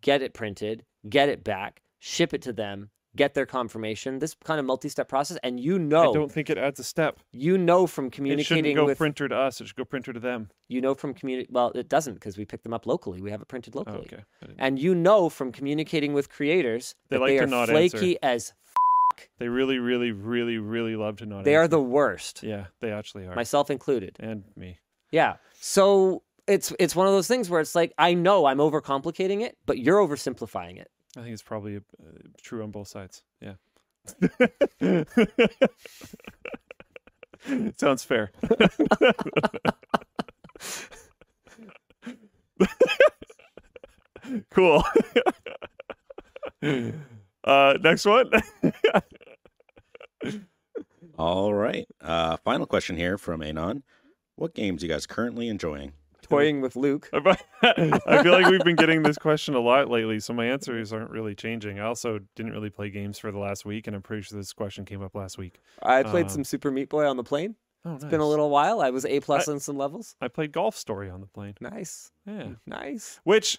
get 0.00 0.22
it 0.22 0.32
printed, 0.34 0.84
get 1.08 1.28
it 1.28 1.44
back, 1.44 1.82
ship 1.98 2.32
it 2.32 2.42
to 2.42 2.52
them, 2.52 2.90
get 3.16 3.34
their 3.34 3.46
confirmation. 3.46 4.18
This 4.18 4.34
kind 4.44 4.58
of 4.60 4.66
multi-step 4.66 5.08
process, 5.08 5.38
and 5.42 5.58
you 5.60 5.78
know, 5.78 6.10
I 6.10 6.14
don't 6.14 6.32
think 6.32 6.48
it 6.50 6.58
adds 6.58 6.80
a 6.80 6.84
step. 6.84 7.18
you 7.32 7.58
know 7.58 7.86
from 7.86 8.10
communicating. 8.10 8.64
It 8.64 8.68
shouldn't 8.68 8.76
go 8.76 8.86
with 8.86 8.98
printer 8.98 9.28
to 9.28 9.36
us. 9.36 9.60
It 9.60 9.66
should 9.68 9.76
go 9.76 9.84
printer 9.84 10.12
to 10.12 10.20
them. 10.20 10.50
you 10.68 10.80
know 10.80 10.94
from 10.94 11.14
communi- 11.14 11.50
Well, 11.50 11.72
it 11.74 11.88
doesn't 11.88 12.14
because 12.14 12.36
we 12.38 12.44
pick 12.44 12.62
them 12.62 12.72
up 12.72 12.86
locally. 12.86 13.20
We 13.20 13.30
have 13.30 13.42
it 13.42 13.48
printed 13.48 13.74
Oh, 13.76 13.80
locally, 13.80 14.08
okay. 14.12 14.24
And 14.58 14.78
you 14.78 14.94
know 14.94 15.28
from 15.28 15.52
communicating 15.52 16.12
with 16.14 16.28
creators 16.30 16.94
They 17.08 17.16
that 17.16 17.20
like 17.20 17.28
they 17.30 17.38
are 17.38 17.46
not 17.46 17.70
answer. 17.70 17.98
flaky 17.98 18.18
as. 18.22 18.52
They 19.38 19.48
really, 19.48 19.78
really, 19.78 20.10
really, 20.10 20.56
really 20.58 20.96
love 20.96 21.18
to 21.18 21.26
not. 21.26 21.44
They 21.44 21.54
are 21.54 21.68
the 21.68 21.80
worst, 21.82 22.42
Yeah, 22.42 22.66
they 22.80 22.90
actually 22.90 23.26
are. 23.26 23.34
myself 23.34 23.70
included. 23.70 24.16
and 24.20 24.44
me. 24.56 24.78
Yeah. 25.10 25.36
So 25.60 26.22
it's 26.48 26.72
it's 26.80 26.96
one 26.96 27.06
of 27.06 27.12
those 27.12 27.28
things 27.28 27.50
where 27.50 27.60
it's 27.60 27.74
like 27.74 27.92
I 27.98 28.14
know 28.14 28.46
I'm 28.46 28.56
overcomplicating 28.58 29.42
it, 29.42 29.56
but 29.66 29.78
you're 29.78 29.98
oversimplifying 29.98 30.80
it. 30.80 30.88
I 31.16 31.20
think 31.20 31.34
it's 31.34 31.42
probably 31.42 31.76
uh, 31.76 31.80
true 32.40 32.62
on 32.62 32.70
both 32.70 32.88
sides. 32.88 33.22
Yeah. 33.40 33.54
Sounds 37.76 38.04
fair. 38.04 38.30
cool. 44.50 44.82
uh, 47.44 47.74
next 47.80 48.06
one. 48.06 48.30
All 51.18 51.52
right. 51.52 51.86
Uh, 52.00 52.36
final 52.38 52.66
question 52.66 52.96
here 52.96 53.18
from 53.18 53.42
Anon. 53.42 53.82
What 54.36 54.54
games 54.54 54.82
you 54.82 54.88
guys 54.88 55.06
currently 55.06 55.48
enjoying? 55.48 55.92
Toying 56.36 56.60
with 56.60 56.76
Luke. 56.76 57.08
I 57.62 58.22
feel 58.22 58.32
like 58.32 58.46
we've 58.46 58.64
been 58.64 58.76
getting 58.76 59.02
this 59.02 59.16
question 59.18 59.54
a 59.54 59.60
lot 59.60 59.88
lately, 59.88 60.18
so 60.20 60.32
my 60.32 60.46
answers 60.46 60.92
aren't 60.92 61.10
really 61.10 61.34
changing. 61.34 61.78
I 61.80 61.84
also 61.84 62.20
didn't 62.36 62.52
really 62.52 62.70
play 62.70 62.90
games 62.90 63.18
for 63.18 63.30
the 63.30 63.38
last 63.38 63.64
week, 63.64 63.86
and 63.86 63.94
I'm 63.96 64.02
pretty 64.02 64.22
sure 64.22 64.38
this 64.38 64.52
question 64.52 64.84
came 64.84 65.02
up 65.02 65.14
last 65.14 65.38
week. 65.38 65.60
I 65.82 66.02
played 66.02 66.24
Um, 66.26 66.30
some 66.30 66.44
Super 66.44 66.70
Meat 66.70 66.88
Boy 66.88 67.06
on 67.06 67.16
the 67.16 67.24
plane. 67.24 67.56
Oh, 67.84 67.94
It's 67.94 68.04
been 68.04 68.20
a 68.20 68.28
little 68.28 68.48
while. 68.50 68.80
I 68.80 68.90
was 68.90 69.04
A 69.04 69.18
plus 69.20 69.48
on 69.48 69.58
some 69.58 69.76
levels. 69.76 70.14
I 70.20 70.28
played 70.28 70.52
Golf 70.52 70.76
Story 70.76 71.10
on 71.10 71.20
the 71.20 71.26
plane. 71.26 71.54
Nice. 71.60 72.12
Yeah. 72.26 72.50
Nice. 72.66 73.20
Which 73.24 73.58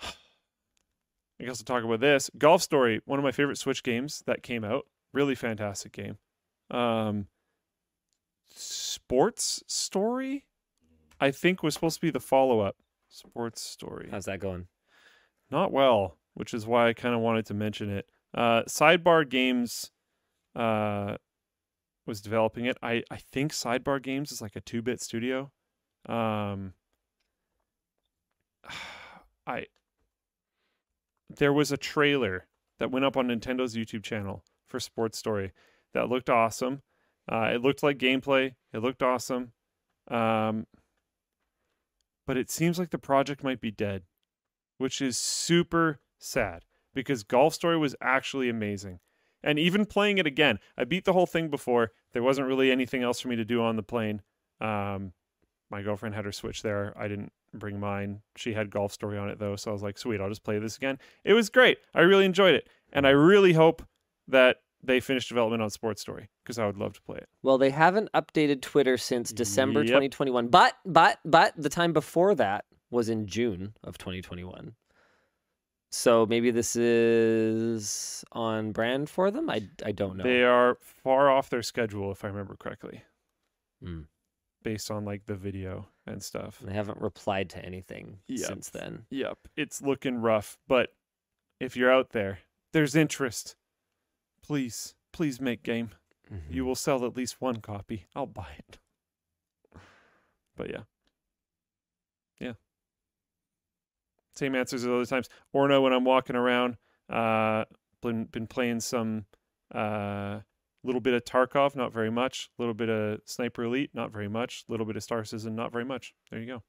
I 0.02 1.44
guess 1.44 1.60
I'll 1.60 1.64
talk 1.64 1.84
about 1.84 2.00
this. 2.00 2.30
Golf 2.38 2.60
Story, 2.62 3.00
one 3.04 3.18
of 3.18 3.22
my 3.24 3.32
favorite 3.32 3.58
Switch 3.58 3.82
games 3.82 4.22
that 4.26 4.42
came 4.42 4.64
out. 4.64 4.86
Really 5.12 5.34
fantastic 5.34 5.92
game. 5.92 6.18
Um 6.70 7.26
Sports 8.54 9.62
Story, 9.66 10.44
I 11.22 11.30
think 11.30 11.62
was 11.62 11.74
supposed 11.74 12.00
to 12.00 12.00
be 12.00 12.10
the 12.10 12.18
follow 12.18 12.58
up. 12.58 12.74
Sports 13.08 13.62
Story. 13.62 14.08
How's 14.10 14.24
that 14.24 14.40
going? 14.40 14.66
Not 15.52 15.70
well, 15.70 16.18
which 16.34 16.52
is 16.52 16.66
why 16.66 16.88
I 16.88 16.94
kind 16.94 17.14
of 17.14 17.20
wanted 17.20 17.46
to 17.46 17.54
mention 17.54 17.90
it. 17.90 18.06
Uh 18.34 18.62
Sidebar 18.62 19.28
Games 19.28 19.92
uh 20.56 21.18
was 22.06 22.20
developing 22.20 22.64
it. 22.64 22.76
I 22.82 23.04
I 23.08 23.18
think 23.18 23.52
Sidebar 23.52 24.02
Games 24.02 24.32
is 24.32 24.42
like 24.42 24.56
a 24.56 24.60
2-bit 24.60 25.00
studio. 25.00 25.52
Um 26.08 26.72
I 29.46 29.66
there 31.30 31.52
was 31.52 31.70
a 31.70 31.76
trailer 31.76 32.48
that 32.80 32.90
went 32.90 33.04
up 33.04 33.16
on 33.16 33.28
Nintendo's 33.28 33.76
YouTube 33.76 34.02
channel 34.02 34.42
for 34.66 34.80
Sports 34.80 35.18
Story 35.18 35.52
that 35.94 36.08
looked 36.08 36.28
awesome. 36.28 36.82
Uh, 37.30 37.52
it 37.54 37.62
looked 37.62 37.84
like 37.84 37.96
gameplay. 37.98 38.54
It 38.72 38.80
looked 38.80 39.02
awesome. 39.02 39.52
Um, 40.08 40.66
but 42.26 42.36
it 42.36 42.50
seems 42.50 42.78
like 42.78 42.90
the 42.90 42.98
project 42.98 43.42
might 43.42 43.60
be 43.60 43.70
dead, 43.70 44.02
which 44.78 45.00
is 45.00 45.16
super 45.18 46.00
sad 46.18 46.64
because 46.94 47.22
Golf 47.22 47.54
Story 47.54 47.76
was 47.76 47.96
actually 48.00 48.48
amazing. 48.48 49.00
And 49.42 49.58
even 49.58 49.86
playing 49.86 50.18
it 50.18 50.26
again, 50.26 50.58
I 50.76 50.84
beat 50.84 51.04
the 51.04 51.12
whole 51.12 51.26
thing 51.26 51.48
before. 51.48 51.90
There 52.12 52.22
wasn't 52.22 52.46
really 52.46 52.70
anything 52.70 53.02
else 53.02 53.20
for 53.20 53.28
me 53.28 53.36
to 53.36 53.44
do 53.44 53.62
on 53.62 53.76
the 53.76 53.82
plane. 53.82 54.22
Um, 54.60 55.12
my 55.70 55.82
girlfriend 55.82 56.14
had 56.14 56.24
her 56.24 56.32
Switch 56.32 56.62
there. 56.62 56.92
I 56.96 57.08
didn't 57.08 57.32
bring 57.52 57.80
mine. 57.80 58.22
She 58.36 58.52
had 58.52 58.70
Golf 58.70 58.92
Story 58.92 59.18
on 59.18 59.28
it 59.28 59.38
though, 59.38 59.56
so 59.56 59.70
I 59.70 59.72
was 59.72 59.82
like, 59.82 59.98
sweet, 59.98 60.20
I'll 60.20 60.28
just 60.28 60.44
play 60.44 60.58
this 60.58 60.76
again. 60.76 60.98
It 61.24 61.32
was 61.32 61.48
great. 61.48 61.78
I 61.94 62.00
really 62.00 62.24
enjoyed 62.24 62.54
it, 62.54 62.68
and 62.92 63.06
I 63.06 63.10
really 63.10 63.54
hope 63.54 63.82
that 64.28 64.58
they 64.82 65.00
finished 65.00 65.28
development 65.28 65.62
on 65.62 65.70
Sports 65.70 66.00
Story 66.02 66.28
because 66.42 66.58
I 66.58 66.66
would 66.66 66.76
love 66.76 66.94
to 66.94 67.02
play 67.02 67.18
it. 67.18 67.28
Well, 67.42 67.58
they 67.58 67.70
haven't 67.70 68.10
updated 68.12 68.62
Twitter 68.62 68.96
since 68.96 69.32
December 69.32 69.80
Yep. 69.80 69.86
2021. 69.88 70.48
But 70.48 70.74
but 70.84 71.18
but 71.24 71.54
the 71.56 71.68
time 71.68 71.92
before 71.92 72.34
that 72.34 72.64
was 72.90 73.08
in 73.08 73.26
June 73.26 73.74
of 73.84 73.96
2021. 73.98 74.74
So 75.90 76.24
maybe 76.26 76.50
this 76.50 76.74
is 76.76 78.24
on 78.32 78.72
brand 78.72 79.10
for 79.10 79.30
them. 79.30 79.50
I 79.50 79.62
I 79.84 79.92
don't 79.92 80.16
know. 80.16 80.24
They 80.24 80.42
are 80.42 80.78
far 80.80 81.30
off 81.30 81.50
their 81.50 81.62
schedule, 81.62 82.10
if 82.10 82.24
I 82.24 82.28
remember 82.28 82.56
correctly, 82.56 83.02
Mm. 83.84 84.06
based 84.62 84.90
on 84.90 85.04
like 85.04 85.26
the 85.26 85.34
video 85.34 85.86
and 86.06 86.22
stuff. 86.22 86.60
They 86.60 86.72
haven't 86.72 87.00
replied 87.00 87.50
to 87.50 87.64
anything 87.64 88.20
Yep. 88.28 88.46
since 88.46 88.70
then. 88.70 89.06
Yep, 89.10 89.38
it's 89.56 89.82
looking 89.82 90.16
rough. 90.16 90.58
But 90.66 90.94
if 91.60 91.76
you're 91.76 91.92
out 91.92 92.10
there, 92.10 92.38
there's 92.72 92.96
interest. 92.96 93.56
Please, 94.42 94.94
please 95.12 95.40
make 95.40 95.62
game. 95.62 95.90
Mm-hmm. 96.32 96.52
You 96.52 96.64
will 96.64 96.74
sell 96.74 97.04
at 97.04 97.16
least 97.16 97.40
one 97.40 97.56
copy. 97.60 98.06
I'll 98.14 98.26
buy 98.26 98.48
it. 98.58 98.78
But 100.56 100.70
yeah. 100.70 100.82
Yeah. 102.40 102.52
Same 104.34 104.54
answers 104.54 104.84
as 104.84 104.88
other 104.88 105.06
times. 105.06 105.28
Orna 105.52 105.80
when 105.80 105.92
I'm 105.92 106.04
walking 106.04 106.36
around, 106.36 106.76
uh 107.08 107.64
been 108.00 108.24
been 108.24 108.46
playing 108.46 108.80
some 108.80 109.26
uh 109.74 110.40
little 110.84 111.00
bit 111.00 111.14
of 111.14 111.24
Tarkov, 111.24 111.76
not 111.76 111.92
very 111.92 112.10
much. 112.10 112.50
A 112.58 112.62
little 112.62 112.74
bit 112.74 112.88
of 112.88 113.20
Sniper 113.24 113.64
Elite, 113.64 113.90
not 113.94 114.10
very 114.10 114.28
much. 114.28 114.64
A 114.68 114.72
little 114.72 114.86
bit 114.86 114.96
of 114.96 115.02
Star 115.02 115.24
Citizen, 115.24 115.54
not 115.54 115.72
very 115.72 115.84
much. 115.84 116.14
There 116.30 116.40
you 116.40 116.46
go. 116.46 116.62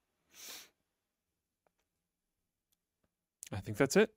I 3.52 3.60
think 3.60 3.78
that's 3.78 3.96
it. 3.96 4.10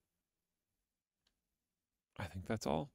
I 2.19 2.25
think 2.25 2.47
that's 2.47 2.67
all. 2.67 2.91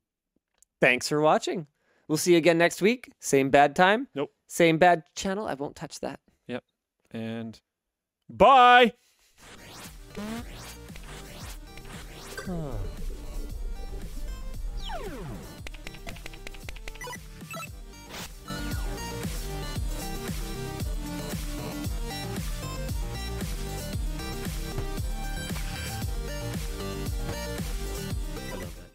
Thanks 0.82 1.08
for 1.08 1.22
watching. 1.22 1.68
We'll 2.08 2.18
see 2.18 2.32
you 2.32 2.38
again 2.38 2.58
next 2.58 2.82
week. 2.82 3.14
Same 3.20 3.50
bad 3.50 3.76
time. 3.76 4.08
Nope. 4.16 4.34
Same 4.48 4.78
bad 4.78 5.04
channel. 5.16 5.48
I 5.48 5.54
won't 5.54 5.76
touch 5.76 6.00
that. 6.02 6.20
Yep. 6.48 6.64
And 7.12 7.62
bye. 8.30 8.92
Oh. 12.48 12.76